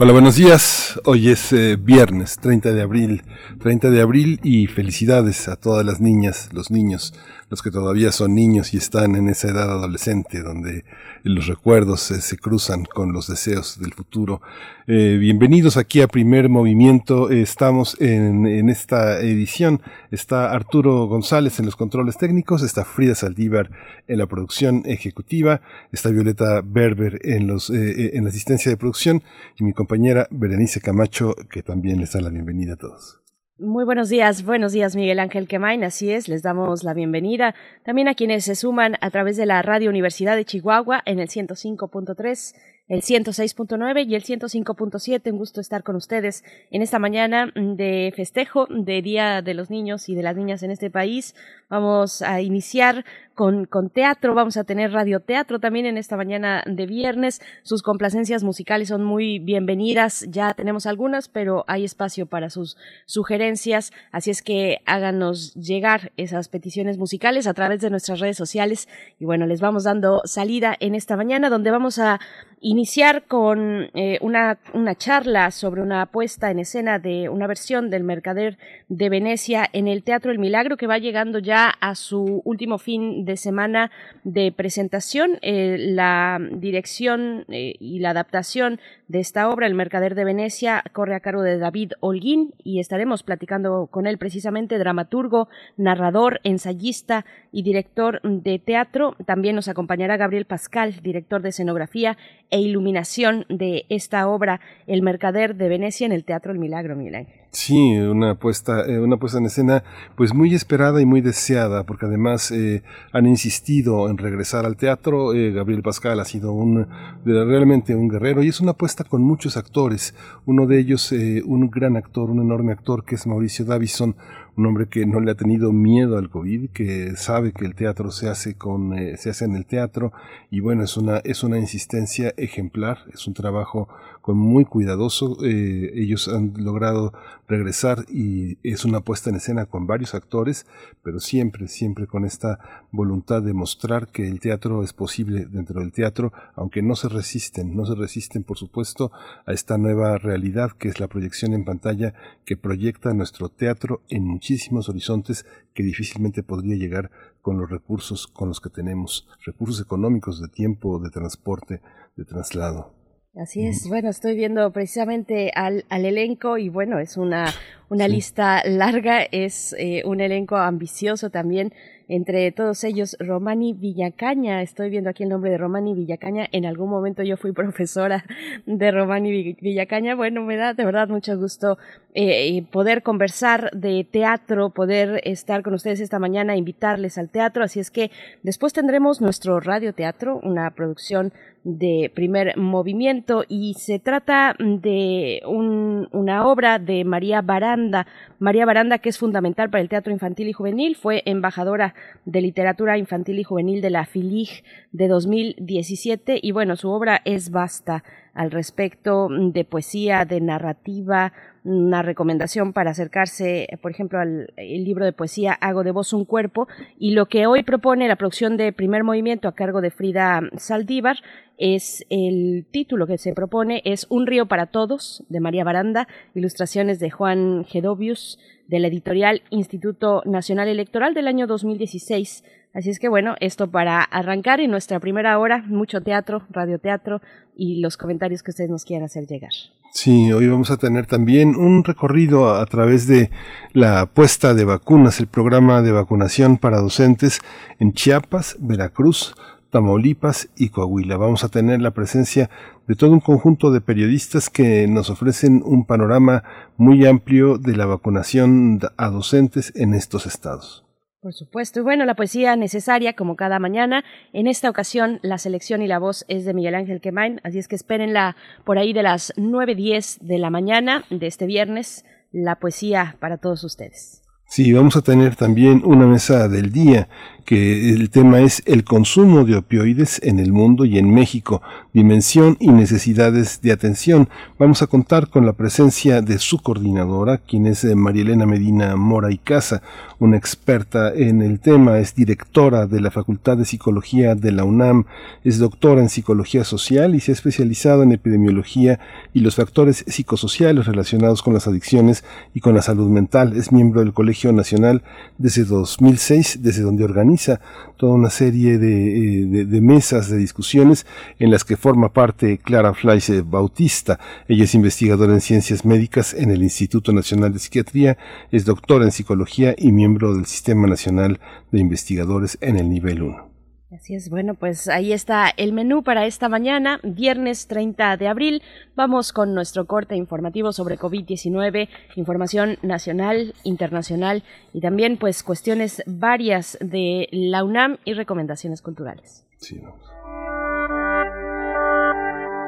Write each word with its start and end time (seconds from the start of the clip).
Hola, 0.00 0.12
buenos 0.12 0.36
días. 0.36 1.00
Hoy 1.06 1.28
es 1.28 1.52
eh, 1.52 1.74
viernes 1.74 2.36
30 2.36 2.72
de 2.72 2.82
abril. 2.82 3.24
30 3.60 3.90
de 3.90 4.00
abril 4.00 4.38
y 4.44 4.68
felicidades 4.68 5.48
a 5.48 5.56
todas 5.56 5.84
las 5.84 6.00
niñas, 6.00 6.50
los 6.52 6.70
niños, 6.70 7.14
los 7.50 7.62
que 7.62 7.70
todavía 7.70 8.12
son 8.12 8.34
niños 8.34 8.74
y 8.74 8.76
están 8.76 9.16
en 9.16 9.28
esa 9.28 9.48
edad 9.48 9.70
adolescente 9.70 10.42
donde 10.42 10.84
los 11.22 11.46
recuerdos 11.46 12.00
se 12.00 12.36
cruzan 12.36 12.84
con 12.84 13.12
los 13.12 13.26
deseos 13.26 13.80
del 13.80 13.94
futuro. 13.94 14.42
Eh, 14.86 15.16
bienvenidos 15.18 15.76
aquí 15.76 16.00
a 16.00 16.08
Primer 16.08 16.48
Movimiento. 16.48 17.30
estamos 17.30 17.96
en, 18.00 18.46
en, 18.46 18.68
esta 18.68 19.20
edición. 19.20 19.80
Está 20.10 20.52
Arturo 20.52 21.06
González 21.06 21.58
en 21.58 21.66
los 21.66 21.76
controles 21.76 22.18
técnicos, 22.18 22.62
está 22.62 22.84
Frida 22.84 23.14
Saldívar 23.14 23.70
en 24.06 24.18
la 24.18 24.26
producción 24.26 24.82
ejecutiva, 24.84 25.62
está 25.90 26.10
Violeta 26.10 26.62
Berber 26.62 27.18
en, 27.22 27.46
los, 27.46 27.70
eh, 27.70 27.76
eh, 27.76 28.10
en 28.14 28.24
la 28.24 28.30
asistencia 28.30 28.70
de 28.70 28.76
producción 28.76 29.22
y 29.58 29.64
mi 29.64 29.72
compañera 29.72 30.28
Berenice 30.30 30.80
Camacho, 30.80 31.34
que 31.50 31.62
también 31.62 32.00
les 32.00 32.12
da 32.12 32.20
la 32.20 32.30
bienvenida 32.30 32.74
a 32.74 32.76
todos. 32.76 33.20
Muy 33.60 33.84
buenos 33.84 34.08
días, 34.08 34.44
buenos 34.44 34.70
días 34.70 34.94
Miguel 34.94 35.18
Ángel 35.18 35.48
Quemain, 35.48 35.82
así 35.82 36.12
es, 36.12 36.28
les 36.28 36.42
damos 36.42 36.84
la 36.84 36.94
bienvenida 36.94 37.56
también 37.82 38.06
a 38.06 38.14
quienes 38.14 38.44
se 38.44 38.54
suman 38.54 38.94
a 39.00 39.10
través 39.10 39.36
de 39.36 39.46
la 39.46 39.62
Radio 39.62 39.90
Universidad 39.90 40.36
de 40.36 40.44
Chihuahua 40.44 41.02
en 41.04 41.18
el 41.18 41.26
105.3 41.26 42.54
el 42.88 43.02
106.9 43.02 44.06
y 44.08 44.14
el 44.14 44.24
105.7. 44.24 45.30
Un 45.30 45.38
gusto 45.38 45.60
estar 45.60 45.82
con 45.82 45.96
ustedes 45.96 46.42
en 46.70 46.82
esta 46.82 46.98
mañana 46.98 47.52
de 47.54 48.12
festejo 48.16 48.66
de 48.70 49.02
Día 49.02 49.42
de 49.42 49.54
los 49.54 49.70
Niños 49.70 50.08
y 50.08 50.14
de 50.14 50.22
las 50.22 50.36
Niñas 50.36 50.62
en 50.62 50.70
este 50.70 50.90
país. 50.90 51.34
Vamos 51.68 52.22
a 52.22 52.40
iniciar 52.40 53.04
con, 53.38 53.90
teatro, 53.90 54.34
vamos 54.34 54.56
a 54.56 54.64
tener 54.64 54.90
radioteatro 54.90 55.60
también 55.60 55.86
en 55.86 55.96
esta 55.96 56.16
mañana 56.16 56.64
de 56.66 56.86
viernes. 56.86 57.40
Sus 57.62 57.82
complacencias 57.82 58.42
musicales 58.42 58.88
son 58.88 59.04
muy 59.04 59.38
bienvenidas, 59.38 60.26
ya 60.28 60.54
tenemos 60.54 60.86
algunas, 60.86 61.28
pero 61.28 61.64
hay 61.68 61.84
espacio 61.84 62.26
para 62.26 62.50
sus 62.50 62.76
sugerencias, 63.06 63.92
así 64.10 64.32
es 64.32 64.42
que 64.42 64.78
háganos 64.86 65.54
llegar 65.54 66.10
esas 66.16 66.48
peticiones 66.48 66.98
musicales 66.98 67.46
a 67.46 67.54
través 67.54 67.80
de 67.80 67.90
nuestras 67.90 68.18
redes 68.18 68.36
sociales. 68.36 68.88
Y 69.20 69.24
bueno, 69.24 69.46
les 69.46 69.60
vamos 69.60 69.84
dando 69.84 70.20
salida 70.24 70.74
en 70.80 70.96
esta 70.96 71.16
mañana 71.16 71.48
donde 71.48 71.70
vamos 71.70 72.00
a 72.00 72.18
iniciar 72.60 73.22
con 73.26 73.88
eh, 73.94 74.18
una, 74.20 74.58
una 74.74 74.96
charla 74.96 75.52
sobre 75.52 75.80
una 75.80 76.06
puesta 76.06 76.50
en 76.50 76.58
escena 76.58 76.98
de 76.98 77.28
una 77.28 77.46
versión 77.46 77.88
del 77.88 78.02
Mercader 78.02 78.58
de 78.88 79.08
Venecia 79.08 79.64
en 79.72 79.86
el 79.86 80.02
Teatro 80.02 80.32
El 80.32 80.40
Milagro 80.40 80.76
que 80.76 80.88
va 80.88 80.98
llegando 80.98 81.38
ya 81.38 81.68
a 81.68 81.94
su 81.94 82.42
último 82.44 82.78
fin 82.78 83.24
de 83.28 83.36
semana 83.36 83.92
de 84.24 84.50
presentación. 84.50 85.38
Eh, 85.42 85.76
la 85.78 86.40
dirección 86.52 87.44
eh, 87.48 87.74
y 87.78 88.00
la 88.00 88.10
adaptación 88.10 88.80
de 89.08 89.20
esta 89.20 89.48
obra, 89.48 89.66
El 89.66 89.74
Mercader 89.74 90.14
de 90.14 90.24
Venecia, 90.24 90.84
corre 90.92 91.14
a 91.14 91.20
cargo 91.20 91.42
de 91.42 91.58
David 91.58 91.92
Holguín 92.00 92.54
y 92.62 92.78
estaremos 92.78 93.22
platicando 93.22 93.88
con 93.90 94.06
él 94.06 94.18
precisamente, 94.18 94.78
dramaturgo, 94.78 95.48
narrador, 95.76 96.40
ensayista 96.44 97.24
y 97.50 97.62
director 97.62 98.20
de 98.22 98.58
teatro. 98.58 99.16
También 99.26 99.56
nos 99.56 99.68
acompañará 99.68 100.18
Gabriel 100.18 100.44
Pascal, 100.44 101.00
director 101.02 101.40
de 101.40 101.48
escenografía 101.48 102.18
e 102.50 102.60
iluminación 102.60 103.46
de 103.48 103.86
esta 103.88 104.28
obra, 104.28 104.60
El 104.86 105.02
Mercader 105.02 105.56
de 105.56 105.68
Venecia, 105.68 106.06
en 106.06 106.12
el 106.12 106.24
Teatro 106.24 106.52
El 106.52 106.58
Milagro, 106.58 106.94
Milán. 106.94 107.26
Sí, 107.50 107.96
una 107.96 108.34
puesta, 108.34 108.84
eh, 108.86 108.98
una 108.98 109.16
puesta 109.16 109.38
en 109.38 109.46
escena 109.46 109.82
pues 110.16 110.34
muy 110.34 110.54
esperada 110.54 111.00
y 111.00 111.06
muy 111.06 111.22
deseada, 111.22 111.84
porque 111.84 112.04
además 112.04 112.50
eh, 112.50 112.82
han 113.12 113.26
insistido 113.26 114.10
en 114.10 114.18
regresar 114.18 114.66
al 114.66 114.76
teatro. 114.76 115.32
Eh, 115.32 115.52
Gabriel 115.52 115.82
Pascal 115.82 116.20
ha 116.20 116.26
sido 116.26 116.52
un 116.52 116.86
realmente 117.24 117.94
un 117.94 118.08
guerrero 118.08 118.42
y 118.42 118.48
es 118.48 118.60
una 118.60 118.74
puesta 118.74 118.97
con 119.06 119.22
muchos 119.22 119.56
actores. 119.56 120.14
Uno 120.46 120.66
de 120.66 120.80
ellos, 120.80 121.12
un 121.12 121.70
gran 121.70 121.96
actor, 121.96 122.30
un 122.30 122.40
enorme 122.40 122.72
actor 122.72 123.04
que 123.04 123.14
es 123.14 123.26
Mauricio 123.26 123.64
Davison, 123.64 124.16
un 124.56 124.66
hombre 124.66 124.88
que 124.88 125.06
no 125.06 125.20
le 125.20 125.30
ha 125.30 125.34
tenido 125.36 125.72
miedo 125.72 126.18
al 126.18 126.30
COVID, 126.30 126.70
que 126.70 127.14
sabe 127.16 127.52
que 127.52 127.64
el 127.64 127.74
teatro 127.74 128.10
se 128.10 128.28
hace 128.28 128.54
con, 128.54 128.94
se 129.16 129.30
hace 129.30 129.44
en 129.44 129.54
el 129.54 129.66
teatro 129.66 130.12
y 130.50 130.60
bueno, 130.60 130.82
es 130.82 130.96
una, 130.96 131.18
es 131.18 131.44
una 131.44 131.58
insistencia 131.58 132.34
ejemplar, 132.36 132.98
es 133.12 133.26
un 133.26 133.34
trabajo 133.34 133.88
muy 134.34 134.64
cuidadoso. 134.64 135.38
Eh, 135.44 135.92
ellos 135.94 136.28
han 136.28 136.52
logrado 136.56 137.12
regresar 137.46 138.04
y 138.10 138.58
es 138.62 138.84
una 138.84 139.00
puesta 139.00 139.30
en 139.30 139.36
escena 139.36 139.66
con 139.66 139.86
varios 139.86 140.14
actores, 140.14 140.66
pero 141.02 141.18
siempre, 141.18 141.68
siempre 141.68 142.06
con 142.06 142.24
esta 142.24 142.58
voluntad 142.90 143.42
de 143.42 143.54
mostrar 143.54 144.08
que 144.08 144.28
el 144.28 144.40
teatro 144.40 144.82
es 144.82 144.92
posible 144.92 145.46
dentro 145.46 145.80
del 145.80 145.92
teatro, 145.92 146.32
aunque 146.54 146.82
no 146.82 146.94
se 146.94 147.08
resisten, 147.08 147.74
no 147.74 147.86
se 147.86 147.94
resisten, 147.94 148.44
por 148.44 148.58
supuesto, 148.58 149.12
a 149.46 149.52
esta 149.52 149.78
nueva 149.78 150.18
realidad 150.18 150.72
que 150.72 150.88
es 150.88 151.00
la 151.00 151.08
proyección 151.08 151.54
en 151.54 151.64
pantalla 151.64 152.14
que 152.44 152.56
proyecta 152.56 153.14
nuestro 153.14 153.48
teatro 153.48 154.02
en 154.08 154.24
muchísimos 154.24 154.88
horizontes 154.88 155.46
que 155.74 155.82
difícilmente 155.82 156.42
podría 156.42 156.76
llegar 156.76 157.10
con 157.40 157.58
los 157.58 157.70
recursos 157.70 158.26
con 158.26 158.48
los 158.48 158.60
que 158.60 158.68
tenemos, 158.68 159.26
recursos 159.44 159.80
económicos 159.80 160.40
de 160.40 160.48
tiempo, 160.48 160.98
de 160.98 161.10
transporte, 161.10 161.80
de 162.16 162.24
traslado. 162.24 162.97
Así 163.36 163.66
es, 163.66 163.86
bueno, 163.88 164.08
estoy 164.08 164.34
viendo 164.34 164.72
precisamente 164.72 165.52
al, 165.54 165.84
al 165.90 166.04
elenco 166.04 166.58
y 166.58 166.70
bueno, 166.70 166.98
es 166.98 167.16
una, 167.16 167.52
una 167.88 168.08
lista 168.08 168.62
larga, 168.64 169.22
es 169.22 169.76
eh, 169.78 170.02
un 170.04 170.20
elenco 170.20 170.56
ambicioso 170.56 171.30
también 171.30 171.72
entre 172.08 172.50
todos 172.52 172.82
ellos 172.84 173.16
Romani 173.20 173.74
Villacaña. 173.74 174.62
Estoy 174.62 174.88
viendo 174.88 175.10
aquí 175.10 175.22
el 175.22 175.28
nombre 175.28 175.50
de 175.50 175.58
Romani 175.58 175.94
Villacaña. 175.94 176.48
En 176.52 176.64
algún 176.64 176.88
momento 176.88 177.22
yo 177.22 177.36
fui 177.36 177.52
profesora 177.58 178.24
de 178.66 178.90
Romani 178.90 179.56
Villacaña. 179.60 180.14
Bueno, 180.14 180.42
me 180.42 180.56
da 180.56 180.72
de 180.72 180.84
verdad 180.84 181.08
mucho 181.08 181.38
gusto 181.38 181.78
eh, 182.14 182.64
poder 182.72 183.02
conversar 183.02 183.70
de 183.72 184.06
teatro, 184.10 184.70
poder 184.70 185.20
estar 185.24 185.62
con 185.62 185.74
ustedes 185.74 186.00
esta 186.00 186.18
mañana, 186.18 186.56
invitarles 186.56 187.18
al 187.18 187.28
teatro. 187.28 187.62
Así 187.62 187.78
es 187.78 187.90
que 187.90 188.10
después 188.42 188.72
tendremos 188.72 189.20
nuestro 189.20 189.60
radioteatro, 189.60 190.40
una 190.42 190.70
producción 190.70 191.32
de 191.68 192.10
primer 192.14 192.56
movimiento 192.56 193.44
y 193.46 193.74
se 193.74 193.98
trata 193.98 194.56
de 194.58 195.42
un, 195.46 196.08
una 196.12 196.46
obra 196.46 196.78
de 196.78 197.04
María 197.04 197.42
Baranda. 197.42 198.06
María 198.38 198.64
Baranda, 198.64 198.98
que 198.98 199.10
es 199.10 199.18
fundamental 199.18 199.68
para 199.68 199.82
el 199.82 199.90
teatro 199.90 200.10
infantil 200.10 200.48
y 200.48 200.54
juvenil, 200.54 200.96
fue 200.96 201.22
embajadora 201.26 201.94
de 202.24 202.40
Literatura 202.40 202.96
Infantil 202.96 203.38
y 203.38 203.44
Juvenil 203.44 203.82
de 203.82 203.90
la 203.90 204.06
FILIG 204.06 204.64
de 204.92 205.08
2017 205.08 206.40
y 206.42 206.52
bueno, 206.52 206.74
su 206.74 206.88
obra 206.88 207.20
es 207.26 207.50
vasta 207.50 208.02
al 208.32 208.50
respecto 208.50 209.28
de 209.28 209.64
poesía, 209.64 210.24
de 210.24 210.40
narrativa, 210.40 211.34
una 211.68 212.02
recomendación 212.02 212.72
para 212.72 212.92
acercarse, 212.92 213.68
por 213.82 213.90
ejemplo, 213.90 214.18
al 214.18 214.50
libro 214.56 215.04
de 215.04 215.12
poesía 215.12 215.52
Hago 215.52 215.84
de 215.84 215.90
voz 215.90 216.12
un 216.12 216.24
cuerpo 216.24 216.66
y 216.98 217.10
lo 217.10 217.26
que 217.26 217.46
hoy 217.46 217.62
propone 217.62 218.08
la 218.08 218.16
producción 218.16 218.56
de 218.56 218.72
primer 218.72 219.04
movimiento 219.04 219.48
a 219.48 219.54
cargo 219.54 219.82
de 219.82 219.90
Frida 219.90 220.40
Saldívar 220.56 221.18
es 221.58 222.06
el 222.08 222.64
título 222.70 223.06
que 223.06 223.18
se 223.18 223.34
propone 223.34 223.82
es 223.84 224.06
Un 224.08 224.26
río 224.26 224.46
para 224.46 224.66
todos 224.66 225.24
de 225.28 225.40
María 225.40 225.64
Baranda, 225.64 226.08
ilustraciones 226.34 227.00
de 227.00 227.10
Juan 227.10 227.64
Gedovius 227.66 228.38
de 228.66 228.78
la 228.78 228.88
editorial 228.88 229.42
Instituto 229.50 230.22
Nacional 230.24 230.68
Electoral 230.68 231.12
del 231.12 231.28
año 231.28 231.46
2016 231.46 232.44
Así 232.74 232.90
es 232.90 232.98
que 232.98 233.08
bueno, 233.08 233.34
esto 233.40 233.70
para 233.70 234.02
arrancar 234.02 234.60
en 234.60 234.70
nuestra 234.70 235.00
primera 235.00 235.38
hora, 235.38 235.64
mucho 235.66 236.02
teatro, 236.02 236.42
radioteatro 236.50 237.20
y 237.56 237.80
los 237.80 237.96
comentarios 237.96 238.42
que 238.42 238.50
ustedes 238.50 238.70
nos 238.70 238.84
quieran 238.84 239.06
hacer 239.06 239.26
llegar. 239.26 239.50
Sí, 239.92 240.30
hoy 240.32 240.46
vamos 240.48 240.70
a 240.70 240.76
tener 240.76 241.06
también 241.06 241.56
un 241.56 241.82
recorrido 241.82 242.54
a 242.54 242.66
través 242.66 243.06
de 243.06 243.30
la 243.72 244.06
puesta 244.06 244.52
de 244.52 244.64
vacunas, 244.64 245.18
el 245.18 245.26
programa 245.26 245.82
de 245.82 245.92
vacunación 245.92 246.58
para 246.58 246.80
docentes 246.80 247.40
en 247.78 247.94
Chiapas, 247.94 248.56
Veracruz, 248.60 249.34
Tamaulipas 249.70 250.50
y 250.56 250.68
Coahuila. 250.68 251.16
Vamos 251.16 251.44
a 251.44 251.48
tener 251.48 251.80
la 251.80 251.92
presencia 251.92 252.50
de 252.86 252.94
todo 252.96 253.12
un 253.12 253.20
conjunto 253.20 253.70
de 253.70 253.80
periodistas 253.80 254.50
que 254.50 254.86
nos 254.86 255.10
ofrecen 255.10 255.62
un 255.64 255.84
panorama 255.84 256.44
muy 256.76 257.06
amplio 257.06 257.58
de 257.58 257.76
la 257.76 257.86
vacunación 257.86 258.80
a 258.96 259.08
docentes 259.08 259.72
en 259.74 259.94
estos 259.94 260.26
estados. 260.26 260.87
Por 261.20 261.34
supuesto. 261.34 261.80
Y 261.80 261.82
bueno, 261.82 262.04
la 262.04 262.14
poesía 262.14 262.54
necesaria, 262.54 263.14
como 263.14 263.34
cada 263.34 263.58
mañana. 263.58 264.04
En 264.32 264.46
esta 264.46 264.70
ocasión, 264.70 265.18
la 265.22 265.38
selección 265.38 265.82
y 265.82 265.88
la 265.88 265.98
voz 265.98 266.24
es 266.28 266.44
de 266.44 266.54
Miguel 266.54 266.76
Ángel 266.76 267.00
Quemain, 267.00 267.40
así 267.42 267.58
es 267.58 267.66
que 267.66 267.74
espérenla 267.74 268.36
por 268.64 268.78
ahí 268.78 268.92
de 268.92 269.02
las 269.02 269.34
9.10 269.36 270.20
de 270.20 270.38
la 270.38 270.50
mañana 270.50 271.04
de 271.10 271.26
este 271.26 271.46
viernes 271.46 272.04
la 272.30 272.56
poesía 272.56 273.16
para 273.20 273.38
todos 273.38 273.64
ustedes. 273.64 274.27
Sí, 274.50 274.72
vamos 274.72 274.96
a 274.96 275.02
tener 275.02 275.36
también 275.36 275.82
una 275.84 276.06
mesa 276.06 276.48
del 276.48 276.72
día 276.72 277.06
que 277.48 277.94
el 277.94 278.10
tema 278.10 278.40
es 278.40 278.62
el 278.66 278.84
consumo 278.84 279.46
de 279.46 279.56
opioides 279.56 280.20
en 280.22 280.38
el 280.38 280.52
mundo 280.52 280.84
y 280.84 280.98
en 280.98 281.14
México, 281.14 281.62
dimensión 281.94 282.58
y 282.60 282.68
necesidades 282.68 283.62
de 283.62 283.72
atención. 283.72 284.28
Vamos 284.58 284.82
a 284.82 284.86
contar 284.86 285.28
con 285.28 285.46
la 285.46 285.54
presencia 285.54 286.20
de 286.20 286.38
su 286.40 286.58
coordinadora, 286.58 287.38
quien 287.38 287.66
es 287.66 287.84
eh, 287.84 287.94
Marielena 287.94 288.44
Medina 288.44 288.96
Mora 288.96 289.32
y 289.32 289.38
Casa, 289.38 289.80
una 290.18 290.36
experta 290.36 291.10
en 291.14 291.40
el 291.40 291.58
tema, 291.58 291.98
es 292.00 292.14
directora 292.14 292.86
de 292.86 293.00
la 293.00 293.10
Facultad 293.10 293.56
de 293.56 293.64
Psicología 293.64 294.34
de 294.34 294.52
la 294.52 294.64
UNAM, 294.64 295.06
es 295.42 295.58
doctora 295.58 296.02
en 296.02 296.10
psicología 296.10 296.64
social 296.64 297.14
y 297.14 297.20
se 297.20 297.32
ha 297.32 297.34
especializado 297.34 298.02
en 298.02 298.12
epidemiología 298.12 299.00
y 299.32 299.40
los 299.40 299.54
factores 299.54 300.04
psicosociales 300.06 300.84
relacionados 300.84 301.40
con 301.40 301.54
las 301.54 301.66
adicciones 301.66 302.24
y 302.52 302.60
con 302.60 302.74
la 302.74 302.82
salud 302.82 303.08
mental. 303.08 303.56
Es 303.56 303.72
miembro 303.72 304.00
del 304.00 304.12
Colegio 304.12 304.37
Nacional 304.46 305.02
desde 305.36 305.64
2006, 305.64 306.60
desde 306.62 306.82
donde 306.82 307.04
organiza 307.04 307.60
toda 307.96 308.14
una 308.14 308.30
serie 308.30 308.74
eh, 308.74 308.78
de, 308.78 309.80
mesas 309.80 310.30
de 310.30 310.36
discusiones 310.36 311.06
en 311.38 311.50
las 311.50 311.64
que 311.64 311.76
forma 311.76 312.12
parte 312.12 312.58
Clara 312.58 312.94
Fleiss 312.94 313.30
Bautista. 313.48 314.18
Ella 314.46 314.64
es 314.64 314.74
investigadora 314.74 315.32
en 315.32 315.40
ciencias 315.40 315.84
médicas 315.84 316.34
en 316.34 316.50
el 316.50 316.62
Instituto 316.62 317.12
Nacional 317.12 317.52
de 317.52 317.58
Psiquiatría, 317.58 318.16
es 318.52 318.64
doctora 318.64 319.04
en 319.04 319.12
psicología 319.12 319.74
y 319.76 319.92
miembro 319.92 320.34
del 320.34 320.46
Sistema 320.46 320.86
Nacional 320.86 321.40
de 321.72 321.80
Investigadores 321.80 322.56
en 322.60 322.78
el 322.78 322.88
nivel 322.88 323.22
1. 323.22 323.47
Así 323.90 324.14
es, 324.14 324.28
bueno, 324.28 324.52
pues 324.52 324.86
ahí 324.88 325.14
está 325.14 325.48
el 325.56 325.72
menú 325.72 326.02
para 326.02 326.26
esta 326.26 326.50
mañana, 326.50 327.00
viernes 327.02 327.68
30 327.68 328.18
de 328.18 328.28
abril. 328.28 328.62
Vamos 328.94 329.32
con 329.32 329.54
nuestro 329.54 329.86
corte 329.86 330.14
informativo 330.14 330.74
sobre 330.74 330.98
COVID-19, 330.98 331.88
información 332.16 332.76
nacional, 332.82 333.54
internacional 333.64 334.42
y 334.74 334.82
también 334.82 335.16
pues 335.16 335.42
cuestiones 335.42 336.02
varias 336.04 336.76
de 336.82 337.28
la 337.32 337.64
UNAM 337.64 337.96
y 338.04 338.12
recomendaciones 338.12 338.82
culturales. 338.82 339.46
Sí, 339.56 339.80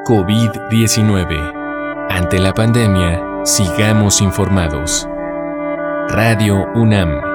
COVID-19. 0.06 2.06
Ante 2.08 2.38
la 2.38 2.54
pandemia, 2.54 3.44
sigamos 3.44 4.22
informados. 4.22 5.06
Radio 6.08 6.64
UNAM. 6.74 7.29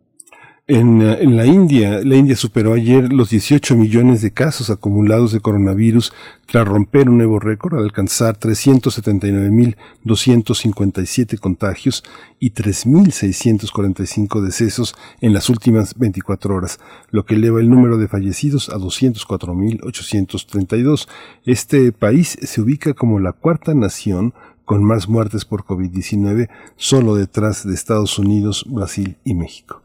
En, 0.74 1.02
en, 1.02 1.36
la 1.36 1.44
India, 1.44 2.00
la 2.02 2.16
India 2.16 2.34
superó 2.34 2.72
ayer 2.72 3.12
los 3.12 3.28
18 3.28 3.76
millones 3.76 4.22
de 4.22 4.30
casos 4.30 4.70
acumulados 4.70 5.30
de 5.30 5.40
coronavirus 5.40 6.14
tras 6.46 6.66
romper 6.66 7.10
un 7.10 7.18
nuevo 7.18 7.38
récord 7.38 7.74
al 7.74 7.84
alcanzar 7.84 8.38
379.257 8.38 11.38
contagios 11.40 12.02
y 12.40 12.52
3.645 12.52 14.40
decesos 14.40 14.94
en 15.20 15.34
las 15.34 15.50
últimas 15.50 15.98
24 15.98 16.56
horas, 16.56 16.80
lo 17.10 17.26
que 17.26 17.34
eleva 17.34 17.60
el 17.60 17.68
número 17.68 17.98
de 17.98 18.08
fallecidos 18.08 18.70
a 18.70 18.78
204.832. 18.78 21.06
Este 21.44 21.92
país 21.92 22.38
se 22.40 22.62
ubica 22.62 22.94
como 22.94 23.20
la 23.20 23.32
cuarta 23.32 23.74
nación 23.74 24.32
con 24.64 24.82
más 24.82 25.06
muertes 25.06 25.44
por 25.44 25.64
COVID-19, 25.64 26.48
solo 26.76 27.14
detrás 27.14 27.66
de 27.66 27.74
Estados 27.74 28.18
Unidos, 28.18 28.64
Brasil 28.66 29.18
y 29.22 29.34
México. 29.34 29.81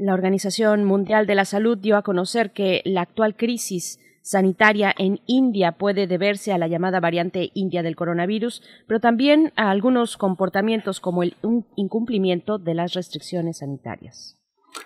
La 0.00 0.14
Organización 0.14 0.84
Mundial 0.84 1.26
de 1.26 1.34
la 1.34 1.44
Salud 1.44 1.76
dio 1.76 1.98
a 1.98 2.02
conocer 2.02 2.52
que 2.52 2.80
la 2.86 3.02
actual 3.02 3.36
crisis 3.36 4.00
sanitaria 4.22 4.94
en 4.96 5.20
India 5.26 5.72
puede 5.72 6.06
deberse 6.06 6.54
a 6.54 6.58
la 6.58 6.68
llamada 6.68 7.00
variante 7.00 7.50
india 7.52 7.82
del 7.82 7.96
coronavirus, 7.96 8.62
pero 8.86 9.00
también 9.00 9.52
a 9.56 9.70
algunos 9.70 10.16
comportamientos 10.16 11.00
como 11.00 11.22
el 11.22 11.36
incumplimiento 11.76 12.56
de 12.56 12.72
las 12.72 12.94
restricciones 12.94 13.58
sanitarias. 13.58 14.39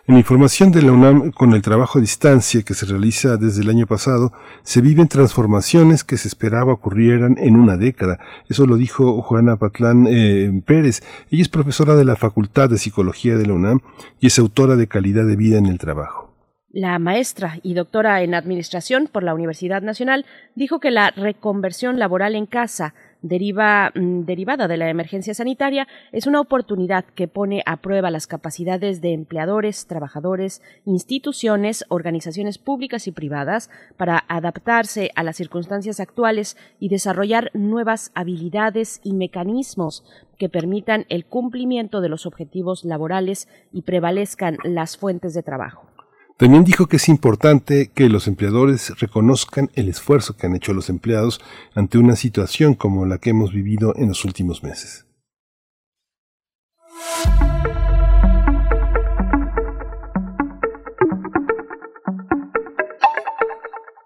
En 0.07 0.19
información 0.19 0.71
de 0.71 0.83
la 0.83 0.93
UNAM, 0.93 1.31
con 1.31 1.55
el 1.55 1.63
trabajo 1.63 1.99
a 1.99 2.03
distancia 2.03 2.63
que 2.63 2.75
se 2.75 2.85
realiza 2.85 3.39
desde 3.39 3.63
el 3.63 3.71
año 3.71 3.87
pasado, 3.87 4.33
se 4.63 4.83
viven 4.83 5.09
transformaciones 5.09 6.05
que 6.05 6.19
se 6.19 6.29
esperaba 6.29 6.75
ocurrieran 6.75 7.37
en 7.39 7.57
una 7.57 7.79
década. 7.79 8.19
Eso 8.49 8.67
lo 8.67 8.77
dijo 8.77 9.23
Juana 9.23 9.57
Patlán 9.57 10.07
eh, 10.09 10.63
Pérez. 10.67 11.03
Ella 11.31 11.43
es 11.43 11.49
profesora 11.49 11.97
de 11.97 12.05
la 12.05 12.17
Facultad 12.17 12.69
de 12.69 12.79
Psicología 12.79 13.37
de 13.37 13.47
la 13.47 13.55
UNAM 13.55 13.81
y 14.21 14.27
es 14.27 14.39
autora 14.39 14.77
de 14.77 14.89
Calidad 14.89 15.25
de 15.25 15.37
Vida 15.37 15.57
en 15.57 15.67
el 15.67 15.79
Trabajo. 15.79 16.35
La 16.71 16.99
maestra 16.99 17.61
y 17.63 17.75
doctora 17.75 18.23
en 18.23 18.35
Administración 18.35 19.09
por 19.11 19.23
la 19.23 19.33
Universidad 19.33 19.81
Nacional 19.81 20.27
dijo 20.57 20.81
que 20.81 20.91
la 20.91 21.13
reconversión 21.13 22.01
laboral 22.01 22.35
en 22.35 22.47
casa 22.47 22.95
deriva, 23.25 23.91
mm, 23.94 24.26
derivada 24.26 24.69
de 24.69 24.76
la 24.76 24.91
emergencia 24.91 25.35
sanitaria 25.35 25.88
es 26.12 26.26
una 26.26 26.41
oportunidad 26.41 27.06
que 27.06 27.26
pone 27.26 27.62
a 27.65 27.79
prueba 27.79 28.11
las 28.11 28.26
capacidades 28.26 29.00
de 29.00 29.15
empleadores, 29.15 29.87
trabajadores, 29.87 30.62
instituciones, 30.85 31.87
organizaciones 31.88 32.59
públicas 32.59 33.09
y 33.09 33.12
privadas 33.12 33.71
para 33.97 34.25
adaptarse 34.29 35.11
a 35.17 35.23
las 35.23 35.37
circunstancias 35.37 36.00
actuales 36.00 36.56
y 36.79 36.91
desarrollar 36.91 37.50
nuevas 37.55 38.12
habilidades 38.15 39.00
y 39.03 39.15
mecanismos 39.15 40.05
que 40.37 40.50
permitan 40.50 41.06
el 41.09 41.25
cumplimiento 41.25 42.03
de 42.03 42.11
los 42.11 42.26
objetivos 42.26 42.85
laborales 42.85 43.49
y 43.73 43.82
prevalezcan 43.82 44.59
las 44.65 44.99
fuentes 44.99 45.32
de 45.32 45.43
trabajo. 45.43 45.94
También 46.37 46.65
dijo 46.65 46.87
que 46.87 46.97
es 46.97 47.09
importante 47.09 47.93
que 47.95 48.09
los 48.09 48.27
empleadores 48.27 48.99
reconozcan 48.99 49.71
el 49.75 49.89
esfuerzo 49.89 50.37
que 50.37 50.47
han 50.49 50.57
hecho 50.57 50.75
los 50.75 50.91
empleados 50.91 51.41
ante 51.75 51.97
una 51.97 52.17
situación 52.17 52.75
como 52.75 53.07
la 53.07 53.19
que 53.19 53.31
hemos 53.31 53.53
vivido 53.53 53.95
en 53.97 54.09
los 54.09 54.25
últimos 54.25 54.65
meses. 54.65 55.07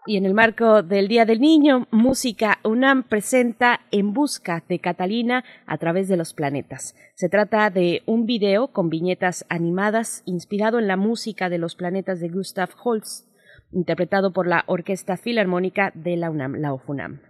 Y 0.08 0.16
en 0.16 0.24
el 0.24 0.32
marco 0.32 0.82
del 0.82 1.06
Día 1.06 1.26
del 1.26 1.38
Niño, 1.38 1.86
Música 1.90 2.60
UNAM 2.64 3.02
presenta 3.02 3.80
En 3.90 4.14
Busca 4.14 4.64
de 4.66 4.78
Catalina 4.78 5.44
a 5.66 5.76
través 5.76 6.08
de 6.08 6.16
los 6.16 6.32
planetas. 6.32 6.96
Se 7.14 7.28
trata 7.28 7.68
de 7.68 8.04
un 8.06 8.24
video 8.24 8.68
con 8.68 8.88
viñetas 8.88 9.44
animadas 9.50 10.22
inspirado 10.24 10.78
en 10.78 10.88
la 10.88 10.96
música 10.96 11.50
de 11.50 11.58
los 11.58 11.74
planetas 11.74 12.20
de 12.20 12.30
Gustav 12.30 12.70
Holst, 12.82 13.28
interpretado 13.70 14.32
por 14.32 14.46
la 14.46 14.64
Orquesta 14.66 15.18
Filarmónica 15.18 15.92
de 15.94 16.16
la 16.16 16.30
UNAM, 16.30 16.54
la 16.54 16.72
OFUNAM. 16.72 17.27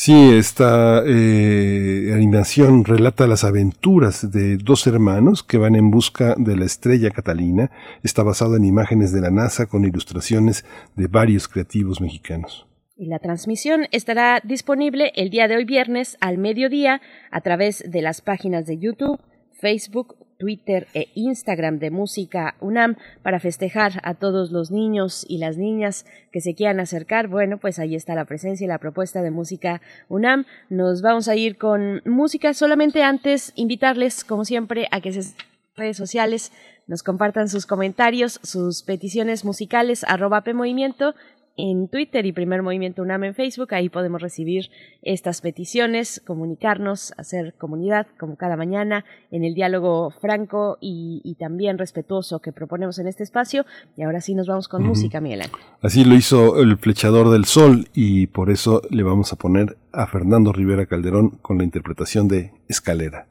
Sí, 0.00 0.14
esta 0.32 1.02
eh, 1.04 2.12
animación 2.14 2.84
relata 2.84 3.26
las 3.26 3.42
aventuras 3.42 4.30
de 4.30 4.56
dos 4.56 4.86
hermanos 4.86 5.42
que 5.42 5.58
van 5.58 5.74
en 5.74 5.90
busca 5.90 6.36
de 6.38 6.56
la 6.56 6.66
estrella 6.66 7.10
Catalina. 7.10 7.72
Está 8.04 8.22
basado 8.22 8.54
en 8.54 8.64
imágenes 8.64 9.12
de 9.12 9.20
la 9.20 9.30
NASA 9.30 9.66
con 9.66 9.84
ilustraciones 9.84 10.64
de 10.94 11.08
varios 11.08 11.48
creativos 11.48 12.00
mexicanos. 12.00 12.68
Y 12.96 13.06
la 13.06 13.18
transmisión 13.18 13.88
estará 13.90 14.40
disponible 14.44 15.10
el 15.16 15.30
día 15.30 15.48
de 15.48 15.56
hoy 15.56 15.64
viernes 15.64 16.16
al 16.20 16.38
mediodía 16.38 17.00
a 17.32 17.40
través 17.40 17.82
de 17.84 18.00
las 18.00 18.20
páginas 18.20 18.66
de 18.66 18.78
YouTube, 18.78 19.20
Facebook, 19.52 20.14
Twitter 20.38 20.86
e 20.94 21.08
Instagram 21.14 21.78
de 21.78 21.90
Música 21.90 22.54
UNAM 22.60 22.96
para 23.22 23.40
festejar 23.40 24.00
a 24.04 24.14
todos 24.14 24.50
los 24.50 24.70
niños 24.70 25.26
y 25.28 25.38
las 25.38 25.56
niñas 25.56 26.06
que 26.32 26.40
se 26.40 26.54
quieran 26.54 26.80
acercar. 26.80 27.28
Bueno, 27.28 27.58
pues 27.58 27.78
ahí 27.78 27.94
está 27.94 28.14
la 28.14 28.24
presencia 28.24 28.64
y 28.64 28.68
la 28.68 28.78
propuesta 28.78 29.20
de 29.22 29.30
Música 29.30 29.82
UNAM. 30.08 30.46
Nos 30.70 31.02
vamos 31.02 31.28
a 31.28 31.36
ir 31.36 31.58
con 31.58 32.02
música. 32.04 32.54
Solamente 32.54 33.02
antes 33.02 33.52
invitarles, 33.56 34.24
como 34.24 34.44
siempre, 34.44 34.88
a 34.90 35.00
que 35.00 35.12
se 35.12 35.34
redes 35.78 35.96
sociales 35.96 36.52
nos 36.86 37.02
compartan 37.02 37.48
sus 37.48 37.66
comentarios, 37.66 38.40
sus 38.42 38.82
peticiones 38.82 39.44
musicales, 39.44 40.04
arroba 40.04 40.42
PMovimiento 40.42 41.14
en 41.58 41.88
Twitter 41.88 42.24
y 42.24 42.32
Primer 42.32 42.62
Movimiento 42.62 43.02
UNAM 43.02 43.24
en 43.24 43.34
Facebook. 43.34 43.74
Ahí 43.74 43.90
podemos 43.90 44.22
recibir 44.22 44.70
estas 45.02 45.42
peticiones, 45.42 46.22
comunicarnos, 46.24 47.12
hacer 47.18 47.52
comunidad 47.58 48.06
como 48.18 48.36
cada 48.36 48.56
mañana 48.56 49.04
en 49.30 49.44
el 49.44 49.54
diálogo 49.54 50.10
franco 50.10 50.78
y, 50.80 51.36
también 51.38 51.78
respetuoso 51.78 52.40
que 52.40 52.52
proponemos 52.52 52.98
en 52.98 53.06
este 53.06 53.22
espacio. 53.22 53.66
Y 53.96 54.02
ahora 54.02 54.20
sí 54.20 54.34
nos 54.34 54.46
vamos 54.46 54.68
con 54.68 54.82
música, 54.82 55.20
Miguel 55.20 55.42
Así 55.82 56.04
lo 56.04 56.14
hizo 56.14 56.60
el 56.60 56.78
flechador 56.78 57.30
del 57.30 57.44
sol 57.44 57.88
y 57.94 58.28
por 58.28 58.50
eso 58.50 58.82
le 58.90 59.02
vamos 59.02 59.32
a 59.32 59.36
poner 59.36 59.76
a 59.92 60.06
Fernando 60.06 60.52
Rivera 60.52 60.86
Calderón 60.86 61.30
con 61.42 61.58
la 61.58 61.64
interpretación 61.64 62.28
de 62.28 62.52
Escalera. 62.68 63.27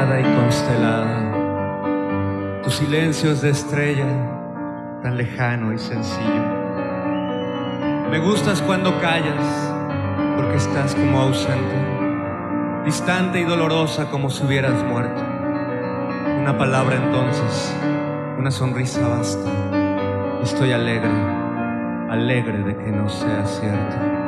Y 0.00 0.22
constelada. 0.22 1.30
Tu 2.62 2.70
silencio 2.70 3.32
es 3.32 3.42
de 3.42 3.50
estrella, 3.50 4.06
tan 5.02 5.18
lejano 5.18 5.74
y 5.74 5.78
sencillo. 5.78 6.42
Me 8.10 8.18
gustas 8.18 8.62
cuando 8.62 8.98
callas, 9.00 9.74
porque 10.36 10.56
estás 10.56 10.94
como 10.94 11.20
ausente, 11.20 11.76
distante 12.86 13.40
y 13.40 13.44
dolorosa 13.44 14.10
como 14.10 14.30
si 14.30 14.42
hubieras 14.46 14.82
muerto. 14.84 15.20
Una 16.40 16.56
palabra 16.56 16.96
entonces, 16.96 17.76
una 18.38 18.50
sonrisa 18.50 19.06
basta. 19.06 19.50
Estoy 20.42 20.72
alegre, 20.72 21.10
alegre 22.08 22.62
de 22.62 22.74
que 22.74 22.90
no 22.90 23.06
sea 23.10 23.44
cierto. 23.44 24.19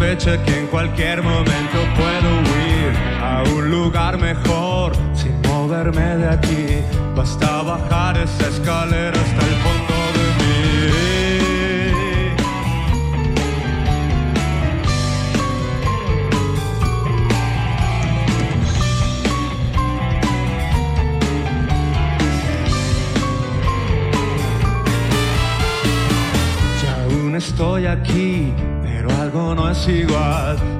Que 0.00 0.58
en 0.58 0.66
cualquier 0.68 1.22
momento 1.22 1.49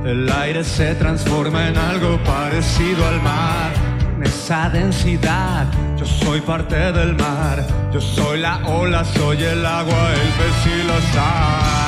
El 0.04 0.30
aire 0.30 0.64
se 0.64 0.94
transforma 0.94 1.68
en 1.68 1.76
algo 1.76 2.18
parecido 2.24 3.06
al 3.06 3.20
mar. 3.22 3.72
En 4.16 4.22
esa 4.22 4.68
densidad, 4.70 5.66
yo 5.96 6.06
soy 6.06 6.40
parte 6.40 6.92
del 6.92 7.14
mar. 7.16 7.64
Yo 7.92 8.00
soy 8.00 8.40
la 8.40 8.58
ola, 8.66 9.04
soy 9.04 9.42
el 9.42 9.64
agua, 9.64 10.12
el 10.12 10.28
pez 10.38 10.66
y 10.66 10.86
la 10.86 11.00
sal. 11.12 11.79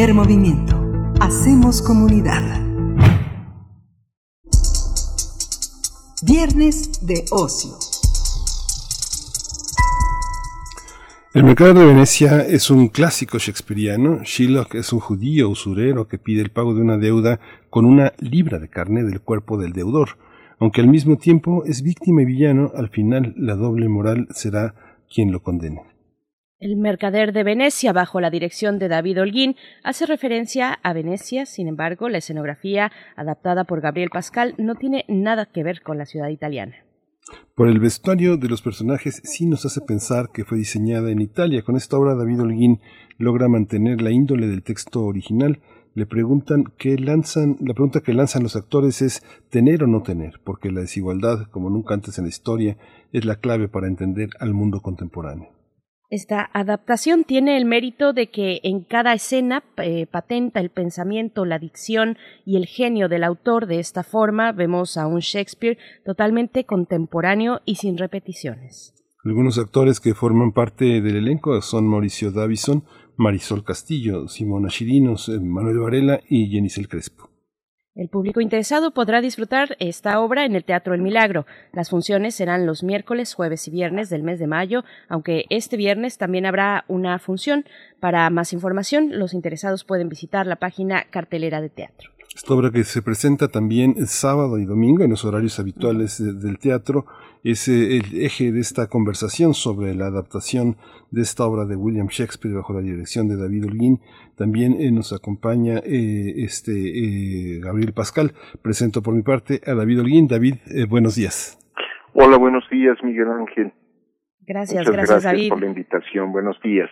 Primer 0.00 0.14
movimiento. 0.14 1.12
Hacemos 1.20 1.82
comunidad. 1.82 2.42
Viernes 6.22 7.06
de 7.06 7.26
ocio. 7.30 7.72
El 11.34 11.44
mercado 11.44 11.74
de 11.74 11.84
Venecia 11.84 12.40
es 12.40 12.70
un 12.70 12.88
clásico 12.88 13.36
shakespeariano. 13.36 14.20
Shylock 14.24 14.76
es 14.76 14.90
un 14.94 15.00
judío 15.00 15.50
usurero 15.50 16.08
que 16.08 16.16
pide 16.16 16.40
el 16.40 16.50
pago 16.50 16.72
de 16.72 16.80
una 16.80 16.96
deuda 16.96 17.38
con 17.68 17.84
una 17.84 18.14
libra 18.20 18.58
de 18.58 18.70
carne 18.70 19.04
del 19.04 19.20
cuerpo 19.20 19.58
del 19.58 19.74
deudor. 19.74 20.16
Aunque 20.58 20.80
al 20.80 20.88
mismo 20.88 21.18
tiempo 21.18 21.64
es 21.66 21.82
víctima 21.82 22.22
y 22.22 22.24
villano, 22.24 22.72
al 22.74 22.88
final 22.88 23.34
la 23.36 23.54
doble 23.54 23.90
moral 23.90 24.28
será 24.30 24.74
quien 25.14 25.30
lo 25.30 25.42
condene. 25.42 25.82
El 26.60 26.76
mercader 26.76 27.32
de 27.32 27.42
Venecia, 27.42 27.94
bajo 27.94 28.20
la 28.20 28.28
dirección 28.28 28.78
de 28.78 28.88
David 28.88 29.22
Holguín, 29.22 29.56
hace 29.82 30.04
referencia 30.04 30.74
a 30.82 30.92
Venecia, 30.92 31.46
sin 31.46 31.68
embargo, 31.68 32.10
la 32.10 32.18
escenografía 32.18 32.92
adaptada 33.16 33.64
por 33.64 33.80
Gabriel 33.80 34.10
Pascal 34.12 34.54
no 34.58 34.74
tiene 34.74 35.06
nada 35.08 35.46
que 35.46 35.64
ver 35.64 35.80
con 35.80 35.96
la 35.96 36.04
ciudad 36.04 36.28
italiana. 36.28 36.74
Por 37.54 37.68
el 37.68 37.80
vestuario 37.80 38.36
de 38.36 38.50
los 38.50 38.60
personajes 38.60 39.22
sí 39.24 39.46
nos 39.46 39.64
hace 39.64 39.80
pensar 39.80 40.32
que 40.34 40.44
fue 40.44 40.58
diseñada 40.58 41.10
en 41.10 41.22
Italia. 41.22 41.62
Con 41.62 41.76
esta 41.76 41.96
obra 41.96 42.14
David 42.14 42.42
Holguín 42.42 42.80
logra 43.16 43.48
mantener 43.48 44.02
la 44.02 44.10
índole 44.10 44.46
del 44.46 44.62
texto 44.62 45.02
original. 45.04 45.60
Le 45.94 46.04
preguntan 46.04 46.64
qué 46.76 46.98
lanzan, 46.98 47.56
la 47.60 47.72
pregunta 47.72 48.00
que 48.00 48.12
lanzan 48.12 48.42
los 48.42 48.54
actores 48.54 49.00
es 49.00 49.22
tener 49.48 49.82
o 49.82 49.86
no 49.86 50.02
tener, 50.02 50.40
porque 50.44 50.70
la 50.70 50.82
desigualdad, 50.82 51.46
como 51.46 51.70
nunca 51.70 51.94
antes 51.94 52.18
en 52.18 52.24
la 52.24 52.28
historia, 52.28 52.76
es 53.14 53.24
la 53.24 53.36
clave 53.36 53.68
para 53.68 53.86
entender 53.86 54.28
al 54.40 54.52
mundo 54.52 54.82
contemporáneo. 54.82 55.59
Esta 56.10 56.50
adaptación 56.52 57.22
tiene 57.22 57.56
el 57.56 57.64
mérito 57.64 58.12
de 58.12 58.30
que 58.30 58.58
en 58.64 58.82
cada 58.82 59.12
escena 59.14 59.62
eh, 59.76 60.08
patenta 60.10 60.58
el 60.58 60.70
pensamiento, 60.70 61.44
la 61.44 61.60
dicción 61.60 62.18
y 62.44 62.56
el 62.56 62.66
genio 62.66 63.08
del 63.08 63.22
autor. 63.22 63.66
De 63.66 63.78
esta 63.78 64.02
forma 64.02 64.50
vemos 64.50 64.96
a 64.96 65.06
un 65.06 65.20
Shakespeare 65.20 65.78
totalmente 66.04 66.64
contemporáneo 66.64 67.60
y 67.64 67.76
sin 67.76 67.96
repeticiones. 67.96 68.92
Algunos 69.24 69.56
actores 69.58 70.00
que 70.00 70.14
forman 70.14 70.50
parte 70.50 71.00
del 71.00 71.14
elenco 71.14 71.62
son 71.62 71.86
Mauricio 71.86 72.32
Davison, 72.32 72.82
Marisol 73.16 73.62
Castillo, 73.62 74.26
Simona 74.26 74.68
Chirinos, 74.68 75.28
Manuel 75.28 75.78
Varela 75.78 76.20
y 76.28 76.50
Jenisel 76.50 76.88
Crespo. 76.88 77.29
El 77.96 78.08
público 78.08 78.40
interesado 78.40 78.92
podrá 78.92 79.20
disfrutar 79.20 79.76
esta 79.80 80.20
obra 80.20 80.44
en 80.44 80.54
el 80.54 80.64
Teatro 80.64 80.94
El 80.94 81.02
Milagro. 81.02 81.44
Las 81.72 81.90
funciones 81.90 82.36
serán 82.36 82.64
los 82.64 82.84
miércoles, 82.84 83.34
jueves 83.34 83.66
y 83.66 83.72
viernes 83.72 84.08
del 84.08 84.22
mes 84.22 84.38
de 84.38 84.46
mayo, 84.46 84.84
aunque 85.08 85.44
este 85.50 85.76
viernes 85.76 86.16
también 86.16 86.46
habrá 86.46 86.84
una 86.86 87.18
función. 87.18 87.64
Para 87.98 88.30
más 88.30 88.52
información, 88.52 89.18
los 89.18 89.34
interesados 89.34 89.82
pueden 89.82 90.08
visitar 90.08 90.46
la 90.46 90.56
página 90.56 91.04
Cartelera 91.10 91.60
de 91.60 91.68
Teatro. 91.68 92.10
Esta 92.32 92.54
obra 92.54 92.70
que 92.70 92.84
se 92.84 93.02
presenta 93.02 93.48
también 93.48 94.06
sábado 94.06 94.58
y 94.58 94.64
domingo 94.64 95.02
en 95.02 95.10
los 95.10 95.24
horarios 95.24 95.58
habituales 95.58 96.18
del 96.18 96.60
teatro 96.60 97.06
es 97.42 97.66
eh, 97.66 97.96
el 97.96 98.22
eje 98.22 98.52
de 98.52 98.60
esta 98.60 98.86
conversación 98.86 99.52
sobre 99.52 99.96
la 99.96 100.06
adaptación 100.06 100.76
de 101.10 101.22
esta 101.22 101.44
obra 101.44 101.64
de 101.64 101.74
William 101.74 102.06
Shakespeare 102.06 102.54
bajo 102.54 102.72
la 102.72 102.82
dirección 102.82 103.28
de 103.28 103.36
David 103.36 103.64
Holguín. 103.66 104.00
También 104.40 104.80
eh, 104.80 104.90
nos 104.90 105.12
acompaña 105.12 105.80
eh, 105.84 106.32
este 106.38 107.60
Gabriel 107.62 107.92
Pascal. 107.92 108.32
Presento 108.62 109.02
por 109.02 109.14
mi 109.14 109.20
parte 109.20 109.60
a 109.66 109.74
David 109.74 110.00
Holguín. 110.00 110.28
David, 110.28 110.54
buenos 110.88 111.14
días. 111.14 111.58
Hola, 112.14 112.38
buenos 112.38 112.64
días, 112.70 112.96
Miguel 113.04 113.28
Ángel. 113.28 113.74
Gracias, 114.46 114.86
gracias, 114.86 115.10
gracias 115.10 115.22
David. 115.24 115.50
por 115.50 115.60
la 115.60 115.66
invitación. 115.66 116.32
Buenos 116.32 116.58
días. 116.62 116.88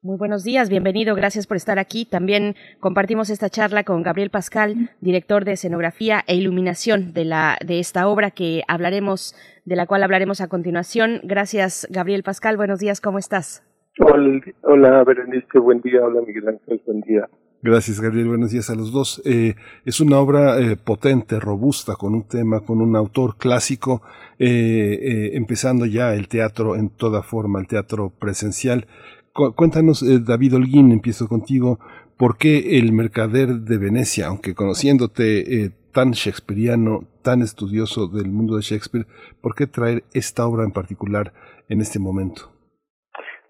Muy 0.00 0.16
buenos 0.16 0.44
días, 0.44 0.70
bienvenido, 0.70 1.16
gracias 1.16 1.48
por 1.48 1.56
estar 1.56 1.80
aquí. 1.80 2.06
También 2.08 2.54
compartimos 2.78 3.30
esta 3.30 3.50
charla 3.50 3.82
con 3.82 4.04
Gabriel 4.04 4.30
Pascal, 4.30 4.90
director 5.00 5.44
de 5.44 5.54
escenografía 5.54 6.22
e 6.28 6.36
iluminación 6.36 7.12
de 7.12 7.24
la 7.24 7.58
de 7.66 7.80
esta 7.80 8.06
obra 8.06 8.30
que 8.30 8.62
hablaremos 8.68 9.34
de 9.64 9.74
la 9.74 9.86
cual 9.86 10.04
hablaremos 10.04 10.40
a 10.40 10.46
continuación. 10.46 11.20
Gracias, 11.24 11.88
Gabriel 11.90 12.22
Pascal. 12.22 12.56
Buenos 12.56 12.78
días, 12.78 13.00
¿cómo 13.00 13.18
estás? 13.18 13.64
Hola, 13.98 14.42
hola 14.62 15.04
Berenice, 15.04 15.58
buen 15.58 15.80
día. 15.80 16.04
Hola 16.04 16.20
Miguel 16.26 16.48
Ángel, 16.48 16.80
buen 16.84 17.00
día. 17.00 17.28
Gracias, 17.62 17.98
Gabriel. 17.98 18.28
Buenos 18.28 18.50
días 18.50 18.68
a 18.68 18.74
los 18.74 18.92
dos. 18.92 19.22
Eh, 19.24 19.54
es 19.86 20.00
una 20.00 20.18
obra 20.18 20.60
eh, 20.60 20.76
potente, 20.76 21.40
robusta, 21.40 21.96
con 21.96 22.14
un 22.14 22.24
tema, 22.24 22.60
con 22.60 22.82
un 22.82 22.94
autor 22.94 23.38
clásico, 23.38 24.02
eh, 24.38 25.30
empezando 25.32 25.86
ya 25.86 26.14
el 26.14 26.28
teatro 26.28 26.76
en 26.76 26.90
toda 26.90 27.22
forma, 27.22 27.58
el 27.58 27.66
teatro 27.66 28.12
presencial. 28.18 28.86
cuéntanos, 29.32 30.04
David 30.24 30.56
Holguín, 30.56 30.92
empiezo 30.92 31.26
contigo. 31.26 31.80
¿Por 32.18 32.36
qué 32.36 32.78
el 32.78 32.92
mercader 32.92 33.60
de 33.60 33.78
Venecia, 33.78 34.26
aunque 34.26 34.54
conociéndote 34.54 35.72
tan 35.92 36.10
shakespeariano, 36.10 37.04
tan 37.22 37.40
estudioso 37.40 38.08
del 38.08 38.30
mundo 38.30 38.56
de 38.56 38.62
Shakespeare, 38.62 39.06
por 39.40 39.54
qué 39.54 39.66
traer 39.66 40.04
esta 40.12 40.46
obra 40.46 40.64
en 40.64 40.72
particular 40.72 41.32
en 41.68 41.80
este 41.80 41.98
momento? 41.98 42.55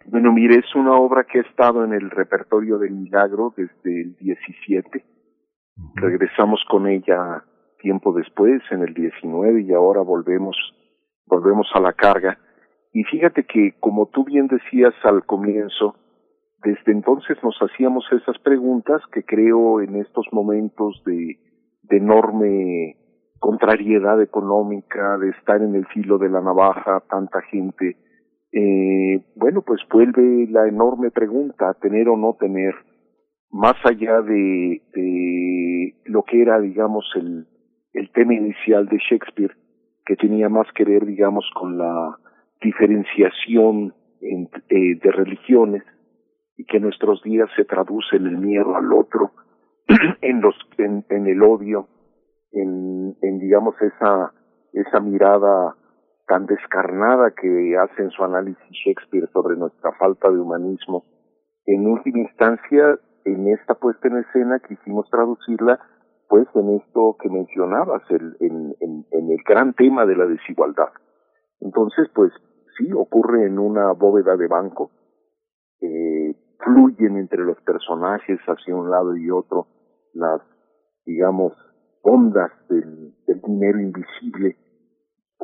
Bueno, 0.08 0.32
mire, 0.32 0.60
es 0.60 0.74
una 0.76 0.92
obra 0.92 1.24
que 1.24 1.40
ha 1.40 1.42
estado 1.42 1.84
en 1.84 1.92
el 1.92 2.10
repertorio 2.10 2.78
del 2.78 2.92
milagro 2.92 3.52
desde 3.56 4.02
el 4.02 4.16
17. 4.16 5.04
Regresamos 5.96 6.64
con 6.70 6.86
ella 6.86 7.42
tiempo 7.80 8.12
después, 8.12 8.62
en 8.70 8.82
el 8.82 8.94
19, 8.94 9.62
y 9.62 9.72
ahora 9.72 10.02
volvemos, 10.02 10.56
volvemos 11.26 11.66
a 11.74 11.80
la 11.80 11.92
carga. 11.92 12.38
Y 12.92 13.02
fíjate 13.02 13.44
que, 13.44 13.74
como 13.80 14.06
tú 14.06 14.24
bien 14.24 14.46
decías 14.46 14.94
al 15.02 15.26
comienzo, 15.26 15.96
desde 16.62 16.92
entonces 16.92 17.36
nos 17.42 17.56
hacíamos 17.60 18.04
esas 18.12 18.38
preguntas 18.38 19.02
que 19.12 19.24
creo 19.24 19.80
en 19.80 19.96
estos 19.96 20.26
momentos 20.30 21.02
de, 21.04 21.36
de 21.82 21.96
enorme 21.96 22.96
contrariedad 23.40 24.22
económica, 24.22 25.18
de 25.18 25.30
estar 25.30 25.60
en 25.62 25.74
el 25.74 25.86
filo 25.86 26.16
de 26.18 26.28
la 26.28 26.40
navaja, 26.40 27.02
tanta 27.10 27.42
gente 27.42 27.96
eh, 28.58 29.22
bueno, 29.34 29.60
pues 29.60 29.82
vuelve 29.92 30.46
la 30.48 30.66
enorme 30.66 31.10
pregunta, 31.10 31.74
tener 31.74 32.08
o 32.08 32.16
no 32.16 32.38
tener, 32.40 32.74
más 33.50 33.74
allá 33.84 34.22
de, 34.22 34.80
de 34.94 35.94
lo 36.06 36.22
que 36.22 36.40
era, 36.40 36.58
digamos, 36.58 37.04
el, 37.16 37.46
el 37.92 38.10
tema 38.12 38.32
inicial 38.32 38.86
de 38.86 38.96
Shakespeare, 38.96 39.54
que 40.06 40.16
tenía 40.16 40.48
más 40.48 40.66
que 40.74 40.84
ver, 40.84 41.04
digamos, 41.04 41.44
con 41.54 41.76
la 41.76 42.16
diferenciación 42.62 43.92
en, 44.22 44.48
eh, 44.70 45.00
de 45.02 45.12
religiones 45.12 45.82
y 46.56 46.64
que 46.64 46.80
nuestros 46.80 47.22
días 47.22 47.50
se 47.56 47.66
traduce 47.66 48.16
en 48.16 48.26
el 48.26 48.38
miedo 48.38 48.74
al 48.74 48.90
otro, 48.90 49.32
en 50.22 50.40
los, 50.40 50.54
en, 50.78 51.04
en 51.10 51.26
el 51.26 51.42
odio, 51.42 51.88
en, 52.52 53.16
en 53.20 53.38
digamos 53.38 53.74
esa, 53.82 54.32
esa 54.72 55.00
mirada 55.00 55.76
tan 56.26 56.46
descarnada 56.46 57.30
que 57.30 57.76
hace 57.76 58.02
en 58.02 58.10
su 58.10 58.24
análisis 58.24 58.70
Shakespeare 58.70 59.28
sobre 59.32 59.56
nuestra 59.56 59.92
falta 59.92 60.30
de 60.30 60.38
humanismo, 60.38 61.04
en 61.66 61.86
última 61.86 62.20
instancia, 62.20 62.98
en 63.24 63.48
esta 63.48 63.74
puesta 63.74 64.08
en 64.08 64.18
escena 64.18 64.60
quisimos 64.60 65.08
traducirla 65.10 65.80
pues 66.28 66.48
en 66.54 66.76
esto 66.76 67.16
que 67.20 67.28
mencionabas, 67.28 68.02
el, 68.10 68.36
en, 68.40 68.74
en, 68.80 69.30
el 69.30 69.38
gran 69.46 69.74
tema 69.74 70.06
de 70.06 70.16
la 70.16 70.26
desigualdad. 70.26 70.88
Entonces, 71.60 72.08
pues 72.14 72.32
sí, 72.76 72.92
ocurre 72.92 73.46
en 73.46 73.58
una 73.58 73.92
bóveda 73.92 74.36
de 74.36 74.48
banco, 74.48 74.90
eh, 75.80 76.34
fluyen 76.58 77.16
entre 77.16 77.44
los 77.44 77.60
personajes 77.60 78.40
hacia 78.40 78.74
un 78.74 78.90
lado 78.90 79.16
y 79.16 79.30
otro 79.30 79.68
las, 80.14 80.40
digamos, 81.04 81.52
ondas 82.02 82.50
del 82.68 83.14
dinero 83.44 83.80
invisible 83.80 84.56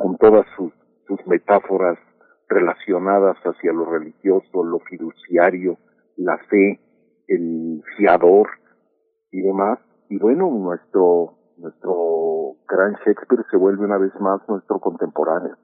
con 0.03 0.17
todas 0.17 0.45
sus, 0.57 0.73
sus 1.07 1.25
metáforas 1.27 1.97
relacionadas 2.49 3.37
hacia 3.37 3.71
lo 3.71 3.85
religioso, 3.85 4.61
lo 4.61 4.79
fiduciario, 4.79 5.77
la 6.17 6.37
fe, 6.49 6.81
el 7.29 7.81
fiador 7.95 8.49
y 9.31 9.39
demás. 9.39 9.79
Y 10.09 10.17
bueno, 10.17 10.51
nuestro, 10.51 11.37
nuestro 11.55 12.57
gran 12.67 12.95
Shakespeare 13.05 13.45
se 13.49 13.55
vuelve 13.55 13.85
una 13.85 13.97
vez 13.97 14.11
más 14.19 14.41
nuestro 14.49 14.77
contemporáneo. 14.81 15.55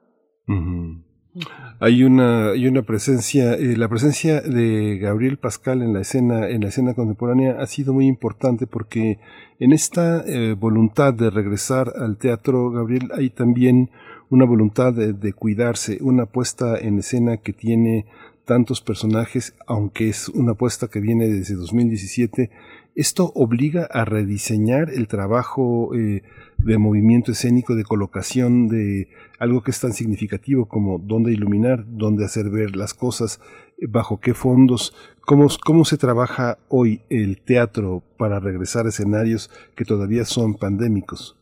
Hay 1.78 2.02
una, 2.02 2.52
hay 2.52 2.66
una 2.66 2.82
presencia, 2.82 3.54
eh, 3.54 3.76
la 3.76 3.88
presencia 3.88 4.40
de 4.40 4.98
Gabriel 4.98 5.36
Pascal 5.36 5.82
en 5.82 5.92
la 5.92 6.00
escena, 6.00 6.48
en 6.48 6.62
la 6.62 6.68
escena 6.68 6.94
contemporánea 6.94 7.60
ha 7.60 7.66
sido 7.66 7.92
muy 7.92 8.06
importante 8.06 8.66
porque 8.66 9.20
en 9.58 9.72
esta 9.72 10.22
eh, 10.26 10.56
voluntad 10.58 11.12
de 11.12 11.28
regresar 11.28 11.92
al 11.94 12.16
teatro, 12.16 12.70
Gabriel, 12.70 13.10
hay 13.14 13.30
también 13.30 13.90
una 14.30 14.44
voluntad 14.44 14.92
de, 14.92 15.32
cuidarse, 15.32 15.98
una 16.00 16.26
puesta 16.26 16.78
en 16.78 17.00
escena 17.00 17.38
que 17.38 17.52
tiene 17.52 18.06
tantos 18.44 18.80
personajes, 18.80 19.54
aunque 19.66 20.08
es 20.08 20.28
una 20.28 20.54
puesta 20.54 20.88
que 20.88 21.00
viene 21.00 21.28
desde 21.28 21.56
2017, 21.56 22.50
esto 22.94 23.32
obliga 23.34 23.88
a 23.90 24.04
rediseñar 24.04 24.90
el 24.90 25.08
trabajo 25.08 25.94
eh, 25.94 26.22
de 26.58 26.78
movimiento 26.78 27.32
escénico, 27.32 27.74
de 27.74 27.84
colocación 27.84 28.68
de 28.68 29.08
algo 29.38 29.62
que 29.62 29.70
es 29.70 29.80
tan 29.80 29.92
significativo 29.92 30.66
como 30.66 30.98
dónde 30.98 31.32
iluminar, 31.32 31.84
dónde 31.88 32.24
hacer 32.24 32.50
ver 32.50 32.76
las 32.76 32.94
cosas, 32.94 33.40
bajo 33.88 34.20
qué 34.20 34.34
fondos, 34.34 34.94
cómo, 35.22 35.48
cómo 35.64 35.84
se 35.84 35.96
trabaja 35.96 36.58
hoy 36.68 37.02
el 37.08 37.40
teatro 37.40 38.02
para 38.16 38.38
regresar 38.38 38.86
a 38.86 38.90
escenarios 38.90 39.50
que 39.74 39.84
todavía 39.84 40.24
son 40.24 40.54
pandémicos. 40.54 41.39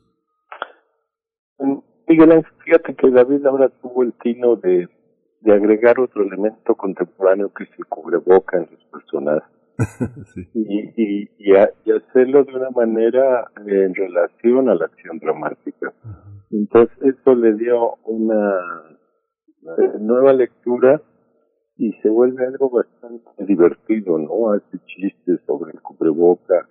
Miguel 2.08 2.42
fíjate 2.64 2.94
que 2.94 3.10
David 3.10 3.44
ahora 3.44 3.68
tuvo 3.68 4.02
el 4.02 4.14
tino 4.14 4.56
de, 4.56 4.88
de 5.40 5.52
agregar 5.52 6.00
otro 6.00 6.22
elemento 6.22 6.74
contemporáneo 6.74 7.52
que 7.52 7.64
es 7.64 7.70
el 7.78 7.84
cubreboca 7.86 8.56
en 8.56 8.68
los 8.70 8.84
personajes. 8.86 9.48
y, 10.54 10.90
y, 10.96 11.30
y, 11.38 11.54
hacerlo 11.54 12.42
de 12.44 12.56
una 12.56 12.70
manera 12.70 13.48
en 13.64 13.94
relación 13.94 14.68
a 14.68 14.74
la 14.74 14.86
acción 14.86 15.18
dramática. 15.18 15.92
Entonces 16.50 16.96
eso 17.00 17.34
le 17.36 17.54
dio 17.54 17.94
una 18.04 18.58
nueva 20.00 20.32
lectura 20.32 21.00
y 21.76 21.92
se 22.02 22.08
vuelve 22.08 22.44
algo 22.46 22.70
bastante 22.70 23.44
divertido, 23.44 24.18
¿no? 24.18 24.52
Hace 24.52 24.78
chistes 24.86 25.40
sobre 25.46 25.70
el 25.72 25.80
cubreboca, 25.80 26.66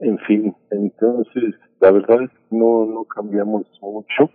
en 0.00 0.18
fin. 0.18 0.54
Entonces, 0.70 1.54
la 1.80 1.92
verdad 1.92 2.24
es 2.24 2.30
que 2.30 2.56
no, 2.56 2.84
no 2.84 3.04
cambiamos 3.04 3.66
mucho 3.80 4.30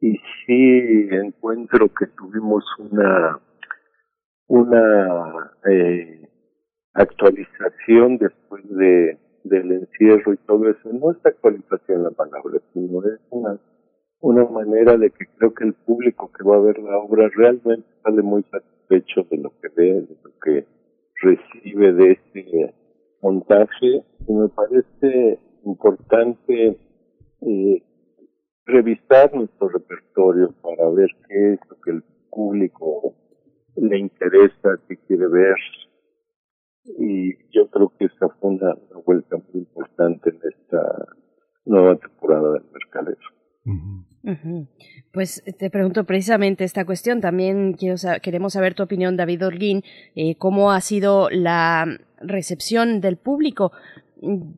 y 0.00 0.16
sí 0.46 1.08
encuentro 1.10 1.88
que 1.88 2.06
tuvimos 2.06 2.64
una 2.78 3.40
una 4.46 5.52
eh, 5.70 6.28
actualización 6.94 8.18
después 8.18 8.62
de 8.70 9.18
del 9.44 9.72
encierro 9.72 10.34
y 10.34 10.36
todo 10.38 10.68
eso. 10.68 10.92
No 10.92 11.12
es 11.12 11.18
actualización 11.24 12.04
la 12.04 12.10
palabra 12.10 12.60
sino 12.72 13.02
es 13.04 13.20
una 13.30 13.58
una 14.20 14.44
manera 14.46 14.96
de 14.96 15.10
que 15.10 15.26
creo 15.36 15.54
que 15.54 15.64
el 15.64 15.74
público 15.74 16.30
que 16.32 16.44
va 16.44 16.56
a 16.56 16.60
ver 16.60 16.78
la 16.78 16.98
obra 16.98 17.28
realmente 17.34 17.86
sale 18.02 18.22
muy 18.22 18.42
satisfecho 18.44 19.26
de 19.30 19.38
lo 19.38 19.50
que 19.60 19.68
ve 19.76 20.02
de 20.02 20.16
lo 20.22 20.30
que 20.40 20.66
recibe 21.22 21.92
de 21.92 22.12
este 22.12 22.74
montaje. 23.22 24.02
Y 24.26 24.32
me 24.32 24.48
parece 24.48 25.38
importante 25.64 26.78
eh, 27.42 27.82
revisar 28.68 29.34
nuestro 29.34 29.68
repertorio 29.70 30.54
para 30.62 30.88
ver 30.90 31.08
qué 31.26 31.54
es 31.54 31.60
lo 31.68 31.80
que 31.80 31.90
el 31.90 32.02
público 32.30 33.14
le 33.76 33.98
interesa, 33.98 34.78
qué 34.86 34.96
quiere 35.06 35.26
ver. 35.26 35.56
Y 36.98 37.34
yo 37.50 37.68
creo 37.70 37.92
que 37.98 38.04
esa 38.06 38.28
fue 38.40 38.50
una, 38.50 38.74
vuelta 39.04 39.36
muy 39.36 39.62
importante 39.62 40.30
en 40.30 40.36
esta 40.36 41.06
nueva 41.64 41.96
temporada 41.96 42.52
del 42.52 42.64
Mercadero. 42.72 43.18
Pues 45.12 45.42
te 45.58 45.70
pregunto 45.70 46.04
precisamente 46.04 46.64
esta 46.64 46.84
cuestión. 46.84 47.20
También 47.20 47.72
quiero 47.72 47.96
queremos 48.22 48.52
saber 48.52 48.74
tu 48.74 48.82
opinión, 48.82 49.16
David 49.16 49.46
Orguín, 49.46 49.82
eh, 50.14 50.36
cómo 50.36 50.72
ha 50.72 50.80
sido 50.80 51.30
la 51.30 51.86
recepción 52.20 53.00
del 53.00 53.16
público 53.16 53.72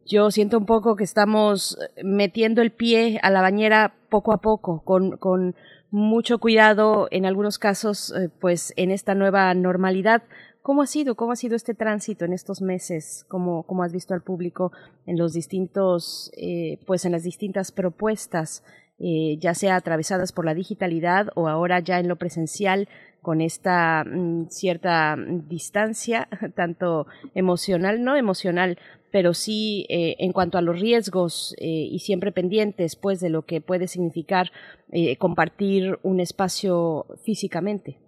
yo 0.06 0.30
siento 0.30 0.58
un 0.58 0.66
poco 0.66 0.96
que 0.96 1.04
estamos 1.04 1.78
metiendo 2.02 2.62
el 2.62 2.70
pie 2.70 3.20
a 3.22 3.30
la 3.30 3.42
bañera 3.42 3.94
poco 4.10 4.32
a 4.32 4.38
poco, 4.38 4.82
con, 4.84 5.54
mucho 5.92 6.38
cuidado 6.38 7.08
en 7.10 7.26
algunos 7.26 7.58
casos, 7.58 8.12
eh, 8.12 8.28
pues 8.40 8.72
en 8.76 8.90
esta 8.90 9.14
nueva 9.14 9.52
normalidad. 9.54 10.22
¿Cómo 10.62 10.82
ha 10.82 10.86
sido? 10.86 11.16
¿Cómo 11.16 11.32
ha 11.32 11.36
sido 11.36 11.56
este 11.56 11.74
tránsito 11.74 12.24
en 12.24 12.32
estos 12.32 12.60
meses? 12.60 13.24
¿Cómo, 13.28 13.64
cómo 13.64 13.82
has 13.82 13.92
visto 13.92 14.14
al 14.14 14.22
público 14.22 14.70
en 15.06 15.18
los 15.18 15.32
distintos, 15.32 16.30
eh, 16.36 16.78
pues 16.86 17.04
en 17.06 17.12
las 17.12 17.24
distintas 17.24 17.72
propuestas, 17.72 18.62
eh, 19.00 19.36
ya 19.40 19.54
sea 19.54 19.76
atravesadas 19.76 20.30
por 20.30 20.44
la 20.44 20.54
digitalidad 20.54 21.28
o 21.34 21.48
ahora 21.48 21.80
ya 21.80 21.98
en 21.98 22.08
lo 22.08 22.16
presencial? 22.16 22.88
con 23.22 23.40
esta 23.40 24.04
mm, 24.04 24.48
cierta 24.48 25.16
distancia, 25.18 26.28
tanto 26.54 27.06
emocional, 27.34 28.02
no 28.02 28.16
emocional, 28.16 28.78
pero 29.12 29.34
sí 29.34 29.86
eh, 29.88 30.16
en 30.18 30.32
cuanto 30.32 30.58
a 30.58 30.62
los 30.62 30.80
riesgos 30.80 31.54
eh, 31.58 31.64
y 31.90 31.98
siempre 32.00 32.32
pendientes 32.32 32.96
pues 32.96 33.20
de 33.20 33.30
lo 33.30 33.42
que 33.42 33.60
puede 33.60 33.86
significar 33.86 34.48
eh, 34.92 35.16
compartir 35.16 35.98
un 36.02 36.20
espacio 36.20 37.06
físicamente. 37.24 37.98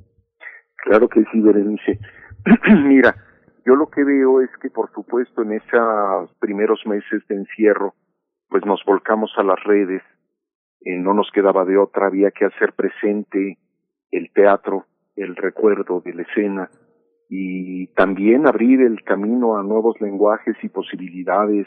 Claro 0.76 1.08
que 1.08 1.22
sí, 1.32 1.40
Berenice. 1.40 1.98
Mira, 2.86 3.14
yo 3.64 3.76
lo 3.76 3.88
que 3.88 4.02
veo 4.04 4.40
es 4.40 4.50
que 4.60 4.70
por 4.70 4.90
supuesto 4.92 5.42
en 5.42 5.52
esos 5.52 6.34
primeros 6.40 6.80
meses 6.86 7.22
de 7.28 7.36
encierro, 7.36 7.94
pues 8.48 8.64
nos 8.66 8.84
volcamos 8.84 9.30
a 9.36 9.42
las 9.42 9.62
redes, 9.64 10.02
eh, 10.80 10.98
no 10.98 11.14
nos 11.14 11.30
quedaba 11.32 11.64
de 11.64 11.78
otra, 11.78 12.06
había 12.06 12.30
que 12.32 12.44
hacer 12.44 12.72
presente 12.72 13.58
el 14.10 14.30
teatro, 14.32 14.86
el 15.16 15.36
recuerdo 15.36 16.00
de 16.00 16.14
la 16.14 16.22
escena 16.22 16.70
y 17.35 17.87
también 17.95 18.47
abrir 18.47 18.83
el 18.83 19.03
camino 19.05 19.57
a 19.57 19.62
nuevos 19.62 19.99
lenguajes 20.03 20.55
y 20.62 20.68
posibilidades 20.68 21.66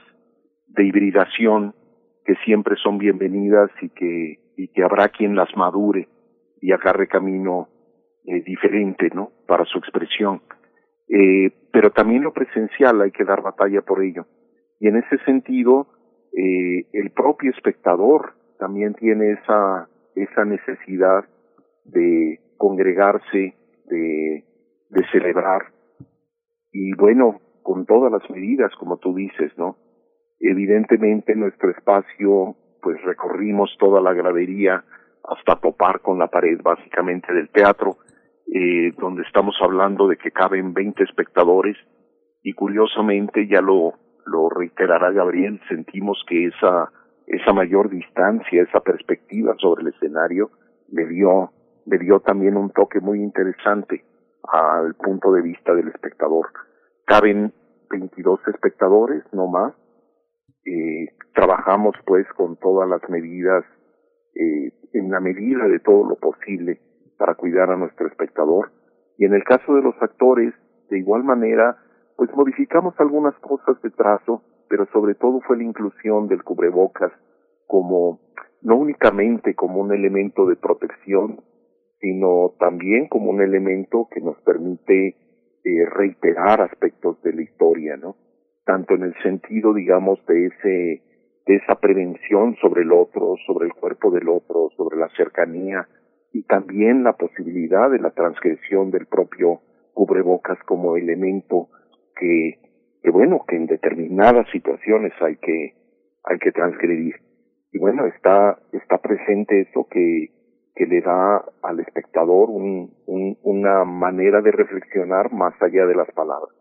de 0.67 0.85
hibridación 0.85 1.73
que 2.23 2.35
siempre 2.45 2.75
son 2.75 2.99
bienvenidas 2.99 3.71
y 3.81 3.89
que, 3.89 4.39
y 4.57 4.67
que 4.67 4.83
habrá 4.83 5.09
quien 5.09 5.35
las 5.35 5.49
madure 5.57 6.07
y 6.61 6.71
agarre 6.71 7.07
camino 7.07 7.67
eh, 8.25 8.43
diferente, 8.43 9.09
¿no? 9.15 9.31
Para 9.47 9.65
su 9.65 9.79
expresión. 9.79 10.43
Eh, 11.09 11.49
pero 11.71 11.89
también 11.89 12.21
lo 12.21 12.31
presencial 12.31 13.01
hay 13.01 13.09
que 13.09 13.25
dar 13.25 13.41
batalla 13.41 13.81
por 13.81 14.03
ello. 14.03 14.27
Y 14.79 14.87
en 14.87 14.97
ese 14.97 15.17
sentido, 15.25 15.87
eh, 16.37 16.85
el 16.93 17.09
propio 17.09 17.49
espectador 17.49 18.33
también 18.59 18.93
tiene 18.93 19.31
esa, 19.31 19.89
esa 20.13 20.45
necesidad 20.45 21.25
de 21.85 22.39
congregarse, 22.55 23.55
de, 23.87 24.43
de 24.95 25.05
celebrar. 25.11 25.67
Y 26.71 26.93
bueno, 26.95 27.39
con 27.61 27.85
todas 27.85 28.11
las 28.11 28.27
medidas, 28.29 28.71
como 28.79 28.97
tú 28.97 29.13
dices, 29.13 29.51
¿no? 29.57 29.77
Evidentemente 30.39 31.35
nuestro 31.35 31.69
espacio, 31.71 32.55
pues 32.81 33.01
recorrimos 33.03 33.75
toda 33.79 34.01
la 34.01 34.13
gradería 34.13 34.83
hasta 35.23 35.59
topar 35.59 36.01
con 36.01 36.17
la 36.17 36.27
pared 36.27 36.59
básicamente 36.63 37.33
del 37.33 37.49
teatro, 37.49 37.97
eh, 38.53 38.91
donde 38.97 39.23
estamos 39.23 39.55
hablando 39.61 40.07
de 40.07 40.17
que 40.17 40.31
caben 40.31 40.73
20 40.73 41.03
espectadores 41.03 41.77
y 42.43 42.53
curiosamente 42.53 43.47
ya 43.47 43.61
lo, 43.61 43.93
lo 44.25 44.49
reiterará 44.49 45.11
Gabriel, 45.11 45.59
sentimos 45.67 46.23
que 46.27 46.47
esa, 46.47 46.91
esa 47.25 47.53
mayor 47.53 47.89
distancia, 47.89 48.61
esa 48.61 48.81
perspectiva 48.81 49.55
sobre 49.57 49.81
el 49.81 49.87
escenario 49.89 50.51
le 50.91 51.07
dio, 51.07 51.51
le 51.85 51.97
dio 51.97 52.19
también 52.19 52.55
un 52.55 52.69
toque 52.69 52.99
muy 52.99 53.19
interesante 53.23 54.03
al 54.51 54.95
punto 54.95 55.31
de 55.31 55.41
vista 55.41 55.73
del 55.73 55.89
espectador. 55.89 56.47
Caben 57.05 57.53
22 57.89 58.39
espectadores, 58.47 59.23
no 59.31 59.47
más, 59.47 59.73
eh, 60.65 61.07
trabajamos 61.33 61.95
pues 62.05 62.25
con 62.35 62.57
todas 62.57 62.89
las 62.89 63.07
medidas, 63.09 63.63
eh, 64.35 64.71
en 64.93 65.11
la 65.11 65.19
medida 65.19 65.67
de 65.67 65.79
todo 65.79 66.09
lo 66.09 66.15
posible 66.15 66.79
para 67.17 67.35
cuidar 67.35 67.69
a 67.69 67.77
nuestro 67.77 68.07
espectador. 68.07 68.71
Y 69.17 69.25
en 69.25 69.33
el 69.33 69.43
caso 69.43 69.75
de 69.75 69.81
los 69.81 69.95
actores, 70.01 70.53
de 70.89 70.99
igual 70.99 71.23
manera, 71.23 71.77
pues 72.17 72.29
modificamos 72.35 72.93
algunas 72.97 73.35
cosas 73.39 73.81
de 73.81 73.91
trazo, 73.91 74.41
pero 74.69 74.85
sobre 74.91 75.15
todo 75.15 75.41
fue 75.41 75.57
la 75.57 75.63
inclusión 75.63 76.27
del 76.27 76.43
cubrebocas 76.43 77.11
como, 77.67 78.19
no 78.61 78.75
únicamente 78.77 79.55
como 79.55 79.81
un 79.81 79.93
elemento 79.93 80.45
de 80.47 80.55
protección, 80.55 81.41
sino 81.99 82.53
también 82.59 83.07
como 83.07 83.31
un 83.31 83.41
elemento 83.41 84.07
que 84.11 84.21
nos 84.21 84.37
permite 84.41 85.15
eh, 85.63 85.85
reiterar 85.85 86.61
aspectos 86.61 87.21
de 87.23 87.33
la 87.33 87.41
historia, 87.41 87.97
¿no? 87.97 88.15
tanto 88.65 88.95
en 88.95 89.03
el 89.03 89.13
sentido, 89.21 89.73
digamos, 89.73 90.23
de 90.25 90.47
ese, 90.47 91.01
de 91.45 91.55
esa 91.55 91.75
prevención 91.75 92.55
sobre 92.55 92.81
el 92.81 92.91
otro, 92.91 93.35
sobre 93.45 93.67
el 93.67 93.73
cuerpo 93.73 94.11
del 94.11 94.27
otro, 94.27 94.69
sobre 94.75 94.97
la 94.97 95.09
cercanía 95.15 95.87
y 96.33 96.43
también 96.43 97.03
la 97.03 97.13
posibilidad 97.13 97.89
de 97.89 97.99
la 97.99 98.09
transgresión 98.11 98.91
del 98.91 99.05
propio 99.05 99.61
cubrebocas 99.93 100.57
como 100.65 100.97
elemento 100.97 101.69
que, 102.19 102.59
que 103.01 103.11
bueno, 103.11 103.45
que 103.47 103.55
en 103.55 103.67
determinadas 103.67 104.49
situaciones 104.51 105.13
hay 105.21 105.37
que, 105.37 105.73
hay 106.23 106.37
que 106.39 106.51
transgredir. 106.51 107.15
Y 107.71 107.77
bueno, 107.77 108.05
está, 108.07 108.57
está 108.73 108.97
presente 108.97 109.61
eso 109.61 109.87
que, 109.89 110.31
que 110.75 110.85
le 110.85 111.01
da 111.01 111.43
al 111.63 111.79
espectador 111.79 112.49
un, 112.49 112.93
un, 113.05 113.37
una 113.43 113.85
manera 113.85 114.41
de 114.41 114.51
reflexionar 114.51 115.31
más 115.31 115.53
allá 115.61 115.85
de 115.85 115.95
las 115.95 116.11
palabras. 116.11 116.53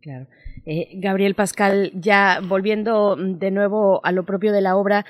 Claro. 0.00 0.26
Eh, 0.64 0.88
Gabriel 0.94 1.34
Pascal, 1.34 1.90
ya 1.94 2.40
volviendo 2.46 3.16
de 3.16 3.50
nuevo 3.50 4.00
a 4.04 4.12
lo 4.12 4.24
propio 4.24 4.52
de 4.52 4.60
la 4.60 4.76
obra, 4.76 5.04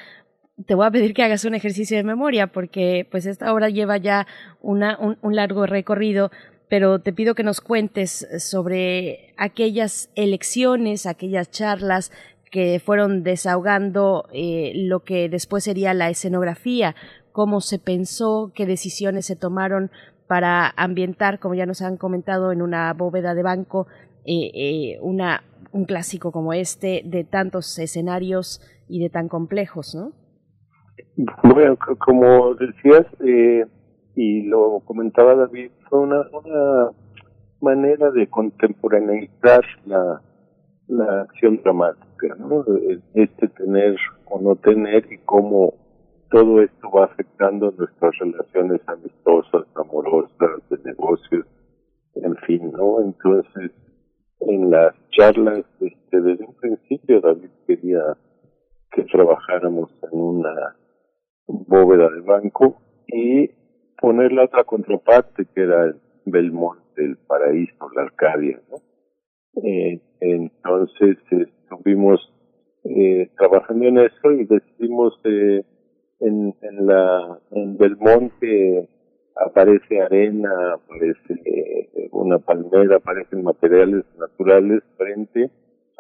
te 0.65 0.75
voy 0.75 0.87
a 0.87 0.91
pedir 0.91 1.13
que 1.13 1.23
hagas 1.23 1.45
un 1.45 1.55
ejercicio 1.55 1.97
de 1.97 2.03
memoria 2.03 2.47
porque 2.47 3.07
pues 3.11 3.27
esta 3.27 3.53
obra 3.53 3.69
lleva 3.69 3.99
ya 3.99 4.27
una, 4.63 4.99
un, 4.99 5.37
largo 5.37 5.67
recorrido, 5.67 6.31
pero 6.69 6.99
te 6.99 7.13
pido 7.13 7.35
que 7.35 7.43
nos 7.43 7.61
cuentes 7.61 8.27
sobre 8.39 9.35
aquellas 9.37 10.11
elecciones, 10.15 11.05
aquellas 11.05 11.51
charlas 11.51 12.11
que 12.51 12.81
fueron 12.81 13.23
desahogando 13.23 14.29
eh, 14.33 14.73
lo 14.75 15.01
que 15.01 15.29
después 15.29 15.65
sería 15.65 15.93
la 15.93 16.09
escenografía, 16.09 16.95
cómo 17.37 17.61
se 17.61 17.79
pensó, 17.79 18.51
qué 18.55 18.65
decisiones 18.65 19.27
se 19.27 19.37
tomaron 19.37 19.91
para 20.27 20.73
ambientar, 20.75 21.39
como 21.39 21.55
ya 21.55 21.67
nos 21.67 21.83
han 21.83 21.99
comentado, 21.99 22.51
en 22.51 22.63
una 22.63 22.91
bóveda 22.95 23.35
de 23.35 23.43
banco 23.43 23.89
eh, 24.25 24.51
eh, 24.55 24.99
una, 25.03 25.43
un 25.71 25.85
clásico 25.85 26.33
como 26.33 26.55
este 26.55 27.03
de 27.05 27.25
tantos 27.25 27.79
escenarios 27.79 28.63
y 28.89 29.03
de 29.03 29.11
tan 29.11 29.29
complejos, 29.29 29.95
¿no? 29.95 30.13
Bueno, 31.43 31.77
como 31.99 32.55
decías, 32.55 33.05
eh, 33.21 33.67
y 34.15 34.45
lo 34.45 34.81
comentaba 34.87 35.35
David, 35.35 35.73
fue 35.91 35.99
una, 35.99 36.23
una 36.33 36.91
manera 37.61 38.13
de 38.13 38.31
contemporaneizar 38.31 39.63
la, 39.85 40.23
la 40.89 41.21
acción 41.21 41.61
dramática, 41.63 42.35
¿no? 42.39 42.65
Este 43.13 43.49
tener 43.49 43.99
o 44.25 44.41
no 44.41 44.57
tener 44.57 45.13
y 45.13 45.19
cómo 45.19 45.86
todo 46.31 46.63
esto 46.63 46.91
va 46.91 47.05
afectando 47.05 47.73
nuestras 47.77 48.19
relaciones 48.19 48.81
amistosas, 48.87 49.67
amorosas, 49.75 50.69
de 50.71 50.79
negocios, 50.85 51.47
en 52.15 52.37
fin, 52.47 52.73
¿no? 52.73 53.01
Entonces, 53.01 53.71
en 54.41 54.71
las 54.71 54.95
charlas, 55.11 55.65
este, 55.81 56.21
desde 56.21 56.45
un 56.45 56.55
principio 56.55 57.21
David 57.21 57.51
quería 57.67 58.17
que 58.93 59.05
trabajáramos 59.05 59.91
en 60.03 60.19
una 60.19 60.77
bóveda 61.47 62.09
de 62.11 62.21
banco 62.21 62.77
y 63.07 63.51
poner 64.01 64.33
la 64.33 64.45
otra 64.45 64.65
contraparte 64.65 65.47
que 65.55 65.63
era 65.63 65.85
el 65.85 66.01
Belmonte, 66.25 67.05
el 67.05 67.17
paraíso, 67.19 67.91
la 67.95 68.03
Arcadia, 68.03 68.61
¿no? 68.71 68.79
Eh, 69.63 70.01
entonces 70.21 71.17
estuvimos 71.31 72.21
eh, 72.85 73.31
trabajando 73.39 73.87
en 73.87 73.99
eso 73.99 74.33
y 74.33 74.45
decidimos 74.45 75.19
eh, 75.25 75.65
en, 76.21 76.55
en 76.63 76.87
la 76.87 77.39
en 77.51 77.77
Belmonte 77.77 78.89
aparece 79.37 80.01
arena, 80.01 80.75
aparece 80.75 81.35
eh, 81.45 82.09
una 82.13 82.39
palmera, 82.39 82.97
aparecen 82.97 83.45
materiales 83.45 84.05
naturales 84.19 84.83
frente 84.97 85.51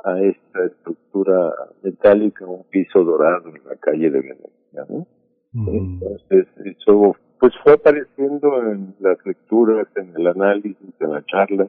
a 0.04 0.20
esta 0.20 0.64
estructura 0.64 1.52
metálica, 1.82 2.46
un 2.46 2.64
piso 2.70 3.04
dorado 3.04 3.48
en 3.48 3.62
la 3.68 3.76
calle 3.76 4.10
de 4.10 4.20
Venecia. 4.20 4.86
¿no? 4.88 5.06
Entonces, 5.52 6.46
eso 6.64 7.16
pues 7.38 7.52
fue 7.62 7.74
apareciendo 7.74 8.62
en 8.62 8.94
las 9.00 9.18
lecturas, 9.26 9.86
en 9.96 10.14
el 10.16 10.26
análisis, 10.28 10.94
en 11.00 11.12
la 11.12 11.24
charla. 11.26 11.68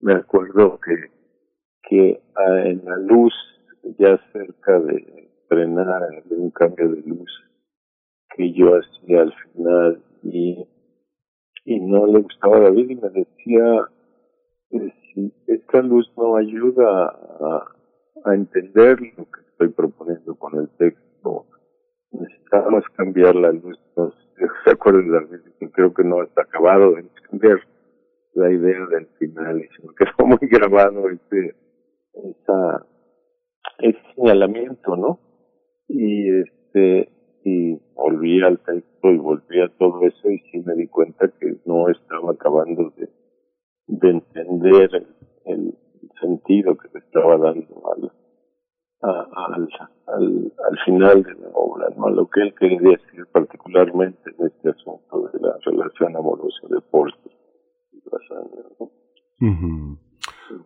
Me 0.00 0.14
acuerdo 0.14 0.78
que, 0.80 1.10
que 1.88 2.20
ah, 2.34 2.62
en 2.66 2.84
la 2.84 2.96
luz, 2.98 3.32
ya 3.98 4.18
cerca 4.32 4.78
de 4.80 5.30
frenar, 5.48 6.02
un 6.30 6.50
cambio 6.50 6.90
de 6.90 7.02
luz 7.02 7.30
que 8.36 8.52
yo 8.52 8.72
hacía 8.76 9.22
al 9.22 9.34
final 9.52 10.02
y 10.22 10.66
y 11.64 11.80
no 11.80 12.06
le 12.06 12.20
gustaba 12.20 12.56
a 12.56 12.60
David 12.60 12.90
y 12.90 12.94
me 12.96 13.08
decía, 13.10 13.88
si 14.70 15.32
esta 15.46 15.82
luz 15.82 16.10
no 16.16 16.36
ayuda 16.36 17.06
a, 17.06 17.74
a 18.24 18.34
entender 18.34 18.98
lo 19.16 19.24
que 19.24 19.40
estoy 19.50 19.68
proponiendo 19.68 20.34
con 20.34 20.58
el 20.58 20.68
texto, 20.76 21.46
necesitamos 22.10 22.84
cambiar 22.96 23.36
la 23.36 23.52
luz. 23.52 23.78
No 23.96 24.12
se 24.64 24.70
acuerdan 24.70 25.06
de 25.06 25.38
David, 25.38 25.70
creo 25.72 25.94
que 25.94 26.04
no 26.04 26.22
está 26.22 26.42
acabado 26.42 26.92
de 26.92 27.00
entender 27.00 27.60
la 28.34 28.50
idea 28.50 28.86
del 28.86 29.06
final 29.18 29.60
y 29.60 29.68
se 29.68 29.86
me 29.86 29.94
quedó 29.94 30.26
muy 30.26 30.48
grabado 30.48 31.08
ese, 31.10 31.54
esa, 32.14 32.86
ese 33.78 34.00
señalamiento, 34.16 34.96
¿no? 34.96 35.20
Y 35.86 36.40
este, 36.40 37.08
y 37.44 37.78
volví 37.94 38.42
al 38.42 38.58
texto 38.60 39.10
y 39.10 39.18
volví 39.18 39.60
a 39.60 39.68
todo 39.78 40.02
eso 40.02 40.30
y 40.30 40.38
sí 40.50 40.62
me 40.64 40.74
di 40.74 40.86
cuenta 40.88 41.28
que 41.40 41.56
no 41.64 41.88
estaba 41.88 42.32
acabando 42.32 42.92
de, 42.96 43.08
de 43.86 44.10
entender 44.10 45.06
el, 45.46 45.74
sentido 46.20 46.76
que 46.76 46.88
le 46.94 47.00
estaba 47.00 47.36
dando 47.36 47.82
al, 47.90 48.12
al, 49.00 49.68
al, 50.06 50.52
al, 50.70 50.78
final 50.84 51.22
de 51.24 51.34
la 51.34 51.48
obra, 51.52 51.88
¿no? 51.96 52.10
lo 52.10 52.28
que 52.28 52.42
él 52.42 52.54
quería 52.54 52.78
decir 52.78 53.26
particularmente 53.32 54.30
en 54.38 54.46
este 54.46 54.68
asunto 54.68 55.30
de 55.32 55.40
la 55.40 55.56
relación 55.64 56.16
amorosa 56.16 56.60
de 56.70 56.80
Porter 56.80 57.32
y 57.90 58.02
¿no? 58.78 59.98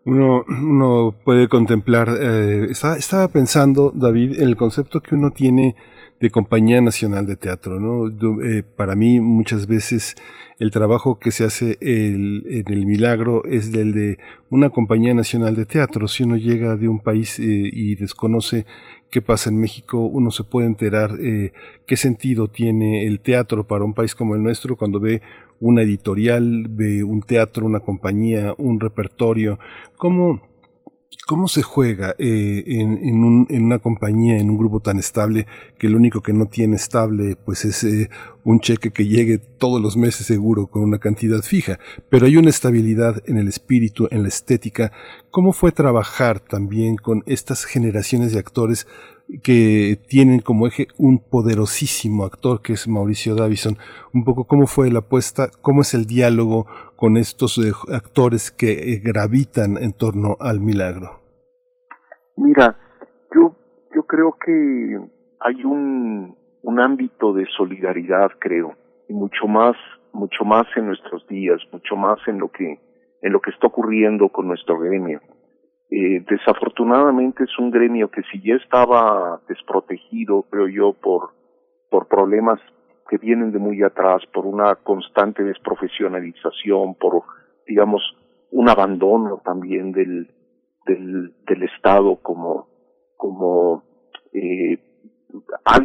Uno, 0.04 0.44
uno 0.48 1.14
puede 1.24 1.48
contemplar, 1.48 2.08
eh, 2.20 2.66
estaba, 2.70 3.28
pensando, 3.28 3.92
David, 3.94 4.40
en 4.40 4.48
el 4.48 4.56
concepto 4.56 5.00
que 5.00 5.14
uno 5.14 5.30
tiene 5.30 5.74
de 6.20 6.30
Compañía 6.30 6.80
Nacional 6.80 7.26
de 7.26 7.36
Teatro, 7.36 7.78
¿no? 7.78 8.08
Eh, 8.42 8.62
para 8.62 8.94
mí 8.94 9.20
muchas 9.20 9.66
veces 9.66 10.16
el 10.58 10.70
trabajo 10.70 11.18
que 11.18 11.30
se 11.30 11.44
hace 11.44 11.76
en 11.80 12.64
el 12.66 12.86
milagro 12.86 13.44
es 13.44 13.72
del 13.72 13.92
de 13.92 14.18
una 14.48 14.70
compañía 14.70 15.12
nacional 15.12 15.54
de 15.54 15.66
teatro. 15.66 16.08
Si 16.08 16.22
uno 16.22 16.36
llega 16.36 16.76
de 16.76 16.88
un 16.88 17.00
país 17.00 17.38
eh, 17.38 17.42
y 17.44 17.94
desconoce 17.96 18.64
qué 19.10 19.20
pasa 19.20 19.50
en 19.50 19.60
México, 19.60 19.98
uno 19.98 20.30
se 20.30 20.44
puede 20.44 20.66
enterar 20.66 21.18
eh, 21.20 21.52
qué 21.86 21.96
sentido 21.96 22.48
tiene 22.48 23.06
el 23.06 23.20
teatro 23.20 23.66
para 23.66 23.84
un 23.84 23.92
país 23.92 24.14
como 24.14 24.34
el 24.34 24.42
nuestro 24.42 24.76
cuando 24.76 24.98
ve 24.98 25.20
una 25.60 25.82
editorial, 25.82 26.66
ve 26.70 27.04
un 27.04 27.20
teatro, 27.20 27.66
una 27.66 27.80
compañía, 27.80 28.54
un 28.56 28.80
repertorio, 28.80 29.58
cómo 29.96 30.40
¿Cómo 31.26 31.48
se 31.48 31.62
juega 31.62 32.14
eh, 32.18 32.62
en, 32.66 33.24
una 33.64 33.78
compañía, 33.80 34.38
en 34.38 34.48
un 34.48 34.58
grupo 34.58 34.80
tan 34.80 34.98
estable, 34.98 35.46
que 35.76 35.88
lo 35.88 35.96
único 35.96 36.20
que 36.20 36.32
no 36.32 36.46
tiene 36.46 36.76
estable 36.76 37.36
pues 37.36 37.64
es 37.64 37.82
eh, 37.82 38.10
un 38.44 38.60
cheque 38.60 38.92
que 38.92 39.06
llegue 39.06 39.38
todos 39.38 39.82
los 39.82 39.96
meses 39.96 40.26
seguro 40.26 40.68
con 40.68 40.82
una 40.82 40.98
cantidad 40.98 41.42
fija? 41.42 41.80
Pero 42.08 42.26
hay 42.26 42.36
una 42.36 42.50
estabilidad 42.50 43.22
en 43.26 43.38
el 43.38 43.48
espíritu, 43.48 44.06
en 44.12 44.22
la 44.22 44.28
estética. 44.28 44.92
¿Cómo 45.30 45.52
fue 45.52 45.72
trabajar 45.72 46.38
también 46.38 46.96
con 46.96 47.24
estas 47.26 47.64
generaciones 47.64 48.32
de 48.32 48.38
actores 48.38 48.86
que 49.42 49.98
tienen 50.08 50.40
como 50.40 50.66
eje 50.66 50.88
un 50.98 51.18
poderosísimo 51.18 52.24
actor 52.24 52.62
que 52.62 52.74
es 52.74 52.88
Mauricio 52.88 53.34
Davison. 53.34 53.76
Un 54.14 54.24
poco 54.24 54.44
cómo 54.44 54.66
fue 54.66 54.90
la 54.90 55.00
apuesta, 55.00 55.48
cómo 55.62 55.82
es 55.82 55.94
el 55.94 56.06
diálogo 56.06 56.66
con 56.96 57.16
estos 57.16 57.58
eh, 57.58 57.72
actores 57.92 58.50
que 58.50 58.72
eh, 58.72 59.00
gravitan 59.02 59.76
en 59.78 59.92
torno 59.92 60.36
al 60.40 60.60
milagro. 60.60 61.20
Mira, 62.36 62.76
yo, 63.34 63.56
yo 63.94 64.02
creo 64.04 64.36
que 64.44 64.98
hay 65.40 65.64
un, 65.64 66.36
un 66.62 66.80
ámbito 66.80 67.32
de 67.32 67.46
solidaridad, 67.56 68.30
creo, 68.38 68.74
y 69.08 69.14
mucho 69.14 69.46
más, 69.46 69.76
mucho 70.12 70.44
más 70.44 70.66
en 70.76 70.86
nuestros 70.86 71.26
días, 71.26 71.60
mucho 71.72 71.96
más 71.96 72.18
en 72.26 72.38
lo 72.38 72.48
que, 72.50 72.78
en 73.22 73.32
lo 73.32 73.40
que 73.40 73.50
está 73.50 73.66
ocurriendo 73.66 74.28
con 74.28 74.46
nuestro 74.46 74.78
gremio 74.78 75.20
eh, 75.90 76.24
desafortunadamente 76.28 77.44
es 77.44 77.58
un 77.58 77.70
gremio 77.70 78.10
que 78.10 78.22
si 78.32 78.40
ya 78.42 78.56
estaba 78.56 79.40
desprotegido, 79.48 80.42
creo 80.50 80.68
yo, 80.68 80.92
por, 80.94 81.30
por 81.90 82.08
problemas 82.08 82.60
que 83.08 83.18
vienen 83.18 83.52
de 83.52 83.58
muy 83.58 83.82
atrás, 83.82 84.22
por 84.32 84.46
una 84.46 84.74
constante 84.76 85.44
desprofesionalización, 85.44 86.96
por, 86.96 87.22
digamos, 87.66 88.02
un 88.50 88.68
abandono 88.68 89.40
también 89.44 89.92
del, 89.92 90.28
del, 90.86 91.34
del 91.46 91.62
Estado 91.62 92.16
como, 92.16 92.66
como 93.16 93.84
eh, 94.32 94.78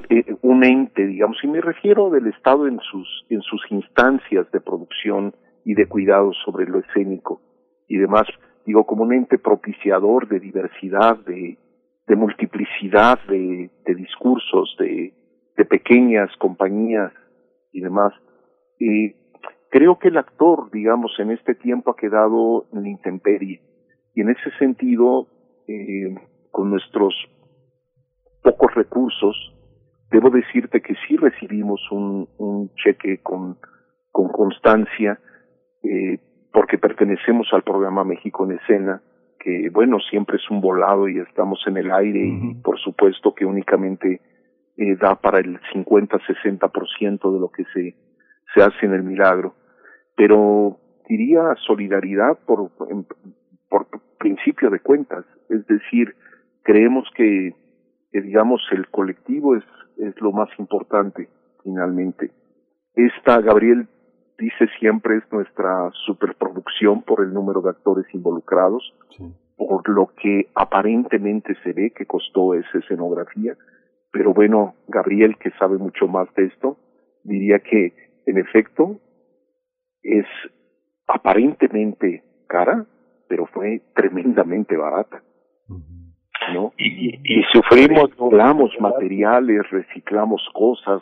eh, 0.09 0.35
un 0.41 0.63
ente, 0.63 1.05
digamos, 1.05 1.37
y 1.43 1.47
me 1.47 1.61
refiero 1.61 2.09
del 2.09 2.27
Estado 2.27 2.67
en 2.67 2.79
sus, 2.79 3.25
en 3.29 3.41
sus 3.41 3.61
instancias 3.69 4.49
de 4.51 4.61
producción 4.61 5.35
y 5.63 5.75
de 5.75 5.87
cuidado 5.87 6.31
sobre 6.43 6.65
lo 6.65 6.79
escénico 6.79 7.41
y 7.87 7.97
demás 7.97 8.25
digo, 8.65 8.85
como 8.85 9.03
un 9.03 9.13
ente 9.13 9.37
propiciador 9.37 10.27
de 10.27 10.39
diversidad, 10.39 11.17
de, 11.17 11.57
de 12.07 12.15
multiplicidad 12.15 13.19
de, 13.27 13.69
de 13.85 13.95
discursos, 13.95 14.75
de, 14.79 15.13
de 15.57 15.65
pequeñas 15.65 16.29
compañías 16.37 17.11
y 17.71 17.81
demás. 17.81 18.13
Y 18.79 19.13
creo 19.69 19.99
que 19.99 20.09
el 20.09 20.17
actor, 20.17 20.69
digamos, 20.71 21.11
en 21.19 21.31
este 21.31 21.55
tiempo 21.55 21.91
ha 21.91 21.95
quedado 21.95 22.65
en 22.73 22.83
la 22.83 22.89
intemperie. 22.89 23.61
Y 24.13 24.21
en 24.21 24.29
ese 24.29 24.51
sentido, 24.59 25.27
eh, 25.67 26.15
con 26.51 26.69
nuestros 26.69 27.13
pocos 28.43 28.73
recursos, 28.75 29.35
debo 30.11 30.29
decirte 30.29 30.81
que 30.81 30.95
sí 31.07 31.15
recibimos 31.15 31.79
un, 31.91 32.27
un 32.37 32.69
cheque 32.75 33.21
con, 33.21 33.57
con 34.11 34.27
constancia, 34.29 35.19
eh, 35.83 36.19
porque 36.51 36.77
pertenecemos 36.77 37.47
al 37.53 37.63
programa 37.63 38.03
México 38.03 38.45
en 38.45 38.57
Escena, 38.57 39.01
que 39.39 39.69
bueno, 39.71 39.99
siempre 39.99 40.37
es 40.37 40.49
un 40.49 40.61
volado 40.61 41.07
y 41.07 41.17
estamos 41.19 41.59
en 41.67 41.77
el 41.77 41.91
aire 41.91 42.19
y 42.19 42.53
por 42.55 42.79
supuesto 42.79 43.33
que 43.33 43.45
únicamente 43.45 44.21
eh, 44.77 44.95
da 44.97 45.15
para 45.15 45.39
el 45.39 45.59
50-60% 45.73 47.33
de 47.33 47.39
lo 47.39 47.49
que 47.49 47.63
se, 47.73 47.95
se 48.53 48.61
hace 48.61 48.85
en 48.85 48.93
el 48.93 49.03
milagro. 49.03 49.55
Pero 50.15 50.77
diría 51.07 51.55
solidaridad 51.65 52.37
por, 52.45 52.69
por 53.69 53.87
principio 54.19 54.69
de 54.69 54.79
cuentas, 54.79 55.25
es 55.49 55.65
decir, 55.67 56.15
creemos 56.63 57.07
que, 57.15 57.55
que 58.11 58.21
digamos 58.21 58.61
el 58.71 58.87
colectivo 58.89 59.55
es, 59.55 59.63
es 59.97 60.19
lo 60.21 60.31
más 60.31 60.49
importante 60.59 61.27
finalmente. 61.63 62.31
Esta, 62.95 63.41
Gabriel, 63.41 63.87
dice 64.41 64.67
siempre 64.79 65.17
es 65.17 65.23
nuestra 65.31 65.91
superproducción 66.05 67.03
por 67.03 67.23
el 67.23 67.31
número 67.31 67.61
de 67.61 67.69
actores 67.69 68.05
involucrados, 68.13 68.93
por 69.55 69.87
lo 69.87 70.07
que 70.19 70.49
aparentemente 70.55 71.55
se 71.63 71.73
ve 71.73 71.93
que 71.95 72.07
costó 72.07 72.55
esa 72.55 72.79
escenografía, 72.79 73.55
pero 74.11 74.33
bueno, 74.33 74.73
Gabriel, 74.87 75.37
que 75.37 75.51
sabe 75.51 75.77
mucho 75.77 76.07
más 76.07 76.27
de 76.35 76.45
esto, 76.45 76.77
diría 77.23 77.59
que 77.59 77.93
en 78.25 78.37
efecto 78.39 78.99
es 80.01 80.25
aparentemente 81.07 82.23
cara, 82.47 82.85
pero 83.29 83.45
fue 83.45 83.81
tremendamente 83.95 84.75
barata. 84.75 85.21
¿no? 86.53 86.73
Y, 86.77 87.19
y, 87.23 87.43
sufrimos, 87.53 88.09
reciclamos 88.09 88.71
materiales, 88.79 89.69
reciclamos 89.69 90.41
cosas, 90.53 91.01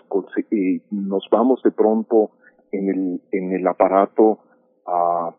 eh, 0.52 0.82
nos 0.92 1.28
vamos 1.32 1.64
de 1.64 1.72
pronto 1.72 2.32
en 2.72 2.90
el, 2.90 3.22
en 3.32 3.54
el 3.54 3.68
aparato 3.68 4.40
a, 4.86 5.36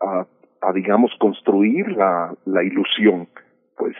a, 0.00 0.26
a 0.60 0.72
digamos, 0.72 1.10
construir 1.18 1.88
la, 1.92 2.34
la 2.44 2.62
ilusión, 2.62 3.28
pues, 3.76 3.96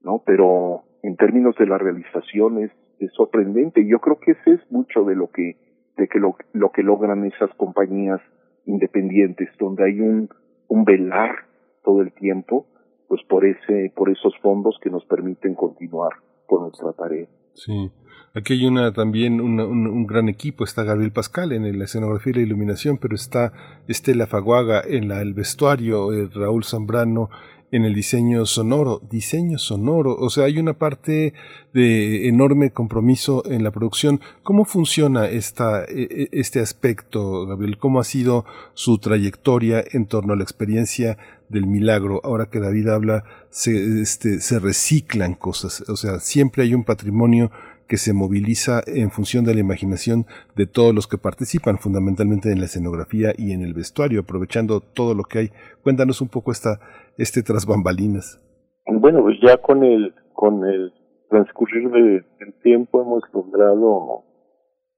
¿no? 0.00 0.22
Pero 0.24 0.82
en 1.02 1.16
términos 1.16 1.56
de 1.56 1.66
la 1.66 1.78
realización 1.78 2.58
es, 2.58 2.70
es 2.98 3.12
sorprendente. 3.12 3.86
Yo 3.86 3.98
creo 4.00 4.18
que 4.18 4.32
ese 4.32 4.52
es 4.54 4.70
mucho 4.70 5.04
de 5.04 5.14
lo 5.14 5.30
que, 5.30 5.56
de 5.96 6.08
que 6.08 6.18
lo, 6.18 6.36
lo 6.52 6.70
que 6.70 6.82
logran 6.82 7.24
esas 7.24 7.50
compañías 7.56 8.20
independientes, 8.66 9.48
donde 9.58 9.84
hay 9.84 10.00
un, 10.00 10.28
un 10.68 10.84
velar 10.84 11.46
todo 11.84 12.00
el 12.02 12.12
tiempo, 12.12 12.66
pues 13.08 13.20
por 13.28 13.44
ese, 13.44 13.92
por 13.94 14.10
esos 14.10 14.36
fondos 14.38 14.78
que 14.80 14.90
nos 14.90 15.04
permiten 15.06 15.54
continuar 15.54 16.12
con 16.46 16.62
nuestra 16.62 16.92
tarea. 16.92 17.26
Sí. 17.54 17.90
Aquí 18.34 18.54
hay 18.54 18.64
una 18.64 18.92
también 18.92 19.42
un, 19.42 20.06
gran 20.06 20.30
equipo, 20.30 20.64
está 20.64 20.84
Gabriel 20.84 21.12
Pascal 21.12 21.52
en 21.52 21.78
la 21.78 21.84
escenografía 21.84 22.30
y 22.30 22.36
la 22.36 22.42
iluminación, 22.42 22.96
pero 22.96 23.14
está 23.14 23.52
Estela 23.88 24.26
Faguaga 24.26 24.82
en 24.86 25.08
la, 25.08 25.20
el 25.20 25.34
vestuario, 25.34 26.12
eh, 26.14 26.30
Raúl 26.32 26.64
Zambrano 26.64 27.28
en 27.72 27.86
el 27.86 27.94
diseño 27.94 28.44
sonoro, 28.44 29.00
diseño 29.10 29.58
sonoro, 29.58 30.14
o 30.14 30.28
sea, 30.28 30.44
hay 30.44 30.58
una 30.58 30.74
parte 30.74 31.32
de 31.72 32.28
enorme 32.28 32.70
compromiso 32.70 33.42
en 33.46 33.64
la 33.64 33.70
producción. 33.70 34.20
¿Cómo 34.42 34.66
funciona 34.66 35.26
esta, 35.26 35.84
e, 35.84 36.02
e, 36.02 36.28
este 36.32 36.60
aspecto, 36.60 37.46
Gabriel? 37.46 37.78
¿Cómo 37.78 37.98
ha 37.98 38.04
sido 38.04 38.44
su 38.74 38.98
trayectoria 38.98 39.82
en 39.90 40.04
torno 40.04 40.34
a 40.34 40.36
la 40.36 40.42
experiencia 40.42 41.16
del 41.52 41.66
milagro? 41.66 42.20
Ahora 42.24 42.46
que 42.46 42.58
David 42.58 42.88
habla, 42.88 43.24
se, 43.50 44.00
este, 44.00 44.40
se 44.40 44.58
reciclan 44.58 45.34
cosas, 45.34 45.88
o 45.88 45.96
sea, 45.96 46.18
siempre 46.18 46.64
hay 46.64 46.74
un 46.74 46.84
patrimonio 46.84 47.50
que 47.92 47.98
se 47.98 48.14
moviliza 48.14 48.80
en 48.86 49.10
función 49.10 49.44
de 49.44 49.52
la 49.52 49.60
imaginación 49.60 50.24
de 50.56 50.66
todos 50.66 50.94
los 50.94 51.06
que 51.06 51.18
participan, 51.18 51.76
fundamentalmente 51.76 52.50
en 52.50 52.58
la 52.58 52.64
escenografía 52.64 53.32
y 53.36 53.52
en 53.52 53.60
el 53.60 53.74
vestuario, 53.74 54.20
aprovechando 54.20 54.80
todo 54.80 55.14
lo 55.14 55.24
que 55.24 55.38
hay. 55.40 55.48
Cuéntanos 55.82 56.22
un 56.22 56.28
poco 56.28 56.52
esta, 56.52 56.80
este 57.18 57.42
tras 57.42 57.66
bambalinas. 57.66 58.40
Bueno, 58.86 59.20
pues 59.20 59.36
ya 59.42 59.58
con 59.58 59.84
el, 59.84 60.14
con 60.32 60.64
el 60.64 60.90
transcurrir 61.28 61.90
del 61.90 62.54
tiempo 62.62 63.02
hemos 63.02 63.22
logrado 63.32 64.24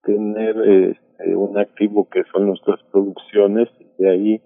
tener 0.04 0.56
este, 0.90 1.36
un 1.36 1.58
activo 1.58 2.08
que 2.08 2.22
son 2.32 2.46
nuestras 2.46 2.80
producciones 2.92 3.68
y 3.80 4.02
de 4.02 4.10
ahí 4.10 4.42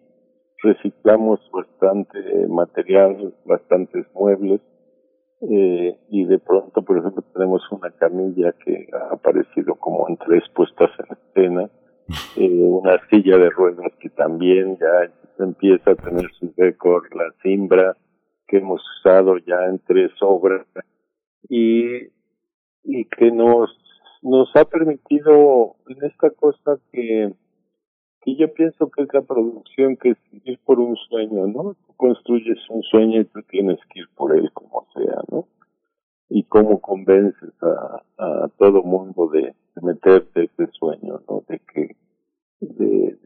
reciclamos 0.63 1.41
bastante 1.53 2.19
material, 2.49 3.35
bastantes 3.45 4.07
muebles 4.15 4.61
eh, 5.41 5.97
y 6.11 6.25
de 6.25 6.39
pronto, 6.39 6.83
por 6.83 6.99
ejemplo, 6.99 7.23
tenemos 7.33 7.63
una 7.71 7.91
camilla 7.93 8.53
que 8.65 8.89
ha 8.93 9.15
aparecido 9.15 9.77
como 9.77 10.09
en 10.09 10.17
tres 10.17 10.43
puestas 10.55 10.91
en 10.99 11.17
escena, 11.17 11.71
eh, 12.37 12.49
una 12.49 12.99
silla 13.09 13.39
de 13.39 13.51
ruedas 13.51 13.93
que 14.01 14.11
también 14.11 14.77
ya 14.79 15.13
empieza 15.45 15.93
a 15.93 15.97
tener 15.97 16.29
su 16.41 16.53
récord, 16.57 17.05
la 17.15 17.33
cimbra 17.43 17.97
que 18.49 18.59
hemos 18.59 18.83
usado 18.99 19.37
ya 19.39 19.67
en 19.67 19.79
tres 19.81 20.11
obras 20.21 20.67
y, 21.49 22.09
y 22.83 23.05
que 23.17 23.31
nos, 23.31 23.71
nos 24.23 24.49
ha 24.57 24.65
permitido 24.65 25.77
en 25.87 26.05
esta 26.05 26.31
cosa 26.31 26.79
que 26.91 27.33
que 28.23 28.37
yo 28.37 28.53
pienso 28.53 28.91
que 28.91 29.03
es 29.03 29.09
la 29.13 29.23
producción 29.23 29.97
que 29.97 30.11
es 30.11 30.19
ir 30.45 30.59
por 30.65 30.81
un 30.81 30.97
sueño, 30.97 31.47
¿no? 31.47 31.75
Tú 31.87 31.95
construyes 31.97 32.59
un 32.69 32.83
sueño 32.83 33.21
y 33.21 33.25
tú 33.25 33.43
tienes 33.43 33.79
que 33.91 34.01
ir 34.01 34.09
por 34.17 34.37
él 34.37 34.51
como 34.53 34.87
sea, 34.95 35.23
¿no? 35.31 35.47
Y 36.29 36.43
cómo 36.45 36.81
convences 36.81 37.53
a, 37.63 38.03
a 38.19 38.49
todo 38.59 38.83
mundo 38.83 39.29
de, 39.29 39.43
de 39.43 39.83
meterte 39.83 40.45
ese 40.45 40.71
sueño, 40.73 41.21
¿no? 41.29 41.43
De 41.49 41.61
que, 41.73 41.97
de, 42.61 43.17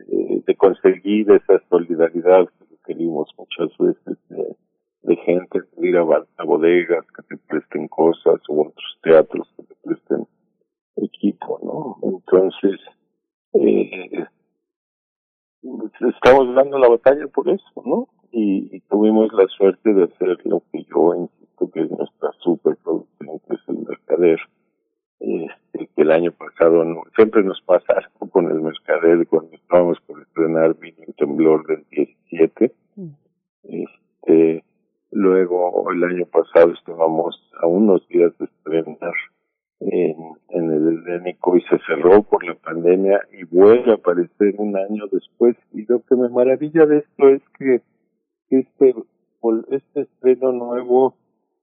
de, 0.46 0.55
conseguir 0.57 1.28
esa 1.33 1.61
solidaridad 1.68 2.46
que 2.46 2.76
queríamos 2.87 3.28
muchas 3.37 3.76
veces 3.78 4.18
de, 4.28 4.57
de 5.02 5.16
gente, 5.16 5.61
de 5.76 5.88
ir 5.88 5.96
a, 5.96 6.02
a 6.02 6.44
bodegas 6.44 7.05
que 7.16 7.22
te 7.22 7.37
presten 7.48 7.88
cosas 7.88 8.40
o 8.48 8.61
otros 8.61 8.98
teatros 9.02 9.48
que 9.57 9.62
te 9.64 9.74
presten 9.83 10.26
equipo, 10.96 11.59
¿no? 11.62 12.09
Entonces, 12.09 12.78
eh, 13.55 14.24
estamos 16.01 16.55
dando 16.55 16.79
la 16.79 16.88
batalla 16.88 17.27
por 17.29 17.48
eso, 17.48 17.83
¿no? 17.85 18.09
Y, 18.31 18.81
tuvimos 18.88 19.33
la 19.33 19.46
suerte 19.48 19.92
de 19.92 20.05
hacer 20.05 20.38
lo 20.44 20.62
que 20.72 20.85
yo 20.85 21.14
insisto 21.14 21.70
que 21.70 21.81
es 21.83 21.90
nuestra 21.90 22.31
superproducción, 22.40 23.38
que 23.40 23.55
es 23.55 23.61
el 23.68 23.79
Mercader, 23.87 24.40
este, 25.20 25.88
que 25.94 26.03
el 26.03 26.11
año 26.11 26.33
pasado 26.33 26.85
no, 26.85 27.03
siempre 27.14 27.42
nos 27.42 27.61
pasa 27.62 27.94
algo 27.94 28.31
con 28.31 28.51
el 28.51 28.61
Mercader 28.61 29.27
cuando 29.29 29.55
estábamos 29.55 29.98
por 30.07 30.20
estrenar 30.20 30.75
Vino 30.79 31.07
Temblor 31.16 31.66
del 31.66 31.85
17. 31.90 32.72
Mm. 32.96 33.09
Este, 33.64 34.64
luego 35.11 35.90
el 35.92 36.05
año 36.05 36.27
pasado 36.27 36.72
estábamos 36.72 37.40
a 37.61 37.66
unos 37.66 38.07
días 38.09 38.37
de 38.38 38.46
estrenar 38.46 39.14
en, 39.90 40.71
el 40.73 41.05
helénico 41.07 41.57
y 41.57 41.62
se 41.62 41.79
cerró 41.87 42.23
por 42.23 42.45
la 42.45 42.55
pandemia 42.55 43.21
y 43.33 43.45
vuelve 43.45 43.90
a 43.90 43.95
aparecer 43.95 44.55
un 44.59 44.77
año 44.77 45.07
después. 45.11 45.57
Y 45.73 45.85
lo 45.87 46.01
que 46.03 46.14
me 46.14 46.29
maravilla 46.29 46.87
de 46.87 46.99
esto 46.99 47.29
es 47.29 47.42
que 47.59 47.81
este, 48.51 48.95
este 49.71 50.01
estreno 50.03 50.53
nuevo, 50.53 51.14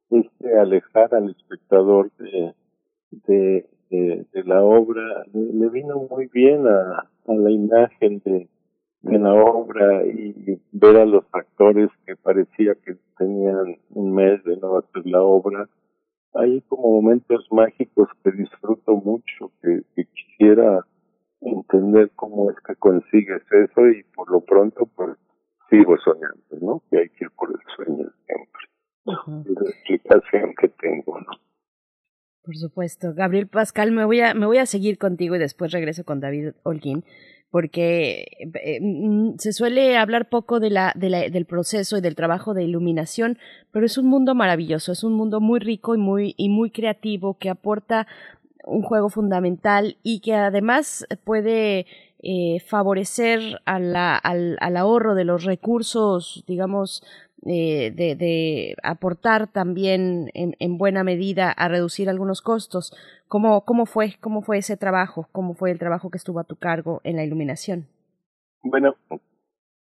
este 0.10 0.58
alejar 0.58 1.13
al 1.15 1.29
espectador 1.29 2.12
de, 2.17 2.53
de, 3.27 3.65
de, 3.89 4.43
la 4.43 4.63
obra, 4.63 5.23
le, 5.34 5.69
vino 5.69 6.08
muy 6.10 6.27
bien 6.27 6.67
a, 6.67 7.08
a 7.27 7.34
la 7.34 7.51
imagen 7.51 8.21
de, 8.25 8.47
de 9.01 9.19
la 9.19 9.34
obra 9.34 10.05
y 10.05 10.60
ver 10.71 10.97
a 10.97 11.05
los 11.05 11.23
actores 11.32 11.89
que 12.05 12.15
parecía 12.15 12.75
que 12.75 12.97
tenían 13.17 13.77
un 13.91 14.13
mes 14.13 14.43
de 14.43 14.58
no 14.58 14.77
hacer 14.77 15.05
la 15.05 15.21
obra 15.21 15.69
hay 16.33 16.61
como 16.61 17.01
momentos 17.01 17.45
mágicos 17.51 18.07
que 18.23 18.31
disfruto 18.31 18.95
mucho, 18.95 19.51
que, 19.61 19.81
quisiera 20.13 20.85
entender 21.41 22.11
cómo 22.15 22.51
es 22.51 22.57
que 22.65 22.75
consigues 22.75 23.41
eso 23.51 23.87
y 23.87 24.03
por 24.15 24.29
lo 24.31 24.41
pronto 24.41 24.85
pues 24.95 25.17
sigo 25.69 25.95
soñando, 25.97 26.57
¿no? 26.61 26.83
Que 26.89 26.99
hay 26.99 27.09
que 27.09 27.25
ir 27.25 27.31
por 27.31 27.49
el 27.49 27.59
sueño 27.75 28.09
siempre. 28.25 29.49
Es 29.49 29.61
la 29.61 29.69
explicación 29.69 30.53
que 30.59 30.67
tengo, 30.69 31.19
¿no? 31.19 31.31
Por 32.43 32.55
supuesto. 32.55 33.13
Gabriel 33.13 33.47
Pascal, 33.47 33.91
me 33.91 34.05
voy 34.05 34.21
a, 34.21 34.33
me 34.33 34.45
voy 34.45 34.57
a 34.57 34.65
seguir 34.65 34.97
contigo 34.97 35.35
y 35.35 35.39
después 35.39 35.71
regreso 35.71 36.03
con 36.03 36.19
David 36.19 36.53
Holguín 36.63 37.03
porque 37.51 38.27
eh, 38.63 38.79
mm, 38.81 39.38
se 39.38 39.53
suele 39.53 39.97
hablar 39.97 40.29
poco 40.29 40.59
de 40.59 40.69
la, 40.69 40.93
del 40.95 41.45
proceso 41.45 41.97
y 41.97 42.01
del 42.01 42.15
trabajo 42.15 42.53
de 42.53 42.63
iluminación, 42.63 43.38
pero 43.71 43.85
es 43.85 43.97
un 43.97 44.07
mundo 44.07 44.35
maravilloso, 44.35 44.91
es 44.91 45.03
un 45.03 45.13
mundo 45.13 45.39
muy 45.39 45.59
rico 45.59 45.95
y 45.95 45.97
muy, 45.97 46.35
y 46.38 46.49
muy 46.49 46.71
creativo 46.71 47.38
que 47.38 47.49
aporta 47.49 48.07
un 48.65 48.83
juego 48.83 49.09
fundamental 49.09 49.97
y 50.03 50.19
que 50.19 50.35
además 50.35 51.05
puede 51.23 51.88
eh, 52.21 52.59
favorecer 52.67 53.62
al 53.65 53.95
ahorro 54.77 55.15
de 55.15 55.23
los 55.23 55.43
recursos, 55.45 56.43
digamos, 56.47 57.03
eh, 57.45 57.91
de, 57.95 58.15
de, 58.15 58.75
aportar 58.84 59.47
también 59.47 60.30
en, 60.34 60.56
en, 60.60 60.78
buena 60.78 61.04
medida 61.04 61.52
a 61.52 61.69
reducir 61.69 62.10
algunos 62.10 62.41
costos. 62.41 62.93
¿Cómo, 63.28 63.63
¿Cómo 63.63 63.86
fue? 63.86 64.15
¿Cómo 64.19 64.41
fue 64.41 64.58
ese 64.58 64.75
trabajo? 64.75 65.28
¿Cómo 65.32 65.54
fue 65.54 65.71
el 65.71 65.80
trabajo 65.80 66.10
que 66.10 66.17
estuvo 66.17 66.39
a 66.39 66.43
tu 66.43 66.58
cargo 66.58 66.99
en 67.04 67.15
la 67.15 67.23
iluminación? 67.23 67.88
Bueno, 68.62 68.95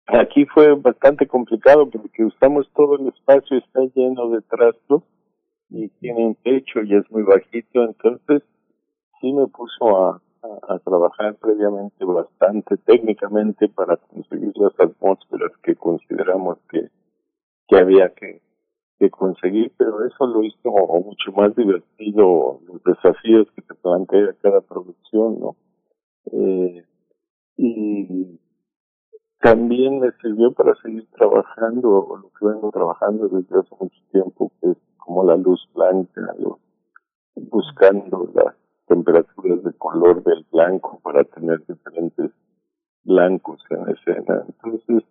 aquí 0.07 0.45
fue 0.47 0.75
bastante 0.75 1.27
complicado 1.27 1.91
porque 1.91 2.25
usamos 2.25 2.71
todo 2.75 2.97
el 2.97 3.09
espacio, 3.09 3.59
está 3.59 3.81
lleno 3.95 4.31
de 4.31 4.43
trastos 4.43 5.03
y 5.71 5.89
tiene 6.01 6.27
un 6.27 6.35
techo 6.37 6.83
y 6.83 6.95
es 6.95 7.11
muy 7.11 7.23
bajito, 7.23 7.85
entonces 7.85 8.43
sí 9.21 9.33
me 9.33 9.47
puso 9.49 10.07
a, 10.07 10.23
a, 10.69 10.79
trabajar 10.79 11.35
previamente 11.37 12.05
bastante 12.05 12.77
técnicamente 12.79 13.69
para 13.69 13.97
conseguir 13.97 14.53
las 14.57 14.79
atmósferas 14.79 15.53
que 15.63 15.75
consideramos 15.75 16.59
que 16.71 16.89
que 17.69 17.77
había 17.77 18.09
que, 18.15 18.41
que 18.99 19.11
conseguir, 19.11 19.73
pero 19.77 20.05
eso 20.05 20.27
lo 20.27 20.43
hizo 20.43 20.71
mucho 20.71 21.33
más 21.33 21.55
divertido 21.55 22.61
los 22.67 22.83
desafíos 22.83 23.47
que 23.55 23.63
se 23.63 23.75
plantea 23.75 24.35
cada 24.43 24.61
producción, 24.61 25.39
¿no? 25.39 25.57
Eh, 26.33 26.85
y 27.57 28.41
también 29.41 30.01
me 30.01 30.11
sirvió 30.21 30.53
para 30.53 30.75
seguir 30.83 31.07
trabajando, 31.17 32.19
lo 32.23 32.31
que 32.39 32.47
vengo 32.47 32.71
trabajando 32.71 33.29
desde 33.29 33.59
hace 33.59 33.75
mucho 33.79 34.01
tiempo, 34.11 34.53
que 34.61 34.71
es 34.71 34.79
como 34.97 35.25
la 35.25 35.37
luz 35.37 35.69
blanca, 35.75 36.35
buscando 37.35 38.31
las 38.35 38.55
temperaturas 38.87 39.63
de 39.63 39.73
color 39.75 40.25
del 40.25 40.45
blanco 40.51 40.99
para 41.03 41.23
tener 41.25 41.65
diferentes 41.67 42.31
blancos 43.05 43.61
en 43.71 43.89
escena. 43.91 44.45
Entonces, 44.47 45.05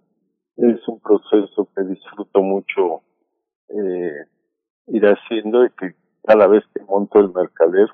es 0.57 0.87
un 0.87 0.99
proceso 0.99 1.67
que 1.75 1.83
disfruto 1.83 2.41
mucho 2.41 3.01
eh, 3.69 4.25
ir 4.87 5.05
haciendo 5.05 5.65
y 5.65 5.69
que 5.71 5.95
cada 6.23 6.47
vez 6.47 6.63
que 6.73 6.83
monto 6.83 7.19
el 7.19 7.31
mercader 7.31 7.89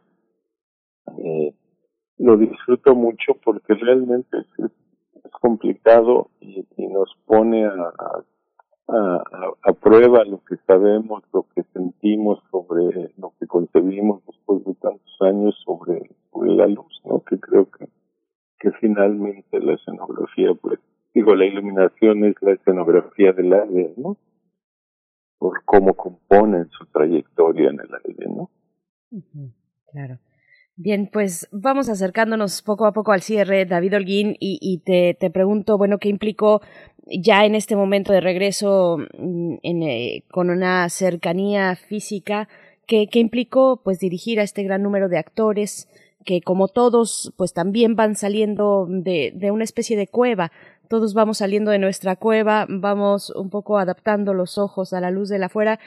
eh, 1.17 1.54
lo 2.17 2.38
disfruto 2.38 2.95
mucho 2.95 3.34
porque 3.43 3.73
realmente 3.73 4.38
es, 4.38 4.71
es 5.23 5.32
complicado 5.41 6.30
y, 6.39 6.65
nos 6.78 7.12
pone 7.26 7.65
a, 7.65 7.91
a, 8.88 9.23
a, 9.63 9.73
prueba 9.73 10.23
lo 10.26 10.43
que 10.43 10.58
sabemos, 10.67 11.23
lo 11.34 11.47
que 11.56 11.63
sentimos 11.73 12.39
sobre 12.52 13.12
lo 13.17 13.34
que 13.39 13.47
concebimos 13.47 14.23
después 14.28 14.63
de 14.63 14.76
tantos 14.76 15.17
años 15.21 15.60
sobre, 15.65 16.08
sobre 16.32 16.52
la 16.52 16.67
luz, 16.67 17.02
¿no? 17.06 17.21
Que 17.21 17.39
creo 17.39 17.67
que, 17.71 17.89
que 18.60 18.71
finalmente 18.73 19.60
la 19.60 19.73
escenografía 19.73 20.54
pues 20.54 20.80
digo, 21.13 21.36
la 21.36 21.45
iluminación 21.45 22.26
es 22.26 22.36
la 22.41 22.54
escenografía 22.54 23.34
del 23.34 23.54
aire, 23.54 23.93
¿no? 23.97 24.17
Por 25.38 25.63
cómo 25.65 25.93
componen 25.93 26.69
su 26.69 26.86
trayectoria 26.88 27.69
en 27.69 27.80
el 27.80 27.89
aire, 28.06 28.28
¿no? 28.28 28.49
claro. 29.91 30.19
Bien, 30.76 31.08
pues 31.12 31.47
vamos 31.52 31.88
acercándonos 31.88 32.63
poco 32.63 32.88
a 32.88 32.93
poco 32.93 33.12
al 33.12 33.21
cierre, 33.21 33.65
David 33.65 33.95
Holguín, 33.95 34.36
y, 34.39 34.58
y 34.60 34.80
te, 34.80 35.15
te, 35.19 35.30
pregunto, 35.30 35.78
bueno, 35.78 35.99
¿qué 35.99 36.10
implicó 36.10 36.62
ya 37.06 37.45
en 37.45 37.54
este 37.54 37.76
momento 37.76 38.12
de 38.12 38.21
regreso 38.21 38.97
mm, 38.97 39.56
en, 39.62 39.84
eh, 39.84 40.23
con 40.32 40.49
una 40.49 40.89
cercanía 40.89 41.76
física? 41.76 42.47
¿Qué, 42.88 43.08
¿Qué 43.08 43.19
implicó 43.19 43.82
pues 43.84 43.99
dirigir 43.99 44.39
a 44.39 44.43
este 44.43 44.63
gran 44.63 44.82
número 44.82 45.10
de 45.10 45.19
actores 45.19 45.88
que 46.26 46.41
como 46.41 46.67
todos 46.67 47.34
pues 47.38 47.54
también 47.54 47.95
van 47.95 48.15
saliendo 48.15 48.88
de, 48.89 49.32
de 49.36 49.52
una 49.52 49.63
especie 49.63 49.97
de 49.97 50.08
cueva 50.08 50.52
todos 50.93 51.15
vamos 51.15 51.39
saliendo 51.39 51.71
de 51.71 51.79
nuestra 51.79 52.15
cueva, 52.17 52.67
vamos 52.69 53.32
un 53.36 53.49
poco 53.49 53.79
adaptando 53.79 54.36
los 54.36 54.60
ojos 54.60 54.93
a 54.93 55.01
la 55.01 55.10
luz 55.10 55.27
de 55.27 55.39
la 55.39 55.47
afuera 55.47 55.79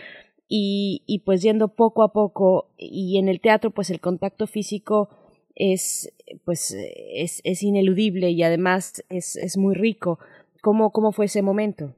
y, 0.49 1.23
pues 1.25 1.43
yendo 1.43 1.69
poco 1.69 2.03
a 2.03 2.13
poco 2.13 2.71
y 2.77 3.17
en 3.17 3.29
el 3.29 3.41
teatro 3.41 3.71
pues 3.71 3.91
el 3.91 4.01
contacto 4.01 4.49
físico 4.49 5.09
es 5.55 6.13
pues 6.45 6.77
es, 7.15 7.41
es 7.45 7.63
ineludible 7.63 8.31
y 8.31 8.43
además 8.43 9.07
es, 9.09 9.37
es 9.37 9.57
muy 9.57 9.77
rico. 9.77 10.19
¿Cómo, 10.61 10.91
¿Cómo 10.91 11.13
fue 11.13 11.27
ese 11.27 11.41
momento? 11.41 11.95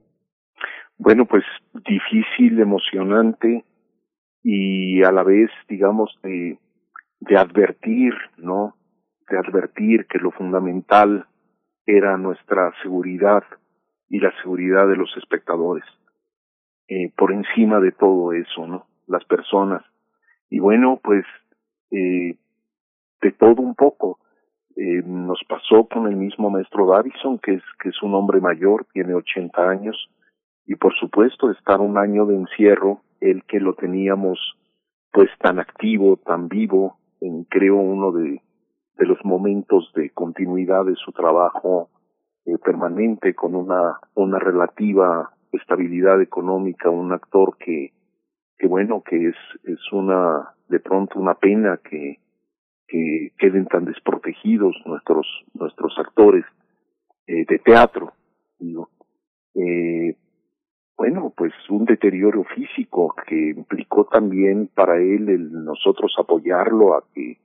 Bueno, 0.98 1.24
pues 1.24 1.44
difícil, 1.86 2.60
emocionante 2.60 3.64
y 4.42 5.02
a 5.02 5.12
la 5.12 5.22
vez, 5.22 5.48
digamos, 5.66 6.10
de, 6.22 6.58
de 7.20 7.36
advertir, 7.38 8.12
¿no? 8.36 8.76
De 9.30 9.38
advertir 9.38 10.04
que 10.08 10.18
lo 10.18 10.30
fundamental 10.30 11.24
era 11.88 12.18
nuestra 12.18 12.70
seguridad 12.82 13.42
y 14.10 14.20
la 14.20 14.30
seguridad 14.42 14.86
de 14.86 14.96
los 14.96 15.10
espectadores. 15.16 15.84
Eh, 16.86 17.10
por 17.16 17.32
encima 17.32 17.80
de 17.80 17.92
todo 17.92 18.34
eso, 18.34 18.66
¿no? 18.66 18.86
Las 19.06 19.24
personas. 19.24 19.82
Y 20.50 20.58
bueno, 20.58 21.00
pues, 21.02 21.24
eh, 21.90 22.36
de 23.22 23.32
todo 23.32 23.62
un 23.62 23.74
poco. 23.74 24.18
Eh, 24.76 25.02
nos 25.02 25.40
pasó 25.48 25.88
con 25.88 26.06
el 26.06 26.16
mismo 26.16 26.50
maestro 26.50 26.86
Davison, 26.86 27.38
que 27.38 27.54
es, 27.54 27.62
que 27.82 27.88
es 27.88 28.02
un 28.02 28.14
hombre 28.14 28.40
mayor, 28.42 28.86
tiene 28.92 29.14
80 29.14 29.70
años, 29.70 30.10
y 30.66 30.74
por 30.74 30.94
supuesto 30.94 31.50
estar 31.50 31.80
un 31.80 31.96
año 31.96 32.26
de 32.26 32.36
encierro, 32.36 33.00
el 33.20 33.44
que 33.44 33.60
lo 33.60 33.74
teníamos 33.74 34.38
pues 35.10 35.30
tan 35.38 35.58
activo, 35.58 36.18
tan 36.18 36.48
vivo, 36.48 36.98
en 37.22 37.44
creo 37.44 37.76
uno 37.76 38.12
de, 38.12 38.42
de 38.98 39.06
los 39.06 39.24
momentos 39.24 39.92
de 39.94 40.10
continuidad 40.10 40.84
de 40.84 40.96
su 40.96 41.12
trabajo 41.12 41.88
eh, 42.44 42.58
permanente, 42.58 43.34
con 43.34 43.54
una, 43.54 43.98
una 44.14 44.38
relativa 44.38 45.30
estabilidad 45.52 46.20
económica, 46.20 46.90
un 46.90 47.12
actor 47.12 47.56
que, 47.58 47.92
que 48.58 48.66
bueno, 48.66 49.02
que 49.02 49.28
es, 49.28 49.36
es 49.64 49.80
una, 49.92 50.54
de 50.68 50.80
pronto 50.80 51.18
una 51.18 51.34
pena 51.34 51.78
que, 51.78 52.18
que 52.86 53.32
queden 53.38 53.66
tan 53.66 53.84
desprotegidos 53.84 54.74
nuestros, 54.84 55.26
nuestros 55.54 55.96
actores 55.98 56.44
eh, 57.26 57.44
de 57.46 57.58
teatro, 57.58 58.12
digo. 58.58 58.88
Eh, 59.54 60.16
bueno, 60.96 61.32
pues 61.36 61.52
un 61.70 61.84
deterioro 61.84 62.42
físico 62.44 63.14
que 63.26 63.50
implicó 63.50 64.06
también 64.06 64.68
para 64.74 64.96
él 64.96 65.28
el 65.28 65.64
nosotros 65.64 66.12
apoyarlo 66.18 66.94
a 66.94 67.04
que 67.14 67.38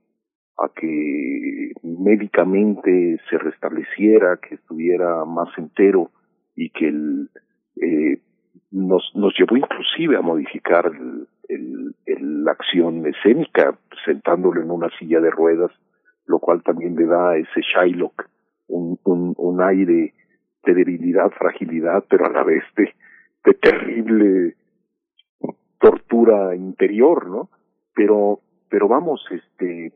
a 0.57 0.69
que 0.73 1.71
médicamente 1.81 3.19
se 3.29 3.37
restableciera, 3.37 4.37
que 4.37 4.55
estuviera 4.55 5.25
más 5.25 5.49
entero 5.57 6.11
y 6.55 6.69
que 6.69 6.87
el, 6.87 7.29
eh, 7.81 8.19
nos, 8.71 9.11
nos 9.15 9.33
llevó 9.37 9.57
inclusive 9.57 10.17
a 10.17 10.21
modificar 10.21 10.85
el, 10.85 11.27
el, 12.05 12.43
la 12.43 12.51
acción 12.51 13.05
escénica, 13.05 13.77
sentándolo 14.05 14.61
en 14.61 14.71
una 14.71 14.89
silla 14.97 15.19
de 15.19 15.31
ruedas, 15.31 15.71
lo 16.25 16.39
cual 16.39 16.63
también 16.63 16.95
le 16.95 17.05
da 17.05 17.31
a 17.31 17.37
ese 17.37 17.61
Shylock 17.61 18.29
un, 18.67 18.99
un, 19.03 19.33
un 19.37 19.61
aire 19.61 20.13
de 20.65 20.73
debilidad, 20.73 21.29
fragilidad, 21.31 22.05
pero 22.09 22.25
a 22.25 22.31
la 22.31 22.43
vez 22.43 22.63
de, 22.75 22.93
de 23.45 23.53
terrible 23.55 24.55
tortura 25.79 26.55
interior, 26.55 27.27
¿no? 27.27 27.49
Pero, 27.93 28.39
pero 28.69 28.87
vamos, 28.87 29.21
este, 29.29 29.91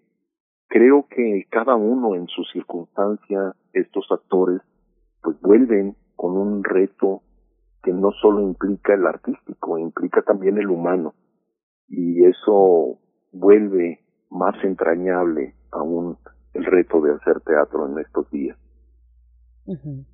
creo 0.67 1.07
que 1.09 1.45
cada 1.49 1.75
uno 1.75 2.15
en 2.15 2.27
su 2.27 2.43
circunstancia, 2.45 3.53
estos 3.73 4.05
actores, 4.11 4.61
pues 5.21 5.39
vuelven 5.41 5.95
con 6.15 6.37
un 6.37 6.63
reto 6.63 7.21
que 7.83 7.93
no 7.93 8.11
solo 8.21 8.41
implica 8.41 8.93
el 8.93 9.05
artístico, 9.05 9.77
implica 9.77 10.21
también 10.21 10.57
el 10.57 10.69
humano. 10.69 11.13
Y 11.87 12.25
eso 12.25 12.99
vuelve 13.31 14.01
más 14.29 14.55
entrañable 14.63 15.55
aún 15.71 16.17
el 16.53 16.65
reto 16.65 17.01
de 17.01 17.13
hacer 17.13 17.39
teatro 17.41 17.87
en 17.87 17.99
estos 17.99 18.29
días. 18.31 18.57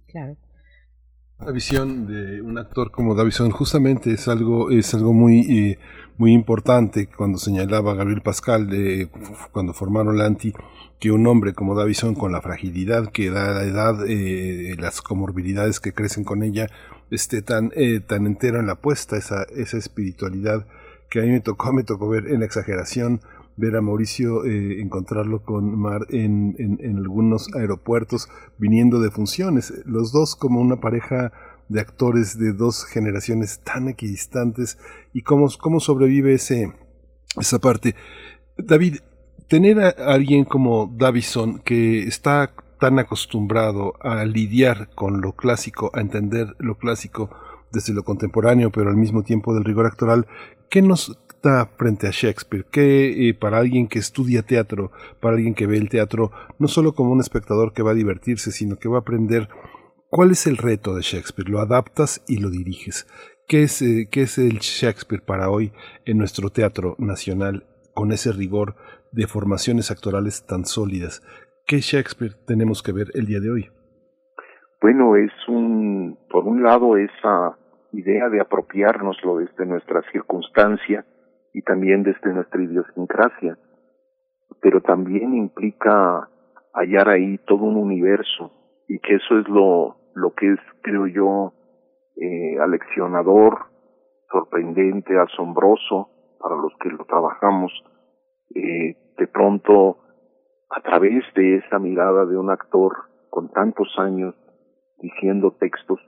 claro. 0.07 0.35
La 1.39 1.51
visión 1.51 2.07
de 2.07 2.41
un 2.41 2.57
actor 2.57 2.89
como 2.91 3.15
Davison 3.15 3.51
justamente 3.51 4.13
es 4.13 4.27
algo 4.29 4.71
es 4.71 4.93
algo 4.93 5.11
muy 5.11 5.39
eh, 5.41 5.79
muy 6.17 6.31
importante 6.31 7.07
cuando 7.07 7.37
señalaba 7.37 7.95
Gabriel 7.95 8.21
Pascal 8.21 8.69
de 8.69 9.09
cuando 9.51 9.73
formaron 9.73 10.17
la 10.17 10.25
anti 10.25 10.53
que 10.99 11.11
un 11.11 11.27
hombre 11.27 11.53
como 11.53 11.75
Davison 11.75 12.15
con 12.15 12.31
la 12.31 12.41
fragilidad 12.41 13.11
que 13.11 13.29
da 13.29 13.51
la 13.51 13.63
edad 13.63 14.05
eh, 14.07 14.75
las 14.79 15.01
comorbilidades 15.01 15.81
que 15.81 15.93
crecen 15.93 16.23
con 16.23 16.43
ella 16.43 16.67
esté 17.11 17.41
tan 17.41 17.71
eh, 17.75 17.99
tan 17.99 18.25
entero 18.25 18.59
en 18.59 18.67
la 18.67 18.73
apuesta 18.73 19.17
esa 19.17 19.43
esa 19.43 19.77
espiritualidad 19.77 20.65
que 21.09 21.19
a 21.19 21.23
mí 21.23 21.29
me 21.29 21.41
tocó 21.41 21.73
me 21.73 21.83
tocó 21.83 22.07
ver 22.07 22.27
en 22.27 22.39
la 22.39 22.45
exageración 22.45 23.19
ver 23.55 23.75
a 23.75 23.81
Mauricio 23.81 24.45
eh, 24.45 24.81
encontrarlo 24.81 25.43
con 25.43 25.77
Mar 25.77 26.05
en, 26.09 26.55
en, 26.57 26.97
algunos 26.97 27.53
aeropuertos 27.53 28.29
viniendo 28.57 28.99
de 28.99 29.11
funciones, 29.11 29.73
los 29.85 30.11
dos 30.11 30.35
como 30.35 30.59
una 30.59 30.79
pareja 30.79 31.31
de 31.69 31.79
actores 31.79 32.37
de 32.37 32.53
dos 32.53 32.85
generaciones 32.85 33.61
tan 33.63 33.87
equidistantes 33.87 34.77
y 35.13 35.21
cómo, 35.21 35.47
cómo 35.59 35.79
sobrevive 35.79 36.33
ese, 36.33 36.73
esa 37.39 37.59
parte. 37.59 37.95
David, 38.57 38.97
tener 39.47 39.79
a 39.79 39.89
alguien 39.89 40.45
como 40.45 40.93
Davison 40.97 41.59
que 41.59 42.03
está 42.03 42.53
tan 42.79 42.99
acostumbrado 42.99 43.93
a 44.01 44.25
lidiar 44.25 44.89
con 44.93 45.21
lo 45.21 45.33
clásico, 45.33 45.89
a 45.93 46.01
entender 46.01 46.55
lo 46.59 46.77
clásico 46.77 47.29
desde 47.71 47.93
lo 47.93 48.03
contemporáneo, 48.03 48.71
pero 48.71 48.89
al 48.89 48.97
mismo 48.97 49.23
tiempo 49.23 49.53
del 49.53 49.63
rigor 49.63 49.85
actoral, 49.85 50.27
¿qué 50.69 50.81
nos 50.81 51.17
frente 51.77 52.07
a 52.07 52.11
Shakespeare, 52.11 52.65
que 52.71 53.29
eh, 53.29 53.33
para 53.33 53.57
alguien 53.57 53.87
que 53.87 53.99
estudia 53.99 54.43
teatro, 54.43 54.91
para 55.19 55.35
alguien 55.35 55.53
que 55.53 55.67
ve 55.67 55.77
el 55.77 55.89
teatro, 55.89 56.31
no 56.57 56.67
solo 56.67 56.93
como 56.93 57.11
un 57.11 57.19
espectador 57.19 57.73
que 57.73 57.83
va 57.83 57.91
a 57.91 57.95
divertirse, 57.95 58.51
sino 58.51 58.77
que 58.77 58.87
va 58.87 58.97
a 58.97 59.01
aprender 59.01 59.49
cuál 60.09 60.31
es 60.31 60.47
el 60.47 60.57
reto 60.57 60.95
de 60.95 61.01
Shakespeare, 61.01 61.49
lo 61.49 61.59
adaptas 61.59 62.23
y 62.29 62.39
lo 62.39 62.49
diriges. 62.49 63.07
¿Qué 63.45 63.63
es, 63.63 63.81
eh, 63.81 64.07
qué 64.09 64.21
es 64.21 64.37
el 64.37 64.59
Shakespeare 64.59 65.21
para 65.21 65.49
hoy 65.49 65.73
en 66.05 66.17
nuestro 66.17 66.49
teatro 66.49 66.95
nacional 66.97 67.65
con 67.93 68.13
ese 68.13 68.31
rigor 68.31 68.75
de 69.11 69.27
formaciones 69.27 69.91
actorales 69.91 70.45
tan 70.45 70.63
sólidas? 70.63 71.21
¿Qué 71.67 71.79
Shakespeare 71.81 72.35
tenemos 72.47 72.81
que 72.81 72.93
ver 72.93 73.07
el 73.15 73.25
día 73.25 73.41
de 73.41 73.51
hoy? 73.51 73.69
Bueno, 74.81 75.17
es 75.17 75.31
un, 75.49 76.17
por 76.29 76.45
un 76.45 76.63
lado, 76.63 76.95
esa 76.95 77.57
idea 77.91 78.29
de 78.29 78.39
apropiárnoslo 78.39 79.39
desde 79.39 79.65
nuestra 79.65 80.01
circunstancia 80.11 81.05
y 81.53 81.61
también 81.61 82.03
desde 82.03 82.33
nuestra 82.33 82.61
idiosincrasia, 82.61 83.57
pero 84.61 84.81
también 84.81 85.33
implica 85.35 86.29
hallar 86.73 87.09
ahí 87.09 87.37
todo 87.45 87.63
un 87.63 87.77
universo 87.77 88.51
y 88.87 88.99
que 88.99 89.15
eso 89.15 89.39
es 89.39 89.47
lo, 89.47 89.97
lo 90.15 90.33
que 90.33 90.53
es, 90.53 90.59
creo 90.81 91.07
yo, 91.07 91.53
eh, 92.15 92.57
aleccionador, 92.59 93.65
sorprendente, 94.31 95.17
asombroso 95.17 96.09
para 96.39 96.55
los 96.55 96.73
que 96.79 96.89
lo 96.89 97.05
trabajamos. 97.05 97.71
Eh, 98.55 98.97
de 99.17 99.27
pronto, 99.27 99.99
a 100.69 100.81
través 100.81 101.23
de 101.35 101.57
esa 101.57 101.79
mirada 101.79 102.25
de 102.25 102.37
un 102.37 102.49
actor 102.49 102.93
con 103.29 103.49
tantos 103.49 103.87
años 103.97 104.35
diciendo 104.99 105.55
textos, 105.59 105.99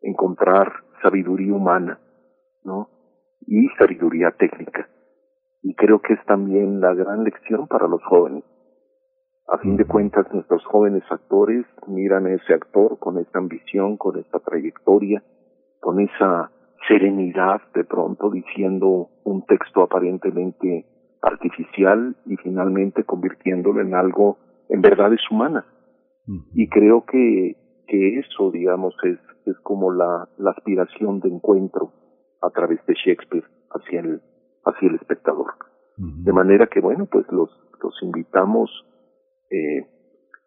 encontrar 0.00 0.72
sabiduría 1.02 1.52
humana, 1.52 1.98
¿no? 2.64 2.88
Y 3.48 3.66
sabiduría 3.78 4.30
técnica. 4.32 4.88
Y 5.62 5.74
creo 5.74 6.00
que 6.00 6.12
es 6.12 6.24
también 6.26 6.80
la 6.80 6.94
gran 6.94 7.24
lección 7.24 7.66
para 7.66 7.88
los 7.88 8.02
jóvenes. 8.04 8.44
A 9.48 9.56
fin 9.58 9.76
de 9.76 9.86
cuentas, 9.86 10.26
nuestros 10.32 10.62
jóvenes 10.66 11.02
actores 11.10 11.64
miran 11.86 12.26
a 12.26 12.34
ese 12.34 12.52
actor 12.52 12.98
con 12.98 13.16
esa 13.18 13.38
ambición, 13.38 13.96
con 13.96 14.18
esa 14.18 14.38
trayectoria, 14.40 15.22
con 15.80 15.98
esa 16.00 16.50
serenidad 16.86 17.62
de 17.74 17.84
pronto 17.84 18.30
diciendo 18.30 19.08
un 19.24 19.44
texto 19.46 19.82
aparentemente 19.82 20.84
artificial 21.22 22.16
y 22.26 22.36
finalmente 22.36 23.04
convirtiéndolo 23.04 23.80
en 23.80 23.94
algo 23.94 24.36
en 24.68 24.82
verdades 24.82 25.20
humanas. 25.30 25.64
Y 26.52 26.68
creo 26.68 27.06
que, 27.06 27.56
que 27.86 28.18
eso, 28.18 28.50
digamos, 28.50 28.94
es, 29.04 29.18
es 29.46 29.58
como 29.62 29.90
la, 29.90 30.28
la 30.36 30.50
aspiración 30.50 31.20
de 31.20 31.30
encuentro 31.30 31.92
a 32.42 32.50
través 32.50 32.84
de 32.86 32.94
Shakespeare 32.94 33.44
hacia 33.70 34.00
el, 34.00 34.20
hacia 34.64 34.88
el 34.88 34.94
espectador. 34.96 35.54
De 35.96 36.32
manera 36.32 36.68
que, 36.68 36.80
bueno, 36.80 37.06
pues 37.06 37.26
los, 37.32 37.50
los 37.82 38.02
invitamos 38.02 38.70
eh, 39.50 39.84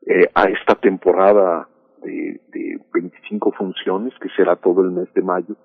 eh, 0.07 0.29
a 0.33 0.45
esta 0.45 0.75
temporada 0.75 1.67
de, 2.01 2.39
de 2.53 2.79
25 2.93 3.51
funciones, 3.51 4.13
que 4.21 4.29
será 4.29 4.55
todo 4.55 4.81
el 4.81 4.91
mes 4.91 5.13
de 5.13 5.21
mayo, 5.21 5.57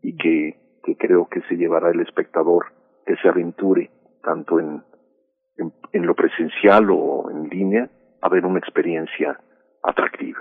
y 0.00 0.16
que, 0.16 0.80
que 0.84 0.96
creo 0.96 1.28
que 1.28 1.40
se 1.48 1.56
llevará 1.56 1.90
el 1.90 2.00
espectador 2.00 2.66
que 3.04 3.16
se 3.16 3.28
aventure 3.28 3.90
tanto 4.22 4.60
en, 4.60 4.82
en, 5.92 6.06
lo 6.06 6.14
presencial 6.14 6.90
o 6.90 7.30
en 7.30 7.48
línea 7.48 7.88
a 8.20 8.28
ver 8.28 8.44
una 8.44 8.58
experiencia 8.58 9.38
atractiva 9.82 10.40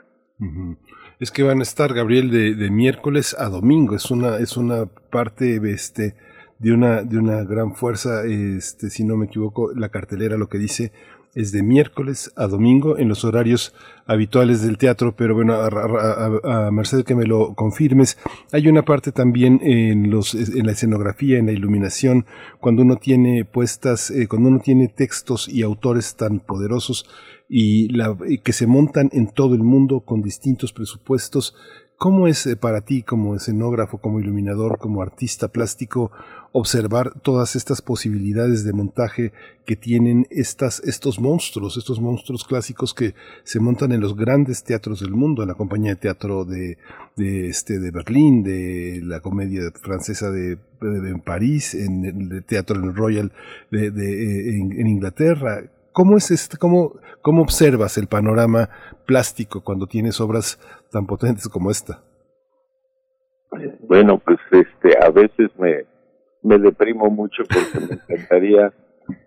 es 1.19 1.31
que 1.31 1.43
van 1.43 1.59
a 1.59 1.63
estar, 1.63 1.93
Gabriel, 1.93 2.29
de, 2.29 2.55
de, 2.55 2.69
miércoles 2.69 3.35
a 3.37 3.49
domingo. 3.49 3.95
Es 3.95 4.11
una, 4.11 4.37
es 4.37 4.57
una 4.57 4.85
parte 4.85 5.59
este, 5.71 6.15
de, 6.59 6.73
una, 6.73 7.03
de 7.03 7.17
una 7.17 7.43
gran 7.43 7.75
fuerza, 7.75 8.25
este, 8.25 8.89
si 8.89 9.03
no 9.03 9.17
me 9.17 9.27
equivoco, 9.27 9.73
la 9.73 9.89
cartelera 9.89 10.37
lo 10.37 10.49
que 10.49 10.57
dice 10.57 10.91
es 11.35 11.51
de 11.51 11.61
miércoles 11.61 12.31
a 12.37 12.47
domingo 12.47 12.97
en 12.97 13.09
los 13.09 13.25
horarios 13.25 13.73
habituales 14.07 14.61
del 14.61 14.77
teatro, 14.77 15.15
pero 15.15 15.35
bueno, 15.35 15.53
a, 15.53 16.67
a, 16.67 16.71
Mercedes 16.71 17.03
que 17.03 17.13
me 17.13 17.25
lo 17.25 17.53
confirmes, 17.55 18.17
hay 18.53 18.67
una 18.69 18.85
parte 18.85 19.11
también 19.11 19.59
en, 19.61 20.09
los, 20.09 20.33
en 20.33 20.65
la 20.65 20.71
escenografía, 20.71 21.37
en 21.37 21.47
la 21.47 21.51
iluminación, 21.51 22.25
cuando 22.61 22.83
uno 22.83 22.95
tiene 22.95 23.43
puestas, 23.43 24.09
eh, 24.11 24.27
cuando 24.27 24.49
uno 24.49 24.59
tiene 24.59 24.87
textos 24.87 25.49
y 25.49 25.61
autores 25.61 26.15
tan 26.15 26.39
poderosos, 26.39 27.05
y, 27.49 27.89
la, 27.89 28.17
que 28.43 28.53
se 28.53 28.65
montan 28.65 29.09
en 29.13 29.27
todo 29.27 29.55
el 29.55 29.63
mundo 29.63 30.01
con 30.01 30.21
distintos 30.21 30.73
presupuestos. 30.73 31.55
¿Cómo 31.97 32.27
es 32.27 32.45
eh, 32.45 32.57
para 32.57 32.81
ti 32.81 33.03
como 33.03 33.35
escenógrafo, 33.35 33.99
como 33.99 34.19
iluminador, 34.19 34.77
como 34.79 35.01
artista 35.01 35.47
plástico 35.47 36.11
observar 36.57 37.11
todas 37.21 37.57
estas 37.57 37.81
posibilidades 37.81 38.63
de 38.63 38.71
montaje 38.71 39.33
que 39.65 39.75
tienen 39.75 40.25
estas, 40.29 40.79
estos 40.85 41.19
monstruos, 41.19 41.75
estos 41.75 41.99
monstruos 41.99 42.45
clásicos 42.45 42.93
que 42.93 43.13
se 43.43 43.59
montan 43.59 43.91
en 43.91 43.99
los 43.99 44.15
grandes 44.15 44.63
teatros 44.63 45.01
del 45.01 45.11
mundo, 45.11 45.41
en 45.41 45.49
la 45.49 45.55
compañía 45.55 45.91
de 45.91 45.97
teatro 45.97 46.45
de, 46.45 46.77
de, 47.17 47.49
este, 47.49 47.77
de 47.79 47.91
Berlín, 47.91 48.41
de 48.41 49.01
la 49.03 49.19
comedia 49.19 49.63
francesa 49.81 50.31
de, 50.31 50.57
de, 50.79 51.21
París, 51.25 51.75
en 51.75 52.05
el 52.05 52.45
teatro 52.45 52.77
en 52.77 52.85
el 52.85 52.95
Royal 52.95 53.33
de, 53.69 53.91
de 53.91 54.57
en, 54.57 54.71
en 54.79 54.87
Inglaterra? 54.87 55.61
¿cómo 55.91 56.15
es 56.15 56.31
este, 56.31 56.57
cómo, 56.57 56.93
cómo 57.21 57.41
observas 57.41 57.97
el 57.97 58.07
panorama 58.07 58.69
plástico 59.05 59.61
cuando 59.61 59.87
tienes 59.87 60.21
obras 60.21 60.57
tan 60.89 61.05
potentes 61.05 61.49
como 61.49 61.69
esta? 61.69 62.01
Bueno, 63.87 64.19
pues 64.19 64.37
este, 64.51 64.97
a 65.01 65.09
veces 65.09 65.49
me, 65.57 65.85
me 66.45 66.59
deprimo 66.59 67.09
mucho 67.09 67.43
porque 67.43 67.87
me 67.87 67.95
encantaría 67.95 68.71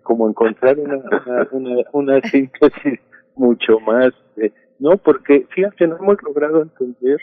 como 0.03 0.29
encontrar 0.29 0.79
una, 0.79 0.97
una, 1.51 1.75
una, 1.91 2.21
síntesis 2.21 2.99
mucho 3.35 3.79
más, 3.81 4.13
eh, 4.37 4.51
no, 4.79 4.97
porque 4.97 5.45
fíjate, 5.53 5.87
no 5.87 5.97
hemos 5.97 6.21
logrado 6.23 6.61
entender 6.61 7.19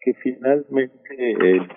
que 0.00 0.14
finalmente 0.14 0.98
eh, 1.18 1.68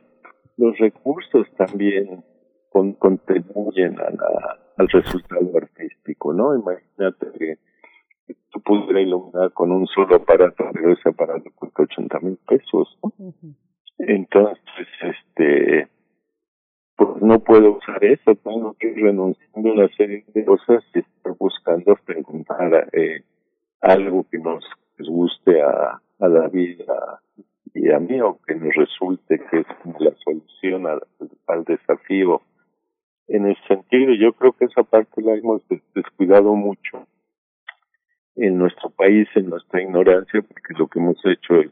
los 0.57 0.77
recursos 0.77 1.47
también 1.57 2.23
con, 2.69 2.93
contribuyen 2.93 3.99
a 3.99 4.09
la, 4.11 4.59
al 4.77 4.87
resultado 4.87 5.51
artístico, 5.55 6.33
¿no? 6.33 6.55
Imagínate 6.55 7.27
que 7.37 7.57
tú 8.51 8.61
pudieras 8.61 9.03
iluminar 9.03 9.51
con 9.51 9.71
un 9.71 9.87
solo 9.87 10.15
aparato, 10.15 10.63
pero 10.73 10.93
ese 10.93 11.09
aparato 11.09 11.49
cuesta 11.55 11.83
80 11.83 12.19
mil 12.21 12.37
pesos, 12.47 12.97
Entonces, 13.97 14.87
este, 15.01 15.87
pues 17.01 17.21
no 17.23 17.39
puedo 17.39 17.77
usar 17.77 18.03
eso, 18.05 18.35
tengo 18.35 18.75
que 18.79 18.89
ir 18.89 18.97
renunciando 18.97 19.69
a 19.69 19.73
una 19.73 19.87
serie 19.95 20.23
de 20.35 20.45
cosas 20.45 20.83
y 20.93 20.99
estar 20.99 21.33
buscando 21.39 21.93
hasta 21.93 22.13
encontrar 22.13 22.89
eh, 22.93 23.23
algo 23.81 24.23
que 24.29 24.37
nos, 24.37 24.63
guste 24.99 25.63
a, 25.63 25.99
a 26.19 26.27
la 26.27 26.47
vida 26.49 27.19
y 27.73 27.89
a 27.89 27.99
mí 27.99 28.21
o 28.21 28.37
que 28.45 28.53
nos 28.53 28.75
resulte 28.75 29.39
que 29.49 29.61
es 29.61 29.65
la 29.99 30.11
solución 30.23 30.85
al, 30.85 31.01
al 31.47 31.63
desafío. 31.63 32.43
En 33.27 33.47
ese 33.47 33.61
sentido, 33.67 34.13
yo 34.13 34.33
creo 34.33 34.51
que 34.53 34.65
esa 34.65 34.83
parte 34.83 35.23
la 35.23 35.33
hemos 35.33 35.63
descuidado 35.95 36.53
mucho 36.53 37.07
en 38.35 38.59
nuestro 38.59 38.91
país, 38.91 39.27
en 39.33 39.49
nuestra 39.49 39.81
ignorancia, 39.81 40.43
porque 40.43 40.73
lo 40.77 40.87
que 40.87 40.99
hemos 40.99 41.17
hecho 41.25 41.61
es, 41.61 41.71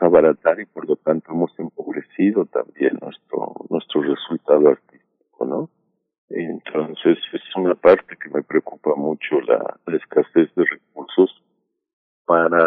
abaratar 0.00 0.60
y 0.60 0.66
por 0.66 0.88
lo 0.88 0.96
tanto 0.96 1.32
hemos 1.32 1.56
empobrecido 1.58 2.44
también 2.46 2.98
nuestro, 3.00 3.54
nuestro 3.70 4.02
resultado 4.02 4.68
artístico, 4.68 5.46
¿no? 5.46 5.70
Entonces 6.28 7.18
es 7.32 7.42
una 7.56 7.74
parte 7.74 8.16
que 8.16 8.28
me 8.30 8.42
preocupa 8.42 8.94
mucho 8.96 9.40
la 9.42 9.78
escasez 9.94 10.52
de 10.54 10.64
recursos 10.64 11.42
para, 12.24 12.58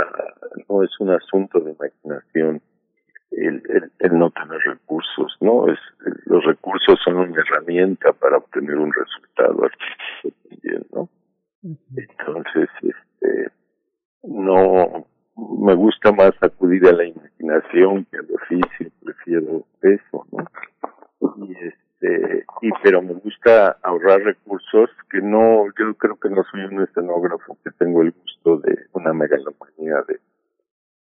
no 0.69 0.83
es 0.83 0.91
un 0.99 1.09
asunto 1.09 1.59
de 1.59 1.71
imaginación 1.71 2.61
el, 3.31 3.61
el, 3.99 4.17
no 4.17 4.31
tener 4.31 4.59
recursos, 4.65 5.37
¿no? 5.41 5.67
Es, 5.71 5.79
los 6.25 6.43
recursos 6.45 6.99
son 7.03 7.17
una 7.17 7.41
herramienta 7.41 8.11
para 8.13 8.37
obtener 8.37 8.77
un 8.77 8.91
resultado 8.91 9.65
artístico 9.65 10.49
también, 10.49 10.85
¿no? 10.91 11.09
Entonces, 11.61 12.69
este, 12.81 13.51
no, 14.23 15.05
me 15.59 15.73
gusta 15.75 16.11
más 16.11 16.31
acudir 16.41 16.85
a 16.87 16.93
la 16.93 17.05
imaginación 17.05 18.05
que 18.05 18.17
al 18.17 18.27
oficio, 18.33 18.91
prefiero 19.03 19.65
eso, 19.81 20.25
¿no? 20.31 20.45
Y 21.45 21.53
este, 21.53 22.45
y 22.61 22.69
pero 22.83 23.01
me 23.01 23.13
gusta 23.13 23.77
ahorrar 23.83 24.21
recursos 24.21 24.89
que 25.09 25.21
no, 25.21 25.65
yo 25.77 25.93
creo 25.95 26.17
que 26.19 26.29
no 26.29 26.43
soy 26.51 26.61
un 26.61 26.81
escenógrafo 26.81 27.57
que 27.63 27.71
tengo 27.71 28.01
el 28.01 28.11
gusto 28.11 28.57
de 28.57 28.77
una 28.93 29.13
megalomanía 29.13 30.03
de, 30.07 30.19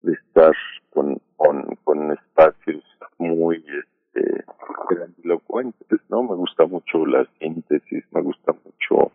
de 0.02 0.12
estar 0.12 0.54
con, 0.90 1.20
con, 1.36 1.76
con 1.84 2.12
espacios 2.12 2.84
muy 3.18 3.56
este, 3.56 4.44
grandilocuentes, 4.88 6.00
¿no? 6.08 6.22
Me 6.22 6.34
gusta 6.34 6.66
mucho 6.66 7.06
la 7.06 7.26
síntesis, 7.38 8.04
me 8.12 8.22
gusta 8.22 8.52
mucho 8.52 9.12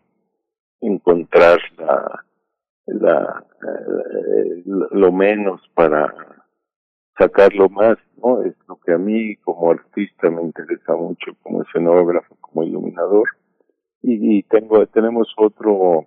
encontrar 0.80 1.58
la, 1.78 2.24
la 2.86 3.44
eh, 3.62 4.62
lo 4.64 5.12
menos 5.12 5.60
para 5.74 6.12
sacarlo 7.18 7.68
más, 7.68 7.96
¿no? 8.22 8.42
Es 8.42 8.54
lo 8.68 8.76
que 8.76 8.92
a 8.92 8.98
mí 8.98 9.36
como 9.36 9.70
artista 9.70 10.30
me 10.30 10.42
interesa 10.42 10.94
mucho, 10.94 11.32
como 11.42 11.62
escenógrafo, 11.62 12.36
como 12.40 12.64
iluminador. 12.64 13.28
Y, 14.02 14.38
y 14.38 14.42
tengo, 14.44 14.86
tenemos 14.88 15.32
otro 15.36 16.06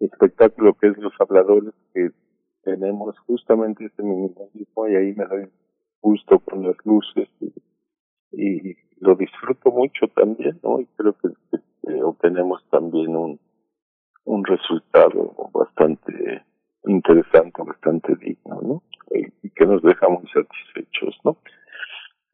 espectáculo 0.00 0.74
que 0.74 0.88
es 0.88 0.98
Los 0.98 1.12
Habladores, 1.20 1.74
que 1.92 2.10
tenemos 2.62 3.18
justamente 3.20 3.86
ese 3.86 4.02
minimalismo 4.02 4.88
y 4.88 4.96
ahí 4.96 5.14
me 5.14 5.24
doy 5.26 5.48
gusto 6.00 6.38
con 6.38 6.62
las 6.62 6.76
luces 6.84 7.28
y 8.32 8.76
lo 9.00 9.14
disfruto 9.14 9.70
mucho 9.70 10.06
también, 10.14 10.58
¿no? 10.62 10.80
Y 10.80 10.86
creo 10.96 11.14
que, 11.14 11.28
obtenemos 12.02 12.62
también 12.70 13.16
un, 13.16 13.40
un 14.28 14.44
resultado 14.44 15.34
bastante 15.54 16.42
interesante, 16.84 17.62
bastante 17.62 18.14
digno, 18.16 18.60
¿no? 18.62 18.82
Y, 19.10 19.48
que 19.50 19.66
nos 19.66 19.82
deja 19.82 20.08
muy 20.08 20.28
satisfechos, 20.28 21.18
¿no? 21.24 21.38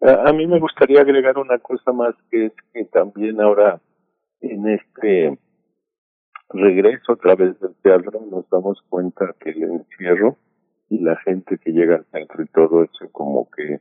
A, 0.02 0.28
a, 0.28 0.32
mí 0.32 0.46
me 0.46 0.58
gustaría 0.58 1.00
agregar 1.00 1.38
una 1.38 1.58
cosa 1.58 1.92
más 1.92 2.14
que 2.30 2.46
es 2.46 2.52
que 2.72 2.84
también 2.86 3.40
ahora 3.40 3.80
en 4.40 4.68
este 4.68 5.38
regreso 6.50 7.12
a 7.12 7.16
través 7.16 7.58
del 7.60 7.74
teatro 7.76 8.20
nos 8.30 8.48
damos 8.50 8.82
cuenta 8.90 9.34
que 9.40 9.50
el 9.50 9.62
encierro 9.62 10.36
y 10.90 10.98
la 10.98 11.16
gente 11.20 11.56
que 11.58 11.70
llega 11.70 11.96
al 11.96 12.04
centro 12.06 12.42
y 12.42 12.48
todo 12.48 12.82
eso 12.82 13.10
como 13.12 13.48
que 13.50 13.80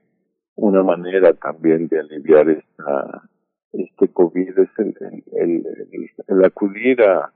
una 0.56 0.84
manera 0.84 1.34
también 1.34 1.88
de 1.88 2.00
aliviar 2.00 2.50
esta 2.50 3.24
este 3.74 4.08
COVID 4.08 4.60
es 4.60 4.70
el, 4.78 4.96
el, 5.34 5.66
el, 6.28 6.46
acudir 6.46 7.02
a, 7.02 7.34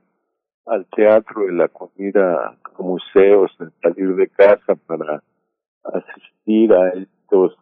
al 0.70 0.86
teatro, 0.86 1.48
el 1.48 1.60
acudir 1.60 2.18
a 2.18 2.56
museos, 2.78 3.50
el 3.60 3.72
salir 3.82 4.14
de 4.14 4.28
casa 4.28 4.74
para 4.86 5.22
asistir 5.84 6.72
a 6.72 6.90
estos 6.90 7.56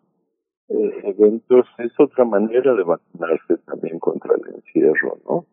eh, 0.68 1.00
eventos 1.04 1.66
es 1.78 1.92
otra 1.98 2.24
manera 2.24 2.74
de 2.74 2.82
vacunarse 2.82 3.56
también 3.66 3.98
contra 3.98 4.34
el 4.34 4.54
encierro, 4.54 5.18
¿no? 5.28 5.46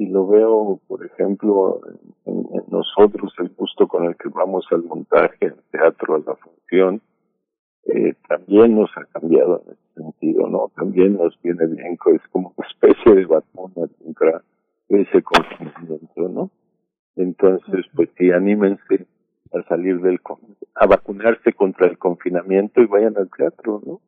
y 0.00 0.06
lo 0.06 0.26
veo, 0.26 0.80
por 0.88 1.04
ejemplo, 1.04 1.80
en, 2.24 2.46
nosotros, 2.68 3.34
el 3.38 3.50
gusto 3.50 3.86
con 3.86 4.04
el 4.04 4.16
que 4.16 4.30
vamos 4.30 4.64
al 4.70 4.82
montaje, 4.84 5.48
al 5.48 5.62
teatro, 5.70 6.14
a 6.14 6.18
la 6.20 6.36
función, 6.36 7.02
eh, 7.84 8.14
también 8.26 8.76
nos 8.76 8.90
ha 8.96 9.04
cambiado 9.06 9.62
en 9.66 9.72
ese 9.72 10.02
sentido, 10.02 10.48
¿no? 10.48 10.70
También 10.74 11.18
nos 11.18 11.38
viene 11.42 11.66
bien, 11.66 11.98
es 12.14 12.28
como 12.32 12.54
una 12.56 12.66
especie 12.66 13.14
de 13.14 13.26
vacuna 13.26 13.88
contra 14.02 14.42
ese 14.88 15.22
confinamiento, 15.22 16.28
¿no? 16.30 16.50
Entonces, 17.16 17.86
pues 17.94 18.08
sí, 18.16 18.30
anímense 18.30 19.06
a 19.52 19.62
salir 19.68 20.00
del, 20.00 20.20
a 20.74 20.86
vacunarse 20.86 21.52
contra 21.52 21.86
el 21.86 21.98
confinamiento 21.98 22.80
y 22.80 22.86
vayan 22.86 23.16
al 23.16 23.30
teatro, 23.36 23.82
¿no? 23.84 24.00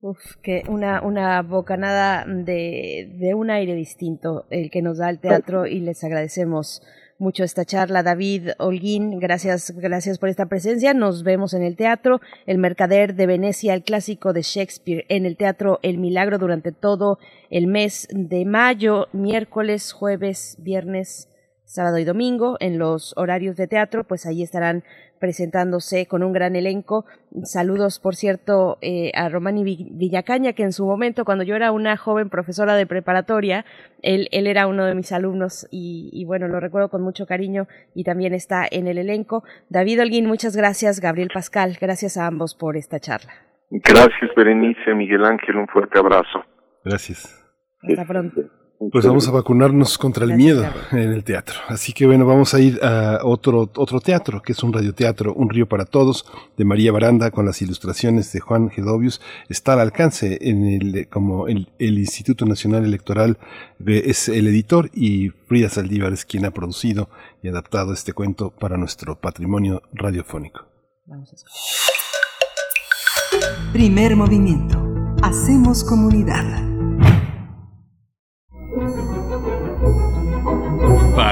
Uf, 0.00 0.36
que 0.42 0.64
una, 0.68 1.00
una 1.02 1.40
bocanada 1.40 2.26
de, 2.26 3.10
de 3.18 3.34
un 3.34 3.50
aire 3.50 3.74
distinto 3.74 4.44
el 4.50 4.70
que 4.70 4.82
nos 4.82 4.98
da 4.98 5.08
el 5.08 5.18
teatro 5.18 5.66
y 5.66 5.80
les 5.80 6.04
agradecemos 6.04 6.82
mucho 7.18 7.42
esta 7.42 7.64
charla. 7.64 8.02
David 8.02 8.50
Holguín, 8.58 9.18
gracias, 9.18 9.72
gracias 9.74 10.18
por 10.18 10.28
esta 10.28 10.44
presencia. 10.46 10.92
Nos 10.92 11.22
vemos 11.22 11.54
en 11.54 11.62
el 11.62 11.76
teatro 11.76 12.20
El 12.44 12.58
Mercader 12.58 13.14
de 13.14 13.26
Venecia, 13.26 13.72
el 13.72 13.82
clásico 13.82 14.34
de 14.34 14.42
Shakespeare, 14.42 15.06
en 15.08 15.24
el 15.24 15.38
teatro 15.38 15.78
El 15.82 15.96
Milagro 15.96 16.36
durante 16.36 16.72
todo 16.72 17.18
el 17.48 17.66
mes 17.66 18.06
de 18.10 18.44
mayo, 18.44 19.06
miércoles, 19.12 19.94
jueves, 19.94 20.58
viernes, 20.60 21.30
sábado 21.64 21.98
y 21.98 22.04
domingo 22.04 22.56
en 22.60 22.78
los 22.78 23.14
horarios 23.16 23.56
de 23.56 23.66
teatro, 23.66 24.04
pues 24.04 24.26
ahí 24.26 24.42
estarán 24.42 24.84
presentándose 25.18 26.06
con 26.06 26.22
un 26.22 26.32
gran 26.32 26.54
elenco. 26.54 27.06
Saludos, 27.44 27.98
por 27.98 28.14
cierto, 28.14 28.78
eh, 28.82 29.10
a 29.14 29.28
Romani 29.28 29.64
Villacaña, 29.64 30.52
que 30.52 30.62
en 30.62 30.72
su 30.72 30.84
momento, 30.84 31.24
cuando 31.24 31.44
yo 31.44 31.56
era 31.56 31.72
una 31.72 31.96
joven 31.96 32.28
profesora 32.28 32.74
de 32.76 32.86
preparatoria, 32.86 33.64
él, 34.02 34.28
él 34.32 34.46
era 34.46 34.66
uno 34.66 34.84
de 34.84 34.94
mis 34.94 35.12
alumnos 35.12 35.66
y, 35.70 36.10
y, 36.12 36.24
bueno, 36.26 36.46
lo 36.48 36.60
recuerdo 36.60 36.90
con 36.90 37.02
mucho 37.02 37.26
cariño 37.26 37.66
y 37.94 38.04
también 38.04 38.34
está 38.34 38.66
en 38.70 38.86
el 38.86 38.98
elenco. 38.98 39.44
David 39.70 40.02
Holguín, 40.02 40.26
muchas 40.26 40.56
gracias. 40.56 41.00
Gabriel 41.00 41.30
Pascal, 41.32 41.78
gracias 41.80 42.16
a 42.16 42.26
ambos 42.26 42.54
por 42.54 42.76
esta 42.76 43.00
charla. 43.00 43.32
Gracias, 43.70 44.30
Berenice, 44.36 44.94
Miguel 44.94 45.24
Ángel, 45.24 45.56
un 45.56 45.66
fuerte 45.68 45.98
abrazo. 45.98 46.44
Gracias. 46.84 47.42
Hasta 47.82 48.04
pronto. 48.04 48.42
Pues 48.90 49.06
vamos 49.06 49.26
a 49.28 49.30
vacunarnos 49.30 49.96
contra 49.96 50.24
el 50.24 50.34
miedo 50.34 50.64
en 50.92 51.12
el 51.12 51.24
teatro. 51.24 51.54
Así 51.68 51.92
que 51.92 52.06
bueno, 52.06 52.26
vamos 52.26 52.54
a 52.54 52.60
ir 52.60 52.78
a 52.82 53.20
otro, 53.22 53.70
otro 53.76 54.00
teatro, 54.00 54.42
que 54.42 54.52
es 54.52 54.62
un 54.62 54.72
radioteatro, 54.72 55.32
Un 55.32 55.48
río 55.48 55.66
para 55.66 55.84
todos, 55.84 56.26
de 56.56 56.64
María 56.64 56.92
Baranda, 56.92 57.30
con 57.30 57.46
las 57.46 57.62
ilustraciones 57.62 58.32
de 58.32 58.40
Juan 58.40 58.70
Gedovius. 58.70 59.20
Está 59.48 59.74
al 59.74 59.80
alcance 59.80 60.38
en 60.42 60.64
el, 60.66 61.08
como 61.08 61.48
el, 61.48 61.68
el 61.78 61.98
Instituto 61.98 62.46
Nacional 62.46 62.84
Electoral 62.84 63.38
es 63.86 64.28
el 64.28 64.46
editor 64.48 64.90
y 64.92 65.30
Frida 65.30 65.68
Saldívar 65.68 66.12
es 66.12 66.24
quien 66.24 66.44
ha 66.44 66.50
producido 66.50 67.08
y 67.42 67.48
adaptado 67.48 67.92
este 67.92 68.12
cuento 68.12 68.50
para 68.50 68.76
nuestro 68.76 69.18
patrimonio 69.18 69.82
radiofónico. 69.92 70.66
Vamos 71.06 71.32
a 71.32 71.36
Primer 73.72 74.16
movimiento. 74.16 74.78
Hacemos 75.22 75.84
comunidad. 75.84 76.73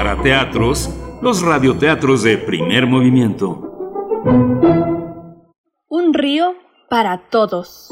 Para 0.03 0.21
teatros 0.21 0.89
los 1.21 1.41
radioteatros 1.41 2.23
de 2.23 2.37
primer 2.37 2.85
movimiento. 2.85 3.71
Un 5.87 6.13
río 6.13 6.55
para 6.89 7.29
todos. 7.29 7.89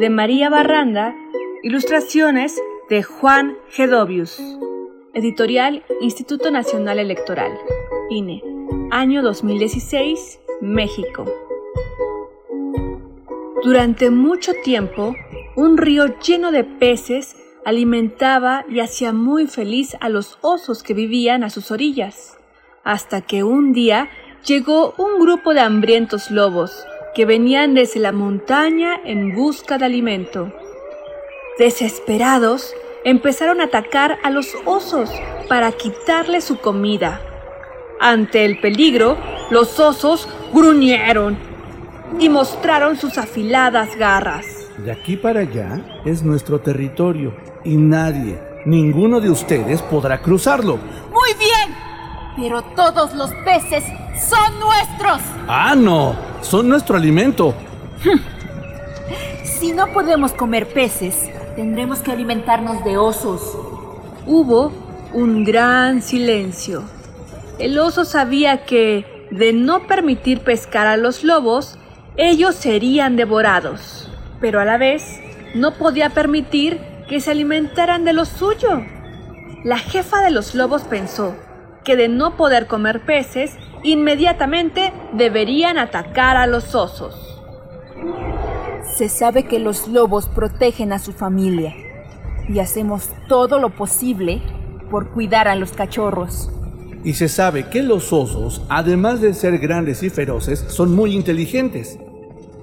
De 0.00 0.10
María 0.10 0.50
Barranda, 0.50 1.14
ilustraciones 1.62 2.60
de 2.90 3.04
Juan 3.04 3.56
Gedovius. 3.70 4.42
Editorial 5.14 5.84
Instituto 6.00 6.50
Nacional 6.50 6.98
Electoral. 6.98 7.52
INE. 8.10 8.42
Año 8.90 9.22
2016, 9.22 10.40
México. 10.60 11.24
Durante 13.62 14.10
mucho 14.10 14.54
tiempo, 14.64 15.14
un 15.54 15.78
río 15.78 16.18
lleno 16.18 16.50
de 16.50 16.64
peces 16.64 17.36
alimentaba 17.64 18.64
y 18.68 18.80
hacía 18.80 19.12
muy 19.12 19.46
feliz 19.46 19.96
a 20.00 20.08
los 20.08 20.38
osos 20.40 20.82
que 20.82 20.94
vivían 20.94 21.44
a 21.44 21.50
sus 21.50 21.70
orillas, 21.70 22.38
hasta 22.84 23.20
que 23.20 23.44
un 23.44 23.72
día 23.72 24.08
llegó 24.44 24.94
un 24.98 25.20
grupo 25.20 25.54
de 25.54 25.60
hambrientos 25.60 26.30
lobos 26.30 26.86
que 27.14 27.26
venían 27.26 27.74
desde 27.74 28.00
la 28.00 28.12
montaña 28.12 28.98
en 29.04 29.34
busca 29.34 29.78
de 29.78 29.84
alimento. 29.84 30.52
Desesperados, 31.58 32.74
empezaron 33.04 33.60
a 33.60 33.64
atacar 33.64 34.18
a 34.22 34.30
los 34.30 34.54
osos 34.64 35.10
para 35.48 35.72
quitarles 35.72 36.44
su 36.44 36.58
comida. 36.58 37.20
Ante 38.00 38.44
el 38.44 38.60
peligro, 38.60 39.16
los 39.50 39.78
osos 39.78 40.28
gruñeron 40.52 41.36
y 42.18 42.28
mostraron 42.28 42.96
sus 42.96 43.18
afiladas 43.18 43.96
garras. 43.96 44.61
De 44.84 44.90
aquí 44.90 45.16
para 45.16 45.40
allá 45.40 45.80
es 46.04 46.24
nuestro 46.24 46.60
territorio 46.60 47.32
y 47.62 47.76
nadie, 47.76 48.42
ninguno 48.66 49.20
de 49.20 49.30
ustedes 49.30 49.80
podrá 49.80 50.20
cruzarlo. 50.20 50.76
Muy 51.12 51.34
bien, 51.38 51.76
pero 52.36 52.62
todos 52.74 53.14
los 53.14 53.30
peces 53.44 53.84
son 54.28 54.58
nuestros. 54.58 55.22
Ah, 55.46 55.76
no, 55.76 56.16
son 56.40 56.68
nuestro 56.68 56.96
alimento. 56.96 57.54
si 59.44 59.70
no 59.70 59.86
podemos 59.92 60.32
comer 60.32 60.66
peces, 60.66 61.30
tendremos 61.54 62.00
que 62.00 62.10
alimentarnos 62.10 62.82
de 62.82 62.96
osos. 62.96 63.56
Hubo 64.26 64.72
un 65.12 65.44
gran 65.44 66.02
silencio. 66.02 66.82
El 67.60 67.78
oso 67.78 68.04
sabía 68.04 68.64
que, 68.64 69.28
de 69.30 69.52
no 69.52 69.86
permitir 69.86 70.40
pescar 70.40 70.88
a 70.88 70.96
los 70.96 71.22
lobos, 71.22 71.78
ellos 72.16 72.56
serían 72.56 73.14
devorados, 73.14 74.11
pero 74.42 74.60
a 74.60 74.66
la 74.66 74.76
vez 74.76 75.20
no 75.54 75.74
podía 75.78 76.10
permitir 76.10 76.78
que 77.08 77.20
se 77.20 77.30
alimentaran 77.30 78.04
de 78.04 78.12
lo 78.12 78.26
suyo. 78.26 78.84
La 79.64 79.78
jefa 79.78 80.20
de 80.20 80.30
los 80.30 80.54
lobos 80.54 80.82
pensó 80.82 81.34
que 81.84 81.96
de 81.96 82.08
no 82.08 82.36
poder 82.36 82.66
comer 82.66 83.04
peces, 83.04 83.56
inmediatamente 83.82 84.92
deberían 85.12 85.78
atacar 85.78 86.36
a 86.36 86.46
los 86.46 86.74
osos. 86.74 87.40
Se 88.96 89.08
sabe 89.08 89.44
que 89.44 89.58
los 89.58 89.88
lobos 89.88 90.28
protegen 90.28 90.92
a 90.92 90.98
su 90.98 91.12
familia 91.12 91.74
y 92.48 92.58
hacemos 92.58 93.08
todo 93.28 93.58
lo 93.58 93.70
posible 93.70 94.42
por 94.90 95.10
cuidar 95.10 95.48
a 95.48 95.56
los 95.56 95.72
cachorros. 95.72 96.50
Y 97.04 97.14
se 97.14 97.28
sabe 97.28 97.68
que 97.68 97.82
los 97.82 98.12
osos, 98.12 98.62
además 98.68 99.20
de 99.20 99.34
ser 99.34 99.58
grandes 99.58 100.02
y 100.02 100.10
feroces, 100.10 100.64
son 100.68 100.94
muy 100.94 101.14
inteligentes. 101.14 101.98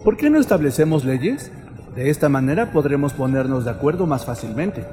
¿Por 0.03 0.15
qué 0.15 0.29
no 0.29 0.39
establecemos 0.39 1.03
leyes? 1.03 1.51
De 1.99 2.09
esta 2.09 2.29
manera 2.29 2.71
podremos 2.71 3.11
ponernos 3.11 3.65
de 3.65 3.71
acuerdo 3.71 4.07
más 4.07 4.23
fácilmente. 4.23 4.87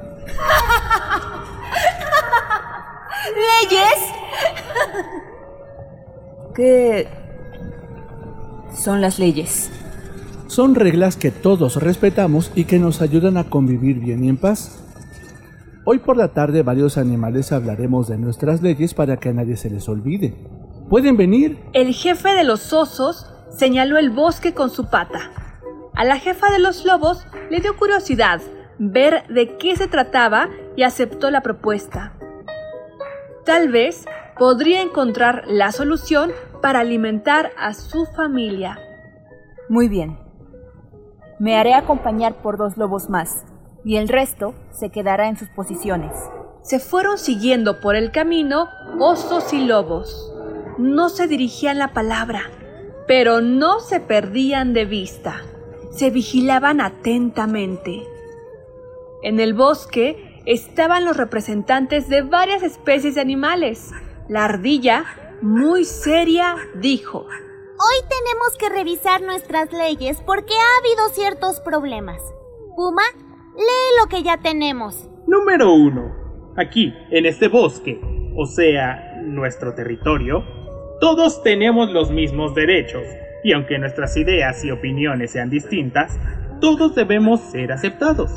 ¿Leyes? 3.61 4.13
¿Qué 6.53 7.07
son 8.75 8.99
las 8.99 9.19
leyes? 9.19 9.71
Son 10.47 10.75
reglas 10.75 11.15
que 11.15 11.31
todos 11.31 11.81
respetamos 11.81 12.51
y 12.55 12.65
que 12.65 12.77
nos 12.77 13.01
ayudan 13.01 13.37
a 13.37 13.45
convivir 13.45 14.01
bien 14.01 14.25
y 14.25 14.27
en 14.27 14.35
paz. 14.35 14.83
Hoy 15.85 15.99
por 15.99 16.17
la 16.17 16.33
tarde 16.33 16.61
varios 16.61 16.97
animales 16.97 17.53
hablaremos 17.53 18.09
de 18.09 18.17
nuestras 18.17 18.61
leyes 18.61 18.93
para 18.93 19.15
que 19.15 19.29
a 19.29 19.33
nadie 19.33 19.55
se 19.55 19.69
les 19.69 19.87
olvide. 19.87 20.35
¿Pueden 20.89 21.15
venir? 21.15 21.57
El 21.71 21.93
jefe 21.93 22.33
de 22.33 22.43
los 22.43 22.73
osos 22.73 23.31
señaló 23.49 23.97
el 23.97 24.09
bosque 24.09 24.53
con 24.53 24.69
su 24.69 24.89
pata. 24.89 25.46
A 25.97 26.03
la 26.03 26.19
jefa 26.19 26.51
de 26.51 26.59
los 26.59 26.85
lobos 26.85 27.25
le 27.49 27.59
dio 27.59 27.75
curiosidad 27.75 28.39
ver 28.77 29.25
de 29.29 29.57
qué 29.57 29.75
se 29.75 29.87
trataba 29.87 30.47
y 30.75 30.83
aceptó 30.83 31.31
la 31.31 31.41
propuesta. 31.41 32.13
Tal 33.45 33.69
vez 33.69 34.05
podría 34.37 34.83
encontrar 34.83 35.45
la 35.47 35.71
solución 35.71 36.31
para 36.61 36.81
alimentar 36.81 37.49
a 37.57 37.73
su 37.73 38.05
familia. 38.05 38.79
Muy 39.69 39.89
bien. 39.89 40.19
Me 41.39 41.57
haré 41.57 41.73
acompañar 41.73 42.35
por 42.43 42.57
dos 42.57 42.77
lobos 42.77 43.09
más 43.09 43.43
y 43.83 43.97
el 43.97 44.07
resto 44.07 44.53
se 44.69 44.91
quedará 44.91 45.27
en 45.29 45.37
sus 45.37 45.49
posiciones. 45.49 46.13
Se 46.61 46.77
fueron 46.77 47.17
siguiendo 47.17 47.79
por 47.79 47.95
el 47.95 48.11
camino 48.11 48.69
osos 48.99 49.51
y 49.51 49.65
lobos. 49.65 50.31
No 50.77 51.09
se 51.09 51.25
dirigían 51.25 51.79
la 51.79 51.87
palabra, 51.93 52.43
pero 53.07 53.41
no 53.41 53.79
se 53.79 53.99
perdían 53.99 54.73
de 54.73 54.85
vista. 54.85 55.41
Se 55.97 56.11
vigilaban 56.11 56.79
atentamente. 56.79 58.03
En 59.23 59.39
el 59.39 59.55
bosque 59.55 60.41
estaban 60.45 61.05
los 61.05 61.17
representantes 61.17 62.07
de 62.07 62.21
varias 62.21 62.61
especies 62.61 63.15
de 63.15 63.21
animales. 63.21 63.89
La 64.29 64.45
ardilla, 64.45 65.05
muy 65.41 65.85
seria, 65.85 66.55
dijo, 66.75 67.21
Hoy 67.21 68.09
tenemos 68.09 68.57
que 68.59 68.69
revisar 68.69 69.23
nuestras 69.23 69.73
leyes 69.73 70.21
porque 70.23 70.53
ha 70.53 70.79
habido 70.79 71.09
ciertos 71.15 71.59
problemas. 71.61 72.21
Puma, 72.75 73.01
Lee 73.55 73.99
lo 73.99 74.07
que 74.07 74.21
ya 74.21 74.37
tenemos. 74.37 75.09
Número 75.25 75.73
uno. 75.73 76.53
Aquí, 76.57 76.93
en 77.09 77.25
este 77.25 77.47
bosque, 77.47 77.99
o 78.35 78.45
sea, 78.45 79.19
nuestro 79.23 79.73
territorio, 79.73 80.43
todos 81.01 81.41
tenemos 81.41 81.89
los 81.89 82.11
mismos 82.11 82.53
derechos, 82.53 83.01
y 83.47 83.53
aunque 83.53 83.79
nuestras 83.79 84.17
ideas 84.17 84.65
y 84.65 84.71
opiniones 84.71 85.31
sean 85.31 85.49
distintas, 85.49 86.19
todos 86.59 86.95
debemos 86.95 87.39
ser 87.39 87.71
aceptados. 87.71 88.29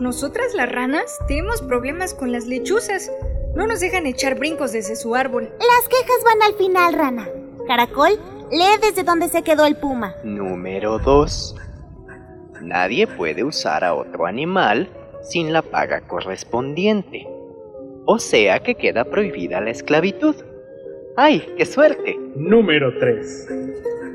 Nosotras 0.00 0.52
las 0.52 0.68
ranas 0.68 1.16
tenemos 1.28 1.62
problemas 1.62 2.12
con 2.12 2.32
las 2.32 2.48
lechuzas. 2.48 3.08
No 3.54 3.68
nos 3.68 3.78
dejan 3.78 4.04
echar 4.06 4.36
brincos 4.36 4.72
desde 4.72 4.96
su 4.96 5.14
árbol. 5.14 5.44
Las 5.44 5.88
quejas 5.88 6.24
van 6.24 6.42
al 6.42 6.54
final, 6.54 6.92
rana. 6.92 7.28
Caracol, 7.68 8.10
lee 8.50 8.80
desde 8.82 9.04
donde 9.04 9.28
se 9.28 9.42
quedó 9.42 9.64
el 9.64 9.76
puma. 9.76 10.16
Número 10.24 10.98
2. 10.98 11.54
Nadie 12.60 13.06
puede 13.06 13.44
usar 13.44 13.84
a 13.84 13.94
otro 13.94 14.26
animal 14.26 14.88
sin 15.22 15.52
la 15.52 15.62
paga 15.62 16.00
correspondiente. 16.00 17.28
O 18.06 18.18
sea 18.18 18.58
que 18.58 18.74
queda 18.74 19.04
prohibida 19.04 19.60
la 19.60 19.70
esclavitud. 19.70 20.34
¡Ay, 21.16 21.46
qué 21.56 21.64
suerte! 21.64 22.18
Número 22.34 22.98
3. 22.98 23.48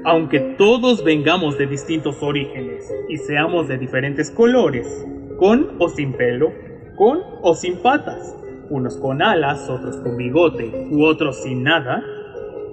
Aunque 0.06 0.40
todos 0.58 1.04
vengamos 1.04 1.58
de 1.58 1.66
distintos 1.66 2.22
orígenes 2.22 2.94
y 3.08 3.18
seamos 3.18 3.68
de 3.70 3.78
diferentes 3.78 4.30
colores, 4.32 5.06
con 5.38 5.78
o 5.80 5.88
sin 5.88 6.14
pelo, 6.14 6.52
con 6.98 7.20
o 7.42 7.56
sin 7.56 7.78
patas, 7.78 8.36
unos 8.70 8.98
con 8.98 9.22
alas, 9.22 9.70
otros 9.70 9.98
con 9.98 10.18
bigote 10.18 10.88
u 10.92 11.06
otros 11.06 11.42
sin 11.44 11.64
nada, 11.64 12.04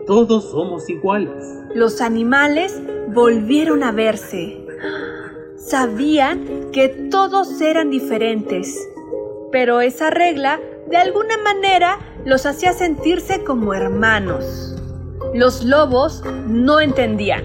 todos 0.06 0.50
somos 0.50 0.90
iguales. 0.90 1.44
Los 1.74 2.00
animales 2.00 2.82
volvieron 3.14 3.84
a 3.84 3.92
verse. 3.92 4.66
Sabían 5.56 6.70
que 6.72 6.88
todos 6.88 7.60
eran 7.60 7.90
diferentes, 7.90 8.76
pero 9.52 9.80
esa 9.80 10.10
regla 10.10 10.58
de 10.88 10.96
alguna 10.96 11.38
manera 11.38 11.98
los 12.24 12.44
hacía 12.44 12.72
sentirse 12.72 13.44
como 13.44 13.72
hermanos. 13.72 14.79
Los 15.32 15.62
lobos 15.64 16.24
no 16.48 16.80
entendían, 16.80 17.44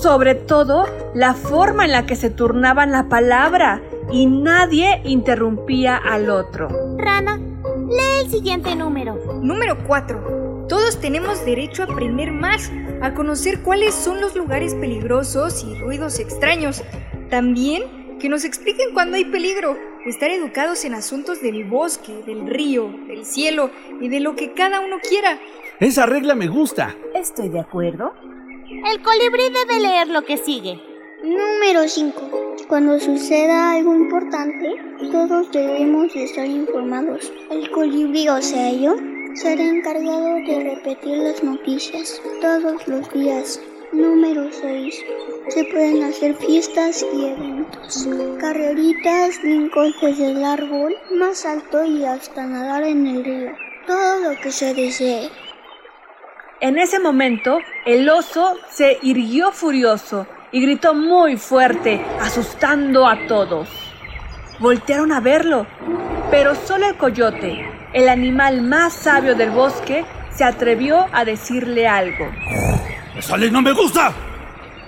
sobre 0.00 0.34
todo 0.34 0.86
la 1.14 1.34
forma 1.34 1.84
en 1.84 1.92
la 1.92 2.06
que 2.06 2.16
se 2.16 2.30
turnaban 2.30 2.90
la 2.90 3.10
palabra 3.10 3.82
y 4.10 4.24
nadie 4.24 5.02
interrumpía 5.04 5.96
al 5.96 6.30
otro. 6.30 6.68
Rana, 6.96 7.36
lee 7.36 8.24
el 8.24 8.30
siguiente 8.30 8.74
número. 8.74 9.18
Número 9.42 9.76
4. 9.86 10.66
Todos 10.70 11.00
tenemos 11.00 11.44
derecho 11.44 11.82
a 11.82 11.86
aprender 11.86 12.32
más, 12.32 12.70
a 13.02 13.12
conocer 13.12 13.60
cuáles 13.60 13.94
son 13.94 14.22
los 14.22 14.34
lugares 14.34 14.74
peligrosos 14.74 15.64
y 15.64 15.78
ruidos 15.78 16.20
extraños, 16.20 16.82
también 17.28 18.16
que 18.18 18.28
nos 18.28 18.44
expliquen 18.44 18.92
cuándo 18.94 19.16
hay 19.16 19.26
peligro, 19.26 19.76
estar 20.06 20.30
educados 20.30 20.84
en 20.84 20.94
asuntos 20.94 21.40
del 21.40 21.64
bosque, 21.64 22.22
del 22.26 22.46
río, 22.46 22.90
del 23.06 23.24
cielo 23.24 23.70
y 24.00 24.08
de 24.08 24.20
lo 24.20 24.34
que 24.34 24.54
cada 24.54 24.80
uno 24.80 24.96
quiera. 25.06 25.38
Esa 25.80 26.06
regla 26.06 26.34
me 26.34 26.48
gusta. 26.48 26.96
Estoy 27.18 27.48
de 27.48 27.60
acuerdo. 27.60 28.14
El 28.68 29.02
colibrí 29.02 29.42
debe 29.50 29.80
leer 29.80 30.08
lo 30.08 30.22
que 30.22 30.36
sigue. 30.36 30.80
Número 31.24 31.88
5. 31.88 32.56
Cuando 32.68 33.00
suceda 33.00 33.72
algo 33.72 33.94
importante, 33.94 34.76
todos 35.10 35.50
debemos 35.50 36.14
estar 36.14 36.46
informados. 36.46 37.32
El 37.50 37.70
colibrí, 37.72 38.28
o 38.28 38.40
sea 38.40 38.72
yo, 38.72 38.94
Seré 39.34 39.68
encargado 39.68 40.34
de 40.34 40.74
repetir 40.74 41.18
las 41.18 41.44
noticias 41.44 42.20
todos 42.40 42.88
los 42.88 43.12
días. 43.12 43.60
Número 43.92 44.50
6. 44.50 45.04
Se 45.48 45.64
pueden 45.64 46.02
hacer 46.02 46.34
fiestas 46.34 47.06
y 47.14 47.26
eventos, 47.26 48.08
carreritas, 48.40 49.40
brincos 49.42 49.94
desde 50.02 50.32
el 50.32 50.44
árbol 50.44 50.94
más 51.12 51.46
alto 51.46 51.84
y 51.84 52.04
hasta 52.04 52.46
nadar 52.46 52.82
en 52.82 53.06
el 53.06 53.24
río. 53.24 53.52
Todo 53.86 54.20
lo 54.20 54.40
que 54.40 54.50
se 54.50 54.74
desee. 54.74 55.30
En 56.60 56.76
ese 56.76 56.98
momento, 56.98 57.60
el 57.86 58.10
oso 58.10 58.56
se 58.68 58.98
irguió 59.02 59.52
furioso 59.52 60.26
y 60.50 60.60
gritó 60.60 60.92
muy 60.92 61.36
fuerte, 61.36 62.04
asustando 62.20 63.06
a 63.06 63.28
todos. 63.28 63.68
Voltearon 64.58 65.12
a 65.12 65.20
verlo, 65.20 65.68
pero 66.32 66.56
solo 66.56 66.88
el 66.88 66.96
coyote, 66.96 67.64
el 67.92 68.08
animal 68.08 68.62
más 68.62 68.92
sabio 68.92 69.36
del 69.36 69.50
bosque, 69.50 70.04
se 70.34 70.42
atrevió 70.42 71.06
a 71.12 71.24
decirle 71.24 71.86
algo. 71.86 72.28
¡Esa 73.16 73.36
ley 73.36 73.52
no 73.52 73.62
me 73.62 73.70
gusta! 73.70 74.12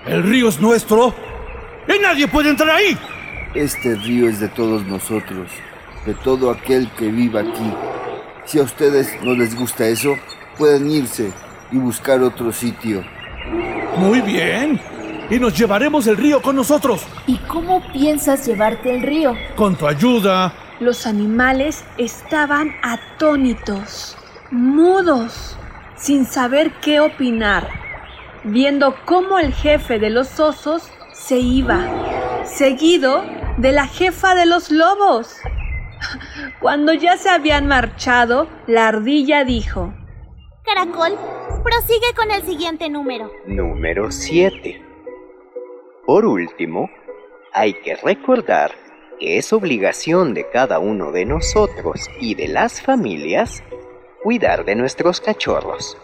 El 0.07 0.25
río 0.25 0.49
es 0.49 0.61
nuestro 0.61 1.15
y 1.87 2.03
nadie 2.03 2.27
puede 2.27 2.51
entrar 2.51 2.71
ahí. 2.71 2.99
Este 3.55 3.95
río 3.95 4.29
es 4.29 4.41
de 4.41 4.49
todos 4.49 4.85
nosotros, 4.87 5.49
de 6.05 6.15
todo 6.15 6.51
aquel 6.51 6.91
que 6.99 7.07
viva 7.13 7.43
aquí. 7.43 7.73
Si 8.45 8.59
a 8.59 8.63
ustedes 8.65 9.23
no 9.23 9.35
les 9.35 9.55
gusta 9.55 9.87
eso, 9.87 10.17
pueden 10.59 10.91
irse 10.91 11.31
y 11.73 11.79
buscar 11.79 12.21
otro 12.23 12.53
sitio. 12.53 13.05
Muy 13.97 14.21
bien. 14.21 14.81
Y 15.31 15.39
nos 15.39 15.57
llevaremos 15.57 16.07
el 16.07 16.17
río 16.17 16.43
con 16.43 16.57
nosotros. 16.57 17.07
¿Y 17.27 17.37
cómo 17.39 17.83
piensas 17.93 18.47
llevarte 18.47 18.95
el 18.95 19.03
río? 19.03 19.37
Con 19.55 19.77
tu 19.77 19.87
ayuda. 19.87 20.53
Los 20.81 21.07
animales 21.07 21.85
estaban 21.99 22.75
atónitos, 22.83 24.17
mudos, 24.51 25.57
sin 25.97 26.25
saber 26.25 26.73
qué 26.81 27.01
opinar, 27.01 27.69
viendo 28.45 28.97
cómo 29.05 29.39
el 29.39 29.53
jefe 29.53 29.99
de 29.99 30.11
los 30.11 30.41
osos 30.41 30.91
se 31.13 31.39
iba, 31.39 31.79
seguido 32.45 33.23
de 33.59 33.73
la 33.73 33.87
jefa 33.87 34.35
de 34.35 34.47
los 34.47 34.71
lobos. 34.71 35.37
Cuando 36.61 36.95
ya 36.95 37.19
se 37.19 37.29
habían 37.29 37.67
marchado, 37.67 38.49
la 38.67 38.89
ardilla 38.89 39.45
dijo, 39.45 39.93
Caracol, 40.73 41.19
prosigue 41.65 42.15
con 42.15 42.31
el 42.31 42.43
siguiente 42.43 42.89
número. 42.89 43.33
Número 43.45 44.13
7. 44.13 44.81
Por 46.07 46.25
último, 46.25 46.89
hay 47.53 47.73
que 47.75 47.97
recordar 47.97 48.71
que 49.19 49.39
es 49.39 49.53
obligación 49.53 50.33
de 50.33 50.49
cada 50.49 50.79
uno 50.79 51.11
de 51.11 51.25
nosotros 51.25 52.09
y 52.21 52.37
de 52.37 52.47
las 52.47 52.83
familias 52.83 53.65
cuidar 54.23 54.65
de 54.65 54.77
nuestros 54.77 55.21
cachorros, 55.21 55.99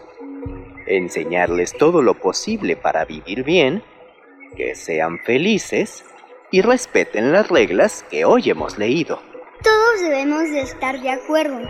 enseñarles 0.87 1.73
todo 1.73 2.03
lo 2.03 2.15
posible 2.15 2.75
para 2.75 3.05
vivir 3.05 3.45
bien, 3.45 3.85
que 4.57 4.75
sean 4.75 5.21
felices 5.21 6.05
y 6.51 6.63
respeten 6.63 7.31
las 7.31 7.49
reglas 7.49 8.05
que 8.11 8.25
hoy 8.25 8.51
hemos 8.51 8.79
leído. 8.79 9.21
Todos 9.63 10.01
debemos 10.01 10.43
de 10.51 10.61
estar 10.63 11.01
de 11.01 11.11
acuerdo. 11.11 11.61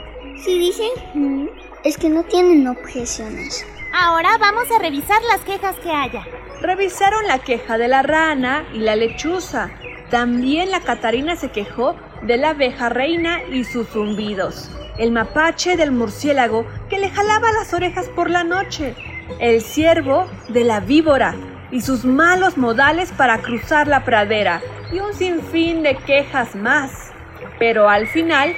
Si 0.43 0.59
dicen 0.59 0.91
"Mm", 1.15 1.49
es 1.87 1.97
que 1.97 2.09
no 2.09 2.25
tienen 2.25 2.67
objeciones. 2.67 3.65
Ahora 3.93 4.37
vamos 4.39 4.65
a 4.73 4.81
revisar 4.81 5.23
las 5.31 5.41
quejas 5.43 5.77
que 5.77 5.93
haya. 5.93 6.27
Revisaron 6.61 7.25
la 7.29 7.39
queja 7.39 7.79
de 7.79 7.87
la 7.87 8.03
rana 8.03 8.65
y 8.75 8.79
la 8.79 8.97
lechuza. 8.97 9.71
También 10.11 10.73
la 10.73 10.81
Catarina 10.81 11.37
se 11.37 11.53
quejó 11.53 11.95
de 12.23 12.39
la 12.39 12.51
abeja 12.51 12.89
reina 12.89 13.41
y 13.53 13.63
sus 13.63 13.87
zumbidos. 13.89 14.69
El 14.99 15.13
mapache 15.13 15.77
del 15.77 15.93
murciélago 15.93 16.67
que 16.91 16.99
le 16.99 17.09
jalaba 17.09 17.53
las 17.53 17.73
orejas 17.73 18.09
por 18.09 18.31
la 18.31 18.43
noche. 18.43 18.97
El 19.39 19.63
ciervo 19.63 20.27
de 20.49 20.65
la 20.65 20.81
víbora 20.81 21.37
y 21.71 21.83
sus 21.83 22.05
malos 22.05 22.57
modales 22.57 23.13
para 23.13 23.39
cruzar 23.39 23.87
la 23.87 24.05
pradera. 24.05 24.61
Y 24.93 24.99
un 24.99 25.15
sinfín 25.15 25.85
de 25.85 25.97
quejas 25.99 26.57
más. 26.57 27.13
Pero 27.61 27.89
al 27.89 28.09
final, 28.09 28.57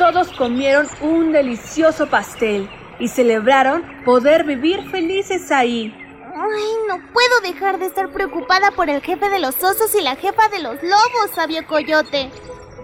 todos 0.00 0.30
comieron 0.30 0.86
un 1.02 1.30
delicioso 1.30 2.06
pastel 2.06 2.70
y 2.98 3.08
celebraron 3.08 3.82
poder 4.02 4.44
vivir 4.44 4.80
felices 4.90 5.52
ahí. 5.52 5.94
Ay, 6.34 6.64
no 6.88 6.96
puedo 7.12 7.40
dejar 7.42 7.78
de 7.78 7.84
estar 7.84 8.10
preocupada 8.10 8.70
por 8.70 8.88
el 8.88 9.02
jefe 9.02 9.28
de 9.28 9.38
los 9.38 9.62
osos 9.62 9.94
y 9.94 10.02
la 10.02 10.16
jefa 10.16 10.48
de 10.48 10.62
los 10.62 10.82
lobos, 10.82 11.32
sabio 11.34 11.66
coyote. 11.66 12.30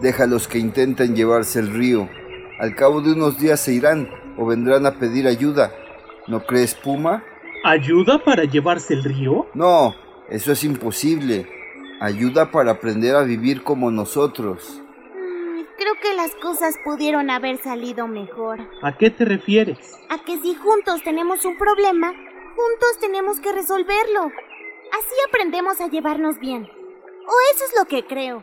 Déjalos 0.02 0.46
que 0.46 0.58
intenten 0.58 1.16
llevarse 1.16 1.58
el 1.58 1.72
río. 1.72 2.06
Al 2.60 2.74
cabo 2.74 3.00
de 3.00 3.12
unos 3.12 3.38
días 3.38 3.60
se 3.60 3.72
irán 3.72 4.10
o 4.36 4.44
vendrán 4.44 4.84
a 4.84 4.98
pedir 4.98 5.26
ayuda. 5.26 5.72
¿No 6.26 6.44
crees, 6.44 6.74
Puma? 6.74 7.24
¿Ayuda 7.64 8.22
para 8.22 8.44
llevarse 8.44 8.92
el 8.92 9.02
río? 9.02 9.46
No, 9.54 9.94
eso 10.28 10.52
es 10.52 10.62
imposible. 10.64 11.48
Ayuda 11.98 12.50
para 12.50 12.72
aprender 12.72 13.16
a 13.16 13.22
vivir 13.22 13.62
como 13.62 13.90
nosotros. 13.90 14.82
Creo 15.78 15.94
que 16.00 16.14
las 16.14 16.34
cosas 16.36 16.74
pudieron 16.84 17.28
haber 17.28 17.62
salido 17.62 18.08
mejor. 18.08 18.60
¿A 18.82 18.96
qué 18.96 19.10
te 19.10 19.26
refieres? 19.26 19.78
A 20.08 20.24
que 20.24 20.38
si 20.38 20.54
juntos 20.54 21.02
tenemos 21.04 21.44
un 21.44 21.58
problema, 21.58 22.12
juntos 22.12 22.98
tenemos 22.98 23.40
que 23.40 23.52
resolverlo. 23.52 24.22
Así 24.22 25.14
aprendemos 25.28 25.80
a 25.82 25.88
llevarnos 25.88 26.38
bien. 26.38 26.62
O 26.62 27.34
eso 27.54 27.64
es 27.66 27.74
lo 27.78 27.84
que 27.86 28.06
creo. 28.06 28.42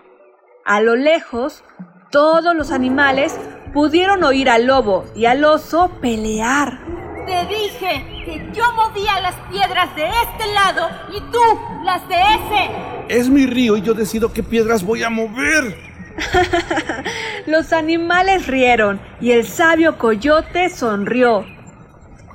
A 0.64 0.82
lo 0.82 0.96
lejos, 0.96 1.64
todos 2.12 2.56
los 2.56 2.72
animales 2.72 3.36
pudieron 3.74 4.24
oír 4.24 4.48
al 4.48 4.68
lobo 4.68 5.06
y 5.16 5.26
al 5.26 5.44
oso 5.44 5.90
pelear. 6.02 6.86
Te 7.26 7.48
dije 7.48 8.06
que 8.26 8.52
yo 8.54 8.64
movía 8.74 9.20
las 9.22 9.36
piedras 9.50 9.96
de 9.96 10.06
este 10.06 10.54
lado 10.54 10.88
y 11.10 11.20
tú 11.32 11.40
las 11.84 12.08
de 12.08 12.16
ese. 12.16 12.70
Es 13.10 13.30
mi 13.30 13.48
río 13.48 13.76
y 13.76 13.82
yo 13.82 13.96
decido 13.96 14.32
qué 14.32 14.44
piedras 14.44 14.86
voy 14.86 15.02
a 15.02 15.10
mover. 15.10 15.93
Los 17.46 17.74
animales 17.74 18.48
rieron 18.48 19.00
y 19.20 19.32
el 19.32 19.46
sabio 19.46 19.98
coyote 19.98 20.70
sonrió. 20.70 21.46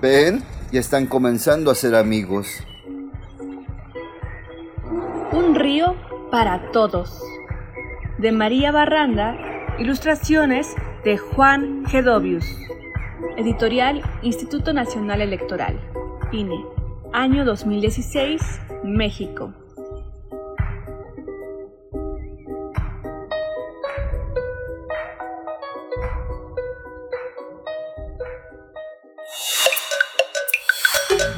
¿Ven? 0.01 0.43
Ya 0.71 0.81
están 0.81 1.07
comenzando 1.07 1.71
a 1.71 1.75
ser 1.75 1.95
amigos. 1.95 2.49
Un 5.33 5.55
río 5.55 5.97
para 6.31 6.71
todos. 6.73 7.21
De 8.19 8.33
María 8.33 8.73
Barranda, 8.73 9.37
ilustraciones 9.79 10.75
de 11.05 11.17
Juan 11.17 11.85
Gedovius. 11.87 12.45
Editorial 13.37 14.03
Instituto 14.23 14.73
Nacional 14.73 15.21
Electoral. 15.21 15.81
INE. 16.33 16.65
Año 17.13 17.45
2016, 17.45 18.41
México. 18.85 19.55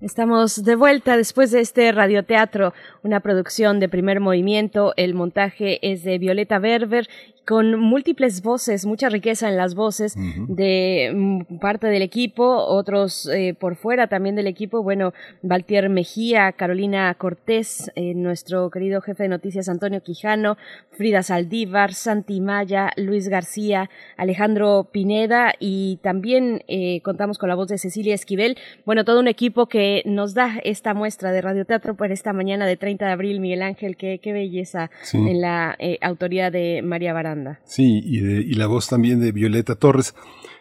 Estamos 0.00 0.64
de 0.64 0.76
vuelta 0.76 1.18
después 1.18 1.50
de 1.50 1.60
este 1.60 1.92
radioteatro, 1.92 2.72
una 3.02 3.20
producción 3.20 3.80
de 3.80 3.88
primer 3.90 4.18
movimiento. 4.18 4.94
El 4.96 5.12
montaje 5.12 5.78
es 5.92 6.04
de 6.04 6.16
Violeta 6.18 6.58
Berber 6.58 7.06
con 7.50 7.80
múltiples 7.80 8.42
voces, 8.42 8.86
mucha 8.86 9.08
riqueza 9.08 9.48
en 9.48 9.56
las 9.56 9.74
voces 9.74 10.14
de 10.48 11.10
mm, 11.12 11.58
parte 11.58 11.88
del 11.88 12.02
equipo, 12.02 12.44
otros 12.44 13.26
eh, 13.26 13.56
por 13.58 13.74
fuera 13.74 14.06
también 14.06 14.36
del 14.36 14.46
equipo. 14.46 14.84
Bueno, 14.84 15.12
Valtier 15.42 15.88
Mejía, 15.88 16.52
Carolina 16.52 17.12
Cortés, 17.14 17.90
eh, 17.96 18.14
nuestro 18.14 18.70
querido 18.70 19.00
jefe 19.00 19.24
de 19.24 19.30
noticias 19.30 19.68
Antonio 19.68 20.00
Quijano, 20.00 20.58
Frida 20.92 21.24
Saldívar, 21.24 21.92
Santi 21.92 22.40
Maya, 22.40 22.92
Luis 22.96 23.28
García, 23.28 23.90
Alejandro 24.16 24.88
Pineda 24.92 25.52
y 25.58 25.98
también 26.02 26.62
eh, 26.68 27.00
contamos 27.02 27.36
con 27.38 27.48
la 27.48 27.56
voz 27.56 27.66
de 27.66 27.78
Cecilia 27.78 28.14
Esquivel. 28.14 28.58
Bueno, 28.86 29.04
todo 29.04 29.18
un 29.18 29.28
equipo 29.28 29.66
que 29.66 29.89
nos 30.06 30.34
da 30.34 30.58
esta 30.64 30.94
muestra 30.94 31.32
de 31.32 31.40
radioteatro 31.40 31.94
por 31.94 32.10
esta 32.12 32.32
mañana 32.32 32.66
de 32.66 32.76
30 32.76 33.06
de 33.06 33.12
abril. 33.12 33.40
Miguel 33.40 33.62
Ángel, 33.62 33.96
qué, 33.96 34.18
qué 34.22 34.32
belleza 34.32 34.90
Sí. 35.02 35.16
en 35.18 35.40
la 35.40 35.76
eh, 35.78 35.98
autoría 36.00 36.50
de 36.50 36.82
María 36.82 37.12
Baranda. 37.12 37.60
Sí, 37.64 38.00
y, 38.04 38.20
de- 38.20 38.42
y 38.42 38.54
la 38.54 38.66
voz 38.66 38.88
también 38.88 39.20
de 39.20 39.32
Violeta 39.32 39.74
Torres. 39.76 40.14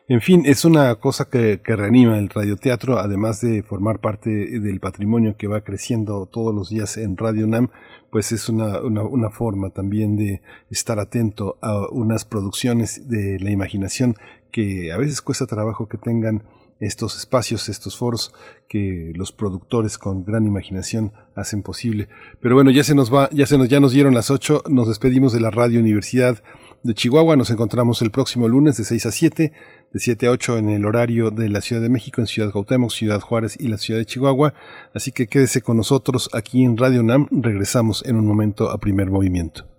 En 0.08 0.22
fin, 0.22 0.42
es 0.46 0.66
una 0.66 0.96
cosa 0.96 1.30
que, 1.30 1.62
que 1.64 1.76
reanima 1.76 2.18
el 2.18 2.30
radioteatro, 2.30 2.98
además 2.98 3.42
de 3.42 3.62
formar 3.62 4.00
parte 4.00 4.30
del 4.60 4.80
patrimonio 4.80 5.36
que 5.38 5.46
va 5.48 5.62
creciendo 5.62 6.26
todos 6.26 6.54
los 6.56 6.70
días 6.70 6.98
en 6.98 7.16
Radio 7.16 7.46
UNAM, 7.46 7.70
pues 8.10 8.32
es 8.32 8.50
una, 8.50 8.82
una, 8.82 9.04
una 9.04 9.30
forma 9.30 9.70
también 9.70 10.16
de 10.18 10.42
estar 10.72 10.98
atento 11.00 11.58
a 11.62 11.88
unas 11.92 12.26
producciones 12.26 13.08
de 13.08 13.38
la 13.40 13.52
imaginación 13.52 14.16
que 14.52 14.92
a 14.92 14.98
veces 14.98 15.22
cuesta 15.22 15.46
trabajo 15.46 15.88
que 15.88 16.00
tengan 16.00 16.42
estos 16.80 17.18
espacios, 17.18 17.68
estos 17.70 17.98
foros 17.98 18.34
que 18.68 19.12
los 19.16 19.32
productores 19.32 19.98
con 19.98 20.24
gran 20.24 20.46
imaginación 20.46 21.12
hacen 21.36 21.62
posible. 21.62 22.08
Pero 22.40 22.56
bueno, 22.56 22.72
ya 22.72 22.84
se 22.84 22.96
nos 22.96 23.14
va, 23.14 23.30
ya 23.32 23.46
se 23.46 23.58
nos, 23.58 23.68
ya 23.68 23.80
nos 23.80 23.92
dieron 23.92 24.14
las 24.14 24.32
ocho, 24.32 24.64
nos 24.70 24.88
despedimos 24.88 25.34
de 25.34 25.42
la 25.42 25.52
Radio 25.52 25.80
Universidad 25.80 26.42
de 26.84 26.94
Chihuahua. 26.94 27.36
Nos 27.36 27.50
encontramos 27.50 28.02
el 28.02 28.12
próximo 28.12 28.48
lunes 28.48 28.78
de 28.78 28.86
6 28.86 29.06
a 29.08 29.12
7, 29.12 29.52
de 29.92 30.00
7 30.00 30.28
a 30.28 30.32
8 30.32 30.58
en 30.58 30.70
el 30.70 30.86
horario 30.86 31.32
de 31.32 31.50
la 31.50 31.62
Ciudad 31.62 31.82
de 31.82 31.90
México, 31.90 32.22
en 32.22 32.28
Ciudad 32.28 32.52
Ciudad 32.94 33.20
Juárez 33.20 33.58
y 33.60 33.68
la 33.68 33.78
Ciudad 33.78 34.00
de 34.00 34.06
Chihuahua. 34.06 34.54
Así 34.94 35.12
que 35.12 35.28
quédese 35.28 35.62
con 35.62 35.78
nosotros 35.78 36.30
aquí 36.34 36.64
en 36.64 36.78
Radio 36.78 37.04
NAM. 37.04 37.28
Regresamos 37.32 38.06
en 38.06 38.16
un 38.16 38.26
momento 38.26 38.70
a 38.70 38.78
primer 38.78 39.10
movimiento. 39.10 39.79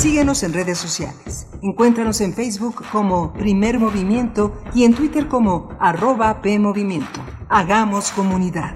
Síguenos 0.00 0.42
en 0.44 0.54
redes 0.54 0.78
sociales. 0.78 1.46
Encuéntranos 1.62 2.22
en 2.22 2.32
Facebook 2.32 2.82
como 2.90 3.34
Primer 3.34 3.78
Movimiento 3.78 4.54
y 4.72 4.84
en 4.84 4.94
Twitter 4.94 5.28
como 5.28 5.68
arroba 5.78 6.40
PMovimiento. 6.40 7.20
Hagamos 7.50 8.10
comunidad. 8.12 8.74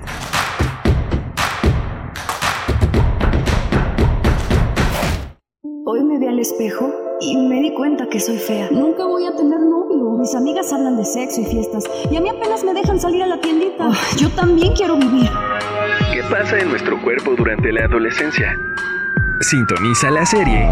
Hoy 5.87 6.05
me 6.05 6.19
vi 6.19 6.27
al 6.27 6.39
espejo 6.41 6.93
y 7.23 7.39
me 7.39 7.59
di 7.63 7.73
cuenta 7.73 8.07
que 8.11 8.21
soy 8.21 8.37
fea. 8.37 8.69
Nunca 8.71 9.07
voy 9.07 9.25
a 9.25 9.35
tener 9.35 9.61
novio. 9.61 10.19
Mis 10.19 10.35
amigas 10.35 10.71
hablan 10.75 10.99
de 10.99 11.07
sexo 11.07 11.41
y 11.41 11.47
fiestas 11.47 11.85
y 12.11 12.17
a 12.17 12.21
mí 12.21 12.29
apenas 12.29 12.63
me 12.65 12.75
dejan 12.75 13.01
salir 13.01 13.23
a 13.23 13.27
la 13.27 13.41
tiendita. 13.41 13.91
yo 14.19 14.29
también 14.33 14.75
quiero 14.75 14.99
vivir. 14.99 15.31
¿Qué 16.13 16.23
pasa 16.25 16.59
en 16.59 16.69
nuestro 16.69 17.01
cuerpo 17.03 17.35
durante 17.35 17.73
la 17.73 17.87
adolescencia? 17.87 18.55
Sintoniza 19.45 20.11
la 20.11 20.25
serie 20.25 20.67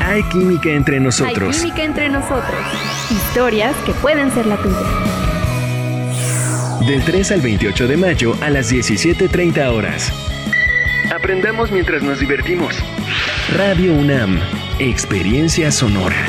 Hay 0.00 0.22
química 0.24 0.68
entre 0.68 1.00
nosotros. 1.00 1.56
Hay 1.56 1.62
química 1.62 1.82
entre 1.82 2.08
nosotros. 2.08 2.60
Historias 3.10 3.74
que 3.84 3.92
pueden 3.94 4.30
ser 4.32 4.46
la 4.46 4.56
tuya. 4.58 4.78
Del 6.86 7.04
3 7.04 7.32
al 7.32 7.40
28 7.40 7.88
de 7.88 7.96
mayo 7.96 8.36
a 8.42 8.50
las 8.50 8.72
17.30 8.72 9.72
horas. 9.72 10.12
Aprendamos 11.12 11.72
mientras 11.72 12.04
nos 12.04 12.20
divertimos. 12.20 12.76
Radio 13.56 13.92
UNAM, 13.92 14.38
Experiencia 14.78 15.72
Sonora. 15.72 16.28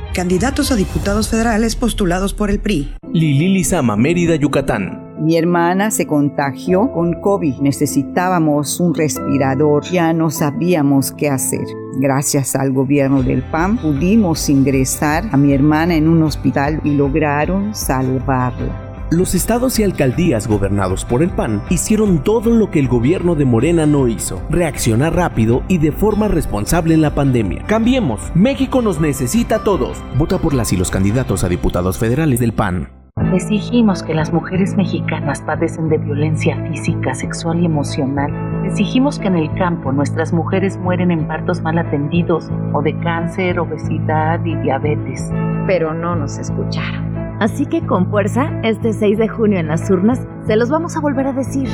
candidatos 0.13 0.71
a 0.71 0.75
diputados 0.75 1.29
federales 1.29 1.75
postulados 1.75 2.33
por 2.33 2.49
el 2.49 2.59
PRI. 2.59 2.93
Lili 3.13 3.49
Lizama, 3.49 3.95
Mérida, 3.95 4.35
Yucatán. 4.35 5.11
Mi 5.19 5.37
hermana 5.37 5.91
se 5.91 6.07
contagió 6.07 6.91
con 6.91 7.13
COVID. 7.21 7.57
Necesitábamos 7.61 8.79
un 8.79 8.95
respirador. 8.95 9.83
Ya 9.91 10.13
no 10.13 10.31
sabíamos 10.31 11.11
qué 11.11 11.29
hacer. 11.29 11.65
Gracias 11.99 12.55
al 12.55 12.71
gobierno 12.71 13.21
del 13.21 13.43
PAN 13.43 13.77
pudimos 13.77 14.49
ingresar 14.49 15.25
a 15.31 15.37
mi 15.37 15.53
hermana 15.53 15.95
en 15.95 16.07
un 16.07 16.23
hospital 16.23 16.81
y 16.83 16.95
lograron 16.95 17.75
salvarla. 17.75 18.90
Los 19.13 19.35
estados 19.35 19.77
y 19.77 19.83
alcaldías 19.83 20.47
gobernados 20.47 21.03
por 21.03 21.21
el 21.21 21.31
PAN 21.31 21.61
hicieron 21.69 22.23
todo 22.23 22.49
lo 22.49 22.71
que 22.71 22.79
el 22.79 22.87
gobierno 22.87 23.35
de 23.35 23.43
Morena 23.43 23.85
no 23.85 24.07
hizo, 24.07 24.41
reaccionar 24.49 25.13
rápido 25.13 25.63
y 25.67 25.79
de 25.79 25.91
forma 25.91 26.29
responsable 26.29 26.93
en 26.93 27.01
la 27.01 27.13
pandemia. 27.13 27.65
Cambiemos, 27.67 28.31
México 28.35 28.81
nos 28.81 29.01
necesita 29.01 29.57
a 29.57 29.63
todos. 29.65 30.01
Vota 30.17 30.37
por 30.37 30.53
las 30.53 30.71
y 30.71 30.77
los 30.77 30.89
candidatos 30.89 31.43
a 31.43 31.49
diputados 31.49 31.97
federales 31.97 32.39
del 32.39 32.53
PAN. 32.53 32.87
Exigimos 33.33 34.01
que 34.01 34.13
las 34.13 34.31
mujeres 34.31 34.77
mexicanas 34.77 35.41
padecen 35.41 35.89
de 35.89 35.97
violencia 35.97 36.55
física, 36.69 37.13
sexual 37.13 37.59
y 37.59 37.65
emocional. 37.65 38.31
Exigimos 38.65 39.19
que 39.19 39.27
en 39.27 39.35
el 39.35 39.53
campo 39.55 39.91
nuestras 39.91 40.31
mujeres 40.31 40.77
mueren 40.77 41.11
en 41.11 41.27
partos 41.27 41.61
mal 41.61 41.77
atendidos 41.77 42.49
o 42.71 42.81
de 42.81 42.97
cáncer, 42.99 43.59
obesidad 43.59 44.39
y 44.45 44.55
diabetes. 44.55 45.29
Pero 45.67 45.93
no 45.93 46.15
nos 46.15 46.37
escucharon. 46.37 47.10
Así 47.41 47.65
que 47.65 47.83
con 47.87 48.07
fuerza, 48.11 48.51
este 48.61 48.93
6 48.93 49.17
de 49.17 49.27
junio 49.27 49.57
en 49.57 49.67
las 49.67 49.89
urnas, 49.89 50.27
se 50.45 50.55
los 50.55 50.69
vamos 50.69 50.95
a 50.95 50.99
volver 50.99 51.25
a 51.25 51.33
decir. 51.33 51.67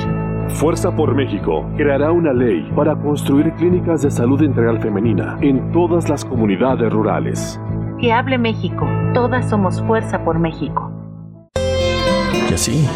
Fuerza 0.47 0.95
por 0.95 1.13
México 1.13 1.70
creará 1.76 2.13
una 2.13 2.32
ley 2.32 2.72
para 2.74 2.95
construir 2.95 3.51
clínicas 3.55 4.01
de 4.01 4.09
salud 4.09 4.41
integral 4.41 4.80
femenina 4.80 5.38
en 5.41 5.74
todas 5.74 6.07
las 6.07 6.24
comunidades 6.24 6.89
rurales. 6.89 7.59
Que 7.99 8.13
hable 8.13 8.38
México, 8.38 8.88
todas 9.13 9.49
somos 9.49 9.82
Fuerza 9.82 10.24
por 10.24 10.39
México. 10.39 10.89
Y 12.49 12.53
así, 12.53 12.88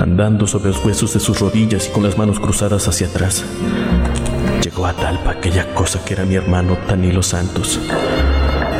andando 0.00 0.46
sobre 0.46 0.68
los 0.68 0.82
huesos 0.82 1.12
de 1.12 1.20
sus 1.20 1.40
rodillas 1.40 1.90
y 1.90 1.92
con 1.92 2.04
las 2.04 2.16
manos 2.16 2.40
cruzadas 2.40 2.88
hacia 2.88 3.06
atrás, 3.06 3.44
llegó 4.64 4.86
a 4.86 4.94
Talpa 4.94 5.32
aquella 5.32 5.74
cosa 5.74 6.02
que 6.06 6.14
era 6.14 6.24
mi 6.24 6.36
hermano 6.36 6.78
Tanilo 6.88 7.22
Santos 7.22 7.78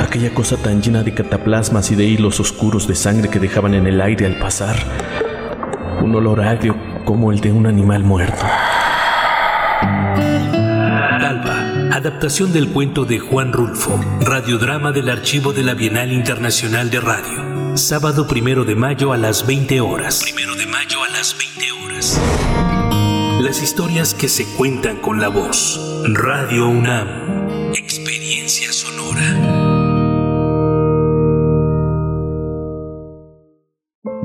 aquella 0.00 0.32
cosa 0.34 0.56
tan 0.56 0.82
llena 0.82 1.02
de 1.02 1.14
cataplasmas 1.14 1.90
y 1.90 1.94
de 1.94 2.04
hilos 2.04 2.40
oscuros 2.40 2.86
de 2.88 2.94
sangre 2.94 3.28
que 3.28 3.38
dejaban 3.38 3.74
en 3.74 3.86
el 3.86 4.00
aire 4.00 4.26
al 4.26 4.38
pasar, 4.38 4.76
un 6.02 6.14
olor 6.14 6.40
agrio 6.40 6.76
como 7.04 7.32
el 7.32 7.40
de 7.40 7.52
un 7.52 7.66
animal 7.66 8.02
muerto. 8.04 8.44
Talpa, 11.20 11.90
adaptación 11.92 12.52
del 12.52 12.68
cuento 12.70 13.04
de 13.04 13.18
Juan 13.18 13.52
Rulfo, 13.52 14.00
radiodrama 14.20 14.92
del 14.92 15.08
archivo 15.08 15.52
de 15.52 15.62
la 15.62 15.74
Bienal 15.74 16.12
Internacional 16.12 16.90
de 16.90 17.00
Radio, 17.00 17.76
sábado 17.76 18.26
primero 18.26 18.64
de 18.64 18.74
mayo 18.74 19.12
a 19.12 19.16
las 19.16 19.46
20 19.46 19.80
horas. 19.80 20.22
Primero 20.22 20.54
de 20.54 20.66
mayo 20.66 21.02
a 21.04 21.08
las 21.10 21.36
20 21.36 21.72
horas. 21.72 22.20
Las 23.42 23.62
historias 23.62 24.14
que 24.14 24.28
se 24.28 24.44
cuentan 24.56 24.96
con 24.96 25.20
la 25.20 25.28
voz. 25.28 25.80
Radio 26.06 26.68
UNAM, 26.68 27.72
experiencia 27.74 28.72
sonora. 28.72 29.49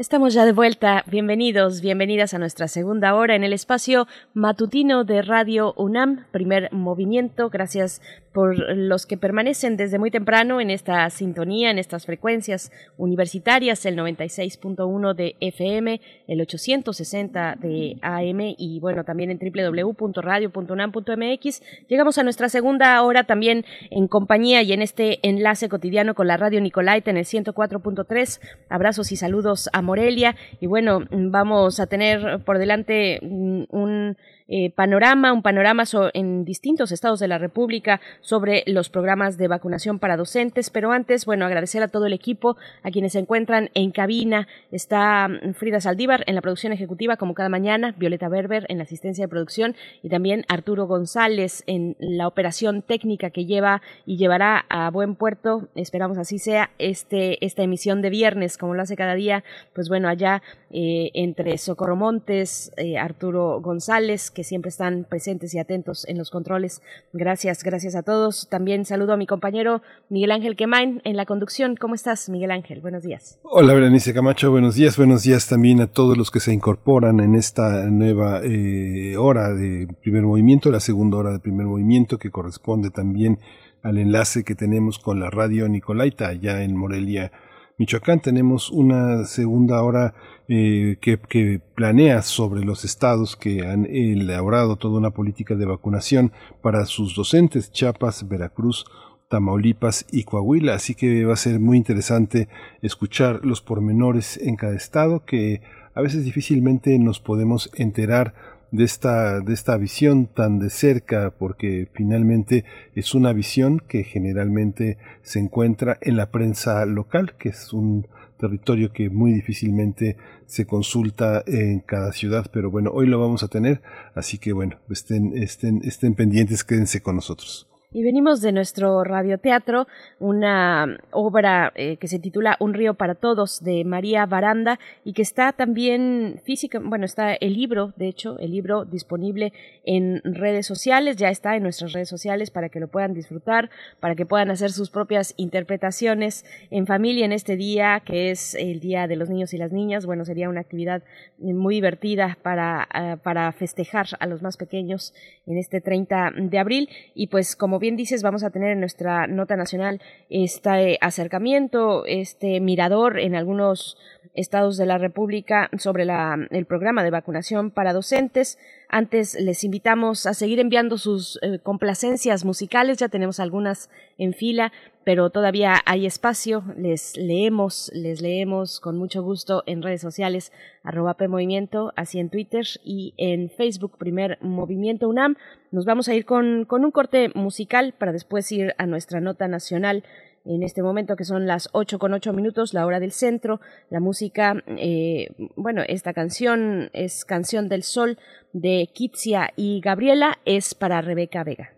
Estamos 0.00 0.32
ya 0.32 0.46
de 0.46 0.52
vuelta. 0.52 1.04
Bienvenidos, 1.08 1.82
bienvenidas 1.82 2.32
a 2.32 2.38
nuestra 2.38 2.68
segunda 2.68 3.14
hora 3.14 3.36
en 3.36 3.44
el 3.44 3.52
espacio 3.52 4.08
matutino 4.32 5.04
de 5.04 5.20
Radio 5.20 5.74
UNAM, 5.76 6.24
primer 6.32 6.72
movimiento. 6.72 7.50
Gracias 7.50 8.00
por 8.32 8.56
los 8.76 9.04
que 9.04 9.18
permanecen 9.18 9.76
desde 9.76 9.98
muy 9.98 10.10
temprano 10.10 10.58
en 10.60 10.70
esta 10.70 11.10
sintonía, 11.10 11.70
en 11.70 11.78
estas 11.78 12.06
frecuencias 12.06 12.72
universitarias, 12.96 13.84
el 13.84 13.98
96.1 13.98 15.14
de 15.14 15.36
FM, 15.40 16.00
el 16.28 16.40
860 16.40 17.56
de 17.60 17.98
AM 18.00 18.54
y 18.56 18.80
bueno, 18.80 19.04
también 19.04 19.30
en 19.30 19.38
www.radio.unam.mx. 19.38 21.62
Llegamos 21.88 22.16
a 22.16 22.22
nuestra 22.22 22.48
segunda 22.48 23.02
hora 23.02 23.24
también 23.24 23.66
en 23.90 24.08
compañía 24.08 24.62
y 24.62 24.72
en 24.72 24.80
este 24.80 25.18
enlace 25.28 25.68
cotidiano 25.68 26.14
con 26.14 26.26
la 26.26 26.38
Radio 26.38 26.62
Nicolaita 26.62 27.10
en 27.10 27.18
el 27.18 27.26
104.3. 27.26 28.40
Abrazos 28.70 29.12
y 29.12 29.16
saludos 29.16 29.68
a 29.74 29.82
Morelia 29.90 30.36
y 30.60 30.66
bueno, 30.66 31.04
vamos 31.10 31.80
a 31.80 31.86
tener 31.88 32.44
por 32.44 32.58
delante 32.58 33.18
un 33.22 34.16
eh, 34.50 34.70
panorama, 34.70 35.32
un 35.32 35.42
panorama 35.42 35.84
en 36.12 36.44
distintos 36.44 36.92
estados 36.92 37.20
de 37.20 37.28
la 37.28 37.38
República 37.38 38.00
sobre 38.20 38.64
los 38.66 38.90
programas 38.90 39.38
de 39.38 39.48
vacunación 39.48 39.98
para 39.98 40.16
docentes. 40.16 40.70
Pero 40.70 40.92
antes, 40.92 41.24
bueno, 41.24 41.46
agradecer 41.46 41.82
a 41.82 41.88
todo 41.88 42.06
el 42.06 42.12
equipo, 42.12 42.56
a 42.82 42.90
quienes 42.90 43.12
se 43.12 43.20
encuentran 43.20 43.70
en 43.74 43.92
cabina. 43.92 44.48
Está 44.72 45.28
mm, 45.28 45.54
Frida 45.54 45.80
Saldívar 45.80 46.24
en 46.26 46.34
la 46.34 46.42
producción 46.42 46.72
ejecutiva, 46.72 47.16
como 47.16 47.34
cada 47.34 47.48
mañana, 47.48 47.94
Violeta 47.96 48.28
Berber 48.28 48.66
en 48.68 48.78
la 48.78 48.84
asistencia 48.84 49.24
de 49.24 49.28
producción 49.28 49.76
y 50.02 50.08
también 50.08 50.44
Arturo 50.48 50.86
González 50.86 51.62
en 51.66 51.96
la 52.00 52.26
operación 52.26 52.82
técnica 52.82 53.30
que 53.30 53.46
lleva 53.46 53.82
y 54.04 54.16
llevará 54.16 54.66
a 54.68 54.90
buen 54.90 55.14
puerto, 55.14 55.68
esperamos 55.76 56.18
así 56.18 56.38
sea, 56.38 56.70
este, 56.78 57.44
esta 57.44 57.62
emisión 57.62 58.02
de 58.02 58.10
viernes, 58.10 58.58
como 58.58 58.74
lo 58.74 58.82
hace 58.82 58.96
cada 58.96 59.14
día, 59.14 59.44
pues 59.74 59.88
bueno, 59.88 60.08
allá 60.08 60.42
eh, 60.70 61.10
entre 61.14 61.56
Socorro 61.58 61.96
Montes, 61.96 62.72
eh, 62.76 62.98
Arturo 62.98 63.60
González, 63.60 64.30
que 64.30 64.39
siempre 64.44 64.68
están 64.68 65.04
presentes 65.08 65.54
y 65.54 65.58
atentos 65.58 66.06
en 66.08 66.18
los 66.18 66.30
controles. 66.30 66.82
Gracias, 67.12 67.62
gracias 67.62 67.94
a 67.94 68.02
todos. 68.02 68.48
También 68.48 68.84
saludo 68.84 69.12
a 69.12 69.16
mi 69.16 69.26
compañero 69.26 69.82
Miguel 70.08 70.30
Ángel 70.32 70.56
Quemain 70.56 71.00
en 71.04 71.16
la 71.16 71.26
conducción. 71.26 71.76
¿Cómo 71.76 71.94
estás, 71.94 72.28
Miguel 72.28 72.50
Ángel? 72.50 72.80
Buenos 72.80 73.02
días. 73.02 73.38
Hola, 73.42 73.74
Berenice 73.74 74.14
Camacho. 74.14 74.50
Buenos 74.50 74.74
días. 74.74 74.96
Buenos 74.96 75.22
días 75.22 75.48
también 75.48 75.80
a 75.80 75.86
todos 75.86 76.16
los 76.16 76.30
que 76.30 76.40
se 76.40 76.52
incorporan 76.52 77.20
en 77.20 77.34
esta 77.34 77.86
nueva 77.86 78.40
eh, 78.42 79.16
hora 79.16 79.54
de 79.54 79.88
primer 80.02 80.22
movimiento, 80.22 80.70
la 80.70 80.80
segunda 80.80 81.18
hora 81.18 81.32
de 81.32 81.38
primer 81.38 81.66
movimiento 81.66 82.18
que 82.18 82.30
corresponde 82.30 82.90
también 82.90 83.38
al 83.82 83.98
enlace 83.98 84.44
que 84.44 84.54
tenemos 84.54 84.98
con 84.98 85.20
la 85.20 85.30
radio 85.30 85.68
Nicolaita 85.68 86.28
allá 86.28 86.62
en 86.62 86.76
Morelia, 86.76 87.32
Michoacán. 87.78 88.20
Tenemos 88.20 88.70
una 88.70 89.24
segunda 89.24 89.82
hora 89.82 90.14
eh, 90.52 90.96
que, 91.00 91.60
planea 91.76 92.22
sobre 92.22 92.64
los 92.64 92.84
estados 92.84 93.36
que 93.36 93.64
han 93.68 93.86
elaborado 93.86 94.74
toda 94.74 94.98
una 94.98 95.12
política 95.12 95.54
de 95.54 95.64
vacunación 95.64 96.32
para 96.60 96.86
sus 96.86 97.14
docentes, 97.14 97.70
Chiapas, 97.70 98.28
Veracruz, 98.28 98.84
Tamaulipas 99.28 100.06
y 100.10 100.24
Coahuila. 100.24 100.74
Así 100.74 100.96
que 100.96 101.24
va 101.24 101.34
a 101.34 101.36
ser 101.36 101.60
muy 101.60 101.76
interesante 101.76 102.48
escuchar 102.82 103.44
los 103.44 103.60
pormenores 103.60 104.38
en 104.38 104.56
cada 104.56 104.74
estado 104.74 105.24
que 105.24 105.62
a 105.94 106.00
veces 106.00 106.24
difícilmente 106.24 106.98
nos 106.98 107.20
podemos 107.20 107.70
enterar 107.74 108.34
de 108.72 108.82
esta, 108.82 109.38
de 109.38 109.54
esta 109.54 109.76
visión 109.76 110.26
tan 110.26 110.58
de 110.58 110.70
cerca, 110.70 111.32
porque 111.38 111.86
finalmente 111.92 112.64
es 112.96 113.14
una 113.14 113.32
visión 113.32 113.80
que 113.86 114.02
generalmente 114.02 114.98
se 115.22 115.38
encuentra 115.38 115.96
en 116.00 116.16
la 116.16 116.32
prensa 116.32 116.84
local, 116.86 117.34
que 117.38 117.50
es 117.50 117.72
un 117.72 118.08
territorio 118.40 118.92
que 118.92 119.10
muy 119.10 119.32
difícilmente 119.32 120.16
se 120.46 120.66
consulta 120.66 121.44
en 121.46 121.80
cada 121.80 122.12
ciudad, 122.12 122.50
pero 122.52 122.70
bueno, 122.70 122.90
hoy 122.92 123.06
lo 123.06 123.20
vamos 123.20 123.42
a 123.44 123.48
tener, 123.48 123.82
así 124.14 124.38
que 124.38 124.52
bueno, 124.52 124.78
estén, 124.90 125.36
estén, 125.36 125.82
estén 125.84 126.14
pendientes, 126.14 126.64
quédense 126.64 127.00
con 127.00 127.16
nosotros. 127.16 127.69
Y 127.92 128.04
venimos 128.04 128.40
de 128.40 128.52
nuestro 128.52 129.02
radioteatro, 129.02 129.88
una 130.20 130.96
obra 131.10 131.72
eh, 131.74 131.96
que 131.96 132.06
se 132.06 132.20
titula 132.20 132.56
Un 132.60 132.72
río 132.72 132.94
para 132.94 133.16
todos 133.16 133.64
de 133.64 133.84
María 133.84 134.26
Baranda 134.26 134.78
y 135.02 135.12
que 135.12 135.22
está 135.22 135.52
también 135.52 136.40
física, 136.44 136.78
bueno, 136.78 137.04
está 137.04 137.34
el 137.34 137.54
libro, 137.54 137.92
de 137.96 138.06
hecho, 138.06 138.38
el 138.38 138.52
libro 138.52 138.84
disponible 138.84 139.52
en 139.82 140.20
redes 140.22 140.68
sociales, 140.68 141.16
ya 141.16 141.30
está 141.30 141.56
en 141.56 141.64
nuestras 141.64 141.92
redes 141.92 142.08
sociales 142.08 142.52
para 142.52 142.68
que 142.68 142.78
lo 142.78 142.86
puedan 142.86 143.12
disfrutar, 143.12 143.70
para 143.98 144.14
que 144.14 144.24
puedan 144.24 144.52
hacer 144.52 144.70
sus 144.70 144.88
propias 144.90 145.34
interpretaciones 145.36 146.44
en 146.70 146.86
familia 146.86 147.24
en 147.24 147.32
este 147.32 147.56
día, 147.56 148.02
que 148.06 148.30
es 148.30 148.54
el 148.54 148.78
Día 148.78 149.08
de 149.08 149.16
los 149.16 149.28
Niños 149.28 149.52
y 149.52 149.58
las 149.58 149.72
Niñas. 149.72 150.06
Bueno, 150.06 150.24
sería 150.24 150.48
una 150.48 150.60
actividad 150.60 151.02
muy 151.38 151.74
divertida 151.74 152.38
para, 152.40 152.86
ah, 152.92 153.16
para 153.20 153.50
festejar 153.50 154.06
a 154.20 154.28
los 154.28 154.42
más 154.42 154.56
pequeños 154.56 155.12
en 155.48 155.58
este 155.58 155.80
30 155.80 156.34
de 156.36 156.58
abril 156.60 156.88
y 157.16 157.26
pues 157.26 157.56
como 157.56 157.79
bien 157.80 157.96
dices, 157.96 158.22
vamos 158.22 158.44
a 158.44 158.50
tener 158.50 158.70
en 158.70 158.80
nuestra 158.80 159.26
nota 159.26 159.56
nacional 159.56 160.00
este 160.28 160.98
acercamiento, 161.00 162.04
este 162.06 162.60
mirador 162.60 163.18
en 163.18 163.34
algunos 163.34 163.96
estados 164.34 164.76
de 164.76 164.86
la 164.86 164.98
República 164.98 165.70
sobre 165.78 166.06
el 166.50 166.66
programa 166.66 167.02
de 167.02 167.10
vacunación 167.10 167.70
para 167.70 167.92
docentes. 167.92 168.58
Antes 168.88 169.38
les 169.40 169.62
invitamos 169.64 170.26
a 170.26 170.34
seguir 170.34 170.58
enviando 170.60 170.98
sus 170.98 171.38
eh, 171.42 171.60
complacencias 171.62 172.44
musicales, 172.44 172.98
ya 172.98 173.08
tenemos 173.08 173.38
algunas 173.38 173.88
en 174.18 174.34
fila, 174.34 174.72
pero 175.04 175.30
todavía 175.30 175.76
hay 175.86 176.06
espacio, 176.06 176.64
les 176.76 177.16
leemos, 177.16 177.90
les 177.94 178.20
leemos 178.20 178.80
con 178.80 178.98
mucho 178.98 179.22
gusto 179.22 179.62
en 179.66 179.82
redes 179.82 180.00
sociales, 180.00 180.52
arroba 180.82 181.14
PMovimiento, 181.14 181.92
así 181.96 182.18
en 182.18 182.30
Twitter 182.30 182.66
y 182.84 183.14
en 183.16 183.50
Facebook, 183.50 183.96
primer 183.96 184.38
Movimiento 184.40 185.08
UNAM. 185.08 185.36
Nos 185.70 185.84
vamos 185.84 186.08
a 186.08 186.14
ir 186.14 186.24
con 186.24 186.66
un 186.70 186.90
corte 186.90 187.30
musical 187.34 187.94
para 187.96 188.12
después 188.12 188.50
ir 188.50 188.74
a 188.78 188.86
nuestra 188.86 189.20
nota 189.20 189.46
nacional 189.46 190.02
en 190.44 190.62
este 190.62 190.82
momento 190.82 191.16
que 191.16 191.24
son 191.24 191.46
las 191.46 191.68
8 191.72 191.98
con 191.98 192.14
8 192.14 192.32
minutos, 192.32 192.74
la 192.74 192.86
hora 192.86 193.00
del 193.00 193.12
centro. 193.12 193.60
La 193.90 194.00
música, 194.00 194.62
eh, 194.66 195.28
bueno, 195.56 195.82
esta 195.86 196.12
canción 196.12 196.90
es 196.92 197.24
Canción 197.24 197.68
del 197.68 197.82
Sol 197.82 198.18
de 198.52 198.88
Kitsia 198.92 199.52
y 199.56 199.80
Gabriela, 199.80 200.38
es 200.44 200.74
para 200.74 201.00
Rebeca 201.02 201.44
Vega. 201.44 201.70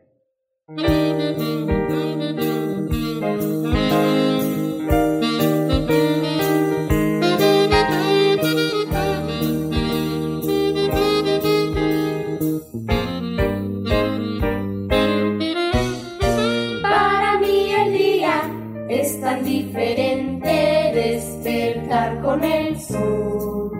Con 22.33 22.45
el 22.45 22.81
sol. 22.81 23.71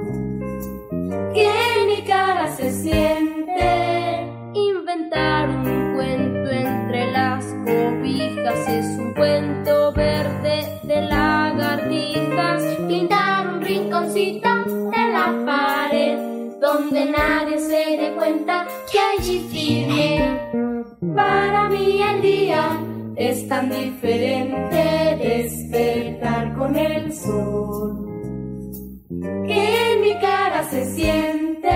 Que 1.33 1.47
en 1.47 1.87
mi 1.87 2.03
cara 2.03 2.55
se 2.55 2.71
siente 2.71 4.27
inventar 4.53 5.49
un 5.49 5.95
cuento 5.95 6.51
entre 6.51 7.13
las 7.13 7.45
cobijas. 7.65 8.69
Es 8.69 8.87
un 8.99 9.15
cuento 9.15 9.93
verde 9.93 10.81
de 10.83 11.01
lagartijas. 11.01 12.63
Pintar 12.87 13.55
un 13.55 13.63
rinconcito 13.63 14.51
de 14.95 15.03
la 15.17 15.29
pared 15.47 16.19
donde 16.61 17.07
nadie 17.07 17.59
se 17.59 17.83
dé 18.01 18.15
cuenta 18.19 18.67
que 18.91 18.99
allí 18.99 19.39
firme. 19.51 20.41
Para 21.15 21.71
mí 21.71 22.03
el 22.03 22.21
día 22.21 22.65
es 23.17 23.49
tan 23.49 23.71
diferente 23.71 25.17
despertar 25.23 26.55
con 26.55 26.77
el 26.77 27.13
sol 27.15 28.02
que 29.23 29.93
en 29.93 30.01
mi 30.01 30.15
cara 30.21 30.65
se 30.65 30.85
siente. 30.95 31.69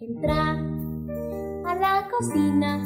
Entrar 0.00 0.56
a 1.64 1.74
la 1.74 2.08
cocina, 2.10 2.80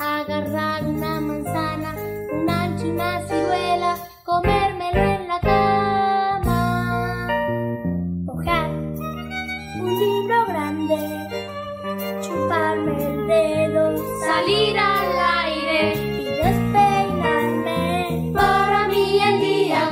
agarrar 0.00 0.84
una 0.86 1.20
manzana, 1.20 1.94
una 2.32 2.68
noche 2.68 2.90
una 2.90 3.20
ciruela, 3.28 3.96
comérmelo 4.24 5.00
en 5.00 5.28
la 5.28 5.40
cama. 5.40 7.28
Hojar 8.26 8.70
un 9.80 9.98
libro 10.02 10.46
grande, 10.48 10.98
chuparme 12.22 13.04
el 13.04 13.26
dedo, 13.26 13.96
salir 14.26 14.78
al 14.78 15.18
aire 15.44 15.94
y 15.94 16.24
despeinarme. 16.42 18.32
Para 18.34 18.88
mí 18.88 19.18
el 19.20 19.40
día 19.40 19.90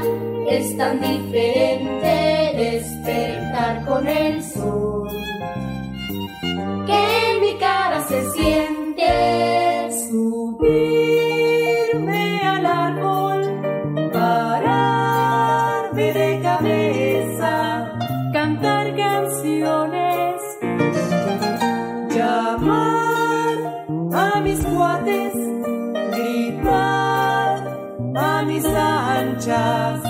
es 0.49 0.77
tan 0.77 1.01
diferente 1.01 2.20
despertar 2.81 3.85
con 3.85 4.07
el 4.07 4.43
sol 4.43 5.11
que 6.87 7.31
en 7.31 7.41
mi 7.41 7.59
cara 7.59 8.01
se 8.09 8.31
siente 8.31 9.91
subirme 10.09 10.81
al 12.43 12.65
árbol, 12.67 13.41
pararme 14.13 16.13
de 16.13 16.41
cabeza, 16.43 17.93
cantar 18.33 18.97
canciones, 18.97 20.41
llamar 22.15 23.59
a 24.15 24.41
mis 24.41 24.65
cuates, 24.65 25.35
gritar 26.17 27.79
a 28.17 28.43
mis 28.43 28.65
anchas, 28.65 30.10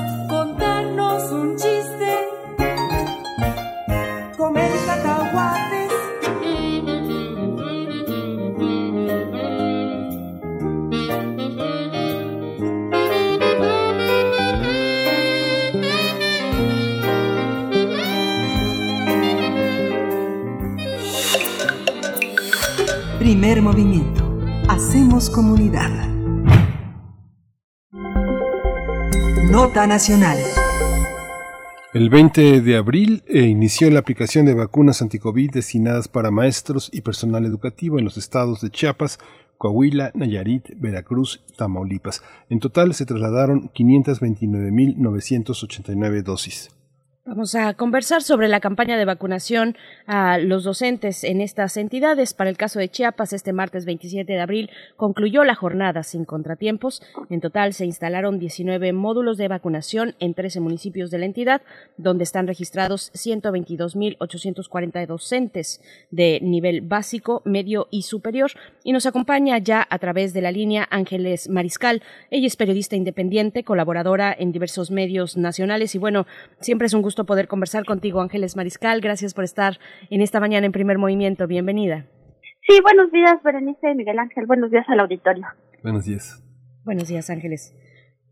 Movimiento. 23.59 24.39
Hacemos 24.69 25.29
comunidad. 25.29 25.91
Nota 29.51 29.89
Nacional. 29.89 30.39
El 31.93 32.11
20 32.11 32.61
de 32.61 32.77
abril 32.77 33.25
eh, 33.27 33.43
inició 33.43 33.91
la 33.91 33.99
aplicación 33.99 34.47
de 34.47 34.55
vacunas 34.55 35.03
anticovid 35.03 35.51
destinadas 35.51 36.07
para 36.07 36.31
maestros 36.31 36.91
y 36.93 37.01
personal 37.01 37.45
educativo 37.45 37.99
en 37.99 38.05
los 38.05 38.17
estados 38.17 38.61
de 38.61 38.71
Chiapas, 38.71 39.19
Coahuila, 39.59 40.13
Nayarit, 40.15 40.69
Veracruz 40.77 41.43
Tamaulipas. 41.59 42.23
En 42.49 42.61
total 42.61 42.95
se 42.95 43.05
trasladaron 43.05 43.69
529.989 43.75 46.23
dosis. 46.23 46.71
Vamos 47.27 47.55
a 47.55 47.75
conversar 47.75 48.23
sobre 48.23 48.49
la 48.49 48.61
campaña 48.61 48.97
de 48.97 49.05
vacunación 49.05 49.77
a 50.07 50.39
los 50.39 50.65
docentes 50.65 51.23
en 51.23 51.43
estas 51.43 51.77
entidades. 51.77 52.33
Para 52.33 52.49
el 52.49 52.57
caso 52.57 52.79
de 52.79 52.89
Chiapas, 52.89 53.35
este 53.35 53.53
martes 53.53 53.85
27 53.85 54.33
de 54.33 54.41
abril 54.41 54.71
concluyó 54.97 55.45
la 55.45 55.55
jornada 55.55 56.03
sin 56.03 56.25
contratiempos. 56.25 57.03
En 57.29 57.43
total 57.43 57.75
se 57.75 57.85
instalaron 57.85 58.39
19 58.39 58.95
módulos 58.95 59.37
de 59.37 59.49
vacunación 59.49 60.15
en 60.19 60.33
13 60.33 60.61
municipios 60.61 61.11
de 61.11 61.19
la 61.19 61.27
entidad, 61.27 61.61
donde 61.99 62.25
están 62.25 62.47
registrados 62.47 63.13
122.840 63.13 65.07
docentes 65.07 65.83
de 66.11 66.41
nivel 66.41 66.81
básico, 66.81 67.43
medio 67.45 67.87
y 67.91 68.05
superior. 68.05 68.51
Y 68.83 68.93
nos 68.93 69.05
acompaña 69.05 69.59
ya 69.59 69.87
a 69.91 69.99
través 69.99 70.33
de 70.33 70.41
la 70.41 70.53
línea 70.53 70.89
Ángeles 70.91 71.51
Mariscal. 71.51 72.03
Ella 72.31 72.47
es 72.47 72.57
periodista 72.57 72.97
independiente, 72.97 73.63
colaboradora 73.63 74.35
en 74.37 74.53
diversos 74.53 74.91
medios 74.91 75.37
nacionales 75.37 75.95
y 75.95 75.99
bueno, 75.99 76.27
siempre 76.61 76.87
es 76.87 76.95
un 76.95 77.03
gusto 77.03 77.10
poder 77.15 77.49
conversar 77.49 77.85
contigo, 77.85 78.21
Ángeles 78.21 78.57
Mariscal. 78.57 79.01
Gracias 79.01 79.35
por 79.35 79.45
estar 79.45 79.79
en 80.11 80.21
esta 80.21 80.41
mañana 80.41 80.67
en 80.67 80.73
primer 80.73 80.99
movimiento. 80.99 81.47
Bienvenida. 81.47 82.07
Sí, 82.67 82.81
buenos 82.83 83.11
días, 83.11 83.43
Berenice 83.43 83.91
y 83.93 83.95
Miguel 83.95 84.19
Ángel. 84.19 84.47
Buenos 84.47 84.71
días 84.71 84.85
al 84.89 85.01
auditorio. 85.01 85.47
Buenos 85.83 86.05
días. 86.05 86.43
Buenos 86.85 87.09
días, 87.09 87.31
Ángeles. 87.31 87.75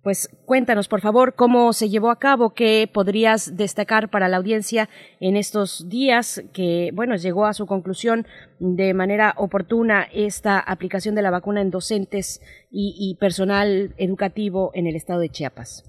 Pues 0.03 0.29
cuéntanos, 0.47 0.87
por 0.87 1.01
favor, 1.01 1.35
cómo 1.35 1.73
se 1.73 1.89
llevó 1.89 2.11
a 2.11 2.19
cabo, 2.19 2.55
qué 2.55 2.89
podrías 2.93 3.57
destacar 3.57 4.11
para 4.11 4.29
la 4.29 4.37
audiencia 4.37 4.89
en 5.19 5.37
estos 5.37 5.89
días 5.89 6.43
que, 6.53 6.91
bueno, 6.95 7.17
llegó 7.17 7.47
a 7.47 7.53
su 7.53 7.67
conclusión 7.67 8.27
de 8.61 8.95
manera 8.95 9.35
oportuna 9.37 10.07
esta 10.13 10.61
aplicación 10.61 11.15
de 11.15 11.23
la 11.23 11.31
vacuna 11.31 11.63
en 11.63 11.71
docentes 11.71 12.41
y, 12.71 12.95
y 12.97 13.17
personal 13.17 13.93
educativo 13.97 14.71
en 14.73 14.87
el 14.87 14.95
estado 14.95 15.21
de 15.21 15.31
Chiapas. 15.31 15.85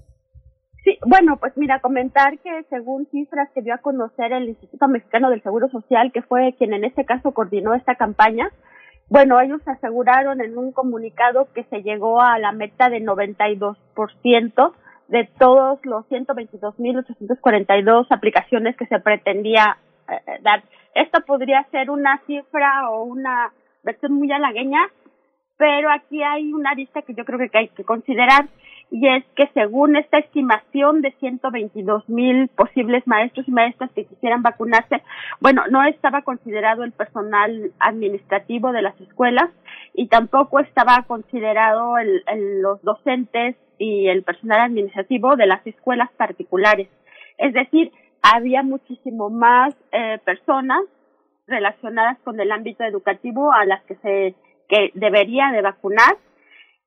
Bueno, 1.06 1.36
pues 1.36 1.56
mira, 1.56 1.80
comentar 1.80 2.38
que 2.38 2.64
según 2.70 3.06
cifras 3.10 3.48
que 3.54 3.62
dio 3.62 3.74
a 3.74 3.78
conocer 3.78 4.32
el 4.32 4.48
Instituto 4.48 4.88
Mexicano 4.88 5.30
del 5.30 5.42
Seguro 5.42 5.68
Social, 5.68 6.12
que 6.12 6.22
fue 6.22 6.54
quien 6.58 6.72
en 6.72 6.84
este 6.84 7.04
caso 7.04 7.32
coordinó 7.32 7.74
esta 7.74 7.94
campaña, 7.96 8.50
bueno, 9.08 9.40
ellos 9.40 9.60
aseguraron 9.66 10.40
en 10.40 10.56
un 10.56 10.72
comunicado 10.72 11.48
que 11.52 11.64
se 11.64 11.82
llegó 11.82 12.20
a 12.20 12.38
la 12.38 12.52
meta 12.52 12.88
de 12.88 13.00
92% 13.00 14.72
de 15.08 15.28
todos 15.38 15.84
los 15.84 16.06
122.842 16.08 18.06
aplicaciones 18.10 18.76
que 18.76 18.86
se 18.86 19.00
pretendía 19.00 19.78
eh, 20.08 20.38
dar. 20.42 20.62
Esto 20.94 21.20
podría 21.26 21.66
ser 21.72 21.90
una 21.90 22.22
cifra 22.26 22.88
o 22.90 23.02
una 23.02 23.52
versión 23.82 24.12
muy 24.12 24.30
halagueña, 24.30 24.80
pero 25.56 25.90
aquí 25.90 26.22
hay 26.22 26.52
una 26.52 26.74
lista 26.74 27.02
que 27.02 27.14
yo 27.14 27.24
creo 27.24 27.38
que 27.50 27.58
hay 27.58 27.68
que 27.68 27.82
considerar 27.82 28.46
y 28.90 29.06
es 29.06 29.24
que 29.36 29.48
según 29.54 29.96
esta 29.96 30.18
estimación 30.18 31.00
de 31.00 31.12
122 31.12 32.08
mil 32.08 32.48
posibles 32.48 33.06
maestros 33.06 33.46
y 33.46 33.52
maestras 33.52 33.90
que 33.92 34.04
quisieran 34.04 34.42
vacunarse, 34.42 35.02
bueno, 35.40 35.62
no 35.70 35.84
estaba 35.84 36.22
considerado 36.22 36.82
el 36.82 36.92
personal 36.92 37.70
administrativo 37.78 38.72
de 38.72 38.82
las 38.82 39.00
escuelas 39.00 39.48
y 39.94 40.08
tampoco 40.08 40.58
estaba 40.60 41.04
considerado 41.06 41.98
el, 41.98 42.24
el, 42.26 42.62
los 42.62 42.82
docentes 42.82 43.56
y 43.78 44.08
el 44.08 44.24
personal 44.24 44.60
administrativo 44.60 45.36
de 45.36 45.46
las 45.46 45.64
escuelas 45.66 46.10
particulares. 46.16 46.88
Es 47.38 47.52
decir, 47.54 47.92
había 48.22 48.62
muchísimo 48.62 49.30
más 49.30 49.74
eh, 49.92 50.18
personas 50.24 50.80
relacionadas 51.46 52.18
con 52.24 52.38
el 52.40 52.50
ámbito 52.52 52.84
educativo 52.84 53.52
a 53.52 53.64
las 53.64 53.82
que 53.84 53.94
se 53.96 54.34
que 54.68 54.92
debería 54.94 55.50
de 55.50 55.62
vacunar 55.62 56.16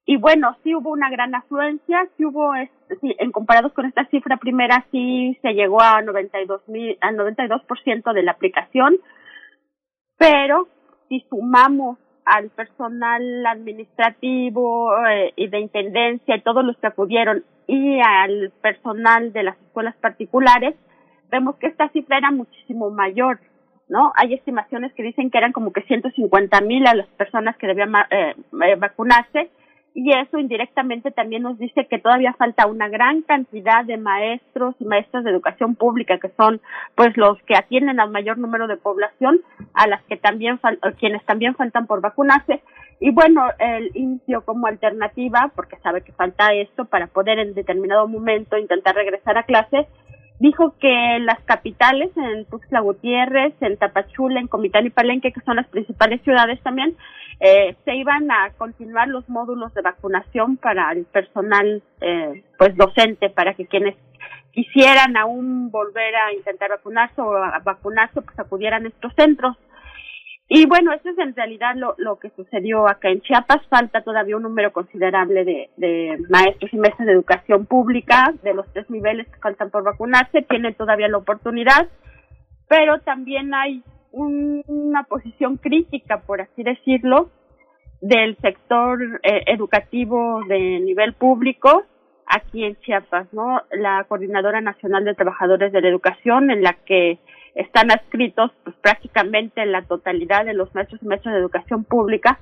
y 0.05 0.17
bueno, 0.17 0.57
sí 0.63 0.75
hubo 0.75 0.91
una 0.91 1.09
gran 1.09 1.33
afluencia, 1.33 2.07
sí 2.17 2.25
hubo, 2.25 2.51
sí, 2.99 3.15
en 3.19 3.31
comparados 3.31 3.71
con 3.71 3.85
esta 3.85 4.05
cifra 4.07 4.37
primera, 4.37 4.85
sí 4.91 5.37
se 5.41 5.53
llegó 5.53 5.81
a 5.81 6.01
92 6.01 6.67
mil, 6.67 6.97
al 6.99 7.15
92% 7.15 8.13
de 8.13 8.23
la 8.23 8.31
aplicación, 8.33 8.97
pero 10.17 10.67
si 11.07 11.21
sumamos 11.29 11.97
al 12.25 12.49
personal 12.49 13.45
administrativo 13.45 14.91
eh, 15.07 15.33
y 15.37 15.47
de 15.47 15.59
intendencia 15.59 16.35
y 16.35 16.41
todos 16.41 16.65
los 16.65 16.77
que 16.77 16.87
acudieron 16.87 17.43
y 17.67 17.99
al 18.01 18.51
personal 18.61 19.31
de 19.31 19.43
las 19.43 19.57
escuelas 19.61 19.95
particulares, 19.97 20.75
vemos 21.31 21.55
que 21.57 21.67
esta 21.67 21.87
cifra 21.89 22.17
era 22.17 22.31
muchísimo 22.31 22.89
mayor, 22.89 23.39
¿no? 23.87 24.11
Hay 24.15 24.33
estimaciones 24.33 24.93
que 24.93 25.03
dicen 25.03 25.31
que 25.31 25.37
eran 25.37 25.53
como 25.53 25.71
que 25.71 25.81
150 25.83 26.59
mil 26.61 26.85
a 26.87 26.93
las 26.93 27.07
personas 27.09 27.55
que 27.57 27.67
debían 27.67 27.93
eh, 28.11 28.35
vacunarse 28.77 29.49
y 29.95 30.11
eso 30.11 30.39
indirectamente 30.39 31.11
también 31.11 31.43
nos 31.43 31.59
dice 31.59 31.85
que 31.87 31.99
todavía 31.99 32.33
falta 32.33 32.65
una 32.65 32.89
gran 32.89 33.21
cantidad 33.21 33.85
de 33.85 33.97
maestros 33.97 34.75
y 34.79 34.85
maestras 34.85 35.23
de 35.23 35.29
educación 35.29 35.75
pública 35.75 36.17
que 36.17 36.29
son 36.29 36.61
pues 36.95 37.15
los 37.15 37.37
que 37.43 37.55
atienden 37.55 37.99
al 37.99 38.09
mayor 38.09 38.39
número 38.39 38.67
de 38.67 38.77
población 38.77 39.41
a 39.73 39.87
las 39.87 40.03
que 40.03 40.17
también 40.17 40.59
quienes 40.99 41.23
también 41.25 41.55
faltan 41.55 41.85
por 41.85 42.01
vacunarse. 42.01 42.63
Y 42.99 43.11
bueno 43.11 43.45
el 43.59 43.91
INSIO 43.93 44.43
como 44.45 44.65
alternativa 44.65 45.51
porque 45.55 45.77
sabe 45.77 46.01
que 46.01 46.11
falta 46.13 46.53
esto 46.53 46.85
para 46.85 47.07
poder 47.07 47.37
en 47.37 47.53
determinado 47.53 48.07
momento 48.07 48.57
intentar 48.57 48.95
regresar 48.95 49.37
a 49.37 49.43
clase 49.43 49.87
dijo 50.43 50.75
que 50.77 51.19
las 51.21 51.39
capitales, 51.45 52.11
en 52.17 52.43
Tuxtla 52.45 52.81
Gutiérrez, 52.81 53.53
en 53.61 53.77
Tapachula, 53.77 54.41
en 54.41 54.49
Comitán 54.49 54.85
y 54.85 54.89
Palenque, 54.89 55.31
que 55.31 55.39
son 55.39 55.55
las 55.55 55.67
principales 55.67 56.21
ciudades 56.21 56.61
también, 56.61 56.97
eh, 57.39 57.77
se 57.85 57.95
iban 57.95 58.29
a 58.29 58.49
continuar 58.57 59.07
los 59.07 59.27
módulos 59.29 59.73
de 59.73 59.81
vacunación 59.81 60.57
para 60.57 60.91
el 60.91 61.05
personal, 61.05 61.81
eh, 62.01 62.43
pues 62.57 62.75
docente, 62.75 63.29
para 63.29 63.53
que 63.53 63.67
quienes 63.67 63.95
quisieran 64.51 65.15
aún 65.15 65.71
volver 65.71 66.13
a 66.13 66.33
intentar 66.33 66.71
vacunarse 66.71 67.21
o 67.21 67.33
a 67.37 67.59
vacunarse, 67.59 68.21
pues 68.21 68.37
acudieran 68.37 68.83
a 68.85 68.89
estos 68.89 69.13
centros. 69.15 69.55
Y 70.49 70.65
bueno, 70.67 70.91
eso 70.91 71.09
es 71.09 71.17
en 71.17 71.35
realidad 71.35 71.75
lo, 71.75 71.95
lo 71.97 72.19
que 72.19 72.29
sucedió 72.31 72.87
acá 72.87 73.09
en 73.09 73.21
Chiapas. 73.21 73.65
Falta 73.69 74.01
todavía 74.01 74.37
un 74.37 74.43
número 74.43 74.71
considerable 74.73 75.45
de, 75.45 75.69
de 75.77 76.17
maestros 76.29 76.71
y 76.73 76.77
mesas 76.77 77.05
de 77.05 77.13
educación 77.13 77.65
pública 77.65 78.33
de 78.43 78.53
los 78.53 78.71
tres 78.73 78.89
niveles 78.89 79.27
que 79.27 79.39
faltan 79.39 79.71
por 79.71 79.83
vacunarse. 79.83 80.41
Tienen 80.43 80.75
todavía 80.75 81.07
la 81.07 81.17
oportunidad, 81.17 81.87
pero 82.67 82.99
también 82.99 83.53
hay 83.53 83.83
un, 84.11 84.63
una 84.67 85.03
posición 85.03 85.57
crítica, 85.57 86.21
por 86.21 86.41
así 86.41 86.61
decirlo, 86.61 87.31
del 88.01 88.37
sector 88.37 88.99
eh, 89.23 89.43
educativo 89.47 90.41
de 90.47 90.81
nivel 90.81 91.13
público 91.13 91.83
aquí 92.27 92.63
en 92.63 92.75
Chiapas, 92.81 93.31
¿no? 93.33 93.61
La 93.71 94.03
Coordinadora 94.07 94.61
Nacional 94.61 95.05
de 95.05 95.13
Trabajadores 95.13 95.71
de 95.71 95.81
la 95.81 95.87
Educación, 95.87 96.51
en 96.51 96.63
la 96.63 96.73
que 96.85 97.19
están 97.55 97.91
adscritos 97.91 98.51
pues, 98.63 98.75
prácticamente 98.77 99.65
la 99.65 99.83
totalidad 99.83 100.45
de 100.45 100.53
los 100.53 100.73
maestros 100.73 101.01
y 101.01 101.07
maestras 101.07 101.35
de 101.35 101.41
educación 101.41 101.83
pública, 101.83 102.39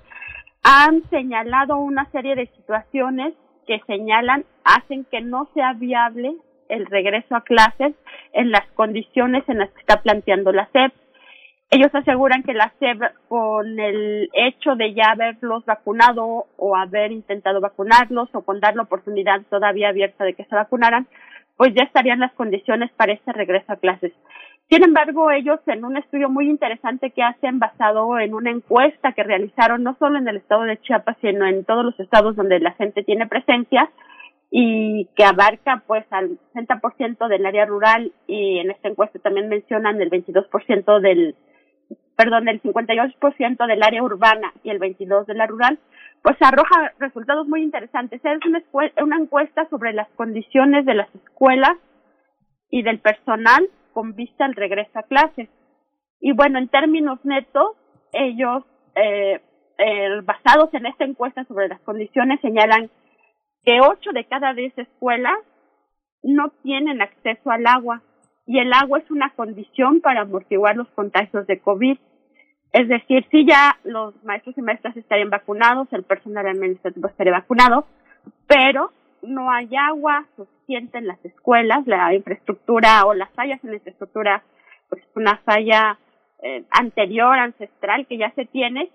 han 0.63 1.03
señalado 1.09 1.77
una 1.77 2.09
serie 2.11 2.35
de 2.35 2.47
situaciones 2.47 3.33
que 3.67 3.79
señalan 3.87 4.45
hacen 4.63 5.05
que 5.05 5.21
no 5.21 5.49
sea 5.53 5.73
viable 5.73 6.35
el 6.69 6.85
regreso 6.85 7.35
a 7.35 7.41
clases 7.41 7.93
en 8.33 8.51
las 8.51 8.65
condiciones 8.73 9.43
en 9.47 9.59
las 9.59 9.69
que 9.71 9.81
está 9.81 10.01
planteando 10.01 10.51
la 10.51 10.69
SEP. 10.71 10.93
Ellos 11.69 11.93
aseguran 11.93 12.43
que 12.43 12.53
la 12.53 12.73
SEP, 12.79 13.01
con 13.27 13.79
el 13.79 14.29
hecho 14.33 14.75
de 14.75 14.93
ya 14.93 15.11
haberlos 15.11 15.65
vacunado 15.65 16.47
o 16.57 16.75
haber 16.75 17.11
intentado 17.11 17.61
vacunarlos 17.61 18.29
o 18.33 18.41
con 18.41 18.59
dar 18.59 18.75
la 18.75 18.83
oportunidad 18.83 19.41
todavía 19.49 19.89
abierta 19.89 20.23
de 20.25 20.33
que 20.33 20.45
se 20.45 20.55
vacunaran, 20.55 21.07
pues 21.57 21.73
ya 21.73 21.83
estarían 21.83 22.19
las 22.19 22.33
condiciones 22.33 22.91
para 22.93 23.13
este 23.13 23.31
regreso 23.31 23.71
a 23.71 23.77
clases. 23.77 24.11
Sin 24.71 24.85
embargo, 24.85 25.29
ellos 25.31 25.59
en 25.67 25.83
un 25.83 25.97
estudio 25.97 26.29
muy 26.29 26.49
interesante 26.49 27.11
que 27.11 27.21
hacen 27.21 27.59
basado 27.59 28.17
en 28.17 28.33
una 28.33 28.51
encuesta 28.51 29.11
que 29.11 29.21
realizaron 29.21 29.83
no 29.83 29.97
solo 29.99 30.17
en 30.17 30.29
el 30.29 30.37
estado 30.37 30.63
de 30.63 30.79
Chiapas, 30.79 31.17
sino 31.19 31.45
en 31.45 31.65
todos 31.65 31.83
los 31.83 31.99
estados 31.99 32.37
donde 32.37 32.57
la 32.61 32.71
gente 32.75 33.03
tiene 33.03 33.27
presencia 33.27 33.91
y 34.49 35.09
que 35.17 35.25
abarca 35.25 35.83
pues 35.85 36.05
al 36.09 36.39
60% 36.53 37.27
del 37.27 37.45
área 37.45 37.65
rural 37.65 38.13
y 38.27 38.59
en 38.59 38.71
esta 38.71 38.87
encuesta 38.87 39.19
también 39.19 39.49
mencionan 39.49 40.01
el 40.01 40.09
22% 40.09 41.01
del 41.01 41.35
perdón, 42.15 42.47
el 42.47 42.61
58% 42.61 43.67
del 43.67 43.83
área 43.83 44.03
urbana 44.03 44.53
y 44.63 44.69
el 44.69 44.79
22 44.79 45.27
de 45.27 45.33
la 45.33 45.47
rural, 45.47 45.79
pues 46.23 46.37
arroja 46.39 46.93
resultados 46.97 47.45
muy 47.45 47.61
interesantes. 47.61 48.21
Es 48.23 48.45
una, 48.45 48.63
una 49.03 49.17
encuesta 49.17 49.67
sobre 49.69 49.91
las 49.91 50.07
condiciones 50.11 50.85
de 50.85 50.93
las 50.93 51.13
escuelas 51.13 51.75
y 52.69 52.83
del 52.83 52.99
personal 52.99 53.67
con 53.93 54.15
vista 54.15 54.45
al 54.45 54.55
regreso 54.55 54.97
a 54.99 55.03
clases. 55.03 55.49
Y 56.19 56.33
bueno, 56.33 56.59
en 56.59 56.67
términos 56.67 57.19
netos, 57.23 57.75
ellos, 58.13 58.63
eh, 58.95 59.41
basados 60.23 60.73
en 60.73 60.85
esta 60.85 61.05
encuesta 61.05 61.43
sobre 61.45 61.67
las 61.67 61.81
condiciones, 61.81 62.39
señalan 62.41 62.89
que 63.63 63.79
ocho 63.81 64.11
de 64.11 64.25
cada 64.25 64.53
diez 64.53 64.77
escuelas 64.77 65.37
no 66.23 66.49
tienen 66.63 67.01
acceso 67.01 67.49
al 67.49 67.65
agua 67.65 68.01
y 68.45 68.59
el 68.59 68.73
agua 68.73 68.99
es 68.99 69.09
una 69.09 69.31
condición 69.35 70.01
para 70.01 70.21
amortiguar 70.21 70.75
los 70.75 70.89
contagios 70.89 71.47
de 71.47 71.59
COVID. 71.59 71.97
Es 72.73 72.87
decir, 72.87 73.25
si 73.31 73.45
ya 73.45 73.77
los 73.83 74.13
maestros 74.23 74.57
y 74.57 74.61
maestras 74.61 74.95
estarían 74.97 75.29
vacunados, 75.29 75.87
el 75.91 76.03
personal 76.03 76.47
administrativo 76.47 77.07
estaría 77.07 77.33
vacunado, 77.33 77.85
pero 78.47 78.91
no 79.21 79.51
hay 79.51 79.69
agua 79.75 80.25
suficiente 80.35 80.97
en 80.97 81.07
las 81.07 81.23
escuelas, 81.25 81.85
la 81.85 82.13
infraestructura 82.13 83.05
o 83.05 83.13
las 83.13 83.29
fallas 83.31 83.63
en 83.63 83.71
la 83.71 83.75
infraestructura, 83.77 84.43
pues 84.89 85.01
es 85.03 85.15
una 85.15 85.37
falla 85.37 85.97
eh, 86.41 86.63
anterior, 86.71 87.37
ancestral 87.37 88.07
que 88.07 88.17
ya 88.17 88.31
se 88.31 88.45
tiene. 88.45 88.89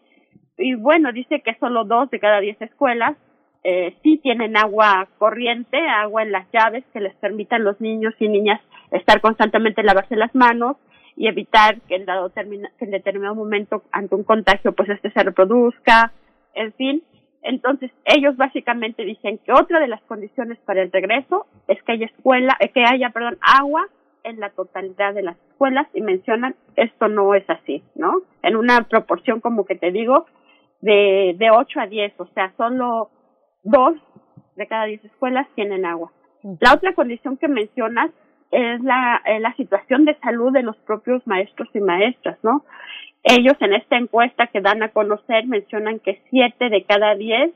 Y 0.58 0.74
bueno, 0.74 1.12
dice 1.12 1.40
que 1.40 1.54
solo 1.58 1.84
dos 1.84 2.10
de 2.10 2.20
cada 2.20 2.40
diez 2.40 2.60
escuelas 2.60 3.16
eh, 3.62 3.96
sí 4.02 4.18
tienen 4.22 4.56
agua 4.56 5.08
corriente, 5.18 5.78
agua 5.88 6.22
en 6.22 6.32
las 6.32 6.46
llaves 6.52 6.84
que 6.92 7.00
les 7.00 7.14
permitan 7.16 7.64
los 7.64 7.80
niños 7.80 8.14
y 8.20 8.28
niñas 8.28 8.60
estar 8.92 9.20
constantemente 9.20 9.82
lavarse 9.82 10.16
las 10.16 10.34
manos 10.34 10.76
y 11.16 11.26
evitar 11.28 11.80
que 11.82 11.96
en, 11.96 12.04
dado 12.04 12.30
termina, 12.30 12.70
que 12.78 12.84
en 12.84 12.92
determinado 12.92 13.34
momento 13.34 13.82
ante 13.90 14.14
un 14.14 14.22
contagio 14.22 14.72
pues 14.72 14.88
este 14.90 15.10
se 15.10 15.22
reproduzca, 15.22 16.12
en 16.54 16.72
fin, 16.74 17.02
entonces, 17.46 17.92
ellos 18.04 18.36
básicamente 18.36 19.04
dicen 19.04 19.38
que 19.38 19.52
otra 19.52 19.78
de 19.78 19.86
las 19.86 20.02
condiciones 20.02 20.58
para 20.66 20.82
el 20.82 20.90
regreso 20.90 21.46
es 21.68 21.80
que 21.84 21.92
haya 21.92 22.06
escuela, 22.06 22.56
eh, 22.58 22.70
que 22.70 22.84
haya, 22.84 23.10
perdón, 23.10 23.38
agua 23.40 23.86
en 24.24 24.40
la 24.40 24.50
totalidad 24.50 25.14
de 25.14 25.22
las 25.22 25.36
escuelas 25.50 25.86
y 25.94 26.00
mencionan 26.00 26.56
esto 26.74 27.06
no 27.06 27.34
es 27.36 27.48
así, 27.48 27.84
¿no? 27.94 28.22
En 28.42 28.56
una 28.56 28.82
proporción 28.88 29.40
como 29.40 29.64
que 29.64 29.76
te 29.76 29.92
digo 29.92 30.26
de 30.80 31.36
de 31.38 31.50
8 31.52 31.80
a 31.80 31.86
10, 31.86 32.14
o 32.18 32.26
sea, 32.34 32.52
solo 32.56 33.10
dos 33.62 33.94
de 34.56 34.66
cada 34.66 34.86
10 34.86 35.04
escuelas 35.04 35.46
tienen 35.54 35.86
agua. 35.86 36.10
La 36.60 36.74
otra 36.74 36.94
condición 36.94 37.36
que 37.36 37.46
mencionas 37.46 38.10
es 38.50 38.80
la, 38.82 39.22
eh, 39.24 39.38
la 39.38 39.54
situación 39.54 40.04
de 40.04 40.18
salud 40.18 40.52
de 40.52 40.62
los 40.64 40.76
propios 40.78 41.24
maestros 41.26 41.68
y 41.74 41.80
maestras, 41.80 42.38
¿no? 42.42 42.64
Ellos 43.28 43.54
en 43.58 43.72
esta 43.72 43.96
encuesta 43.96 44.46
que 44.46 44.60
dan 44.60 44.84
a 44.84 44.90
conocer 44.90 45.46
mencionan 45.46 45.98
que 45.98 46.22
siete 46.30 46.70
de 46.70 46.84
cada 46.84 47.16
diez 47.16 47.50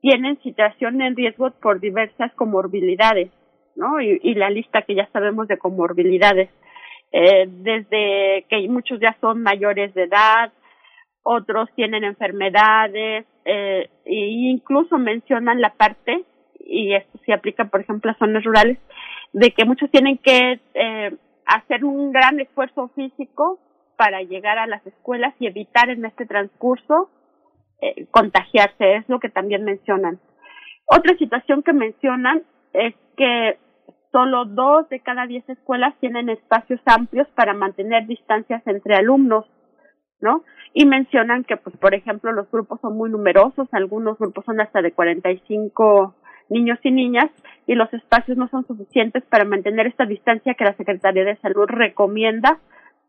tienen 0.00 0.40
situación 0.42 1.02
en 1.02 1.16
riesgo 1.16 1.50
por 1.60 1.80
diversas 1.80 2.32
comorbilidades, 2.34 3.28
¿no? 3.74 4.00
Y, 4.00 4.20
y 4.22 4.34
la 4.34 4.48
lista 4.48 4.82
que 4.82 4.94
ya 4.94 5.08
sabemos 5.12 5.48
de 5.48 5.58
comorbilidades, 5.58 6.50
eh, 7.10 7.46
desde 7.48 8.46
que 8.48 8.68
muchos 8.68 9.00
ya 9.00 9.16
son 9.20 9.42
mayores 9.42 9.92
de 9.94 10.04
edad, 10.04 10.52
otros 11.24 11.68
tienen 11.74 12.04
enfermedades, 12.04 13.26
eh, 13.44 13.90
e 14.04 14.14
incluso 14.14 14.98
mencionan 14.98 15.60
la 15.60 15.70
parte, 15.70 16.22
y 16.60 16.94
esto 16.94 17.18
se 17.26 17.32
aplica, 17.32 17.64
por 17.64 17.80
ejemplo, 17.80 18.12
a 18.12 18.18
zonas 18.18 18.44
rurales, 18.44 18.78
de 19.32 19.50
que 19.50 19.64
muchos 19.64 19.90
tienen 19.90 20.18
que 20.18 20.60
eh, 20.74 21.10
hacer 21.44 21.84
un 21.84 22.12
gran 22.12 22.38
esfuerzo 22.38 22.86
físico 22.94 23.58
para 23.98 24.22
llegar 24.22 24.58
a 24.58 24.68
las 24.68 24.86
escuelas 24.86 25.34
y 25.40 25.48
evitar 25.48 25.90
en 25.90 26.04
este 26.04 26.24
transcurso 26.24 27.10
eh, 27.80 28.06
contagiarse, 28.12 28.94
es 28.94 29.08
lo 29.08 29.18
que 29.18 29.28
también 29.28 29.64
mencionan. 29.64 30.20
Otra 30.86 31.16
situación 31.18 31.64
que 31.64 31.72
mencionan 31.72 32.44
es 32.72 32.94
que 33.16 33.58
solo 34.12 34.44
dos 34.44 34.88
de 34.88 35.00
cada 35.00 35.26
diez 35.26 35.46
escuelas 35.48 35.94
tienen 36.00 36.28
espacios 36.28 36.80
amplios 36.86 37.26
para 37.34 37.54
mantener 37.54 38.06
distancias 38.06 38.62
entre 38.66 38.94
alumnos, 38.94 39.46
¿no? 40.20 40.44
Y 40.74 40.86
mencionan 40.86 41.42
que, 41.42 41.56
pues, 41.56 41.76
por 41.76 41.94
ejemplo, 41.94 42.30
los 42.32 42.48
grupos 42.50 42.80
son 42.80 42.96
muy 42.96 43.10
numerosos, 43.10 43.68
algunos 43.72 44.16
grupos 44.16 44.44
son 44.44 44.60
hasta 44.60 44.80
de 44.80 44.92
45 44.92 46.14
niños 46.50 46.78
y 46.84 46.92
niñas, 46.92 47.30
y 47.66 47.74
los 47.74 47.92
espacios 47.92 48.38
no 48.38 48.48
son 48.48 48.64
suficientes 48.66 49.24
para 49.24 49.44
mantener 49.44 49.86
esta 49.88 50.06
distancia 50.06 50.54
que 50.54 50.64
la 50.64 50.74
Secretaría 50.74 51.24
de 51.24 51.36
Salud 51.36 51.66
recomienda 51.66 52.60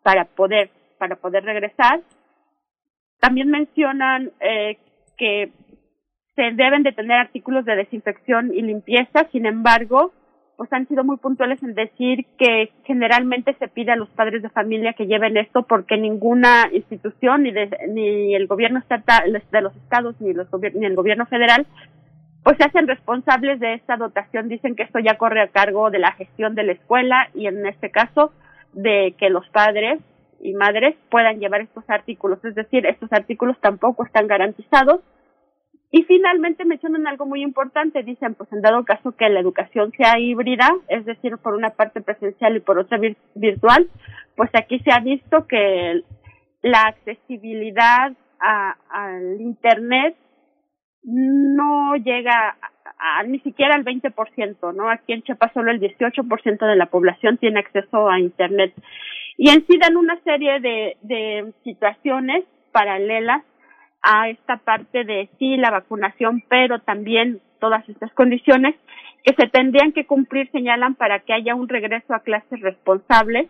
para 0.03 0.25
poder 0.25 0.71
para 0.99 1.15
poder 1.15 1.43
regresar. 1.43 2.01
También 3.19 3.49
mencionan 3.49 4.31
eh, 4.39 4.77
que 5.17 5.51
se 6.35 6.51
deben 6.51 6.84
de 6.84 6.91
tener 6.91 7.17
artículos 7.17 7.65
de 7.65 7.76
desinfección 7.76 8.53
y 8.53 8.61
limpieza, 8.61 9.27
sin 9.31 9.45
embargo, 9.45 10.13
pues 10.55 10.71
han 10.73 10.88
sido 10.88 11.03
muy 11.03 11.17
puntuales 11.17 11.63
en 11.63 11.73
decir 11.73 12.26
que 12.38 12.71
generalmente 12.84 13.55
se 13.59 13.69
pide 13.69 13.93
a 13.93 13.95
los 13.95 14.09
padres 14.09 14.43
de 14.43 14.49
familia 14.49 14.93
que 14.93 15.07
lleven 15.07 15.38
esto 15.38 15.63
porque 15.63 15.97
ninguna 15.97 16.69
institución 16.73 17.43
ni, 17.43 17.53
ni 17.88 18.35
el 18.35 18.45
gobierno 18.45 18.80
estatal 18.80 19.41
de 19.51 19.61
los 19.61 19.76
estados 19.77 20.19
ni, 20.19 20.34
los 20.34 20.47
ni 20.73 20.85
el 20.85 20.95
gobierno 20.95 21.26
federal 21.27 21.65
pues 22.43 22.57
se 22.57 22.63
hacen 22.63 22.88
responsables 22.88 23.59
de 23.59 23.76
esta 23.76 23.97
dotación. 23.97 24.49
Dicen 24.49 24.76
que 24.76 24.84
esto 24.84 24.99
ya 24.99 25.17
corre 25.17 25.41
a 25.41 25.49
cargo 25.49 25.91
de 25.91 25.99
la 25.99 26.11
gestión 26.13 26.55
de 26.55 26.63
la 26.63 26.73
escuela 26.73 27.30
y 27.34 27.47
en 27.47 27.65
este 27.65 27.91
caso 27.91 28.31
de 28.73 29.15
que 29.17 29.30
los 29.30 29.47
padres 29.49 29.99
y 30.41 30.53
madres 30.53 30.95
puedan 31.09 31.39
llevar 31.39 31.61
estos 31.61 31.83
artículos. 31.89 32.43
Es 32.43 32.55
decir, 32.55 32.85
estos 32.85 33.11
artículos 33.11 33.59
tampoco 33.61 34.05
están 34.05 34.27
garantizados. 34.27 35.01
Y 35.91 36.03
finalmente 36.03 36.65
mencionan 36.65 37.07
algo 37.07 37.25
muy 37.25 37.41
importante, 37.41 38.03
dicen, 38.03 38.35
pues 38.35 38.51
en 38.53 38.61
dado 38.61 38.85
caso 38.85 39.13
que 39.13 39.27
la 39.27 39.39
educación 39.39 39.91
sea 39.97 40.19
híbrida, 40.19 40.69
es 40.87 41.03
decir, 41.03 41.37
por 41.37 41.55
una 41.55 41.71
parte 41.71 42.01
presencial 42.01 42.55
y 42.55 42.59
por 42.59 42.77
otra 42.77 42.99
virtual, 43.33 43.89
pues 44.35 44.51
aquí 44.53 44.79
se 44.79 44.91
ha 44.91 44.99
visto 44.99 45.47
que 45.47 46.03
la 46.61 46.81
accesibilidad 46.81 48.13
al 48.39 49.41
Internet 49.41 50.15
no 51.03 51.95
llega 51.95 52.57
a, 52.99 53.23
ni 53.23 53.39
siquiera 53.39 53.76
al 53.76 53.85
20%, 53.85 54.73
¿no? 54.76 54.89
Aquí 54.89 55.13
en 55.13 55.23
Chiapas 55.23 55.53
solo 55.53 55.71
el 55.71 55.80
18% 55.80 56.67
de 56.67 56.76
la 56.76 56.88
población 56.88 57.38
tiene 57.38 57.59
acceso 57.59 58.09
a 58.09 58.19
Internet. 58.19 58.73
Y 59.38 59.49
en 59.49 59.65
sí 59.67 59.77
dan 59.77 59.95
una 59.95 60.19
serie 60.23 60.59
de, 60.59 60.97
de 61.01 61.53
situaciones 61.63 62.43
paralelas 62.71 63.43
a 64.01 64.30
esta 64.30 64.57
parte 64.57 65.03
de 65.03 65.30
sí 65.39 65.57
la 65.57 65.71
vacunación, 65.71 66.43
pero 66.49 66.80
también 66.80 67.39
todas 67.59 67.88
estas 67.89 68.11
condiciones 68.13 68.76
que 69.23 69.34
se 69.35 69.49
tendrían 69.49 69.91
que 69.91 70.05
cumplir, 70.05 70.49
señalan, 70.51 70.95
para 70.95 71.19
que 71.19 71.34
haya 71.34 71.55
un 71.55 71.67
regreso 71.67 72.13
a 72.13 72.21
clases 72.21 72.59
responsables 72.61 73.49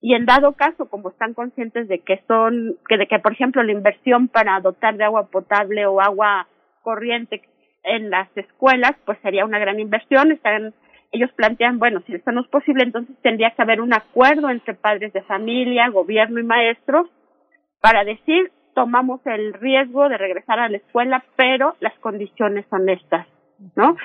y 0.00 0.14
en 0.14 0.26
dado 0.26 0.52
caso, 0.52 0.88
como 0.88 1.10
están 1.10 1.34
conscientes 1.34 1.88
de 1.88 1.98
que 2.00 2.22
son, 2.28 2.76
que 2.88 2.96
de 2.96 3.06
que 3.06 3.18
por 3.18 3.32
ejemplo 3.32 3.62
la 3.62 3.72
inversión 3.72 4.28
para 4.28 4.60
dotar 4.60 4.96
de 4.96 5.04
agua 5.04 5.26
potable 5.26 5.86
o 5.86 6.00
agua 6.00 6.46
corriente 6.88 7.42
en 7.82 8.08
las 8.08 8.34
escuelas, 8.34 8.92
pues 9.04 9.18
sería 9.20 9.44
una 9.44 9.58
gran 9.58 9.78
inversión, 9.78 10.32
están 10.32 10.72
ellos 11.12 11.30
plantean, 11.36 11.78
bueno, 11.78 12.02
si 12.06 12.14
esto 12.14 12.32
no 12.32 12.40
es 12.40 12.48
posible, 12.48 12.82
entonces 12.82 13.14
tendría 13.22 13.50
que 13.50 13.60
haber 13.60 13.82
un 13.82 13.92
acuerdo 13.92 14.48
entre 14.48 14.72
padres 14.72 15.12
de 15.12 15.20
familia, 15.22 15.88
gobierno 15.88 16.40
y 16.40 16.44
maestros 16.44 17.10
para 17.82 18.04
decir 18.04 18.50
tomamos 18.74 19.20
el 19.26 19.52
riesgo 19.52 20.08
de 20.08 20.16
regresar 20.16 20.58
a 20.60 20.70
la 20.70 20.78
escuela, 20.78 21.22
pero 21.36 21.76
las 21.80 21.92
condiciones 21.98 22.64
son 22.70 22.88
estas, 22.88 23.26
¿no? 23.76 23.96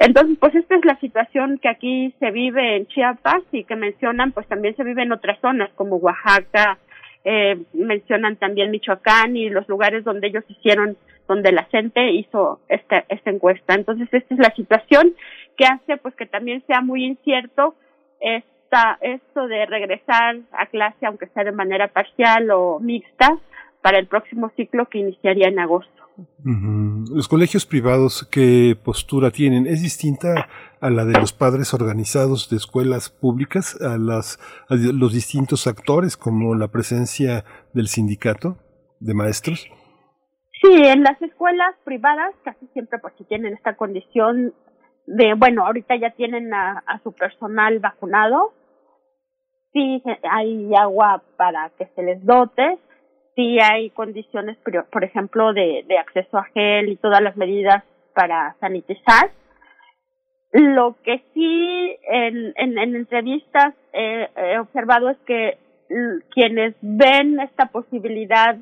Entonces, 0.00 0.36
pues 0.40 0.52
esta 0.56 0.74
es 0.74 0.84
la 0.84 0.98
situación 0.98 1.58
que 1.58 1.68
aquí 1.68 2.12
se 2.18 2.32
vive 2.32 2.76
en 2.76 2.86
Chiapas 2.88 3.42
y 3.52 3.62
que 3.62 3.76
mencionan, 3.76 4.32
pues 4.32 4.48
también 4.48 4.74
se 4.74 4.82
vive 4.82 5.04
en 5.04 5.12
otras 5.12 5.38
zonas 5.40 5.70
como 5.76 5.96
Oaxaca, 5.96 6.78
eh, 7.24 7.60
mencionan 7.72 8.36
también 8.36 8.70
Michoacán 8.70 9.36
y 9.36 9.48
los 9.48 9.68
lugares 9.68 10.04
donde 10.04 10.28
ellos 10.28 10.44
hicieron, 10.48 10.96
donde 11.28 11.52
la 11.52 11.64
gente 11.64 12.12
hizo 12.12 12.60
esta, 12.68 13.04
esta 13.08 13.30
encuesta. 13.30 13.74
Entonces, 13.74 14.08
esta 14.12 14.34
es 14.34 14.40
la 14.40 14.54
situación 14.54 15.14
que 15.56 15.66
hace 15.66 15.96
pues 15.96 16.14
que 16.16 16.26
también 16.26 16.64
sea 16.66 16.80
muy 16.80 17.04
incierto 17.04 17.74
esta, 18.20 18.98
esto 19.00 19.46
de 19.46 19.66
regresar 19.66 20.38
a 20.52 20.66
clase, 20.66 21.06
aunque 21.06 21.26
sea 21.28 21.44
de 21.44 21.52
manera 21.52 21.88
parcial 21.88 22.50
o 22.50 22.80
mixta, 22.80 23.38
para 23.82 23.98
el 23.98 24.06
próximo 24.06 24.50
ciclo 24.56 24.86
que 24.86 24.98
iniciaría 24.98 25.48
en 25.48 25.58
agosto. 25.58 25.90
Los 27.10 27.26
colegios 27.26 27.66
privados, 27.66 28.28
¿qué 28.30 28.76
postura 28.82 29.30
tienen? 29.30 29.66
¿Es 29.66 29.82
distinta 29.82 30.48
a 30.82 30.90
la 30.90 31.04
de 31.04 31.12
los 31.12 31.32
padres 31.32 31.72
organizados 31.74 32.50
de 32.50 32.56
escuelas 32.56 33.08
públicas, 33.08 33.80
a, 33.80 33.96
las, 33.98 34.38
a 34.68 34.74
los 34.74 35.12
distintos 35.12 35.68
actores, 35.68 36.16
como 36.16 36.56
la 36.56 36.68
presencia 36.68 37.44
del 37.72 37.86
sindicato 37.86 38.58
de 38.98 39.14
maestros? 39.14 39.70
Sí, 40.60 40.72
en 40.72 41.04
las 41.04 41.22
escuelas 41.22 41.76
privadas 41.84 42.34
casi 42.44 42.66
siempre 42.72 42.98
si 43.16 43.24
tienen 43.24 43.54
esta 43.54 43.76
condición 43.76 44.54
de, 45.06 45.34
bueno, 45.34 45.64
ahorita 45.64 45.94
ya 45.96 46.10
tienen 46.10 46.52
a, 46.52 46.82
a 46.84 47.00
su 47.04 47.12
personal 47.12 47.78
vacunado, 47.78 48.52
sí 49.72 50.02
hay 50.30 50.74
agua 50.74 51.22
para 51.36 51.70
que 51.78 51.86
se 51.94 52.02
les 52.02 52.24
dote, 52.24 52.78
sí 53.36 53.60
hay 53.60 53.90
condiciones, 53.90 54.58
por 54.90 55.04
ejemplo, 55.04 55.52
de, 55.52 55.84
de 55.86 55.98
acceso 55.98 56.38
a 56.38 56.44
gel 56.54 56.88
y 56.88 56.96
todas 56.96 57.22
las 57.22 57.36
medidas 57.36 57.84
para 58.14 58.56
sanitizar. 58.58 59.30
Lo 60.52 60.96
que 61.02 61.22
sí 61.32 61.96
en, 62.08 62.52
en, 62.56 62.78
en 62.78 62.96
entrevistas 62.96 63.74
he 63.92 64.58
observado 64.58 65.10
es 65.10 65.18
que 65.26 65.58
quienes 66.30 66.74
ven 66.80 67.40
esta 67.40 67.66
posibilidad, 67.66 68.56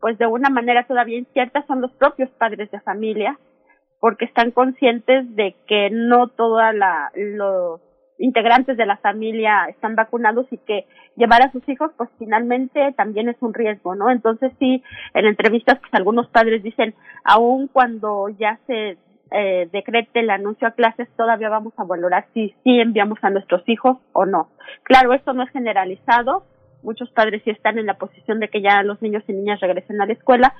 pues 0.00 0.18
de 0.18 0.26
una 0.26 0.50
manera 0.50 0.86
todavía 0.86 1.18
incierta, 1.18 1.64
son 1.66 1.80
los 1.80 1.92
propios 1.92 2.30
padres 2.30 2.70
de 2.70 2.80
familia, 2.80 3.38
porque 4.00 4.24
están 4.24 4.50
conscientes 4.50 5.34
de 5.36 5.54
que 5.66 5.90
no 5.90 6.28
toda 6.28 6.72
la 6.72 7.10
los 7.14 7.80
integrantes 8.18 8.76
de 8.76 8.84
la 8.84 8.98
familia 8.98 9.64
están 9.70 9.94
vacunados 9.94 10.46
y 10.50 10.58
que 10.58 10.84
llevar 11.16 11.42
a 11.42 11.52
sus 11.52 11.66
hijos 11.68 11.90
pues 11.96 12.10
finalmente 12.18 12.92
también 12.96 13.30
es 13.30 13.36
un 13.40 13.54
riesgo, 13.54 13.94
¿no? 13.94 14.10
Entonces 14.10 14.52
sí, 14.58 14.82
en 15.14 15.24
entrevistas 15.24 15.78
pues 15.80 15.92
algunos 15.94 16.28
padres 16.28 16.62
dicen, 16.62 16.94
aun 17.24 17.68
cuando 17.68 18.28
ya 18.28 18.58
se 18.66 18.98
eh, 19.30 19.68
decrete 19.72 20.20
el 20.20 20.30
anuncio 20.30 20.66
a 20.66 20.72
clases, 20.72 21.08
todavía 21.16 21.48
vamos 21.48 21.72
a 21.76 21.84
valorar 21.84 22.26
si 22.34 22.54
sí 22.64 22.80
enviamos 22.80 23.18
a 23.22 23.30
nuestros 23.30 23.62
hijos 23.68 23.98
o 24.12 24.26
no. 24.26 24.48
Claro, 24.82 25.12
esto 25.12 25.32
no 25.32 25.42
es 25.42 25.50
generalizado, 25.50 26.44
muchos 26.82 27.10
padres 27.10 27.42
sí 27.44 27.50
están 27.50 27.78
en 27.78 27.86
la 27.86 27.94
posición 27.94 28.40
de 28.40 28.48
que 28.48 28.62
ya 28.62 28.82
los 28.82 29.00
niños 29.02 29.22
y 29.28 29.32
niñas 29.32 29.60
regresen 29.60 30.00
a 30.00 30.06
la 30.06 30.12
escuela, 30.12 30.54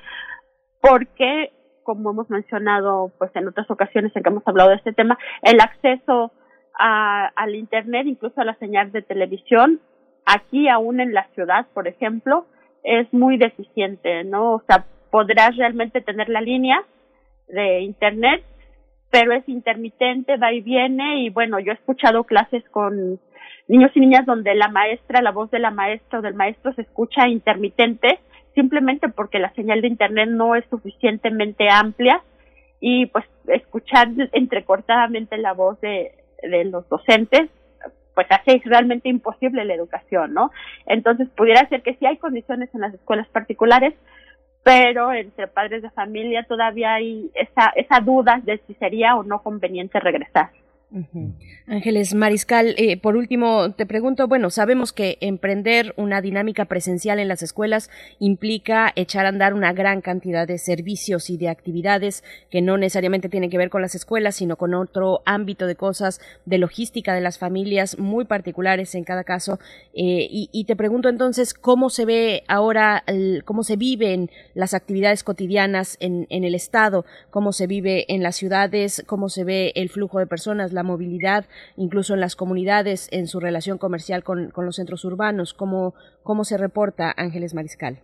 porque 0.80 1.52
como 1.82 2.10
hemos 2.10 2.30
mencionado 2.30 3.10
pues 3.18 3.34
en 3.34 3.48
otras 3.48 3.70
ocasiones 3.70 4.14
en 4.14 4.22
que 4.22 4.28
hemos 4.28 4.46
hablado 4.46 4.70
de 4.70 4.76
este 4.76 4.92
tema, 4.92 5.18
el 5.42 5.60
acceso 5.60 6.32
a, 6.78 7.26
al 7.34 7.54
Internet, 7.54 8.06
incluso 8.06 8.40
a 8.40 8.44
la 8.44 8.54
señal 8.54 8.92
de 8.92 9.02
televisión, 9.02 9.80
aquí 10.24 10.68
aún 10.68 11.00
en 11.00 11.12
la 11.12 11.26
ciudad, 11.34 11.66
por 11.74 11.88
ejemplo, 11.88 12.46
es 12.82 13.12
muy 13.12 13.36
deficiente, 13.36 14.24
¿no? 14.24 14.52
O 14.52 14.62
sea, 14.66 14.86
podrás 15.10 15.56
realmente 15.56 16.00
tener 16.00 16.28
la 16.28 16.40
línea 16.40 16.82
de 17.48 17.80
Internet, 17.80 18.44
pero 19.10 19.32
es 19.32 19.48
intermitente, 19.48 20.36
va 20.36 20.52
y 20.52 20.60
viene, 20.60 21.22
y 21.22 21.30
bueno, 21.30 21.58
yo 21.58 21.72
he 21.72 21.74
escuchado 21.74 22.24
clases 22.24 22.62
con 22.70 23.18
niños 23.68 23.90
y 23.94 24.00
niñas 24.00 24.26
donde 24.26 24.54
la 24.54 24.68
maestra, 24.68 25.22
la 25.22 25.32
voz 25.32 25.50
de 25.50 25.58
la 25.58 25.70
maestra 25.70 26.20
o 26.20 26.22
del 26.22 26.34
maestro 26.34 26.72
se 26.74 26.82
escucha 26.82 27.28
intermitente, 27.28 28.20
simplemente 28.54 29.08
porque 29.08 29.38
la 29.38 29.52
señal 29.54 29.80
de 29.80 29.88
Internet 29.88 30.28
no 30.30 30.54
es 30.54 30.64
suficientemente 30.70 31.68
amplia 31.68 32.22
y 32.80 33.06
pues 33.06 33.24
escuchar 33.48 34.08
entrecortadamente 34.32 35.36
la 35.38 35.52
voz 35.52 35.80
de, 35.80 36.12
de 36.42 36.64
los 36.64 36.88
docentes 36.88 37.50
pues 38.14 38.26
hace 38.30 38.60
realmente 38.64 39.08
imposible 39.08 39.64
la 39.64 39.74
educación, 39.74 40.34
¿no? 40.34 40.50
Entonces 40.86 41.28
pudiera 41.30 41.68
ser 41.68 41.82
que 41.82 41.94
sí 41.94 42.06
hay 42.06 42.16
condiciones 42.16 42.68
en 42.74 42.80
las 42.80 42.92
escuelas 42.92 43.28
particulares, 43.28 43.94
pero 44.62 45.12
entre 45.12 45.46
padres 45.48 45.82
de 45.82 45.90
familia 45.90 46.44
todavía 46.44 46.94
hay 46.94 47.30
esa, 47.34 47.72
esa 47.76 48.00
duda 48.00 48.40
de 48.42 48.58
si 48.66 48.74
sería 48.74 49.16
o 49.16 49.22
no 49.22 49.42
conveniente 49.42 50.00
regresar. 50.00 50.50
Ángeles 51.68 52.14
Mariscal, 52.14 52.74
eh, 52.76 52.96
por 52.96 53.16
último 53.16 53.72
te 53.74 53.86
pregunto, 53.86 54.26
bueno, 54.26 54.50
sabemos 54.50 54.92
que 54.92 55.18
emprender 55.20 55.94
una 55.96 56.20
dinámica 56.20 56.64
presencial 56.64 57.20
en 57.20 57.28
las 57.28 57.42
escuelas 57.42 57.90
implica 58.18 58.92
echar 58.96 59.24
a 59.24 59.28
andar 59.28 59.54
una 59.54 59.72
gran 59.72 60.00
cantidad 60.00 60.48
de 60.48 60.58
servicios 60.58 61.30
y 61.30 61.36
de 61.36 61.48
actividades 61.48 62.24
que 62.50 62.60
no 62.60 62.76
necesariamente 62.76 63.28
tienen 63.28 63.50
que 63.50 63.58
ver 63.58 63.70
con 63.70 63.82
las 63.82 63.94
escuelas, 63.94 64.34
sino 64.34 64.56
con 64.56 64.74
otro 64.74 65.22
ámbito 65.26 65.68
de 65.68 65.76
cosas 65.76 66.20
de 66.44 66.58
logística 66.58 67.14
de 67.14 67.20
las 67.20 67.38
familias 67.38 67.96
muy 67.96 68.24
particulares 68.24 68.96
en 68.96 69.04
cada 69.04 69.22
caso. 69.22 69.60
Eh, 69.94 70.26
y, 70.30 70.64
te 70.64 70.76
pregunto 70.76 71.08
entonces, 71.08 71.54
¿cómo 71.54 71.90
se 71.90 72.04
ve 72.04 72.42
ahora, 72.48 73.04
cómo 73.44 73.62
se 73.62 73.76
viven 73.76 74.30
las 74.54 74.74
actividades 74.74 75.24
cotidianas 75.24 75.96
en, 76.00 76.26
en 76.30 76.44
el 76.44 76.54
Estado? 76.54 77.04
¿Cómo 77.30 77.52
se 77.52 77.66
vive 77.66 78.12
en 78.12 78.22
las 78.22 78.36
ciudades? 78.36 79.04
¿Cómo 79.06 79.28
se 79.28 79.44
ve 79.44 79.72
el 79.76 79.88
flujo 79.88 80.18
de 80.18 80.26
personas? 80.26 80.72
La 80.80 80.84
movilidad, 80.84 81.44
incluso 81.76 82.14
en 82.14 82.20
las 82.20 82.36
comunidades, 82.36 83.08
en 83.12 83.26
su 83.26 83.38
relación 83.38 83.76
comercial 83.76 84.24
con, 84.24 84.50
los 84.56 84.76
centros 84.76 85.04
urbanos. 85.04 85.52
¿Cómo, 85.52 85.94
¿Cómo 86.22 86.44
se 86.44 86.56
reporta 86.56 87.12
Ángeles 87.14 87.52
Mariscal? 87.52 87.98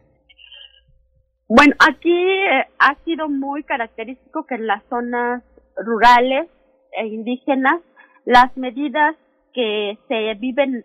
Bueno, 1.49 1.75
aquí 1.79 2.13
eh, 2.13 2.67
ha 2.79 2.95
sido 3.05 3.31
muy 3.31 3.63
característico 3.63 4.47
que 4.47 4.57
en 4.57 4.67
las 4.67 4.83
zonas 4.91 5.43
rurales 5.77 6.49
e 6.93 7.07
indígenas 7.07 7.81
las 8.27 8.55
medidas 8.57 9.17
que 9.55 9.97
se 10.09 10.35
viven 10.35 10.85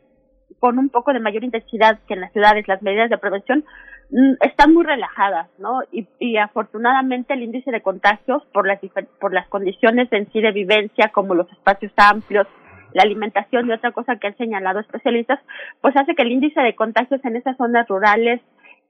con 0.59 0.77
un 0.77 0.89
poco 0.89 1.11
de 1.11 1.19
mayor 1.19 1.43
intensidad 1.43 1.99
que 2.07 2.13
en 2.13 2.22
las 2.22 2.31
ciudades, 2.31 2.68
las 2.68 2.81
medidas 2.81 3.09
de 3.09 3.18
prevención, 3.18 3.65
están 4.41 4.73
muy 4.73 4.83
relajadas, 4.83 5.47
¿no? 5.57 5.81
Y, 5.91 6.07
y, 6.19 6.38
afortunadamente 6.38 7.33
el 7.33 7.43
índice 7.43 7.71
de 7.71 7.81
contagios 7.81 8.43
por 8.53 8.67
las 8.67 8.79
por 9.19 9.33
las 9.33 9.47
condiciones 9.47 10.11
en 10.11 10.29
sí 10.31 10.41
de 10.41 10.51
vivencia, 10.51 11.11
como 11.13 11.33
los 11.33 11.49
espacios 11.51 11.93
amplios, 11.95 12.47
la 12.93 13.03
alimentación 13.03 13.67
y 13.67 13.71
otra 13.71 13.91
cosa 13.91 14.17
que 14.17 14.27
han 14.27 14.38
señalado 14.38 14.79
especialistas, 14.79 15.39
pues 15.81 15.95
hace 15.95 16.13
que 16.15 16.23
el 16.23 16.31
índice 16.31 16.59
de 16.61 16.75
contagios 16.75 17.23
en 17.23 17.38
esas 17.38 17.55
zonas 17.57 17.88
rurales 17.88 18.41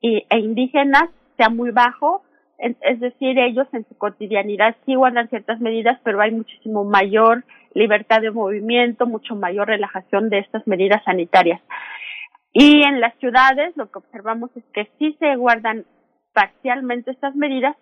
y, 0.02 0.26
e 0.30 0.40
indígenas 0.40 1.10
sea 1.38 1.50
muy 1.50 1.72
bajo. 1.72 2.24
Es 2.58 3.00
decir, 3.00 3.40
ellos 3.40 3.68
en 3.74 3.88
su 3.88 3.98
cotidianidad 3.98 4.76
sí 4.86 4.94
guardan 4.94 5.30
ciertas 5.30 5.60
medidas, 5.60 6.00
pero 6.04 6.22
hay 6.22 6.30
muchísimo 6.30 6.84
mayor 6.84 7.44
libertad 7.74 8.22
de 8.22 8.30
movimiento, 8.30 9.08
mucho 9.08 9.36
mayor 9.36 9.68
relajación 9.68 10.30
de 10.30 10.40
estas 10.40 10.68
medidas 10.68 11.04
sanitarias. 11.04 11.60
Y 12.54 12.84
en 12.84 13.00
las 13.00 13.16
ciudades 13.20 13.76
lo 13.78 13.90
que 13.90 14.00
observamos 14.00 14.50
es 14.56 14.64
que 14.74 14.90
sí 15.00 15.16
se 15.20 15.36
guardan 15.36 15.86
parcialmente 16.34 17.12
estas 17.12 17.36
medidas 17.36 17.76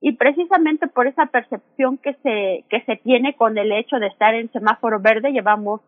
y 0.00 0.12
precisamente 0.12 0.86
por 0.86 1.06
esa 1.06 1.26
percepción 1.26 1.98
que 1.98 2.14
se, 2.22 2.64
que 2.68 2.82
se 2.84 2.96
tiene 2.96 3.34
con 3.34 3.58
el 3.58 3.72
hecho 3.72 3.96
de 3.96 4.06
estar 4.06 4.34
en 4.34 4.50
semáforo 4.52 5.00
verde, 5.00 5.32
llevamos 5.32 5.80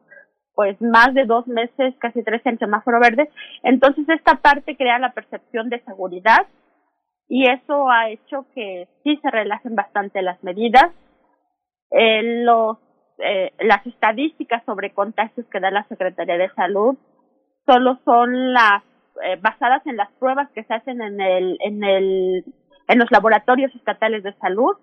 pues 0.54 0.80
más 0.80 1.14
de 1.14 1.24
dos 1.24 1.46
meses, 1.46 1.94
casi 1.98 2.22
tres 2.22 2.42
en 2.44 2.58
semáforo 2.58 2.98
verde, 3.00 3.30
entonces 3.62 4.08
esta 4.08 4.36
parte 4.36 4.76
crea 4.76 4.98
la 4.98 5.12
percepción 5.12 5.68
de 5.68 5.80
seguridad 5.84 6.46
y 7.28 7.48
eso 7.48 7.88
ha 7.88 8.10
hecho 8.10 8.44
que 8.54 8.88
sí 9.04 9.16
se 9.22 9.30
relajen 9.30 9.76
bastante 9.76 10.20
las 10.20 10.42
medidas. 10.42 10.90
Eh, 11.92 12.44
los, 12.44 12.78
eh, 13.18 13.52
las 13.60 13.86
estadísticas 13.86 14.64
sobre 14.64 14.92
contagios 14.92 15.46
que 15.46 15.60
da 15.60 15.70
la 15.70 15.84
Secretaría 15.84 16.36
de 16.36 16.50
Salud 16.54 16.96
solo 17.70 18.00
son 18.04 18.52
las 18.52 18.82
eh, 19.24 19.38
basadas 19.40 19.86
en 19.86 19.96
las 19.96 20.10
pruebas 20.18 20.50
que 20.54 20.64
se 20.64 20.74
hacen 20.74 21.00
en 21.00 21.20
el 21.20 21.56
en 21.60 21.84
el 21.84 22.44
en 22.88 22.98
los 22.98 23.10
laboratorios 23.12 23.72
estatales 23.76 24.24
de 24.24 24.32
salud. 24.34 24.76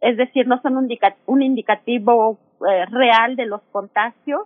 Es 0.00 0.16
decir 0.18 0.46
no 0.46 0.60
son 0.60 0.76
un, 0.76 1.42
indicativo 1.42 2.38
eh, 2.68 2.84
real 2.86 3.36
de 3.36 3.46
los 3.46 3.62
contagios 3.72 4.42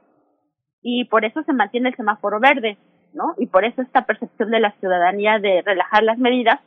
y 0.83 1.07
por 1.07 1.25
eso 1.25 1.43
se 1.43 1.53
mantiene 1.53 1.89
el 1.89 1.97
semáforo 1.97 2.39
verde 2.39 2.79
no 3.15 3.35
y 3.39 3.47
por 3.47 3.65
eso 3.65 3.83
esta 3.83 4.03
percepción 4.03 4.51
de 4.51 4.61
la 4.61 4.73
ciudadanía 4.79 5.39
de 5.41 5.63
relajar 5.63 6.05
las 6.05 6.19
medidas. 6.19 6.61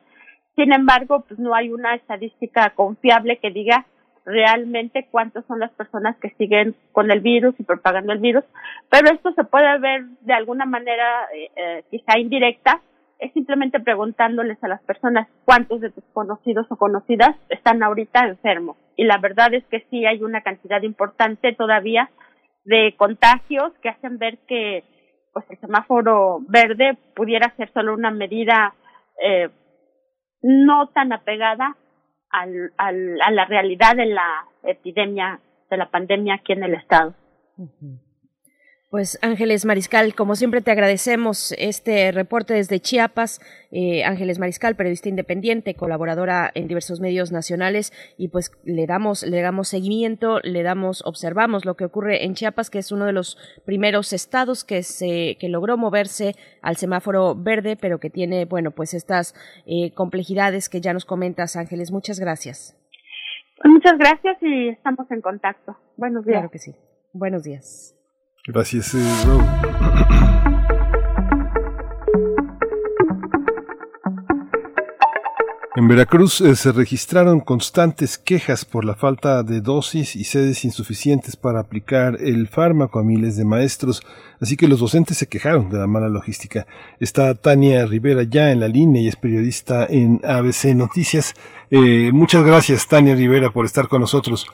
Sin 0.55 0.73
embargo 0.73 1.23
pues 1.25 1.39
no 1.39 1.55
hay 1.55 1.71
una 1.71 1.95
estadística 1.95 2.71
confiable 2.71 3.37
que 3.37 3.51
diga 3.51 3.85
realmente 4.29 5.07
cuántas 5.09 5.43
son 5.45 5.59
las 5.59 5.71
personas 5.71 6.15
que 6.17 6.29
siguen 6.37 6.75
con 6.91 7.09
el 7.09 7.19
virus 7.19 7.55
y 7.59 7.63
propagando 7.63 8.13
el 8.13 8.19
virus, 8.19 8.43
pero 8.89 9.11
esto 9.11 9.31
se 9.33 9.43
puede 9.43 9.79
ver 9.79 10.03
de 10.21 10.33
alguna 10.33 10.65
manera, 10.65 11.25
eh, 11.33 11.49
eh, 11.55 11.83
quizá 11.89 12.19
indirecta, 12.19 12.81
es 13.17 13.33
simplemente 13.33 13.79
preguntándoles 13.79 14.63
a 14.63 14.67
las 14.67 14.81
personas 14.83 15.27
cuántos 15.45 15.81
de 15.81 15.89
tus 15.89 16.03
conocidos 16.13 16.67
o 16.69 16.77
conocidas 16.77 17.35
están 17.49 17.83
ahorita 17.83 18.27
enfermos. 18.27 18.77
Y 18.95 19.03
la 19.03 19.17
verdad 19.17 19.53
es 19.53 19.65
que 19.65 19.85
sí 19.89 20.05
hay 20.05 20.23
una 20.23 20.41
cantidad 20.41 20.81
importante 20.83 21.53
todavía 21.53 22.09
de 22.65 22.93
contagios 22.97 23.73
que 23.81 23.89
hacen 23.89 24.19
ver 24.19 24.37
que 24.47 24.83
pues 25.33 25.45
el 25.49 25.59
semáforo 25.59 26.39
verde 26.47 26.97
pudiera 27.15 27.53
ser 27.57 27.71
solo 27.73 27.93
una 27.93 28.11
medida 28.11 28.73
eh, 29.21 29.49
no 30.41 30.87
tan 30.89 31.11
apegada 31.11 31.75
al, 32.29 32.73
al, 32.77 33.21
a 33.21 33.31
la 33.31 33.45
realidad 33.45 33.95
de 33.95 34.05
la 34.05 34.45
epidemia, 34.63 35.39
de 35.69 35.77
la 35.77 35.89
pandemia 35.89 36.35
aquí 36.35 36.53
en 36.53 36.63
el 36.63 36.75
estado. 36.75 37.13
Pues 38.89 39.19
Ángeles 39.21 39.65
Mariscal, 39.65 40.15
como 40.15 40.35
siempre 40.35 40.61
te 40.61 40.71
agradecemos 40.71 41.53
este 41.59 42.11
reporte 42.11 42.55
desde 42.55 42.79
Chiapas. 42.79 43.39
Eh, 43.69 44.03
Ángeles 44.03 44.39
Mariscal, 44.39 44.75
periodista 44.75 45.09
independiente, 45.09 45.75
colaboradora 45.75 46.49
en 46.55 46.67
diversos 46.67 46.99
medios 46.99 47.31
nacionales 47.31 47.93
y 48.17 48.29
pues 48.29 48.51
le 48.63 48.87
damos 48.87 49.21
le 49.21 49.41
damos 49.41 49.67
seguimiento, 49.67 50.39
le 50.39 50.63
damos 50.63 51.03
observamos 51.05 51.65
lo 51.65 51.75
que 51.75 51.85
ocurre 51.85 52.25
en 52.25 52.33
Chiapas, 52.33 52.71
que 52.71 52.79
es 52.79 52.91
uno 52.91 53.05
de 53.05 53.13
los 53.13 53.37
primeros 53.63 54.11
estados 54.11 54.63
que 54.63 54.81
se 54.81 55.37
que 55.39 55.49
logró 55.49 55.77
moverse 55.77 56.33
al 56.63 56.75
semáforo 56.75 57.35
verde, 57.35 57.77
pero 57.79 57.99
que 57.99 58.09
tiene 58.09 58.45
bueno 58.45 58.71
pues 58.71 58.95
estas 58.95 59.35
eh, 59.67 59.93
complejidades 59.93 60.67
que 60.67 60.81
ya 60.81 60.93
nos 60.93 61.05
comentas, 61.05 61.55
Ángeles. 61.57 61.91
Muchas 61.91 62.19
gracias. 62.19 62.75
Muchas 63.63 63.99
gracias 63.99 64.37
y 64.41 64.69
estamos 64.69 65.11
en 65.11 65.21
contacto. 65.21 65.77
Buenos 65.95 66.25
días. 66.25 66.37
Claro 66.37 66.49
que 66.49 66.57
sí. 66.57 66.73
Buenos 67.13 67.43
días. 67.43 67.98
Gracias, 68.51 68.95
eh, 68.95 68.97
En 75.75 75.87
Veracruz 75.87 76.41
eh, 76.41 76.55
se 76.55 76.71
registraron 76.71 77.41
constantes 77.41 78.17
quejas 78.17 78.65
por 78.65 78.83
la 78.83 78.95
falta 78.95 79.43
de 79.43 79.61
dosis 79.61 80.15
y 80.15 80.23
sedes 80.23 80.65
insuficientes 80.65 81.35
para 81.35 81.59
aplicar 81.59 82.17
el 82.19 82.47
fármaco 82.47 82.97
a 82.97 83.03
miles 83.03 83.37
de 83.37 83.45
maestros, 83.45 84.01
así 84.41 84.57
que 84.57 84.67
los 84.67 84.79
docentes 84.79 85.17
se 85.17 85.27
quejaron 85.27 85.69
de 85.69 85.77
la 85.77 85.85
mala 85.87 86.09
logística. 86.09 86.65
Está 86.99 87.35
Tania 87.35 87.85
Rivera 87.85 88.23
ya 88.23 88.51
en 88.51 88.61
la 88.61 88.67
línea 88.67 89.01
y 89.03 89.07
es 89.07 89.15
periodista 89.15 89.85
en 89.85 90.21
ABC 90.23 90.75
Noticias. 90.75 91.35
Eh, 91.69 92.09
muchas 92.11 92.43
gracias, 92.43 92.87
Tania 92.87 93.13
Rivera, 93.13 93.51
por 93.51 93.65
estar 93.65 93.87
con 93.87 94.01
nosotros. 94.01 94.47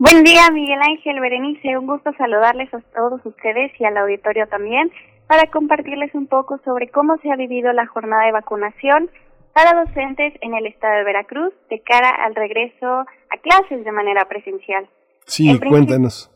Buen 0.00 0.22
día, 0.22 0.42
Miguel 0.52 0.78
Ángel 0.80 1.18
Berenice. 1.18 1.76
Un 1.76 1.88
gusto 1.88 2.12
saludarles 2.16 2.72
a 2.72 2.80
todos 2.94 3.20
ustedes 3.26 3.72
y 3.80 3.84
al 3.84 3.96
auditorio 3.96 4.46
también 4.46 4.92
para 5.26 5.50
compartirles 5.50 6.14
un 6.14 6.28
poco 6.28 6.60
sobre 6.64 6.88
cómo 6.88 7.16
se 7.18 7.32
ha 7.32 7.34
vivido 7.34 7.72
la 7.72 7.84
jornada 7.86 8.26
de 8.26 8.30
vacunación 8.30 9.10
para 9.52 9.84
docentes 9.84 10.34
en 10.40 10.54
el 10.54 10.66
estado 10.66 10.98
de 10.98 11.04
Veracruz 11.04 11.52
de 11.68 11.80
cara 11.80 12.10
al 12.10 12.36
regreso 12.36 12.86
a 12.86 13.38
clases 13.42 13.84
de 13.84 13.90
manera 13.90 14.26
presencial. 14.26 14.88
Sí, 15.26 15.58
cuéntanos. 15.58 16.30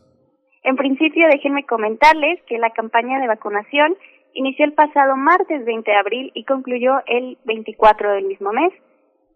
En 0.63 0.75
principio, 0.75 1.25
déjenme 1.29 1.65
comentarles 1.65 2.41
que 2.47 2.57
la 2.57 2.71
campaña 2.71 3.21
de 3.21 3.27
vacunación 3.27 3.95
inició 4.33 4.65
el 4.65 4.73
pasado 4.73 5.15
martes 5.15 5.63
20 5.63 5.89
de 5.89 5.97
abril 5.97 6.31
y 6.33 6.43
concluyó 6.43 6.95
el 7.07 7.37
24 7.45 8.11
del 8.11 8.25
mismo 8.25 8.51
mes. 8.51 8.73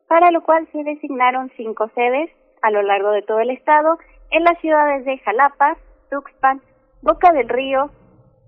para 0.07 0.31
lo 0.31 0.41
cual 0.41 0.67
se 0.71 0.83
designaron 0.83 1.51
cinco 1.55 1.91
sedes 1.93 2.31
a 2.63 2.71
lo 2.71 2.81
largo 2.81 3.11
de 3.11 3.21
todo 3.21 3.41
el 3.41 3.51
estado 3.51 3.99
en 4.31 4.45
las 4.45 4.59
ciudades 4.61 5.05
de 5.05 5.19
Jalapa, 5.19 5.77
Tuxpan, 6.09 6.59
Boca 7.03 7.31
del 7.33 7.49
Río, 7.49 7.91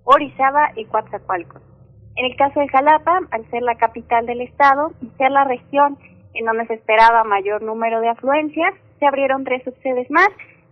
Orizaba 0.02 0.72
y 0.74 0.84
Coatzacoalcos. 0.86 1.71
En 2.14 2.26
el 2.26 2.36
caso 2.36 2.60
de 2.60 2.68
Jalapa, 2.68 3.20
al 3.30 3.50
ser 3.50 3.62
la 3.62 3.76
capital 3.76 4.26
del 4.26 4.42
estado 4.42 4.92
y 5.00 5.08
ser 5.16 5.30
la 5.30 5.44
región 5.44 5.96
en 6.34 6.44
donde 6.44 6.66
se 6.66 6.74
esperaba 6.74 7.24
mayor 7.24 7.62
número 7.62 8.00
de 8.00 8.08
afluencias, 8.08 8.74
se 8.98 9.06
abrieron 9.06 9.44
tres 9.44 9.62
subsedes 9.64 10.10
más 10.10 10.28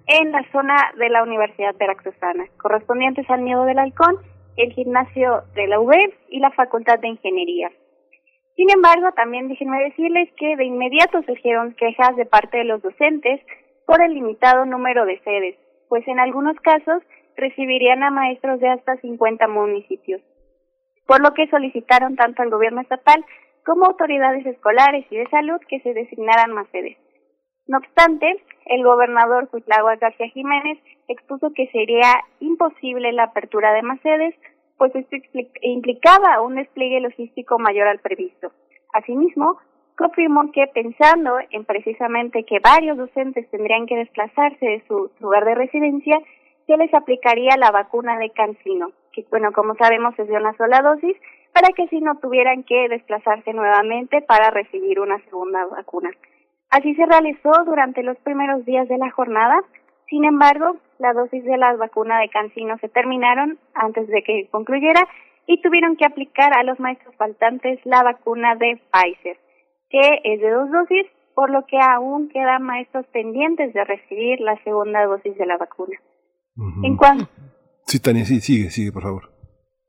en 0.07 0.33
la 0.33 0.45
zona 0.53 0.93
de 0.99 1.09
la 1.09 1.23
Universidad 1.23 1.75
Veracruzana, 1.79 2.45
correspondientes 2.59 3.29
al 3.31 3.45
Nido 3.45 3.65
del 3.65 3.79
Halcón, 3.79 4.17
el 4.57 4.73
gimnasio 4.73 5.45
de 5.55 5.67
la 5.67 5.81
UB 5.81 5.95
y 6.29 6.41
la 6.41 6.51
Facultad 6.51 6.99
de 6.99 7.09
Ingeniería. 7.09 7.71
Sin 8.57 8.71
embargo, 8.71 9.13
también 9.13 9.49
déjenme 9.49 9.83
decirles 9.85 10.29
que 10.37 10.57
de 10.57 10.65
inmediato 10.65 11.23
surgieron 11.23 11.75
quejas 11.75 12.17
de 12.17 12.27
parte 12.27 12.59
de 12.59 12.65
los 12.65 12.83
docentes 12.83 13.41
por 13.87 14.03
el 14.03 14.13
limitado 14.13 14.67
número 14.67 15.07
de 15.07 15.19
sedes, 15.21 15.57
pues 15.89 16.07
en 16.07 16.21
algunos 16.21 16.57
casos 16.61 17.03
recibirían 17.37 18.03
a 18.03 18.11
maestros 18.11 18.61
de 18.61 18.69
hasta 18.69 18.97
50 18.99 19.49
municipios 19.49 20.21
por 21.11 21.21
lo 21.23 21.35
que 21.35 21.49
solicitaron 21.49 22.15
tanto 22.15 22.41
al 22.41 22.51
gobierno 22.51 22.83
estatal 22.83 23.25
como 23.67 23.87
autoridades 23.87 24.47
escolares 24.47 25.05
y 25.11 25.17
de 25.17 25.29
salud 25.29 25.59
que 25.69 25.81
se 25.81 25.93
designaran 25.93 26.53
más 26.53 26.69
sedes. 26.69 26.97
No 27.67 27.79
obstante, 27.79 28.41
el 28.67 28.85
gobernador 28.85 29.49
Cuitlagua 29.49 29.97
García 29.97 30.29
Jiménez 30.29 30.79
expuso 31.09 31.51
que 31.53 31.67
sería 31.73 32.13
imposible 32.39 33.11
la 33.11 33.25
apertura 33.25 33.73
de 33.73 33.83
más 33.83 34.01
sedes, 34.03 34.37
pues 34.79 34.95
esto 34.95 35.17
implicaba 35.63 36.43
un 36.43 36.55
despliegue 36.55 37.01
logístico 37.01 37.59
mayor 37.59 37.89
al 37.89 37.99
previsto. 37.99 38.53
Asimismo, 38.93 39.59
confirmó 39.99 40.53
que 40.53 40.69
pensando 40.73 41.39
en 41.51 41.65
precisamente 41.65 42.45
que 42.45 42.61
varios 42.61 42.97
docentes 42.97 43.51
tendrían 43.51 43.87
que 43.87 43.97
desplazarse 43.97 44.65
de 44.65 44.85
su 44.87 45.11
lugar 45.19 45.45
de 45.45 45.57
residencia, 45.57 46.21
se 46.69 46.77
les 46.77 46.95
aplicaría 46.95 47.57
la 47.59 47.73
vacuna 47.73 48.17
de 48.17 48.31
Cancino, 48.31 48.93
que 49.13 49.25
bueno, 49.31 49.53
como 49.53 49.75
sabemos 49.77 50.19
es 50.19 50.29
de 50.29 50.37
una 50.37 50.57
sola 50.57 50.81
dosis, 50.83 51.17
para 51.53 51.69
que 51.75 51.89
si 51.89 52.01
no 52.01 52.17
tuvieran 52.19 52.63
que 52.63 52.89
desplazarse 52.89 53.53
nuevamente 53.53 54.23
para 54.23 54.51
recibir 54.51 55.01
una 55.01 55.19
segunda 55.25 55.67
vacuna. 55.67 56.11
Así 56.71 56.95
se 56.95 57.07
realizó 57.07 57.51
durante 57.67 58.03
los 58.03 58.17
primeros 58.19 58.65
días 58.65 58.89
de 58.89 58.99
la 58.99 59.11
jornada. 59.11 59.61
Sin 60.09 60.25
embargo, 60.25 60.77
la 60.99 61.13
dosis 61.13 61.45
de 61.45 61.57
la 61.57 61.75
vacuna 61.75 62.21
de 62.21 62.29
Cancino 62.29 62.79
se 62.79 62.89
terminaron 62.89 63.59
antes 63.75 64.07
de 64.09 64.23
que 64.23 64.49
concluyera 64.51 65.01
y 65.47 65.61
tuvieron 65.63 65.97
que 65.97 66.05
aplicar 66.05 66.53
a 66.57 66.63
los 66.63 66.79
maestros 66.79 67.15
faltantes 67.17 67.81
la 67.85 68.03
vacuna 68.05 68.55
de 68.55 68.81
Pfizer, 68.93 69.37
que 69.89 70.21
es 70.23 70.41
de 70.41 70.51
dos 70.51 70.71
dosis, 70.71 71.07
por 71.35 71.51
lo 71.51 71.67
que 71.67 71.79
aún 71.81 72.29
quedan 72.29 72.63
maestros 72.63 73.07
pendientes 73.09 73.73
de 73.73 73.85
recibir 73.85 74.41
la 74.41 74.57
segunda 74.63 75.05
dosis 75.07 75.37
de 75.37 75.47
la 75.47 75.57
vacuna. 75.57 75.99
En 76.83 76.97
cuanto 76.97 77.27
Sí, 77.91 77.99
Tania, 77.99 78.25
sí, 78.25 78.39
sigue, 78.39 78.71
sigue, 78.71 78.93
por 78.93 79.03
favor. 79.03 79.31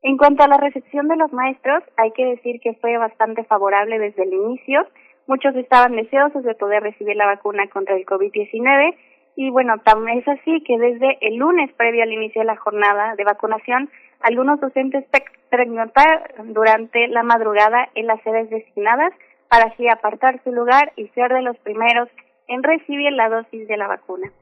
En 0.02 0.16
cuanto 0.16 0.42
a 0.42 0.48
la 0.48 0.56
recepción 0.56 1.06
de 1.06 1.14
los 1.14 1.32
maestros, 1.32 1.84
hay 1.96 2.10
que 2.10 2.24
decir 2.24 2.58
que 2.60 2.74
fue 2.80 2.98
bastante 2.98 3.44
favorable 3.44 3.96
desde 4.00 4.24
el 4.24 4.32
inicio. 4.32 4.84
Muchos 5.28 5.54
estaban 5.54 5.94
deseosos 5.94 6.42
de 6.42 6.56
poder 6.56 6.82
recibir 6.82 7.14
la 7.14 7.26
vacuna 7.26 7.68
contra 7.68 7.94
el 7.94 8.04
COVID-19 8.04 8.96
y 9.36 9.50
bueno, 9.50 9.78
también 9.84 10.18
es 10.18 10.26
así 10.26 10.64
que 10.64 10.78
desde 10.78 11.16
el 11.20 11.36
lunes 11.36 11.72
previo 11.74 12.02
al 12.02 12.12
inicio 12.12 12.40
de 12.40 12.46
la 12.46 12.56
jornada 12.56 13.14
de 13.14 13.22
vacunación, 13.22 13.88
algunos 14.18 14.58
docentes 14.58 15.04
preguntaron 15.48 16.52
durante 16.52 17.06
la 17.06 17.22
madrugada 17.22 17.88
en 17.94 18.08
las 18.08 18.20
sedes 18.22 18.50
designadas 18.50 19.12
para 19.48 19.66
así 19.66 19.86
apartar 19.86 20.42
su 20.42 20.50
lugar 20.50 20.92
y 20.96 21.06
ser 21.14 21.32
de 21.32 21.42
los 21.42 21.56
primeros 21.58 22.08
en 22.48 22.64
recibir 22.64 23.12
la 23.12 23.28
dosis 23.28 23.68
de 23.68 23.76
la 23.76 23.86
vacuna. 23.86 24.32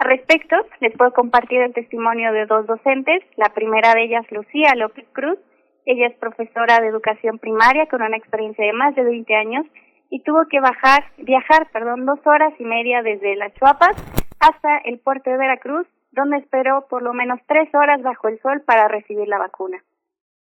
Al 0.00 0.06
respecto, 0.06 0.56
les 0.80 0.96
puedo 0.96 1.12
compartir 1.12 1.60
el 1.60 1.74
testimonio 1.74 2.32
de 2.32 2.46
dos 2.46 2.66
docentes. 2.66 3.22
La 3.36 3.50
primera 3.50 3.92
de 3.92 4.04
ellas, 4.04 4.24
Lucía 4.30 4.72
López 4.74 5.06
Cruz. 5.12 5.38
Ella 5.84 6.06
es 6.06 6.16
profesora 6.16 6.80
de 6.80 6.86
educación 6.86 7.38
primaria 7.38 7.84
con 7.84 8.00
una 8.00 8.16
experiencia 8.16 8.64
de 8.64 8.72
más 8.72 8.94
de 8.94 9.04
20 9.04 9.34
años 9.34 9.66
y 10.08 10.22
tuvo 10.22 10.46
que 10.48 10.58
bajar, 10.58 11.04
viajar, 11.18 11.68
perdón, 11.70 12.06
dos 12.06 12.18
horas 12.24 12.54
y 12.58 12.64
media 12.64 13.02
desde 13.02 13.36
Las 13.36 13.52
Chuapas 13.52 13.94
hasta 14.40 14.78
el 14.86 15.00
puerto 15.00 15.28
de 15.28 15.36
Veracruz, 15.36 15.86
donde 16.12 16.38
esperó 16.38 16.86
por 16.88 17.02
lo 17.02 17.12
menos 17.12 17.38
tres 17.46 17.68
horas 17.74 18.00
bajo 18.00 18.28
el 18.28 18.40
sol 18.40 18.62
para 18.64 18.88
recibir 18.88 19.28
la 19.28 19.36
vacuna. 19.36 19.84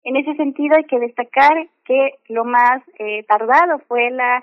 En 0.03 0.17
ese 0.17 0.35
sentido, 0.37 0.77
hay 0.79 0.85
que 0.85 0.99
destacar 0.99 1.69
que 1.85 2.15
lo 2.31 2.47
más 2.47 2.81
eh, 2.99 3.23
tardado 3.25 3.81
fue 3.87 4.11
la 4.13 4.43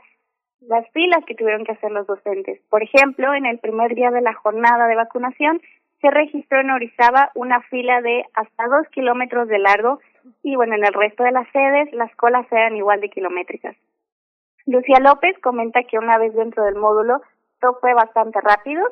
las 0.61 0.89
filas 0.91 1.23
que 1.25 1.35
tuvieron 1.35 1.65
que 1.65 1.71
hacer 1.71 1.91
los 1.91 2.07
docentes. 2.07 2.61
Por 2.69 2.83
ejemplo, 2.83 3.33
en 3.33 3.45
el 3.45 3.59
primer 3.59 3.95
día 3.95 4.11
de 4.11 4.21
la 4.21 4.33
jornada 4.33 4.87
de 4.87 4.95
vacunación 4.95 5.61
se 6.01 6.09
registró 6.09 6.59
en 6.59 6.71
Orizaba 6.71 7.31
una 7.35 7.61
fila 7.63 8.01
de 8.01 8.23
hasta 8.33 8.67
dos 8.67 8.87
kilómetros 8.89 9.47
de 9.47 9.59
largo 9.59 9.99
y 10.43 10.55
bueno, 10.55 10.75
en 10.75 10.85
el 10.85 10.93
resto 10.93 11.23
de 11.23 11.31
las 11.31 11.47
sedes 11.51 11.91
las 11.93 12.13
colas 12.15 12.45
eran 12.51 12.75
igual 12.75 13.01
de 13.01 13.09
kilométricas. 13.09 13.75
Lucía 14.65 14.99
López 14.99 15.37
comenta 15.41 15.83
que 15.83 15.97
una 15.97 16.17
vez 16.17 16.33
dentro 16.33 16.63
del 16.63 16.75
módulo 16.75 17.21
todo 17.59 17.77
fue 17.81 17.93
bastante 17.93 18.39
rápido, 18.39 18.85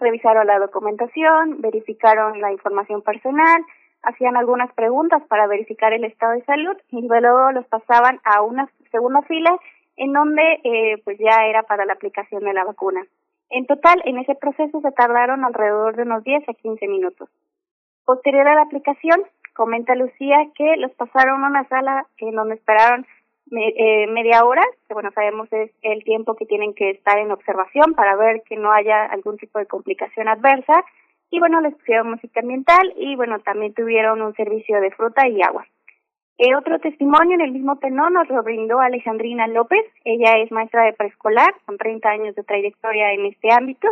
revisaron 0.00 0.46
la 0.46 0.58
documentación, 0.58 1.60
verificaron 1.60 2.40
la 2.40 2.50
información 2.50 3.02
personal, 3.02 3.62
hacían 4.02 4.36
algunas 4.36 4.72
preguntas 4.72 5.22
para 5.28 5.46
verificar 5.46 5.92
el 5.92 6.04
estado 6.04 6.32
de 6.32 6.44
salud 6.44 6.76
y 6.88 7.06
luego 7.06 7.52
los 7.52 7.66
pasaban 7.66 8.20
a 8.24 8.42
una 8.42 8.68
segunda 8.90 9.22
fila 9.22 9.56
en 10.00 10.14
donde 10.14 10.42
eh, 10.64 10.96
pues 11.04 11.18
ya 11.18 11.44
era 11.46 11.62
para 11.64 11.84
la 11.84 11.92
aplicación 11.92 12.42
de 12.42 12.54
la 12.54 12.64
vacuna. 12.64 13.04
En 13.50 13.66
total, 13.66 14.00
en 14.06 14.16
ese 14.16 14.34
proceso 14.34 14.80
se 14.80 14.92
tardaron 14.92 15.44
alrededor 15.44 15.94
de 15.94 16.04
unos 16.04 16.24
10 16.24 16.48
a 16.48 16.54
15 16.54 16.88
minutos. 16.88 17.28
Posterior 18.06 18.48
a 18.48 18.54
la 18.54 18.62
aplicación, 18.62 19.22
comenta 19.54 19.94
Lucía 19.94 20.38
que 20.54 20.76
los 20.78 20.90
pasaron 20.92 21.44
a 21.44 21.48
una 21.48 21.68
sala 21.68 22.06
en 22.16 22.34
donde 22.34 22.54
esperaron 22.54 23.06
eh, 23.52 24.06
media 24.06 24.42
hora, 24.46 24.62
que 24.88 24.94
bueno, 24.94 25.10
sabemos 25.14 25.52
es 25.52 25.70
el 25.82 26.02
tiempo 26.02 26.34
que 26.34 26.46
tienen 26.46 26.72
que 26.72 26.90
estar 26.90 27.18
en 27.18 27.30
observación 27.30 27.92
para 27.92 28.16
ver 28.16 28.42
que 28.48 28.56
no 28.56 28.72
haya 28.72 29.04
algún 29.04 29.36
tipo 29.36 29.58
de 29.58 29.66
complicación 29.66 30.28
adversa. 30.28 30.82
Y 31.30 31.40
bueno, 31.40 31.60
les 31.60 31.74
pusieron 31.74 32.10
música 32.10 32.40
ambiental 32.40 32.94
y 32.96 33.16
bueno, 33.16 33.38
también 33.40 33.74
tuvieron 33.74 34.22
un 34.22 34.34
servicio 34.34 34.80
de 34.80 34.92
fruta 34.92 35.28
y 35.28 35.42
agua. 35.42 35.66
Otro 36.56 36.78
testimonio 36.78 37.34
en 37.34 37.42
el 37.42 37.52
mismo 37.52 37.76
tenor 37.76 38.12
nos 38.12 38.28
lo 38.28 38.42
brindó 38.42 38.80
Alejandrina 38.80 39.46
López. 39.46 39.84
Ella 40.04 40.38
es 40.38 40.50
maestra 40.50 40.84
de 40.84 40.94
preescolar, 40.94 41.54
con 41.66 41.76
30 41.76 42.08
años 42.08 42.34
de 42.34 42.42
trayectoria 42.42 43.12
en 43.12 43.26
este 43.26 43.52
ámbito. 43.52 43.88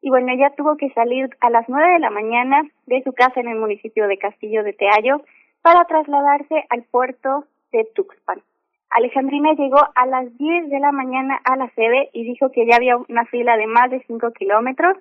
Y 0.00 0.10
bueno, 0.10 0.32
ella 0.32 0.52
tuvo 0.56 0.76
que 0.76 0.90
salir 0.90 1.28
a 1.40 1.50
las 1.50 1.68
9 1.68 1.94
de 1.94 1.98
la 1.98 2.10
mañana 2.10 2.62
de 2.86 3.02
su 3.02 3.12
casa 3.12 3.40
en 3.40 3.48
el 3.48 3.58
municipio 3.58 4.06
de 4.06 4.16
Castillo 4.16 4.62
de 4.62 4.74
Teallo 4.74 5.22
para 5.60 5.84
trasladarse 5.86 6.64
al 6.70 6.84
puerto 6.84 7.44
de 7.72 7.84
Tuxpan. 7.94 8.42
Alejandrina 8.90 9.54
llegó 9.54 9.80
a 9.94 10.06
las 10.06 10.36
10 10.38 10.70
de 10.70 10.80
la 10.80 10.92
mañana 10.92 11.40
a 11.44 11.56
la 11.56 11.68
sede 11.70 12.10
y 12.12 12.24
dijo 12.24 12.52
que 12.52 12.64
ya 12.66 12.76
había 12.76 12.96
una 12.96 13.26
fila 13.26 13.56
de 13.56 13.66
más 13.66 13.90
de 13.90 14.02
5 14.06 14.32
kilómetros 14.32 14.96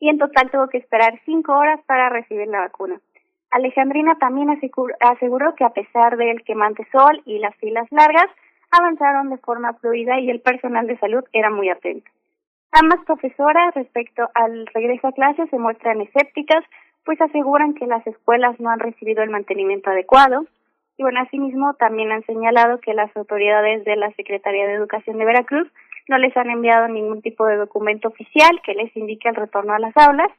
y 0.00 0.08
en 0.08 0.18
total 0.18 0.50
tuvo 0.50 0.68
que 0.68 0.78
esperar 0.78 1.20
5 1.24 1.52
horas 1.52 1.80
para 1.86 2.08
recibir 2.08 2.48
la 2.48 2.60
vacuna. 2.60 3.00
Alejandrina 3.52 4.16
también 4.16 4.48
aseguró 4.50 5.54
que 5.54 5.64
a 5.64 5.70
pesar 5.70 6.16
del 6.16 6.42
quemante 6.42 6.86
sol 6.90 7.22
y 7.26 7.38
las 7.38 7.54
filas 7.56 7.86
largas, 7.90 8.26
avanzaron 8.70 9.28
de 9.28 9.36
forma 9.36 9.74
fluida 9.74 10.18
y 10.18 10.30
el 10.30 10.40
personal 10.40 10.86
de 10.86 10.98
salud 10.98 11.22
era 11.32 11.50
muy 11.50 11.68
atento. 11.68 12.10
Ambas 12.72 13.04
profesoras 13.04 13.74
respecto 13.74 14.30
al 14.34 14.66
regreso 14.68 15.08
a 15.08 15.12
clases 15.12 15.50
se 15.50 15.58
muestran 15.58 16.00
escépticas, 16.00 16.64
pues 17.04 17.20
aseguran 17.20 17.74
que 17.74 17.86
las 17.86 18.06
escuelas 18.06 18.58
no 18.58 18.70
han 18.70 18.80
recibido 18.80 19.22
el 19.22 19.28
mantenimiento 19.28 19.90
adecuado, 19.90 20.46
y 20.96 21.02
bueno, 21.02 21.20
asimismo 21.20 21.74
también 21.74 22.12
han 22.12 22.24
señalado 22.24 22.80
que 22.80 22.94
las 22.94 23.14
autoridades 23.16 23.84
de 23.84 23.96
la 23.96 24.10
Secretaría 24.12 24.66
de 24.66 24.74
Educación 24.74 25.18
de 25.18 25.24
Veracruz 25.24 25.70
no 26.08 26.16
les 26.16 26.34
han 26.36 26.48
enviado 26.48 26.88
ningún 26.88 27.20
tipo 27.22 27.46
de 27.46 27.56
documento 27.56 28.08
oficial 28.08 28.60
que 28.64 28.74
les 28.74 28.94
indique 28.96 29.28
el 29.28 29.34
retorno 29.34 29.74
a 29.74 29.78
las 29.78 29.96
aulas. 29.96 30.30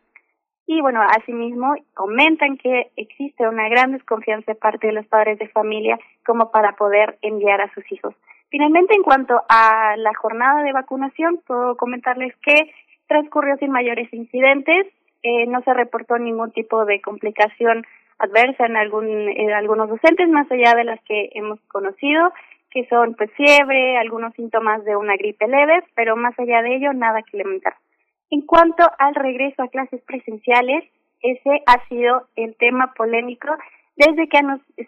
Y 0.66 0.82
bueno, 0.82 1.02
asimismo 1.02 1.76
comentan 1.94 2.58
que 2.58 2.92
existe 2.96 3.48
una 3.48 3.68
gran 3.68 3.92
desconfianza 3.92 4.54
de 4.54 4.60
parte 4.60 4.88
de 4.88 4.94
los 4.94 5.06
padres 5.08 5.38
de 5.40 5.50
familia 5.50 6.00
como 6.26 6.52
para 6.52 6.76
poder 6.76 7.18
enviar 7.22 7.62
a 7.62 7.74
sus 7.74 7.90
hijos. 7.92 8.16
Finalmente, 8.50 8.94
en 8.96 9.04
cuanto 9.04 9.42
a 9.50 9.96
la 9.98 10.14
jornada 10.14 10.64
de 10.64 10.72
vacunación, 10.72 11.42
puedo 11.46 11.76
comentarles 11.76 12.36
que 12.38 12.72
transcurrió 13.08 13.58
sin 13.58 13.72
mayores 13.72 14.14
incidentes, 14.14 14.88
eh, 15.24 15.48
no 15.48 15.62
se 15.64 15.74
reportó 15.74 16.18
ningún 16.18 16.52
tipo 16.52 16.86
de 16.86 17.02
complicación 17.02 17.86
adversa 18.20 18.66
en, 18.66 18.78
algún, 18.78 19.08
en 19.08 19.52
algunos 19.52 19.90
docentes, 19.90 20.30
más 20.30 20.50
allá 20.52 20.76
de 20.76 20.84
las 20.84 21.02
que 21.04 21.30
hemos 21.34 21.60
conocido, 21.68 22.32
que 22.70 22.86
son 22.88 23.16
pues 23.16 23.32
fiebre, 23.34 23.98
algunos 23.98 24.34
síntomas 24.34 24.84
de 24.86 24.96
una 24.96 25.16
gripe 25.16 25.48
leve, 25.48 25.84
pero 25.96 26.16
más 26.16 26.38
allá 26.40 26.62
de 26.62 26.76
ello, 26.76 26.94
nada 26.94 27.22
que 27.22 27.38
lamentar. 27.38 27.74
En 28.34 28.42
cuanto 28.42 28.84
al 28.98 29.14
regreso 29.14 29.62
a 29.62 29.68
clases 29.68 30.02
presenciales, 30.08 30.84
ese 31.22 31.62
ha 31.68 31.88
sido 31.88 32.28
el 32.36 32.56
tema 32.56 32.92
polémico 32.96 33.56
desde 33.96 34.28
que 34.28 34.40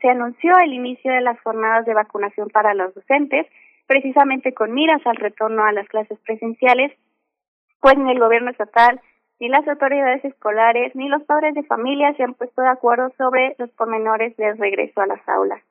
se 0.01 0.09
anunció 0.09 0.57
el 0.57 0.73
inicio 0.73 1.11
de 1.11 1.21
las 1.21 1.39
jornadas 1.41 1.85
de 1.85 1.93
vacunación 1.93 2.49
para 2.49 2.73
los 2.73 2.95
docentes, 2.95 3.45
precisamente 3.85 4.55
con 4.55 4.73
miras 4.73 5.05
al 5.05 5.17
retorno 5.17 5.63
a 5.63 5.73
las 5.73 5.87
clases 5.89 6.17
presenciales, 6.25 6.91
pues 7.81 7.93
en 7.93 8.07
el 8.07 8.17
gobierno 8.17 8.49
estatal 8.49 8.99
ni 9.39 9.47
las 9.47 9.67
autoridades 9.67 10.25
escolares 10.25 10.95
ni 10.95 11.07
los 11.07 11.21
padres 11.21 11.53
de 11.53 11.61
familia 11.65 12.15
se 12.15 12.23
han 12.23 12.33
puesto 12.33 12.63
de 12.63 12.69
acuerdo 12.69 13.13
sobre 13.15 13.55
los 13.59 13.69
pormenores 13.73 14.35
del 14.37 14.57
regreso 14.57 15.01
a 15.01 15.05
las 15.05 15.21
aulas. 15.29 15.61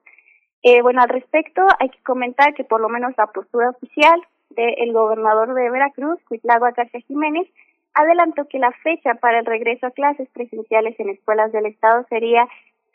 Eh, 0.62 0.80
bueno, 0.80 1.02
al 1.02 1.09
respecto 1.09 1.66
hay 1.80 1.88
que 1.88 2.02
comentar 2.05 2.55
que 2.55 2.62
por 2.62 2.80
lo 2.80 2.88
menos 2.88 3.14
la 3.18 3.26
postura 3.26 3.70
oficial 3.70 4.22
del 4.55 4.93
gobernador 4.93 5.55
de 5.55 5.70
Veracruz, 5.70 6.20
Cuitlagua 6.28 6.72
García 6.72 7.01
Jiménez, 7.01 7.48
adelantó 7.94 8.47
que 8.48 8.59
la 8.59 8.72
fecha 8.82 9.14
para 9.14 9.39
el 9.39 9.47
regreso 9.47 9.86
a 9.86 9.93
clases 9.93 10.28
presenciales 10.31 10.98
en 10.98 11.10
escuelas 11.10 11.52
del 11.52 11.66
Estado 11.66 12.05
sería 12.09 12.47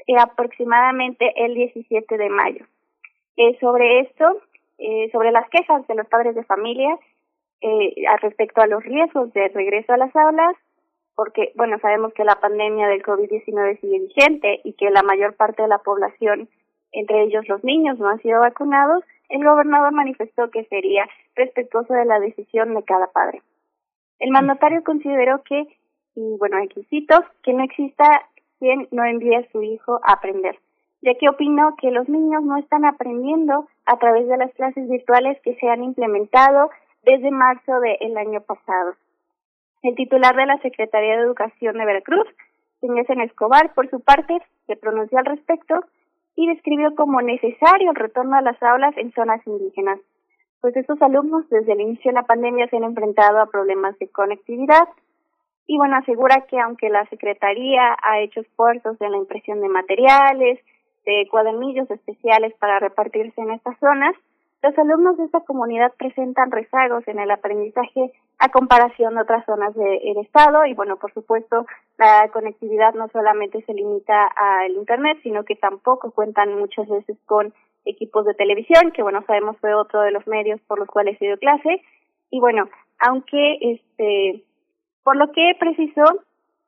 eh, 0.08 0.16
aproximadamente 0.20 1.32
el 1.36 1.56
17 1.56 2.18
de 2.18 2.30
mayo. 2.30 2.66
Eh, 3.38 3.58
sobre 3.60 4.02
esto, 4.02 4.42
eh, 4.78 5.10
sobre 5.12 5.32
las 5.32 5.50
quejas 5.50 5.88
de 5.88 5.96
los 5.96 6.08
padres 6.08 6.36
de 6.36 6.44
familia, 6.44 6.98
respecto 8.22 8.62
a 8.62 8.68
los 8.68 8.82
riesgos 8.84 9.34
de 9.34 9.50
regreso 9.50 9.92
a 9.92 9.98
las 9.98 10.16
aulas, 10.16 10.56
porque, 11.14 11.52
bueno, 11.56 11.78
sabemos 11.80 12.14
que 12.14 12.24
la 12.24 12.40
pandemia 12.40 12.88
del 12.88 13.04
COVID-19 13.04 13.82
sigue 13.82 14.00
vigente 14.00 14.62
y 14.64 14.72
que 14.74 14.90
la 14.90 15.04
mayor 15.04 15.36
parte 15.36 15.64
de 15.64 15.68
la 15.68 15.80
población, 15.80 16.48
entre 16.94 17.24
ellos 17.24 17.46
los 17.50 17.62
niños, 17.66 18.00
no 18.00 18.08
han 18.08 18.22
sido 18.22 18.40
vacunados, 18.40 19.04
el 19.30 19.44
gobernador 19.44 19.94
manifestó 19.94 20.50
que 20.50 20.66
sería 20.66 21.08
respetuoso 21.36 21.94
de 21.94 22.06
la 22.06 22.20
decisión 22.20 22.74
de 22.74 22.84
cada 22.84 23.08
padre. 23.08 23.42
El 24.20 24.32
mandatario 24.32 24.84
consideró 24.84 25.44
que, 25.44 25.68
y 26.16 26.38
bueno, 26.38 26.58
aquí 26.58 26.84
cito, 26.90 27.24
que 27.44 27.54
no 27.54 27.64
exista 27.64 28.06
quien 28.60 28.88
no 28.92 29.06
envíe 29.06 29.36
a 29.36 29.50
su 29.52 29.62
hijo 29.64 30.00
a 30.04 30.14
aprender, 30.14 30.60
ya 31.02 31.14
que 31.16 31.30
opinó 31.30 31.76
que 31.78 31.92
los 31.92 32.10
niños 32.10 32.44
no 32.44 32.58
están 32.58 32.86
aprendiendo 32.86 33.68
a 33.86 33.98
través 33.98 34.28
de 34.28 34.38
las 34.38 34.54
clases 34.54 34.90
virtuales 34.90 35.40
que 35.42 35.56
se 35.56 35.70
han 35.70 35.84
implementado 35.84 36.70
desde 37.04 37.32
marzo 37.32 37.80
del 37.80 38.18
año 38.18 38.42
pasado. 38.42 38.96
El 39.82 39.96
titular 39.96 40.36
de 40.36 40.46
la 40.46 40.58
Secretaría 40.58 41.16
de 41.16 41.24
Educación 41.24 41.78
de 41.78 41.86
Veracruz, 41.86 42.28
señor 42.82 43.06
Escobar, 43.22 43.74
por 43.74 43.90
su 43.90 44.02
parte, 44.02 44.42
se 44.68 44.76
pronunció 44.76 45.18
al 45.18 45.26
respecto 45.26 45.76
y 46.40 46.48
describió 46.48 46.96
como 46.96 47.22
necesario 47.22 47.90
el 47.90 47.98
retorno 47.98 48.38
a 48.38 48.42
las 48.42 48.64
aulas 48.64 48.96
en 48.96 49.12
zonas 49.12 49.46
indígenas, 49.46 50.00
pues 50.62 50.74
estos 50.78 51.02
alumnos 51.02 51.44
desde 51.50 51.74
el 51.74 51.82
inicio 51.82 52.12
de 52.12 52.16
la 52.16 52.24
pandemia 52.24 52.70
se 52.70 52.78
han 52.78 52.86
enfrentado 52.86 53.42
a 53.42 53.48
problemas 53.48 54.00
de 54.00 54.08
conectividad. 54.08 54.88
Y 55.68 55.76
bueno, 55.76 55.98
asegura 55.98 56.46
que 56.50 56.58
aunque 56.58 56.90
la 56.90 57.06
Secretaría 57.08 57.94
ha 58.02 58.22
hecho 58.22 58.40
esfuerzos 58.40 58.96
en 59.02 59.12
la 59.12 59.18
impresión 59.18 59.60
de 59.60 59.68
materiales, 59.68 60.60
de 61.06 61.28
cuadernillos 61.30 61.92
especiales 61.92 62.54
para 62.58 62.80
repartirse 62.80 63.42
en 63.42 63.52
estas 63.52 63.78
zonas, 63.80 64.16
los 64.64 64.78
alumnos 64.78 65.18
de 65.18 65.26
esta 65.26 65.42
comunidad 65.42 65.92
presentan 65.98 66.52
rezagos 66.52 67.06
en 67.10 67.20
el 67.20 67.32
aprendizaje 67.32 68.14
a 68.40 68.50
comparación 68.50 69.16
de 69.16 69.22
otras 69.22 69.46
zonas 69.46 69.76
del 69.76 70.18
estado. 70.18 70.66
Y 70.66 70.74
bueno, 70.74 70.98
por 70.98 71.14
supuesto, 71.14 71.66
la 71.98 72.30
conectividad 72.32 72.94
no 72.94 73.10
solamente 73.10 73.62
se 73.64 73.74
limita 73.74 74.28
al 74.28 74.72
internet, 74.72 75.20
sino 75.24 75.44
que 75.44 75.56
tampoco 75.56 76.12
cuentan 76.12 76.58
muchas 76.58 76.88
veces 76.88 77.18
con 77.26 77.54
equipos 77.86 78.26
de 78.26 78.34
televisión, 78.34 78.92
que 78.92 79.04
bueno, 79.04 79.24
sabemos 79.28 79.58
fue 79.60 79.74
otro 79.74 80.02
de 80.02 80.12
los 80.12 80.26
medios 80.28 80.60
por 80.62 80.80
los 80.80 80.88
cuales 80.88 81.18
se 81.20 81.26
dio 81.26 81.38
clase. 81.38 81.82
Y 82.32 82.40
bueno, 82.40 82.70
aunque 83.00 83.58
este 83.62 84.44
por 85.04 85.16
lo 85.16 85.32
que 85.32 85.56
precisó 85.60 86.04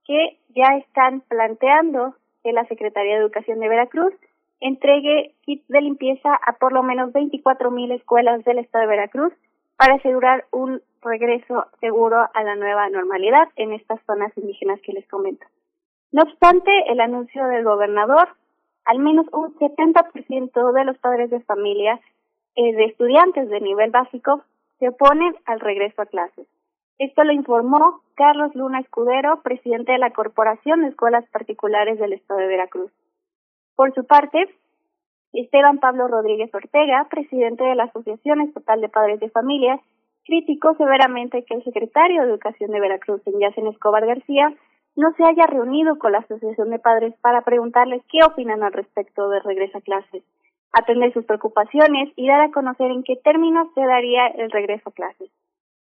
que 0.05 0.37
ya 0.49 0.77
están 0.77 1.21
planteando 1.21 2.15
que 2.43 2.53
la 2.53 2.65
Secretaría 2.65 3.13
de 3.13 3.21
Educación 3.21 3.59
de 3.59 3.69
Veracruz 3.69 4.13
entregue 4.59 5.35
kits 5.41 5.67
de 5.67 5.81
limpieza 5.81 6.33
a 6.33 6.53
por 6.53 6.73
lo 6.73 6.83
menos 6.83 7.13
24 7.13 7.71
mil 7.71 7.91
escuelas 7.91 8.43
del 8.43 8.59
estado 8.59 8.83
de 8.83 8.89
Veracruz 8.89 9.33
para 9.81 9.95
asegurar 9.95 10.45
un 10.51 10.79
regreso 11.01 11.65
seguro 11.79 12.17
a 12.35 12.43
la 12.43 12.55
nueva 12.55 12.87
normalidad 12.89 13.49
en 13.55 13.73
estas 13.73 13.99
zonas 14.05 14.31
indígenas 14.37 14.79
que 14.81 14.93
les 14.93 15.07
comento. 15.07 15.43
No 16.11 16.21
obstante, 16.21 16.71
el 16.85 16.99
anuncio 16.99 17.47
del 17.47 17.63
gobernador, 17.63 18.29
al 18.85 18.99
menos 18.99 19.25
un 19.31 19.57
70% 19.57 20.71
de 20.73 20.85
los 20.85 20.99
padres 20.99 21.31
de 21.31 21.39
familia 21.39 21.99
eh, 22.55 22.75
de 22.75 22.85
estudiantes 22.85 23.49
de 23.49 23.59
nivel 23.59 23.89
básico 23.89 24.43
se 24.77 24.89
oponen 24.89 25.35
al 25.45 25.59
regreso 25.59 26.03
a 26.03 26.05
clases. 26.05 26.45
Esto 26.99 27.23
lo 27.23 27.31
informó 27.31 28.01
Carlos 28.13 28.53
Luna 28.53 28.81
Escudero, 28.81 29.41
presidente 29.41 29.93
de 29.93 29.97
la 29.97 30.11
Corporación 30.11 30.81
de 30.81 30.89
Escuelas 30.89 31.25
Particulares 31.31 31.97
del 31.97 32.13
Estado 32.13 32.39
de 32.39 32.45
Veracruz. 32.45 32.91
Por 33.75 33.95
su 33.95 34.05
parte, 34.05 34.47
Esteban 35.33 35.79
Pablo 35.79 36.07
Rodríguez 36.07 36.53
Ortega, 36.53 37.07
presidente 37.09 37.63
de 37.63 37.75
la 37.75 37.85
Asociación 37.85 38.41
Estatal 38.41 38.81
de 38.81 38.89
Padres 38.89 39.19
de 39.19 39.29
Familia, 39.29 39.79
criticó 40.25 40.75
severamente 40.75 41.43
que 41.45 41.55
el 41.55 41.63
secretario 41.63 42.21
de 42.21 42.29
Educación 42.29 42.71
de 42.71 42.79
Veracruz, 42.79 43.21
Yacen 43.25 43.67
Escobar 43.67 44.05
García, 44.05 44.53
no 44.95 45.13
se 45.13 45.23
haya 45.23 45.47
reunido 45.47 45.97
con 45.97 46.11
la 46.11 46.19
Asociación 46.19 46.69
de 46.69 46.79
Padres 46.79 47.13
para 47.21 47.41
preguntarles 47.41 48.03
qué 48.11 48.19
opinan 48.25 48.61
al 48.61 48.73
respecto 48.73 49.29
de 49.29 49.39
regreso 49.39 49.77
a 49.77 49.81
clases, 49.81 50.23
atender 50.73 51.13
sus 51.13 51.25
preocupaciones 51.25 52.11
y 52.15 52.27
dar 52.27 52.41
a 52.41 52.51
conocer 52.51 52.91
en 52.91 53.03
qué 53.03 53.15
términos 53.15 53.67
se 53.73 53.81
daría 53.81 54.27
el 54.27 54.51
regreso 54.51 54.89
a 54.89 54.93
clases. 54.93 55.31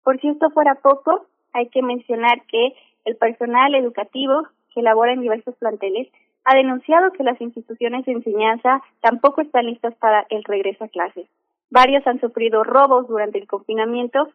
Por 0.05 0.21
si 0.21 0.29
esto 0.29 0.51
fuera 0.51 0.77
poco, 0.77 1.27
hay 1.53 1.69
que 1.69 1.83
mencionar 1.83 2.43
que 2.47 2.75
el 3.05 3.17
personal 3.17 3.75
educativo 3.75 4.43
que 4.73 4.83
labora 4.83 5.13
en 5.13 5.21
diversos 5.21 5.57
planteles 5.57 6.09
ha 6.45 6.55
denunciado 6.55 7.13
que 7.13 7.23
las 7.23 7.41
instituciones 7.41 8.05
de 8.05 8.13
enseñanza 8.13 8.83
tampoco 9.01 9.41
están 9.41 9.67
listas 9.67 9.95
para 9.97 10.27
el 10.31 10.45
regreso 10.45 10.85
a 10.85 10.89
clases. 10.89 11.29
Varios 11.71 12.07
han 12.07 12.21
sufrido 12.21 12.65
robos 12.65 13.09
durante 13.09 13.39
el 13.39 13.47
confinamiento, 13.47 14.29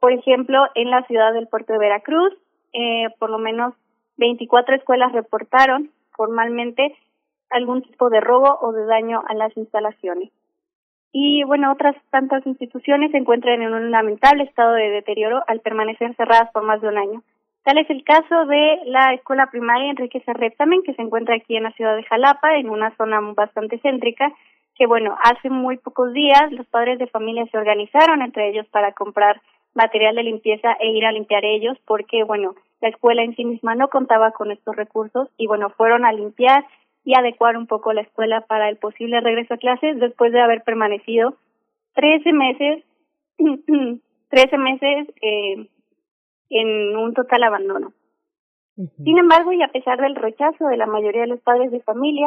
por 0.00 0.12
ejemplo, 0.12 0.66
en 0.74 0.90
la 0.90 1.02
ciudad 1.04 1.32
del 1.32 1.48
puerto 1.48 1.72
de 1.72 1.78
Veracruz, 1.78 2.34
eh, 2.72 3.08
por 3.18 3.30
lo 3.30 3.38
menos 3.38 3.74
24 4.18 4.76
escuelas 4.76 5.12
reportaron 5.12 5.90
formalmente 6.14 6.96
algún 7.50 7.82
tipo 7.82 8.10
de 8.10 8.20
robo 8.20 8.58
o 8.60 8.72
de 8.72 8.84
daño 8.86 9.22
a 9.26 9.34
las 9.34 9.56
instalaciones. 9.56 10.30
Y 11.12 11.44
bueno, 11.44 11.72
otras 11.72 11.96
tantas 12.10 12.46
instituciones 12.46 13.10
se 13.10 13.18
encuentran 13.18 13.62
en 13.62 13.72
un 13.72 13.90
lamentable 13.90 14.42
estado 14.42 14.74
de 14.74 14.90
deterioro 14.90 15.42
al 15.46 15.60
permanecer 15.60 16.14
cerradas 16.16 16.50
por 16.52 16.62
más 16.62 16.80
de 16.80 16.88
un 16.88 16.98
año. 16.98 17.22
Tal 17.66 17.78
es 17.78 17.90
el 17.90 18.04
caso 18.04 18.46
de 18.46 18.78
la 18.84 19.12
escuela 19.12 19.50
primaria 19.50 19.90
Enrique 19.90 20.20
Serretamen, 20.20 20.84
que 20.84 20.94
se 20.94 21.02
encuentra 21.02 21.34
aquí 21.34 21.56
en 21.56 21.64
la 21.64 21.72
ciudad 21.72 21.96
de 21.96 22.04
Jalapa, 22.04 22.58
en 22.58 22.70
una 22.70 22.96
zona 22.96 23.20
bastante 23.34 23.80
céntrica, 23.80 24.32
que 24.76 24.86
bueno, 24.86 25.16
hace 25.20 25.50
muy 25.50 25.76
pocos 25.76 26.12
días 26.12 26.52
los 26.52 26.64
padres 26.68 27.00
de 27.00 27.08
familia 27.08 27.44
se 27.50 27.58
organizaron 27.58 28.22
entre 28.22 28.50
ellos 28.50 28.68
para 28.68 28.92
comprar 28.92 29.40
material 29.74 30.14
de 30.14 30.22
limpieza 30.22 30.74
e 30.78 30.90
ir 30.90 31.04
a 31.06 31.10
limpiar 31.10 31.44
ellos, 31.44 31.76
porque 31.88 32.22
bueno, 32.22 32.54
la 32.80 32.88
escuela 32.90 33.24
en 33.24 33.34
sí 33.34 33.44
misma 33.44 33.74
no 33.74 33.88
contaba 33.88 34.30
con 34.30 34.52
estos 34.52 34.76
recursos 34.76 35.28
y 35.36 35.48
bueno, 35.48 35.70
fueron 35.70 36.06
a 36.06 36.12
limpiar 36.12 36.64
y 37.04 37.16
adecuar 37.16 37.56
un 37.56 37.66
poco 37.66 37.92
la 37.92 38.02
escuela 38.02 38.42
para 38.42 38.68
el 38.68 38.76
posible 38.76 39.20
regreso 39.20 39.54
a 39.54 39.58
clases 39.58 39.98
después 39.98 40.30
de 40.30 40.40
haber 40.40 40.62
permanecido 40.62 41.34
13 41.94 42.32
meses, 42.32 42.84
13 44.30 44.56
meses 44.56 45.08
eh, 45.20 45.66
en 46.50 46.96
un 46.96 47.14
total 47.14 47.42
abandono. 47.44 47.92
Sin 48.76 49.18
embargo, 49.18 49.52
y 49.52 49.62
a 49.62 49.68
pesar 49.68 49.98
del 50.00 50.14
rechazo 50.14 50.66
de 50.66 50.76
la 50.76 50.86
mayoría 50.86 51.22
de 51.22 51.28
los 51.28 51.40
padres 51.40 51.70
de 51.70 51.80
familia 51.80 52.26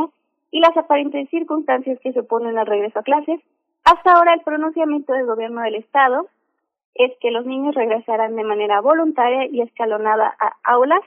y 0.50 0.60
las 0.62 0.76
aparentes 0.76 1.30
circunstancias 1.30 2.00
que 2.02 2.12
se 2.12 2.22
oponen 2.22 2.58
al 2.58 2.66
regreso 2.66 3.00
a 3.00 3.04
clases, 3.04 3.40
hasta 3.84 4.14
ahora 4.14 4.34
el 4.34 4.42
pronunciamiento 4.42 5.14
del 5.14 5.28
gobierno 5.28 5.62
del 5.62 5.76
Estado 5.76 6.28
es 6.96 7.12
que 7.22 7.30
los 7.32 7.46
niños 7.46 7.76
regresarán 7.76 8.36
de 8.36 8.44
manera 8.44 8.82
voluntaria 8.82 9.46
y 9.46 9.62
escalonada 9.62 10.36
a 10.40 10.56
aulas 10.64 11.02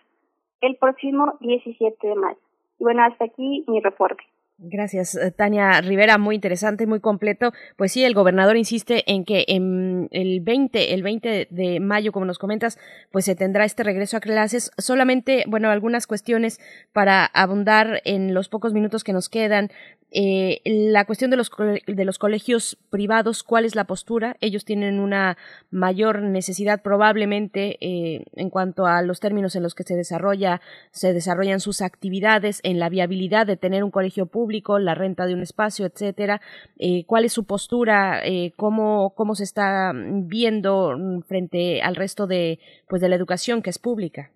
el 0.61 0.77
próximo 0.77 1.35
17 1.41 2.07
de 2.07 2.15
mayo. 2.15 2.39
Y 2.79 2.85
bueno, 2.85 3.03
hasta 3.03 3.25
aquí 3.25 3.65
mi 3.67 3.81
reporte. 3.81 4.25
Gracias, 4.65 5.17
eh, 5.17 5.33
Tania 5.33 5.81
Rivera, 5.81 6.19
muy 6.19 6.37
interesante, 6.37 6.87
muy 6.87 7.01
completo. 7.01 7.53
Pues 7.77 7.91
sí, 7.91 8.05
el 8.05 8.15
gobernador 8.15 8.57
insiste 8.57 9.03
en 9.11 9.25
que 9.25 9.45
en 9.49 10.07
el 10.13 10.41
20, 10.41 10.95
el 10.95 11.03
20 11.03 11.49
de 11.51 11.81
mayo, 11.81 12.13
como 12.13 12.27
nos 12.27 12.39
comentas, 12.39 12.79
pues 13.11 13.25
se 13.25 13.35
tendrá 13.35 13.65
este 13.65 13.83
regreso 13.83 14.19
a 14.19 14.21
clases. 14.21 14.71
Solamente, 14.79 15.43
bueno, 15.49 15.69
algunas 15.69 16.07
cuestiones 16.07 16.61
para 16.93 17.25
abundar 17.25 18.03
en 18.05 18.35
los 18.35 18.49
pocos 18.49 18.73
minutos 18.73 19.03
que 19.03 19.13
nos 19.13 19.29
quedan. 19.29 19.73
Eh, 20.15 20.61
la 20.65 21.07
cuestión 21.07 21.31
de 21.31 21.39
los, 21.39 21.51
de 21.87 22.05
los 22.05 22.19
colegios 22.19 22.77
privados, 22.91 23.43
¿cuál 23.43 23.65
es 23.65 23.75
la 23.75 23.85
postura? 23.85 24.37
Ellos 24.41 24.67
tienen 24.67 25.01
una 25.01 25.39
mayor 25.71 26.21
necesidad 26.21 26.83
probablemente 26.83 27.79
eh, 27.81 28.25
en 28.35 28.51
cuanto 28.51 28.85
a 28.85 29.01
los 29.01 29.21
términos 29.21 29.57
en 29.57 29.63
los 29.63 29.75
que 29.75 29.85
se 29.85 29.97
desarrolla, 29.97 30.61
se 30.91 31.15
desarrollan 31.15 31.61
sus 31.61 31.81
actividades, 31.81 32.61
en 32.63 32.79
la 32.79 32.91
viabilidad 32.91 33.47
de 33.47 33.57
tener 33.57 33.85
un 33.85 33.91
colegio 33.91 34.27
público, 34.27 34.79
la 34.79 34.95
renta 34.95 35.25
de 35.25 35.33
un 35.33 35.41
espacio, 35.41 35.87
etcétera. 35.87 36.43
Eh, 36.79 37.05
¿Cuál 37.07 37.25
es 37.25 37.33
su 37.33 37.47
postura? 37.47 38.21
¿cómo, 38.57 39.15
¿Cómo 39.15 39.35
se 39.35 39.45
está 39.45 39.93
viendo 39.95 40.95
frente 41.27 41.81
al 41.81 41.97
resto 41.97 42.27
de, 42.27 42.59
pues, 42.89 43.01
de 43.01 43.09
la 43.09 43.17
educación 43.17 43.63
que 43.63 43.71
es 43.71 43.79
pública? 43.79 44.31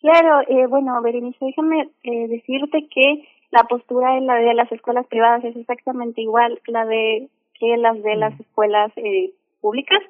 Claro, 0.00 0.40
bueno, 0.68 1.00
Berenice, 1.00 1.38
déjame 1.44 1.90
decirte 2.02 2.88
que 2.92 3.24
la 3.52 3.64
postura 3.64 4.16
en 4.16 4.26
la 4.26 4.36
de 4.36 4.54
las 4.54 4.72
escuelas 4.72 5.06
privadas 5.06 5.44
es 5.44 5.54
exactamente 5.54 6.22
igual 6.22 6.60
la 6.66 6.86
de 6.86 7.28
que 7.60 7.76
las 7.76 8.02
de 8.02 8.16
las 8.16 8.38
escuelas 8.40 8.90
eh, 8.96 9.30
públicas. 9.60 10.00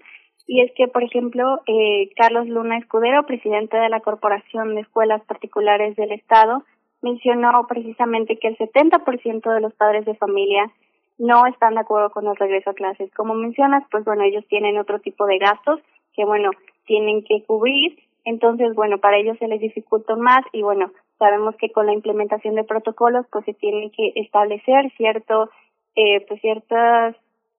Y 0.46 0.60
es 0.62 0.72
que 0.76 0.86
por 0.86 1.02
ejemplo 1.02 1.60
eh, 1.66 2.08
Carlos 2.16 2.46
Luna 2.46 2.78
Escudero 2.78 3.26
presidente 3.26 3.76
de 3.76 3.88
la 3.88 4.00
corporación 4.00 4.76
de 4.76 4.82
escuelas 4.82 5.22
particulares 5.24 5.96
del 5.96 6.12
estado 6.12 6.62
mencionó 7.02 7.66
precisamente 7.66 8.38
que 8.38 8.46
el 8.46 8.56
70% 8.56 9.54
de 9.54 9.60
los 9.60 9.74
padres 9.74 10.04
de 10.04 10.14
familia 10.14 10.70
no 11.18 11.46
están 11.46 11.74
de 11.74 11.80
acuerdo 11.80 12.10
con 12.10 12.28
el 12.28 12.36
regreso 12.36 12.70
a 12.70 12.74
clases. 12.74 13.12
Como 13.12 13.34
mencionas 13.34 13.82
pues 13.90 14.04
bueno 14.04 14.22
ellos 14.22 14.46
tienen 14.46 14.78
otro 14.78 15.00
tipo 15.00 15.26
de 15.26 15.38
gastos 15.38 15.80
que 16.14 16.24
bueno 16.24 16.50
tienen 16.86 17.24
que 17.24 17.42
cubrir. 17.44 17.98
Entonces 18.24 18.72
bueno 18.76 18.98
para 18.98 19.16
ellos 19.16 19.36
se 19.38 19.48
les 19.48 19.60
dificulta 19.60 20.14
más 20.14 20.44
y 20.52 20.62
bueno 20.62 20.92
Sabemos 21.22 21.54
que 21.54 21.70
con 21.70 21.86
la 21.86 21.92
implementación 21.92 22.56
de 22.56 22.64
protocolos 22.64 23.24
pues 23.30 23.44
se 23.44 23.54
tienen 23.54 23.92
que 23.92 24.10
establecer 24.16 24.90
cierto, 24.96 25.50
eh, 25.94 26.26
pues 26.26 26.40
ciertos 26.40 27.14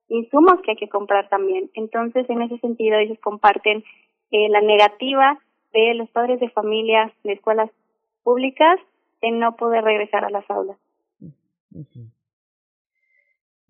insumos 0.09 0.59
que 0.61 0.71
hay 0.71 0.75
que 0.75 0.89
comprar 0.89 1.29
también. 1.29 1.71
Entonces, 1.73 2.29
en 2.29 2.41
ese 2.41 2.57
sentido, 2.57 2.97
ellos 2.97 3.17
comparten 3.19 3.85
eh, 4.31 4.49
la 4.49 4.59
negativa 4.59 5.39
de 5.71 5.93
los 5.93 6.09
padres 6.09 6.41
de 6.41 6.49
familias 6.49 7.09
de 7.23 7.31
escuelas 7.31 7.69
públicas 8.23 8.81
de 9.21 9.31
no 9.31 9.55
poder 9.55 9.85
regresar 9.85 10.25
a 10.25 10.29
las 10.29 10.43
aulas. 10.49 10.77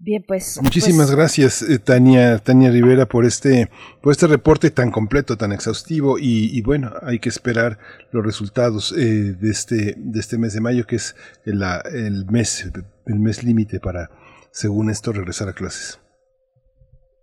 Bien, 0.05 0.21
pues. 0.27 0.59
Muchísimas 0.61 1.07
pues 1.07 1.15
gracias, 1.15 1.61
eh, 1.61 1.79
Tania, 1.79 2.37
Tania 2.39 2.69
Rivera, 2.69 3.05
por 3.05 3.23
este, 3.23 3.69
por 4.01 4.11
este 4.11 4.27
reporte 4.27 4.69
tan 4.69 4.91
completo, 4.91 5.37
tan 5.37 5.53
exhaustivo. 5.53 6.17
Y, 6.19 6.61
bueno, 6.61 6.89
hay 7.07 7.19
que 7.19 7.29
esperar 7.29 7.77
los 8.11 8.25
resultados 8.25 8.91
eh, 8.91 9.31
de 9.39 9.49
este, 9.49 9.95
de 9.95 10.19
este 10.19 10.37
mes 10.37 10.53
de 10.53 10.59
mayo, 10.59 10.83
que 10.85 10.97
es 10.97 11.15
el, 11.45 11.63
el 11.95 12.25
mes, 12.29 12.69
el 13.07 13.19
mes 13.19 13.45
límite 13.45 13.79
para, 13.79 14.09
según 14.51 14.89
esto, 14.89 15.13
regresar 15.13 15.47
a 15.47 15.53
clases. 15.53 16.01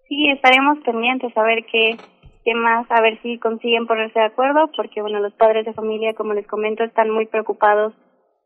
Sí, 0.08 0.30
estaremos 0.30 0.78
pendientes 0.82 1.36
a 1.36 1.42
ver 1.42 1.66
qué, 1.70 1.98
qué 2.46 2.54
más, 2.54 2.90
a 2.90 3.02
ver 3.02 3.20
si 3.20 3.38
consiguen 3.38 3.86
ponerse 3.86 4.18
de 4.18 4.24
acuerdo, 4.24 4.70
porque 4.74 5.02
bueno, 5.02 5.20
los 5.20 5.34
padres 5.34 5.66
de 5.66 5.74
familia, 5.74 6.14
como 6.14 6.32
les 6.32 6.46
comento, 6.46 6.82
están 6.82 7.10
muy 7.10 7.26
preocupados 7.26 7.92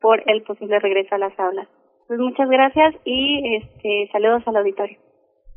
por 0.01 0.29
el 0.29 0.43
posible 0.43 0.81
regreso 0.81 1.15
a 1.15 1.19
las 1.19 1.39
aulas. 1.39 1.69
Pues 2.07 2.21
muchas 2.21 2.49
gracias 2.49 2.95
y 3.05 3.57
este, 3.57 4.09
saludos 4.13 4.43
al 4.47 4.57
auditorio. 4.57 4.99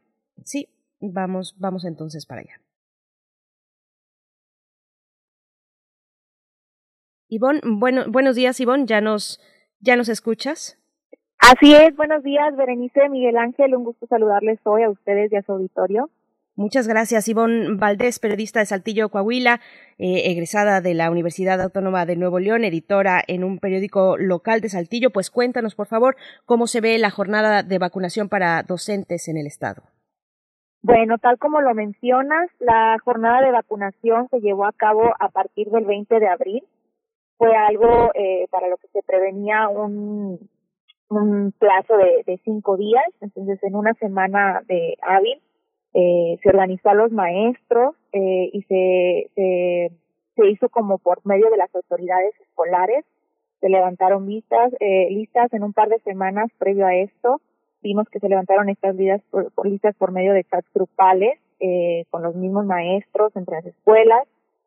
Sí, 0.44 0.68
vamos, 1.00 1.54
vamos 1.58 1.84
entonces 1.84 2.26
para 2.26 2.40
allá. 2.40 2.60
Ivonne, 7.28 7.60
bueno, 7.64 8.04
buenos 8.08 8.34
días, 8.34 8.58
Ivonne, 8.58 8.86
¿ya 8.86 9.00
nos, 9.00 9.40
ya 9.80 9.94
nos 9.96 10.08
escuchas? 10.08 10.76
Así 11.38 11.72
es, 11.74 11.94
buenos 11.94 12.24
días, 12.24 12.56
Berenice, 12.56 13.08
Miguel 13.10 13.36
Ángel, 13.36 13.76
un 13.76 13.84
gusto 13.84 14.06
saludarles 14.08 14.58
hoy 14.64 14.82
a 14.82 14.90
ustedes 14.90 15.30
y 15.30 15.36
a 15.36 15.42
su 15.42 15.52
auditorio. 15.52 16.10
Muchas 16.58 16.88
gracias, 16.88 17.28
Ivonne 17.28 17.76
Valdés, 17.76 18.18
periodista 18.18 18.58
de 18.58 18.66
Saltillo, 18.66 19.10
Coahuila, 19.10 19.60
eh, 19.96 20.32
egresada 20.32 20.80
de 20.80 20.92
la 20.92 21.08
Universidad 21.08 21.60
Autónoma 21.60 22.04
de 22.04 22.16
Nuevo 22.16 22.40
León, 22.40 22.64
editora 22.64 23.22
en 23.28 23.44
un 23.44 23.60
periódico 23.60 24.16
local 24.18 24.60
de 24.60 24.68
Saltillo. 24.68 25.10
Pues 25.10 25.30
cuéntanos, 25.30 25.76
por 25.76 25.86
favor, 25.86 26.16
cómo 26.46 26.66
se 26.66 26.80
ve 26.80 26.98
la 26.98 27.10
jornada 27.10 27.62
de 27.62 27.78
vacunación 27.78 28.28
para 28.28 28.64
docentes 28.64 29.28
en 29.28 29.36
el 29.36 29.46
Estado. 29.46 29.82
Bueno, 30.82 31.18
tal 31.18 31.38
como 31.38 31.60
lo 31.60 31.72
mencionas, 31.74 32.50
la 32.58 32.96
jornada 33.04 33.40
de 33.40 33.52
vacunación 33.52 34.26
se 34.28 34.40
llevó 34.40 34.66
a 34.66 34.72
cabo 34.72 35.14
a 35.20 35.28
partir 35.28 35.68
del 35.68 35.84
20 35.84 36.18
de 36.18 36.26
abril. 36.26 36.64
Fue 37.36 37.54
algo 37.54 38.10
eh, 38.14 38.48
para 38.50 38.66
lo 38.66 38.78
que 38.78 38.88
se 38.88 39.04
prevenía 39.04 39.68
un, 39.68 40.40
plazo 41.60 41.96
de, 41.98 42.24
de 42.26 42.40
cinco 42.44 42.76
días, 42.76 43.06
entonces 43.20 43.62
en 43.62 43.76
una 43.76 43.94
semana 43.94 44.60
de 44.66 44.96
hábil 45.02 45.40
eh, 46.00 46.38
se 46.40 46.48
organizó 46.48 46.90
a 46.90 46.94
los 46.94 47.10
maestros 47.10 47.96
eh, 48.12 48.50
y 48.52 48.62
se, 48.62 49.30
se, 50.36 50.48
hizo 50.48 50.68
como 50.68 50.98
por 50.98 51.26
medio 51.26 51.50
de 51.50 51.56
las 51.56 51.74
autoridades 51.74 52.40
escolares. 52.40 53.04
Se 53.60 53.68
levantaron 53.68 54.28
listas, 54.28 54.72
eh, 54.78 55.08
listas 55.10 55.52
en 55.52 55.64
un 55.64 55.72
par 55.72 55.88
de 55.88 55.98
semanas 56.00 56.50
previo 56.56 56.86
a 56.86 56.94
esto. 56.94 57.40
Vimos 57.82 58.08
que 58.10 58.20
se 58.20 58.28
levantaron 58.28 58.68
estas 58.68 58.94
listas 58.94 59.22
por, 59.28 59.50
por 59.52 59.66
listas 59.66 59.96
por 59.96 60.12
medio 60.12 60.34
de 60.34 60.44
chats 60.44 60.72
grupales 60.72 61.36
eh, 61.58 62.04
con 62.10 62.22
los 62.22 62.36
mismos 62.36 62.64
maestros 62.64 63.34
entre 63.34 63.56
las 63.56 63.66
escuelas. 63.66 64.22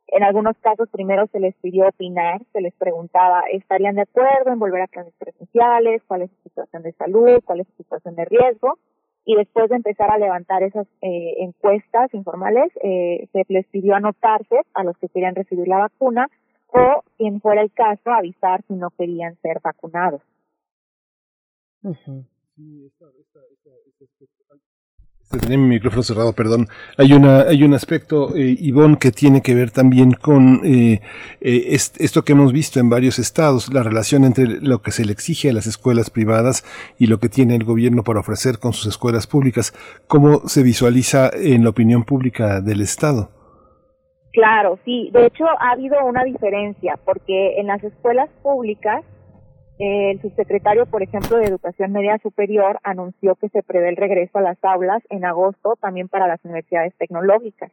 En 0.07 0.23
algunos 0.23 0.57
casos 0.57 0.89
primero 0.89 1.27
se 1.27 1.39
les 1.39 1.55
pidió 1.61 1.87
opinar, 1.87 2.41
se 2.51 2.59
les 2.59 2.73
preguntaba, 2.73 3.43
¿estarían 3.53 3.95
de 3.95 4.01
acuerdo 4.01 4.51
en 4.51 4.59
volver 4.59 4.81
a 4.81 4.87
clases 4.87 5.13
presenciales? 5.17 6.03
¿Cuál 6.07 6.23
es 6.23 6.31
su 6.31 6.49
situación 6.49 6.83
de 6.83 6.91
salud? 6.91 7.41
¿Cuál 7.45 7.61
es 7.61 7.67
su 7.67 7.83
situación 7.83 8.15
de 8.15 8.25
riesgo? 8.25 8.77
Y 9.25 9.35
después 9.35 9.69
de 9.69 9.75
empezar 9.75 10.11
a 10.11 10.17
levantar 10.17 10.63
esas 10.63 10.87
eh, 11.01 11.35
encuestas 11.39 12.13
informales, 12.13 12.71
eh, 12.83 13.27
se 13.31 13.45
les 13.49 13.67
pidió 13.67 13.95
anotarse 13.95 14.61
a 14.73 14.83
los 14.83 14.97
que 14.97 15.09
querían 15.09 15.35
recibir 15.35 15.67
la 15.67 15.77
vacuna 15.77 16.27
o, 16.67 17.03
quien 17.17 17.41
fuera 17.41 17.61
el 17.61 17.71
caso, 17.71 18.11
avisar 18.11 18.63
si 18.67 18.73
no 18.73 18.89
querían 18.91 19.35
ser 19.41 19.59
vacunados. 19.61 20.21
Tenía 25.39 25.57
mi 25.57 25.67
micrófono 25.67 26.03
cerrado, 26.03 26.33
perdón. 26.33 26.67
Hay 26.97 27.13
una, 27.13 27.41
hay 27.41 27.63
un 27.63 27.73
aspecto, 27.73 28.35
eh, 28.35 28.57
Ivonne, 28.59 28.97
que 28.97 29.11
tiene 29.11 29.41
que 29.41 29.55
ver 29.55 29.71
también 29.71 30.11
con 30.11 30.61
eh, 30.65 30.99
eh, 31.39 31.67
esto 31.71 32.23
que 32.23 32.33
hemos 32.33 32.51
visto 32.51 32.79
en 32.79 32.89
varios 32.89 33.17
estados, 33.17 33.73
la 33.73 33.81
relación 33.81 34.25
entre 34.25 34.45
lo 34.45 34.81
que 34.81 34.91
se 34.91 35.05
le 35.05 35.13
exige 35.13 35.49
a 35.49 35.53
las 35.53 35.67
escuelas 35.67 36.09
privadas 36.09 36.65
y 36.99 37.07
lo 37.07 37.19
que 37.19 37.29
tiene 37.29 37.55
el 37.55 37.63
gobierno 37.63 38.03
para 38.03 38.19
ofrecer 38.19 38.59
con 38.59 38.73
sus 38.73 38.87
escuelas 38.87 39.25
públicas. 39.25 39.73
¿Cómo 40.07 40.47
se 40.47 40.63
visualiza 40.63 41.29
en 41.33 41.63
la 41.63 41.69
opinión 41.69 42.03
pública 42.03 42.59
del 42.59 42.81
estado? 42.81 43.29
Claro, 44.33 44.79
sí. 44.85 45.09
De 45.13 45.27
hecho, 45.27 45.45
ha 45.59 45.71
habido 45.71 46.03
una 46.05 46.23
diferencia, 46.23 46.97
porque 47.05 47.59
en 47.59 47.67
las 47.67 47.83
escuelas 47.83 48.29
públicas 48.43 49.03
el 49.83 50.21
subsecretario, 50.21 50.85
por 50.85 51.01
ejemplo, 51.01 51.37
de 51.37 51.47
Educación 51.47 51.91
Media 51.91 52.19
Superior 52.21 52.79
anunció 52.83 53.33
que 53.33 53.49
se 53.49 53.63
prevé 53.63 53.89
el 53.89 53.95
regreso 53.95 54.37
a 54.37 54.41
las 54.41 54.63
aulas 54.63 55.01
en 55.09 55.25
agosto 55.25 55.75
también 55.81 56.07
para 56.07 56.27
las 56.27 56.43
universidades 56.45 56.93
tecnológicas. 56.97 57.71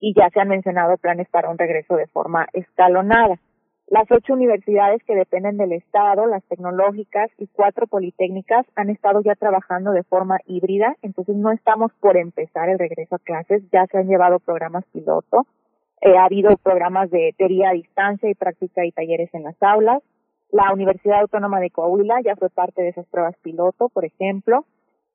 Y 0.00 0.12
ya 0.12 0.28
se 0.30 0.40
han 0.40 0.48
mencionado 0.48 0.96
planes 0.96 1.28
para 1.30 1.48
un 1.48 1.56
regreso 1.56 1.94
de 1.94 2.08
forma 2.08 2.48
escalonada. 2.52 3.38
Las 3.86 4.10
ocho 4.10 4.32
universidades 4.32 5.04
que 5.04 5.14
dependen 5.14 5.56
del 5.56 5.70
Estado, 5.70 6.26
las 6.26 6.42
tecnológicas 6.46 7.30
y 7.38 7.46
cuatro 7.46 7.86
politécnicas 7.86 8.66
han 8.74 8.90
estado 8.90 9.22
ya 9.22 9.36
trabajando 9.36 9.92
de 9.92 10.02
forma 10.02 10.38
híbrida, 10.46 10.96
entonces 11.02 11.36
no 11.36 11.52
estamos 11.52 11.92
por 12.00 12.16
empezar 12.16 12.68
el 12.70 12.80
regreso 12.80 13.14
a 13.14 13.20
clases, 13.20 13.62
ya 13.70 13.86
se 13.86 13.98
han 13.98 14.08
llevado 14.08 14.40
programas 14.40 14.84
piloto, 14.92 15.46
eh, 16.00 16.16
ha 16.16 16.24
habido 16.24 16.56
programas 16.56 17.08
de 17.12 17.32
teoría 17.38 17.70
a 17.70 17.74
distancia 17.74 18.28
y 18.28 18.34
práctica 18.34 18.84
y 18.84 18.90
talleres 18.90 19.32
en 19.32 19.44
las 19.44 19.62
aulas, 19.62 20.02
la 20.50 20.72
Universidad 20.72 21.20
Autónoma 21.20 21.60
de 21.60 21.70
Coahuila 21.70 22.20
ya 22.24 22.36
fue 22.36 22.50
parte 22.50 22.82
de 22.82 22.90
esas 22.90 23.06
pruebas 23.06 23.36
piloto, 23.42 23.88
por 23.88 24.04
ejemplo, 24.04 24.64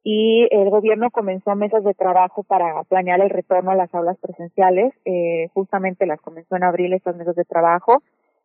y 0.04 0.48
el 0.52 0.70
gobierno 0.70 1.12
comenzó 1.12 1.56
mesas 1.56 1.84
de 1.84 1.94
trabajo 1.94 2.44
para 2.44 2.84
planear 2.84 3.22
el 3.22 3.30
retorno 3.30 3.72
a 3.72 3.76
las 3.76 3.94
aulas 3.94 4.18
presenciales. 4.18 4.94
Eh, 5.06 5.50
justamente 5.54 6.08
las 6.08 6.20
comenzó 6.22 6.56
en 6.56 6.64
abril 6.64 6.94
estas 6.94 7.16
mesas 7.16 7.36
de 7.36 7.46
trabajo, 7.46 8.02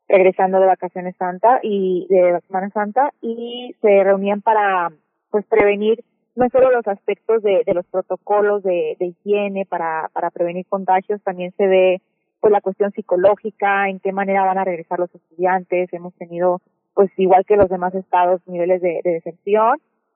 regresando 0.06 0.60
de 0.60 0.66
vacaciones 0.66 1.16
santa 1.16 1.60
y 1.62 2.06
de 2.10 2.40
Semana 2.46 2.70
Santa, 2.70 3.10
y 3.22 3.74
se 3.80 4.04
reunían 4.04 4.42
para 4.42 4.90
pues 5.30 5.46
prevenir 5.46 6.04
no 6.34 6.48
solo 6.50 6.70
los 6.70 6.86
aspectos 6.86 7.42
de, 7.42 7.62
de 7.64 7.74
los 7.74 7.86
protocolos 7.86 8.62
de, 8.62 8.96
de 9.00 9.06
higiene 9.06 9.64
para, 9.64 10.10
para 10.12 10.30
prevenir 10.30 10.66
contagios, 10.66 11.22
también 11.22 11.52
se 11.56 11.66
ve 11.66 12.02
pues 12.40 12.52
la 12.52 12.60
cuestión 12.60 12.92
psicológica, 12.92 13.88
en 13.88 13.98
qué 13.98 14.12
manera 14.12 14.44
van 14.44 14.58
a 14.58 14.64
regresar 14.64 14.98
los 14.98 15.12
estudiantes. 15.14 15.90
Hemos 15.92 16.14
tenido 16.14 16.60
pues 16.96 17.10
igual 17.18 17.44
que 17.44 17.56
los 17.56 17.68
demás 17.68 17.94
estados, 17.94 18.40
niveles 18.46 18.80
de, 18.80 19.02
de 19.04 19.22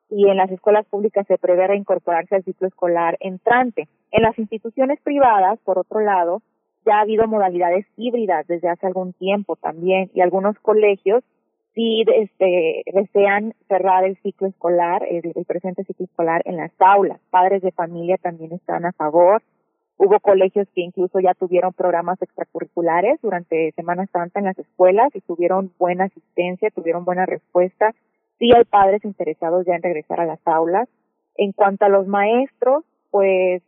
y 0.08 0.28
en 0.28 0.36
las 0.38 0.50
escuelas 0.50 0.86
públicas 0.86 1.26
se 1.26 1.36
prevé 1.36 1.66
reincorporarse 1.66 2.36
al 2.36 2.42
ciclo 2.42 2.66
escolar 2.66 3.18
entrante. 3.20 3.86
En 4.10 4.22
las 4.22 4.36
instituciones 4.38 4.98
privadas, 5.02 5.58
por 5.62 5.78
otro 5.78 6.00
lado, 6.00 6.40
ya 6.86 6.96
ha 6.96 7.00
habido 7.02 7.28
modalidades 7.28 7.84
híbridas 7.98 8.46
desde 8.46 8.70
hace 8.70 8.86
algún 8.86 9.12
tiempo 9.12 9.56
también 9.56 10.10
y 10.14 10.22
algunos 10.22 10.58
colegios 10.60 11.22
sí 11.74 12.02
este, 12.16 12.82
desean 12.86 13.54
cerrar 13.68 14.04
el 14.04 14.16
ciclo 14.22 14.48
escolar, 14.48 15.02
el, 15.08 15.32
el 15.34 15.44
presente 15.44 15.84
ciclo 15.84 16.06
escolar 16.06 16.40
en 16.46 16.56
las 16.56 16.72
aulas. 16.78 17.20
Padres 17.28 17.60
de 17.60 17.72
familia 17.72 18.16
también 18.16 18.52
están 18.52 18.86
a 18.86 18.92
favor 18.92 19.42
Hubo 20.02 20.18
colegios 20.18 20.66
que 20.74 20.80
incluso 20.80 21.20
ya 21.20 21.34
tuvieron 21.34 21.74
programas 21.74 22.22
extracurriculares 22.22 23.20
durante 23.20 23.70
Semana 23.72 24.06
Santa 24.06 24.38
en 24.38 24.46
las 24.46 24.58
escuelas 24.58 25.14
y 25.14 25.20
tuvieron 25.20 25.74
buena 25.78 26.04
asistencia, 26.04 26.70
tuvieron 26.70 27.04
buena 27.04 27.26
respuesta. 27.26 27.94
Sí 28.38 28.50
hay 28.56 28.64
padres 28.64 29.04
interesados 29.04 29.66
ya 29.66 29.74
en 29.74 29.82
regresar 29.82 30.18
a 30.18 30.24
las 30.24 30.40
aulas. 30.46 30.88
En 31.36 31.52
cuanto 31.52 31.84
a 31.84 31.90
los 31.90 32.06
maestros, 32.06 32.82
pues 33.10 33.62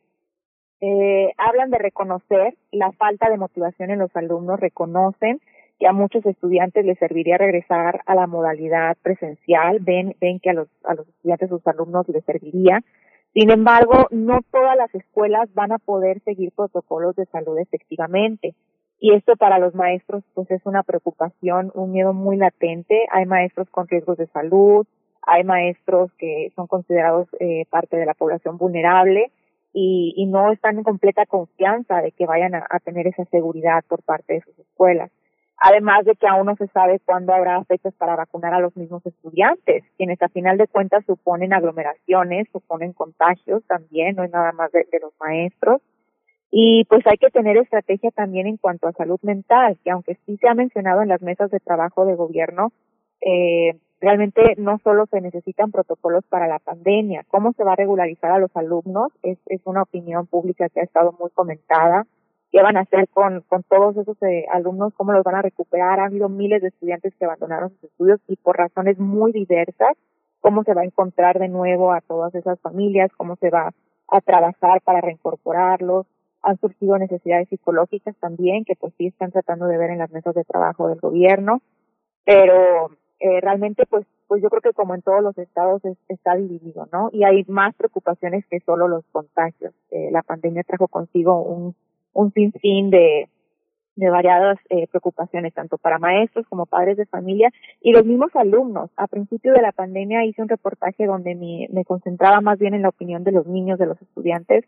eh, 0.80 1.32
hablan 1.36 1.68
de 1.68 1.76
reconocer 1.76 2.54
la 2.70 2.92
falta 2.92 3.28
de 3.28 3.36
motivación 3.36 3.90
en 3.90 3.98
los 3.98 4.16
alumnos, 4.16 4.58
reconocen 4.58 5.38
que 5.78 5.86
a 5.86 5.92
muchos 5.92 6.24
estudiantes 6.24 6.86
les 6.86 6.98
serviría 6.98 7.36
regresar 7.36 8.00
a 8.06 8.14
la 8.14 8.26
modalidad 8.26 8.96
presencial, 9.02 9.80
ven, 9.80 10.16
ven 10.18 10.40
que 10.40 10.48
a 10.48 10.54
los, 10.54 10.68
a 10.84 10.94
los 10.94 11.06
estudiantes, 11.06 11.50
sus 11.50 11.66
alumnos 11.66 12.08
les 12.08 12.24
serviría, 12.24 12.80
sin 13.34 13.50
embargo, 13.50 14.08
no 14.10 14.40
todas 14.50 14.76
las 14.76 14.94
escuelas 14.94 15.52
van 15.54 15.72
a 15.72 15.78
poder 15.78 16.20
seguir 16.20 16.52
protocolos 16.54 17.16
de 17.16 17.26
salud 17.26 17.58
efectivamente. 17.58 18.54
Y 18.98 19.14
esto 19.14 19.36
para 19.36 19.58
los 19.58 19.74
maestros 19.74 20.22
pues 20.34 20.50
es 20.50 20.64
una 20.64 20.82
preocupación, 20.82 21.72
un 21.74 21.92
miedo 21.92 22.12
muy 22.12 22.36
latente. 22.36 23.06
Hay 23.10 23.24
maestros 23.24 23.68
con 23.70 23.88
riesgos 23.88 24.18
de 24.18 24.26
salud, 24.28 24.86
hay 25.22 25.44
maestros 25.44 26.12
que 26.18 26.52
son 26.54 26.66
considerados 26.66 27.26
eh, 27.40 27.64
parte 27.70 27.96
de 27.96 28.06
la 28.06 28.14
población 28.14 28.58
vulnerable 28.58 29.32
y, 29.72 30.12
y, 30.16 30.26
no 30.26 30.52
están 30.52 30.76
en 30.76 30.84
completa 30.84 31.24
confianza 31.24 32.02
de 32.02 32.12
que 32.12 32.26
vayan 32.26 32.54
a 32.54 32.78
tener 32.84 33.06
esa 33.06 33.24
seguridad 33.26 33.82
por 33.88 34.02
parte 34.02 34.34
de 34.34 34.40
sus 34.42 34.58
escuelas 34.58 35.10
además 35.58 36.04
de 36.04 36.16
que 36.16 36.26
aún 36.26 36.46
no 36.46 36.56
se 36.56 36.66
sabe 36.68 37.00
cuándo 37.04 37.32
habrá 37.32 37.62
fechas 37.64 37.94
para 37.94 38.16
vacunar 38.16 38.54
a 38.54 38.60
los 38.60 38.76
mismos 38.76 39.04
estudiantes, 39.06 39.84
quienes 39.96 40.20
a 40.22 40.28
final 40.28 40.58
de 40.58 40.66
cuentas 40.66 41.04
suponen 41.06 41.52
aglomeraciones, 41.52 42.48
suponen 42.52 42.92
contagios 42.92 43.62
también, 43.66 44.16
no 44.16 44.24
es 44.24 44.30
nada 44.30 44.52
más 44.52 44.72
de, 44.72 44.86
los 45.00 45.12
maestros. 45.20 45.80
Y 46.50 46.84
pues 46.84 47.06
hay 47.06 47.16
que 47.16 47.30
tener 47.30 47.56
estrategia 47.56 48.10
también 48.10 48.46
en 48.46 48.58
cuanto 48.58 48.86
a 48.86 48.92
salud 48.92 49.18
mental, 49.22 49.78
que 49.82 49.90
aunque 49.90 50.18
sí 50.26 50.36
se 50.36 50.48
ha 50.48 50.54
mencionado 50.54 51.00
en 51.00 51.08
las 51.08 51.22
mesas 51.22 51.50
de 51.50 51.60
trabajo 51.60 52.04
de 52.04 52.14
gobierno, 52.14 52.72
eh, 53.20 53.78
realmente 54.02 54.54
no 54.58 54.78
solo 54.82 55.06
se 55.06 55.20
necesitan 55.20 55.70
protocolos 55.70 56.24
para 56.28 56.48
la 56.48 56.58
pandemia, 56.58 57.24
cómo 57.28 57.52
se 57.52 57.62
va 57.64 57.72
a 57.72 57.76
regularizar 57.76 58.32
a 58.32 58.38
los 58.38 58.54
alumnos 58.56 59.12
es, 59.22 59.38
es 59.46 59.60
una 59.64 59.82
opinión 59.82 60.26
pública 60.26 60.68
que 60.68 60.80
ha 60.80 60.84
estado 60.84 61.14
muy 61.18 61.30
comentada. 61.30 62.04
¿Qué 62.52 62.60
van 62.62 62.76
a 62.76 62.80
hacer 62.80 63.08
con, 63.08 63.40
con 63.48 63.62
todos 63.62 63.96
esos 63.96 64.22
eh, 64.22 64.44
alumnos? 64.52 64.92
¿Cómo 64.94 65.12
los 65.12 65.24
van 65.24 65.36
a 65.36 65.42
recuperar? 65.42 65.98
Ha 65.98 66.04
habido 66.04 66.28
miles 66.28 66.60
de 66.60 66.68
estudiantes 66.68 67.14
que 67.18 67.24
abandonaron 67.24 67.70
sus 67.70 67.84
estudios 67.84 68.20
y 68.28 68.36
por 68.36 68.58
razones 68.58 68.98
muy 68.98 69.32
diversas. 69.32 69.96
¿Cómo 70.42 70.62
se 70.62 70.74
va 70.74 70.82
a 70.82 70.84
encontrar 70.84 71.38
de 71.38 71.48
nuevo 71.48 71.92
a 71.92 72.02
todas 72.02 72.34
esas 72.34 72.60
familias? 72.60 73.10
¿Cómo 73.16 73.36
se 73.36 73.48
va 73.48 73.72
a 74.08 74.20
trabajar 74.20 74.82
para 74.82 75.00
reincorporarlos? 75.00 76.06
Han 76.42 76.58
surgido 76.58 76.98
necesidades 76.98 77.48
psicológicas 77.48 78.14
también 78.16 78.66
que 78.66 78.76
pues 78.76 78.92
sí 78.98 79.06
están 79.06 79.32
tratando 79.32 79.66
de 79.66 79.78
ver 79.78 79.88
en 79.88 79.98
las 79.98 80.10
mesas 80.10 80.34
de 80.34 80.44
trabajo 80.44 80.88
del 80.88 81.00
gobierno. 81.00 81.62
Pero 82.26 82.90
eh, 83.18 83.40
realmente 83.40 83.86
pues 83.86 84.04
pues 84.28 84.42
yo 84.42 84.50
creo 84.50 84.62
que 84.62 84.72
como 84.72 84.94
en 84.94 85.02
todos 85.02 85.22
los 85.22 85.36
estados 85.38 85.82
está 86.08 86.34
dividido, 86.36 86.88
¿no? 86.92 87.08
Y 87.12 87.24
hay 87.24 87.44
más 87.48 87.74
preocupaciones 87.74 88.46
que 88.46 88.60
solo 88.60 88.88
los 88.88 89.04
contagios. 89.12 89.74
Eh, 89.90 90.10
la 90.10 90.22
pandemia 90.22 90.64
trajo 90.64 90.88
consigo 90.88 91.42
un, 91.42 91.74
un 92.12 92.32
sinfín 92.32 92.90
de, 92.90 93.28
de 93.96 94.10
variadas 94.10 94.58
eh, 94.70 94.86
preocupaciones, 94.88 95.54
tanto 95.54 95.78
para 95.78 95.98
maestros 95.98 96.46
como 96.48 96.66
padres 96.66 96.96
de 96.96 97.06
familia 97.06 97.50
y 97.80 97.92
los 97.92 98.04
mismos 98.04 98.34
alumnos. 98.34 98.90
A 98.96 99.06
principio 99.06 99.52
de 99.52 99.62
la 99.62 99.72
pandemia 99.72 100.24
hice 100.24 100.42
un 100.42 100.48
reportaje 100.48 101.06
donde 101.06 101.34
me, 101.34 101.68
me 101.70 101.84
concentraba 101.84 102.40
más 102.40 102.58
bien 102.58 102.74
en 102.74 102.82
la 102.82 102.88
opinión 102.88 103.24
de 103.24 103.32
los 103.32 103.46
niños, 103.46 103.78
de 103.78 103.86
los 103.86 104.00
estudiantes, 104.00 104.64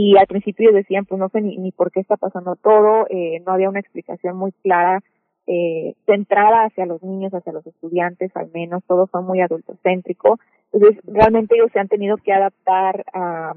y 0.00 0.16
al 0.16 0.28
principio 0.28 0.70
decían, 0.70 1.06
pues 1.06 1.18
no 1.18 1.28
sé 1.28 1.40
ni, 1.40 1.56
ni 1.58 1.72
por 1.72 1.90
qué 1.90 1.98
está 1.98 2.16
pasando 2.16 2.54
todo, 2.54 3.06
eh, 3.10 3.42
no 3.44 3.52
había 3.52 3.68
una 3.68 3.80
explicación 3.80 4.36
muy 4.36 4.52
clara 4.62 5.00
eh, 5.48 5.94
centrada 6.06 6.66
hacia 6.66 6.86
los 6.86 7.02
niños, 7.02 7.34
hacia 7.34 7.52
los 7.52 7.66
estudiantes, 7.66 8.30
al 8.36 8.48
menos, 8.52 8.84
todos 8.86 9.10
son 9.10 9.26
muy 9.26 9.40
adultocéntricos. 9.40 10.38
Entonces, 10.72 11.00
realmente 11.04 11.56
ellos 11.56 11.72
se 11.72 11.80
han 11.80 11.88
tenido 11.88 12.16
que 12.18 12.32
adaptar 12.32 13.06
a, 13.12 13.54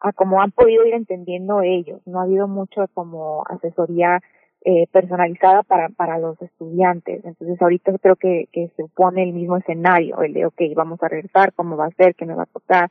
a 0.00 0.12
cómo 0.12 0.40
han 0.42 0.50
podido 0.50 0.86
ir 0.86 0.94
entendiendo 0.94 1.62
ellos. 1.62 2.00
No 2.06 2.20
ha 2.20 2.24
habido 2.24 2.48
mucho 2.48 2.86
como 2.94 3.44
asesoría 3.48 4.20
eh, 4.62 4.86
personalizada 4.92 5.62
para, 5.62 5.88
para 5.88 6.18
los 6.18 6.40
estudiantes. 6.42 7.24
Entonces, 7.24 7.60
ahorita 7.60 7.96
creo 7.98 8.16
que, 8.16 8.48
que 8.52 8.70
se 8.76 8.84
pone 8.94 9.22
el 9.22 9.32
mismo 9.32 9.56
escenario, 9.56 10.22
el 10.22 10.34
de, 10.34 10.46
ok, 10.46 10.60
vamos 10.74 11.02
a 11.02 11.08
regresar, 11.08 11.52
cómo 11.54 11.76
va 11.76 11.86
a 11.86 11.90
ser, 11.92 12.14
qué 12.14 12.26
me 12.26 12.34
va 12.34 12.42
a 12.42 12.46
tocar, 12.46 12.90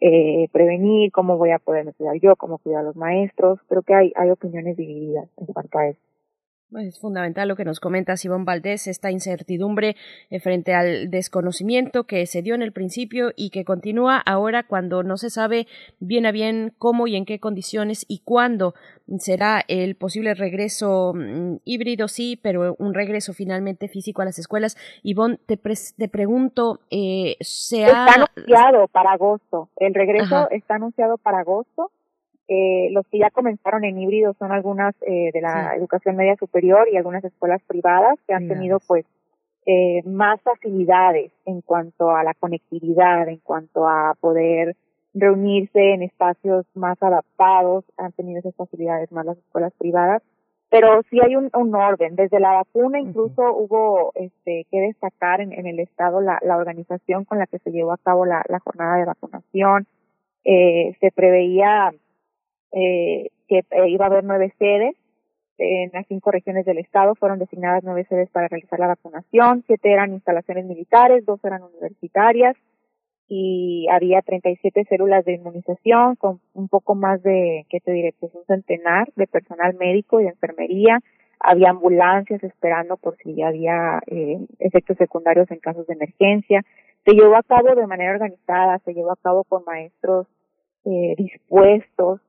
eh, 0.00 0.48
prevenir, 0.52 1.12
cómo 1.12 1.36
voy 1.36 1.50
a 1.50 1.58
poder 1.58 1.92
cuidar 1.94 2.16
yo, 2.20 2.36
cómo 2.36 2.58
cuidar 2.58 2.80
a 2.80 2.84
los 2.84 2.96
maestros. 2.96 3.58
Creo 3.68 3.82
que 3.82 3.94
hay, 3.94 4.12
hay 4.16 4.30
opiniones 4.30 4.76
divididas 4.76 5.28
en 5.36 5.46
cuanto 5.46 5.78
a 5.78 5.88
eso. 5.88 6.09
Es 6.78 7.00
fundamental 7.00 7.48
lo 7.48 7.56
que 7.56 7.64
nos 7.64 7.80
comenta 7.80 8.16
Simón 8.16 8.44
Valdés, 8.44 8.86
esta 8.86 9.10
incertidumbre 9.10 9.96
eh, 10.30 10.38
frente 10.38 10.72
al 10.72 11.10
desconocimiento 11.10 12.04
que 12.04 12.26
se 12.26 12.42
dio 12.42 12.54
en 12.54 12.62
el 12.62 12.72
principio 12.72 13.32
y 13.34 13.50
que 13.50 13.64
continúa 13.64 14.18
ahora 14.18 14.62
cuando 14.62 15.02
no 15.02 15.16
se 15.16 15.30
sabe 15.30 15.66
bien 15.98 16.26
a 16.26 16.32
bien 16.32 16.72
cómo 16.78 17.08
y 17.08 17.16
en 17.16 17.24
qué 17.24 17.40
condiciones 17.40 18.04
y 18.06 18.20
cuándo 18.20 18.74
será 19.18 19.64
el 19.66 19.96
posible 19.96 20.34
regreso 20.34 21.12
mm, 21.12 21.56
híbrido, 21.64 22.06
sí, 22.06 22.38
pero 22.40 22.76
un 22.78 22.94
regreso 22.94 23.32
finalmente 23.32 23.88
físico 23.88 24.22
a 24.22 24.26
las 24.26 24.38
escuelas. 24.38 24.76
Ivonne, 25.02 25.38
te, 25.46 25.56
te 25.56 26.08
pregunto, 26.08 26.78
eh, 26.90 27.36
¿se 27.40 27.86
ha... 27.86 28.06
Está 28.06 28.14
anunciado 28.14 28.86
para 28.86 29.12
agosto. 29.12 29.68
El 29.76 29.92
regreso 29.92 30.48
está 30.50 30.76
anunciado 30.76 31.18
para 31.18 31.40
agosto 31.40 31.90
eh, 32.52 32.88
los 32.90 33.06
que 33.06 33.18
ya 33.18 33.30
comenzaron 33.30 33.84
en 33.84 33.96
híbrido 33.96 34.34
son 34.36 34.50
algunas 34.50 34.96
eh, 35.02 35.30
de 35.32 35.40
la 35.40 35.76
educación 35.76 36.16
media 36.16 36.34
superior 36.34 36.88
y 36.90 36.96
algunas 36.96 37.22
escuelas 37.22 37.62
privadas 37.62 38.18
que 38.26 38.34
han 38.34 38.48
tenido 38.48 38.80
pues 38.88 39.06
eh, 39.66 40.02
más 40.04 40.40
facilidades 40.42 41.30
en 41.46 41.60
cuanto 41.60 42.10
a 42.10 42.24
la 42.24 42.34
conectividad, 42.34 43.28
en 43.28 43.36
cuanto 43.36 43.86
a 43.86 44.16
poder 44.20 44.74
reunirse 45.14 45.92
en 45.92 46.02
espacios 46.02 46.66
más 46.74 47.00
adaptados, 47.00 47.84
han 47.96 48.10
tenido 48.14 48.40
esas 48.40 48.56
facilidades 48.56 49.12
más 49.12 49.26
las 49.26 49.38
escuelas 49.38 49.72
privadas, 49.78 50.20
pero 50.70 51.02
sí 51.08 51.20
hay 51.22 51.36
un, 51.36 51.50
un 51.54 51.72
orden. 51.72 52.16
Desde 52.16 52.40
la 52.40 52.54
vacuna 52.54 52.98
incluso 52.98 53.42
hubo 53.54 54.10
este, 54.16 54.66
que 54.72 54.80
destacar 54.80 55.40
en, 55.40 55.52
en 55.52 55.68
el 55.68 55.78
Estado 55.78 56.20
la, 56.20 56.40
la, 56.42 56.56
organización 56.56 57.24
con 57.24 57.38
la 57.38 57.46
que 57.46 57.60
se 57.60 57.70
llevó 57.70 57.92
a 57.92 57.98
cabo 57.98 58.26
la, 58.26 58.44
la 58.48 58.58
jornada 58.58 58.96
de 58.96 59.04
vacunación. 59.04 59.86
Eh, 60.42 60.96
se 60.98 61.12
preveía 61.12 61.92
eh, 62.72 63.30
que 63.48 63.58
eh, 63.58 63.88
iba 63.88 64.04
a 64.04 64.08
haber 64.08 64.24
nueve 64.24 64.52
sedes 64.58 64.96
en 65.58 65.90
las 65.92 66.06
cinco 66.06 66.30
regiones 66.30 66.64
del 66.64 66.78
estado 66.78 67.14
fueron 67.14 67.38
designadas 67.38 67.84
nueve 67.84 68.06
sedes 68.08 68.30
para 68.30 68.48
realizar 68.48 68.78
la 68.78 68.86
vacunación, 68.86 69.62
siete 69.66 69.92
eran 69.92 70.12
instalaciones 70.12 70.64
militares, 70.64 71.26
dos 71.26 71.44
eran 71.44 71.62
universitarias 71.62 72.56
y 73.32 73.86
había 73.88 74.22
37 74.22 74.86
células 74.88 75.24
de 75.24 75.34
inmunización 75.34 76.16
con 76.16 76.40
un 76.52 76.68
poco 76.68 76.96
más 76.96 77.22
de, 77.22 77.64
¿qué 77.70 77.78
te 77.78 77.92
diré? 77.92 78.12
Pues 78.18 78.34
un 78.34 78.44
centenar 78.44 79.08
de 79.14 79.28
personal 79.28 79.74
médico 79.74 80.18
y 80.18 80.24
de 80.24 80.30
enfermería. 80.30 80.98
Había 81.38 81.70
ambulancias 81.70 82.42
esperando 82.42 82.96
por 82.96 83.16
si 83.18 83.40
había 83.40 84.00
eh, 84.08 84.40
efectos 84.58 84.96
secundarios 84.96 85.48
en 85.52 85.60
casos 85.60 85.86
de 85.86 85.94
emergencia. 85.94 86.62
Se 87.04 87.12
llevó 87.12 87.36
a 87.36 87.44
cabo 87.44 87.76
de 87.76 87.86
manera 87.86 88.14
organizada, 88.14 88.80
se 88.80 88.94
llevó 88.94 89.12
a 89.12 89.22
cabo 89.22 89.44
con 89.44 89.62
maestros 89.64 90.26
eh, 90.84 91.14
dispuestos, 91.16 92.20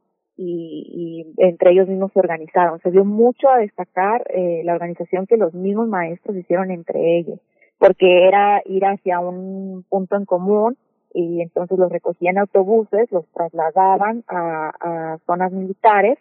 y, 0.43 1.33
entre 1.37 1.71
ellos 1.71 1.87
mismos 1.87 2.11
se 2.13 2.19
organizaron. 2.19 2.79
Se 2.79 2.91
dio 2.91 3.05
mucho 3.05 3.49
a 3.49 3.57
destacar 3.57 4.23
eh, 4.29 4.61
la 4.63 4.73
organización 4.73 5.27
que 5.27 5.37
los 5.37 5.53
mismos 5.53 5.87
maestros 5.87 6.35
hicieron 6.35 6.71
entre 6.71 7.17
ellos, 7.17 7.39
porque 7.77 8.27
era 8.27 8.61
ir 8.65 8.85
hacia 8.85 9.19
un 9.19 9.83
punto 9.89 10.15
en 10.15 10.25
común 10.25 10.77
y 11.13 11.41
entonces 11.41 11.77
los 11.77 11.91
recogían 11.91 12.37
autobuses, 12.37 13.11
los 13.11 13.27
trasladaban 13.33 14.23
a, 14.27 14.71
a 14.79 15.17
zonas 15.25 15.51
militares 15.51 16.17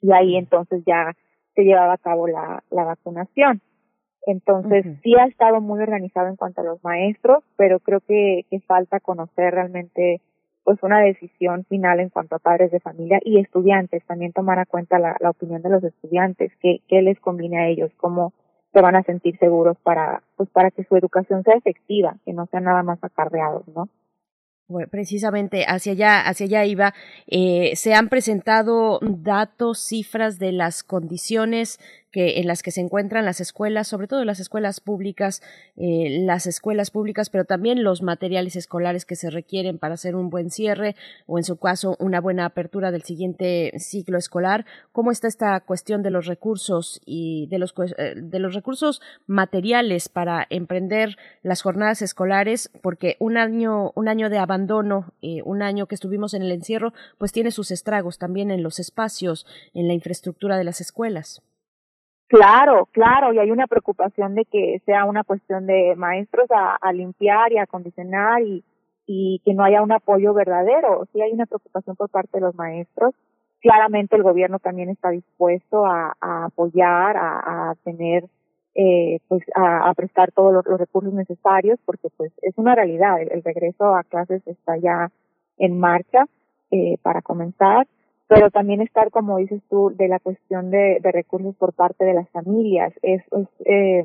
y 0.00 0.12
ahí 0.12 0.36
entonces 0.36 0.82
ya 0.86 1.12
se 1.54 1.64
llevaba 1.64 1.94
a 1.94 1.98
cabo 1.98 2.28
la, 2.28 2.62
la 2.70 2.84
vacunación. 2.84 3.60
Entonces 4.26 4.84
sí 5.02 5.14
ha 5.14 5.26
estado 5.26 5.60
muy 5.60 5.80
organizado 5.80 6.28
en 6.28 6.36
cuanto 6.36 6.60
a 6.60 6.64
los 6.64 6.82
maestros, 6.82 7.44
pero 7.56 7.78
creo 7.78 8.00
que, 8.00 8.44
que 8.50 8.60
falta 8.60 8.98
conocer 8.98 9.54
realmente 9.54 10.20
pues 10.66 10.82
una 10.82 10.98
decisión 11.00 11.64
final 11.68 12.00
en 12.00 12.08
cuanto 12.08 12.34
a 12.34 12.40
padres 12.40 12.72
de 12.72 12.80
familia 12.80 13.20
y 13.24 13.38
estudiantes, 13.38 14.04
también 14.04 14.32
tomar 14.32 14.58
a 14.58 14.66
cuenta 14.66 14.98
la, 14.98 15.16
la 15.20 15.30
opinión 15.30 15.62
de 15.62 15.70
los 15.70 15.84
estudiantes, 15.84 16.50
qué, 16.60 16.80
qué 16.88 17.02
les 17.02 17.20
conviene 17.20 17.58
a 17.58 17.68
ellos, 17.68 17.92
cómo 17.96 18.32
se 18.72 18.80
van 18.80 18.96
a 18.96 19.04
sentir 19.04 19.38
seguros 19.38 19.76
para, 19.84 20.24
pues 20.34 20.50
para 20.50 20.72
que 20.72 20.82
su 20.82 20.96
educación 20.96 21.44
sea 21.44 21.54
efectiva, 21.54 22.16
que 22.24 22.32
no 22.32 22.46
sean 22.50 22.64
nada 22.64 22.82
más 22.82 22.98
acarreados, 23.00 23.62
¿no? 23.68 23.88
Bueno, 24.66 24.88
precisamente 24.90 25.64
hacia 25.68 25.92
allá, 25.92 26.20
hacia 26.22 26.46
allá 26.46 26.64
iba. 26.64 26.94
Eh, 27.28 27.76
se 27.76 27.94
han 27.94 28.08
presentado 28.08 28.98
datos, 29.00 29.78
cifras 29.78 30.40
de 30.40 30.50
las 30.50 30.82
condiciones 30.82 31.78
que 32.16 32.40
en 32.40 32.46
las 32.46 32.62
que 32.62 32.70
se 32.70 32.80
encuentran 32.80 33.26
las 33.26 33.42
escuelas, 33.42 33.88
sobre 33.88 34.06
todo 34.06 34.24
las 34.24 34.40
escuelas 34.40 34.80
públicas, 34.80 35.42
eh, 35.76 36.20
las 36.22 36.46
escuelas 36.46 36.90
públicas, 36.90 37.28
pero 37.28 37.44
también 37.44 37.84
los 37.84 38.00
materiales 38.00 38.56
escolares 38.56 39.04
que 39.04 39.16
se 39.16 39.28
requieren 39.28 39.76
para 39.76 39.96
hacer 39.96 40.16
un 40.16 40.30
buen 40.30 40.48
cierre 40.50 40.96
o 41.26 41.36
en 41.36 41.44
su 41.44 41.58
caso 41.58 41.94
una 41.98 42.22
buena 42.22 42.46
apertura 42.46 42.90
del 42.90 43.02
siguiente 43.02 43.70
ciclo 43.76 44.16
escolar. 44.16 44.64
¿Cómo 44.92 45.10
está 45.10 45.28
esta 45.28 45.60
cuestión 45.60 46.02
de 46.02 46.10
los 46.10 46.24
recursos 46.24 47.02
y 47.04 47.48
de 47.48 47.58
los 47.58 47.74
eh, 47.98 48.14
de 48.16 48.38
los 48.38 48.54
recursos 48.54 49.02
materiales 49.26 50.08
para 50.08 50.46
emprender 50.48 51.18
las 51.42 51.60
jornadas 51.60 52.00
escolares? 52.00 52.70
Porque 52.80 53.16
un 53.18 53.36
año 53.36 53.92
un 53.94 54.08
año 54.08 54.30
de 54.30 54.38
abandono, 54.38 55.12
eh, 55.20 55.42
un 55.44 55.60
año 55.60 55.84
que 55.84 55.96
estuvimos 55.96 56.32
en 56.32 56.40
el 56.40 56.52
encierro, 56.52 56.94
pues 57.18 57.32
tiene 57.32 57.50
sus 57.50 57.70
estragos 57.70 58.16
también 58.16 58.50
en 58.50 58.62
los 58.62 58.78
espacios, 58.78 59.44
en 59.74 59.86
la 59.86 59.92
infraestructura 59.92 60.56
de 60.56 60.64
las 60.64 60.80
escuelas. 60.80 61.42
Claro, 62.28 62.86
claro, 62.90 63.32
y 63.32 63.38
hay 63.38 63.52
una 63.52 63.68
preocupación 63.68 64.34
de 64.34 64.44
que 64.46 64.82
sea 64.84 65.04
una 65.04 65.22
cuestión 65.22 65.66
de 65.66 65.94
maestros 65.96 66.48
a, 66.50 66.92
limpiar 66.92 67.52
y 67.52 67.58
a 67.58 67.62
acondicionar 67.62 68.42
y, 68.42 68.64
que 69.44 69.54
no 69.54 69.62
haya 69.62 69.82
un 69.82 69.92
apoyo 69.92 70.34
verdadero. 70.34 71.06
Sí 71.12 71.22
hay 71.22 71.32
una 71.32 71.46
preocupación 71.46 71.94
por 71.94 72.10
parte 72.10 72.38
de 72.38 72.40
los 72.40 72.54
maestros. 72.56 73.14
Claramente 73.60 74.16
el 74.16 74.24
gobierno 74.24 74.58
también 74.58 74.88
está 74.88 75.10
dispuesto 75.10 75.86
a, 75.86 76.16
apoyar, 76.20 77.16
a, 77.16 77.74
tener, 77.84 78.24
eh, 78.74 79.20
pues, 79.28 79.44
a, 79.54 79.94
prestar 79.94 80.32
todos 80.32 80.52
los, 80.52 80.66
los, 80.66 80.80
recursos 80.80 81.12
necesarios, 81.12 81.78
porque 81.84 82.08
pues 82.16 82.32
es 82.42 82.58
una 82.58 82.74
realidad. 82.74 83.22
El, 83.22 83.30
el 83.30 83.44
regreso 83.44 83.94
a 83.94 84.02
clases 84.02 84.44
está 84.48 84.76
ya 84.78 85.12
en 85.58 85.78
marcha 85.78 86.26
eh, 86.72 86.98
para 87.02 87.22
comenzar 87.22 87.86
pero 88.28 88.50
también 88.50 88.80
estar, 88.80 89.10
como 89.10 89.38
dices 89.38 89.62
tú, 89.70 89.92
de 89.94 90.08
la 90.08 90.18
cuestión 90.18 90.70
de, 90.70 90.98
de 91.00 91.12
recursos 91.12 91.54
por 91.56 91.72
parte 91.72 92.04
de 92.04 92.14
las 92.14 92.28
familias. 92.30 92.92
Es, 93.02 93.22
es 93.32 93.48
eh, 93.64 94.04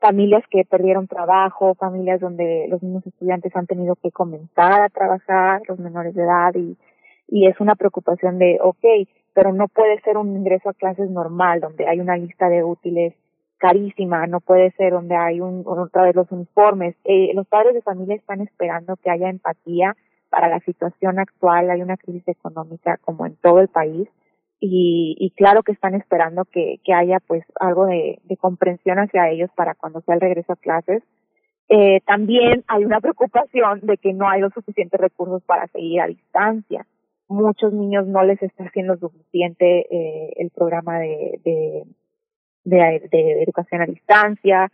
familias 0.00 0.42
que 0.50 0.64
perdieron 0.64 1.06
trabajo, 1.06 1.74
familias 1.74 2.20
donde 2.20 2.66
los 2.68 2.82
mismos 2.82 3.06
estudiantes 3.06 3.54
han 3.54 3.66
tenido 3.66 3.96
que 3.96 4.10
comenzar 4.10 4.82
a 4.82 4.88
trabajar, 4.88 5.62
los 5.68 5.78
menores 5.78 6.14
de 6.14 6.22
edad, 6.22 6.54
y, 6.54 6.76
y 7.28 7.46
es 7.46 7.60
una 7.60 7.74
preocupación 7.74 8.38
de, 8.38 8.58
ok, 8.62 8.84
pero 9.34 9.52
no 9.52 9.68
puede 9.68 10.00
ser 10.00 10.16
un 10.16 10.36
ingreso 10.36 10.70
a 10.70 10.74
clases 10.74 11.10
normal, 11.10 11.60
donde 11.60 11.86
hay 11.86 12.00
una 12.00 12.16
lista 12.16 12.48
de 12.48 12.64
útiles 12.64 13.14
carísima, 13.58 14.26
no 14.26 14.40
puede 14.40 14.70
ser 14.72 14.92
donde 14.92 15.16
hay 15.16 15.40
un, 15.40 15.64
otra 15.66 16.04
vez 16.04 16.14
los 16.14 16.30
uniformes. 16.30 16.96
Eh, 17.04 17.32
los 17.34 17.46
padres 17.46 17.74
de 17.74 17.82
familia 17.82 18.14
están 18.14 18.40
esperando 18.40 18.96
que 18.96 19.10
haya 19.10 19.28
empatía 19.28 19.96
para 20.30 20.48
la 20.48 20.60
situación 20.60 21.18
actual, 21.18 21.70
hay 21.70 21.82
una 21.82 21.96
crisis 21.96 22.26
económica 22.28 22.98
como 22.98 23.26
en 23.26 23.36
todo 23.36 23.60
el 23.60 23.68
país 23.68 24.08
y, 24.60 25.16
y 25.18 25.30
claro 25.30 25.62
que 25.62 25.72
están 25.72 25.94
esperando 25.94 26.44
que, 26.44 26.80
que 26.84 26.92
haya 26.92 27.20
pues 27.20 27.44
algo 27.60 27.86
de, 27.86 28.18
de 28.24 28.36
comprensión 28.36 28.98
hacia 28.98 29.30
ellos 29.30 29.50
para 29.54 29.74
cuando 29.74 30.00
sea 30.00 30.14
el 30.14 30.20
regreso 30.20 30.52
a 30.52 30.56
clases. 30.56 31.02
Eh, 31.68 32.00
también 32.06 32.64
hay 32.66 32.84
una 32.84 33.00
preocupación 33.00 33.80
de 33.82 33.98
que 33.98 34.12
no 34.14 34.28
hay 34.28 34.40
los 34.40 34.52
suficientes 34.54 34.98
recursos 34.98 35.42
para 35.44 35.66
seguir 35.68 36.00
a 36.00 36.06
distancia. 36.06 36.86
Muchos 37.28 37.72
niños 37.72 38.06
no 38.06 38.22
les 38.24 38.42
está 38.42 38.64
haciendo 38.64 38.96
suficiente 38.96 39.86
eh, 39.90 40.32
el 40.36 40.50
programa 40.50 40.98
de, 40.98 41.40
de, 41.44 41.84
de, 42.64 43.08
de 43.10 43.42
educación 43.42 43.82
a 43.82 43.86
distancia. 43.86 44.72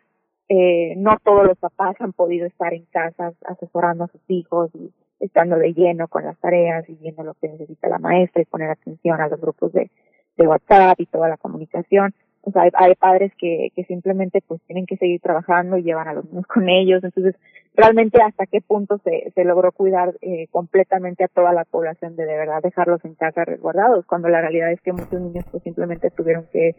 Eh, 0.48 0.94
no 0.96 1.18
todos 1.24 1.46
los 1.46 1.58
papás 1.58 1.96
han 2.00 2.12
podido 2.12 2.46
estar 2.46 2.72
en 2.74 2.84
casa 2.86 3.32
asesorando 3.46 4.04
a 4.04 4.08
sus 4.08 4.20
hijos 4.28 4.70
y 4.74 4.92
estando 5.20 5.56
de 5.56 5.72
lleno 5.72 6.08
con 6.08 6.24
las 6.24 6.38
tareas 6.38 6.88
y 6.88 6.94
viendo 6.94 7.22
lo 7.22 7.34
que 7.34 7.48
necesita 7.48 7.88
la 7.88 7.98
maestra 7.98 8.42
y 8.42 8.46
poner 8.46 8.70
atención 8.70 9.20
a 9.20 9.28
los 9.28 9.40
grupos 9.40 9.72
de, 9.72 9.90
WhatsApp 10.36 11.00
y 11.00 11.06
toda 11.06 11.28
la 11.28 11.36
comunicación. 11.36 12.12
O 12.42 12.50
sea, 12.50 12.62
hay, 12.62 12.70
hay, 12.74 12.94
padres 12.96 13.32
que, 13.38 13.68
que 13.74 13.84
simplemente 13.84 14.42
pues 14.46 14.60
tienen 14.66 14.84
que 14.84 14.96
seguir 14.96 15.20
trabajando 15.20 15.78
y 15.78 15.84
llevan 15.84 16.08
a 16.08 16.12
los 16.12 16.24
niños 16.26 16.46
con 16.46 16.68
ellos. 16.68 17.02
Entonces, 17.04 17.36
realmente 17.74 18.20
hasta 18.22 18.46
qué 18.46 18.60
punto 18.60 18.98
se, 18.98 19.30
se 19.34 19.44
logró 19.44 19.72
cuidar 19.72 20.14
eh, 20.20 20.48
completamente 20.50 21.24
a 21.24 21.28
toda 21.28 21.52
la 21.52 21.64
población 21.64 22.16
de 22.16 22.24
de 22.24 22.36
verdad 22.36 22.62
dejarlos 22.62 23.04
en 23.04 23.14
casa 23.14 23.44
resguardados, 23.44 24.06
cuando 24.06 24.28
la 24.28 24.40
realidad 24.40 24.72
es 24.72 24.80
que 24.80 24.92
muchos 24.92 25.20
niños 25.20 25.44
pues 25.50 25.62
simplemente 25.62 26.10
tuvieron 26.10 26.46
que 26.52 26.74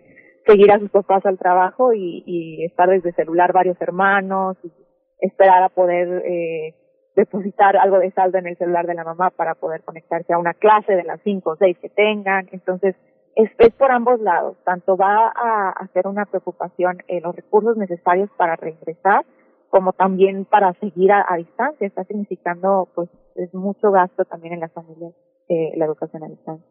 seguir 0.45 0.71
a 0.71 0.79
sus 0.79 0.91
papás 0.91 1.25
al 1.25 1.37
trabajo 1.37 1.93
y, 1.93 2.23
y 2.25 2.63
estar 2.65 2.89
desde 2.89 3.13
celular 3.13 3.51
varios 3.51 3.81
hermanos 3.81 4.57
y 4.63 4.71
esperar 5.19 5.63
a 5.63 5.69
poder 5.69 6.23
eh, 6.25 6.75
depositar 7.15 7.77
algo 7.77 7.99
de 7.99 8.11
saldo 8.11 8.37
en 8.37 8.47
el 8.47 8.57
celular 8.57 8.85
de 8.87 8.93
la 8.93 9.03
mamá 9.03 9.29
para 9.29 9.55
poder 9.55 9.81
conectarse 9.83 10.33
a 10.33 10.37
una 10.37 10.53
clase 10.53 10.95
de 10.95 11.03
las 11.03 11.19
cinco 11.23 11.51
o 11.51 11.55
seis 11.55 11.77
que 11.79 11.89
tengan. 11.89 12.47
Entonces, 12.51 12.95
es, 13.35 13.49
es 13.57 13.73
por 13.73 13.91
ambos 13.91 14.19
lados. 14.19 14.57
Tanto 14.63 14.97
va 14.97 15.31
a 15.35 15.69
hacer 15.71 16.07
una 16.07 16.25
preocupación 16.25 16.97
en 17.07 17.23
los 17.23 17.35
recursos 17.35 17.77
necesarios 17.77 18.29
para 18.37 18.55
regresar, 18.55 19.25
como 19.69 19.93
también 19.93 20.45
para 20.45 20.73
seguir 20.73 21.11
a, 21.11 21.25
a 21.27 21.37
distancia. 21.37 21.87
Está 21.87 22.03
significando, 22.03 22.89
pues, 22.95 23.09
es 23.35 23.53
mucho 23.53 23.91
gasto 23.91 24.25
también 24.25 24.53
en 24.53 24.59
las 24.61 24.71
familias 24.73 25.13
eh, 25.47 25.73
la 25.77 25.85
educación 25.85 26.23
a 26.23 26.27
distancia. 26.27 26.65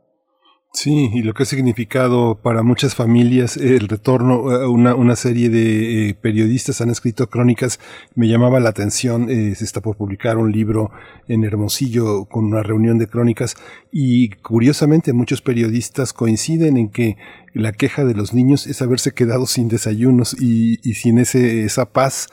Sí, 0.77 1.09
y 1.15 1.23
lo 1.23 1.35
que 1.35 1.45
ha 1.45 1.47
significado 1.47 2.35
para 2.35 2.65
muchas 2.65 2.97
familias 2.97 3.57
el 3.57 3.87
retorno, 3.87 4.41
una, 4.69 4.97
una 4.97 5.15
serie 5.15 5.49
de 5.49 6.09
eh, 6.09 6.15
periodistas 6.15 6.81
han 6.81 6.91
escrito 6.91 7.31
crónicas, 7.31 7.79
me 8.17 8.27
llamaba 8.27 8.59
la 8.59 8.71
atención, 8.71 9.31
eh, 9.31 9.55
se 9.55 9.65
está 9.65 9.81
por 9.81 9.97
publicar 9.97 10.37
un 10.37 10.51
libro 10.51 10.91
en 11.29 11.45
Hermosillo 11.45 12.25
con 12.25 12.47
una 12.47 12.65
reunión 12.65 12.99
de 12.99 13.07
crónicas 13.07 13.55
y 13.93 14.31
curiosamente 14.31 15.13
muchos 15.13 15.43
periodistas 15.43 16.13
coinciden 16.13 16.77
en 16.77 16.89
que 16.89 17.19
la 17.53 17.71
queja 17.71 18.05
de 18.05 18.15
los 18.15 18.35
niños 18.35 18.67
es 18.67 18.83
haberse 18.83 19.13
quedado 19.13 19.47
sin 19.47 19.69
desayunos 19.69 20.35
y, 20.37 20.81
y 20.83 20.95
sin 20.95 21.19
ese, 21.19 21.65
esa 21.65 21.93
paz 21.93 22.27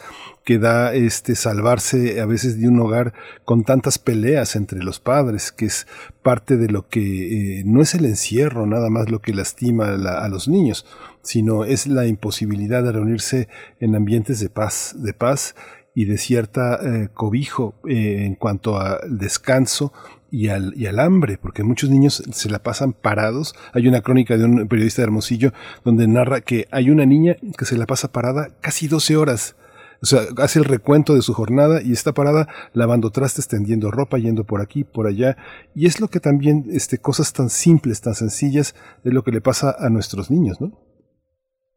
que 0.52 0.60
da 0.60 0.94
este 0.94 1.36
salvarse 1.36 2.20
a 2.20 2.26
veces 2.26 2.60
de 2.60 2.68
un 2.68 2.78
hogar 2.78 3.14
con 3.46 3.64
tantas 3.64 3.98
peleas 3.98 4.58
entre 4.58 4.84
los 4.84 5.00
padres, 5.00 5.54
que 5.54 5.64
es 5.64 5.88
parte 6.24 6.58
de 6.58 6.68
lo 6.68 6.90
que 6.90 7.60
eh, 7.60 7.64
no 7.66 7.82
es 7.82 7.96
el 7.96 8.04
encierro 8.04 8.68
nada 8.68 8.90
más 8.90 9.10
lo 9.10 9.22
que 9.22 9.34
lastima 9.34 9.94
a, 9.94 10.28
los 10.28 10.50
niños, 10.50 10.86
sino 11.22 11.64
es 11.64 11.88
la 11.88 12.06
imposibilidad 12.06 12.84
de 12.84 12.92
reunirse 12.92 13.48
en 13.80 13.96
ambientes 13.96 14.42
de 14.42 14.50
paz, 14.50 14.94
de 14.98 15.14
paz 15.14 15.56
y 15.96 16.04
de 16.04 16.18
cierta 16.18 16.82
eh, 16.84 17.08
cobijo 17.14 17.76
eh, 17.88 18.26
en 18.26 18.36
cuanto 18.36 18.78
al 18.78 19.18
descanso 19.20 19.94
y 20.32 20.50
al, 20.50 20.74
y 20.76 20.88
al 20.88 21.00
hambre, 21.00 21.38
porque 21.38 21.64
muchos 21.64 21.90
niños 21.90 22.24
se 22.30 22.50
la 22.50 22.60
pasan 22.60 22.92
parados. 22.92 23.56
Hay 23.72 23.88
una 23.88 24.02
crónica 24.02 24.36
de 24.36 24.44
un 24.44 24.68
periodista 24.68 25.02
de 25.02 25.06
Hermosillo 25.06 25.54
donde 25.86 26.10
narra 26.10 26.42
que 26.42 26.68
hay 26.72 26.90
una 26.90 27.06
niña 27.06 27.38
que 27.58 27.64
se 27.64 27.78
la 27.78 27.86
pasa 27.86 28.12
parada 28.12 28.50
casi 28.60 28.90
12 28.90 29.16
horas. 29.16 29.56
O 30.04 30.08
sea, 30.08 30.22
hace 30.38 30.58
el 30.58 30.66
recuento 30.66 31.14
de 31.14 31.22
su 31.22 31.34
jornada 31.34 31.80
y 31.84 31.92
está 31.92 32.12
parada 32.12 32.48
lavando 32.74 33.12
trastes, 33.12 33.48
tendiendo 33.48 33.92
ropa, 33.92 34.18
yendo 34.18 34.46
por 34.46 34.60
aquí, 34.60 34.84
por 34.84 35.06
allá. 35.06 35.38
Y 35.76 35.86
es 35.86 36.02
lo 36.02 36.08
que 36.08 36.20
también, 36.20 36.66
este, 36.72 36.98
cosas 36.98 37.34
tan 37.34 37.50
simples, 37.50 38.02
tan 38.02 38.16
sencillas, 38.16 38.74
es 39.04 39.14
lo 39.14 39.22
que 39.22 39.32
le 39.32 39.42
pasa 39.42 39.76
a 39.78 39.90
nuestros 39.90 40.32
niños, 40.32 40.60
¿no? 40.60 40.72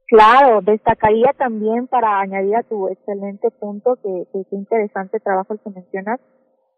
Claro, 0.08 0.62
destacaría 0.62 1.32
también 1.36 1.86
para 1.86 2.20
añadir 2.20 2.56
a 2.56 2.62
tu 2.62 2.88
excelente 2.88 3.50
punto, 3.50 3.96
que, 4.02 4.24
que, 4.32 4.56
interesante 4.56 5.20
trabajo 5.20 5.52
el 5.52 5.60
que 5.60 5.70
mencionas, 5.70 6.20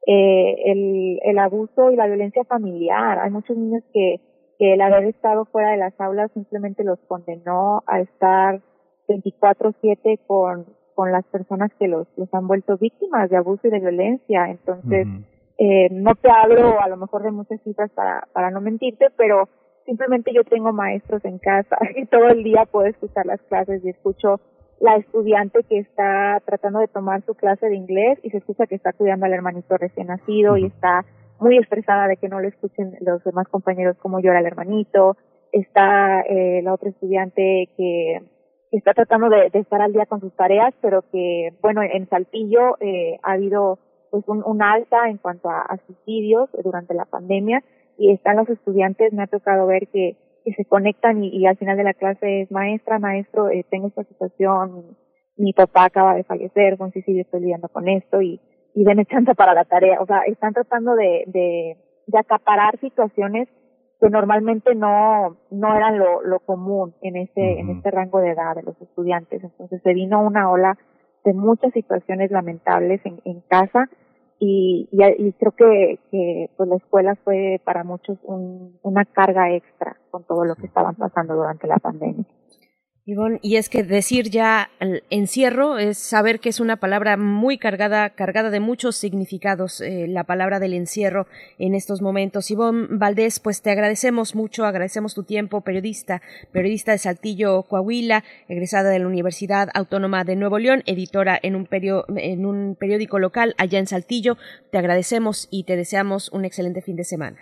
eh, 0.07 0.55
el, 0.65 1.19
el 1.23 1.39
abuso 1.39 1.93
y 1.93 1.97
la 1.97 2.07
violencia 2.07 2.45
familiar. 2.45 3.21
Hay 3.21 3.31
muchos 3.31 3.57
niños 3.57 3.85
que, 3.93 4.21
que 4.59 4.75
el 4.75 4.81
haber 4.81 5.05
estado 5.05 5.45
fuera 5.47 5.71
de 5.71 5.77
las 5.77 6.01
aulas 6.01 6.31
simplemente 6.33 6.83
los 6.83 6.99
condenó 7.07 7.83
a 7.87 8.01
estar 8.01 8.63
24/7 9.09 10.21
con, 10.27 10.67
con 10.97 11.13
las 11.13 11.25
personas 11.27 11.71
que 11.79 11.89
los, 11.89 12.09
los 12.17 12.33
han 12.33 12.49
vuelto 12.49 12.79
víctimas 12.79 13.29
de 13.29 13.37
abuso 13.37 13.69
y 13.69 13.71
de 13.71 13.81
violencia. 13.81 14.51
Entonces, 14.51 15.07
uh 15.07 15.11
-huh. 15.11 15.25
eh, 15.59 15.89
no 15.93 16.15
te 16.15 16.31
hablo 16.31 16.81
a 16.81 16.89
lo 16.89 16.97
mejor 16.97 17.23
de 17.23 17.31
muchas 17.31 17.61
cifras 17.63 17.91
para, 17.91 18.27
para 18.33 18.51
no 18.51 18.63
mentirte, 18.63 19.09
pero 19.15 19.49
simplemente 19.85 20.33
yo 20.33 20.43
tengo 20.43 20.73
maestros 20.73 21.23
en 21.27 21.39
casa 21.39 21.77
y 21.97 22.07
todo 22.07 22.29
el 22.29 22.43
día 22.43 22.65
puedo 22.65 22.87
escuchar 22.87 23.27
las 23.27 23.43
clases 23.43 23.85
y 23.85 23.91
escucho 23.91 24.41
la 24.81 24.97
estudiante 24.97 25.63
que 25.69 25.79
está 25.81 26.43
tratando 26.47 26.81
de 26.81 26.89
tomar 26.89 27.23
su 27.27 27.35
clase 27.35 27.67
de 27.69 27.77
inglés 27.77 28.19
y 28.23 28.31
se 28.31 28.39
escucha 28.39 28.67
que 28.67 28.75
está 28.75 28.95
cuidando 28.95 29.27
al 29.27 29.35
hermanito 29.35 29.77
recién 29.77 30.07
nacido 30.07 30.53
uh 30.53 30.57
-huh. 30.57 30.63
y 30.63 30.67
está 30.67 31.05
muy 31.39 31.59
estresada 31.59 32.09
de 32.09 32.17
que 32.17 32.29
no 32.29 32.41
le 32.41 32.49
escuchen 32.49 32.97
los 33.01 33.23
demás 33.23 33.47
compañeros 33.49 33.99
como 33.99 34.21
llora 34.21 34.41
el 34.41 34.47
hermanito. 34.47 35.19
Está 35.53 36.23
eh, 36.23 36.63
la 36.63 36.73
otra 36.73 36.89
estudiante 36.89 37.69
que 37.77 38.23
está 38.73 38.95
tratando 38.95 39.29
de, 39.29 39.51
de, 39.51 39.59
estar 39.59 39.81
al 39.81 39.93
día 39.93 40.07
con 40.07 40.21
sus 40.21 40.35
tareas, 40.35 40.75
pero 40.81 41.03
que, 41.11 41.51
bueno, 41.63 41.83
en 41.83 42.09
Saltillo 42.09 42.77
eh, 42.81 43.19
ha 43.23 43.33
habido 43.33 43.79
pues 44.11 44.25
un, 44.29 44.43
un 44.45 44.63
alta 44.63 45.09
en 45.09 45.19
cuanto 45.19 45.49
a, 45.51 45.61
a 45.61 45.79
suicidios 45.87 46.49
durante 46.63 46.95
la 46.95 47.05
pandemia 47.05 47.63
y 47.99 48.13
están 48.13 48.37
los 48.37 48.49
estudiantes, 48.49 49.13
me 49.13 49.23
ha 49.23 49.27
tocado 49.27 49.67
ver 49.67 49.89
que 49.89 50.17
que 50.47 50.53
se 50.53 50.65
conectan 50.65 51.25
y, 51.25 51.29
y, 51.37 51.45
al 51.47 51.57
final 51.57 51.77
de 51.77 51.83
la 51.83 51.93
clase 51.93 52.43
es 52.43 52.53
maestra, 52.53 53.01
maestro, 53.01 53.51
eh, 53.51 53.67
tengo 53.69 53.89
esta 53.89 54.05
situación, 54.05 54.97
mi, 55.37 55.53
papá 55.53 55.87
acaba 55.87 56.15
de 56.15 56.23
fallecer, 56.23 56.79
con 56.79 56.93
suicidio 56.93 57.23
estoy 57.23 57.41
lidiando 57.41 57.69
con 57.69 57.89
esto 57.89 58.23
y, 58.23 58.41
y 58.73 58.85
denme 58.85 59.07
chance 59.07 59.35
para 59.35 59.55
la 59.55 59.65
tarea. 59.65 60.01
O 60.01 60.07
sea, 60.07 60.21
están 60.21 60.55
tratando 60.55 60.95
de, 60.95 61.25
de, 61.27 61.77
de 62.07 62.19
acaparar 62.19 62.79
situaciones 62.79 63.49
que 64.01 64.11
normalmente 64.11 64.75
no, 64.75 65.37
no 65.51 65.77
eran 65.77 65.99
lo, 65.99 66.23
lo 66.23 66.41
común 66.41 66.95
en 67.01 67.17
ese, 67.17 67.41
uh 67.41 67.43
-huh. 67.43 67.61
en 67.61 67.71
este 67.71 67.91
rango 67.91 68.21
de 68.21 68.31
edad 68.31 68.55
de 68.55 68.63
los 68.63 68.81
estudiantes. 68.81 69.43
Entonces 69.43 69.81
se 69.83 69.95
vino 69.95 70.23
una 70.23 70.51
ola 70.51 70.77
de 71.25 71.33
muchas 71.33 71.73
situaciones 71.73 72.31
lamentables 72.31 73.01
en, 73.05 73.21
en 73.25 73.41
casa 73.49 73.89
y, 74.39 74.89
y, 74.93 75.03
y, 75.03 75.33
creo 75.33 75.53
que, 75.53 75.99
que 76.11 76.51
pues 76.57 76.69
la 76.69 76.77
escuela 76.77 77.15
fue 77.25 77.61
para 77.65 77.85
muchos 77.85 78.19
un, 78.25 78.79
una 78.83 79.05
carga 79.07 79.51
extra 79.51 79.97
con 80.11 80.25
todo 80.25 80.45
lo 80.45 80.55
que 80.57 80.67
estaban 80.67 80.95
pasando 80.95 81.35
durante 81.35 81.67
la 81.67 81.79
pandemia. 81.79 82.25
Ivonne, 83.09 83.39
y 83.41 83.55
es 83.55 83.69
que 83.69 83.85
decir 83.85 84.31
ya 84.31 84.69
el 84.81 85.05
encierro 85.11 85.79
es 85.79 85.97
saber 85.97 86.41
que 86.41 86.49
es 86.49 86.59
una 86.59 86.79
palabra 86.79 87.17
muy 87.17 87.57
cargada, 87.57 88.11
cargada 88.11 88.51
de 88.51 88.59
muchos 88.59 88.97
significados, 88.97 89.81
eh, 89.81 90.09
la 90.09 90.25
palabra 90.25 90.59
del 90.59 90.75
encierro 90.75 91.29
en 91.61 91.77
estos 91.77 92.03
momentos. 92.03 92.51
Ivonne 92.51 92.89
Valdés, 92.91 93.39
pues 93.39 93.63
te 93.63 93.71
agradecemos 93.71 94.35
mucho, 94.35 94.65
agradecemos 94.65 95.15
tu 95.15 95.23
tiempo, 95.23 95.61
periodista, 95.61 96.21
periodista 96.51 96.91
de 96.91 96.99
Saltillo, 96.99 97.63
Coahuila, 97.63 98.25
egresada 98.49 98.91
de 98.91 98.99
la 98.99 99.07
Universidad 99.07 99.69
Autónoma 99.73 100.25
de 100.25 100.35
Nuevo 100.35 100.59
León, 100.59 100.83
editora 100.85 101.39
en 101.41 101.55
un, 101.55 101.67
perio, 101.67 102.07
en 102.17 102.45
un 102.45 102.75
periódico 102.75 103.21
local 103.21 103.55
allá 103.57 103.79
en 103.79 103.87
Saltillo. 103.87 104.37
Te 104.73 104.79
agradecemos 104.79 105.47
y 105.53 105.63
te 105.63 105.77
deseamos 105.77 106.33
un 106.33 106.45
excelente 106.45 106.83
fin 106.83 106.97
de 106.97 107.05
semana. 107.05 107.39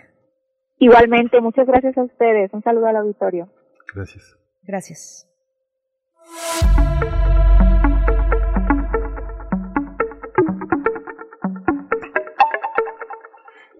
Igualmente, 0.77 1.41
muchas 1.41 1.65
gracias 1.65 1.97
a 1.97 2.03
ustedes. 2.03 2.53
Un 2.53 2.61
saludo 2.61 2.85
al 2.85 2.97
auditorio. 2.97 3.49
Gracias. 3.95 4.37
Gracias. 4.61 5.27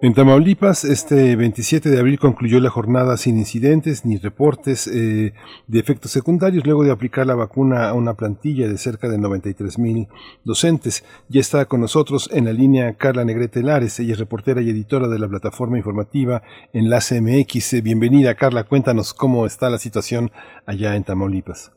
En 0.05 0.13
Tamaulipas, 0.13 0.83
este 0.83 1.35
27 1.35 1.89
de 1.89 1.99
abril 1.99 2.19
concluyó 2.19 2.59
la 2.59 2.69
jornada 2.69 3.17
sin 3.17 3.39
incidentes 3.39 4.05
ni 4.05 4.17
reportes 4.17 4.85
eh, 4.85 5.33
de 5.65 5.79
efectos 5.79 6.11
secundarios 6.11 6.63
luego 6.63 6.83
de 6.83 6.91
aplicar 6.91 7.25
la 7.25 7.33
vacuna 7.33 7.89
a 7.89 7.93
una 7.93 8.13
plantilla 8.13 8.67
de 8.67 8.77
cerca 8.77 9.09
de 9.09 9.17
93 9.17 9.79
mil 9.79 10.07
docentes. 10.43 11.03
Ya 11.27 11.41
está 11.41 11.65
con 11.65 11.81
nosotros 11.81 12.29
en 12.31 12.45
la 12.45 12.53
línea 12.53 12.93
Carla 12.93 13.25
Negrete 13.25 13.63
Lares, 13.63 13.99
ella 13.99 14.13
es 14.13 14.19
reportera 14.19 14.61
y 14.61 14.69
editora 14.69 15.07
de 15.07 15.17
la 15.17 15.27
plataforma 15.27 15.77
informativa 15.77 16.43
Enlace 16.71 17.19
MX. 17.19 17.81
Bienvenida 17.81 18.35
Carla, 18.35 18.65
cuéntanos 18.65 19.11
cómo 19.11 19.47
está 19.47 19.71
la 19.71 19.79
situación 19.79 20.29
allá 20.67 20.95
en 20.95 21.03
Tamaulipas. 21.03 21.74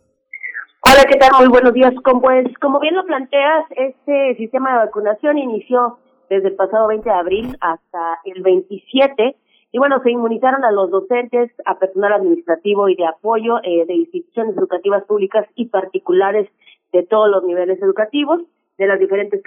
Hola, 0.80 1.04
¿qué 1.10 1.18
tal? 1.18 1.30
Muy 1.40 1.48
buenos 1.48 1.74
días. 1.74 1.92
Como, 2.04 2.20
pues, 2.20 2.46
como 2.60 2.78
bien 2.78 2.94
lo 2.94 3.04
planteas, 3.04 3.64
este 3.70 4.36
sistema 4.36 4.72
de 4.72 4.86
vacunación 4.86 5.36
inició 5.36 5.98
desde 6.30 6.48
el 6.48 6.54
pasado 6.54 6.86
20 6.86 7.08
de 7.08 7.14
abril 7.16 7.56
hasta 7.60 8.18
el 8.24 8.42
27 8.42 9.36
y 9.72 9.78
bueno, 9.78 10.00
se 10.02 10.12
inmunizaron 10.12 10.64
a 10.64 10.70
los 10.70 10.90
docentes, 10.90 11.50
a 11.66 11.78
personal 11.78 12.12
administrativo 12.12 12.88
y 12.88 12.94
de 12.94 13.06
apoyo 13.06 13.58
eh, 13.64 13.86
de 13.86 13.94
instituciones 13.94 14.56
educativas 14.56 15.04
públicas 15.04 15.46
y 15.56 15.66
particulares 15.66 16.48
de 16.92 17.02
todos 17.02 17.28
los 17.28 17.42
niveles 17.42 17.82
educativos, 17.82 18.40
de 18.78 18.86
las 18.86 19.00
diferentes 19.00 19.42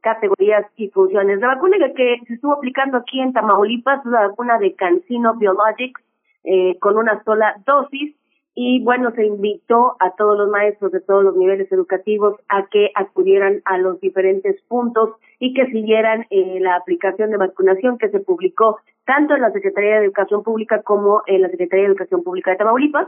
categorías 0.00 0.64
y 0.76 0.90
funciones. 0.90 1.40
La 1.40 1.48
vacuna 1.48 1.76
que 1.94 2.20
se 2.26 2.34
estuvo 2.34 2.52
aplicando 2.52 2.98
aquí 2.98 3.20
en 3.20 3.32
Tamaulipas 3.32 3.98
es 4.06 4.12
la 4.12 4.28
vacuna 4.28 4.58
de 4.58 4.74
Cancino 4.76 5.34
Biologics 5.34 6.00
eh, 6.44 6.78
con 6.78 6.96
una 6.96 7.22
sola 7.24 7.56
dosis 7.66 8.14
y 8.60 8.82
bueno, 8.82 9.12
se 9.12 9.24
invitó 9.24 9.94
a 10.00 10.16
todos 10.16 10.36
los 10.36 10.48
maestros 10.48 10.90
de 10.90 11.00
todos 11.00 11.22
los 11.22 11.36
niveles 11.36 11.70
educativos 11.70 12.40
a 12.48 12.66
que 12.66 12.90
acudieran 12.96 13.62
a 13.64 13.78
los 13.78 14.00
diferentes 14.00 14.60
puntos 14.62 15.10
y 15.38 15.54
que 15.54 15.66
siguieran 15.66 16.26
eh, 16.30 16.58
la 16.58 16.74
aplicación 16.74 17.30
de 17.30 17.36
vacunación 17.36 17.98
que 17.98 18.08
se 18.08 18.18
publicó 18.18 18.80
tanto 19.06 19.36
en 19.36 19.42
la 19.42 19.52
Secretaría 19.52 20.00
de 20.00 20.06
Educación 20.06 20.42
Pública 20.42 20.82
como 20.82 21.22
en 21.28 21.42
la 21.42 21.50
Secretaría 21.50 21.84
de 21.84 21.90
Educación 21.90 22.24
Pública 22.24 22.50
de 22.50 22.56
Tamaulipas. 22.56 23.06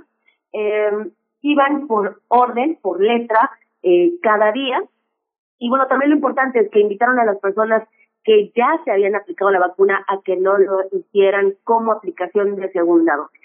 Eh, 0.53 1.11
iban 1.43 1.89
por 1.89 2.21
orden, 2.29 2.79
por 2.81 3.01
letra, 3.01 3.51
eh, 3.83 4.13
cada 4.23 4.53
día. 4.53 4.85
Y 5.59 5.69
bueno, 5.69 5.89
también 5.89 6.11
lo 6.11 6.17
importante 6.17 6.61
es 6.61 6.71
que 6.71 6.79
invitaron 6.79 7.19
a 7.19 7.25
las 7.25 7.41
personas 7.41 7.83
que 8.23 8.53
ya 8.55 8.81
se 8.85 8.93
habían 8.93 9.17
aplicado 9.17 9.51
la 9.51 9.59
vacuna 9.59 10.05
a 10.07 10.21
que 10.25 10.37
no 10.37 10.57
lo 10.59 10.83
hicieran 10.93 11.55
como 11.65 11.91
aplicación 11.91 12.55
de 12.55 12.71
segunda 12.71 13.17
dosis. 13.17 13.40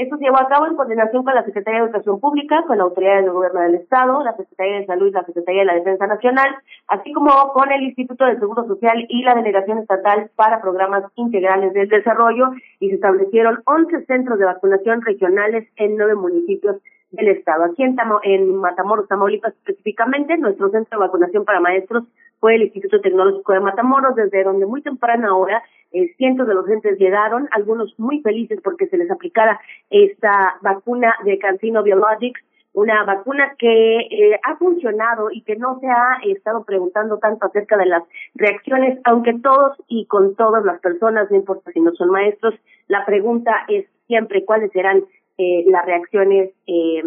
Esto 0.00 0.16
se 0.16 0.24
llevó 0.24 0.40
a 0.40 0.48
cabo 0.48 0.66
en 0.66 0.76
coordinación 0.76 1.22
con 1.24 1.34
la 1.34 1.44
Secretaría 1.44 1.80
de 1.80 1.86
Educación 1.88 2.20
Pública, 2.20 2.64
con 2.66 2.78
la 2.78 2.84
Autoridad 2.84 3.16
del 3.16 3.32
Gobierno 3.32 3.60
del 3.60 3.74
Estado, 3.74 4.24
la 4.24 4.34
Secretaría 4.34 4.76
de 4.78 4.86
Salud 4.86 5.08
y 5.08 5.10
la 5.10 5.26
Secretaría 5.26 5.60
de 5.60 5.66
la 5.66 5.74
Defensa 5.74 6.06
Nacional, 6.06 6.56
así 6.88 7.12
como 7.12 7.30
con 7.52 7.70
el 7.70 7.82
Instituto 7.82 8.24
de 8.24 8.38
Seguro 8.38 8.66
Social 8.66 9.04
y 9.10 9.22
la 9.24 9.34
Delegación 9.34 9.76
Estatal 9.76 10.30
para 10.36 10.62
Programas 10.62 11.04
Integrales 11.16 11.74
del 11.74 11.90
Desarrollo 11.90 12.52
y 12.78 12.88
se 12.88 12.94
establecieron 12.94 13.60
11 13.66 14.06
centros 14.06 14.38
de 14.38 14.46
vacunación 14.46 15.02
regionales 15.02 15.68
en 15.76 15.98
nueve 15.98 16.14
municipios 16.14 16.76
del 17.10 17.28
Estado. 17.28 17.64
Aquí 17.64 17.82
en, 17.82 17.94
en 18.22 18.56
Matamoros, 18.56 19.06
Tamaulipas 19.06 19.52
específicamente, 19.52 20.38
nuestro 20.38 20.70
centro 20.70 20.98
de 20.98 21.06
vacunación 21.06 21.44
para 21.44 21.60
maestros 21.60 22.04
fue 22.40 22.56
el 22.56 22.62
Instituto 22.62 23.00
Tecnológico 23.00 23.52
de 23.52 23.60
Matamoros, 23.60 24.16
desde 24.16 24.42
donde 24.42 24.66
muy 24.66 24.82
temprana 24.82 25.36
hora 25.36 25.62
eh, 25.92 26.14
cientos 26.16 26.46
de 26.46 26.54
docentes 26.54 26.98
llegaron, 26.98 27.48
algunos 27.52 27.94
muy 27.98 28.20
felices 28.22 28.60
porque 28.62 28.86
se 28.86 28.96
les 28.96 29.10
aplicara 29.10 29.60
esta 29.90 30.56
vacuna 30.62 31.14
de 31.24 31.38
Cancino 31.38 31.82
Biologics, 31.82 32.40
una 32.72 33.04
vacuna 33.04 33.54
que 33.58 33.98
eh, 33.98 34.40
ha 34.44 34.56
funcionado 34.56 35.30
y 35.32 35.42
que 35.42 35.56
no 35.56 35.80
se 35.80 35.88
ha 35.88 36.20
estado 36.24 36.64
preguntando 36.64 37.18
tanto 37.18 37.46
acerca 37.46 37.76
de 37.76 37.86
las 37.86 38.04
reacciones, 38.34 39.00
aunque 39.04 39.34
todos 39.40 39.76
y 39.88 40.06
con 40.06 40.36
todas 40.36 40.64
las 40.64 40.80
personas, 40.80 41.30
no 41.30 41.36
importa 41.36 41.72
si 41.72 41.80
no 41.80 41.92
son 41.92 42.10
maestros, 42.10 42.54
la 42.86 43.04
pregunta 43.04 43.52
es 43.68 43.86
siempre 44.06 44.44
cuáles 44.44 44.70
serán 44.72 45.04
eh, 45.38 45.64
las 45.66 45.84
reacciones 45.84 46.50
eh, 46.66 47.02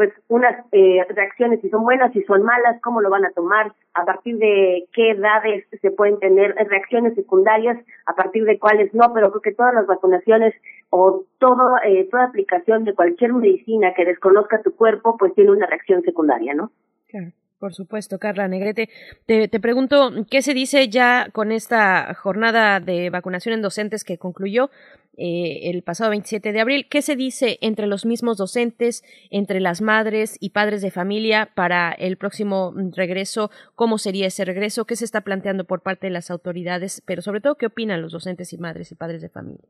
pues 0.00 0.14
unas 0.28 0.64
eh, 0.72 1.04
reacciones 1.10 1.60
si 1.60 1.68
son 1.68 1.82
buenas, 1.82 2.10
si 2.14 2.22
son 2.22 2.42
malas, 2.42 2.80
cómo 2.80 3.02
lo 3.02 3.10
van 3.10 3.26
a 3.26 3.32
tomar, 3.32 3.74
a 3.92 4.06
partir 4.06 4.38
de 4.38 4.86
qué 4.94 5.10
edades 5.10 5.66
se 5.78 5.90
pueden 5.90 6.18
tener 6.18 6.54
reacciones 6.54 7.14
secundarias, 7.14 7.76
a 8.06 8.14
partir 8.14 8.44
de 8.44 8.58
cuáles 8.58 8.94
no, 8.94 9.12
pero 9.12 9.30
creo 9.30 9.42
que 9.42 9.52
todas 9.52 9.74
las 9.74 9.86
vacunaciones 9.86 10.54
o 10.88 11.26
todo, 11.38 11.76
eh, 11.84 12.08
toda 12.10 12.24
aplicación 12.24 12.84
de 12.84 12.94
cualquier 12.94 13.34
medicina 13.34 13.92
que 13.94 14.06
desconozca 14.06 14.62
tu 14.62 14.74
cuerpo, 14.74 15.18
pues 15.18 15.34
tiene 15.34 15.50
una 15.50 15.66
reacción 15.66 16.00
secundaria, 16.00 16.54
¿no? 16.54 16.70
Claro. 17.08 17.32
Por 17.58 17.74
supuesto, 17.74 18.18
Carla 18.18 18.48
Negrete. 18.48 18.88
Te, 19.26 19.48
te, 19.48 19.60
pregunto, 19.60 20.12
¿qué 20.30 20.40
se 20.40 20.54
dice 20.54 20.88
ya 20.88 21.28
con 21.30 21.52
esta 21.52 22.14
jornada 22.14 22.80
de 22.80 23.10
vacunación 23.10 23.52
en 23.52 23.60
docentes 23.60 24.02
que 24.02 24.16
concluyó 24.16 24.70
eh, 25.16 25.70
el 25.70 25.82
pasado 25.82 26.10
27 26.10 26.52
de 26.52 26.60
abril? 26.60 26.86
¿Qué 26.88 27.02
se 27.02 27.16
dice 27.16 27.58
entre 27.60 27.86
los 27.86 28.06
mismos 28.06 28.38
docentes, 28.38 29.02
entre 29.30 29.60
las 29.60 29.82
madres 29.82 30.36
y 30.40 30.50
padres 30.50 30.82
de 30.82 30.90
familia 30.90 31.50
para 31.54 31.92
el 31.92 32.16
próximo 32.16 32.72
regreso? 32.96 33.50
¿Cómo 33.74 33.98
sería 33.98 34.26
ese 34.26 34.44
regreso? 34.44 34.84
¿Qué 34.84 34.96
se 34.96 35.04
está 35.04 35.22
planteando 35.22 35.64
por 35.64 35.82
parte 35.82 36.06
de 36.06 36.12
las 36.12 36.30
autoridades? 36.30 37.02
Pero 37.06 37.22
sobre 37.22 37.40
todo, 37.40 37.56
¿qué 37.56 37.66
opinan 37.66 38.02
los 38.02 38.12
docentes 38.12 38.52
y 38.52 38.58
madres 38.58 38.92
y 38.92 38.94
padres 38.94 39.22
de 39.22 39.28
familia? 39.28 39.68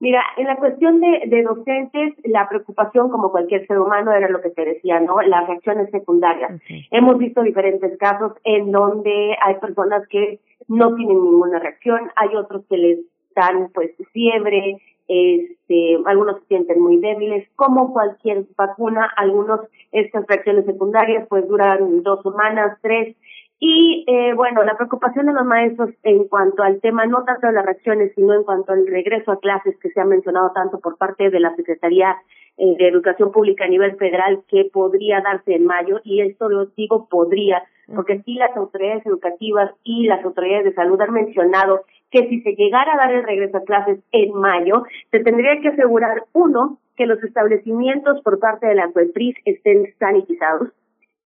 Mira, 0.00 0.22
en 0.36 0.46
la 0.46 0.56
cuestión 0.56 1.00
de, 1.00 1.22
de, 1.28 1.42
docentes, 1.44 2.14
la 2.24 2.48
preocupación, 2.48 3.10
como 3.10 3.30
cualquier 3.30 3.66
ser 3.66 3.78
humano, 3.78 4.12
era 4.12 4.28
lo 4.28 4.42
que 4.42 4.50
te 4.50 4.64
decía, 4.64 5.00
¿no? 5.00 5.22
Las 5.22 5.46
reacciones 5.46 5.90
secundarias. 5.90 6.60
Hemos 6.90 7.16
visto 7.18 7.42
diferentes 7.42 7.96
casos 7.96 8.32
en 8.44 8.72
donde 8.72 9.36
hay 9.40 9.54
personas 9.60 10.06
que 10.08 10.40
no 10.68 10.94
tienen 10.96 11.22
ninguna 11.22 11.58
reacción, 11.58 12.10
hay 12.16 12.34
otros 12.36 12.66
que 12.68 12.76
les 12.76 12.98
dan, 13.34 13.70
pues, 13.72 13.90
fiebre, 14.12 14.78
este, 15.06 15.98
algunos 16.06 16.40
se 16.40 16.46
sienten 16.46 16.80
muy 16.80 16.98
débiles, 16.98 17.48
como 17.56 17.92
cualquier 17.92 18.44
vacuna, 18.56 19.10
algunos 19.16 19.60
estas 19.92 20.26
reacciones 20.26 20.64
secundarias 20.64 21.26
pues 21.28 21.46
duran 21.46 22.02
dos 22.02 22.22
semanas, 22.22 22.78
tres, 22.80 23.14
y 23.60 24.04
eh, 24.06 24.34
bueno, 24.34 24.62
la 24.62 24.76
preocupación 24.76 25.26
de 25.26 25.32
los 25.32 25.44
maestros 25.44 25.90
en 26.02 26.24
cuanto 26.28 26.62
al 26.62 26.80
tema, 26.80 27.06
no 27.06 27.24
tanto 27.24 27.46
de 27.46 27.52
las 27.52 27.64
reacciones, 27.64 28.12
sino 28.14 28.34
en 28.34 28.44
cuanto 28.44 28.72
al 28.72 28.86
regreso 28.86 29.32
a 29.32 29.40
clases 29.40 29.76
que 29.78 29.90
se 29.90 30.00
ha 30.00 30.04
mencionado 30.04 30.50
tanto 30.54 30.80
por 30.80 30.96
parte 30.98 31.30
de 31.30 31.40
la 31.40 31.54
Secretaría 31.54 32.16
eh, 32.56 32.74
de 32.76 32.88
Educación 32.88 33.30
Pública 33.30 33.64
a 33.64 33.68
nivel 33.68 33.96
federal, 33.96 34.42
que 34.48 34.68
podría 34.72 35.20
darse 35.20 35.54
en 35.54 35.66
mayo, 35.66 36.00
y 36.04 36.20
esto 36.20 36.48
lo 36.48 36.66
digo 36.76 37.08
podría, 37.08 37.62
porque 37.94 38.22
sí 38.24 38.34
las 38.34 38.56
autoridades 38.56 39.04
educativas 39.06 39.70
y 39.82 40.06
las 40.06 40.24
autoridades 40.24 40.64
de 40.64 40.74
salud 40.74 41.00
han 41.00 41.12
mencionado 41.12 41.84
que 42.14 42.28
si 42.28 42.40
se 42.42 42.54
llegara 42.54 42.94
a 42.94 42.96
dar 42.96 43.12
el 43.12 43.24
regreso 43.24 43.56
a 43.56 43.64
clases 43.64 43.98
en 44.12 44.32
mayo, 44.34 44.84
se 45.10 45.18
tendría 45.18 45.60
que 45.60 45.70
asegurar, 45.70 46.22
uno, 46.32 46.78
que 46.96 47.06
los 47.06 47.20
establecimientos 47.24 48.22
por 48.22 48.38
parte 48.38 48.68
de 48.68 48.76
la 48.76 48.92
COEPRIS 48.92 49.34
estén 49.44 49.92
sanitizados, 49.98 50.68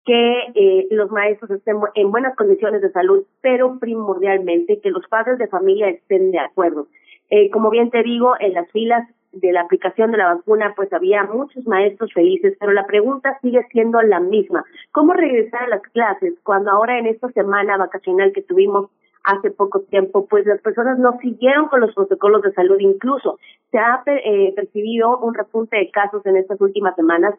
que 0.04 0.40
eh, 0.54 0.88
los 0.92 1.10
maestros 1.10 1.52
estén 1.52 1.78
en 1.96 2.12
buenas 2.12 2.36
condiciones 2.36 2.82
de 2.82 2.92
salud, 2.92 3.24
pero 3.40 3.80
primordialmente 3.80 4.82
que 4.82 4.92
los 4.92 5.08
padres 5.08 5.38
de 5.38 5.48
familia 5.48 5.88
estén 5.88 6.32
de 6.32 6.40
acuerdo. 6.40 6.88
Eh, 7.30 7.50
como 7.50 7.70
bien 7.70 7.90
te 7.90 8.04
digo, 8.04 8.34
en 8.42 8.54
las 8.54 8.70
filas 8.72 9.08
de 9.32 9.54
la 9.54 9.62
aplicación 9.62 10.12
de 10.12 10.18
la 10.18 10.36
vacuna, 10.36 10.74
pues 10.76 10.92
había 10.92 11.24
muchos 11.24 11.66
maestros 11.66 12.12
felices, 12.12 12.58
pero 12.60 12.74
la 12.74 12.86
pregunta 12.86 13.40
sigue 13.42 13.66
siendo 13.72 14.02
la 14.02 14.20
misma. 14.20 14.66
¿Cómo 14.92 15.14
regresar 15.14 15.64
a 15.64 15.70
las 15.70 15.82
clases 15.94 16.34
cuando 16.44 16.72
ahora 16.72 17.00
en 17.00 17.08
esta 17.08 17.30
semana 17.30 17.78
vacacional 17.78 18.34
que 18.34 18.42
tuvimos 18.42 18.90
hace 19.24 19.52
poco 19.52 19.82
tiempo, 19.82 20.28
pues 20.28 20.46
las 20.46 20.62
personas 20.62 21.00
no 21.00 21.18
siguieron 21.22 21.68
con 21.70 21.82
los 21.82 21.94
protocolos 21.94 22.42
de 22.42 22.54
salud, 22.54 22.78
incluso 22.80 23.40
se 23.72 23.78
ha 23.78 24.04
eh, 24.06 24.54
percibido 24.56 25.18
un 25.20 25.34
repunte 25.34 25.78
de 25.78 25.92
casos 25.92 26.26
en 26.26 26.38
estas 26.38 26.60
últimas 26.62 26.96
semanas 26.96 27.36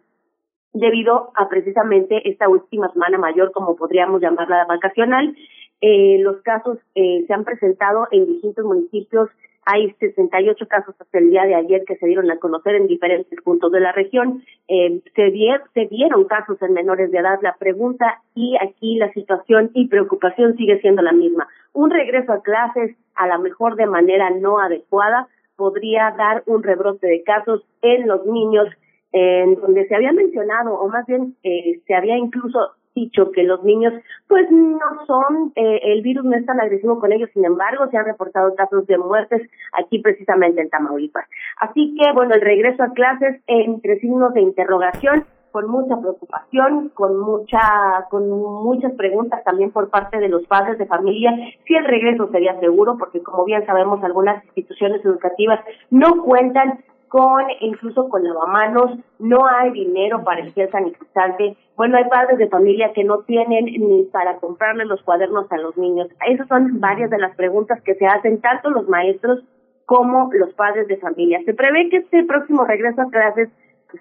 debido 0.73 1.31
a 1.36 1.48
precisamente 1.48 2.28
esta 2.28 2.48
última 2.48 2.90
semana 2.93 3.16
mayor, 3.16 3.52
como 3.52 3.77
podríamos 3.77 4.20
llamarla 4.20 4.65
vacacional. 4.66 5.35
Eh, 5.81 6.19
los 6.20 6.43
casos 6.43 6.78
eh, 6.94 7.24
se 7.27 7.32
han 7.32 7.44
presentado 7.44 8.09
en 8.11 8.27
distintos 8.27 8.65
municipios. 8.65 9.31
Hay 9.66 9.92
68 9.98 10.66
casos 10.68 10.94
hasta 10.98 11.18
el 11.18 11.30
día 11.30 11.44
de 11.44 11.54
ayer 11.54 11.84
que 11.86 11.96
se 11.96 12.06
dieron 12.06 12.30
a 12.30 12.38
conocer 12.38 12.74
en 12.74 12.86
diferentes 12.86 13.40
puntos 13.42 13.72
de 13.72 13.80
la 13.80 13.92
región. 13.92 14.42
Eh, 14.68 15.00
se, 15.14 15.32
se 15.74 15.86
dieron 15.86 16.24
casos 16.24 16.60
en 16.62 16.72
menores 16.74 17.10
de 17.10 17.18
edad. 17.18 17.38
La 17.42 17.56
pregunta 17.56 18.22
y 18.34 18.56
aquí 18.60 18.96
la 18.96 19.12
situación 19.12 19.70
y 19.74 19.88
preocupación 19.88 20.56
sigue 20.56 20.80
siendo 20.80 21.02
la 21.02 21.12
misma. 21.12 21.48
Un 21.72 21.90
regreso 21.90 22.32
a 22.32 22.42
clases, 22.42 22.96
a 23.14 23.26
lo 23.26 23.38
mejor 23.40 23.76
de 23.76 23.86
manera 23.86 24.30
no 24.30 24.58
adecuada, 24.58 25.28
podría 25.56 26.14
dar 26.16 26.42
un 26.46 26.62
rebrote 26.62 27.06
de 27.06 27.22
casos 27.22 27.64
en 27.82 28.06
los 28.06 28.26
niños 28.26 28.68
en 29.12 29.54
donde 29.54 29.86
se 29.86 29.94
había 29.94 30.12
mencionado, 30.12 30.74
o 30.74 30.88
más 30.88 31.06
bien 31.06 31.36
eh, 31.44 31.80
se 31.86 31.94
había 31.94 32.16
incluso 32.16 32.58
dicho 32.94 33.30
que 33.32 33.42
los 33.42 33.62
niños 33.64 33.92
pues 34.28 34.50
no 34.50 35.06
son, 35.06 35.52
eh, 35.56 35.80
el 35.84 36.02
virus 36.02 36.24
no 36.24 36.36
es 36.36 36.46
tan 36.46 36.60
agresivo 36.60 37.00
con 37.00 37.12
ellos, 37.12 37.30
sin 37.34 37.44
embargo 37.44 37.88
se 37.90 37.96
han 37.96 38.06
reportado 38.06 38.54
casos 38.54 38.86
de 38.86 38.98
muertes 38.98 39.42
aquí 39.72 39.98
precisamente 39.98 40.60
en 40.60 40.70
Tamaulipas. 40.70 41.26
Así 41.58 41.94
que 41.98 42.12
bueno, 42.12 42.34
el 42.34 42.40
regreso 42.40 42.82
a 42.82 42.92
clases 42.92 43.40
entre 43.46 43.98
signos 44.00 44.32
de 44.34 44.40
interrogación, 44.40 45.24
con 45.54 45.70
mucha 45.70 45.96
preocupación, 46.00 46.88
con 46.94 47.16
mucha, 47.20 48.06
con 48.10 48.28
muchas 48.28 48.90
preguntas 48.94 49.44
también 49.44 49.70
por 49.70 49.88
parte 49.88 50.18
de 50.18 50.28
los 50.28 50.44
padres 50.48 50.78
de 50.78 50.86
familia, 50.86 51.30
si 51.64 51.76
el 51.76 51.84
regreso 51.84 52.28
sería 52.32 52.58
seguro, 52.58 52.98
porque 52.98 53.22
como 53.22 53.44
bien 53.44 53.64
sabemos 53.64 54.02
algunas 54.02 54.44
instituciones 54.46 55.04
educativas 55.04 55.60
no 55.90 56.24
cuentan 56.24 56.80
con 57.14 57.44
incluso 57.60 58.08
con 58.08 58.24
lavamanos, 58.24 58.98
no 59.20 59.46
hay 59.46 59.70
dinero 59.70 60.24
para 60.24 60.40
el 60.40 60.52
gel 60.52 60.68
sanitizante. 60.72 61.56
Bueno, 61.76 61.96
hay 61.96 62.06
padres 62.06 62.38
de 62.38 62.48
familia 62.48 62.92
que 62.92 63.04
no 63.04 63.20
tienen 63.20 63.66
ni 63.66 64.02
para 64.06 64.38
comprarle 64.38 64.84
los 64.84 65.00
cuadernos 65.04 65.46
a 65.52 65.58
los 65.58 65.76
niños. 65.76 66.08
Esas 66.28 66.48
son 66.48 66.80
varias 66.80 67.10
de 67.10 67.18
las 67.18 67.36
preguntas 67.36 67.80
que 67.82 67.94
se 67.94 68.06
hacen 68.06 68.40
tanto 68.40 68.68
los 68.68 68.88
maestros 68.88 69.44
como 69.86 70.28
los 70.32 70.52
padres 70.54 70.88
de 70.88 70.96
familia. 70.96 71.40
Se 71.44 71.54
prevé 71.54 71.88
que 71.88 71.98
este 71.98 72.24
próximo 72.24 72.64
regreso 72.64 73.02
a 73.02 73.10
clases 73.10 73.48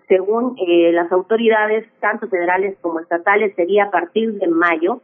según 0.08 0.56
eh, 0.68 0.92
las 0.92 1.12
autoridades, 1.12 1.86
tanto 2.00 2.28
federales 2.30 2.76
como 2.82 3.00
estatales, 3.00 3.54
sería 3.56 3.84
a 3.84 3.92
partir 3.92 4.40
de 4.40 4.48
mayo. 4.48 5.04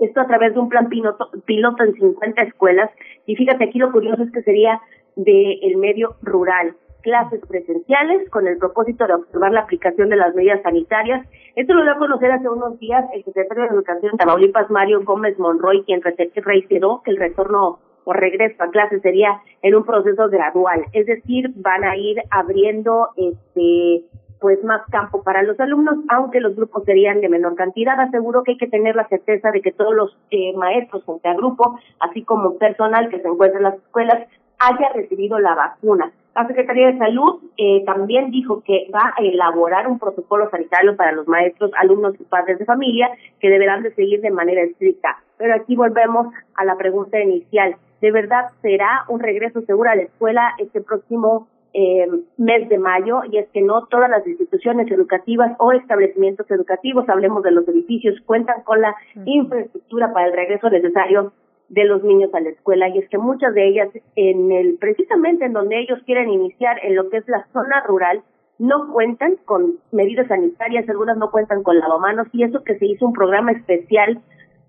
Esto 0.00 0.22
a 0.22 0.26
través 0.26 0.54
de 0.54 0.58
un 0.58 0.68
plan 0.68 0.88
piloto, 0.88 1.84
en 1.84 1.94
50 1.94 2.42
escuelas. 2.42 2.90
Y 3.26 3.36
fíjate, 3.36 3.62
aquí 3.62 3.78
lo 3.78 3.92
curioso 3.92 4.24
es 4.24 4.32
que 4.32 4.42
sería 4.42 4.80
del 5.14 5.60
el 5.62 5.76
medio 5.76 6.16
rural 6.22 6.74
clases 7.02 7.40
presenciales 7.46 8.28
con 8.30 8.46
el 8.46 8.58
propósito 8.58 9.06
de 9.06 9.14
observar 9.14 9.52
la 9.52 9.60
aplicación 9.60 10.08
de 10.08 10.16
las 10.16 10.34
medidas 10.34 10.62
sanitarias. 10.62 11.26
Esto 11.54 11.74
lo 11.74 11.82
dio 11.82 11.92
a 11.92 11.98
conocer 11.98 12.30
hace 12.30 12.48
unos 12.48 12.78
días 12.78 13.04
el 13.14 13.24
secretario 13.24 13.64
de 13.64 13.70
Educación 13.70 14.12
de 14.12 14.18
Tamaulipas, 14.18 14.70
Mario 14.70 15.02
Gómez 15.04 15.38
Monroy, 15.38 15.84
quien 15.84 16.00
reiteró 16.02 17.02
que 17.04 17.10
el 17.10 17.18
retorno 17.18 17.78
o 18.04 18.12
regreso 18.12 18.62
a 18.62 18.70
clases 18.70 19.02
sería 19.02 19.40
en 19.62 19.74
un 19.74 19.84
proceso 19.84 20.28
gradual, 20.28 20.84
es 20.92 21.06
decir, 21.06 21.50
van 21.56 21.84
a 21.84 21.96
ir 21.96 22.20
abriendo 22.30 23.10
este 23.16 24.04
pues 24.40 24.62
más 24.64 24.82
campo 24.90 25.22
para 25.22 25.44
los 25.44 25.58
alumnos, 25.60 25.98
aunque 26.08 26.40
los 26.40 26.56
grupos 26.56 26.82
serían 26.84 27.20
de 27.20 27.28
menor 27.28 27.54
cantidad. 27.54 27.98
Aseguro 28.00 28.42
que 28.42 28.50
hay 28.50 28.58
que 28.58 28.66
tener 28.66 28.96
la 28.96 29.06
certeza 29.06 29.52
de 29.52 29.62
que 29.62 29.70
todos 29.70 29.94
los 29.94 30.18
eh, 30.32 30.52
maestros 30.56 31.04
junto 31.04 31.28
al 31.28 31.36
grupo, 31.36 31.78
así 32.00 32.24
como 32.24 32.58
personal 32.58 33.08
que 33.08 33.20
se 33.20 33.28
encuentra 33.28 33.58
en 33.58 33.64
las 33.64 33.76
escuelas, 33.76 34.26
haya 34.58 34.88
recibido 34.94 35.38
la 35.38 35.54
vacuna. 35.54 36.12
La 36.34 36.46
Secretaría 36.46 36.86
de 36.86 36.98
Salud 36.98 37.42
eh, 37.58 37.84
también 37.84 38.30
dijo 38.30 38.62
que 38.64 38.88
va 38.92 39.12
a 39.16 39.22
elaborar 39.22 39.86
un 39.86 39.98
protocolo 39.98 40.48
sanitario 40.48 40.96
para 40.96 41.12
los 41.12 41.28
maestros, 41.28 41.70
alumnos 41.78 42.14
y 42.18 42.24
padres 42.24 42.58
de 42.58 42.64
familia 42.64 43.10
que 43.38 43.50
deberán 43.50 43.82
de 43.82 43.94
seguir 43.94 44.22
de 44.22 44.30
manera 44.30 44.62
estricta. 44.62 45.18
Pero 45.36 45.54
aquí 45.54 45.76
volvemos 45.76 46.28
a 46.54 46.64
la 46.64 46.76
pregunta 46.76 47.20
inicial. 47.20 47.76
¿De 48.00 48.10
verdad 48.10 48.46
será 48.62 49.04
un 49.08 49.20
regreso 49.20 49.60
seguro 49.62 49.90
a 49.90 49.94
la 49.94 50.02
escuela 50.02 50.54
este 50.56 50.80
próximo 50.80 51.48
eh, 51.74 52.08
mes 52.38 52.66
de 52.70 52.78
mayo? 52.78 53.20
Y 53.30 53.36
es 53.36 53.48
que 53.50 53.60
no 53.60 53.84
todas 53.88 54.08
las 54.08 54.26
instituciones 54.26 54.90
educativas 54.90 55.54
o 55.58 55.72
establecimientos 55.72 56.50
educativos, 56.50 57.06
hablemos 57.10 57.42
de 57.42 57.50
los 57.50 57.68
edificios, 57.68 58.18
cuentan 58.24 58.62
con 58.62 58.80
la 58.80 58.96
infraestructura 59.26 60.14
para 60.14 60.28
el 60.28 60.32
regreso 60.32 60.70
necesario 60.70 61.32
de 61.72 61.84
los 61.84 62.04
niños 62.04 62.32
a 62.34 62.40
la 62.40 62.50
escuela 62.50 62.86
y 62.88 62.98
es 62.98 63.08
que 63.08 63.16
muchas 63.16 63.54
de 63.54 63.66
ellas 63.66 63.88
en 64.14 64.52
el 64.52 64.76
precisamente 64.78 65.46
en 65.46 65.54
donde 65.54 65.80
ellos 65.80 65.98
quieren 66.04 66.28
iniciar 66.28 66.78
en 66.82 66.94
lo 66.94 67.08
que 67.08 67.16
es 67.16 67.28
la 67.28 67.46
zona 67.54 67.82
rural 67.86 68.22
no 68.58 68.92
cuentan 68.92 69.36
con 69.46 69.78
medidas 69.90 70.28
sanitarias, 70.28 70.86
algunas 70.90 71.16
no 71.16 71.30
cuentan 71.30 71.62
con 71.62 71.78
lavamanos 71.78 72.28
y 72.32 72.42
eso 72.42 72.62
que 72.62 72.78
se 72.78 72.84
hizo 72.84 73.06
un 73.06 73.14
programa 73.14 73.52
especial 73.52 74.20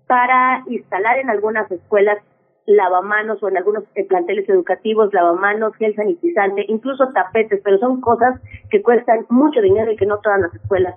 para 0.06 0.64
instalar 0.66 1.18
en 1.18 1.28
algunas 1.28 1.70
escuelas 1.70 2.18
lavamanos 2.64 3.42
o 3.42 3.48
en 3.48 3.58
algunos 3.58 3.84
eh, 3.94 4.04
planteles 4.04 4.48
educativos 4.48 5.12
lavamanos, 5.12 5.76
gel 5.76 5.94
sanitizante, 5.94 6.64
incluso 6.68 7.12
tapetes, 7.12 7.60
pero 7.62 7.78
son 7.78 8.00
cosas 8.00 8.40
que 8.70 8.80
cuestan 8.82 9.26
mucho 9.28 9.60
dinero 9.60 9.92
y 9.92 9.96
que 9.96 10.06
no 10.06 10.20
todas 10.20 10.40
las 10.40 10.54
escuelas 10.54 10.94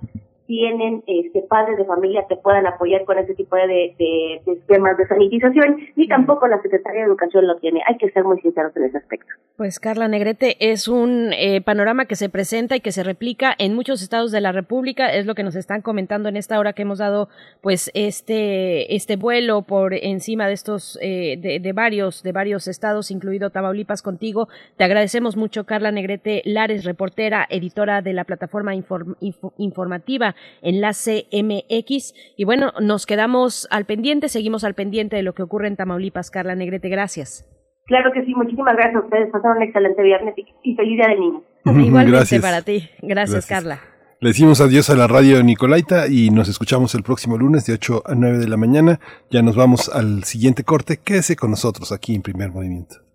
tienen 0.48 1.04
este, 1.06 1.42
padres 1.42 1.76
de 1.76 1.84
familia 1.84 2.24
que 2.26 2.34
puedan 2.36 2.66
apoyar 2.66 3.04
con 3.04 3.18
ese 3.18 3.34
tipo 3.34 3.54
de, 3.54 3.94
de, 3.98 4.40
esquemas 4.50 4.96
de 4.96 5.06
sanitización, 5.06 5.76
ni 5.94 6.08
tampoco 6.08 6.48
la 6.48 6.60
Secretaría 6.62 7.02
de 7.02 7.06
Educación 7.08 7.46
lo 7.46 7.56
tiene. 7.56 7.82
Hay 7.86 7.98
que 7.98 8.10
ser 8.12 8.24
muy 8.24 8.40
sinceros 8.40 8.74
en 8.74 8.84
ese 8.84 8.96
aspecto. 8.96 9.26
Pues 9.58 9.78
Carla 9.78 10.08
Negrete, 10.08 10.56
es 10.58 10.88
un 10.88 11.34
eh, 11.34 11.60
panorama 11.60 12.06
que 12.06 12.16
se 12.16 12.30
presenta 12.30 12.76
y 12.76 12.80
que 12.80 12.92
se 12.92 13.02
replica 13.02 13.54
en 13.58 13.74
muchos 13.74 14.00
estados 14.00 14.32
de 14.32 14.40
la 14.40 14.52
República, 14.52 15.12
es 15.12 15.26
lo 15.26 15.34
que 15.34 15.42
nos 15.42 15.54
están 15.54 15.82
comentando 15.82 16.30
en 16.30 16.36
esta 16.38 16.58
hora 16.58 16.72
que 16.72 16.82
hemos 16.82 16.98
dado 16.98 17.28
pues 17.60 17.90
este, 17.92 18.94
este 18.96 19.16
vuelo 19.16 19.62
por 19.62 19.92
encima 19.92 20.46
de 20.46 20.54
estos, 20.54 20.98
eh, 21.02 21.36
de, 21.60 21.72
varios, 21.74 22.22
de 22.22 22.32
varios 22.32 22.68
estados, 22.68 23.10
incluido 23.10 23.50
Tamaulipas 23.50 24.00
contigo. 24.00 24.48
Te 24.78 24.84
agradecemos 24.84 25.36
mucho, 25.36 25.64
Carla 25.64 25.92
Negrete 25.92 26.40
Lares, 26.46 26.86
reportera, 26.86 27.46
editora 27.50 28.00
de 28.00 28.14
la 28.14 28.24
plataforma 28.24 28.74
informativa 28.74 30.36
Enlace 30.62 31.26
MX. 31.32 32.14
Y 32.36 32.44
bueno, 32.44 32.72
nos 32.80 33.06
quedamos 33.06 33.68
al 33.70 33.84
pendiente, 33.84 34.28
seguimos 34.28 34.64
al 34.64 34.74
pendiente 34.74 35.16
de 35.16 35.22
lo 35.22 35.34
que 35.34 35.42
ocurre 35.42 35.68
en 35.68 35.76
Tamaulipas. 35.76 36.30
Carla 36.30 36.54
Negrete, 36.54 36.88
gracias. 36.88 37.46
Claro 37.86 38.12
que 38.12 38.24
sí, 38.24 38.34
muchísimas 38.34 38.74
gracias 38.76 38.96
a 38.96 39.04
ustedes. 39.04 39.30
Pasaron 39.32 39.56
un 39.56 39.62
excelente 39.62 40.02
viernes 40.02 40.34
y 40.62 40.74
feliz 40.74 40.96
día 40.98 41.08
del 41.08 41.20
niño. 41.20 41.42
Igualmente 41.64 42.40
para 42.40 42.62
ti. 42.62 42.88
Gracias, 43.02 43.46
Carla. 43.46 43.80
Le 44.20 44.30
decimos 44.30 44.60
adiós 44.60 44.90
a 44.90 44.96
la 44.96 45.06
radio 45.06 45.42
Nicolaita 45.44 46.08
y 46.08 46.30
nos 46.30 46.48
escuchamos 46.48 46.94
el 46.96 47.04
próximo 47.04 47.38
lunes 47.38 47.66
de 47.66 47.74
8 47.74 48.02
a 48.04 48.14
9 48.16 48.38
de 48.38 48.48
la 48.48 48.56
mañana. 48.56 48.98
Ya 49.30 49.42
nos 49.42 49.54
vamos 49.54 49.88
al 49.88 50.24
siguiente 50.24 50.64
corte. 50.64 50.98
Quédese 50.98 51.36
con 51.36 51.50
nosotros 51.52 51.92
aquí 51.92 52.16
en 52.16 52.22
Primer 52.22 52.50
Movimiento. 52.50 53.07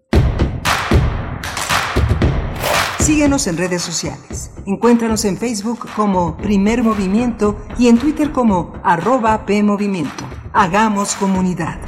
Síguenos 3.03 3.47
en 3.47 3.57
redes 3.57 3.81
sociales. 3.81 4.49
Encuéntranos 4.65 5.25
en 5.25 5.35
Facebook 5.35 5.89
como 5.93 6.37
Primer 6.37 6.83
Movimiento 6.83 7.57
y 7.77 7.89
en 7.89 7.97
Twitter 7.97 8.31
como 8.31 8.71
arroba 8.81 9.45
PMovimiento. 9.45 10.23
Hagamos 10.53 11.13
comunidad. 11.15 11.81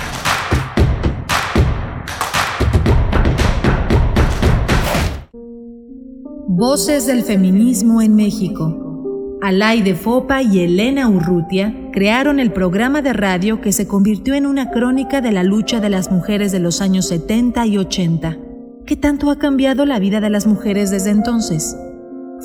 Voces 6.50 7.08
del 7.08 7.24
feminismo 7.24 8.02
en 8.02 8.14
México. 8.18 9.38
Alaide 9.42 9.96
Fopa 9.96 10.42
y 10.42 10.60
Elena 10.60 11.08
Urrutia 11.08 11.92
crearon 11.94 12.42
el 12.42 12.52
programa 12.52 13.02
de 13.02 13.14
radio 13.14 13.62
que 13.62 13.72
se 13.72 13.88
convirtió 13.88 14.34
en 14.34 14.46
una 14.46 14.70
crónica 14.70 15.22
de 15.22 15.32
la 15.32 15.44
lucha 15.44 15.80
de 15.80 15.90
las 15.90 16.12
mujeres 16.12 16.52
de 16.52 16.60
los 16.60 16.82
años 16.82 17.08
70 17.08 17.66
y 17.68 17.78
80 17.78 18.45
¿Qué 18.86 18.96
tanto 18.96 19.32
ha 19.32 19.40
cambiado 19.40 19.84
la 19.88 19.98
vida 19.98 20.22
de 20.22 20.30
las 20.30 20.46
mujeres 20.46 20.92
desde 20.92 21.10
entonces? 21.10 21.76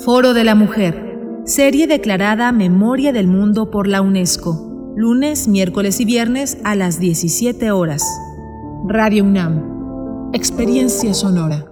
Foro 0.03 0.33
de 0.33 0.43
la 0.43 0.55
Mujer, 0.55 1.19
serie 1.45 1.85
declarada 1.85 2.51
Memoria 2.51 3.13
del 3.13 3.27
Mundo 3.27 3.69
por 3.69 3.87
la 3.87 4.01
UNESCO, 4.01 4.93
lunes, 4.95 5.47
miércoles 5.47 5.99
y 5.99 6.05
viernes 6.05 6.57
a 6.63 6.73
las 6.73 6.99
17 6.99 7.69
horas. 7.69 8.03
Radio 8.87 9.23
UNAM, 9.23 10.31
experiencia 10.33 11.13
sonora. 11.13 11.67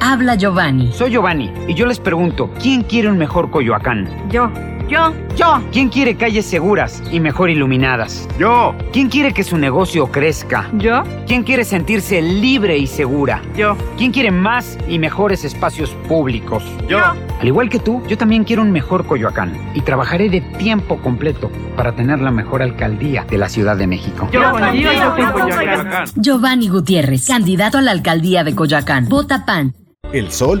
Habla 0.00 0.36
Giovanni. 0.36 0.90
Soy 0.92 1.10
Giovanni 1.10 1.52
y 1.68 1.74
yo 1.74 1.84
les 1.84 2.00
pregunto, 2.00 2.48
¿quién 2.62 2.84
quiere 2.84 3.10
un 3.10 3.18
mejor 3.18 3.50
Coyoacán? 3.50 4.08
Yo. 4.30 4.50
Yo. 4.92 5.10
Yo. 5.36 5.62
¿Quién 5.72 5.88
quiere 5.88 6.16
calles 6.16 6.44
seguras 6.44 7.02
y 7.10 7.18
mejor 7.18 7.48
iluminadas? 7.48 8.28
Yo. 8.38 8.74
¿Quién 8.92 9.08
quiere 9.08 9.32
que 9.32 9.42
su 9.42 9.56
negocio 9.56 10.08
crezca? 10.08 10.68
Yo. 10.74 11.02
¿Quién 11.26 11.44
quiere 11.44 11.64
sentirse 11.64 12.20
libre 12.20 12.76
y 12.76 12.86
segura? 12.86 13.40
Yo. 13.56 13.74
¿Quién 13.96 14.12
quiere 14.12 14.30
más 14.30 14.76
y 14.86 14.98
mejores 14.98 15.46
espacios 15.46 15.88
públicos? 16.08 16.62
Yo. 16.88 16.98
Al 16.98 17.48
igual 17.48 17.70
que 17.70 17.78
tú, 17.78 18.02
yo 18.06 18.18
también 18.18 18.44
quiero 18.44 18.60
un 18.60 18.70
mejor 18.70 19.06
Coyoacán 19.06 19.58
y 19.74 19.80
trabajaré 19.80 20.28
de 20.28 20.42
tiempo 20.42 20.98
completo 20.98 21.50
para 21.74 21.96
tener 21.96 22.20
la 22.20 22.30
mejor 22.30 22.60
alcaldía 22.60 23.24
de 23.24 23.38
la 23.38 23.48
Ciudad 23.48 23.78
de 23.78 23.86
México. 23.86 24.28
Yo, 24.30 24.42
yo, 24.74 24.92
yo, 24.92 25.32
Coyoacán. 25.32 26.04
Giovanni 26.16 26.68
Gutiérrez, 26.68 27.28
candidato 27.28 27.78
a 27.78 27.80
la 27.80 27.92
alcaldía 27.92 28.44
de 28.44 28.54
Coyoacán. 28.54 29.08
Vota 29.08 29.46
PAN. 29.46 29.72
El 30.12 30.30
sol 30.30 30.60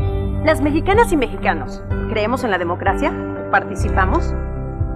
Las 0.43 0.59
mexicanas 0.59 1.11
y 1.11 1.17
mexicanos, 1.17 1.83
¿creemos 2.09 2.43
en 2.43 2.49
la 2.49 2.57
democracia? 2.57 3.13
¿Participamos? 3.51 4.33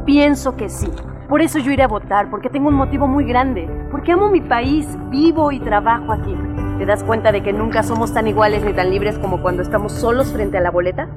Pienso 0.03 0.57
que 0.57 0.69
sí. 0.69 0.89
Por 1.30 1.43
eso 1.43 1.59
yo 1.59 1.72
iré 1.72 1.84
a 1.84 1.88
votar, 1.88 2.31
porque 2.31 2.49
tengo 2.49 2.69
un 2.69 2.73
motivo 2.73 3.05
muy 3.05 3.26
grande, 3.26 3.69
porque 3.91 4.13
amo 4.13 4.30
mi 4.30 4.41
país, 4.41 4.88
vivo 5.11 5.51
y 5.51 5.59
trabajo 5.59 6.13
aquí. 6.13 6.35
¿Te 6.80 6.88
das 6.88 7.03
cuenta 7.03 7.31
de 7.31 7.43
que 7.43 7.53
nunca 7.53 7.84
somos 7.84 8.11
tan 8.11 8.27
iguales 8.27 8.63
ni 8.63 8.73
tan 8.73 8.89
libres 8.89 9.19
como 9.19 9.43
cuando 9.43 9.61
estamos 9.61 9.91
solos 9.91 10.34
frente 10.34 10.57
a 10.57 10.61
la 10.61 10.72
boleta? 10.72 11.09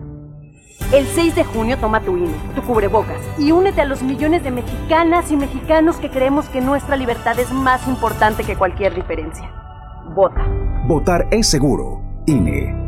El 0.92 1.06
6 1.06 1.34
de 1.34 1.44
junio 1.44 1.78
toma 1.78 2.00
tu 2.00 2.18
INE, 2.18 2.34
tu 2.54 2.60
cubrebocas 2.62 3.20
y 3.38 3.52
únete 3.52 3.80
a 3.80 3.86
los 3.86 4.02
millones 4.02 4.44
de 4.44 4.50
mexicanas 4.50 5.32
y 5.32 5.38
mexicanos 5.38 5.96
que 5.96 6.10
creemos 6.10 6.50
que 6.50 6.60
nuestra 6.60 6.96
libertad 6.96 7.38
es 7.38 7.50
más 7.50 7.88
importante 7.88 8.44
que 8.44 8.56
cualquier 8.56 8.94
diferencia. 8.94 9.50
Vota. 10.14 10.46
Votar 10.86 11.26
es 11.30 11.46
seguro. 11.46 12.02
INE. 12.26 12.87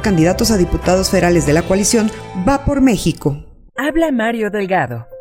candidatos 0.00 0.50
a 0.50 0.56
diputados 0.56 1.10
federales 1.10 1.46
de 1.46 1.52
la 1.52 1.62
coalición 1.62 2.10
Va 2.48 2.64
por 2.64 2.80
México. 2.80 3.44
Habla 3.76 4.10
Mario 4.12 4.50
Delgado. 4.50 5.09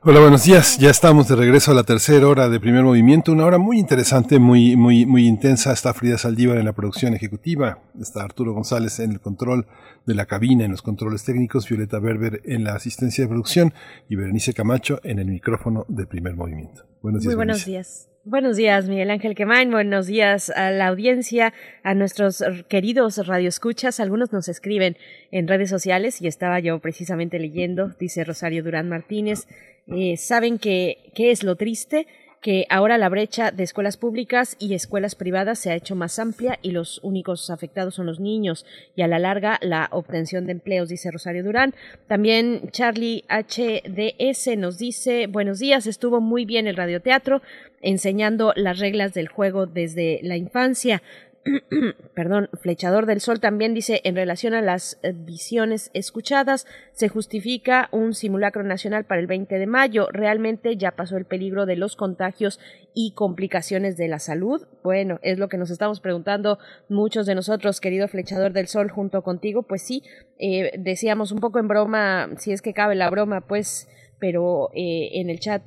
Hola, 0.00 0.20
buenos 0.20 0.44
días. 0.44 0.78
Ya 0.78 0.90
estamos 0.90 1.26
de 1.26 1.34
regreso 1.34 1.72
a 1.72 1.74
la 1.74 1.82
tercera 1.82 2.28
hora 2.28 2.48
de 2.48 2.60
primer 2.60 2.84
movimiento. 2.84 3.32
Una 3.32 3.44
hora 3.44 3.58
muy 3.58 3.80
interesante, 3.80 4.38
muy, 4.38 4.76
muy, 4.76 5.04
muy 5.06 5.26
intensa. 5.26 5.72
Está 5.72 5.92
Frida 5.92 6.16
Saldívar 6.16 6.56
en 6.58 6.66
la 6.66 6.72
producción 6.72 7.14
ejecutiva. 7.14 7.82
Está 8.00 8.22
Arturo 8.22 8.52
González 8.54 9.00
en 9.00 9.10
el 9.10 9.20
control 9.20 9.66
de 10.06 10.14
la 10.14 10.26
cabina, 10.26 10.64
en 10.64 10.70
los 10.70 10.82
controles 10.82 11.24
técnicos. 11.24 11.68
Violeta 11.68 11.98
Berber 11.98 12.42
en 12.44 12.62
la 12.62 12.74
asistencia 12.74 13.24
de 13.24 13.28
producción. 13.28 13.74
Y 14.08 14.14
Berenice 14.14 14.54
Camacho 14.54 15.00
en 15.02 15.18
el 15.18 15.26
micrófono 15.26 15.84
de 15.88 16.06
primer 16.06 16.36
movimiento. 16.36 16.86
Buenos 17.02 17.22
días. 17.22 17.30
Muy 17.30 17.34
buenos 17.34 17.64
días. 17.64 18.08
Buenos 18.24 18.56
días, 18.56 18.88
Miguel 18.88 19.10
Ángel 19.10 19.34
Quemain. 19.34 19.70
Buenos 19.70 20.06
días 20.06 20.50
a 20.50 20.70
la 20.70 20.88
audiencia, 20.88 21.54
a 21.82 21.94
nuestros 21.94 22.44
queridos 22.68 23.26
radioescuchas. 23.26 24.00
Algunos 24.00 24.32
nos 24.32 24.48
escriben 24.48 24.96
en 25.30 25.48
redes 25.48 25.70
sociales 25.70 26.20
y 26.20 26.26
estaba 26.26 26.60
yo 26.60 26.78
precisamente 26.78 27.38
leyendo, 27.38 27.88
dice 27.98 28.24
Rosario 28.24 28.62
Durán 28.62 28.88
Martínez. 28.88 29.48
Eh, 29.90 30.16
saben 30.16 30.58
que, 30.58 31.10
qué 31.14 31.30
es 31.30 31.42
lo 31.42 31.56
triste, 31.56 32.06
que 32.40 32.66
ahora 32.70 32.98
la 32.98 33.08
brecha 33.08 33.50
de 33.50 33.64
escuelas 33.64 33.96
públicas 33.96 34.56
y 34.58 34.74
escuelas 34.74 35.14
privadas 35.14 35.58
se 35.58 35.70
ha 35.70 35.74
hecho 35.74 35.96
más 35.96 36.18
amplia 36.18 36.58
y 36.62 36.70
los 36.70 37.00
únicos 37.02 37.50
afectados 37.50 37.96
son 37.96 38.06
los 38.06 38.20
niños 38.20 38.64
y 38.94 39.02
a 39.02 39.08
la 39.08 39.18
larga 39.18 39.58
la 39.60 39.88
obtención 39.90 40.46
de 40.46 40.52
empleos, 40.52 40.88
dice 40.88 41.10
Rosario 41.10 41.42
Durán. 41.42 41.74
También 42.06 42.70
Charlie 42.70 43.24
HDS 43.28 44.56
nos 44.56 44.78
dice, 44.78 45.26
buenos 45.26 45.58
días, 45.58 45.86
estuvo 45.86 46.20
muy 46.20 46.44
bien 46.44 46.66
el 46.66 46.76
radioteatro 46.76 47.42
enseñando 47.80 48.52
las 48.56 48.78
reglas 48.78 49.14
del 49.14 49.28
juego 49.28 49.66
desde 49.66 50.20
la 50.22 50.36
infancia. 50.36 51.02
perdón, 52.14 52.48
Flechador 52.60 53.06
del 53.06 53.20
Sol 53.20 53.40
también 53.40 53.74
dice, 53.74 54.00
en 54.04 54.16
relación 54.16 54.54
a 54.54 54.62
las 54.62 54.98
eh, 55.02 55.12
visiones 55.14 55.90
escuchadas, 55.94 56.66
se 56.92 57.08
justifica 57.08 57.88
un 57.92 58.14
simulacro 58.14 58.62
nacional 58.62 59.04
para 59.04 59.20
el 59.20 59.26
20 59.26 59.58
de 59.58 59.66
mayo. 59.66 60.08
Realmente 60.12 60.76
ya 60.76 60.92
pasó 60.92 61.16
el 61.16 61.24
peligro 61.24 61.66
de 61.66 61.76
los 61.76 61.96
contagios 61.96 62.60
y 62.94 63.12
complicaciones 63.12 63.96
de 63.96 64.08
la 64.08 64.18
salud. 64.18 64.66
Bueno, 64.82 65.18
es 65.22 65.38
lo 65.38 65.48
que 65.48 65.58
nos 65.58 65.70
estamos 65.70 66.00
preguntando 66.00 66.58
muchos 66.88 67.26
de 67.26 67.34
nosotros, 67.34 67.80
querido 67.80 68.08
Flechador 68.08 68.52
del 68.52 68.68
Sol, 68.68 68.90
junto 68.90 69.22
contigo. 69.22 69.62
Pues 69.62 69.82
sí, 69.82 70.02
eh, 70.38 70.72
decíamos 70.78 71.32
un 71.32 71.40
poco 71.40 71.58
en 71.58 71.68
broma, 71.68 72.30
si 72.38 72.52
es 72.52 72.62
que 72.62 72.74
cabe 72.74 72.94
la 72.94 73.10
broma, 73.10 73.42
pues 73.42 73.88
pero 74.20 74.70
eh, 74.74 75.10
en 75.20 75.30
el 75.30 75.38
chat 75.38 75.62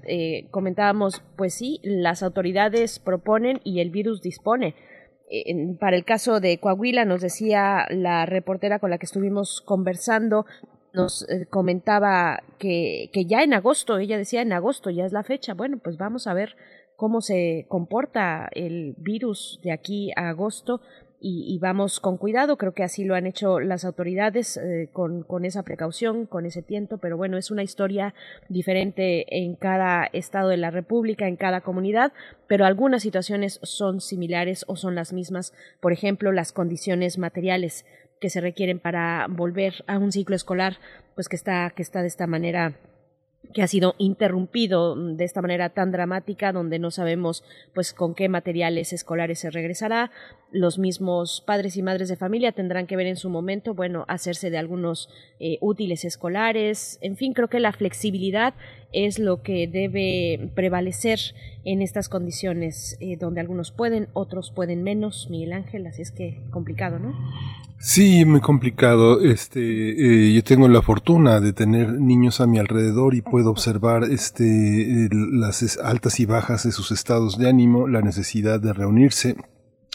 comentábamos, 0.50 1.24
pues 1.38 1.54
sí, 1.54 1.80
las 1.84 2.22
autoridades 2.22 3.00
proponen 3.00 3.62
y 3.64 3.80
el 3.80 3.92
virus 3.92 4.22
dispone 4.22 4.76
para 5.80 5.96
el 5.96 6.06
caso 6.06 6.40
de 6.40 6.60
Coahuila, 6.60 7.06
nos 7.06 7.22
decía 7.22 7.86
la 7.90 8.26
reportera 8.26 8.80
con 8.80 8.90
la 8.90 8.98
que 8.98 9.06
estuvimos 9.06 9.62
conversando, 9.62 10.46
nos 10.94 11.28
eh, 11.30 11.46
comentaba 11.50 12.44
que, 12.58 13.10
que 13.14 13.26
ya 13.26 13.44
en 13.44 13.54
agosto, 13.54 13.98
ella 13.98 14.18
decía 14.18 14.42
en 14.42 14.54
agosto 14.54 14.90
ya 14.90 15.06
es 15.06 15.14
la 15.14 15.24
fecha, 15.24 15.54
bueno, 15.54 15.78
pues 15.82 15.98
vamos 15.98 16.28
a 16.28 16.34
ver 16.34 16.56
cómo 16.98 17.22
se 17.22 17.66
comporta 17.68 18.48
el 18.52 18.94
virus 18.98 19.60
de 19.64 19.72
aquí 19.72 20.12
a 20.16 20.30
agosto 20.30 20.82
y, 21.24 21.60
vamos 21.60 22.00
con 22.00 22.18
cuidado. 22.18 22.58
Creo 22.58 22.74
que 22.74 22.84
así 22.84 23.06
lo 23.06 23.14
han 23.14 23.28
hecho 23.28 23.60
las 23.60 23.86
autoridades 23.86 24.58
eh, 24.58 24.90
con, 24.92 25.22
con, 25.22 25.46
esa 25.46 25.62
precaución, 25.62 26.26
con 26.26 26.48
ese 26.48 26.64
tiento, 26.64 26.98
pero 26.98 27.16
bueno, 27.16 27.38
es 27.38 27.52
una 27.52 27.62
historia 27.62 28.16
diferente 28.50 29.38
en 29.38 29.56
cada 29.56 30.06
estado 30.06 30.50
de 30.50 30.58
la 30.58 30.72
República, 30.72 31.28
en 31.28 31.36
cada 31.36 31.62
comunidad, 31.62 32.12
pero 32.48 32.66
algunas 32.66 33.04
situaciones 33.04 33.60
son 33.62 34.02
similares 34.02 34.66
o 34.68 34.76
son 34.76 34.96
las 34.96 35.14
mismas. 35.14 35.54
Por 35.80 35.94
ejemplo, 35.94 36.32
las 36.32 36.52
condiciones 36.52 37.20
materiales 37.20 37.86
que 38.20 38.30
se 38.30 38.42
requieren 38.42 38.80
para 38.80 39.28
volver 39.30 39.84
a 39.88 40.00
un 40.00 40.12
ciclo 40.12 40.36
escolar, 40.36 40.78
pues 41.14 41.30
que 41.30 41.36
está, 41.36 41.72
que 41.76 41.84
está 41.84 42.02
de 42.02 42.08
esta 42.08 42.26
manera 42.26 42.74
que 43.54 43.62
ha 43.64 43.68
sido 43.68 43.96
interrumpido 43.98 44.96
de 44.96 45.24
esta 45.24 45.42
manera 45.42 45.70
tan 45.70 45.92
dramática 45.92 46.54
donde 46.54 46.80
no 46.80 46.92
sabemos 46.92 47.44
pues 47.74 47.94
con 47.94 48.16
qué 48.16 48.30
materiales 48.30 48.94
escolares 48.94 49.40
se 49.40 49.50
regresará. 49.50 50.12
Los 50.52 50.80
mismos 50.80 51.42
padres 51.46 51.76
y 51.76 51.82
madres 51.82 52.08
de 52.08 52.16
familia 52.16 52.52
tendrán 52.52 52.88
que 52.88 52.96
ver 52.96 53.08
en 53.08 53.18
su 53.18 53.30
momento 53.30 53.74
bueno 53.74 54.06
hacerse 54.08 54.50
de 54.50 54.58
algunos 54.58 55.10
eh, 55.40 55.58
útiles 55.60 56.06
escolares. 56.06 56.98
En 57.02 57.18
fin 57.18 57.34
creo 57.34 57.50
que 57.50 57.60
la 57.60 57.74
flexibilidad 57.74 58.54
es 58.94 59.20
lo 59.20 59.42
que 59.42 59.68
debe 59.68 60.52
prevalecer 60.56 61.20
en 61.64 61.82
estas 61.82 62.10
condiciones 62.10 62.98
eh, 63.00 63.18
donde 63.18 63.42
algunos 63.42 63.72
pueden, 63.72 64.08
otros 64.14 64.52
pueden 64.52 64.84
menos, 64.84 65.28
Miguel 65.30 65.54
Ángel, 65.54 65.88
así 65.88 66.02
es 66.02 66.12
que 66.12 66.42
complicado, 66.52 67.00
¿no? 67.00 67.14
Sí, 67.84 68.26
muy 68.26 68.42
complicado. 68.42 69.22
Este, 69.22 69.60
eh, 69.60 70.34
yo 70.34 70.44
tengo 70.44 70.68
la 70.68 70.84
fortuna 70.84 71.40
de 71.40 71.52
tener 71.52 71.94
niños 71.94 72.40
a 72.40 72.46
mi 72.46 72.60
alrededor 72.60 73.16
y 73.16 73.22
puedo 73.22 73.50
observar 73.50 74.04
este, 74.04 75.10
las 75.12 75.80
altas 75.80 76.20
y 76.20 76.28
bajas 76.28 76.64
de 76.64 76.72
sus 76.72 76.92
estados 76.92 77.40
de 77.40 77.50
ánimo, 77.50 77.88
la 77.88 78.02
necesidad 78.02 78.60
de 78.60 78.74
reunirse, 78.74 79.36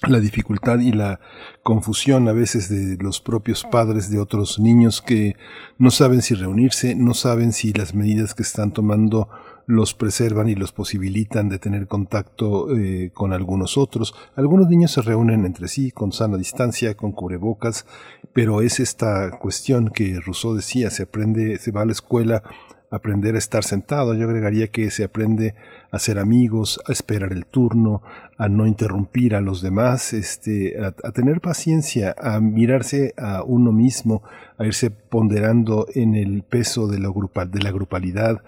la 0.09 0.21
dificultad 0.21 0.79
y 0.81 0.93
la 0.93 1.21
confusión 1.63 2.29
a 2.29 2.33
veces 2.33 2.69
de 2.69 2.97
los 3.03 3.21
propios 3.21 3.65
padres 3.65 4.11
de 4.11 4.19
otros 4.19 4.59
niños 4.59 5.03
que 5.03 5.37
no 5.79 5.91
saben 5.91 6.23
si 6.23 6.35
reunirse, 6.35 6.95
no 6.95 7.15
saben 7.15 7.53
si 7.53 7.73
las 7.73 7.95
medidas 7.95 8.35
que 8.35 8.43
están 8.43 8.73
tomando 8.73 9.29
los 9.67 9.95
preservan 9.95 10.49
y 10.49 10.55
los 10.55 10.73
posibilitan 10.73 11.49
de 11.49 11.59
tener 11.59 11.89
contacto 11.89 12.75
eh, 12.75 13.11
con 13.13 13.33
algunos 13.33 13.77
otros. 13.77 14.15
Algunos 14.37 14.69
niños 14.69 14.93
se 14.93 15.03
reúnen 15.03 15.45
entre 15.45 15.69
sí 15.69 15.91
con 15.91 16.13
sana 16.13 16.37
distancia, 16.37 16.97
con 16.97 17.13
cubrebocas, 17.13 17.85
pero 18.33 18.63
es 18.63 18.79
esta 18.79 19.39
cuestión 19.39 19.91
que 19.91 20.21
Rousseau 20.21 20.55
decía, 20.55 20.91
se 20.91 21.03
aprende, 21.03 21.59
se 21.59 21.73
va 21.73 21.83
a 21.83 21.87
la 21.87 21.93
escuela 21.93 22.43
aprender 22.91 23.35
a 23.35 23.39
estar 23.39 23.65
sentado. 23.65 24.15
Yo 24.15 24.27
agregaría 24.29 24.69
que 24.69 24.91
se 24.91 25.05
aprende 25.05 25.55
a 25.91 25.99
ser 25.99 26.19
amigos, 26.19 26.81
a 26.87 26.93
esperar 26.93 27.33
el 27.33 27.47
turno, 27.47 28.03
a 28.39 28.49
no 28.49 28.67
interrumpir 28.67 29.35
a 29.35 29.41
los 29.41 29.63
demás, 29.63 30.13
este, 30.13 30.77
a, 30.85 31.13
tener 31.13 31.41
paciencia, 31.41 32.15
a 32.19 32.41
mirarse 32.41 33.15
a 33.17 33.43
uno 33.43 33.73
mismo, 33.73 34.23
a 34.59 34.67
irse 34.67 34.91
ponderando 34.91 35.87
en 35.95 36.15
el 36.15 36.43
peso 36.43 36.87
de 36.87 36.99
la, 36.99 37.11
de 37.47 37.63
la 37.63 37.71
grupalidad. 37.71 38.43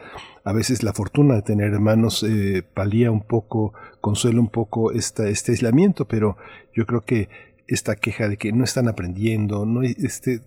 A 0.44 0.52
veces 0.52 0.82
la 0.82 0.92
fortuna 0.92 1.34
de 1.34 1.42
tener 1.42 1.72
hermanos 1.72 2.22
eh, 2.22 2.62
palía 2.74 3.10
un 3.10 3.22
poco, 3.22 3.72
consuela 4.00 4.40
un 4.40 4.48
poco 4.48 4.92
esta, 4.92 5.28
este 5.28 5.52
aislamiento, 5.52 6.06
pero 6.06 6.36
yo 6.74 6.86
creo 6.86 7.02
que 7.02 7.28
esta 7.66 7.96
queja 7.96 8.28
de 8.28 8.36
que 8.36 8.52
no 8.52 8.64
están 8.64 8.88
aprendiendo, 8.88 9.64
no, 9.64 9.82
este, 9.82 10.42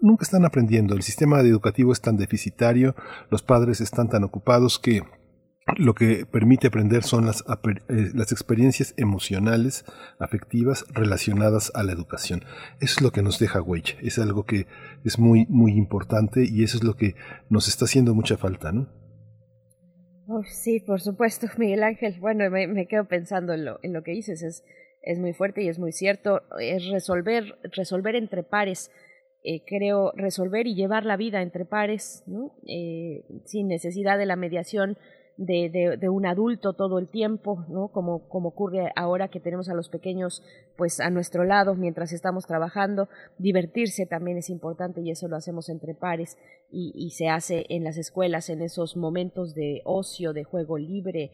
nunca 0.00 0.22
están 0.22 0.44
aprendiendo. 0.44 0.94
El 0.94 1.02
sistema 1.02 1.40
educativo 1.40 1.92
es 1.92 2.00
tan 2.00 2.16
deficitario, 2.16 2.94
los 3.30 3.42
padres 3.42 3.80
están 3.80 4.08
tan 4.08 4.22
ocupados 4.22 4.78
que 4.78 5.02
lo 5.78 5.94
que 5.94 6.26
permite 6.26 6.66
aprender 6.66 7.02
son 7.02 7.26
las, 7.26 7.42
eh, 7.42 8.10
las 8.14 8.32
experiencias 8.32 8.94
emocionales, 8.96 9.84
afectivas, 10.18 10.84
relacionadas 10.92 11.72
a 11.74 11.82
la 11.82 11.92
educación. 11.92 12.44
Eso 12.80 12.96
es 12.96 13.02
lo 13.02 13.12
que 13.12 13.22
nos 13.22 13.38
deja 13.38 13.62
huella, 13.62 13.94
es 14.02 14.18
algo 14.18 14.44
que 14.44 14.66
es 15.04 15.18
muy, 15.18 15.46
muy 15.48 15.72
importante 15.72 16.44
y 16.44 16.62
eso 16.62 16.76
es 16.78 16.84
lo 16.84 16.96
que 16.96 17.14
nos 17.48 17.68
está 17.68 17.86
haciendo 17.86 18.14
mucha 18.14 18.36
falta, 18.36 18.72
¿no? 18.72 18.88
sí, 20.46 20.80
por 20.80 21.00
supuesto, 21.00 21.46
Miguel 21.58 21.82
Ángel. 21.82 22.16
Bueno, 22.20 22.48
me, 22.50 22.86
quedo 22.86 23.06
pensando 23.06 23.52
en 23.52 23.64
lo, 23.64 23.78
en 23.82 23.92
lo 23.92 24.02
que 24.02 24.12
dices, 24.12 24.42
es, 24.42 24.64
es 25.02 25.18
muy 25.18 25.34
fuerte 25.34 25.62
y 25.62 25.68
es 25.68 25.78
muy 25.78 25.92
cierto, 25.92 26.42
es 26.58 26.86
resolver, 26.88 27.58
resolver 27.74 28.16
entre 28.16 28.42
pares 28.42 28.90
eh, 29.46 29.62
creo, 29.66 30.12
resolver 30.16 30.66
y 30.66 30.74
llevar 30.74 31.04
la 31.04 31.18
vida 31.18 31.42
entre 31.42 31.66
pares, 31.66 32.24
eh, 32.66 33.26
sin 33.44 33.68
necesidad 33.68 34.16
de 34.16 34.24
la 34.24 34.36
mediación 34.36 34.96
de, 35.36 35.96
de, 35.98 36.08
un 36.08 36.26
adulto 36.26 36.74
todo 36.74 36.98
el 36.98 37.08
tiempo, 37.08 37.64
¿no? 37.68 37.88
Como, 37.88 38.28
como 38.28 38.50
ocurre 38.50 38.92
ahora 38.94 39.28
que 39.28 39.40
tenemos 39.40 39.68
a 39.68 39.74
los 39.74 39.88
pequeños 39.88 40.42
pues 40.76 41.00
a 41.00 41.10
nuestro 41.10 41.44
lado 41.44 41.74
mientras 41.74 42.12
estamos 42.12 42.46
trabajando. 42.46 43.08
Divertirse 43.38 44.06
también 44.06 44.38
es 44.38 44.50
importante 44.50 45.00
y 45.00 45.10
eso 45.10 45.26
lo 45.28 45.36
hacemos 45.36 45.68
entre 45.68 45.94
pares 45.94 46.38
y, 46.70 46.92
y 46.94 47.10
se 47.10 47.28
hace 47.28 47.66
en 47.68 47.84
las 47.84 47.98
escuelas 47.98 48.48
en 48.48 48.62
esos 48.62 48.96
momentos 48.96 49.54
de 49.54 49.82
ocio, 49.84 50.32
de 50.32 50.44
juego 50.44 50.78
libre, 50.78 51.30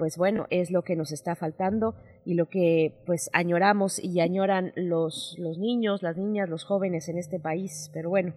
pues 0.00 0.16
bueno, 0.16 0.46
es 0.48 0.70
lo 0.70 0.80
que 0.80 0.96
nos 0.96 1.12
está 1.12 1.36
faltando 1.36 1.94
y 2.24 2.32
lo 2.32 2.46
que 2.46 2.94
pues 3.04 3.28
añoramos 3.34 4.02
y 4.02 4.20
añoran 4.20 4.72
los, 4.74 5.36
los 5.38 5.58
niños, 5.58 6.02
las 6.02 6.16
niñas, 6.16 6.48
los 6.48 6.64
jóvenes 6.64 7.10
en 7.10 7.18
este 7.18 7.38
país. 7.38 7.90
Pero 7.92 8.08
bueno, 8.08 8.32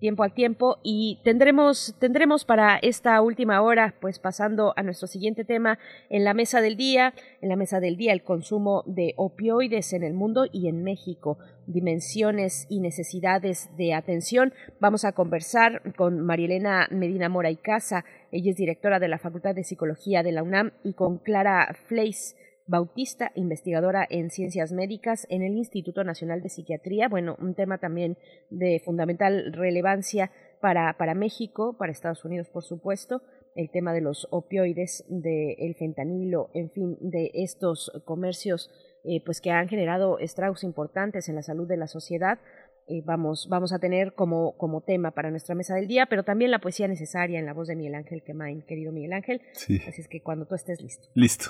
tiempo 0.00 0.22
al 0.22 0.32
tiempo 0.32 0.78
y 0.82 1.18
tendremos 1.24 1.94
tendremos 1.98 2.44
para 2.44 2.76
esta 2.76 3.20
última 3.20 3.62
hora 3.62 3.94
pues 4.00 4.18
pasando 4.18 4.72
a 4.76 4.82
nuestro 4.82 5.06
siguiente 5.06 5.44
tema 5.44 5.78
en 6.08 6.24
la 6.24 6.34
mesa 6.34 6.60
del 6.60 6.76
día 6.76 7.14
en 7.40 7.48
la 7.48 7.56
mesa 7.56 7.80
del 7.80 7.96
día 7.96 8.12
el 8.12 8.22
consumo 8.22 8.82
de 8.86 9.14
opioides 9.16 9.92
en 9.92 10.04
el 10.04 10.14
mundo 10.14 10.46
y 10.50 10.68
en 10.68 10.84
México 10.84 11.38
dimensiones 11.68 12.66
y 12.68 12.80
necesidades 12.80 13.70
de 13.76 13.94
atención. 13.94 14.52
Vamos 14.80 15.04
a 15.04 15.12
conversar 15.12 15.82
con 15.96 16.20
Marielena 16.20 16.88
Medina 16.90 17.28
Mora 17.28 17.50
y 17.50 17.56
Casa. 17.56 18.04
Ella 18.32 18.50
es 18.50 18.56
directora 18.56 18.98
de 18.98 19.08
la 19.08 19.18
Facultad 19.18 19.54
de 19.54 19.64
Psicología 19.64 20.22
de 20.22 20.32
la 20.32 20.42
UNAM 20.42 20.72
y 20.82 20.94
con 20.94 21.18
Clara 21.18 21.76
Fleis 21.86 22.36
Bautista, 22.68 23.32
investigadora 23.34 24.06
en 24.08 24.30
ciencias 24.30 24.72
médicas 24.72 25.26
en 25.30 25.42
el 25.42 25.56
Instituto 25.56 26.04
Nacional 26.04 26.42
de 26.42 26.50
Psiquiatría. 26.50 27.08
Bueno, 27.08 27.34
un 27.40 27.54
tema 27.54 27.78
también 27.78 28.18
de 28.50 28.80
fundamental 28.84 29.54
relevancia 29.54 30.30
para, 30.60 30.96
para 30.98 31.14
México, 31.14 31.76
para 31.78 31.92
Estados 31.92 32.26
Unidos, 32.26 32.48
por 32.50 32.62
supuesto, 32.62 33.22
el 33.54 33.70
tema 33.70 33.94
de 33.94 34.02
los 34.02 34.28
opioides, 34.30 35.04
del 35.08 35.74
fentanilo, 35.76 36.50
en 36.52 36.70
fin, 36.70 36.98
de 37.00 37.30
estos 37.32 37.90
comercios 38.04 38.70
eh, 39.04 39.22
pues 39.24 39.40
que 39.40 39.50
han 39.50 39.68
generado 39.68 40.18
estragos 40.18 40.62
importantes 40.62 41.30
en 41.30 41.36
la 41.36 41.42
salud 41.42 41.66
de 41.66 41.78
la 41.78 41.86
sociedad. 41.86 42.38
Eh, 42.86 43.02
vamos, 43.02 43.48
vamos 43.48 43.72
a 43.72 43.78
tener 43.78 44.12
como, 44.12 44.58
como 44.58 44.82
tema 44.82 45.12
para 45.12 45.30
nuestra 45.30 45.54
mesa 45.54 45.74
del 45.74 45.88
día, 45.88 46.04
pero 46.06 46.22
también 46.22 46.50
la 46.50 46.58
poesía 46.58 46.86
necesaria 46.86 47.38
en 47.38 47.46
la 47.46 47.54
voz 47.54 47.68
de 47.68 47.76
Miguel 47.76 47.94
Ángel 47.94 48.22
Quemain, 48.22 48.60
querido 48.60 48.92
Miguel 48.92 49.14
Ángel. 49.14 49.40
Sí. 49.52 49.80
Así 49.88 50.02
es 50.02 50.08
que 50.08 50.20
cuando 50.20 50.44
tú 50.44 50.54
estés 50.54 50.82
listo. 50.82 51.08
Listo. 51.14 51.48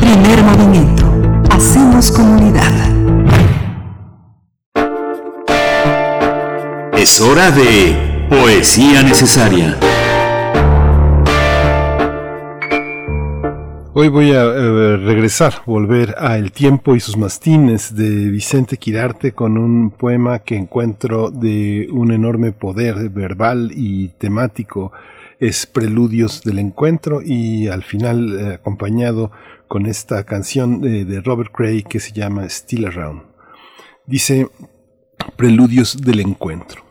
Primer 0.00 0.42
movimiento. 0.42 1.04
Hacemos 1.50 2.10
comunidad. 2.10 2.72
Es 6.94 7.20
hora 7.20 7.50
de 7.50 8.26
poesía 8.28 9.02
necesaria. 9.02 9.78
Hoy 13.94 14.08
voy 14.08 14.32
a 14.32 14.42
eh, 14.44 14.96
regresar, 14.96 15.52
volver 15.66 16.14
a 16.16 16.38
El 16.38 16.50
tiempo 16.50 16.96
y 16.96 17.00
sus 17.00 17.18
mastines 17.18 17.94
de 17.94 18.08
Vicente 18.30 18.78
Quirarte 18.78 19.32
con 19.32 19.58
un 19.58 19.90
poema 19.90 20.38
que 20.38 20.56
encuentro 20.56 21.30
de 21.30 21.88
un 21.92 22.10
enorme 22.10 22.52
poder 22.52 23.10
verbal 23.10 23.70
y 23.74 24.08
temático 24.18 24.92
es 25.42 25.66
Preludios 25.66 26.44
del 26.44 26.60
Encuentro 26.60 27.20
y 27.20 27.66
al 27.66 27.82
final 27.82 28.38
eh, 28.38 28.54
acompañado 28.54 29.32
con 29.66 29.86
esta 29.86 30.22
canción 30.24 30.80
de, 30.80 31.20
Robert 31.20 31.50
Cray 31.52 31.82
que 31.82 31.98
se 31.98 32.12
llama 32.12 32.48
Still 32.48 32.86
Around. 32.86 33.22
Dice 34.06 34.46
Preludios 35.36 36.00
del 36.00 36.20
Encuentro. 36.20 36.84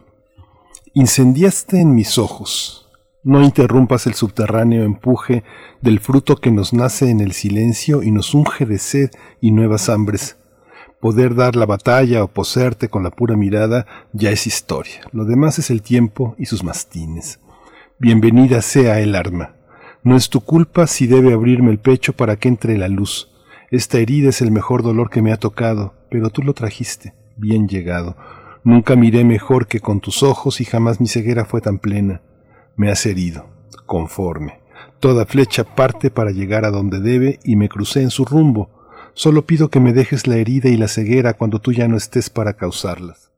Incendiaste 0.93 1.79
en 1.79 1.95
mis 1.95 2.17
ojos. 2.17 2.89
No 3.23 3.41
interrumpas 3.41 4.05
el 4.05 4.15
subterráneo 4.15 4.83
empuje 4.83 5.45
del 5.79 6.01
fruto 6.01 6.35
que 6.35 6.51
nos 6.51 6.73
nace 6.73 7.09
en 7.09 7.21
el 7.21 7.31
silencio 7.31 8.03
y 8.03 8.11
nos 8.11 8.33
unge 8.33 8.65
de 8.65 8.79
sed 8.79 9.11
y 9.39 9.51
nuevas 9.51 9.87
hambres. 9.87 10.35
Poder 10.99 11.35
dar 11.35 11.55
la 11.55 11.65
batalla 11.65 12.21
o 12.21 12.27
poserte 12.27 12.89
con 12.89 13.03
la 13.03 13.11
pura 13.11 13.37
mirada 13.37 13.85
ya 14.11 14.29
es 14.29 14.45
historia. 14.45 14.99
Lo 15.13 15.23
demás 15.23 15.57
es 15.57 15.69
el 15.69 15.81
tiempo 15.81 16.35
y 16.37 16.47
sus 16.47 16.65
mastines. 16.65 17.39
Bienvenida 18.03 18.63
sea 18.63 18.99
el 18.99 19.13
arma. 19.13 19.53
No 20.01 20.15
es 20.15 20.31
tu 20.31 20.41
culpa 20.41 20.87
si 20.87 21.05
debe 21.05 21.33
abrirme 21.33 21.69
el 21.69 21.77
pecho 21.77 22.13
para 22.13 22.35
que 22.35 22.47
entre 22.47 22.75
la 22.75 22.87
luz. 22.87 23.29
Esta 23.69 23.99
herida 23.99 24.29
es 24.29 24.41
el 24.41 24.49
mejor 24.49 24.81
dolor 24.81 25.11
que 25.11 25.21
me 25.21 25.31
ha 25.31 25.37
tocado, 25.37 25.93
pero 26.09 26.31
tú 26.31 26.41
lo 26.41 26.55
trajiste, 26.55 27.13
bien 27.37 27.67
llegado. 27.67 28.17
Nunca 28.63 28.95
miré 28.95 29.23
mejor 29.23 29.67
que 29.67 29.81
con 29.81 29.99
tus 29.99 30.23
ojos 30.23 30.61
y 30.61 30.65
jamás 30.65 30.99
mi 30.99 31.07
ceguera 31.07 31.45
fue 31.45 31.61
tan 31.61 31.77
plena. 31.77 32.23
Me 32.75 32.89
has 32.89 33.05
herido, 33.05 33.45
conforme. 33.85 34.61
Toda 34.99 35.27
flecha 35.27 35.63
parte 35.63 36.09
para 36.09 36.31
llegar 36.31 36.65
a 36.65 36.71
donde 36.71 37.01
debe 37.01 37.37
y 37.43 37.55
me 37.55 37.69
crucé 37.69 38.01
en 38.01 38.09
su 38.09 38.25
rumbo. 38.25 38.71
Solo 39.13 39.45
pido 39.45 39.69
que 39.69 39.79
me 39.79 39.93
dejes 39.93 40.25
la 40.25 40.37
herida 40.37 40.69
y 40.69 40.77
la 40.77 40.87
ceguera 40.87 41.35
cuando 41.35 41.59
tú 41.59 41.71
ya 41.71 41.87
no 41.87 41.97
estés 41.97 42.31
para 42.31 42.53
causarlas 42.53 43.30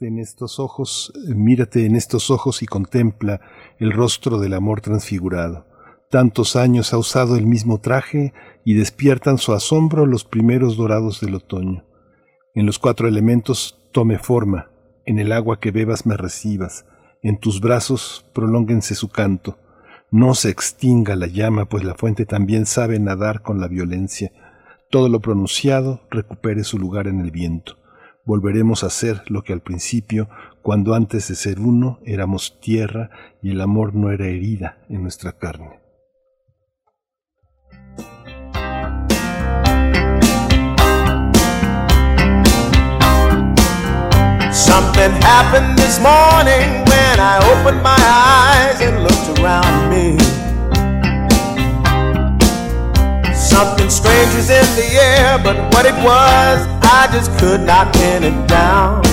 en 0.00 0.18
estos 0.18 0.58
ojos, 0.58 1.12
eh, 1.14 1.34
mírate 1.34 1.86
en 1.86 1.96
estos 1.96 2.30
ojos 2.30 2.62
y 2.62 2.66
contempla 2.66 3.40
el 3.78 3.92
rostro 3.92 4.38
del 4.38 4.52
amor 4.52 4.80
transfigurado. 4.80 5.66
Tantos 6.10 6.56
años 6.56 6.92
ha 6.92 6.98
usado 6.98 7.36
el 7.36 7.46
mismo 7.46 7.80
traje 7.80 8.34
y 8.64 8.74
despiertan 8.74 9.38
su 9.38 9.52
asombro 9.52 10.04
los 10.04 10.24
primeros 10.24 10.76
dorados 10.76 11.20
del 11.20 11.34
otoño. 11.34 11.84
En 12.54 12.66
los 12.66 12.78
cuatro 12.78 13.08
elementos 13.08 13.78
tome 13.92 14.18
forma, 14.18 14.70
en 15.06 15.18
el 15.18 15.32
agua 15.32 15.58
que 15.58 15.70
bebas 15.70 16.06
me 16.06 16.16
recibas, 16.16 16.84
en 17.22 17.38
tus 17.38 17.60
brazos 17.60 18.26
prolónguense 18.34 18.94
su 18.94 19.08
canto. 19.08 19.58
No 20.10 20.34
se 20.34 20.50
extinga 20.50 21.16
la 21.16 21.26
llama, 21.26 21.66
pues 21.66 21.84
la 21.84 21.94
fuente 21.94 22.26
también 22.26 22.66
sabe 22.66 22.98
nadar 22.98 23.42
con 23.42 23.60
la 23.60 23.68
violencia. 23.68 24.32
Todo 24.90 25.08
lo 25.08 25.20
pronunciado 25.20 26.02
recupere 26.10 26.64
su 26.64 26.78
lugar 26.78 27.06
en 27.06 27.20
el 27.20 27.30
viento 27.30 27.78
volveremos 28.28 28.84
a 28.84 28.90
ser 28.90 29.22
lo 29.28 29.42
que 29.42 29.54
al 29.54 29.62
principio, 29.62 30.28
cuando 30.60 30.92
antes 30.92 31.28
de 31.28 31.34
ser 31.34 31.60
uno 31.60 31.98
éramos 32.04 32.60
tierra 32.60 33.08
y 33.42 33.52
el 33.52 33.60
amor 33.62 33.94
no 33.94 34.12
era 34.12 34.26
herida 34.26 34.76
en 34.90 35.02
nuestra 35.02 35.32
carne. 35.32 35.80
Something 44.52 45.12
happened 45.22 45.78
this 45.78 45.98
morning 45.98 46.84
when 46.84 47.18
I 47.18 47.38
opened 47.54 47.82
my 47.82 47.96
eyes 47.96 48.78
and 48.82 49.04
looked 49.04 49.38
around 49.38 49.88
me. 49.88 50.27
Something 53.58 53.90
strange 53.90 54.32
was 54.36 54.50
in 54.50 54.64
the 54.76 54.86
air, 55.02 55.36
but 55.42 55.56
what 55.74 55.84
it 55.84 55.96
was, 56.04 56.64
I 56.80 57.08
just 57.10 57.36
could 57.40 57.60
not 57.62 57.92
pin 57.92 58.22
it 58.22 58.46
down. 58.46 59.04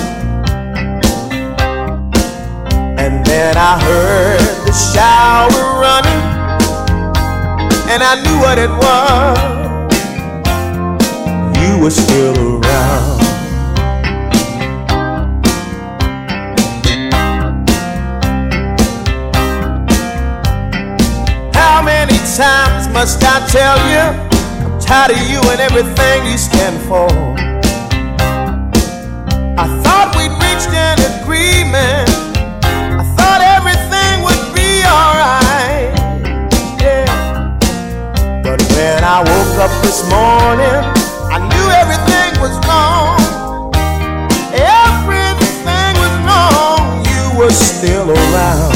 And 3.00 3.26
then 3.26 3.58
I 3.58 3.80
heard 3.82 4.68
the 4.68 4.72
shower 4.72 5.50
running, 5.82 6.22
and 7.90 8.04
I 8.04 8.22
knew 8.22 8.38
what 8.38 8.60
it 8.60 8.70
was. 8.70 9.40
You 11.60 11.80
were 11.84 11.90
still 11.90 12.38
around. 12.38 13.22
How 21.52 21.82
many 21.82 22.20
times 22.38 22.88
must 22.94 23.24
I 23.24 23.48
tell 23.48 23.80
you? 23.90 24.35
Tired 24.86 25.18
of 25.18 25.30
you 25.30 25.42
and 25.50 25.60
everything 25.60 26.28
you 26.28 26.38
stand 26.38 26.80
for. 26.88 27.10
I 29.58 29.66
thought 29.82 30.14
we'd 30.16 30.30
reached 30.46 30.70
an 30.70 31.00
agreement. 31.22 32.08
I 32.94 33.04
thought 33.18 33.42
everything 33.42 34.22
would 34.22 34.44
be 34.54 34.86
alright. 34.86 35.90
Yeah. 36.80 37.10
But 38.44 38.62
when 38.78 39.04
I 39.04 39.26
woke 39.26 39.58
up 39.58 39.74
this 39.82 40.08
morning, 40.08 40.82
I 41.34 41.42
knew 41.50 41.68
everything 41.82 42.40
was 42.40 42.54
wrong. 42.70 43.18
Everything 44.54 45.94
was 45.98 46.14
wrong. 46.30 47.04
You 47.10 47.40
were 47.40 47.50
still 47.50 48.12
around. 48.12 48.75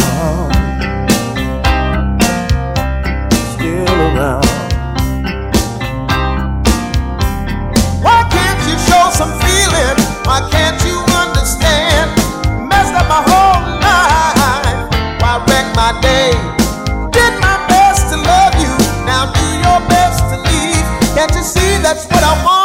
Did 15.79 17.39
my 17.39 17.55
best 17.69 18.09
to 18.11 18.17
love 18.17 18.53
you. 18.59 18.75
Now 19.05 19.31
do 19.31 19.45
your 19.63 19.79
best 19.87 20.19
to 20.29 20.35
leave. 20.35 21.15
Can't 21.15 21.33
you 21.33 21.41
see 21.41 21.81
that's 21.81 22.05
what 22.07 22.21
I 22.21 22.43
want? 22.43 22.58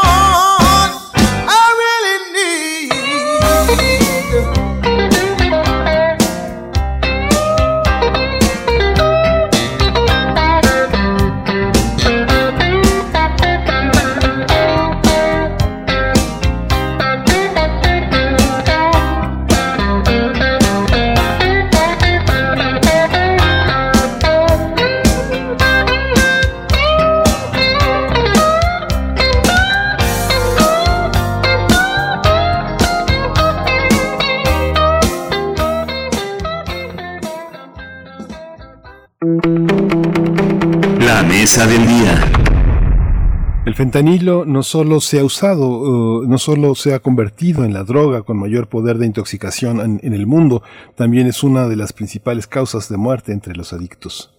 Mesa 41.44 41.66
del 41.66 41.86
día. 41.86 42.14
El 43.66 43.74
fentanilo 43.74 44.46
no 44.46 44.62
solo 44.62 44.98
se 45.00 45.20
ha 45.20 45.24
usado, 45.24 45.68
uh, 45.68 46.26
no 46.26 46.38
solo 46.38 46.74
se 46.74 46.94
ha 46.94 47.00
convertido 47.00 47.66
en 47.66 47.74
la 47.74 47.84
droga 47.84 48.22
con 48.22 48.38
mayor 48.38 48.66
poder 48.66 48.96
de 48.96 49.04
intoxicación 49.04 49.78
en, 49.78 50.00
en 50.02 50.14
el 50.14 50.26
mundo, 50.26 50.62
también 50.94 51.26
es 51.26 51.42
una 51.42 51.68
de 51.68 51.76
las 51.76 51.92
principales 51.92 52.46
causas 52.46 52.88
de 52.88 52.96
muerte 52.96 53.32
entre 53.32 53.54
los 53.54 53.74
adictos. 53.74 54.34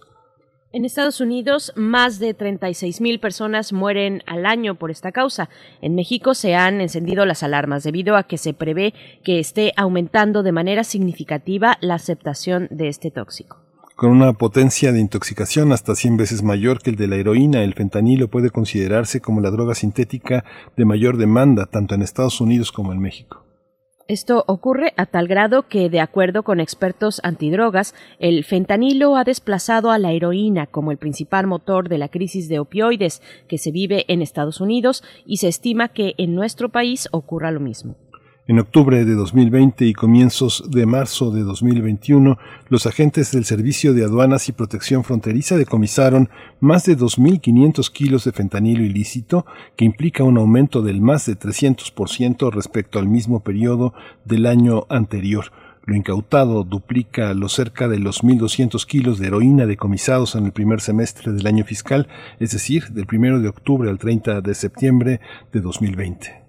En 0.72 0.84
Estados 0.84 1.20
Unidos, 1.20 1.72
más 1.76 2.18
de 2.18 2.34
36 2.34 3.00
mil 3.00 3.20
personas 3.20 3.72
mueren 3.72 4.24
al 4.26 4.44
año 4.44 4.74
por 4.74 4.90
esta 4.90 5.12
causa. 5.12 5.48
En 5.82 5.94
México 5.94 6.34
se 6.34 6.56
han 6.56 6.80
encendido 6.80 7.24
las 7.24 7.44
alarmas 7.44 7.84
debido 7.84 8.16
a 8.16 8.24
que 8.24 8.36
se 8.36 8.52
prevé 8.52 8.94
que 9.22 9.38
esté 9.38 9.72
aumentando 9.76 10.42
de 10.42 10.50
manera 10.50 10.82
significativa 10.82 11.78
la 11.80 11.94
aceptación 11.94 12.66
de 12.72 12.88
este 12.88 13.12
tóxico. 13.12 13.65
Con 13.96 14.10
una 14.10 14.34
potencia 14.34 14.92
de 14.92 15.00
intoxicación 15.00 15.72
hasta 15.72 15.94
100 15.94 16.18
veces 16.18 16.42
mayor 16.42 16.82
que 16.82 16.90
el 16.90 16.96
de 16.96 17.08
la 17.08 17.16
heroína, 17.16 17.62
el 17.62 17.72
fentanilo 17.72 18.28
puede 18.28 18.50
considerarse 18.50 19.22
como 19.22 19.40
la 19.40 19.50
droga 19.50 19.74
sintética 19.74 20.44
de 20.76 20.84
mayor 20.84 21.16
demanda 21.16 21.64
tanto 21.64 21.94
en 21.94 22.02
Estados 22.02 22.42
Unidos 22.42 22.72
como 22.72 22.92
en 22.92 23.00
México. 23.00 23.46
Esto 24.06 24.44
ocurre 24.46 24.92
a 24.98 25.06
tal 25.06 25.28
grado 25.28 25.66
que, 25.66 25.88
de 25.88 26.00
acuerdo 26.00 26.42
con 26.42 26.60
expertos 26.60 27.22
antidrogas, 27.24 27.94
el 28.18 28.44
fentanilo 28.44 29.16
ha 29.16 29.24
desplazado 29.24 29.90
a 29.90 29.98
la 29.98 30.12
heroína 30.12 30.66
como 30.66 30.92
el 30.92 30.98
principal 30.98 31.46
motor 31.46 31.88
de 31.88 31.96
la 31.96 32.10
crisis 32.10 32.50
de 32.50 32.58
opioides 32.58 33.22
que 33.48 33.56
se 33.56 33.70
vive 33.70 34.04
en 34.08 34.20
Estados 34.20 34.60
Unidos 34.60 35.02
y 35.24 35.38
se 35.38 35.48
estima 35.48 35.88
que 35.88 36.12
en 36.18 36.34
nuestro 36.34 36.68
país 36.68 37.08
ocurra 37.12 37.50
lo 37.50 37.60
mismo. 37.60 37.96
En 38.48 38.60
octubre 38.60 39.04
de 39.04 39.14
2020 39.16 39.86
y 39.86 39.92
comienzos 39.92 40.62
de 40.70 40.86
marzo 40.86 41.32
de 41.32 41.42
2021, 41.42 42.38
los 42.68 42.86
agentes 42.86 43.32
del 43.32 43.44
Servicio 43.44 43.92
de 43.92 44.04
Aduanas 44.04 44.48
y 44.48 44.52
Protección 44.52 45.02
Fronteriza 45.02 45.56
decomisaron 45.56 46.28
más 46.60 46.84
de 46.84 46.96
2.500 46.96 47.90
kilos 47.90 48.22
de 48.22 48.30
fentanilo 48.30 48.84
ilícito, 48.84 49.46
que 49.74 49.84
implica 49.84 50.22
un 50.22 50.38
aumento 50.38 50.82
del 50.82 51.00
más 51.00 51.26
de 51.26 51.36
300% 51.36 52.52
respecto 52.52 53.00
al 53.00 53.08
mismo 53.08 53.40
periodo 53.40 53.94
del 54.24 54.46
año 54.46 54.86
anterior. 54.90 55.46
Lo 55.84 55.96
incautado 55.96 56.62
duplica 56.62 57.34
los 57.34 57.52
cerca 57.52 57.88
de 57.88 57.98
los 57.98 58.22
1.200 58.22 58.86
kilos 58.86 59.18
de 59.18 59.26
heroína 59.26 59.66
decomisados 59.66 60.36
en 60.36 60.44
el 60.44 60.52
primer 60.52 60.80
semestre 60.80 61.32
del 61.32 61.48
año 61.48 61.64
fiscal, 61.64 62.06
es 62.38 62.52
decir, 62.52 62.90
del 62.90 63.08
1 63.12 63.40
de 63.40 63.48
octubre 63.48 63.90
al 63.90 63.98
30 63.98 64.40
de 64.40 64.54
septiembre 64.54 65.20
de 65.52 65.60
2020. 65.60 66.45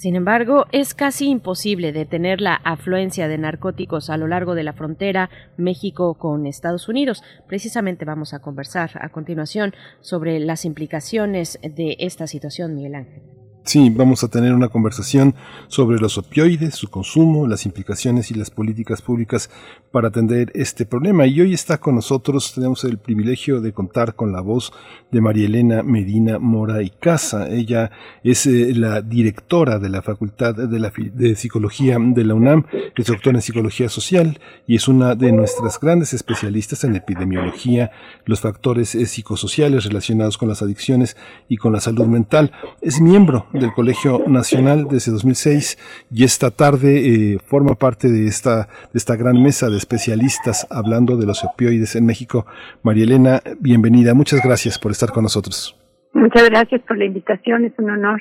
Sin 0.00 0.16
embargo, 0.16 0.64
es 0.72 0.94
casi 0.94 1.28
imposible 1.28 1.92
detener 1.92 2.40
la 2.40 2.54
afluencia 2.54 3.28
de 3.28 3.36
narcóticos 3.36 4.08
a 4.08 4.16
lo 4.16 4.28
largo 4.28 4.54
de 4.54 4.62
la 4.62 4.72
frontera 4.72 5.28
México 5.58 6.14
con 6.14 6.46
Estados 6.46 6.88
Unidos. 6.88 7.22
Precisamente 7.46 8.06
vamos 8.06 8.32
a 8.32 8.38
conversar 8.38 8.92
a 9.02 9.10
continuación 9.10 9.74
sobre 10.00 10.40
las 10.40 10.64
implicaciones 10.64 11.58
de 11.62 11.98
esta 11.98 12.26
situación, 12.26 12.76
Miguel 12.76 12.94
Ángel. 12.94 13.39
Sí, 13.62 13.90
vamos 13.90 14.24
a 14.24 14.28
tener 14.28 14.54
una 14.54 14.68
conversación 14.68 15.34
sobre 15.68 15.98
los 15.98 16.16
opioides, 16.16 16.74
su 16.74 16.88
consumo, 16.88 17.46
las 17.46 17.66
implicaciones 17.66 18.30
y 18.30 18.34
las 18.34 18.50
políticas 18.50 19.02
públicas 19.02 19.50
para 19.92 20.08
atender 20.08 20.50
este 20.54 20.86
problema. 20.86 21.26
Y 21.26 21.40
hoy 21.42 21.52
está 21.52 21.78
con 21.78 21.94
nosotros, 21.94 22.54
tenemos 22.54 22.84
el 22.84 22.98
privilegio 22.98 23.60
de 23.60 23.72
contar 23.72 24.14
con 24.14 24.32
la 24.32 24.40
voz 24.40 24.72
de 25.10 25.20
María 25.20 25.46
Elena 25.46 25.82
Medina 25.82 26.38
Mora 26.38 26.82
y 26.82 26.90
Casa. 26.90 27.48
Ella 27.48 27.90
es 28.24 28.46
eh, 28.46 28.72
la 28.74 29.02
directora 29.02 29.78
de 29.78 29.90
la 29.90 30.00
Facultad 30.00 30.54
de, 30.54 30.78
la, 30.78 30.90
de 30.96 31.34
Psicología 31.36 31.98
de 32.00 32.24
la 32.24 32.34
UNAM, 32.34 32.64
es 32.96 33.06
doctora 33.06 33.38
en 33.38 33.42
Psicología 33.42 33.88
Social 33.88 34.40
y 34.66 34.76
es 34.76 34.88
una 34.88 35.14
de 35.14 35.32
nuestras 35.32 35.78
grandes 35.78 36.12
especialistas 36.14 36.84
en 36.84 36.96
epidemiología, 36.96 37.90
los 38.24 38.40
factores 38.40 38.94
eh, 38.94 39.06
psicosociales 39.06 39.84
relacionados 39.84 40.38
con 40.38 40.48
las 40.48 40.62
adicciones 40.62 41.16
y 41.48 41.56
con 41.56 41.72
la 41.72 41.80
salud 41.80 42.06
mental. 42.06 42.52
Es 42.80 43.00
miembro 43.00 43.46
del 43.60 43.72
Colegio 43.72 44.24
Nacional 44.26 44.86
desde 44.88 45.12
2006 45.12 46.06
y 46.12 46.24
esta 46.24 46.50
tarde 46.50 47.34
eh, 47.34 47.38
forma 47.38 47.74
parte 47.74 48.08
de 48.08 48.26
esta, 48.26 48.68
de 48.92 48.98
esta 48.98 49.16
gran 49.16 49.40
mesa 49.42 49.68
de 49.68 49.76
especialistas 49.76 50.66
hablando 50.70 51.16
de 51.16 51.26
los 51.26 51.44
opioides 51.44 51.94
en 51.94 52.06
México. 52.06 52.46
María 52.82 53.04
Elena, 53.04 53.40
bienvenida. 53.60 54.14
Muchas 54.14 54.42
gracias 54.42 54.78
por 54.78 54.90
estar 54.90 55.10
con 55.10 55.22
nosotros. 55.22 55.76
Muchas 56.12 56.48
gracias 56.50 56.80
por 56.82 56.98
la 56.98 57.04
invitación, 57.04 57.64
es 57.64 57.72
un 57.78 57.90
honor. 57.90 58.20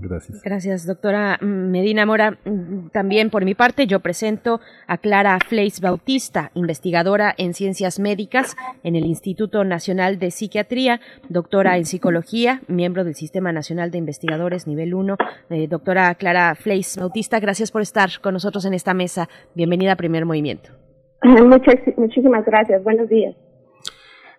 Gracias. 0.00 0.42
Gracias, 0.42 0.86
doctora 0.86 1.38
Medina 1.40 2.06
Mora. 2.06 2.38
También 2.92 3.30
por 3.30 3.44
mi 3.44 3.54
parte, 3.54 3.86
yo 3.86 4.00
presento 4.00 4.60
a 4.86 4.98
Clara 4.98 5.38
Fleis 5.46 5.80
Bautista, 5.80 6.50
investigadora 6.54 7.34
en 7.36 7.54
ciencias 7.54 7.98
médicas 7.98 8.56
en 8.82 8.96
el 8.96 9.04
Instituto 9.04 9.64
Nacional 9.64 10.18
de 10.18 10.30
Psiquiatría, 10.30 11.00
doctora 11.28 11.76
en 11.76 11.84
psicología, 11.84 12.62
miembro 12.68 13.04
del 13.04 13.14
Sistema 13.14 13.52
Nacional 13.52 13.90
de 13.90 13.98
Investigadores 13.98 14.66
nivel 14.66 14.94
1. 14.94 15.16
Eh, 15.50 15.68
doctora 15.68 16.14
Clara 16.14 16.54
Fleis 16.54 16.96
Bautista, 16.96 17.40
gracias 17.40 17.70
por 17.70 17.82
estar 17.82 18.08
con 18.20 18.34
nosotros 18.34 18.64
en 18.64 18.74
esta 18.74 18.94
mesa. 18.94 19.28
Bienvenida 19.54 19.92
a 19.92 19.96
Primer 19.96 20.24
Movimiento. 20.24 20.70
Muchas, 21.22 21.76
muchísimas 21.96 22.44
gracias. 22.44 22.82
Buenos 22.82 23.08
días. 23.08 23.34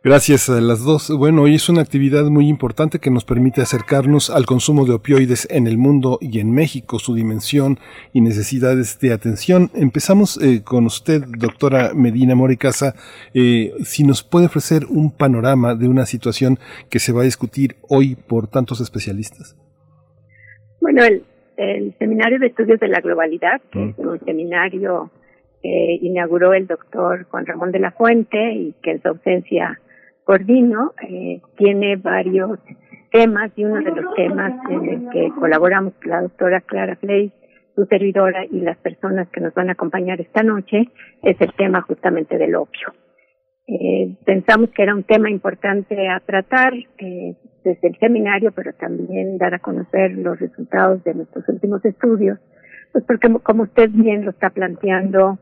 Gracias 0.05 0.49
a 0.49 0.59
las 0.59 0.83
dos. 0.83 1.09
Bueno, 1.17 1.43
hoy 1.43 1.55
es 1.55 1.69
una 1.69 1.81
actividad 1.81 2.25
muy 2.25 2.49
importante 2.49 2.99
que 2.99 3.09
nos 3.09 3.23
permite 3.23 3.61
acercarnos 3.61 4.29
al 4.29 4.45
consumo 4.45 4.85
de 4.85 4.91
opioides 4.91 5.47
en 5.49 5.65
el 5.65 5.77
mundo 5.77 6.17
y 6.19 6.41
en 6.41 6.53
México, 6.53 6.99
su 6.99 7.15
dimensión 7.15 7.77
y 8.11 8.19
necesidades 8.19 8.99
de 8.99 9.13
atención. 9.13 9.69
Empezamos 9.73 10.43
eh, 10.43 10.61
con 10.61 10.87
usted, 10.87 11.21
doctora 11.39 11.93
Medina 11.95 12.35
Moricasa, 12.35 12.95
eh, 13.33 13.71
si 13.85 14.03
nos 14.03 14.25
puede 14.25 14.47
ofrecer 14.47 14.81
un 14.89 15.09
panorama 15.09 15.73
de 15.73 15.87
una 15.87 16.05
situación 16.05 16.57
que 16.89 16.99
se 16.99 17.13
va 17.13 17.21
a 17.21 17.23
discutir 17.23 17.77
hoy 17.87 18.15
por 18.15 18.49
tantos 18.49 18.81
especialistas. 18.81 19.55
Bueno, 20.81 21.01
el, 21.05 21.23
el 21.55 21.95
Seminario 21.97 22.39
de 22.39 22.47
Estudios 22.47 22.81
de 22.81 22.89
la 22.89 22.99
Globalidad, 22.99 23.61
que 23.71 23.91
es 23.91 23.97
un 23.99 24.19
seminario 24.25 25.11
que 25.61 25.99
inauguró 26.01 26.53
el 26.53 26.67
doctor 26.67 27.25
Juan 27.31 27.45
Ramón 27.45 27.71
de 27.71 27.79
la 27.79 27.91
Fuente 27.91 28.51
y 28.51 28.75
que 28.83 28.91
en 28.91 29.01
su 29.01 29.07
ausencia 29.07 29.79
coordino, 30.23 30.93
eh, 31.01 31.41
tiene 31.57 31.95
varios 31.97 32.59
temas 33.11 33.51
y 33.55 33.65
uno 33.65 33.81
de 33.83 34.01
los 34.01 34.15
temas 34.15 34.53
en 34.69 34.89
el 34.89 35.09
que 35.09 35.31
colaboramos 35.39 35.93
la 36.05 36.21
doctora 36.21 36.61
Clara 36.61 36.95
Flay, 36.95 37.31
su 37.75 37.85
servidora 37.85 38.45
y 38.45 38.61
las 38.61 38.77
personas 38.77 39.27
que 39.29 39.41
nos 39.41 39.53
van 39.53 39.69
a 39.69 39.73
acompañar 39.73 40.21
esta 40.21 40.43
noche 40.43 40.89
es 41.21 41.39
el 41.39 41.53
tema 41.53 41.81
justamente 41.81 42.37
del 42.37 42.55
opio. 42.55 42.93
Eh, 43.67 44.15
pensamos 44.25 44.69
que 44.71 44.83
era 44.83 44.93
un 44.93 45.03
tema 45.03 45.29
importante 45.29 46.09
a 46.09 46.19
tratar 46.19 46.73
eh, 46.73 47.35
desde 47.63 47.87
el 47.87 47.97
seminario, 47.97 48.51
pero 48.51 48.73
también 48.73 49.37
dar 49.37 49.53
a 49.53 49.59
conocer 49.59 50.11
los 50.11 50.39
resultados 50.39 51.03
de 51.03 51.13
nuestros 51.13 51.47
últimos 51.47 51.83
estudios, 51.85 52.39
pues 52.91 53.03
porque 53.05 53.31
como 53.41 53.63
usted 53.63 53.89
bien 53.89 54.25
lo 54.25 54.31
está 54.31 54.49
planteando, 54.49 55.39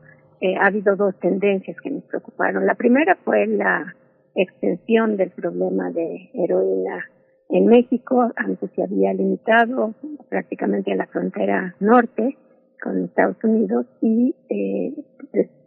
ha 0.60 0.66
habido 0.66 0.96
dos 0.96 1.16
tendencias 1.20 1.76
que 1.80 1.90
nos 1.90 2.02
preocuparon. 2.04 2.66
La 2.66 2.74
primera 2.74 3.16
fue 3.24 3.46
la 3.46 3.94
extensión 4.34 5.16
del 5.16 5.30
problema 5.30 5.90
de 5.90 6.30
heroína 6.34 7.04
en 7.48 7.66
México. 7.66 8.32
Antes 8.36 8.70
se 8.74 8.82
había 8.82 9.12
limitado 9.12 9.94
prácticamente 10.28 10.92
a 10.92 10.96
la 10.96 11.06
frontera 11.06 11.74
norte 11.80 12.36
con 12.82 13.04
Estados 13.04 13.36
Unidos 13.44 13.86
y 14.00 14.34
eh, 14.48 14.94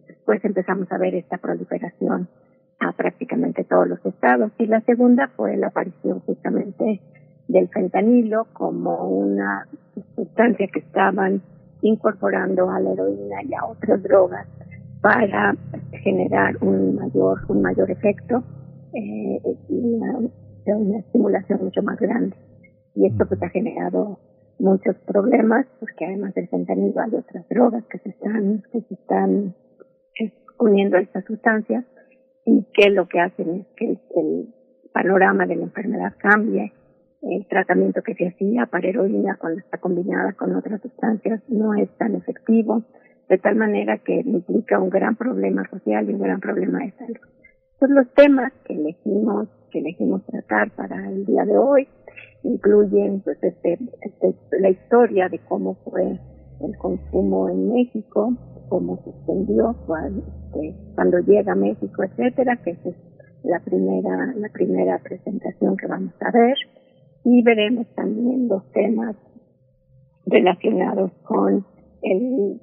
después 0.07 0.43
empezamos 0.43 0.91
a 0.91 0.97
ver 0.97 1.15
esta 1.15 1.37
proliferación 1.37 2.27
a 2.79 2.91
prácticamente 2.91 3.63
todos 3.63 3.87
los 3.87 4.05
estados. 4.05 4.51
Y 4.57 4.65
la 4.65 4.81
segunda 4.81 5.29
fue 5.35 5.55
la 5.57 5.67
aparición 5.67 6.19
justamente 6.21 7.01
del 7.47 7.69
fentanilo 7.69 8.47
como 8.53 9.07
una 9.07 9.67
sustancia 10.15 10.67
que 10.67 10.79
estaban 10.79 11.41
incorporando 11.81 12.69
a 12.69 12.79
la 12.79 12.91
heroína 12.91 13.43
y 13.43 13.53
a 13.53 13.65
otras 13.65 14.01
drogas 14.01 14.47
para 15.06 15.56
generar 16.02 16.57
un 16.61 16.95
mayor 16.95 17.38
un 17.48 17.61
mayor 17.61 17.91
efecto 17.91 18.44
eh, 18.91 19.40
y 19.69 19.80
una, 19.80 20.18
una 20.65 20.98
estimulación 20.98 21.64
mucho 21.64 21.84
más 21.84 21.99
grande. 21.99 22.36
Y 22.95 23.06
esto 23.06 23.27
pues 23.27 23.40
ha 23.44 23.49
generado 23.49 24.18
muchos 24.57 24.95
problemas 25.06 25.68
porque 25.80 26.06
además 26.06 26.34
del 26.34 26.48
fentanilo 26.48 26.99
hay 27.02 27.14
otras 27.14 27.48
drogas 27.49 27.84
que 27.86 27.99
se 27.99 28.10
están 28.10 28.64
que 28.72 28.82
se 28.82 28.95
están 28.95 29.53
uniendo 30.57 30.98
a 30.98 31.02
esta 31.02 31.22
sustancia 31.22 31.86
y 32.44 32.65
que 32.73 32.90
lo 32.90 33.07
que 33.07 33.19
hacen 33.19 33.60
es 33.60 33.68
que 33.77 33.99
el, 34.15 34.56
panorama 34.91 35.45
de 35.45 35.57
la 35.57 35.64
enfermedad 35.65 36.14
cambie. 36.18 36.73
El 37.22 37.45
tratamiento 37.48 38.02
que 38.02 38.15
se 38.15 38.30
hacía 38.30 38.65
para 38.65 38.88
heroína 38.88 39.38
cuando 39.40 39.60
está 39.60 39.77
combinada 39.77 40.34
con 40.34 40.56
otras 40.56 40.82
sustancias 40.82 41.41
no 41.49 41.76
es 41.76 41.90
tan 41.98 42.15
efectivo 42.15 42.86
de 43.30 43.38
tal 43.38 43.56
manera 43.56 43.97
que 43.99 44.22
implica 44.22 44.80
un 44.80 44.89
gran 44.89 45.15
problema 45.15 45.68
social 45.69 46.10
y 46.10 46.14
un 46.14 46.22
gran 46.22 46.39
problema 46.39 46.80
de 46.80 46.91
salud. 46.91 47.18
Pues 47.80 47.91
los 47.91 48.14
temas 48.14 48.53
que 48.65 48.73
elegimos, 48.73 49.49
que 49.72 49.80
elegimos 49.80 50.26
tratar 50.26 50.72
para 50.76 51.10
el 51.10 51.26
día 51.26 51.43
de 51.45 51.57
hoy 51.57 51.88
incluyen 52.43 53.22
pues 53.22 53.38
este, 53.41 53.80
este, 54.02 54.35
la 54.60 54.69
historia 54.69 55.27
de 55.30 55.39
cómo 55.39 55.76
fue 55.84 56.19
el 56.61 56.77
consumo 56.77 57.49
en 57.49 57.73
México, 57.73 58.34
cómo 58.69 58.97
se 59.03 59.10
extendió 59.10 59.76
cuando, 59.85 60.22
este, 60.22 60.76
cuando 60.93 61.19
llega 61.19 61.53
a 61.53 61.56
México, 61.56 62.03
etcétera, 62.03 62.57
que 62.64 62.72
es 62.72 62.95
la 63.43 63.60
primera, 63.60 64.34
la 64.38 64.49
primera 64.49 64.99
presentación 64.99 65.76
que 65.76 65.88
vamos 65.88 66.14
a 66.22 66.31
ver, 66.31 66.56
y 67.23 67.41
veremos 67.43 67.88
también 67.95 68.47
los 68.47 68.64
temas 68.72 69.15
relacionados 70.27 71.11
con 71.23 71.65
el 72.02 72.61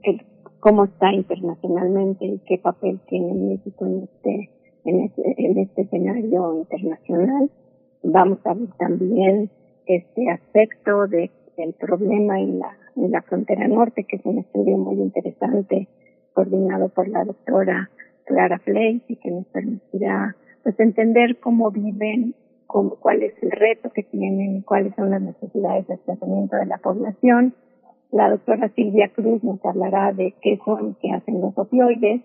cómo 0.62 0.84
está 0.84 1.12
internacionalmente 1.12 2.24
y 2.24 2.38
qué 2.46 2.56
papel 2.56 3.00
tiene 3.08 3.34
México 3.34 3.84
en 3.84 4.04
este, 4.04 4.50
en 4.84 5.00
este, 5.00 5.34
en 5.36 5.58
este 5.58 5.82
escenario 5.82 6.54
internacional. 6.54 7.50
Vamos 8.04 8.38
a 8.44 8.54
ver 8.54 8.68
también 8.78 9.50
este 9.86 10.30
aspecto 10.30 11.08
de 11.08 11.32
el 11.56 11.72
problema 11.72 12.38
en 12.38 12.60
la, 12.60 12.76
en 12.94 13.10
la 13.10 13.22
frontera 13.22 13.66
norte, 13.66 14.04
que 14.04 14.16
es 14.16 14.24
un 14.24 14.38
estudio 14.38 14.78
muy 14.78 15.02
interesante 15.02 15.88
coordinado 16.32 16.90
por 16.90 17.08
la 17.08 17.24
doctora 17.24 17.90
Clara 18.24 18.60
Fleis 18.60 19.02
y 19.08 19.16
que 19.16 19.32
nos 19.32 19.46
permitirá 19.46 20.36
pues 20.62 20.78
entender 20.78 21.40
cómo 21.40 21.72
viven, 21.72 22.36
cuál 22.68 23.24
es 23.24 23.34
el 23.42 23.50
reto 23.50 23.90
que 23.90 24.04
tienen, 24.04 24.62
cuáles 24.62 24.94
son 24.94 25.10
las 25.10 25.22
necesidades 25.22 25.88
de 25.88 25.96
tratamiento 25.98 26.54
de 26.54 26.66
la 26.66 26.78
población 26.78 27.52
la 28.12 28.28
doctora 28.28 28.68
Silvia 28.76 29.08
Cruz 29.08 29.42
nos 29.42 29.64
hablará 29.64 30.12
de 30.12 30.34
qué 30.42 30.58
son 30.64 30.96
qué 31.00 31.10
hacen 31.12 31.40
los 31.40 31.56
opioides 31.56 32.20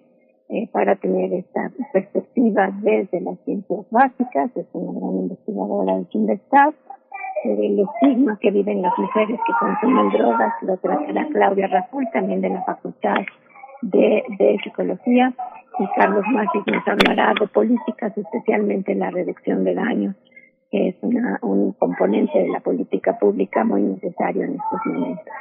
eh, 0.50 0.70
para 0.72 0.96
tener 0.98 1.34
esta 1.34 1.72
perspectiva 1.94 2.70
desde 2.82 3.22
las 3.22 3.40
ciencias 3.46 3.86
básicas. 3.90 4.52
Es 4.56 4.68
una 4.74 5.00
gran 5.00 5.16
investigadora. 5.16 5.94
De 7.44 7.70
los 7.70 7.88
estigmas 8.02 8.40
que 8.40 8.52
viven 8.52 8.82
las 8.82 8.98
mujeres 8.98 9.40
que 9.46 9.54
consumen 9.60 10.10
drogas, 10.10 10.54
lo 10.64 10.76
tratará 10.78 11.28
Claudia 11.32 11.68
Raful, 11.68 12.06
también 12.12 12.42
de 12.42 12.50
la 12.50 12.64
Facultad 12.64 13.18
de, 13.82 14.24
Psicología. 14.64 15.34
Y 15.80 15.88
Carlos 15.96 16.26
Masi 16.32 16.58
nos 16.66 16.88
hablará 16.88 17.34
de 17.40 17.48
políticas, 17.48 18.18
especialmente 18.18 18.96
la 18.96 19.12
reducción 19.12 19.64
de 19.64 19.76
daños, 19.76 20.16
que 20.72 20.90
es 20.90 20.96
una, 21.02 21.40
un 21.44 21.74
componente 21.74 22.40
de 22.40 22.50
la 22.50 22.60
política 22.60 23.18
pública 23.20 23.64
muy 23.64 23.84
necesario 23.84 24.44
en 24.44 24.56
estos 24.56 24.86
momentos. 24.86 25.34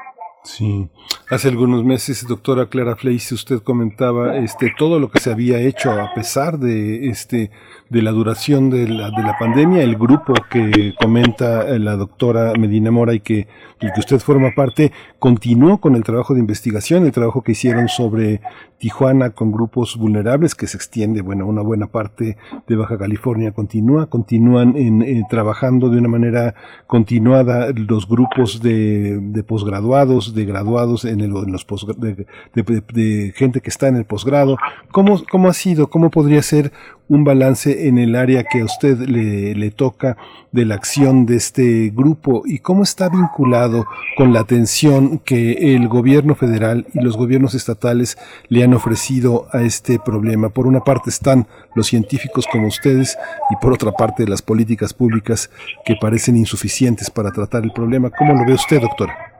Sí, 0.46 0.88
hace 1.28 1.48
algunos 1.48 1.84
meses, 1.84 2.26
doctora 2.26 2.66
Clara 2.66 2.94
Fleiss, 2.96 3.32
usted 3.32 3.60
comentaba 3.60 4.36
este 4.36 4.72
todo 4.78 5.00
lo 5.00 5.10
que 5.10 5.20
se 5.20 5.32
había 5.32 5.58
hecho 5.58 5.90
a 5.90 6.14
pesar 6.14 6.58
de 6.58 7.08
este 7.08 7.50
de 7.88 8.02
la 8.02 8.10
duración 8.10 8.68
de 8.68 8.88
la, 8.88 9.10
de 9.10 9.22
la 9.22 9.36
pandemia, 9.38 9.82
el 9.82 9.96
grupo 9.96 10.34
que 10.50 10.94
comenta 11.00 11.78
la 11.78 11.96
doctora 11.96 12.52
Medina 12.58 12.90
Mora 12.90 13.14
y 13.14 13.20
que, 13.20 13.46
y 13.80 13.92
que 13.92 14.00
usted 14.00 14.18
forma 14.18 14.50
parte, 14.56 14.90
continuó 15.20 15.78
con 15.78 15.94
el 15.94 16.02
trabajo 16.02 16.34
de 16.34 16.40
investigación, 16.40 17.06
el 17.06 17.12
trabajo 17.12 17.42
que 17.42 17.52
hicieron 17.52 17.88
sobre 17.88 18.40
Tijuana 18.78 19.30
con 19.30 19.52
grupos 19.52 19.96
vulnerables 19.96 20.54
que 20.54 20.66
se 20.66 20.76
extiende, 20.76 21.22
bueno, 21.22 21.46
una 21.46 21.62
buena 21.62 21.86
parte 21.86 22.36
de 22.66 22.76
Baja 22.76 22.98
California 22.98 23.52
continúa, 23.52 24.06
continúan 24.06 24.76
en, 24.76 25.02
eh, 25.02 25.22
trabajando 25.30 25.88
de 25.88 25.98
una 25.98 26.08
manera 26.08 26.54
continuada 26.88 27.68
los 27.72 28.08
grupos 28.08 28.60
de, 28.60 29.18
de 29.20 29.42
posgraduados, 29.44 30.34
de 30.34 30.44
graduados 30.44 31.04
en, 31.04 31.15
en 31.20 31.52
los 31.52 31.66
de, 31.98 32.26
de, 32.54 33.32
gente 33.34 33.60
que 33.60 33.70
está 33.70 33.88
en 33.88 33.96
el 33.96 34.04
posgrado. 34.04 34.56
¿Cómo, 34.90 35.22
¿Cómo 35.30 35.48
ha 35.48 35.54
sido? 35.54 35.88
¿Cómo 35.88 36.10
podría 36.10 36.42
ser 36.42 36.72
un 37.08 37.24
balance 37.24 37.86
en 37.88 37.98
el 37.98 38.16
área 38.16 38.44
que 38.44 38.60
a 38.60 38.64
usted 38.64 38.98
le, 38.98 39.54
le 39.54 39.70
toca 39.70 40.16
de 40.50 40.64
la 40.64 40.74
acción 40.74 41.26
de 41.26 41.36
este 41.36 41.92
grupo 41.94 42.42
y 42.46 42.58
cómo 42.58 42.82
está 42.82 43.08
vinculado 43.08 43.86
con 44.16 44.32
la 44.32 44.40
atención 44.40 45.18
que 45.18 45.74
el 45.74 45.86
gobierno 45.88 46.34
federal 46.34 46.86
y 46.94 47.00
los 47.00 47.16
gobiernos 47.16 47.54
estatales 47.54 48.18
le 48.48 48.64
han 48.64 48.74
ofrecido 48.74 49.46
a 49.52 49.62
este 49.62 49.98
problema. 49.98 50.48
Por 50.48 50.66
una 50.66 50.80
parte 50.80 51.10
están 51.10 51.46
los 51.74 51.86
científicos 51.86 52.46
como 52.50 52.66
ustedes 52.66 53.16
y 53.50 53.56
por 53.56 53.72
otra 53.72 53.92
parte 53.92 54.26
las 54.26 54.42
políticas 54.42 54.92
públicas 54.92 55.50
que 55.84 55.94
parecen 56.00 56.36
insuficientes 56.36 57.10
para 57.10 57.30
tratar 57.30 57.64
el 57.64 57.72
problema. 57.72 58.10
¿Cómo 58.10 58.34
lo 58.34 58.44
ve 58.44 58.54
usted, 58.54 58.80
doctora? 58.80 59.35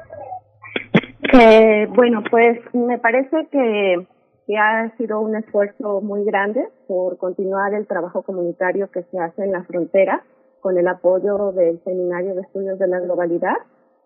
Eh, 1.39 1.87
bueno, 1.95 2.23
pues 2.31 2.59
me 2.73 2.99
parece 2.99 3.47
que 3.51 4.07
que 4.47 4.57
ha 4.57 4.97
sido 4.97 5.21
un 5.21 5.35
esfuerzo 5.35 6.01
muy 6.01 6.25
grande 6.25 6.69
por 6.87 7.19
continuar 7.19 7.75
el 7.75 7.87
trabajo 7.89 8.23
comunitario 8.23 8.89
que 8.93 9.03
se 9.03 9.19
hace 9.19 9.43
en 9.43 9.51
la 9.51 9.65
frontera 9.65 10.23
con 10.61 10.79
el 10.79 10.87
apoyo 10.87 11.51
del 11.51 11.83
Seminario 11.83 12.37
de 12.37 12.43
Estudios 12.43 12.79
de 12.79 12.87
la 12.87 13.01
Globalidad. 13.01 13.57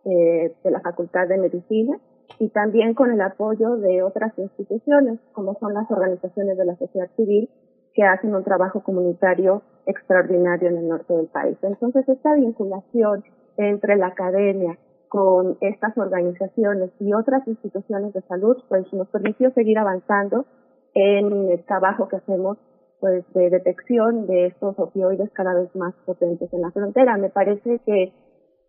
eh, 0.05 0.55
de 0.65 0.71
la 0.71 0.81
Facultad 0.81 1.29
de 1.29 1.37
Medicina 1.37 1.99
y 2.39 2.49
también 2.49 2.95
con 2.95 3.11
el 3.13 3.21
apoyo 3.21 3.77
de 3.77 4.03
otras 4.03 4.33
instituciones, 4.39 5.19
como 5.33 5.59
son 5.61 5.75
las 5.75 5.91
organizaciones 5.91 6.57
de 6.57 6.65
la 6.65 6.77
sociedad 6.77 7.11
civil, 7.17 7.51
que 7.93 8.05
hacen 8.05 8.35
un 8.35 8.45
trabajo 8.45 8.83
comunitario 8.83 9.63
extraordinario 9.85 10.71
en 10.71 10.79
el 10.79 10.89
norte 10.89 11.13
del 11.13 11.27
país. 11.27 11.59
Entonces, 11.61 12.09
esta 12.09 12.35
vinculación 12.35 13.25
entre 13.59 13.97
la 13.97 14.07
academia 14.07 14.79
con 15.11 15.59
estas 15.61 15.99
organizaciones 15.99 16.93
y 17.01 17.13
otras 17.13 17.47
instituciones 17.49 18.15
de 18.15 18.23
salud, 18.23 18.57
pues 18.69 18.91
nos 18.93 19.09
permitió 19.09 19.51
seguir 19.51 19.77
avanzando 19.77 20.47
en 20.95 21.51
el 21.51 21.65
trabajo 21.65 22.07
que 22.07 22.17
hacemos 22.17 22.59
pues 23.01 23.25
de 23.35 23.51
detección 23.51 24.29
de 24.29 24.47
estos 24.47 24.79
opioides 24.79 25.29
cada 25.33 25.55
vez 25.55 25.75
más 25.75 25.95
potentes 26.07 26.53
en 26.53 26.61
la 26.63 26.71
frontera. 26.71 27.17
Me 27.17 27.29
parece 27.29 27.81
que 27.85 28.13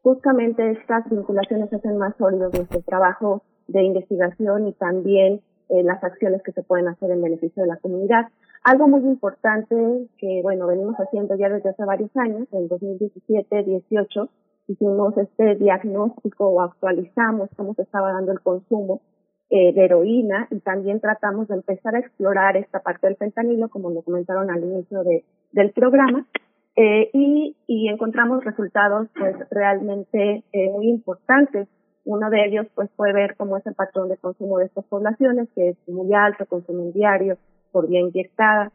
justamente 0.02 0.72
estas 0.72 1.08
vinculaciones 1.12 1.72
hacen 1.72 2.00
más 2.00 2.16
sólido 2.18 2.50
nuestro 2.52 2.82
trabajo 2.82 3.44
de 3.68 3.84
investigación 3.84 4.68
y 4.68 4.74
también 4.74 5.42
eh, 5.70 5.84
las 5.84 6.04
acciones 6.04 6.42
que 6.42 6.54
se 6.54 6.64
pueden 6.64 6.88
hacer 6.88 7.12
en 7.12 7.22
beneficio 7.22 7.62
de 7.62 7.70
la 7.70 7.78
comunidad. 7.78 8.30
Algo 8.64 8.88
muy 8.88 9.02
importante 9.02 9.76
que, 10.18 10.40
bueno, 10.42 10.66
venimos 10.66 10.96
haciendo 10.96 11.36
ya 11.36 11.50
desde 11.50 11.70
hace 11.70 11.86
varios 11.86 12.10
años, 12.18 12.48
en 12.52 12.68
2017-18, 12.68 14.30
hicimos 14.72 15.18
este 15.18 15.56
diagnóstico 15.56 16.48
o 16.48 16.62
actualizamos 16.62 17.50
cómo 17.56 17.74
se 17.74 17.84
estaba 17.84 18.12
dando 18.14 18.32
el 18.32 18.42
consumo 18.42 19.02
eh, 19.50 19.74
de 19.74 19.86
heroína 19.86 20.48
y 20.50 20.60
también 20.60 21.02
tratamos 21.02 21.48
de 21.50 21.56
empezar 21.56 21.96
a 21.96 22.00
explorar 22.00 22.56
esta 22.56 22.80
parte 22.80 23.08
del 23.08 23.18
fentanilo, 23.18 23.70
como 23.70 23.90
lo 23.90 24.02
comentaron 24.02 24.50
al 24.50 24.64
inicio 24.64 25.04
de, 25.04 25.26
del 25.52 25.72
programa, 25.72 26.26
eh, 26.78 27.10
y, 27.14 27.58
y 27.68 27.90
encontramos 27.90 28.46
resultados 28.46 29.10
pues 29.18 29.36
realmente 29.50 30.44
eh, 30.54 30.70
muy 30.72 30.88
importantes. 30.88 31.68
Uno 32.06 32.30
de 32.30 32.46
ellos 32.46 32.66
pues 32.74 32.90
fue 32.96 33.12
ver 33.14 33.36
cómo 33.36 33.58
es 33.58 33.68
el 33.68 33.76
patrón 33.76 34.08
de 34.08 34.18
consumo 34.18 34.58
de 34.58 34.66
estas 34.66 34.86
poblaciones, 34.86 35.50
que 35.54 35.70
es 35.70 35.78
muy 35.88 36.14
alto, 36.14 36.46
consumen 36.46 36.94
diario, 36.94 37.38
por 37.72 37.88
vía 37.88 38.00
inyectada, 38.00 38.72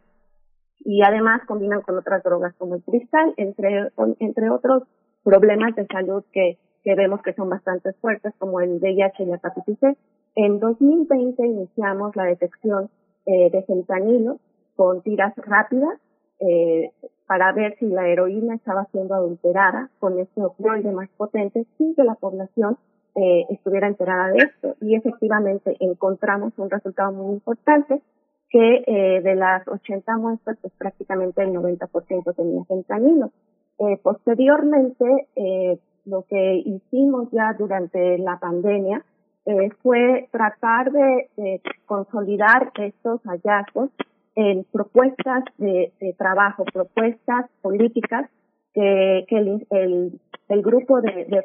y 0.80 1.02
además 1.02 1.40
combinan 1.46 1.80
con 1.80 1.96
otras 1.98 2.22
drogas 2.22 2.54
como 2.58 2.76
el 2.76 2.82
cristal, 2.82 3.32
entre, 3.38 3.90
entre 4.20 4.50
otros 4.50 4.84
problemas 5.26 5.74
de 5.74 5.86
salud 5.86 6.22
que, 6.32 6.56
que 6.84 6.94
vemos 6.94 7.20
que 7.22 7.32
son 7.32 7.50
bastante 7.50 7.92
fuertes, 7.94 8.32
como 8.38 8.60
el 8.60 8.78
VIH 8.80 9.24
y 9.24 9.26
la 9.26 9.36
hepatitis 9.36 9.78
C. 9.80 9.96
En 10.36 10.60
2020 10.60 11.44
iniciamos 11.44 12.14
la 12.14 12.24
detección 12.24 12.88
eh, 13.26 13.50
de 13.50 13.62
fentanilo 13.64 14.38
con 14.76 15.02
tiras 15.02 15.34
rápidas 15.36 15.98
eh, 16.38 16.92
para 17.26 17.52
ver 17.52 17.76
si 17.78 17.86
la 17.86 18.06
heroína 18.06 18.54
estaba 18.54 18.84
siendo 18.92 19.14
adulterada 19.14 19.90
con 19.98 20.18
este 20.20 20.42
opioide 20.42 20.92
más 20.92 21.08
potente 21.16 21.66
sin 21.76 21.96
que 21.96 22.04
la 22.04 22.14
población 22.14 22.78
eh, 23.16 23.46
estuviera 23.50 23.88
enterada 23.88 24.28
de 24.28 24.38
esto. 24.38 24.76
Y 24.80 24.94
efectivamente 24.94 25.76
encontramos 25.80 26.52
un 26.56 26.70
resultado 26.70 27.10
muy 27.12 27.34
importante 27.34 28.00
que 28.48 28.84
eh, 28.86 29.20
de 29.22 29.34
las 29.34 29.66
80 29.66 30.16
muestras, 30.18 30.56
pues 30.60 30.72
prácticamente 30.78 31.42
el 31.42 31.52
90% 31.52 32.36
tenía 32.36 32.64
fentanilo. 32.64 33.32
Eh, 33.78 33.98
posteriormente, 34.02 35.28
eh, 35.36 35.78
lo 36.04 36.22
que 36.22 36.62
hicimos 36.64 37.30
ya 37.30 37.54
durante 37.58 38.18
la 38.18 38.38
pandemia 38.38 39.04
eh, 39.44 39.70
fue 39.82 40.28
tratar 40.30 40.92
de, 40.92 41.60
consolidar 41.84 42.72
estos 42.78 43.20
hallazgos 43.22 43.90
en 44.34 44.64
propuestas 44.64 45.44
de, 45.58 45.92
trabajo, 46.18 46.64
propuestas 46.64 47.46
políticas 47.62 48.28
que, 48.74 49.26
el, 49.30 50.62
grupo 50.62 51.00
de, 51.00 51.26
de 51.26 51.44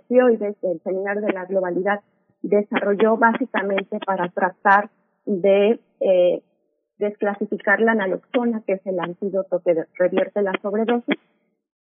del 0.60 0.82
Seminario 0.84 1.22
de 1.22 1.34
la 1.34 1.46
Globalidad 1.46 2.02
desarrolló 2.42 3.18
básicamente 3.18 4.00
para 4.06 4.30
tratar 4.30 4.90
de 5.26 5.80
eh, 6.00 6.42
desclasificar 6.98 7.80
la 7.82 7.96
naloxona, 7.96 8.62
que 8.66 8.74
es 8.74 8.86
el 8.86 9.00
antídoto 9.00 9.62
que 9.64 9.86
revierte 9.98 10.42
la 10.42 10.54
sobredosis, 10.62 11.18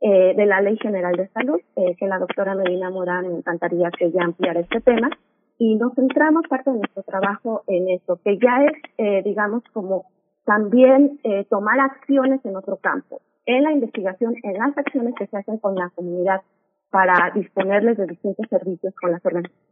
eh, 0.00 0.34
de 0.36 0.46
la 0.46 0.60
Ley 0.60 0.76
General 0.78 1.14
de 1.14 1.28
Salud, 1.28 1.60
eh, 1.76 1.96
que 1.96 2.06
la 2.06 2.18
doctora 2.18 2.54
Medina 2.54 2.90
Morán 2.90 3.28
me 3.28 3.38
encantaría 3.38 3.90
que 3.90 4.10
ya 4.10 4.22
ampliara 4.22 4.60
este 4.60 4.80
tema. 4.80 5.10
Y 5.58 5.74
nos 5.74 5.94
centramos 5.94 6.46
parte 6.48 6.70
de 6.70 6.78
nuestro 6.78 7.02
trabajo 7.02 7.62
en 7.66 7.88
esto, 7.88 8.20
que 8.24 8.38
ya 8.38 8.64
es, 8.64 8.72
eh, 8.96 9.22
digamos, 9.24 9.64
como 9.72 10.06
también 10.44 11.18
eh, 11.24 11.44
tomar 11.50 11.80
acciones 11.80 12.44
en 12.44 12.56
otro 12.56 12.76
campo, 12.76 13.20
en 13.44 13.64
la 13.64 13.72
investigación, 13.72 14.34
en 14.44 14.52
las 14.54 14.76
acciones 14.78 15.14
que 15.18 15.26
se 15.26 15.36
hacen 15.36 15.58
con 15.58 15.74
la 15.74 15.90
comunidad 15.94 16.42
para 16.90 17.32
disponerles 17.34 17.98
de 17.98 18.06
distintos 18.06 18.46
servicios 18.48 18.94
con 18.94 19.10
las, 19.12 19.20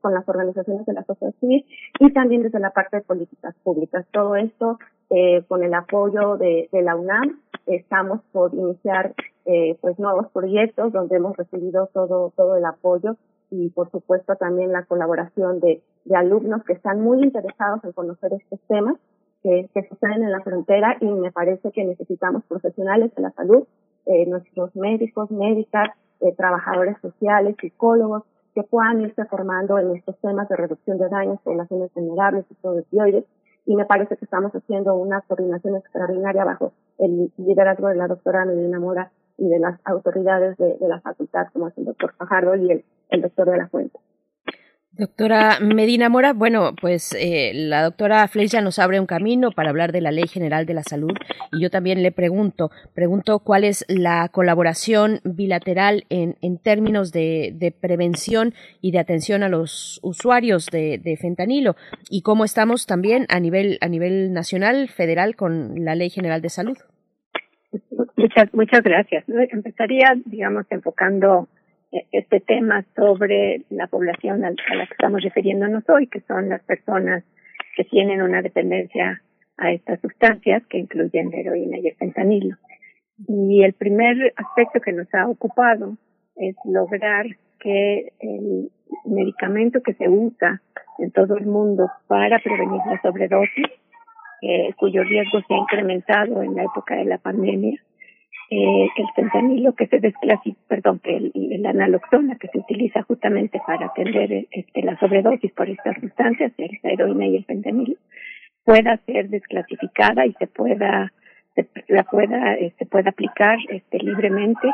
con 0.00 0.12
las 0.12 0.28
organizaciones 0.28 0.84
de 0.84 0.92
la 0.92 1.05
sociedad 1.05 1.32
civil 1.40 1.64
y 1.98 2.12
también 2.12 2.42
desde 2.42 2.60
la 2.60 2.70
parte 2.70 2.98
de 2.98 3.02
políticas 3.05 3.55
públicas. 3.62 4.05
Todo 4.12 4.36
esto 4.36 4.78
eh, 5.10 5.42
con 5.48 5.62
el 5.62 5.74
apoyo 5.74 6.36
de, 6.36 6.68
de, 6.72 6.82
la 6.82 6.96
UNAM 6.96 7.40
estamos 7.66 8.20
por 8.32 8.54
iniciar 8.54 9.14
eh, 9.44 9.76
pues 9.80 9.98
nuevos 9.98 10.26
proyectos 10.32 10.92
donde 10.92 11.16
hemos 11.16 11.36
recibido 11.36 11.88
todo 11.92 12.32
todo 12.36 12.56
el 12.56 12.64
apoyo 12.64 13.16
y 13.50 13.70
por 13.70 13.90
supuesto 13.90 14.34
también 14.36 14.72
la 14.72 14.84
colaboración 14.84 15.60
de, 15.60 15.82
de 16.04 16.16
alumnos 16.16 16.64
que 16.64 16.72
están 16.72 17.00
muy 17.00 17.22
interesados 17.22 17.84
en 17.84 17.92
conocer 17.92 18.32
estos 18.32 18.60
temas 18.68 18.96
que, 19.42 19.68
que 19.72 19.88
suceden 19.88 20.24
en 20.24 20.32
la 20.32 20.40
frontera 20.40 20.96
y 21.00 21.06
me 21.06 21.30
parece 21.30 21.70
que 21.70 21.84
necesitamos 21.84 22.44
profesionales 22.44 23.14
de 23.14 23.22
la 23.22 23.30
salud, 23.32 23.64
eh, 24.06 24.26
nuestros 24.26 24.74
médicos, 24.74 25.30
médicas, 25.30 25.90
eh, 26.20 26.34
trabajadores 26.36 26.96
sociales, 27.00 27.56
psicólogos, 27.60 28.24
que 28.54 28.62
puedan 28.62 29.02
irse 29.02 29.24
formando 29.26 29.78
en 29.78 29.94
estos 29.94 30.18
temas 30.20 30.48
de 30.48 30.56
reducción 30.56 30.98
de 30.98 31.08
daños, 31.08 31.40
poblaciones 31.42 31.92
vulnerables, 31.94 32.46
uso 32.50 32.72
de 32.72 32.80
opioides, 32.80 33.24
y 33.66 33.74
me 33.74 33.84
parece 33.84 34.16
que 34.16 34.24
estamos 34.24 34.52
haciendo 34.52 34.94
una 34.94 35.20
coordinación 35.22 35.76
extraordinaria 35.76 36.44
bajo 36.44 36.72
el 36.98 37.30
liderazgo 37.36 37.88
de 37.88 37.96
la 37.96 38.06
doctora 38.06 38.44
Medina 38.44 38.78
Mora 38.78 39.10
y 39.36 39.48
de 39.48 39.58
las 39.58 39.78
autoridades 39.84 40.56
de, 40.56 40.76
de 40.78 40.88
la 40.88 41.00
facultad, 41.00 41.48
como 41.52 41.68
es 41.68 41.76
el 41.76 41.84
doctor 41.84 42.14
Fajardo 42.16 42.54
y 42.56 42.70
el, 42.70 42.84
el 43.10 43.22
doctor 43.22 43.50
de 43.50 43.58
la 43.58 43.68
Fuente. 43.68 43.98
Doctora 44.99 45.58
Medina 45.60 46.08
Mora, 46.08 46.33
bueno, 46.33 46.75
pues 46.81 47.15
eh, 47.20 47.52
la 47.55 47.83
doctora 47.83 48.26
Flecha 48.28 48.62
nos 48.62 48.78
abre 48.78 48.99
un 48.99 49.05
camino 49.05 49.50
para 49.50 49.68
hablar 49.68 49.92
de 49.92 50.00
la 50.00 50.10
Ley 50.10 50.26
General 50.26 50.65
de 50.65 50.73
la 50.73 50.83
Salud 50.83 51.12
y 51.52 51.60
yo 51.60 51.68
también 51.68 52.02
le 52.02 52.12
pregunto, 52.12 52.70
pregunto 52.94 53.41
cuál 53.41 53.65
es 53.65 53.84
la 53.89 54.26
colaboración 54.31 55.20
bilateral 55.23 56.07
en, 56.08 56.36
en 56.41 56.57
términos 56.57 57.12
de, 57.12 57.52
de, 57.55 57.73
prevención 57.73 58.55
y 58.81 58.92
de 58.92 58.99
atención 58.99 59.42
a 59.42 59.50
los 59.50 60.00
usuarios 60.02 60.66
de, 60.73 60.97
de, 60.97 61.16
fentanilo 61.18 61.76
y 62.08 62.23
cómo 62.23 62.47
estamos 62.47 62.86
también 62.86 63.26
a 63.28 63.39
nivel 63.39 63.76
a 63.83 63.89
nivel 63.89 64.33
nacional, 64.33 64.89
federal 64.89 65.36
con 65.36 65.84
la 65.84 65.94
Ley 65.94 66.08
General 66.08 66.41
de 66.41 66.49
Salud. 66.49 66.78
Muchas 68.16 68.55
muchas 68.55 68.83
gracias. 68.83 69.25
Empezaría, 69.52 70.15
digamos, 70.25 70.65
enfocando 70.70 71.49
este 72.12 72.41
tema 72.41 72.84
sobre 72.94 73.62
la 73.70 73.86
población 73.86 74.44
a 74.44 74.50
la 74.50 74.86
que 74.86 74.92
estamos 74.92 75.23
refiriéndonos 75.23 75.84
hoy, 75.89 76.07
que 76.07 76.20
son 76.20 76.49
las 76.49 76.62
personas 76.62 77.25
que 77.76 77.84
tienen 77.84 78.23
una 78.23 78.42
dependencia 78.42 79.23
a 79.58 79.73
estas 79.73 80.00
sustancias 80.00 80.62
que 80.68 80.78
incluyen 80.78 81.33
heroína 81.33 81.78
y 81.78 81.89
el 81.89 81.97
fentanilo. 81.97 82.57
Y 83.28 83.62
el 83.65 83.73
primer 83.73 84.34
aspecto 84.36 84.81
que 84.81 84.92
nos 84.92 85.12
ha 85.15 85.28
ocupado 85.28 85.97
es 86.36 86.55
lograr 86.65 87.26
que 87.58 88.12
el 88.20 88.70
medicamento 89.05 89.83
que 89.83 89.94
se 89.94 90.08
usa 90.08 90.60
en 90.99 91.10
todo 91.12 91.36
el 91.36 91.47
mundo 91.47 91.91
para 92.07 92.39
prevenir 92.39 92.81
la 92.86 93.00
sobredosis, 93.00 93.66
eh, 94.42 94.73
cuyo 94.76 95.02
riesgo 95.02 95.41
se 95.47 95.55
ha 95.55 95.58
incrementado 95.58 96.42
en 96.42 96.55
la 96.55 96.65
época 96.65 96.97
de 96.97 97.05
la 97.07 97.18
pandemia, 97.18 97.81
eh, 98.49 98.89
el 98.97 99.07
fentanilo 99.15 99.75
que 99.75 99.86
se 99.89 99.99
desclasifica, 99.99 100.60
perdón, 100.68 101.00
que 101.00 101.16
el, 101.16 101.33
naloxona 101.62 102.36
que 102.36 102.49
se 102.49 102.58
utiliza 102.58 103.02
justamente 103.02 103.60
para 103.66 103.86
atender 103.86 104.47
este, 104.50 104.83
la 104.83 104.97
sobredosis 104.99 105.52
por 105.52 105.68
estas 105.68 105.99
sustancias, 106.00 106.52
la 106.57 106.91
heroína 106.91 107.26
y 107.26 107.36
el 107.36 107.44
fentanilo, 107.44 107.97
pueda 108.65 108.99
ser 109.07 109.31
desclasificada 109.31 110.26
y 110.26 110.33
se 110.34 110.47
pueda 110.47 111.12
se, 111.55 111.66
la 111.89 112.05
pueda 112.05 112.57
se 112.57 112.66
este, 112.66 112.86
pueda 112.86 113.10
aplicar 113.10 113.58
este, 113.68 113.99
libremente 113.99 114.68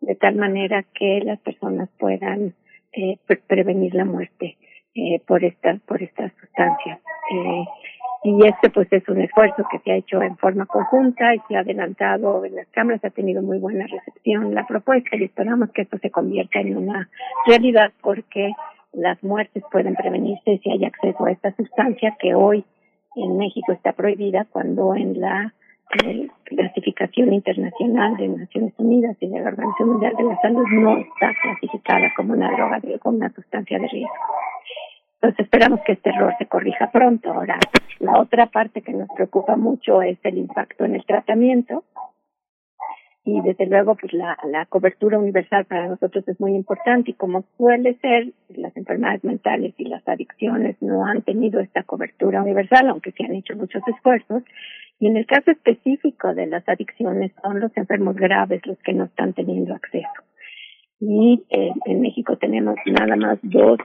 de 0.00 0.14
tal 0.14 0.36
manera 0.36 0.84
que 0.94 1.20
las 1.22 1.38
personas 1.40 1.88
puedan 1.98 2.54
eh, 2.92 3.18
pre 3.26 3.36
prevenir 3.46 3.94
la 3.94 4.04
muerte 4.04 4.56
eh, 4.94 5.20
por 5.26 5.44
estas 5.44 5.80
por 5.80 6.02
estas 6.02 6.32
sustancias. 6.40 6.98
Eh, 7.30 7.64
y 8.24 8.46
este 8.46 8.70
pues 8.70 8.92
es 8.92 9.08
un 9.08 9.20
esfuerzo 9.20 9.64
que 9.70 9.78
se 9.78 9.92
ha 9.92 9.96
hecho 9.96 10.22
en 10.22 10.36
forma 10.36 10.66
conjunta 10.66 11.34
y 11.34 11.40
se 11.48 11.56
ha 11.56 11.60
adelantado 11.60 12.44
en 12.44 12.56
las 12.56 12.66
cámaras, 12.68 13.04
ha 13.04 13.10
tenido 13.10 13.42
muy 13.42 13.58
buena 13.58 13.86
recepción 13.86 14.54
la 14.54 14.66
propuesta 14.66 15.16
y 15.16 15.24
esperamos 15.24 15.70
que 15.70 15.82
esto 15.82 15.98
se 15.98 16.10
convierta 16.10 16.60
en 16.60 16.76
una 16.76 17.08
realidad 17.46 17.92
porque 18.02 18.52
las 18.92 19.22
muertes 19.22 19.62
pueden 19.70 19.94
prevenirse 19.94 20.58
si 20.62 20.70
hay 20.70 20.84
acceso 20.84 21.24
a 21.24 21.30
esta 21.30 21.54
sustancia 21.54 22.16
que 22.18 22.34
hoy 22.34 22.64
en 23.16 23.36
México 23.36 23.72
está 23.72 23.92
prohibida 23.92 24.46
cuando 24.50 24.94
en 24.94 25.20
la 25.20 25.54
eh, 26.04 26.28
clasificación 26.44 27.32
internacional 27.32 28.16
de 28.16 28.28
Naciones 28.28 28.74
Unidas 28.78 29.16
y 29.20 29.28
de 29.28 29.40
la 29.40 29.48
Organización 29.48 29.88
Mundial 29.90 30.14
de 30.16 30.24
la 30.24 30.40
Salud 30.40 30.66
no 30.70 30.98
está 30.98 31.32
clasificada 31.42 32.12
como 32.16 32.34
una 32.34 32.50
droga, 32.52 32.80
como 33.00 33.16
una 33.16 33.32
sustancia 33.32 33.78
de 33.78 33.88
riesgo. 33.88 34.14
Entonces 35.20 35.46
esperamos 35.46 35.80
que 35.84 35.92
este 35.92 36.10
error 36.10 36.32
se 36.38 36.46
corrija 36.46 36.90
pronto. 36.92 37.32
Ahora, 37.32 37.58
la 37.98 38.20
otra 38.20 38.46
parte 38.46 38.82
que 38.82 38.92
nos 38.92 39.08
preocupa 39.08 39.56
mucho 39.56 40.00
es 40.00 40.18
el 40.22 40.38
impacto 40.38 40.84
en 40.84 40.94
el 40.94 41.04
tratamiento. 41.04 41.84
Y 43.24 43.42
desde 43.42 43.66
luego 43.66 43.96
pues 43.96 44.12
la, 44.12 44.36
cobertura 44.70 45.18
universal 45.18 45.66
para 45.66 45.88
nosotros 45.88 46.26
es 46.28 46.40
muy 46.40 46.54
importante 46.54 47.10
y 47.10 47.14
como 47.14 47.44
suele 47.58 47.98
ser 47.98 48.32
las 48.48 48.74
enfermedades 48.76 49.22
mentales 49.22 49.74
y 49.76 49.84
las 49.84 50.06
adicciones 50.08 50.76
no 50.80 51.04
han 51.04 51.20
tenido 51.22 51.60
esta 51.60 51.82
cobertura 51.82 52.40
universal 52.40 52.88
aunque 52.88 53.12
se 53.12 53.24
han 53.24 53.34
hecho 53.34 53.54
muchos 53.56 53.82
esfuerzos. 53.86 54.44
Y 55.00 55.08
en 55.08 55.16
el 55.16 55.26
caso 55.26 55.50
específico 55.50 56.32
de 56.32 56.46
las 56.46 56.66
adicciones 56.68 57.32
son 57.42 57.60
los 57.60 57.76
enfermos 57.76 58.16
graves 58.16 58.64
los 58.66 58.78
que 58.78 58.94
no 58.94 59.04
están 59.04 59.34
teniendo 59.34 59.74
acceso 59.74 60.27
y 61.00 61.44
eh, 61.50 61.70
en 61.84 62.00
México 62.00 62.36
tenemos 62.36 62.74
nada 62.86 63.16
más 63.16 63.38
dos 63.42 63.78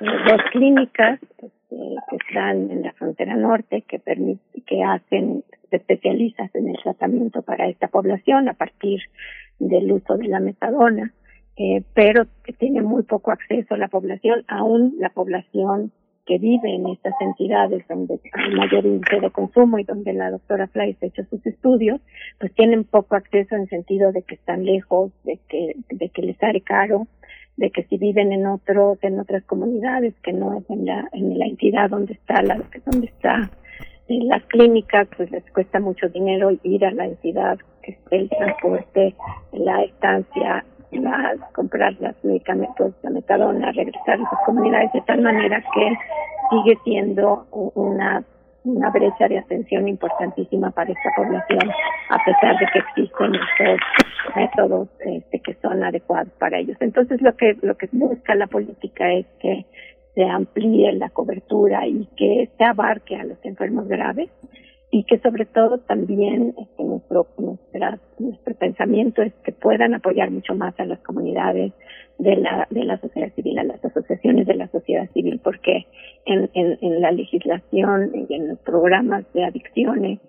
dos 0.00 0.40
clínicas 0.52 1.20
este, 1.22 1.50
que 1.70 2.16
están 2.16 2.70
en 2.70 2.82
la 2.82 2.92
frontera 2.92 3.36
norte 3.36 3.82
que 3.82 3.98
permite 3.98 4.62
que 4.66 4.82
hacen 4.82 5.44
especialistas 5.70 6.54
en 6.54 6.68
el 6.68 6.76
tratamiento 6.82 7.42
para 7.42 7.68
esta 7.68 7.88
población 7.88 8.48
a 8.48 8.54
partir 8.54 9.00
del 9.58 9.92
uso 9.92 10.16
de 10.16 10.28
la 10.28 10.40
metadona, 10.40 11.12
eh, 11.56 11.82
pero 11.94 12.26
que 12.44 12.52
tiene 12.52 12.82
muy 12.82 13.02
poco 13.02 13.32
acceso 13.32 13.76
la 13.76 13.88
población, 13.88 14.44
aún 14.48 14.94
la 14.98 15.10
población 15.10 15.92
que 16.26 16.38
vive 16.38 16.74
en 16.74 16.88
estas 16.88 17.14
entidades 17.20 17.86
donde 17.88 18.20
hay 18.32 18.54
mayor 18.54 18.84
índice 18.84 19.20
de 19.20 19.30
consumo 19.30 19.78
y 19.78 19.84
donde 19.84 20.12
la 20.12 20.30
doctora 20.30 20.66
Fleiss 20.66 21.00
ha 21.02 21.06
hecho 21.06 21.22
sus 21.30 21.44
estudios, 21.46 22.00
pues 22.38 22.52
tienen 22.54 22.84
poco 22.84 23.14
acceso 23.14 23.54
en 23.54 23.68
sentido 23.68 24.12
de 24.12 24.22
que 24.22 24.34
están 24.34 24.64
lejos, 24.64 25.12
de 25.24 25.38
que, 25.48 25.76
de 25.88 26.08
que 26.08 26.22
les 26.22 26.36
sale 26.38 26.60
caro, 26.60 27.06
de 27.56 27.70
que 27.70 27.84
si 27.84 27.96
viven 27.96 28.32
en 28.32 28.46
otros, 28.46 28.98
en 29.02 29.20
otras 29.20 29.44
comunidades 29.44 30.14
que 30.22 30.32
no 30.32 30.58
es 30.58 30.68
en 30.68 30.84
la, 30.84 31.08
en 31.12 31.38
la 31.38 31.46
entidad 31.46 31.90
donde 31.90 32.14
está 32.14 32.42
la, 32.42 32.60
donde 32.84 33.06
está 33.06 33.48
en 34.08 34.28
las 34.28 34.44
clínicas 34.46 35.08
pues 35.16 35.30
les 35.30 35.44
cuesta 35.52 35.80
mucho 35.80 36.08
dinero 36.08 36.50
ir 36.64 36.84
a 36.84 36.90
la 36.90 37.06
entidad, 37.06 37.58
el 38.10 38.28
transporte, 38.28 39.14
la 39.52 39.82
estancia, 39.84 40.64
la, 40.92 41.34
comprar 41.52 41.94
los 42.00 42.24
medicamentos, 42.24 42.94
la 43.02 43.10
metadona, 43.10 43.72
regresar 43.72 44.20
a 44.20 44.30
sus 44.30 44.38
comunidades 44.44 44.92
de 44.92 45.00
tal 45.02 45.22
manera 45.22 45.62
que 45.74 45.98
sigue 46.50 46.78
siendo 46.84 47.46
una 47.74 48.24
una 48.66 48.90
brecha 48.90 49.28
de 49.28 49.38
atención 49.38 49.86
importantísima 49.86 50.70
para 50.72 50.90
esta 50.90 51.10
población, 51.14 51.70
a 52.10 52.24
pesar 52.24 52.58
de 52.58 52.66
que 52.72 52.78
existen 52.80 53.32
estos 53.34 54.34
métodos 54.34 54.88
este, 55.04 55.38
que 55.38 55.54
son 55.62 55.84
adecuados 55.84 56.32
para 56.38 56.58
ellos. 56.58 56.76
Entonces, 56.80 57.22
lo 57.22 57.36
que 57.36 57.56
lo 57.62 57.76
que 57.76 57.88
busca 57.92 58.34
la 58.34 58.48
política 58.48 59.12
es 59.12 59.26
que 59.40 59.66
se 60.14 60.24
amplíe 60.24 60.92
la 60.94 61.10
cobertura 61.10 61.86
y 61.86 62.08
que 62.16 62.50
se 62.56 62.64
abarque 62.64 63.16
a 63.16 63.24
los 63.24 63.38
enfermos 63.44 63.86
graves 63.86 64.30
y 64.90 65.04
que 65.04 65.18
sobre 65.18 65.46
todo 65.46 65.78
también 65.78 66.54
este, 66.58 66.84
nuestro, 66.84 67.26
nuestra, 67.38 67.98
nuestro 68.18 68.54
pensamiento 68.54 69.22
es 69.22 69.32
que 69.44 69.52
puedan 69.52 69.94
apoyar 69.94 70.30
mucho 70.30 70.54
más 70.54 70.78
a 70.78 70.84
las 70.84 71.00
comunidades 71.00 71.72
de 72.18 72.36
la, 72.36 72.66
de 72.70 72.84
la 72.84 72.98
sociedad 72.98 73.32
civil, 73.34 73.58
a 73.58 73.64
las 73.64 73.84
asociaciones 73.84 74.46
de 74.46 74.54
la 74.54 74.68
sociedad 74.68 75.10
civil, 75.12 75.40
porque 75.42 75.86
en, 76.24 76.48
en, 76.54 77.00
la 77.00 77.10
legislación 77.10 78.12
y 78.28 78.34
en 78.34 78.48
los 78.48 78.58
programas 78.60 79.24
de 79.34 79.44
adicciones 79.44 80.20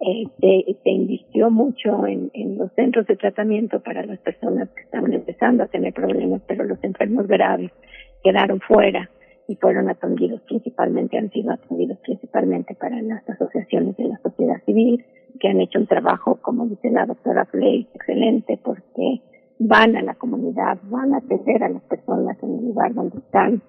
eh, 0.00 0.24
se, 0.40 0.76
se, 0.82 0.90
invirtió 0.90 1.50
mucho 1.50 2.06
en, 2.06 2.30
en 2.34 2.58
los 2.58 2.72
centros 2.74 3.06
de 3.06 3.16
tratamiento 3.16 3.80
para 3.80 4.04
las 4.04 4.18
personas 4.18 4.68
que 4.70 4.82
estaban 4.82 5.12
empezando 5.12 5.64
a 5.64 5.68
tener 5.68 5.92
problemas, 5.92 6.42
pero 6.46 6.64
los 6.64 6.82
enfermos 6.84 7.26
graves 7.26 7.72
quedaron 8.22 8.60
fuera 8.60 9.08
y 9.48 9.56
fueron 9.56 9.88
atendidos 9.90 10.40
principalmente, 10.42 11.18
han 11.18 11.30
sido 11.30 11.52
atendidos 11.52 11.98
principalmente 11.98 12.74
para 12.74 13.00
las 13.02 13.28
asociaciones 13.28 13.96
de 13.96 14.04
la 14.04 14.18
sociedad 14.18 14.62
civil, 14.64 15.04
que 15.40 15.48
han 15.48 15.60
hecho 15.60 15.78
un 15.78 15.86
trabajo, 15.86 16.38
como 16.42 16.66
dice 16.66 16.90
la 16.90 17.06
doctora 17.06 17.44
Flay, 17.46 17.88
excelente, 17.94 18.58
porque 18.62 19.20
van 19.58 19.96
a 19.96 20.02
la 20.02 20.14
comunidad, 20.14 20.78
van 20.84 21.14
a 21.14 21.18
atender 21.18 21.62
a 21.64 21.68
las 21.68 21.82
personas 21.82 22.36
en 22.42 22.58
el 22.58 22.64
lugar 22.66 22.94
donde 22.94 23.18
están, 23.18 23.62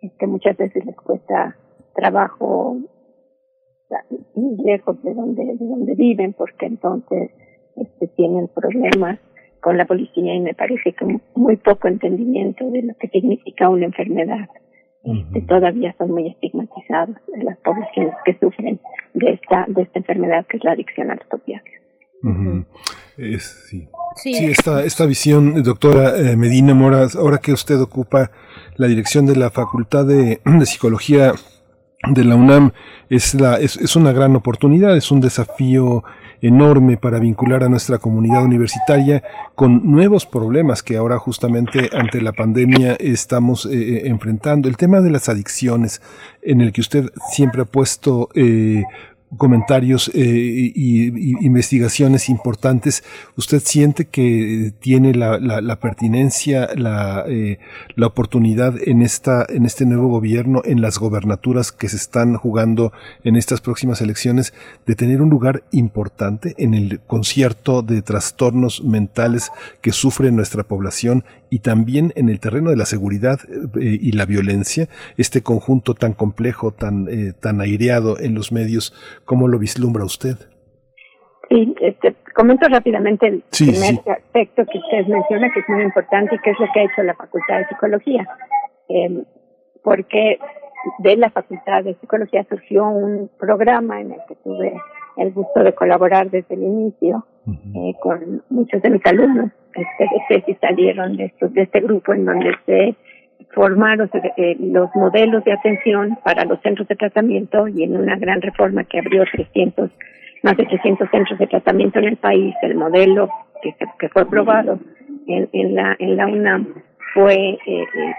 es 0.00 0.12
que 0.18 0.26
muchas 0.26 0.56
veces 0.56 0.84
les 0.84 0.96
cuesta 0.96 1.56
trabajo 1.94 2.78
lejos 4.64 5.02
de 5.02 5.14
donde, 5.14 5.44
de 5.44 5.66
donde 5.66 5.94
viven, 5.94 6.32
porque 6.32 6.66
entonces 6.66 7.30
este, 7.76 8.08
tienen 8.08 8.48
problemas 8.48 9.20
con 9.60 9.78
la 9.78 9.86
policía 9.86 10.34
y 10.34 10.40
me 10.40 10.54
parece 10.54 10.92
que 10.92 11.20
muy 11.34 11.56
poco 11.56 11.88
entendimiento 11.88 12.68
de 12.70 12.82
lo 12.82 12.94
que 12.94 13.08
significa 13.08 13.68
una 13.68 13.86
enfermedad 13.86 14.48
este, 15.04 15.42
todavía 15.42 15.94
son 15.98 16.12
muy 16.12 16.28
estigmatizados 16.28 17.16
las 17.42 17.58
poblaciones 17.58 18.14
que 18.24 18.38
sufren 18.38 18.80
de 19.12 19.32
esta, 19.32 19.66
de 19.68 19.82
esta 19.82 19.98
enfermedad 19.98 20.46
que 20.46 20.56
es 20.56 20.64
la 20.64 20.72
adicción 20.72 21.10
a 21.10 21.16
los 21.16 21.26
opiáceos. 21.30 21.82
sí. 23.38 23.88
sí. 24.16 24.46
esta, 24.46 24.82
esta 24.84 25.04
visión, 25.06 25.62
doctora 25.62 26.16
eh, 26.16 26.36
Medina 26.36 26.74
Mora, 26.74 27.06
ahora 27.18 27.38
que 27.38 27.52
usted 27.52 27.80
ocupa 27.80 28.30
la 28.76 28.86
dirección 28.86 29.26
de 29.26 29.36
la 29.36 29.50
Facultad 29.50 30.06
de, 30.06 30.40
de 30.44 30.66
Psicología 30.66 31.32
de 32.08 32.24
la 32.24 32.36
UNAM, 32.36 32.72
es, 33.10 33.34
la, 33.34 33.58
es, 33.58 33.76
es 33.76 33.96
una 33.96 34.12
gran 34.12 34.34
oportunidad, 34.36 34.96
es 34.96 35.10
un 35.10 35.20
desafío 35.20 36.02
enorme 36.40 36.96
para 36.96 37.18
vincular 37.18 37.64
a 37.64 37.68
nuestra 37.68 37.98
comunidad 37.98 38.44
universitaria 38.44 39.22
con 39.54 39.90
nuevos 39.90 40.26
problemas 40.26 40.82
que 40.82 40.96
ahora 40.96 41.18
justamente 41.18 41.90
ante 41.92 42.20
la 42.20 42.32
pandemia 42.32 42.96
estamos 42.98 43.66
eh, 43.66 43.70
eh, 43.72 44.02
enfrentando. 44.06 44.68
El 44.68 44.76
tema 44.76 45.00
de 45.00 45.10
las 45.10 45.28
adicciones, 45.28 46.02
en 46.42 46.60
el 46.60 46.72
que 46.72 46.80
usted 46.80 47.10
siempre 47.30 47.62
ha 47.62 47.66
puesto 47.66 48.28
eh, 48.34 48.84
comentarios 49.36 50.10
eh, 50.14 50.72
y, 50.74 51.44
investigaciones 51.44 52.28
importantes, 52.28 53.04
¿usted 53.36 53.62
siente 53.64 54.06
que 54.06 54.72
tiene 54.80 55.14
la, 55.14 55.38
la, 55.38 55.80
pertinencia, 55.80 56.68
la, 56.76 57.24
eh, 57.28 57.58
la 57.96 58.06
oportunidad 58.06 58.74
en, 58.86 59.02
esta, 59.02 59.44
en 59.48 59.66
este 59.66 59.86
nuevo 59.86 60.08
gobierno, 60.08 60.62
en 60.64 60.80
las 60.80 60.98
gobernaturas 60.98 61.72
que 61.72 61.88
se 61.88 61.96
están 61.96 62.36
jugando 62.36 62.92
en 63.24 63.36
estas 63.36 63.60
próximas 63.60 64.00
elecciones, 64.00 64.54
de 64.86 64.94
tener 64.94 65.22
un 65.22 65.30
lugar 65.30 65.64
importante 65.72 66.54
en 66.58 66.74
el 66.74 67.00
concierto 67.00 67.82
de 67.82 68.02
trastornos 68.02 68.82
mentales 68.82 69.50
que 69.80 69.92
sufre 69.92 70.30
nuestra 70.32 70.64
población 70.64 71.24
y 71.50 71.60
también 71.60 72.12
en 72.16 72.28
el 72.28 72.40
terreno 72.40 72.70
de 72.70 72.76
la 72.76 72.86
seguridad 72.86 73.40
eh, 73.80 73.98
y 74.00 74.12
la 74.12 74.26
violencia, 74.26 74.88
este 75.16 75.42
conjunto 75.42 75.94
tan 75.94 76.12
complejo, 76.12 76.72
tan, 76.72 77.06
tan 77.40 77.60
aireado 77.60 78.18
en 78.18 78.34
los 78.34 78.50
medios 78.50 78.92
¿Cómo 79.24 79.48
lo 79.48 79.58
vislumbra 79.58 80.04
usted? 80.04 80.36
Sí, 81.48 81.74
este, 81.80 82.14
comento 82.34 82.68
rápidamente 82.68 83.26
el 83.26 83.44
primer 83.50 84.00
aspecto 84.10 84.64
que 84.66 84.78
usted 84.78 85.06
menciona, 85.06 85.50
que 85.52 85.60
es 85.60 85.68
muy 85.68 85.82
importante 85.82 86.34
y 86.34 86.38
que 86.38 86.50
es 86.50 86.58
lo 86.58 86.66
que 86.72 86.80
ha 86.80 86.84
hecho 86.84 87.02
la 87.02 87.14
Facultad 87.14 87.58
de 87.58 87.68
Psicología. 87.68 88.26
Eh, 88.88 89.24
porque 89.82 90.38
de 90.98 91.16
la 91.16 91.30
Facultad 91.30 91.84
de 91.84 91.94
Psicología 91.94 92.44
surgió 92.48 92.88
un 92.88 93.30
programa 93.38 94.00
en 94.00 94.12
el 94.12 94.18
que 94.28 94.34
tuve 94.36 94.74
el 95.16 95.32
gusto 95.32 95.62
de 95.62 95.74
colaborar 95.74 96.30
desde 96.30 96.54
el 96.54 96.62
inicio 96.62 97.26
eh, 97.46 97.94
con 98.00 98.42
muchos 98.50 98.82
de 98.82 98.90
mis 98.90 99.06
alumnos. 99.06 99.50
Este, 100.28 100.44
y 100.50 100.54
salieron 100.54 101.16
de, 101.16 101.32
de 101.40 101.62
este 101.62 101.80
grupo 101.80 102.14
en 102.14 102.24
donde 102.24 102.52
se 102.64 102.96
formaron 103.54 104.10
eh, 104.36 104.56
los 104.60 104.90
modelos 104.94 105.44
de 105.44 105.52
atención 105.52 106.18
para 106.24 106.44
los 106.44 106.60
centros 106.60 106.88
de 106.88 106.96
tratamiento 106.96 107.68
y 107.68 107.84
en 107.84 107.96
una 107.96 108.16
gran 108.16 108.40
reforma 108.40 108.84
que 108.84 108.98
abrió 108.98 109.24
300, 109.32 109.90
más 110.42 110.56
de 110.56 110.66
300 110.66 111.08
centros 111.10 111.38
de 111.38 111.46
tratamiento 111.46 111.98
en 111.98 112.06
el 112.06 112.16
país, 112.16 112.54
el 112.62 112.74
modelo 112.74 113.28
que, 113.62 113.74
que 113.98 114.08
fue 114.08 114.22
aprobado 114.22 114.78
en, 115.26 115.48
en, 115.52 115.74
la, 115.74 115.96
en 115.98 116.16
la 116.16 116.26
UNAM 116.26 116.74
fue, 117.14 117.34
eh, 117.34 117.58
eh, 117.66 118.14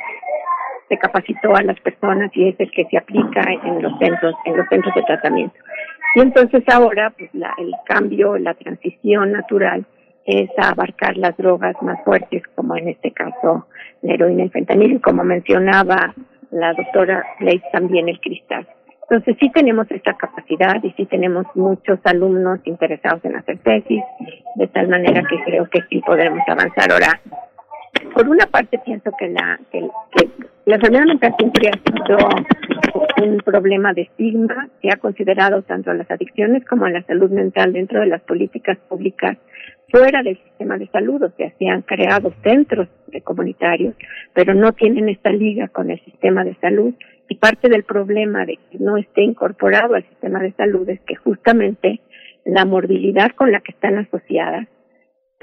se 0.89 0.97
capacitó 0.97 1.55
a 1.55 1.64
las 1.64 1.80
personas 1.81 2.31
y 2.33 2.49
es 2.49 2.59
el 2.59 2.72
que 2.72 2.85
se 2.85 2.97
aplica 2.97 3.41
en 3.64 3.81
los 3.81 3.97
centros, 3.99 4.35
en 4.45 4.57
los 4.57 4.67
centros 4.69 4.95
de 4.95 5.03
tratamiento. 5.03 5.55
Y 6.15 6.22
entonces 6.22 6.64
ahora, 6.69 7.11
pues 7.17 7.30
la, 7.33 7.53
el 7.57 7.73
cambio, 7.85 8.38
la 8.38 8.53
transición 8.53 9.33
natural 9.33 9.85
es 10.25 10.49
abarcar 10.57 11.17
las 11.17 11.37
drogas 11.37 11.75
más 11.81 12.03
fuertes, 12.03 12.43
como 12.55 12.75
en 12.75 12.89
este 12.89 13.11
caso 13.11 13.67
la 14.01 14.13
heroína 14.13 14.45
y 14.45 14.49
fentanil, 14.49 14.93
y 14.93 14.99
como 14.99 15.23
mencionaba 15.23 16.13
la 16.51 16.73
doctora 16.73 17.23
Leitz, 17.39 17.63
también 17.71 18.09
el 18.09 18.19
cristal. 18.19 18.67
Entonces 19.09 19.37
sí 19.39 19.51
tenemos 19.51 19.85
esta 19.91 20.15
capacidad 20.15 20.83
y 20.83 20.91
sí 20.91 21.05
tenemos 21.05 21.45
muchos 21.53 21.99
alumnos 22.05 22.59
interesados 22.65 23.23
en 23.23 23.35
hacer 23.35 23.59
tesis, 23.59 24.01
de 24.55 24.67
tal 24.67 24.87
manera 24.87 25.21
que 25.29 25.43
creo 25.43 25.69
que 25.69 25.81
sí 25.89 26.01
podremos 26.01 26.41
avanzar. 26.47 26.91
Ahora, 26.91 27.21
por 28.14 28.27
una 28.30 28.45
parte 28.45 28.80
pienso 28.85 29.11
que 29.17 29.30
la, 29.30 29.59
que, 29.72 29.88
la 30.65 30.75
enfermedad 30.75 31.06
mental 31.06 31.35
siempre 31.38 31.69
ha 31.69 31.91
sido 31.91 32.17
un 33.24 33.38
problema 33.38 33.93
de 33.93 34.03
estigma 34.03 34.69
que 34.82 34.90
ha 34.90 34.98
considerado 34.98 35.61
tanto 35.64 35.91
a 35.91 35.93
las 35.93 36.09
adicciones 36.09 36.65
como 36.65 36.85
a 36.85 36.91
la 36.91 37.03
salud 37.03 37.30
mental 37.30 37.74
dentro 37.74 37.99
de 37.99 38.07
las 38.07 38.22
políticas 38.22 38.77
públicas 38.90 39.38
fuera 39.90 40.24
del 40.24 40.38
sistema 40.38 40.77
de 40.77 40.88
salud, 40.88 41.22
o 41.24 41.32
sea, 41.38 41.51
se 41.57 41.67
han 41.67 41.82
creado 41.82 42.33
centros 42.43 42.88
de 43.07 43.22
comunitarios, 43.22 43.95
pero 44.33 44.53
no 44.53 44.74
tienen 44.74 45.09
esta 45.09 45.32
liga 45.32 45.67
con 45.67 45.91
el 45.91 46.03
sistema 46.03 46.43
de 46.43 46.56
salud. 46.56 46.93
Y 47.30 47.35
parte 47.35 47.69
del 47.69 47.83
problema 47.83 48.45
de 48.45 48.57
que 48.69 48.77
no 48.80 48.98
esté 48.98 49.24
incorporado 49.24 49.95
al 49.95 50.03
sistema 50.03 50.40
de 50.40 50.51
salud 50.53 50.88
es 50.90 50.99
que 51.01 51.15
justamente 51.15 52.01
la 52.43 52.65
morbilidad 52.65 53.32
con 53.32 53.51
la 53.51 53.61
que 53.61 53.72
están 53.72 53.98
asociadas 53.98 54.67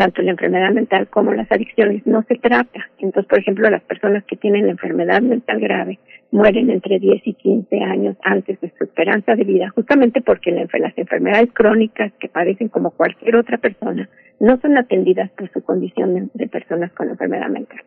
tanto 0.03 0.21
la 0.23 0.33
enfermedad 0.33 0.73
mental 0.73 1.07
como 1.07 1.33
las 1.33 1.51
adicciones, 1.53 2.05
no 2.09 2.25
se 2.25 2.35
trata. 2.35 2.89
Entonces, 2.99 3.29
por 3.29 3.39
ejemplo, 3.39 3.71
las 3.71 3.85
personas 3.85 4.25
que 4.25 4.35
tienen 4.35 4.67
la 4.67 4.73
enfermedad 4.73 5.23
mental 5.23 5.61
grave 5.61 6.01
mueren 6.33 6.71
entre 6.71 6.99
10 6.99 7.23
y 7.25 7.35
15 7.35 7.79
años 7.85 8.17
antes 8.25 8.61
de 8.61 8.73
su 8.77 8.83
esperanza 8.83 9.37
de 9.37 9.45
vida, 9.45 9.71
justamente 9.77 10.21
porque 10.21 10.51
las 10.51 10.99
enfermedades 10.99 11.51
crónicas 11.53 12.13
que 12.19 12.29
padecen 12.29 12.69
como 12.69 12.91
cualquier 12.91 13.37
otra 13.37 13.59
persona 13.59 14.09
no 14.41 14.59
son 14.61 14.77
atendidas 14.77 15.31
por 15.39 15.49
su 15.53 15.63
condición 15.63 16.33
de, 16.35 16.49
personas 16.49 16.91
con 16.95 17.09
enfermedad 17.09 17.49
mental. 17.49 17.79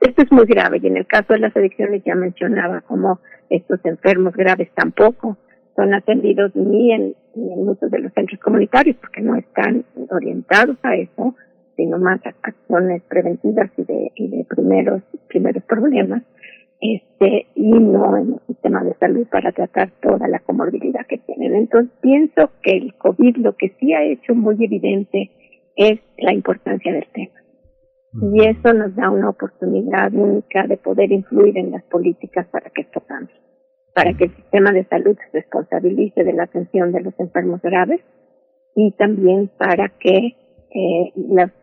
Esto 0.00 0.22
es 0.22 0.32
muy 0.32 0.46
grave 0.46 0.80
y 0.82 0.88
en 0.88 0.96
el 0.96 1.06
caso 1.06 1.34
de 1.34 1.38
las 1.38 1.56
adicciones 1.56 2.02
ya 2.04 2.16
mencionaba 2.16 2.80
como 2.80 3.20
estos 3.48 3.78
enfermos 3.84 4.34
graves 4.34 4.70
tampoco 4.74 5.38
son 5.76 5.94
atendidos 5.94 6.54
ni 6.54 6.92
en, 6.92 7.14
muchos 7.34 7.90
de 7.90 7.98
los 7.98 8.12
centros 8.12 8.40
comunitarios 8.40 8.96
porque 8.96 9.20
no 9.20 9.36
están 9.36 9.84
orientados 10.10 10.76
a 10.82 10.94
eso, 10.94 11.34
sino 11.76 11.98
más 11.98 12.20
acciones 12.42 13.02
preventivas 13.02 13.70
y 13.76 13.84
de, 13.84 14.12
y 14.14 14.28
de 14.28 14.44
primeros, 14.44 15.02
primeros 15.28 15.62
problemas, 15.64 16.22
este, 16.80 17.46
y 17.54 17.70
no 17.70 18.16
en 18.16 18.34
el 18.34 18.40
sistema 18.46 18.82
de 18.84 18.94
salud 18.94 19.26
para 19.30 19.52
tratar 19.52 19.90
toda 20.02 20.28
la 20.28 20.40
comorbilidad 20.40 21.06
que 21.06 21.18
tienen. 21.18 21.54
Entonces 21.54 21.92
pienso 22.00 22.50
que 22.62 22.72
el 22.72 22.94
COVID 22.94 23.36
lo 23.36 23.56
que 23.56 23.70
sí 23.80 23.92
ha 23.92 24.02
hecho 24.04 24.34
muy 24.34 24.62
evidente 24.62 25.30
es 25.76 26.00
la 26.18 26.32
importancia 26.32 26.92
del 26.92 27.06
tema. 27.12 27.40
Y 28.32 28.46
eso 28.46 28.72
nos 28.72 28.94
da 28.94 29.10
una 29.10 29.30
oportunidad 29.30 30.12
única 30.14 30.66
de 30.68 30.76
poder 30.76 31.10
influir 31.10 31.58
en 31.58 31.72
las 31.72 31.82
políticas 31.84 32.46
para 32.48 32.70
que 32.70 32.82
esto 32.82 33.00
cambie 33.00 33.34
para 33.94 34.12
que 34.14 34.24
el 34.24 34.34
sistema 34.34 34.72
de 34.72 34.84
salud 34.84 35.16
se 35.16 35.38
responsabilice 35.38 36.24
de 36.24 36.32
la 36.32 36.44
atención 36.44 36.92
de 36.92 37.00
los 37.00 37.14
enfermos 37.18 37.62
graves 37.62 38.00
y 38.74 38.90
también 38.92 39.48
para 39.56 39.88
que 39.88 40.34
eh, 40.74 41.12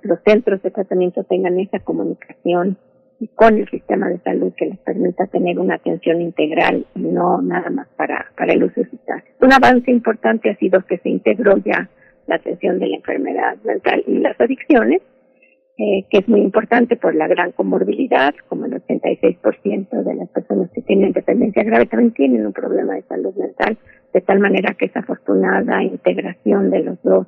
los 0.04 0.20
centros 0.26 0.62
de 0.64 0.72
tratamiento 0.72 1.24
tengan 1.26 1.60
esa 1.60 1.80
comunicación 1.80 2.78
con 3.36 3.58
el 3.58 3.70
sistema 3.70 4.10
de 4.10 4.20
salud 4.20 4.54
que 4.58 4.66
les 4.66 4.80
permita 4.80 5.28
tener 5.28 5.60
una 5.60 5.76
atención 5.76 6.22
integral 6.22 6.86
y 6.96 7.02
no 7.02 7.42
nada 7.42 7.70
más 7.70 7.88
para, 7.96 8.32
para 8.36 8.54
el 8.54 8.64
uso 8.64 8.84
sustancias. 8.90 9.36
Un 9.42 9.54
avance 9.54 9.92
importante 9.92 10.50
ha 10.50 10.56
sido 10.56 10.84
que 10.86 10.98
se 10.98 11.10
integró 11.10 11.58
ya 11.58 11.90
la 12.28 12.36
atención 12.36 12.80
de 12.80 12.88
la 12.88 12.96
enfermedad 12.96 13.58
mental 13.64 14.04
y 14.08 14.18
las 14.20 14.40
adicciones 14.40 15.02
eh, 15.78 16.06
que 16.10 16.20
es 16.20 16.28
muy 16.28 16.42
importante 16.42 16.96
por 16.96 17.16
la 17.16 17.28
gran 17.28 17.54
comorbilidad, 17.54 18.34
como 18.48 18.66
el 18.66 18.74
86% 18.74 20.04
de 20.04 20.16
las 20.16 20.30
personas 20.30 20.70
que 20.72 20.82
tienen 20.82 21.12
dependencia 21.12 21.64
grave 21.64 21.88
también 21.88 22.14
tienen 22.14 22.46
un 22.46 22.54
problema 22.54 22.94
de 22.94 23.02
salud 23.04 23.34
mental, 23.36 23.78
de 24.14 24.22
tal 24.22 24.40
manera 24.40 24.76
que 24.76 24.86
esa 24.86 25.00
afortunada 25.00 25.82
integración 25.84 26.70
de 26.70 26.84
los 26.84 27.02
dos 27.02 27.28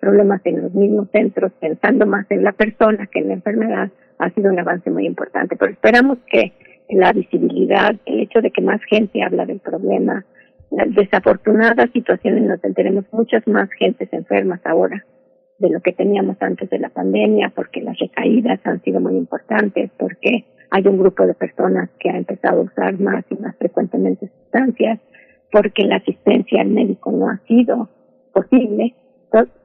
problemas 0.00 0.40
en 0.44 0.62
los 0.62 0.74
mismos 0.74 1.08
centros, 1.10 1.52
pensando 1.60 2.06
más 2.06 2.26
en 2.30 2.44
la 2.44 2.52
persona 2.52 3.06
que 3.06 3.20
en 3.20 3.28
la 3.28 3.34
enfermedad, 3.34 3.90
ha 4.18 4.30
sido 4.30 4.50
un 4.50 4.58
avance 4.58 4.90
muy 4.90 5.06
importante. 5.06 5.56
Pero 5.56 5.72
esperamos 5.72 6.18
que 6.30 6.52
la 6.90 7.12
visibilidad, 7.12 7.94
el 8.06 8.20
hecho 8.20 8.40
de 8.40 8.50
que 8.50 8.62
más 8.62 8.80
gente 8.84 9.22
habla 9.22 9.44
del 9.44 9.60
problema, 9.60 10.24
las 10.70 10.94
desafortunadas 10.94 11.90
situaciones 11.92 12.44
nos 12.44 12.60
tenemos 12.60 13.04
muchas 13.12 13.46
más 13.46 13.70
gentes 13.72 14.12
enfermas 14.12 14.60
ahora 14.64 15.04
de 15.58 15.70
lo 15.70 15.80
que 15.80 15.92
teníamos 15.92 16.36
antes 16.40 16.70
de 16.70 16.78
la 16.78 16.88
pandemia, 16.88 17.52
porque 17.54 17.80
las 17.80 17.98
recaídas 17.98 18.60
han 18.64 18.82
sido 18.82 19.00
muy 19.00 19.16
importantes, 19.16 19.90
porque 19.98 20.44
hay 20.70 20.86
un 20.86 20.98
grupo 20.98 21.26
de 21.26 21.34
personas 21.34 21.90
que 21.98 22.10
ha 22.10 22.16
empezado 22.16 22.60
a 22.60 22.64
usar 22.64 23.00
más 23.00 23.24
y 23.30 23.34
más 23.36 23.56
frecuentemente 23.56 24.28
sustancias, 24.28 25.00
porque 25.50 25.84
la 25.84 25.96
asistencia 25.96 26.60
al 26.60 26.68
médico 26.68 27.10
no 27.10 27.28
ha 27.28 27.38
sido 27.48 27.88
posible, 28.32 28.94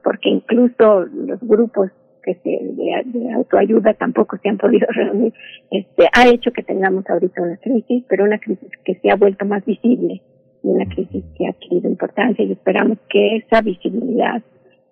porque 0.02 0.28
incluso 0.28 1.06
los 1.06 1.40
grupos 1.40 1.90
que 2.22 2.34
se, 2.36 2.50
de, 2.50 3.32
autoayuda 3.34 3.94
tampoco 3.94 4.38
se 4.38 4.48
han 4.48 4.58
podido 4.58 4.86
reunir, 4.90 5.32
este, 5.70 6.08
ha 6.12 6.28
hecho 6.28 6.52
que 6.52 6.62
tengamos 6.62 7.04
ahorita 7.08 7.42
una 7.42 7.56
crisis, 7.58 8.04
pero 8.08 8.24
una 8.24 8.38
crisis 8.38 8.70
que 8.84 8.94
se 8.96 9.10
ha 9.10 9.16
vuelto 9.16 9.44
más 9.44 9.64
visible 9.64 10.22
y 10.62 10.68
una 10.68 10.86
crisis 10.86 11.24
que 11.36 11.46
ha 11.46 11.50
adquirido 11.50 11.88
importancia 11.88 12.44
y 12.44 12.52
esperamos 12.52 12.98
que 13.08 13.36
esa 13.36 13.60
visibilidad 13.60 14.42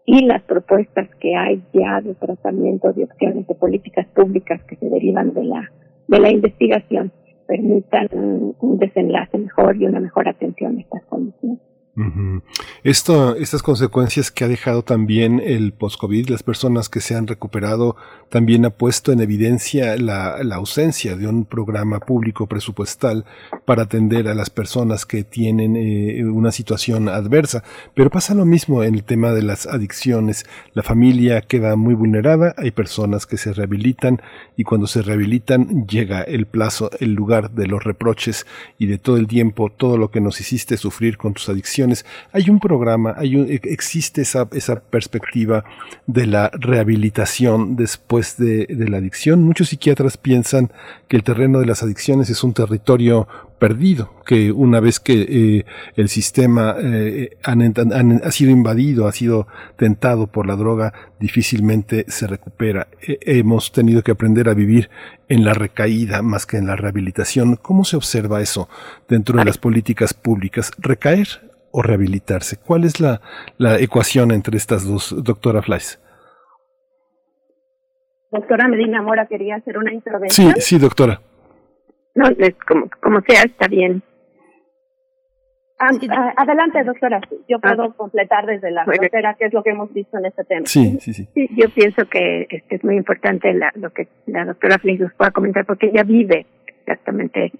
y 0.04 0.26
las 0.26 0.42
propuestas 0.42 1.08
que 1.20 1.34
hay 1.34 1.62
ya 1.72 2.00
de 2.00 2.14
tratamiento 2.14 2.92
de 2.92 3.04
opciones 3.04 3.46
de 3.46 3.54
políticas 3.54 4.06
públicas 4.08 4.60
que 4.64 4.76
se 4.76 4.88
derivan 4.88 5.32
de 5.32 5.44
la 5.44 5.70
de 6.08 6.18
la 6.18 6.30
investigación 6.30 7.12
permitan 7.46 8.08
un, 8.12 8.78
desenlace 8.78 9.38
mejor 9.38 9.76
y 9.76 9.86
una 9.86 10.00
mejor 10.00 10.28
atención 10.28 10.76
a 10.76 10.80
estas 10.80 11.04
condiciones. 11.04 11.58
Esto, 12.84 13.36
estas 13.36 13.62
consecuencias 13.62 14.30
que 14.30 14.44
ha 14.44 14.48
dejado 14.48 14.82
también 14.82 15.42
el 15.44 15.72
post-COVID, 15.72 16.30
las 16.30 16.42
personas 16.42 16.88
que 16.88 17.02
se 17.02 17.14
han 17.14 17.26
recuperado, 17.26 17.96
también 18.30 18.64
ha 18.64 18.70
puesto 18.70 19.12
en 19.12 19.20
evidencia 19.20 19.94
la, 19.98 20.36
ausencia 20.54 21.16
de 21.16 21.26
un 21.26 21.44
programa 21.44 22.00
público 22.00 22.46
presupuestal 22.46 23.26
para 23.66 23.82
atender 23.82 24.26
a 24.28 24.34
las 24.34 24.48
personas 24.48 25.04
que 25.04 25.22
tienen 25.22 25.76
eh, 25.76 26.24
una 26.24 26.50
situación 26.50 27.10
adversa. 27.10 27.62
Pero 27.94 28.08
pasa 28.08 28.34
lo 28.34 28.46
mismo 28.46 28.82
en 28.82 28.94
el 28.94 29.04
tema 29.04 29.32
de 29.32 29.42
las 29.42 29.66
adicciones. 29.66 30.46
La 30.72 30.82
familia 30.82 31.42
queda 31.42 31.76
muy 31.76 31.92
vulnerada, 31.92 32.54
hay 32.56 32.70
personas 32.70 33.26
que 33.26 33.36
se 33.36 33.52
rehabilitan 33.52 34.22
y 34.56 34.64
cuando 34.64 34.86
se 34.86 35.02
rehabilitan 35.02 35.86
llega 35.86 36.22
el 36.22 36.46
plazo, 36.46 36.90
el 37.00 37.12
lugar 37.12 37.50
de 37.50 37.66
los 37.66 37.84
reproches 37.84 38.46
y 38.78 38.86
de 38.86 38.96
todo 38.96 39.18
el 39.18 39.26
tiempo, 39.26 39.70
todo 39.70 39.98
lo 39.98 40.10
que 40.10 40.22
nos 40.22 40.40
hiciste 40.40 40.78
sufrir 40.78 41.18
con 41.18 41.34
tus 41.34 41.50
adicciones 41.50 41.81
hay 42.32 42.50
un 42.50 42.60
programa, 42.60 43.14
hay 43.16 43.36
un, 43.36 43.46
existe 43.50 44.22
esa, 44.22 44.48
esa 44.52 44.80
perspectiva 44.80 45.64
de 46.06 46.26
la 46.26 46.50
rehabilitación 46.52 47.76
después 47.76 48.36
de, 48.36 48.66
la 48.68 48.98
adicción. 48.98 49.42
Muchos 49.42 49.68
psiquiatras 49.68 50.16
piensan 50.16 50.72
que 51.08 51.16
el 51.16 51.22
terreno 51.22 51.60
de 51.60 51.66
las 51.66 51.82
adicciones 51.82 52.30
es 52.30 52.42
un 52.44 52.52
territorio 52.52 53.28
perdido, 53.58 54.12
que 54.26 54.50
una 54.50 54.80
vez 54.80 54.98
que 54.98 55.26
eh, 55.28 55.64
el 55.94 56.08
sistema 56.08 56.74
eh, 56.80 57.36
ha 57.44 58.30
sido 58.32 58.50
invadido, 58.50 59.06
ha 59.06 59.12
sido 59.12 59.46
tentado 59.76 60.26
por 60.26 60.46
la 60.46 60.56
droga, 60.56 60.92
difícilmente 61.20 62.04
se 62.08 62.26
recupera. 62.26 62.88
hemos 63.00 63.70
tenido 63.70 64.02
que 64.02 64.10
aprender 64.10 64.48
a 64.48 64.54
vivir 64.54 64.90
en 65.28 65.44
la 65.44 65.54
recaída 65.54 66.22
más 66.22 66.44
que 66.44 66.56
en 66.56 66.66
la 66.66 66.76
rehabilitación. 66.76 67.56
¿Cómo 67.56 67.84
se 67.84 67.96
observa 67.96 68.42
eso 68.42 68.68
dentro 69.08 69.38
de 69.38 69.44
las 69.44 69.58
políticas 69.58 70.12
públicas? 70.12 70.72
¿Recaer 70.78 71.51
o 71.72 71.82
rehabilitarse? 71.82 72.58
¿Cuál 72.58 72.84
es 72.84 73.00
la, 73.00 73.20
la 73.58 73.78
ecuación 73.78 74.30
entre 74.30 74.56
estas 74.56 74.86
dos, 74.86 75.14
doctora 75.24 75.62
Fleiss? 75.62 76.00
Doctora 78.30 78.68
Medina 78.68 79.02
Mora 79.02 79.26
quería 79.26 79.56
hacer 79.56 79.76
una 79.76 79.92
intervención. 79.92 80.54
Sí, 80.54 80.60
sí, 80.60 80.78
doctora. 80.78 81.20
No, 82.14 82.28
como, 82.66 82.88
como 83.00 83.20
sea, 83.22 83.42
está 83.42 83.68
bien. 83.68 84.02
Ah, 85.78 85.90
ah, 86.10 86.32
adelante, 86.36 86.82
doctora. 86.84 87.20
Yo 87.48 87.58
ah. 87.62 87.74
puedo 87.74 87.94
completar 87.94 88.46
desde 88.46 88.70
la 88.70 88.84
frontera, 88.84 89.34
que 89.34 89.46
es 89.46 89.52
lo 89.52 89.62
que 89.62 89.70
hemos 89.70 89.92
visto 89.92 90.16
en 90.16 90.26
este 90.26 90.44
tema. 90.44 90.62
Sí, 90.64 90.98
sí, 91.00 91.12
sí. 91.12 91.28
sí 91.34 91.48
yo 91.56 91.68
pienso 91.70 92.06
que 92.06 92.46
este 92.48 92.76
es 92.76 92.84
muy 92.84 92.96
importante 92.96 93.52
lo 93.74 93.90
que 93.90 94.08
la 94.26 94.44
doctora 94.44 94.78
Fleiss 94.78 95.00
nos 95.00 95.12
pueda 95.14 95.32
comentar, 95.32 95.66
porque 95.66 95.86
ella 95.88 96.04
vive 96.04 96.46
exactamente 96.82 97.52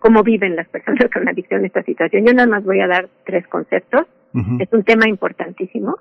cómo, 0.00 0.22
viven 0.22 0.56
las 0.56 0.68
personas 0.68 1.10
con 1.12 1.28
adicción 1.28 1.64
esta 1.64 1.82
situación. 1.82 2.26
Yo 2.26 2.32
nada 2.32 2.48
más 2.48 2.64
voy 2.64 2.80
a 2.80 2.86
dar 2.86 3.08
tres 3.24 3.46
conceptos. 3.48 4.06
Es 4.60 4.72
un 4.72 4.84
tema 4.84 5.08
importantísimo. 5.08 5.96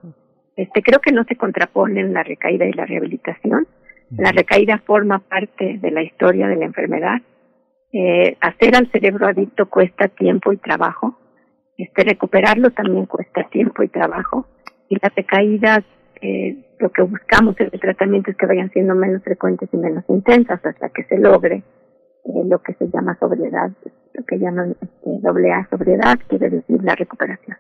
Este, 0.56 0.84
creo 0.84 1.00
que 1.00 1.12
no 1.12 1.24
se 1.24 1.36
contraponen 1.36 2.14
la 2.14 2.24
recaída 2.24 2.66
y 2.66 2.74
la 2.74 2.86
rehabilitación. 2.86 3.68
La 4.12 4.32
recaída 4.32 4.82
forma 4.86 5.20
parte 5.20 5.80
de 5.80 5.92
la 5.92 6.04
historia 6.04 6.48
de 6.48 6.56
la 6.56 6.66
enfermedad. 6.66 7.22
Eh, 7.94 8.38
hacer 8.42 8.76
al 8.76 8.92
cerebro 8.92 9.28
adicto 9.28 9.68
cuesta 9.70 10.08
tiempo 10.08 10.54
y 10.54 10.58
trabajo. 10.58 11.18
Este, 11.78 12.04
recuperarlo 12.04 12.72
también 12.72 13.06
cuesta 13.06 13.44
tiempo 13.50 13.82
y 13.82 13.88
trabajo. 13.88 14.46
Y 14.90 14.98
las 15.02 15.16
recaídas, 15.16 15.84
eh, 16.22 16.58
lo 16.80 16.92
que 16.92 17.02
buscamos 17.02 17.60
en 17.60 17.70
el 17.72 17.80
tratamiento 17.80 18.32
es 18.32 18.38
que 18.38 18.46
vayan 18.46 18.72
siendo 18.72 18.94
menos 18.94 19.24
frecuentes 19.24 19.70
y 19.72 19.78
menos 19.78 20.04
intensas 20.10 20.64
hasta 20.66 20.90
que 20.90 21.04
se 21.06 21.18
logre 21.18 21.64
eh, 22.28 22.44
lo 22.46 22.62
que 22.62 22.74
se 22.74 22.90
llama 22.90 23.18
sobriedad, 23.20 23.72
lo 24.14 24.26
que 24.26 24.38
llaman 24.38 24.76
este, 24.82 25.20
doble 25.22 25.52
A 25.54 25.68
sobriedad, 25.70 26.20
quiere 26.28 26.50
decir 26.50 26.84
la 26.84 26.96
recuperación. 26.96 27.58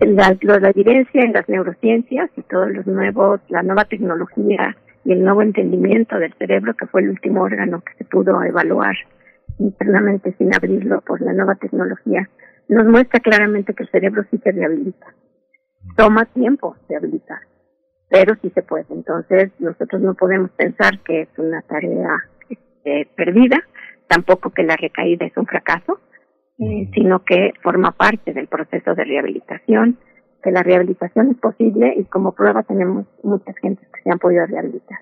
la, 0.00 0.36
la, 0.40 0.70
evidencia 0.70 1.22
en 1.22 1.32
las 1.32 1.48
neurociencias 1.48 2.30
y 2.36 2.42
todos 2.42 2.70
los 2.70 2.86
nuevos, 2.86 3.40
la 3.48 3.62
nueva 3.62 3.84
tecnología 3.84 4.76
y 5.04 5.12
el 5.12 5.24
nuevo 5.24 5.42
entendimiento 5.42 6.18
del 6.18 6.32
cerebro, 6.34 6.74
que 6.74 6.86
fue 6.86 7.02
el 7.02 7.10
último 7.10 7.42
órgano 7.42 7.82
que 7.82 7.94
se 7.98 8.04
pudo 8.04 8.40
evaluar 8.42 8.94
internamente 9.58 10.34
sin 10.38 10.54
abrirlo 10.54 11.00
por 11.00 11.20
la 11.20 11.32
nueva 11.32 11.56
tecnología, 11.56 12.28
nos 12.68 12.86
muestra 12.86 13.20
claramente 13.20 13.74
que 13.74 13.82
el 13.82 13.90
cerebro 13.90 14.24
sí 14.30 14.38
se 14.38 14.52
rehabilita. 14.52 15.06
Toma 15.96 16.24
tiempo 16.26 16.76
rehabilitar, 16.88 17.40
pero 18.08 18.34
sí 18.42 18.50
se 18.50 18.62
puede. 18.62 18.86
Entonces, 18.90 19.50
nosotros 19.58 20.02
no 20.02 20.14
podemos 20.14 20.50
pensar 20.52 21.00
que 21.00 21.22
es 21.22 21.28
una 21.38 21.62
tarea 21.62 22.10
este, 22.86 23.08
perdida, 23.16 23.58
tampoco 24.06 24.50
que 24.50 24.62
la 24.62 24.76
recaída 24.76 25.26
es 25.26 25.36
un 25.36 25.46
fracaso, 25.46 25.98
eh, 26.58 26.88
sino 26.94 27.24
que 27.24 27.52
forma 27.62 27.92
parte 27.92 28.32
del 28.32 28.46
proceso 28.46 28.94
de 28.94 29.04
rehabilitación, 29.04 29.98
que 30.42 30.52
la 30.52 30.62
rehabilitación 30.62 31.32
es 31.32 31.36
posible 31.38 31.94
y 31.96 32.04
como 32.04 32.32
prueba 32.32 32.62
tenemos 32.62 33.06
muchas 33.24 33.56
gentes 33.58 33.86
que 33.92 34.02
se 34.02 34.10
han 34.10 34.18
podido 34.18 34.46
rehabilitar. 34.46 34.98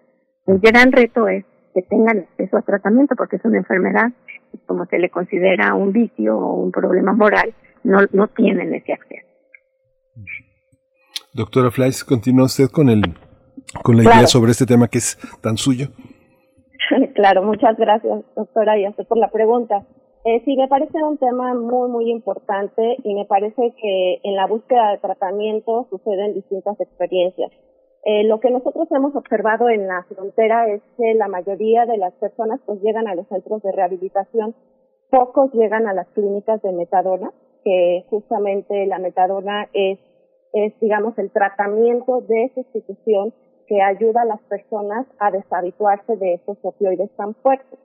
El 0.46 0.58
gran 0.60 0.92
reto 0.92 1.28
es 1.28 1.44
que 1.74 1.82
tengan 1.82 2.20
acceso 2.20 2.56
a 2.56 2.62
tratamiento 2.62 3.14
porque 3.16 3.36
es 3.36 3.44
una 3.44 3.58
enfermedad 3.58 4.10
y 4.52 4.58
como 4.66 4.86
se 4.86 4.98
le 4.98 5.10
considera 5.10 5.74
un 5.74 5.92
vicio 5.92 6.38
o 6.38 6.54
un 6.54 6.72
problema 6.72 7.12
moral, 7.12 7.52
no, 7.82 7.98
no 8.12 8.28
tienen 8.28 8.72
ese 8.74 8.94
acceso. 8.94 9.26
Doctora 11.34 11.70
Fleiss, 11.70 12.04
continúa 12.04 12.44
usted 12.44 12.70
con 12.70 12.88
el 12.88 13.02
con 13.82 13.96
la 13.96 14.04
idea 14.04 14.26
sobre 14.26 14.52
este 14.52 14.66
tema 14.66 14.88
que 14.88 14.98
es 14.98 15.18
tan 15.40 15.56
suyo. 15.56 15.88
claro, 17.14 17.42
muchas 17.42 17.76
gracias, 17.76 18.24
doctora, 18.34 18.78
y 18.78 18.84
hasta 18.84 19.04
por 19.04 19.18
la 19.18 19.30
pregunta. 19.30 19.86
Eh, 20.24 20.40
sí, 20.44 20.56
me 20.56 20.68
parece 20.68 21.02
un 21.04 21.18
tema 21.18 21.54
muy, 21.54 21.90
muy 21.90 22.10
importante 22.10 22.96
y 23.02 23.14
me 23.14 23.26
parece 23.26 23.74
que 23.76 24.20
en 24.22 24.36
la 24.36 24.46
búsqueda 24.46 24.92
de 24.92 24.98
tratamiento 24.98 25.86
suceden 25.90 26.32
distintas 26.32 26.80
experiencias. 26.80 27.52
Eh, 28.06 28.24
lo 28.24 28.40
que 28.40 28.50
nosotros 28.50 28.88
hemos 28.90 29.14
observado 29.16 29.68
en 29.68 29.86
la 29.86 30.04
frontera 30.04 30.68
es 30.68 30.82
que 30.96 31.14
la 31.14 31.28
mayoría 31.28 31.86
de 31.86 31.98
las 31.98 32.12
personas 32.14 32.60
pues 32.64 32.80
llegan 32.82 33.06
a 33.06 33.14
los 33.14 33.26
centros 33.28 33.62
de 33.62 33.72
rehabilitación, 33.72 34.54
pocos 35.10 35.52
llegan 35.52 35.86
a 35.86 35.94
las 35.94 36.08
clínicas 36.08 36.60
de 36.62 36.72
metadona, 36.72 37.30
que 37.62 38.04
justamente 38.08 38.86
la 38.86 38.98
metadona 38.98 39.68
es, 39.72 39.98
es 40.52 40.78
digamos, 40.80 41.18
el 41.18 41.30
tratamiento 41.30 42.20
de 42.22 42.50
sustitución 42.54 43.32
que 43.66 43.82
ayuda 43.82 44.22
a 44.22 44.26
las 44.26 44.40
personas 44.42 45.06
a 45.18 45.30
deshabituarse 45.30 46.16
de 46.16 46.34
esos 46.34 46.58
opioides 46.62 47.10
tan 47.16 47.34
fuertes, 47.36 47.78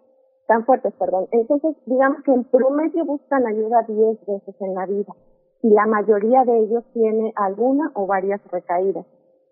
tan 0.47 0.65
fuertes, 0.65 0.93
perdón. 0.99 1.27
Entonces, 1.31 1.75
digamos 1.85 2.23
que 2.23 2.31
en 2.31 2.43
promedio 2.45 3.05
buscan 3.05 3.45
ayuda 3.45 3.85
10 3.87 4.25
veces 4.25 4.55
en 4.59 4.73
la 4.73 4.85
vida 4.85 5.13
y 5.61 5.69
la 5.69 5.85
mayoría 5.85 6.43
de 6.45 6.59
ellos 6.59 6.83
tiene 6.93 7.33
alguna 7.35 7.91
o 7.95 8.07
varias 8.07 8.41
recaídas 8.51 9.05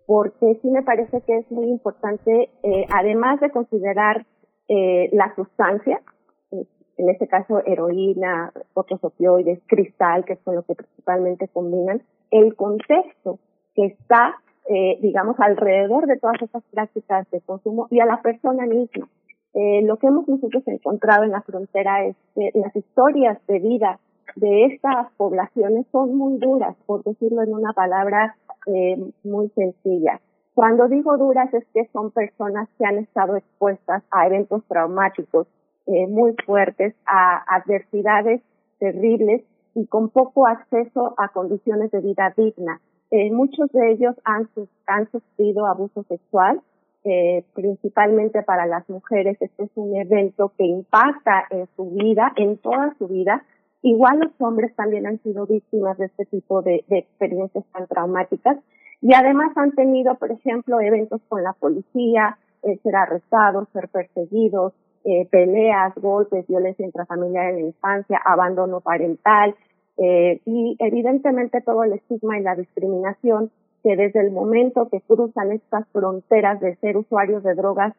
porque 0.08 0.58
sí 0.62 0.70
me 0.70 0.82
parece 0.84 1.22
que 1.22 1.38
es 1.38 1.52
muy 1.52 1.68
importante, 1.68 2.50
eh, 2.64 2.86
además 2.90 3.42
de 3.42 3.52
considerar 3.52 4.26
eh, 4.70 5.10
la 5.12 5.36
sustancia, 5.36 6.02
en 6.50 7.10
este 7.10 7.28
caso 7.28 7.62
heroína, 7.66 8.52
otros 8.74 9.04
opioides, 9.04 9.60
cristal, 9.68 10.26
que 10.26 10.38
son 10.38 10.56
los 10.56 10.66
que 10.66 10.76
principalmente 10.76 11.48
combinan, 11.50 12.02
el 12.32 12.56
contexto 12.56 13.38
que 13.76 13.86
está, 13.86 14.36
eh, 14.70 15.00
digamos, 15.02 15.40
alrededor 15.40 16.08
de 16.08 16.18
todas 16.18 16.42
estas 16.42 16.64
prácticas 16.72 17.30
de 17.32 17.42
consumo 17.42 17.88
y 17.90 18.00
a 18.00 18.06
la 18.06 18.22
persona 18.22 18.66
misma. 18.66 19.08
Eh, 19.54 19.82
lo 19.84 19.98
que 19.98 20.08
hemos 20.08 20.28
nosotros 20.28 20.64
encontrado 20.68 21.24
en 21.24 21.32
la 21.32 21.42
frontera 21.42 22.06
es 22.06 22.16
que 22.36 22.52
las 22.54 22.76
historias 22.76 23.40
de 23.48 23.60
vida 23.60 24.00
de 24.36 24.66
estas 24.66 25.12
poblaciones 25.18 25.86
son 25.92 26.16
muy 26.16 26.38
duras, 26.38 26.76
por 26.86 27.04
decirlo 27.04 27.42
en 27.42 27.54
una 27.54 27.74
palabra 27.74 28.36
eh, 28.68 28.98
muy 29.24 29.50
sencilla. 29.56 30.20
Cuando 30.54 30.88
digo 30.88 31.18
duras 31.18 31.54
es 31.54 31.66
que 31.74 31.88
son 31.94 32.12
personas 32.12 32.68
que 32.78 32.86
han 32.86 32.98
estado 32.98 33.36
expuestas 33.36 34.04
a 34.12 34.28
eventos 34.28 34.64
traumáticos 34.68 35.48
eh, 35.86 36.08
muy 36.08 36.36
fuertes, 36.46 36.94
a 37.06 37.44
adversidades 37.56 38.42
terribles 38.80 39.44
y 39.76 39.86
con 39.86 40.10
poco 40.10 40.48
acceso 40.48 41.14
a 41.18 41.30
condiciones 41.30 41.92
de 41.92 42.02
vida 42.02 42.34
digna. 42.36 42.82
Eh, 43.12 43.32
muchos 43.32 43.72
de 43.72 43.92
ellos 43.92 44.16
han, 44.24 44.50
han 44.86 45.10
sufrido 45.12 45.66
abuso 45.66 46.04
sexual, 46.04 46.62
eh, 47.04 47.44
principalmente 47.54 48.44
para 48.44 48.66
las 48.66 48.88
mujeres. 48.90 49.38
Este 49.40 49.64
es 49.64 49.72
un 49.76 49.96
evento 49.96 50.52
que 50.58 50.66
impacta 50.66 51.46
en 51.50 51.68
su 51.76 51.90
vida, 51.92 52.34
en 52.36 52.58
toda 52.58 52.96
su 52.98 53.08
vida, 53.08 53.44
Igual 53.82 54.20
los 54.20 54.32
hombres 54.40 54.76
también 54.76 55.06
han 55.06 55.22
sido 55.22 55.46
víctimas 55.46 55.98
de 55.98 56.06
este 56.06 56.26
tipo 56.26 56.62
de, 56.62 56.84
experiencias 56.90 57.64
tan 57.72 57.88
traumáticas 57.88 58.58
y 59.02 59.14
además 59.14 59.56
han 59.56 59.72
tenido, 59.74 60.16
por 60.16 60.32
ejemplo, 60.32 60.82
eventos 60.82 61.22
con 61.30 61.44
la 61.44 61.54
policía, 61.54 62.38
eh, 62.64 62.80
ser 62.82 62.96
arrestados, 62.96 63.70
ser 63.72 63.88
perseguidos, 63.90 64.74
eh, 65.04 65.28
peleas, 65.30 65.94
golpes, 65.96 66.48
violencia 66.48 66.86
intrafamiliar 66.86 67.52
en 67.52 67.56
la 67.56 67.62
infancia, 67.62 68.20
abandono 68.26 68.82
parental 68.82 69.56
eh, 69.98 70.42
y 70.46 70.76
evidentemente 70.80 71.62
todo 71.62 71.84
el 71.84 71.94
estigma 71.94 72.40
y 72.40 72.44
la 72.44 72.56
discriminación 72.56 73.52
que 73.84 73.96
desde 73.96 74.22
el 74.22 74.32
momento 74.32 74.90
que 74.90 75.02
cruzan 75.02 75.52
estas 75.52 75.88
fronteras 75.90 76.60
de 76.60 76.76
ser 76.78 76.98
usuarios 76.98 77.44
de 77.44 77.56
drogas 77.56 77.94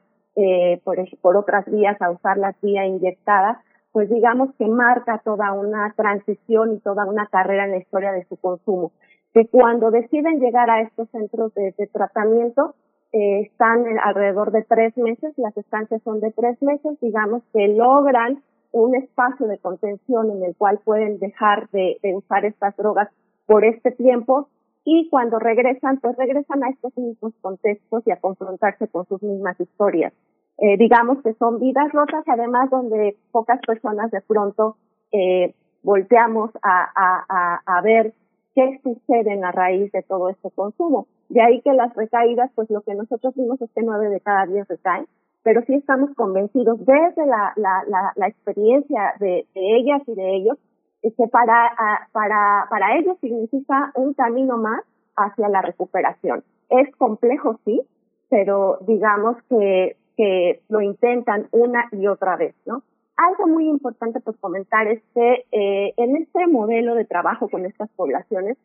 por, 0.84 0.96
por 1.20 1.36
otras 1.36 1.66
vías 1.66 2.00
a 2.00 2.12
usar 2.12 2.38
la 2.38 2.54
vía 2.62 2.86
inyectada, 2.86 3.60
pues 3.92 4.10
digamos 4.10 4.54
que 4.56 4.66
marca 4.66 5.20
toda 5.24 5.52
una 5.52 5.92
transición 5.96 6.74
y 6.74 6.78
toda 6.80 7.04
una 7.06 7.26
carrera 7.26 7.64
en 7.64 7.72
la 7.72 7.78
historia 7.78 8.12
de 8.12 8.24
su 8.26 8.36
consumo. 8.36 8.92
Que 9.32 9.46
cuando 9.48 9.90
deciden 9.90 10.40
llegar 10.40 10.70
a 10.70 10.82
estos 10.82 11.08
centros 11.10 11.52
de, 11.54 11.72
tratamiento, 11.92 12.74
eh, 13.12 13.40
están 13.40 13.84
alrededor 14.04 14.52
de 14.52 14.62
tres 14.62 14.96
meses, 14.96 15.32
las 15.36 15.56
estancias 15.56 16.02
son 16.02 16.20
de 16.20 16.30
tres 16.32 16.60
meses, 16.62 16.98
digamos 17.00 17.42
que 17.52 17.68
logran 17.68 18.42
un 18.72 18.94
espacio 18.94 19.46
de 19.46 19.58
contención 19.58 20.30
en 20.30 20.42
el 20.44 20.56
cual 20.56 20.78
pueden 20.84 21.18
dejar 21.18 21.68
de, 21.70 21.98
usar 22.14 22.44
estas 22.44 22.76
drogas 22.76 23.08
por 23.46 23.64
este 23.64 23.90
tiempo 23.92 24.48
y 24.84 25.08
cuando 25.10 25.38
regresan, 25.38 25.98
pues 26.00 26.16
regresan 26.16 26.64
a 26.64 26.70
estos 26.70 26.96
mismos 26.96 27.32
contextos 27.40 28.06
y 28.06 28.10
a 28.10 28.20
confrontarse 28.20 28.88
con 28.88 29.06
sus 29.06 29.22
mismas 29.22 29.58
historias 29.60 30.12
eh, 30.58 30.76
digamos 30.76 31.22
que 31.22 31.34
son 31.34 31.60
vidas 31.60 31.90
rotas, 31.92 32.24
además 32.26 32.68
donde 32.68 33.16
pocas 33.30 33.60
personas 33.60 34.10
de 34.10 34.20
pronto 34.20 34.76
eh, 35.12 35.54
volteamos 35.84 36.50
a, 36.62 37.60
a, 37.64 37.80
ver 37.82 38.12
qué 38.56 38.80
sucede 38.82 39.32
en 39.32 39.42
la 39.42 39.52
raíz 39.52 39.92
de 39.92 40.02
todo 40.02 40.28
este 40.28 40.50
consumo. 40.50 41.06
De 41.28 41.40
ahí 41.40 41.60
que 41.60 41.72
las 41.72 41.94
recaídas, 41.94 42.50
pues 42.56 42.68
lo 42.70 42.80
que 42.80 42.96
nosotros 42.96 43.34
vimos 43.36 43.62
es 43.62 43.70
que 43.72 43.82
nueve 43.82 44.08
de 44.08 44.20
cada 44.20 44.46
diez 44.46 44.66
recaen, 44.66 45.06
pero 45.48 45.62
sí 45.62 45.72
estamos 45.72 46.10
convencidos 46.14 46.78
desde 46.84 47.24
la, 47.24 47.54
la, 47.56 48.12
la, 48.14 48.28
experiencia 48.28 49.14
de, 49.18 49.46
ellas 49.54 50.02
y 50.06 50.14
de 50.14 50.36
ellos, 50.36 50.58
que 51.00 51.26
para, 51.32 51.72
para, 52.12 52.66
para 52.68 52.98
ellos 52.98 53.16
significa 53.22 53.90
un 53.94 54.12
camino 54.12 54.58
más 54.58 54.82
hacia 55.16 55.48
la 55.48 55.62
recuperación. 55.62 56.44
Es 56.68 56.94
complejo, 56.96 57.58
sí, 57.64 57.80
pero 58.28 58.76
digamos 58.82 59.38
que 59.48 59.96
que 60.18 60.60
lo 60.68 60.82
intentan 60.82 61.46
una 61.52 61.88
y 61.92 62.08
otra 62.08 62.36
vez, 62.36 62.54
¿no? 62.66 62.82
Algo 63.16 63.46
muy 63.46 63.68
importante 63.68 64.20
por 64.20 64.36
comentar 64.38 64.86
es 64.88 65.00
que 65.14 65.46
eh, 65.50 65.94
en 65.96 66.16
este 66.16 66.46
modelo 66.46 66.94
de 66.94 67.06
trabajo 67.06 67.48
con 67.48 67.64
estas 67.64 67.88
poblaciones, 67.96 68.58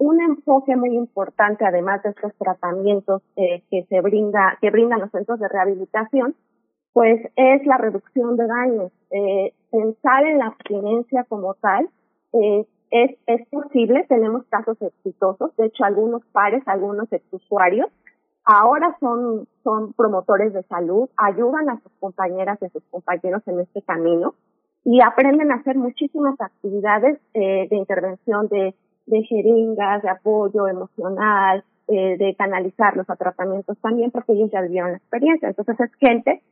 un 0.00 0.18
enfoque 0.18 0.74
muy 0.76 0.96
importante, 0.96 1.66
además 1.66 2.02
de 2.02 2.10
estos 2.10 2.32
tratamientos 2.36 3.20
eh, 3.36 3.62
que 3.70 3.84
se 3.84 4.00
brinda, 4.00 4.56
que 4.62 4.70
brindan 4.70 5.00
los 5.00 5.10
centros 5.10 5.38
de 5.38 5.46
rehabilitación, 5.46 6.34
pues 6.94 7.20
es 7.36 7.66
la 7.66 7.76
reducción 7.76 8.38
de 8.38 8.46
daños. 8.46 8.92
Eh, 9.10 9.52
pensar 9.70 10.24
en 10.24 10.38
la 10.38 10.46
abstinencia 10.46 11.24
como 11.24 11.52
tal 11.52 11.90
eh, 12.32 12.66
es, 12.90 13.18
es 13.26 13.46
posible, 13.48 14.06
tenemos 14.08 14.46
casos 14.46 14.80
exitosos, 14.80 15.54
de 15.56 15.66
hecho 15.66 15.84
algunos 15.84 16.24
pares, 16.32 16.62
algunos 16.66 17.12
exusuarios 17.12 17.88
ahora 18.42 18.96
son, 19.00 19.46
son 19.62 19.92
promotores 19.92 20.54
de 20.54 20.62
salud, 20.62 21.10
ayudan 21.18 21.68
a 21.68 21.78
sus 21.82 21.92
compañeras 22.00 22.58
y 22.62 22.64
a 22.64 22.70
sus 22.70 22.82
compañeros 22.84 23.42
en 23.46 23.60
este 23.60 23.82
camino 23.82 24.34
y 24.82 25.02
aprenden 25.02 25.52
a 25.52 25.56
hacer 25.56 25.76
muchísimas 25.76 26.40
actividades 26.40 27.20
de 27.34 27.68
intervención 27.70 28.48
de, 28.48 28.74
de 29.10 29.22
jeringas, 29.24 30.02
de 30.02 30.08
apoyo 30.08 30.68
emocional, 30.68 31.64
eh, 31.88 32.16
de 32.16 32.34
canalizarlos 32.36 33.08
a 33.10 33.16
tratamientos 33.16 33.76
también 33.80 34.10
porque 34.10 34.32
ellos 34.32 34.50
ya 34.52 34.62
vivieron 34.62 34.92
la 34.92 34.98
experiencia. 34.98 35.48
Entonces 35.48 35.78
es 35.80 35.92
gente 35.96 36.42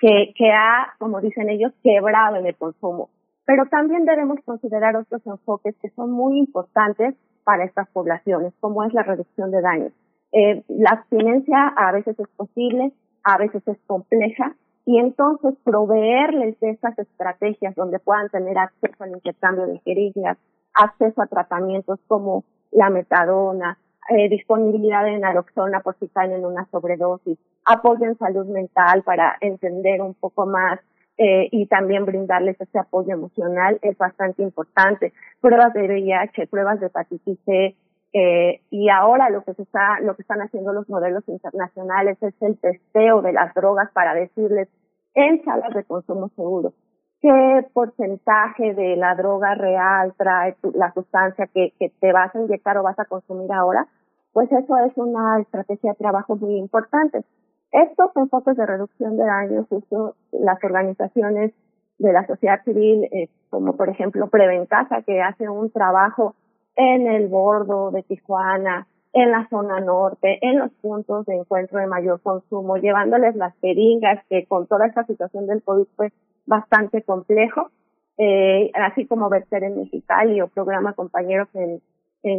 que, 0.00 0.32
que 0.36 0.50
ha, 0.52 0.94
como 0.98 1.20
dicen 1.20 1.48
ellos, 1.48 1.72
quebrado 1.82 2.36
en 2.36 2.46
el 2.46 2.56
consumo. 2.56 3.08
Pero 3.46 3.66
también 3.66 4.04
debemos 4.04 4.38
considerar 4.44 4.96
otros 4.96 5.26
enfoques 5.26 5.74
que 5.80 5.88
son 5.90 6.10
muy 6.10 6.38
importantes 6.38 7.14
para 7.44 7.64
estas 7.64 7.88
poblaciones, 7.90 8.52
como 8.60 8.84
es 8.84 8.92
la 8.92 9.02
reducción 9.02 9.50
de 9.50 9.62
daños. 9.62 9.92
Eh, 10.32 10.62
la 10.68 10.90
abstinencia 10.90 11.68
a 11.68 11.92
veces 11.92 12.18
es 12.20 12.28
posible, 12.36 12.92
a 13.24 13.38
veces 13.38 13.66
es 13.66 13.78
compleja, 13.86 14.54
y 14.84 14.98
entonces 14.98 15.54
proveerles 15.64 16.58
de 16.60 16.70
estas 16.70 16.98
estrategias 16.98 17.74
donde 17.74 17.98
puedan 17.98 18.28
tener 18.30 18.56
acceso 18.56 19.04
al 19.04 19.10
intercambio 19.10 19.66
de 19.66 19.78
jeringas, 19.80 20.38
acceso 20.78 21.20
a 21.20 21.26
tratamientos 21.26 21.98
como 22.06 22.44
la 22.70 22.90
metadona, 22.90 23.78
eh, 24.08 24.28
disponibilidad 24.28 25.04
de 25.04 25.18
naloxona 25.18 25.80
por 25.80 25.96
si 25.98 26.08
caen 26.08 26.32
en 26.32 26.46
una 26.46 26.66
sobredosis, 26.70 27.38
apoyo 27.64 28.06
en 28.06 28.16
salud 28.16 28.46
mental 28.46 29.02
para 29.02 29.36
entender 29.40 30.00
un 30.00 30.14
poco 30.14 30.46
más 30.46 30.80
eh, 31.18 31.48
y 31.50 31.66
también 31.66 32.06
brindarles 32.06 32.58
ese 32.60 32.78
apoyo 32.78 33.12
emocional 33.12 33.78
es 33.82 33.98
bastante 33.98 34.42
importante. 34.42 35.12
Pruebas 35.40 35.74
de 35.74 35.82
VIH, 35.82 36.46
pruebas 36.46 36.80
de 36.80 36.86
hepatitis 36.86 37.38
C, 37.44 37.76
eh, 38.14 38.60
y 38.70 38.88
ahora 38.88 39.28
lo 39.28 39.42
que 39.44 39.52
se 39.54 39.62
está, 39.62 40.00
lo 40.00 40.16
que 40.16 40.22
están 40.22 40.40
haciendo 40.40 40.72
los 40.72 40.88
modelos 40.88 41.28
internacionales 41.28 42.16
es 42.22 42.34
el 42.40 42.56
testeo 42.58 43.20
de 43.20 43.32
las 43.32 43.52
drogas 43.52 43.90
para 43.92 44.14
decirles 44.14 44.68
en 45.14 45.44
salas 45.44 45.74
de 45.74 45.84
consumo 45.84 46.30
seguro 46.34 46.72
qué 47.20 47.66
porcentaje 47.72 48.74
de 48.74 48.96
la 48.96 49.14
droga 49.14 49.54
real 49.54 50.14
trae 50.16 50.56
la 50.74 50.92
sustancia 50.92 51.46
que, 51.52 51.72
que 51.78 51.90
te 52.00 52.12
vas 52.12 52.34
a 52.34 52.40
inyectar 52.40 52.76
o 52.78 52.82
vas 52.82 52.98
a 52.98 53.04
consumir 53.04 53.52
ahora, 53.52 53.86
pues 54.32 54.50
eso 54.52 54.76
es 54.78 54.96
una 54.96 55.40
estrategia 55.40 55.92
de 55.92 55.98
trabajo 55.98 56.36
muy 56.36 56.56
importante. 56.56 57.24
Estos 57.72 58.10
enfoques 58.16 58.56
de 58.56 58.66
reducción 58.66 59.16
de 59.16 59.24
daño, 59.24 59.66
justo 59.68 60.14
las 60.32 60.62
organizaciones 60.62 61.52
de 61.98 62.12
la 62.12 62.26
sociedad 62.26 62.62
civil, 62.64 63.04
eh, 63.12 63.28
como 63.50 63.76
por 63.76 63.88
ejemplo 63.88 64.28
Prevencasa, 64.28 65.02
que 65.02 65.20
hace 65.20 65.48
un 65.48 65.70
trabajo 65.70 66.34
en 66.76 67.08
el 67.08 67.28
bordo 67.28 67.90
de 67.90 68.02
Tijuana, 68.04 68.86
en 69.12 69.32
la 69.32 69.48
zona 69.48 69.80
norte, 69.80 70.38
en 70.42 70.58
los 70.58 70.70
puntos 70.80 71.26
de 71.26 71.36
encuentro 71.36 71.80
de 71.80 71.86
mayor 71.86 72.20
consumo, 72.22 72.76
llevándoles 72.76 73.34
las 73.34 73.54
jeringas, 73.60 74.24
que 74.28 74.46
con 74.46 74.66
toda 74.66 74.86
esta 74.86 75.04
situación 75.04 75.46
del 75.46 75.62
COVID 75.62 75.86
fue 75.96 76.12
bastante 76.48 77.02
complejo, 77.02 77.70
eh, 78.16 78.72
así 78.74 79.06
como 79.06 79.28
Verter 79.28 79.62
en 79.62 79.78
Mexicali 79.78 80.40
o 80.40 80.48
programa 80.48 80.94
Compañeros 80.94 81.48
en, 81.54 81.80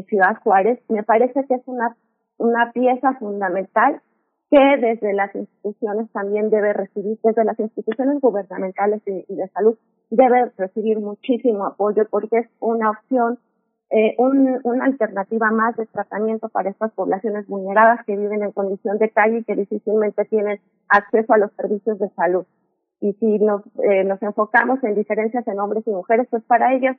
Ciudad 0.07 0.37
Juárez, 0.43 0.79
me 0.89 1.03
parece 1.03 1.45
que 1.45 1.55
es 1.55 1.61
una, 1.65 1.95
una 2.37 2.71
pieza 2.73 3.13
fundamental 3.13 4.01
que 4.51 4.59
desde 4.77 5.13
las 5.13 5.33
instituciones 5.33 6.11
también 6.11 6.49
debe 6.49 6.73
recibir, 6.73 7.17
desde 7.23 7.45
las 7.45 7.57
instituciones 7.59 8.19
gubernamentales 8.19 9.01
y, 9.07 9.33
de 9.33 9.47
salud, 9.47 9.77
debe 10.09 10.51
recibir 10.57 10.99
muchísimo 10.99 11.65
apoyo 11.65 12.05
porque 12.11 12.39
es 12.39 12.47
una 12.59 12.91
opción, 12.91 13.39
eh, 13.89 14.15
un, 14.17 14.59
una 14.63 14.85
alternativa 14.85 15.49
más 15.49 15.75
de 15.77 15.85
tratamiento 15.87 16.49
para 16.49 16.69
estas 16.69 16.91
poblaciones 16.91 17.47
vulneradas 17.47 18.05
que 18.05 18.17
viven 18.17 18.43
en 18.43 18.51
condición 18.51 18.97
de 18.97 19.09
calle 19.09 19.39
y 19.39 19.43
que 19.43 19.55
difícilmente 19.55 20.25
tienen 20.25 20.59
acceso 20.89 21.33
a 21.33 21.37
los 21.37 21.51
servicios 21.53 21.97
de 21.99 22.09
salud. 22.09 22.45
Y 23.01 23.13
si 23.13 23.39
nos, 23.39 23.61
eh, 23.83 24.03
nos 24.03 24.21
enfocamos 24.21 24.83
en 24.83 24.95
diferencias 24.95 25.47
en 25.47 25.59
hombres 25.59 25.85
y 25.87 25.91
mujeres, 25.91 26.27
pues 26.29 26.43
para 26.43 26.73
ellos 26.73 26.95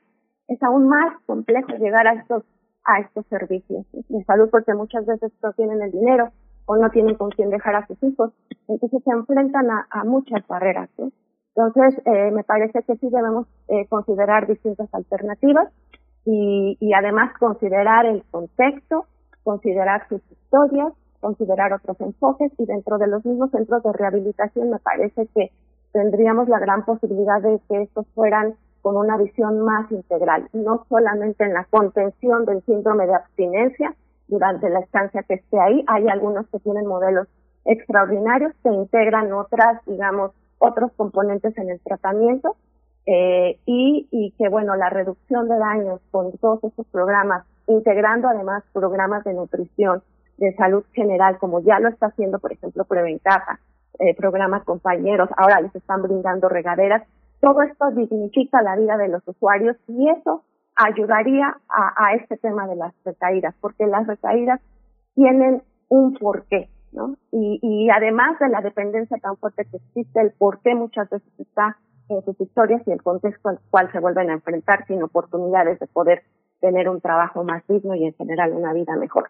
es 0.47 0.61
aún 0.63 0.87
más 0.87 1.13
complejo 1.25 1.73
llegar 1.77 2.07
a 2.07 2.13
estos 2.13 2.43
a 2.83 2.99
estos 2.99 3.25
servicios 3.27 3.85
de 3.91 4.23
salud 4.23 4.49
porque 4.49 4.73
muchas 4.73 5.05
veces 5.05 5.31
no 5.43 5.53
tienen 5.53 5.81
el 5.83 5.91
dinero 5.91 6.31
o 6.65 6.77
no 6.77 6.89
tienen 6.89 7.15
con 7.15 7.29
quién 7.29 7.49
dejar 7.49 7.75
a 7.75 7.87
sus 7.87 8.01
hijos. 8.03 8.31
Entonces 8.67 9.03
se 9.03 9.11
enfrentan 9.11 9.69
a, 9.69 9.87
a 9.89 10.03
muchas 10.03 10.45
barreras. 10.47 10.89
Entonces, 11.55 12.01
eh, 12.05 12.31
me 12.31 12.43
parece 12.43 12.81
que 12.83 12.95
sí 12.95 13.09
debemos 13.09 13.47
eh, 13.67 13.85
considerar 13.87 14.47
distintas 14.47 14.93
alternativas 14.93 15.67
y, 16.25 16.77
y 16.79 16.93
además 16.93 17.37
considerar 17.37 18.05
el 18.05 18.23
contexto, 18.31 19.05
considerar 19.43 20.07
sus 20.07 20.21
historias, 20.31 20.93
considerar 21.19 21.73
otros 21.73 21.99
enfoques 21.99 22.51
y 22.57 22.65
dentro 22.65 22.97
de 22.97 23.07
los 23.07 23.25
mismos 23.25 23.51
centros 23.51 23.83
de 23.83 23.93
rehabilitación 23.93 24.69
me 24.69 24.79
parece 24.79 25.27
que 25.35 25.51
tendríamos 25.93 26.47
la 26.49 26.59
gran 26.59 26.85
posibilidad 26.85 27.41
de 27.41 27.59
que 27.67 27.83
estos 27.83 28.05
fueran 28.15 28.55
con 28.81 28.97
una 28.97 29.17
visión 29.17 29.61
más 29.61 29.91
integral, 29.91 30.49
no 30.53 30.85
solamente 30.89 31.43
en 31.43 31.53
la 31.53 31.65
contención 31.65 32.45
del 32.45 32.63
síndrome 32.63 33.05
de 33.05 33.15
abstinencia, 33.15 33.95
durante 34.31 34.69
la 34.69 34.79
estancia 34.79 35.21
que 35.23 35.35
esté 35.35 35.59
ahí. 35.59 35.83
Hay 35.87 36.07
algunos 36.07 36.47
que 36.47 36.59
tienen 36.59 36.87
modelos 36.87 37.27
extraordinarios 37.65 38.53
que 38.63 38.69
integran 38.69 39.31
otras, 39.33 39.85
digamos, 39.85 40.31
otros 40.57 40.91
componentes 40.93 41.55
en 41.57 41.69
el 41.69 41.79
tratamiento 41.81 42.55
eh, 43.05 43.59
y, 43.65 44.07
y 44.09 44.31
que, 44.37 44.47
bueno, 44.49 44.75
la 44.75 44.89
reducción 44.89 45.47
de 45.49 45.57
daños 45.57 45.99
con 46.11 46.31
todos 46.37 46.63
estos 46.63 46.87
programas, 46.87 47.45
integrando 47.67 48.29
además 48.29 48.63
programas 48.73 49.23
de 49.25 49.33
nutrición, 49.33 50.01
de 50.37 50.55
salud 50.55 50.83
general, 50.93 51.37
como 51.37 51.59
ya 51.59 51.79
lo 51.79 51.89
está 51.89 52.07
haciendo, 52.07 52.39
por 52.39 52.53
ejemplo, 52.53 52.85
Prevencaja, 52.85 53.59
eh, 54.01 54.15
programas 54.15 54.63
compañeros, 54.63 55.29
ahora 55.37 55.61
les 55.61 55.75
están 55.75 56.01
brindando 56.01 56.49
regaderas. 56.49 57.03
Todo 57.39 57.61
esto 57.61 57.91
dignifica 57.91 58.61
la 58.61 58.75
vida 58.75 58.97
de 58.97 59.09
los 59.09 59.21
usuarios 59.27 59.77
y 59.87 60.09
eso 60.09 60.43
ayudaría 60.75 61.57
a, 61.69 62.15
este 62.15 62.37
tema 62.37 62.67
de 62.67 62.75
las 62.75 62.93
recaídas, 63.05 63.53
porque 63.61 63.85
las 63.85 64.07
recaídas 64.07 64.59
tienen 65.13 65.61
un 65.89 66.15
porqué, 66.15 66.69
¿no? 66.91 67.15
Y, 67.31 67.59
y 67.61 67.89
además 67.89 68.39
de 68.39 68.49
la 68.49 68.61
dependencia 68.61 69.17
tan 69.17 69.37
fuerte 69.37 69.65
que 69.65 69.77
existe, 69.77 70.21
el 70.21 70.31
porqué 70.31 70.73
muchas 70.73 71.09
veces 71.09 71.31
está 71.39 71.77
en 72.09 72.23
sus 72.23 72.39
historias 72.41 72.81
y 72.87 72.91
el 72.91 73.03
contexto 73.03 73.49
al 73.49 73.59
cual 73.69 73.91
se 73.91 73.99
vuelven 73.99 74.29
a 74.29 74.33
enfrentar 74.33 74.85
sin 74.87 75.03
oportunidades 75.03 75.79
de 75.79 75.87
poder 75.87 76.23
tener 76.59 76.89
un 76.89 77.01
trabajo 77.01 77.43
más 77.43 77.65
digno 77.67 77.95
y 77.95 78.05
en 78.05 78.13
general 78.13 78.53
una 78.53 78.73
vida 78.73 78.95
mejor. 78.95 79.29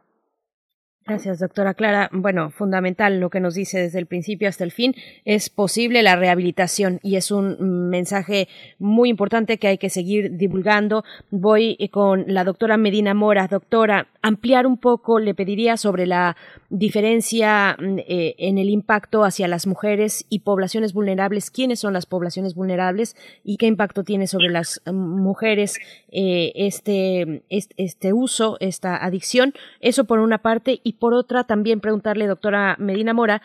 Gracias, 1.03 1.39
doctora 1.39 1.73
Clara. 1.73 2.09
Bueno, 2.13 2.51
fundamental 2.51 3.19
lo 3.19 3.31
que 3.31 3.39
nos 3.39 3.55
dice 3.55 3.79
desde 3.79 3.97
el 3.97 4.05
principio 4.05 4.47
hasta 4.47 4.63
el 4.63 4.71
fin. 4.71 4.95
Es 5.25 5.49
posible 5.49 6.03
la 6.03 6.15
rehabilitación 6.15 6.99
y 7.01 7.15
es 7.15 7.31
un 7.31 7.89
mensaje 7.89 8.47
muy 8.77 9.09
importante 9.09 9.57
que 9.57 9.67
hay 9.67 9.77
que 9.79 9.89
seguir 9.89 10.37
divulgando. 10.37 11.03
Voy 11.31 11.75
con 11.91 12.25
la 12.27 12.43
doctora 12.43 12.77
Medina 12.77 13.15
Mora. 13.15 13.47
Doctora, 13.47 14.09
ampliar 14.21 14.67
un 14.67 14.77
poco, 14.77 15.19
le 15.19 15.33
pediría 15.33 15.75
sobre 15.75 16.05
la 16.05 16.37
diferencia 16.69 17.75
mm, 17.79 17.97
eh, 18.07 18.35
en 18.37 18.59
el 18.59 18.69
impacto 18.69 19.23
hacia 19.23 19.47
las 19.47 19.65
mujeres 19.65 20.25
y 20.29 20.39
poblaciones 20.39 20.93
vulnerables. 20.93 21.49
¿Quiénes 21.49 21.79
son 21.79 21.93
las 21.93 22.05
poblaciones 22.05 22.53
vulnerables 22.53 23.15
y 23.43 23.57
qué 23.57 23.65
impacto 23.65 24.03
tiene 24.03 24.27
sobre 24.27 24.49
las 24.49 24.81
mujeres 24.85 25.79
eh, 26.11 26.51
este, 26.55 27.41
este 27.49 28.13
uso, 28.13 28.57
esta 28.59 29.03
adicción? 29.03 29.53
Eso 29.79 30.05
por 30.05 30.19
una 30.19 30.37
parte 30.37 30.79
por 30.91 31.13
otra 31.13 31.43
también 31.43 31.79
preguntarle, 31.79 32.27
doctora 32.27 32.75
Medina 32.79 33.13
Mora, 33.13 33.41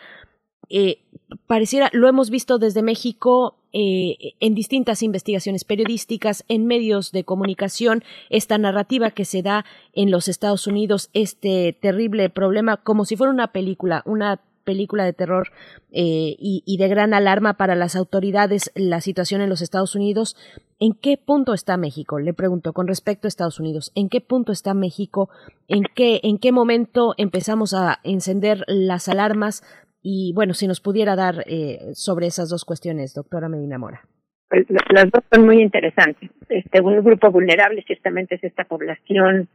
eh, 0.69 0.99
pareciera, 1.45 1.89
lo 1.93 2.07
hemos 2.07 2.29
visto 2.29 2.57
desde 2.57 2.81
México 2.81 3.55
eh, 3.73 4.33
en 4.39 4.55
distintas 4.55 5.03
investigaciones 5.03 5.63
periodísticas, 5.63 6.43
en 6.47 6.65
medios 6.65 7.11
de 7.11 7.23
comunicación, 7.23 8.03
esta 8.29 8.57
narrativa 8.57 9.11
que 9.11 9.25
se 9.25 9.41
da 9.41 9.65
en 9.93 10.11
los 10.11 10.27
Estados 10.27 10.67
Unidos, 10.67 11.09
este 11.13 11.77
terrible 11.79 12.29
problema, 12.29 12.77
como 12.77 13.05
si 13.05 13.15
fuera 13.15 13.31
una 13.31 13.51
película, 13.51 14.03
una 14.05 14.41
película 14.67 15.05
de 15.05 15.13
terror 15.13 15.47
eh, 15.93 16.35
y, 16.37 16.77
de 16.77 16.87
gran 16.89 17.13
alarma 17.13 17.53
para 17.53 17.73
las 17.73 17.95
autoridades 17.95 18.69
la 18.75 18.99
situación 18.99 19.39
en 19.39 19.49
los 19.49 19.61
Estados 19.61 19.95
Unidos. 19.95 20.35
¿En 20.77 20.91
qué 20.93 21.17
punto 21.17 21.53
está 21.53 21.77
México? 21.77 22.19
Le 22.19 22.33
pregunto 22.33 22.73
con 22.73 22.85
respecto 22.85 23.27
a 23.27 23.29
Estados 23.29 23.61
Unidos. 23.61 23.93
¿En 23.95 24.09
qué 24.09 24.19
punto 24.19 24.51
está 24.51 24.73
México? 24.73 25.29
¿En 25.69 25.83
qué, 25.95 26.19
en 26.21 26.37
qué 26.37 26.51
momento 26.51 27.15
empezamos 27.17 27.73
a 27.73 27.99
encender 28.03 28.65
las 28.67 29.07
alarmas? 29.07 29.63
Y 30.01 30.33
bueno, 30.35 30.53
si 30.53 30.67
nos 30.67 30.81
pudiera 30.81 31.15
dar 31.15 31.45
eh, 31.47 31.79
sobre 31.93 32.27
esas 32.27 32.49
dos 32.49 32.65
cuestiones, 32.65 33.13
doctora 33.13 33.47
Medina 33.47 33.77
Mora. 33.77 34.01
Pues, 34.49 34.65
las 34.69 35.09
dos 35.09 35.23
son 35.31 35.45
muy 35.45 35.61
interesantes. 35.61 36.29
Este, 36.49 36.81
un 36.81 37.01
grupo 37.05 37.31
vulnerable 37.31 37.83
ciertamente 37.87 38.35
es 38.35 38.43
esta 38.43 38.65
población 38.65 39.47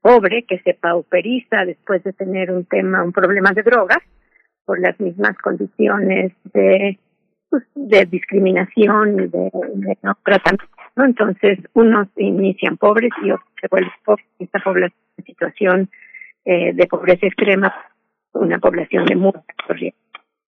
pobre 0.00 0.44
que 0.44 0.60
se 0.60 0.74
pauperiza 0.74 1.64
después 1.66 2.04
de 2.04 2.12
tener 2.12 2.52
un 2.52 2.64
tema, 2.64 3.02
un 3.02 3.12
problema 3.12 3.50
de 3.52 3.64
drogas 3.64 3.98
por 4.70 4.78
las 4.78 5.00
mismas 5.00 5.36
condiciones 5.38 6.30
de, 6.54 6.96
pues, 7.48 7.64
de 7.74 8.06
discriminación 8.06 9.24
y 9.24 9.26
de, 9.26 9.50
no 10.00 10.16
tratamiento. 10.24 10.64
Entonces, 10.96 11.58
unos 11.74 12.06
inician 12.16 12.76
pobres 12.76 13.10
y 13.20 13.32
otros 13.32 13.48
se 13.60 13.66
vuelven 13.68 13.90
pobres. 14.04 14.26
Esta 14.38 14.60
población 14.60 15.00
en 15.18 15.24
situación 15.24 15.90
eh, 16.44 16.72
de 16.72 16.86
pobreza 16.86 17.26
extrema, 17.26 17.74
una 18.32 18.60
población 18.60 19.06
de 19.06 19.16
mucha 19.16 19.42
corriente. 19.66 19.98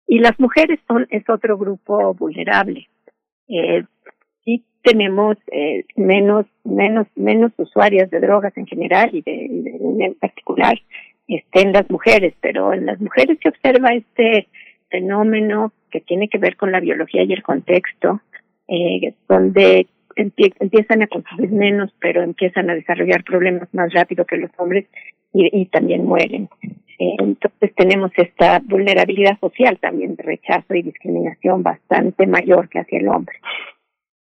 Y 0.07 0.19
las 0.19 0.39
mujeres 0.39 0.79
son 0.87 1.07
es 1.09 1.27
otro 1.31 1.57
grupo 1.57 2.13
vulnerable. 2.13 2.91
Eh, 3.49 3.85
sí 4.45 4.63
tenemos 4.83 5.39
eh, 5.51 5.87
menos 5.97 6.45
menos 6.65 7.07
menos 7.17 7.51
usuarias 7.57 8.11
de 8.11 8.21
drogas 8.21 8.55
en 8.59 8.67
general 8.67 9.09
y 9.15 9.23
de, 9.23 9.47
en 10.01 10.15
particular 10.17 10.79
en 11.29 11.73
las 11.73 11.89
mujeres, 11.91 12.35
pero 12.41 12.73
en 12.73 12.87
las 12.87 13.01
mujeres 13.01 13.39
se 13.43 13.49
observa 13.49 13.91
este 13.91 14.49
fenómeno 14.91 15.73
que 15.91 16.01
tiene 16.01 16.29
que 16.29 16.39
ver 16.39 16.57
con 16.57 16.73
la 16.73 16.81
biología 16.81 17.23
y 17.23 17.33
el 17.33 17.43
contexto, 17.43 18.21
eh, 18.69 19.15
donde 19.29 19.87
empiezan 20.17 21.03
a 21.03 21.07
consumir 21.07 21.51
menos, 21.51 21.93
pero 22.01 22.23
empiezan 22.23 22.69
a 22.71 22.75
desarrollar 22.75 23.25
problemas 23.25 23.73
más 23.73 23.93
rápido 23.93 24.25
que 24.25 24.37
los 24.37 24.51
hombres 24.59 24.87
y, 25.33 25.65
también 25.67 26.05
mueren. 26.05 26.49
Eh, 26.99 27.17
entonces 27.19 27.75
tenemos 27.75 28.11
esta 28.17 28.61
vulnerabilidad 28.61 29.39
social 29.41 29.79
también 29.79 30.15
de 30.17 30.23
rechazo 30.23 30.75
y 30.75 30.83
discriminación 30.83 31.63
bastante 31.63 32.27
mayor 32.27 32.69
que 32.69 32.81
hacia 32.81 32.99
el 32.99 33.09
hombre. 33.09 33.37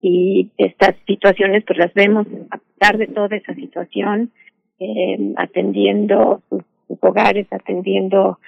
Y 0.02 0.52
estas 0.58 0.96
situaciones 1.08 1.64
pues 1.66 1.80
las 1.80 1.94
vemos 1.94 2.28
a 2.52 2.58
pesar 2.58 2.98
de 2.98 3.08
toda 3.08 3.36
esa 3.36 3.54
situación, 3.56 4.32
eh, 4.80 5.34
atendiendo 5.36 6.42
sus 6.50 6.64
sus 6.90 6.98
hogares, 7.02 7.48
atendiendo 7.52 8.40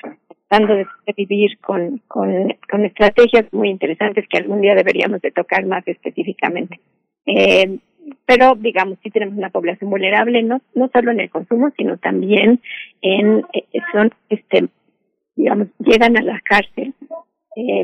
tratando 0.49 0.75
de 0.75 0.85
vivir 1.15 1.57
con, 1.59 2.01
con, 2.09 2.83
estrategias 2.83 3.45
muy 3.53 3.69
interesantes 3.69 4.27
que 4.27 4.39
algún 4.39 4.59
día 4.59 4.75
deberíamos 4.75 5.21
de 5.21 5.31
tocar 5.31 5.65
más 5.65 5.87
específicamente. 5.87 6.81
Eh, 7.25 7.79
pero 8.25 8.55
digamos 8.55 8.97
sí 9.03 9.09
tenemos 9.09 9.37
una 9.37 9.49
población 9.49 9.89
vulnerable 9.89 10.41
no 10.43 10.61
no 10.73 10.89
solo 10.93 11.11
en 11.11 11.19
el 11.19 11.29
consumo 11.29 11.71
sino 11.77 11.97
también 11.97 12.59
en 13.01 13.45
eh, 13.53 13.63
son 13.91 14.11
este 14.29 14.67
digamos 15.35 15.67
llegan 15.79 16.17
a 16.17 16.21
la 16.21 16.39
cárcel 16.41 16.93
eh, 17.55 17.83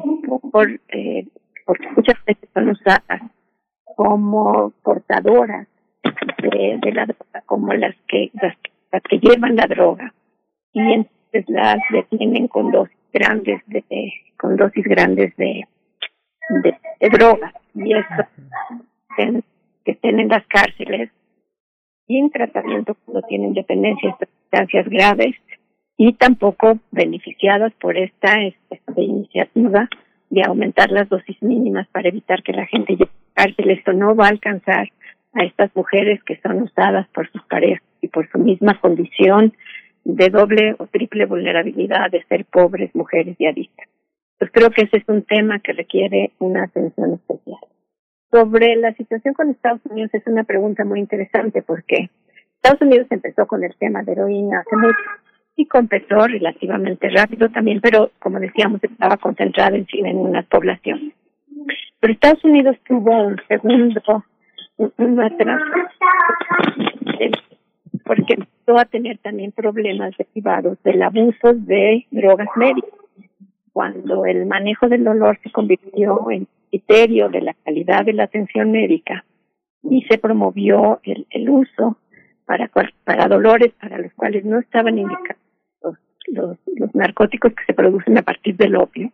por 0.51 0.69
eh, 0.89 1.25
porque 1.65 1.87
muchas 1.95 2.23
veces 2.25 2.49
son 2.53 2.69
usadas 2.69 3.21
como 3.95 4.71
portadoras 4.83 5.67
de, 6.41 6.79
de 6.81 6.91
la 6.93 7.05
droga 7.05 7.41
como 7.45 7.73
las 7.73 7.95
que 8.07 8.31
las, 8.41 8.55
las, 8.91 9.03
que 9.03 9.19
llevan 9.19 9.55
la 9.55 9.67
droga 9.67 10.13
y 10.73 10.79
entonces 10.79 11.45
las 11.47 11.77
detienen 11.91 12.47
con 12.47 12.71
dosis 12.71 12.97
grandes 13.13 13.61
de 13.67 13.83
con 14.37 14.55
dosis 14.55 14.83
grandes 14.85 15.35
de 15.37 15.67
de, 16.63 16.77
de 16.99 17.09
droga 17.09 17.53
y 17.73 17.93
eso 17.93 18.23
que 19.83 19.91
estén 19.91 20.19
en 20.19 20.29
las 20.29 20.45
cárceles 20.47 21.09
sin 22.07 22.31
tratamiento 22.31 22.95
cuando 23.05 23.27
tienen 23.27 23.53
dependencias 23.53 24.17
de 24.19 24.27
sustancias 24.27 24.87
graves 24.87 25.35
y 25.97 26.13
tampoco 26.13 26.79
beneficiadas 26.91 27.73
por 27.81 27.97
esta, 27.97 28.41
esta, 28.43 29.01
iniciativa 29.01 29.89
de 30.29 30.43
aumentar 30.43 30.91
las 30.91 31.09
dosis 31.09 31.41
mínimas 31.41 31.87
para 31.87 32.09
evitar 32.09 32.43
que 32.43 32.53
la 32.53 32.65
gente 32.67 32.93
llegue 32.93 33.11
a 33.35 33.43
cárcel. 33.43 33.71
Esto 33.71 33.93
no 33.93 34.15
va 34.15 34.25
a 34.25 34.29
alcanzar 34.29 34.89
a 35.33 35.43
estas 35.43 35.75
mujeres 35.75 36.23
que 36.23 36.39
son 36.41 36.61
usadas 36.61 37.07
por 37.09 37.29
sus 37.31 37.43
parejas 37.43 37.83
y 38.01 38.07
por 38.07 38.29
su 38.29 38.37
misma 38.37 38.79
condición 38.79 39.53
de 40.07 40.29
doble 40.29 40.73
o 40.79 40.87
triple 40.87 41.25
vulnerabilidad 41.25 42.09
de 42.09 42.23
ser 42.29 42.45
pobres, 42.45 42.95
mujeres 42.95 43.35
y 43.39 43.45
adictas. 43.45 43.87
Pues 44.39 44.49
creo 44.53 44.69
que 44.69 44.83
ese 44.83 44.97
es 44.97 45.03
un 45.09 45.23
tema 45.23 45.59
que 45.59 45.73
requiere 45.73 46.31
una 46.39 46.63
atención 46.63 47.15
especial. 47.15 47.59
Sobre 48.31 48.77
la 48.77 48.93
situación 48.93 49.33
con 49.33 49.49
Estados 49.49 49.81
Unidos 49.85 50.11
es 50.13 50.25
una 50.25 50.45
pregunta 50.45 50.85
muy 50.85 50.99
interesante 51.01 51.61
porque 51.61 52.09
Estados 52.55 52.81
Unidos 52.81 53.07
empezó 53.09 53.45
con 53.47 53.65
el 53.65 53.75
tema 53.75 54.01
de 54.03 54.13
heroína 54.13 54.61
hace 54.61 54.77
mucho 54.77 54.97
y 55.57 55.65
completó 55.65 56.25
relativamente 56.25 57.09
rápido 57.09 57.49
también, 57.49 57.81
pero 57.81 58.11
como 58.19 58.39
decíamos 58.39 58.81
estaba 58.83 59.17
concentrado 59.17 59.75
en, 59.75 59.87
en 59.91 60.17
una 60.17 60.43
población. 60.43 61.11
Pero 61.99 62.13
Estados 62.13 62.43
Unidos 62.45 62.77
tuvo 62.87 63.27
un 63.27 63.37
segundo, 63.49 64.23
una 64.77 65.29
porque 68.05 68.37
empezó 68.67 68.79
a 68.79 68.85
tener 68.85 69.17
también 69.19 69.51
problemas 69.51 70.13
derivados 70.17 70.77
del 70.83 71.01
abuso 71.01 71.53
de 71.53 72.05
drogas 72.11 72.49
médicas. 72.55 72.91
Cuando 73.71 74.25
el 74.25 74.45
manejo 74.45 74.89
del 74.89 75.03
dolor 75.03 75.39
se 75.43 75.51
convirtió 75.51 76.29
en 76.31 76.47
criterio 76.69 77.29
de 77.29 77.41
la 77.41 77.53
calidad 77.63 78.05
de 78.05 78.13
la 78.13 78.23
atención 78.23 78.71
médica 78.71 79.23
y 79.83 80.01
se 80.03 80.17
promovió 80.17 80.99
el, 81.03 81.27
el 81.29 81.49
uso 81.49 81.97
para, 82.45 82.69
para 83.03 83.27
dolores 83.27 83.73
para 83.79 83.99
los 83.99 84.11
cuales 84.13 84.43
no 84.43 84.59
estaban 84.59 84.97
indicados 84.97 85.37
los, 86.27 86.57
los, 86.75 86.93
narcóticos 86.93 87.53
que 87.53 87.63
se 87.65 87.73
producen 87.73 88.17
a 88.17 88.23
partir 88.23 88.57
del 88.57 88.75
opio. 88.75 89.11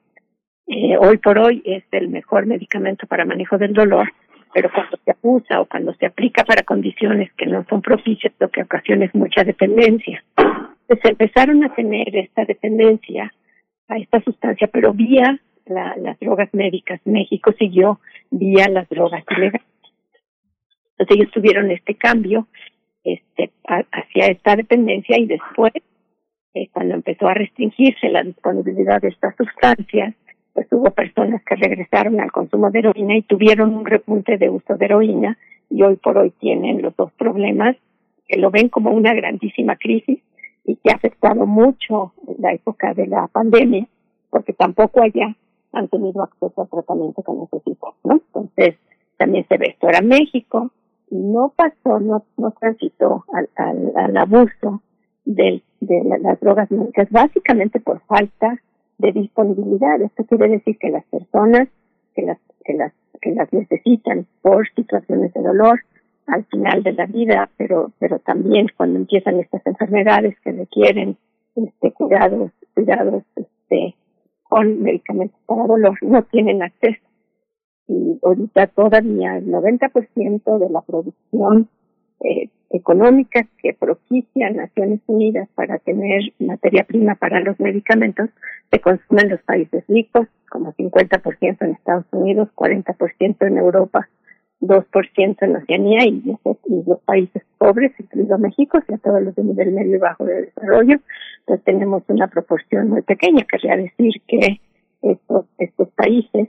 Eh, 0.65 0.97
hoy 0.97 1.17
por 1.17 1.37
hoy 1.37 1.61
es 1.65 1.83
el 1.91 2.07
mejor 2.09 2.47
medicamento 2.47 3.05
para 3.05 3.25
manejo 3.25 3.57
del 3.57 3.73
dolor, 3.73 4.07
pero 4.53 4.69
cuando 4.71 4.97
se 5.03 5.11
abusa 5.11 5.61
o 5.61 5.65
cuando 5.65 5.93
se 5.95 6.05
aplica 6.05 6.43
para 6.43 6.63
condiciones 6.63 7.31
que 7.33 7.45
no 7.47 7.65
son 7.69 7.81
propicias, 7.81 8.33
lo 8.39 8.49
que 8.49 8.61
ocasiona 8.61 9.05
es 9.05 9.15
mucha 9.15 9.43
dependencia. 9.43 10.23
Entonces 10.37 11.11
empezaron 11.11 11.63
a 11.63 11.73
tener 11.73 12.15
esta 12.15 12.45
dependencia 12.45 13.33
a 13.87 13.97
esta 13.97 14.21
sustancia, 14.21 14.67
pero 14.67 14.93
vía 14.93 15.39
la, 15.65 15.95
las 15.97 16.19
drogas 16.19 16.53
médicas. 16.53 17.01
México 17.05 17.51
siguió 17.57 17.99
vía 18.29 18.67
las 18.69 18.87
drogas 18.89 19.23
ilegales. 19.29 19.67
Entonces 20.91 21.17
ellos 21.17 21.31
tuvieron 21.31 21.71
este 21.71 21.95
cambio 21.95 22.47
este, 23.03 23.51
hacia 23.63 24.27
esta 24.27 24.55
dependencia 24.55 25.17
y 25.17 25.25
después, 25.25 25.73
eh, 26.53 26.67
cuando 26.71 26.95
empezó 26.95 27.27
a 27.27 27.33
restringirse 27.33 28.09
la 28.09 28.23
disponibilidad 28.23 29.01
de 29.01 29.09
estas 29.09 29.35
sustancias, 29.35 30.15
pues 30.53 30.67
hubo 30.71 30.91
personas 30.91 31.41
que 31.43 31.55
regresaron 31.55 32.19
al 32.19 32.31
consumo 32.31 32.69
de 32.69 32.79
heroína 32.79 33.17
y 33.17 33.23
tuvieron 33.23 33.73
un 33.75 33.85
repunte 33.85 34.37
de 34.37 34.49
uso 34.49 34.75
de 34.75 34.85
heroína 34.85 35.37
y 35.69 35.81
hoy 35.81 35.95
por 35.95 36.17
hoy 36.17 36.31
tienen 36.31 36.81
los 36.81 36.95
dos 36.95 37.11
problemas 37.13 37.75
que 38.27 38.39
lo 38.39 38.51
ven 38.51 38.69
como 38.69 38.91
una 38.91 39.13
grandísima 39.13 39.75
crisis 39.75 40.19
y 40.65 40.75
que 40.77 40.91
ha 40.91 40.95
afectado 40.95 41.45
mucho 41.45 42.13
la 42.39 42.53
época 42.53 42.93
de 42.93 43.07
la 43.07 43.27
pandemia, 43.27 43.87
porque 44.29 44.53
tampoco 44.53 45.01
allá 45.01 45.35
han 45.73 45.87
tenido 45.89 46.23
acceso 46.23 46.61
al 46.61 46.69
tratamiento 46.69 47.23
que 47.23 47.33
necesitan, 47.33 47.91
¿no? 48.03 48.13
Entonces, 48.13 48.75
también 49.17 49.45
se 49.47 49.57
ve 49.57 49.67
esto. 49.69 49.87
Ahora 49.87 50.01
México 50.01 50.71
no 51.09 51.51
pasó, 51.55 51.99
no, 51.99 52.23
no 52.37 52.51
transitó 52.51 53.25
al, 53.33 53.49
al, 53.55 53.91
al 53.95 54.17
abuso 54.17 54.81
del, 55.25 55.63
de 55.81 56.19
las 56.21 56.39
drogas 56.39 56.69
médicas, 56.71 57.09
básicamente 57.11 57.79
por 57.79 58.01
falta 58.01 58.59
de 59.03 59.11
disponibilidad. 59.11 60.01
Esto 60.01 60.23
quiere 60.25 60.49
decir 60.49 60.77
que 60.79 60.89
las 60.89 61.03
personas 61.05 61.67
que 62.15 62.21
las, 62.23 62.37
que 62.63 62.73
las, 62.73 62.93
que 63.21 63.31
las 63.31 63.51
necesitan 63.51 64.25
por 64.41 64.67
situaciones 64.73 65.33
de 65.33 65.41
dolor 65.41 65.81
al 66.27 66.45
final 66.45 66.83
de 66.83 66.93
la 66.93 67.05
vida, 67.05 67.49
pero, 67.57 67.91
pero 67.99 68.19
también 68.19 68.67
cuando 68.77 68.97
empiezan 68.97 69.39
estas 69.39 69.65
enfermedades 69.65 70.39
que 70.39 70.53
requieren 70.53 71.17
este, 71.55 71.91
cuidados, 71.91 72.51
cuidados 72.73 73.23
este, 73.35 73.95
con 74.43 74.81
medicamentos 74.81 75.37
para 75.45 75.67
dolor 75.67 75.97
no 76.01 76.23
tienen 76.23 76.63
acceso. 76.63 77.01
Y 77.87 78.17
ahorita 78.23 78.67
todavía 78.67 79.37
el 79.37 79.47
90% 79.47 80.59
de 80.59 80.69
la 80.69 80.81
producción 80.81 81.67
eh, 82.23 82.49
económica 82.69 83.45
que 83.61 83.73
propicia 83.73 84.49
Naciones 84.49 84.99
Unidas 85.07 85.47
para 85.55 85.77
tener 85.79 86.21
materia 86.39 86.83
prima 86.83 87.15
para 87.15 87.39
los 87.39 87.59
medicamentos 87.59 88.29
se 88.71 88.79
consume 88.79 89.21
en 89.23 89.29
los 89.29 89.41
países 89.43 89.83
ricos, 89.87 90.27
como 90.49 90.73
50% 90.73 91.57
en 91.61 91.71
Estados 91.71 92.05
Unidos, 92.11 92.49
40% 92.55 93.47
en 93.47 93.57
Europa, 93.57 94.09
2% 94.61 95.37
en 95.41 95.55
Oceanía 95.55 96.05
y, 96.05 96.23
y 96.67 96.83
los 96.87 96.99
países 97.01 97.43
pobres, 97.57 97.91
incluido 97.99 98.37
México, 98.39 98.79
o 98.79 98.85
sea, 98.85 98.97
todos 98.97 99.21
los 99.21 99.35
de 99.35 99.43
nivel 99.43 99.71
medio 99.71 99.97
y 99.97 99.99
bajo 99.99 100.25
de 100.25 100.43
desarrollo, 100.43 100.99
entonces 101.39 101.65
tenemos 101.65 102.03
una 102.07 102.27
proporción 102.27 102.89
muy 102.89 103.01
pequeña, 103.01 103.43
querría 103.43 103.75
decir 103.75 104.13
que 104.27 104.61
estos, 105.01 105.45
estos 105.57 105.89
países 105.89 106.47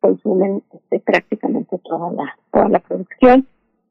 consumen 0.00 0.62
este, 0.72 1.00
prácticamente 1.00 1.78
toda 1.84 2.12
la, 2.12 2.36
toda 2.52 2.68
la 2.68 2.78
producción 2.78 3.46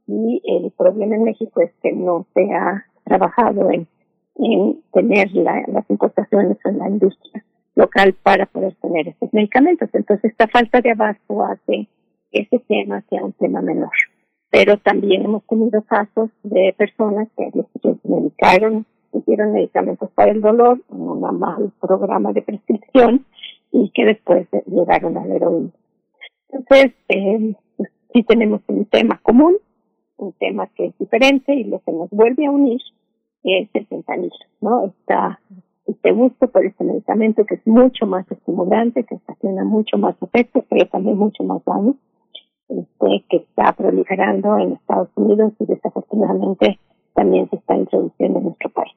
y 0.07 0.41
el 0.45 0.71
problema 0.71 1.15
en 1.15 1.23
México 1.23 1.61
es 1.61 1.71
que 1.81 1.91
no 1.91 2.25
se 2.33 2.43
ha 2.53 2.85
trabajado 3.03 3.69
en, 3.71 3.87
en 4.35 4.81
tener 4.93 5.31
la, 5.33 5.63
las 5.67 5.89
importaciones 5.89 6.57
en 6.65 6.79
la 6.79 6.89
industria 6.89 7.43
local 7.75 8.15
para 8.23 8.45
poder 8.45 8.75
tener 8.81 9.09
estos 9.09 9.33
medicamentos. 9.33 9.89
Entonces, 9.93 10.31
esta 10.31 10.47
falta 10.47 10.81
de 10.81 10.91
abasto 10.91 11.43
hace 11.43 11.87
que 12.31 12.39
ese 12.41 12.59
tema 12.67 13.03
sea 13.09 13.23
un 13.23 13.33
tema 13.33 13.61
menor. 13.61 13.91
Pero 14.49 14.77
también 14.77 15.25
hemos 15.25 15.45
tenido 15.45 15.81
casos 15.83 16.29
de 16.43 16.73
personas 16.77 17.27
que 17.35 17.51
se 17.51 17.95
medicaron 18.03 18.85
hicieron 19.17 19.53
medicamentos 19.53 20.09
para 20.11 20.31
el 20.31 20.41
dolor 20.41 20.81
en 20.89 21.01
un 21.01 21.39
mal 21.39 21.71
programa 21.79 22.33
de 22.33 22.41
prescripción 22.41 23.25
y 23.71 23.91
que 23.93 24.05
después 24.05 24.47
llegaron 24.65 25.17
a 25.17 25.25
la 25.25 25.35
heroína. 25.35 25.71
Entonces, 26.49 26.93
eh, 27.09 27.55
pues, 27.75 27.89
sí 28.13 28.23
tenemos 28.23 28.61
un 28.67 28.85
tema 28.85 29.19
común, 29.21 29.57
un 30.17 30.33
tema 30.33 30.67
que 30.75 30.87
es 30.87 30.97
diferente 30.97 31.53
y 31.53 31.63
lo 31.63 31.79
que 31.79 31.91
nos 31.91 32.09
vuelve 32.09 32.45
a 32.45 32.51
unir 32.51 32.81
es 33.43 33.69
el 33.73 33.85
fentanilo, 33.87 34.35
¿no? 34.61 34.85
Está 34.87 35.39
este 35.85 36.11
gusto 36.11 36.49
por 36.49 36.65
este 36.65 36.83
medicamento 36.83 37.45
que 37.45 37.55
es 37.55 37.65
mucho 37.65 38.05
más 38.05 38.29
estimulante, 38.29 39.05
que 39.05 39.15
ocasiona 39.15 39.63
mucho 39.63 39.97
más 39.97 40.15
efecto, 40.21 40.65
pero 40.69 40.87
también 40.89 41.17
mucho 41.17 41.43
más 41.43 41.63
daño, 41.65 41.95
este, 42.67 43.25
que 43.29 43.37
está 43.37 43.71
proliferando 43.73 44.57
en 44.57 44.73
Estados 44.73 45.09
Unidos 45.15 45.53
y 45.59 45.65
desafortunadamente 45.65 46.79
también 47.13 47.49
se 47.49 47.55
está 47.55 47.75
introduciendo 47.75 48.39
en 48.39 48.45
nuestro 48.45 48.69
país. 48.69 48.93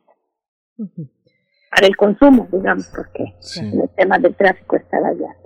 Para 1.71 1.87
el 1.87 1.97
consumo, 1.97 2.49
digamos, 2.51 2.91
porque 2.95 3.35
el 3.63 3.89
tema 3.97 4.19
del 4.19 4.35
tráfico 4.35 4.77
está 4.77 4.97
allá. 4.97 5.37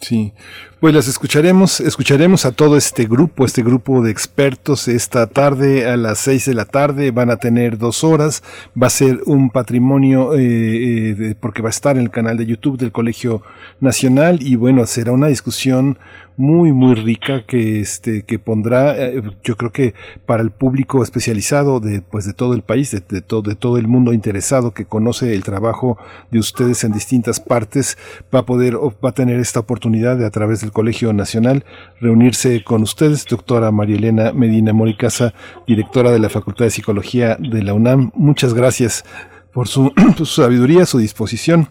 Sí, 0.00 0.32
pues 0.80 0.94
las 0.94 1.08
escucharemos, 1.08 1.78
escucharemos 1.80 2.46
a 2.46 2.52
todo 2.52 2.78
este 2.78 3.04
grupo, 3.04 3.44
este 3.44 3.62
grupo 3.62 4.02
de 4.02 4.10
expertos. 4.10 4.88
Esta 4.88 5.26
tarde 5.26 5.86
a 5.86 5.98
las 5.98 6.20
seis 6.20 6.46
de 6.46 6.54
la 6.54 6.64
tarde, 6.64 7.10
van 7.10 7.30
a 7.30 7.36
tener 7.36 7.76
dos 7.76 8.02
horas, 8.02 8.42
va 8.80 8.86
a 8.86 8.90
ser 8.90 9.20
un 9.26 9.50
patrimonio 9.50 10.34
eh, 10.34 11.10
eh 11.10 11.34
porque 11.38 11.60
va 11.60 11.68
a 11.68 11.70
estar 11.70 11.96
en 11.96 12.04
el 12.04 12.10
canal 12.10 12.38
de 12.38 12.46
YouTube 12.46 12.78
del 12.78 12.92
Colegio 12.92 13.42
Nacional. 13.80 14.38
Y 14.40 14.56
bueno, 14.56 14.86
será 14.86 15.12
una 15.12 15.26
discusión 15.26 15.98
muy, 16.36 16.72
muy 16.72 16.94
rica 16.94 17.44
que, 17.46 17.80
este, 17.80 18.22
que 18.22 18.38
pondrá, 18.38 18.96
eh, 18.96 19.22
yo 19.42 19.56
creo 19.56 19.72
que 19.72 19.94
para 20.26 20.42
el 20.42 20.50
público 20.50 21.02
especializado 21.02 21.80
de, 21.80 22.02
pues, 22.02 22.26
de 22.26 22.32
todo 22.32 22.54
el 22.54 22.62
país, 22.62 22.90
de, 22.90 23.02
de, 23.06 23.20
todo, 23.20 23.42
de 23.42 23.54
todo 23.54 23.78
el 23.78 23.88
mundo 23.88 24.12
interesado 24.12 24.72
que 24.72 24.84
conoce 24.84 25.34
el 25.34 25.44
trabajo 25.44 25.98
de 26.30 26.38
ustedes 26.38 26.84
en 26.84 26.92
distintas 26.92 27.40
partes, 27.40 27.98
va 28.34 28.40
a 28.40 28.46
poder, 28.46 28.76
va 28.76 29.10
a 29.10 29.12
tener 29.12 29.38
esta 29.40 29.60
oportunidad 29.60 30.16
de 30.16 30.26
a 30.26 30.30
través 30.30 30.60
del 30.60 30.72
Colegio 30.72 31.12
Nacional 31.12 31.64
reunirse 32.00 32.64
con 32.64 32.82
ustedes, 32.82 33.26
doctora 33.26 33.70
María 33.70 33.96
Elena 33.96 34.32
Medina 34.32 34.72
Moricasa, 34.72 35.34
directora 35.66 36.10
de 36.10 36.18
la 36.18 36.28
Facultad 36.28 36.64
de 36.64 36.70
Psicología 36.70 37.36
de 37.38 37.62
la 37.62 37.74
UNAM. 37.74 38.12
Muchas 38.14 38.54
gracias 38.54 39.04
por 39.52 39.68
su, 39.68 39.92
su 40.16 40.26
sabiduría, 40.26 40.86
su 40.86 40.98
disposición. 40.98 41.68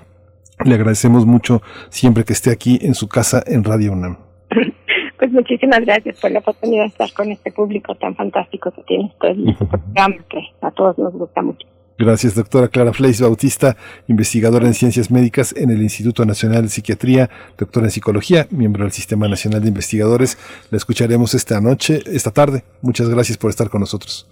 Le 0.64 0.76
agradecemos 0.76 1.26
mucho 1.26 1.62
siempre 1.90 2.26
que 2.26 2.34
esté 2.34 2.52
aquí 2.52 2.80
en 2.82 2.94
su 2.94 3.08
casa 3.08 3.42
en 3.46 3.64
Radio 3.64 3.94
UNAM. 3.94 4.29
Pues 5.18 5.34
muchísimas 5.34 5.82
gracias 5.82 6.18
por 6.22 6.32
la 6.32 6.40
oportunidad 6.40 6.84
de 6.84 6.88
estar 6.88 7.12
con 7.12 7.30
este 7.30 7.52
público 7.52 7.94
tan 7.96 8.16
fantástico 8.16 8.72
que 8.72 8.84
tiene 8.84 9.14
programa, 9.20 10.16
que 10.30 10.40
a 10.62 10.72
todos 10.72 10.98
nos 10.98 11.14
gusta 11.14 11.42
mucho. 11.42 11.68
Gracias, 11.98 12.36
doctora 12.36 12.70
Clara 12.70 12.94
Fleis 12.94 13.20
Bautista, 13.22 13.76
investigadora 14.08 14.66
en 14.66 14.74
ciencias 14.74 15.12
médicas 15.12 15.54
en 15.58 15.70
el 15.70 15.82
Instituto 15.82 16.26
Nacional 16.26 16.62
de 16.62 16.70
Psiquiatría, 16.70 17.30
doctora 17.58 17.88
en 17.88 17.92
psicología, 17.92 18.48
miembro 18.52 18.84
del 18.84 18.94
Sistema 18.94 19.28
Nacional 19.28 19.62
de 19.62 19.68
Investigadores. 19.68 20.38
La 20.72 20.78
escucharemos 20.78 21.34
esta 21.34 21.60
noche, 21.60 22.00
esta 22.06 22.32
tarde. 22.32 22.64
Muchas 22.82 23.10
gracias 23.10 23.38
por 23.38 23.50
estar 23.50 23.70
con 23.70 23.82
nosotros. 23.82 24.30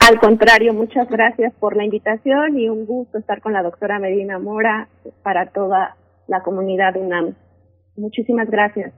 Al 0.00 0.18
contrario, 0.18 0.74
muchas 0.74 1.08
gracias 1.08 1.52
por 1.60 1.76
la 1.76 1.84
invitación 1.84 2.58
y 2.58 2.68
un 2.68 2.84
gusto 2.86 3.18
estar 3.18 3.40
con 3.40 3.52
la 3.52 3.62
doctora 3.62 4.00
Medina 4.00 4.40
Mora 4.40 4.88
para 5.22 5.46
toda 5.52 5.96
la 6.26 6.42
comunidad 6.42 6.96
UNAM. 6.96 7.36
Muchísimas 7.96 8.50
gracias. 8.50 8.92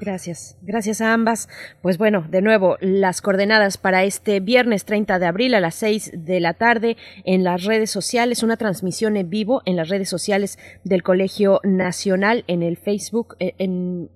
Gracias, 0.00 0.56
gracias 0.62 1.00
a 1.00 1.12
ambas. 1.12 1.48
Pues 1.80 1.98
bueno, 1.98 2.26
de 2.28 2.42
nuevo, 2.42 2.76
las 2.80 3.20
coordenadas 3.22 3.76
para 3.76 4.04
este 4.04 4.40
viernes 4.40 4.84
30 4.84 5.18
de 5.18 5.26
abril 5.26 5.54
a 5.54 5.60
las 5.60 5.74
6 5.76 6.12
de 6.14 6.40
la 6.40 6.54
tarde 6.54 6.96
en 7.24 7.44
las 7.44 7.64
redes 7.64 7.90
sociales, 7.90 8.42
una 8.42 8.56
transmisión 8.56 9.16
en 9.16 9.30
vivo 9.30 9.62
en 9.64 9.76
las 9.76 9.88
redes 9.88 10.08
sociales 10.08 10.58
del 10.84 11.02
Colegio 11.02 11.60
Nacional, 11.64 12.44
en 12.46 12.62
el 12.62 12.76
Facebook, 12.76 13.36
en 13.38 14.10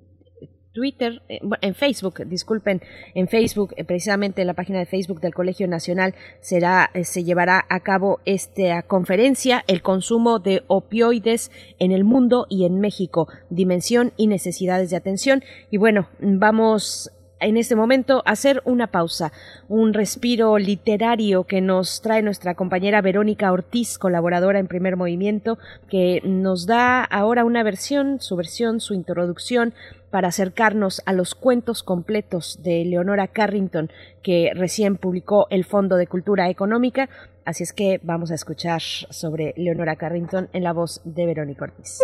Twitter, 0.77 1.23
en 1.29 1.75
Facebook, 1.75 2.27
disculpen, 2.27 2.83
en 3.15 3.29
Facebook, 3.29 3.75
precisamente 3.87 4.43
en 4.43 4.47
la 4.47 4.53
página 4.53 4.79
de 4.79 4.85
Facebook 4.85 5.23
del 5.23 5.33
Colegio 5.33 5.67
Nacional 5.67 6.15
será, 6.41 6.91
se 7.03 7.25
llevará 7.25 7.65
a 7.71 7.81
cabo 7.81 8.21
esta 8.27 8.83
conferencia, 8.83 9.65
el 9.69 9.81
consumo 9.81 10.39
de 10.39 10.65
opioides 10.67 11.51
en 11.79 11.93
el 11.93 12.05
mundo 12.05 12.47
y 12.51 12.67
en 12.67 12.79
México, 12.79 13.27
dimensión 13.49 14.13
y 14.19 14.27
necesidades 14.27 14.91
de 14.91 14.97
atención. 14.97 15.43
Y 15.71 15.79
bueno, 15.79 16.09
vamos 16.21 17.11
en 17.41 17.57
este 17.57 17.77
momento 17.77 18.23
hacer 18.25 18.63
una 18.65 18.87
pausa, 18.87 19.33
un 19.69 19.93
respiro 19.93 20.59
literario 20.59 21.45
que 21.45 21.61
nos 21.61 22.01
trae 22.01 22.23
nuestra 22.23 22.55
compañera 22.55 23.03
Verónica 23.03 23.53
Ortiz, 23.53 23.99
colaboradora 23.99 24.59
en 24.59 24.69
Primer 24.69 24.97
Movimiento, 24.97 25.59
que 25.89 26.21
nos 26.25 26.67
da 26.67 27.05
ahora 27.05 27.45
una 27.45 27.63
versión, 27.63 28.21
su 28.21 28.37
versión, 28.37 28.81
su 28.81 28.95
introducción 28.95 29.75
para 30.11 30.29
acercarnos 30.29 31.03
a 31.05 31.13
los 31.13 31.35
cuentos 31.35 31.83
completos 31.83 32.61
de 32.63 32.85
Leonora 32.85 33.29
Carrington 33.29 33.91
que 34.23 34.53
recién 34.55 34.97
publicó 34.97 35.47
el 35.51 35.65
Fondo 35.65 35.97
de 35.97 36.07
Cultura 36.07 36.49
Económica. 36.49 37.09
Así 37.45 37.63
es 37.63 37.73
que 37.73 38.01
vamos 38.03 38.31
a 38.31 38.35
escuchar 38.35 38.81
sobre 38.81 39.53
Leonora 39.57 39.97
Carrington 39.97 40.49
en 40.53 40.65
la 40.65 40.73
voz 40.73 41.01
de 41.05 41.27
Verónica 41.27 41.65
Ortiz. 41.65 42.01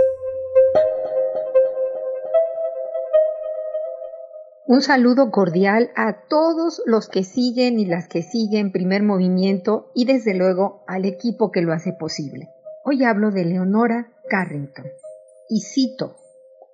Un 4.65 4.81
saludo 4.81 5.33
cordial 5.33 5.91
a 5.97 6.23
todos 6.29 6.83
los 6.87 7.09
que 7.09 7.25
siguen 7.25 7.81
y 7.81 7.85
las 7.85 8.07
que 8.07 8.23
siguen 8.23 8.71
primer 8.71 9.03
movimiento 9.03 9.91
y 9.93 10.05
desde 10.05 10.35
luego 10.35 10.85
al 10.87 11.05
equipo 11.05 11.51
que 11.51 11.63
lo 11.63 11.73
hace 11.73 11.93
posible. 11.93 12.49
Hoy 12.85 13.03
hablo 13.03 13.33
de 13.33 13.45
Leonora 13.45 14.13
Carrington 14.31 14.87
y 15.49 15.63
cito, 15.63 16.17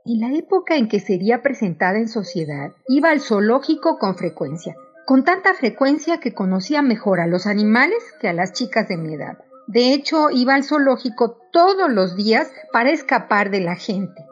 en 0.04 0.20
la 0.20 0.36
época 0.36 0.76
en 0.76 0.88
que 0.88 1.00
sería 1.00 1.42
presentada 1.42 1.98
en 1.98 2.08
sociedad, 2.08 2.72
iba 2.88 3.10
al 3.10 3.20
zoológico 3.20 3.98
con 3.98 4.16
frecuencia, 4.16 4.76
con 5.06 5.24
tanta 5.24 5.54
frecuencia 5.54 6.20
que 6.20 6.34
conocía 6.34 6.82
mejor 6.82 7.20
a 7.20 7.26
los 7.26 7.46
animales 7.46 7.98
que 8.20 8.28
a 8.28 8.34
las 8.34 8.52
chicas 8.52 8.86
de 8.88 8.98
mi 8.98 9.14
edad. 9.14 9.38
De 9.66 9.94
hecho, 9.94 10.28
iba 10.30 10.54
al 10.54 10.64
zoológico 10.64 11.38
todos 11.52 11.90
los 11.90 12.16
días 12.16 12.50
para 12.70 12.90
escapar 12.90 13.50
de 13.50 13.60
la 13.60 13.76
gente. 13.76 14.26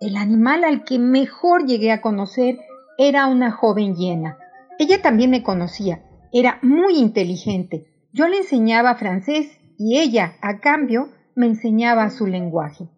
El 0.00 0.16
animal 0.16 0.64
al 0.64 0.84
que 0.84 0.98
mejor 0.98 1.66
llegué 1.66 1.92
a 1.92 2.00
conocer 2.00 2.58
era 2.98 3.26
una 3.26 3.50
joven 3.50 3.94
hiena. 3.94 4.38
Ella 4.78 5.02
también 5.02 5.30
me 5.30 5.42
conocía, 5.42 6.02
era 6.32 6.58
muy 6.62 6.98
inteligente. 6.98 7.86
Yo 8.12 8.28
le 8.28 8.38
enseñaba 8.38 8.94
francés 8.94 9.58
y 9.78 9.98
ella, 9.98 10.36
a 10.40 10.60
cambio, 10.60 11.08
me 11.34 11.46
enseñaba 11.46 12.10
su 12.10 12.26
lenguaje. 12.26 12.88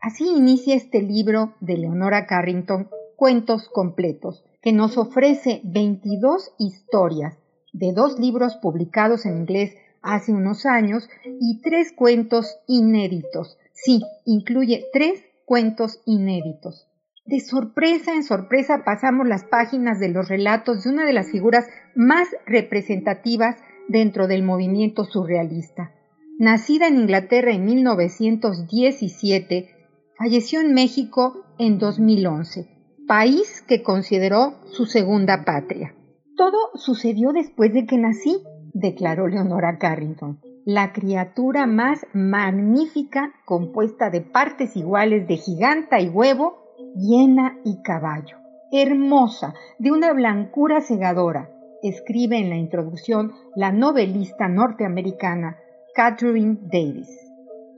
Así 0.00 0.24
inicia 0.28 0.74
este 0.74 1.02
libro 1.02 1.54
de 1.60 1.76
Leonora 1.76 2.26
Carrington, 2.26 2.88
Cuentos 3.16 3.68
Completos, 3.68 4.44
que 4.62 4.72
nos 4.72 4.96
ofrece 4.96 5.60
22 5.64 6.52
historias 6.58 7.36
de 7.72 7.92
dos 7.92 8.18
libros 8.18 8.56
publicados 8.56 9.26
en 9.26 9.38
inglés 9.38 9.74
hace 10.02 10.32
unos 10.32 10.66
años 10.66 11.08
y 11.24 11.60
tres 11.60 11.92
cuentos 11.92 12.58
inéditos. 12.66 13.58
Sí, 13.72 14.02
incluye 14.24 14.86
tres 14.92 15.24
cuentos 15.44 16.00
inéditos. 16.06 16.86
De 17.28 17.38
sorpresa 17.40 18.14
en 18.14 18.24
sorpresa 18.24 18.84
pasamos 18.86 19.28
las 19.28 19.44
páginas 19.44 20.00
de 20.00 20.08
los 20.08 20.30
relatos 20.30 20.82
de 20.82 20.90
una 20.90 21.04
de 21.04 21.12
las 21.12 21.30
figuras 21.30 21.66
más 21.94 22.26
representativas 22.46 23.56
dentro 23.86 24.28
del 24.28 24.42
movimiento 24.42 25.04
surrealista. 25.04 25.92
Nacida 26.38 26.88
en 26.88 26.96
Inglaterra 26.96 27.52
en 27.52 27.66
1917, 27.66 29.68
falleció 30.16 30.62
en 30.62 30.72
México 30.72 31.44
en 31.58 31.78
2011, 31.78 32.66
país 33.06 33.60
que 33.60 33.82
consideró 33.82 34.54
su 34.72 34.86
segunda 34.86 35.44
patria. 35.44 35.94
Todo 36.34 36.56
sucedió 36.76 37.32
después 37.32 37.74
de 37.74 37.84
que 37.84 37.98
nací, 37.98 38.38
declaró 38.72 39.28
Leonora 39.28 39.76
Carrington, 39.76 40.40
la 40.64 40.94
criatura 40.94 41.66
más 41.66 42.06
magnífica 42.14 43.34
compuesta 43.44 44.08
de 44.08 44.22
partes 44.22 44.78
iguales 44.78 45.28
de 45.28 45.36
giganta 45.36 46.00
y 46.00 46.08
huevo, 46.08 46.67
hiena 46.96 47.58
y 47.64 47.82
caballo. 47.82 48.38
Hermosa, 48.70 49.54
de 49.78 49.92
una 49.92 50.12
blancura 50.12 50.80
cegadora, 50.80 51.50
escribe 51.82 52.38
en 52.38 52.50
la 52.50 52.56
introducción 52.56 53.32
la 53.54 53.72
novelista 53.72 54.48
norteamericana 54.48 55.56
Catherine 55.94 56.58
Davis. 56.62 57.08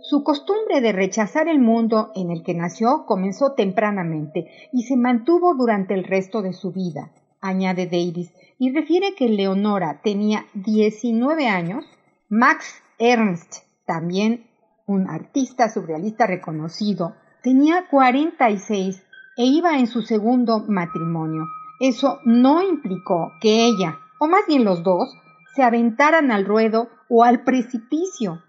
Su 0.02 0.24
costumbre 0.24 0.80
de 0.80 0.92
rechazar 0.92 1.48
el 1.48 1.60
mundo 1.60 2.10
en 2.14 2.30
el 2.30 2.42
que 2.42 2.54
nació 2.54 3.04
comenzó 3.06 3.52
tempranamente 3.52 4.50
y 4.72 4.82
se 4.82 4.96
mantuvo 4.96 5.54
durante 5.54 5.94
el 5.94 6.04
resto 6.04 6.42
de 6.42 6.52
su 6.52 6.72
vida, 6.72 7.12
añade 7.40 7.86
Davis, 7.86 8.32
y 8.58 8.72
refiere 8.72 9.14
que 9.14 9.28
Leonora 9.28 10.00
tenía 10.02 10.46
19 10.54 11.48
años, 11.48 11.84
Max 12.28 12.82
Ernst, 12.98 13.64
también 13.86 14.46
un 14.86 15.08
artista 15.08 15.68
surrealista 15.68 16.26
reconocido, 16.26 17.14
tenía 17.42 17.88
46 17.88 19.02
e 19.36 19.44
iba 19.44 19.78
en 19.78 19.86
su 19.86 20.02
segundo 20.02 20.64
matrimonio. 20.68 21.46
Eso 21.80 22.20
no 22.24 22.62
implicó 22.62 23.32
que 23.40 23.64
ella, 23.64 23.98
o 24.18 24.26
más 24.26 24.46
bien 24.46 24.64
los 24.64 24.82
dos, 24.82 25.14
se 25.54 25.62
aventaran 25.62 26.30
al 26.30 26.44
ruedo 26.44 26.88
o 27.08 27.24
al 27.24 27.42
precipicio. 27.42 28.42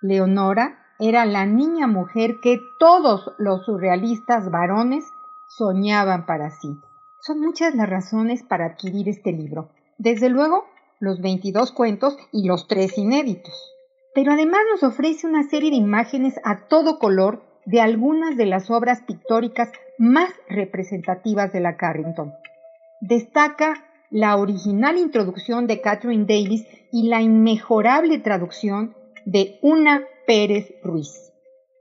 Leonora 0.00 0.78
era 0.98 1.24
la 1.24 1.46
niña 1.46 1.86
mujer 1.86 2.40
que 2.40 2.60
todos 2.78 3.32
los 3.38 3.64
surrealistas 3.64 4.50
varones 4.50 5.04
soñaban 5.48 6.26
para 6.26 6.50
sí. 6.50 6.78
Son 7.20 7.40
muchas 7.40 7.74
las 7.74 7.88
razones 7.88 8.42
para 8.42 8.66
adquirir 8.66 9.08
este 9.08 9.32
libro. 9.32 9.70
Desde 9.98 10.28
luego, 10.28 10.64
los 10.98 11.20
22 11.20 11.72
cuentos 11.72 12.16
y 12.32 12.46
los 12.46 12.66
tres 12.66 12.98
inéditos. 12.98 13.54
Pero 14.14 14.32
además 14.32 14.60
nos 14.70 14.82
ofrece 14.82 15.26
una 15.26 15.42
serie 15.44 15.70
de 15.70 15.76
imágenes 15.76 16.34
a 16.44 16.66
todo 16.68 16.98
color 16.98 17.51
de 17.64 17.80
algunas 17.80 18.36
de 18.36 18.46
las 18.46 18.70
obras 18.70 19.02
pictóricas 19.02 19.70
más 19.98 20.30
representativas 20.48 21.52
de 21.52 21.60
la 21.60 21.76
Carrington. 21.76 22.32
Destaca 23.00 23.84
la 24.10 24.36
original 24.36 24.98
introducción 24.98 25.66
de 25.66 25.80
Catherine 25.80 26.26
Davis 26.26 26.66
y 26.90 27.08
la 27.08 27.22
inmejorable 27.22 28.18
traducción 28.18 28.94
de 29.24 29.58
Una 29.62 30.02
Pérez 30.26 30.74
Ruiz. 30.82 31.32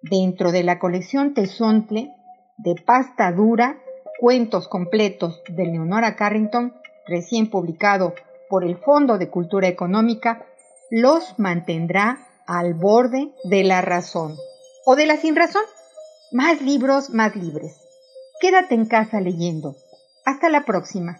Dentro 0.02 0.52
de 0.52 0.64
la 0.64 0.80
colección 0.80 1.34
Tesontle 1.34 2.12
de 2.58 2.76
pasta 2.76 3.32
dura, 3.32 3.80
cuentos 4.20 4.68
completos 4.68 5.42
de 5.50 5.66
Leonora 5.66 6.16
Carrington, 6.16 6.74
recién 7.08 7.50
publicado 7.50 8.14
por 8.50 8.64
el 8.64 8.78
Fondo 8.78 9.18
de 9.18 9.30
Cultura 9.30 9.68
Económica, 9.68 10.46
los 10.90 11.38
mantendrá 11.40 12.20
al 12.46 12.74
borde 12.74 13.32
de 13.44 13.64
la 13.64 13.82
razón 13.82 14.36
o 14.86 14.96
de 14.96 15.06
la 15.06 15.18
sin 15.18 15.36
razón. 15.36 15.64
Más 16.32 16.62
libros, 16.62 17.10
más 17.10 17.36
libres. 17.36 17.76
Quédate 18.40 18.76
en 18.76 18.86
casa 18.86 19.20
leyendo. 19.20 19.76
Hasta 20.26 20.50
la 20.50 20.66
próxima. 20.66 21.18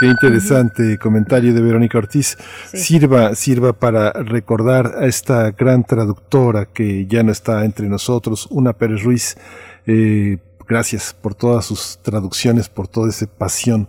Qué, 0.00 0.06
interesante 0.06 0.98
comentario 0.98 1.54
de 1.54 1.60
Verónica 1.60 1.98
Ortiz. 1.98 2.36
Sirva, 2.72 3.36
sirva 3.36 3.72
para 3.72 4.12
recordar 4.12 4.96
a 4.98 5.06
esta 5.06 5.52
gran 5.52 5.84
traductora 5.84 6.66
que 6.66 7.06
ya 7.06 7.22
no 7.22 7.30
está 7.30 7.64
entre 7.64 7.88
nosotros, 7.88 8.48
una 8.50 8.72
Pérez 8.72 9.04
Ruiz. 9.04 9.36
Eh, 9.86 10.38
gracias 10.66 11.14
por 11.14 11.36
todas 11.36 11.64
sus 11.66 11.98
traducciones, 12.02 12.68
por 12.68 12.88
toda 12.88 13.10
esa 13.10 13.26
pasión 13.26 13.88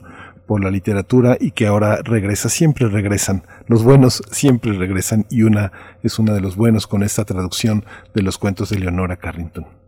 por 0.49 0.63
la 0.63 0.71
literatura 0.71 1.37
y 1.39 1.51
que 1.51 1.67
ahora 1.67 1.99
regresa, 2.03 2.49
siempre 2.49 2.87
regresan. 2.87 3.43
Los 3.67 3.83
buenos 3.83 4.23
siempre 4.31 4.73
regresan 4.73 5.27
y 5.29 5.43
una 5.43 5.71
es 6.01 6.17
una 6.17 6.33
de 6.33 6.41
los 6.41 6.55
buenos 6.55 6.87
con 6.87 7.03
esta 7.03 7.23
traducción 7.23 7.85
de 8.15 8.23
los 8.23 8.39
cuentos 8.39 8.71
de 8.71 8.79
Leonora 8.79 9.17
Carrington. 9.17 9.78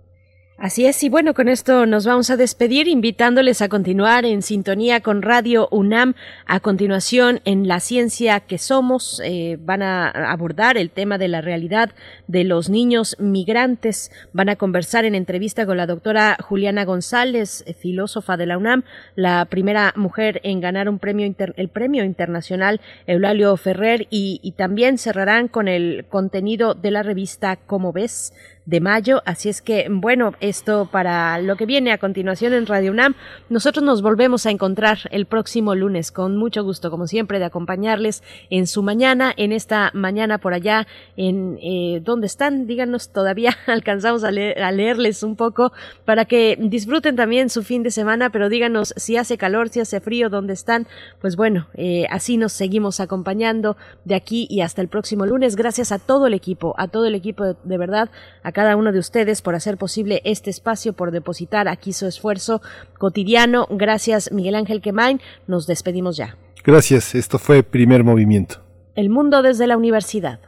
Así 0.62 0.86
es, 0.86 1.02
y 1.04 1.10
bueno, 1.10 1.34
con 1.34 1.50
esto 1.50 1.88
nos 1.88 2.06
vamos 2.06 2.30
a 2.30 2.38
despedir 2.38 2.88
invitándoles 2.88 3.64
a 3.64 3.68
continuar 3.68 4.26
en 4.26 4.44
sintonía 4.44 5.02
con 5.02 5.24
Radio 5.24 5.68
UNAM. 5.72 6.14
A 6.46 6.60
continuación, 6.60 7.42
en 7.46 7.68
La 7.68 7.80
Ciencia 7.80 8.42
que 8.42 8.60
Somos, 8.60 9.20
eh, 9.26 9.58
van 9.60 9.82
a 9.82 10.08
abordar 10.08 10.78
el 10.78 10.92
tema 10.92 11.18
de 11.18 11.30
la 11.30 11.42
realidad 11.42 11.90
de 12.28 12.44
los 12.44 12.70
niños 12.70 13.16
migrantes. 13.18 14.12
Van 14.34 14.50
a 14.50 14.56
conversar 14.56 15.04
en 15.04 15.16
entrevista 15.16 15.66
con 15.66 15.78
la 15.78 15.88
doctora 15.88 16.38
Juliana 16.40 16.86
González, 16.86 17.64
eh, 17.66 17.74
filósofa 17.74 18.38
de 18.38 18.46
la 18.46 18.60
UNAM, 18.60 18.84
la 19.16 19.46
primera 19.46 19.94
mujer 19.96 20.42
en 20.44 20.62
ganar 20.62 20.90
un 20.90 21.00
premio 21.00 21.26
el 21.56 21.70
premio 21.70 22.04
internacional 22.04 22.82
Eulalio 23.08 23.58
Ferrer, 23.58 24.06
y, 24.12 24.40
y 24.44 24.52
también 24.52 25.00
cerrarán 25.00 25.48
con 25.48 25.68
el 25.68 26.06
contenido 26.08 26.76
de 26.76 26.92
la 26.92 27.02
revista 27.02 27.56
Como 27.56 27.92
ves 27.94 28.32
de 28.66 28.80
mayo. 28.80 29.22
Así 29.26 29.50
es 29.50 29.62
que, 29.62 29.88
bueno, 29.90 30.34
esto 30.40 30.88
para 30.92 31.40
lo 31.40 31.56
que 31.56 31.66
viene 31.66 31.92
a 31.92 31.98
continuación 31.98 32.54
en 32.54 32.66
Radio 32.66 32.92
UNAM. 32.92 33.16
Nosotros 33.50 33.84
nos 33.84 34.02
volvemos 34.02 34.46
a 34.46 34.52
encontrar 34.52 35.00
el 35.12 35.26
próximo 35.26 35.76
lunes 35.76 36.12
con 36.12 36.38
mucho 36.38 36.64
gusto, 36.64 36.92
como 36.92 37.08
siempre, 37.08 37.40
de 37.40 37.46
acompañarles 37.46 38.24
en 38.50 38.68
su 38.68 38.84
mañana, 38.84 39.34
en 39.36 39.52
esta 39.52 39.92
mañana 39.94 40.38
por 40.38 40.54
allá, 40.54 40.88
en 41.18 41.58
eh, 41.62 42.02
dónde 42.04 42.28
están. 42.28 42.68
Díganos, 42.68 43.10
todavía 43.10 43.58
alcanzamos 43.68 44.24
a, 44.24 44.32
leerles 44.32 45.24
un 45.24 45.36
poco 45.36 45.72
para 46.06 46.26
que 46.26 46.58
disfruten 46.60 47.16
también 47.16 47.50
su 47.50 47.64
fin 47.64 47.84
de 47.84 47.92
semana, 47.92 48.30
pero 48.30 48.50
díganos 48.50 48.94
si 48.98 49.18
hace 49.18 49.38
calor, 49.38 49.70
si 49.70 49.80
hace 49.80 50.00
frío, 50.00 50.30
dónde 50.30 50.54
están. 50.54 50.88
Pues 51.20 51.36
bueno, 51.36 51.68
eh, 51.74 52.06
así 52.10 52.38
nos 52.38 52.54
seguimos 52.54 53.00
acompañando 53.00 53.76
de 54.06 54.16
aquí 54.16 54.48
y 54.50 54.62
hasta 54.62 54.82
el 54.82 54.88
próximo 54.88 55.26
lunes. 55.26 55.56
Gracias 55.56 55.92
a 55.92 56.00
todo 56.00 56.28
el 56.28 56.34
equipo, 56.34 56.76
a 56.78 56.88
todo 56.88 57.06
el 57.06 57.16
equipo 57.16 57.44
de, 57.44 57.56
de 57.64 57.78
verdad, 57.78 58.10
a 58.52 58.54
cada 58.54 58.76
uno 58.76 58.92
de 58.92 59.00
ustedes 59.00 59.42
por 59.42 59.56
hacer 59.56 59.78
posible 59.78 60.22
este 60.26 60.50
espacio, 60.50 60.92
por 60.92 61.12
depositar 61.12 61.70
aquí 61.70 61.94
su 61.94 62.06
esfuerzo 62.06 62.62
cotidiano. 62.98 63.66
Gracias, 63.70 64.32
Miguel 64.34 64.56
Ángel 64.56 64.82
Quemain. 64.82 65.22
Nos 65.48 65.68
despedimos 65.68 66.18
ya. 66.18 66.36
Gracias. 66.64 67.16
Esto 67.16 67.40
fue 67.40 67.64
Primer 67.64 68.04
Movimiento. 68.04 68.62
El 68.96 69.10
mundo 69.10 69.42
desde 69.42 69.68
la 69.68 69.78
universidad. 69.78 70.42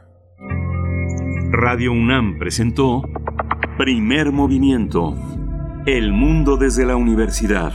Radio 1.50 1.92
UNAM 1.92 2.38
presentó 2.38 3.02
Primer 3.78 4.32
Movimiento. 4.32 5.16
El 5.86 6.12
mundo 6.12 6.58
desde 6.58 6.84
la 6.84 6.96
universidad. 6.96 7.72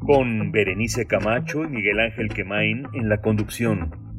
Con 0.00 0.50
Berenice 0.50 1.06
Camacho 1.06 1.62
y 1.62 1.68
Miguel 1.68 2.00
Ángel 2.00 2.28
Quemain 2.30 2.88
en 2.92 3.08
la 3.08 3.20
conducción. 3.20 4.07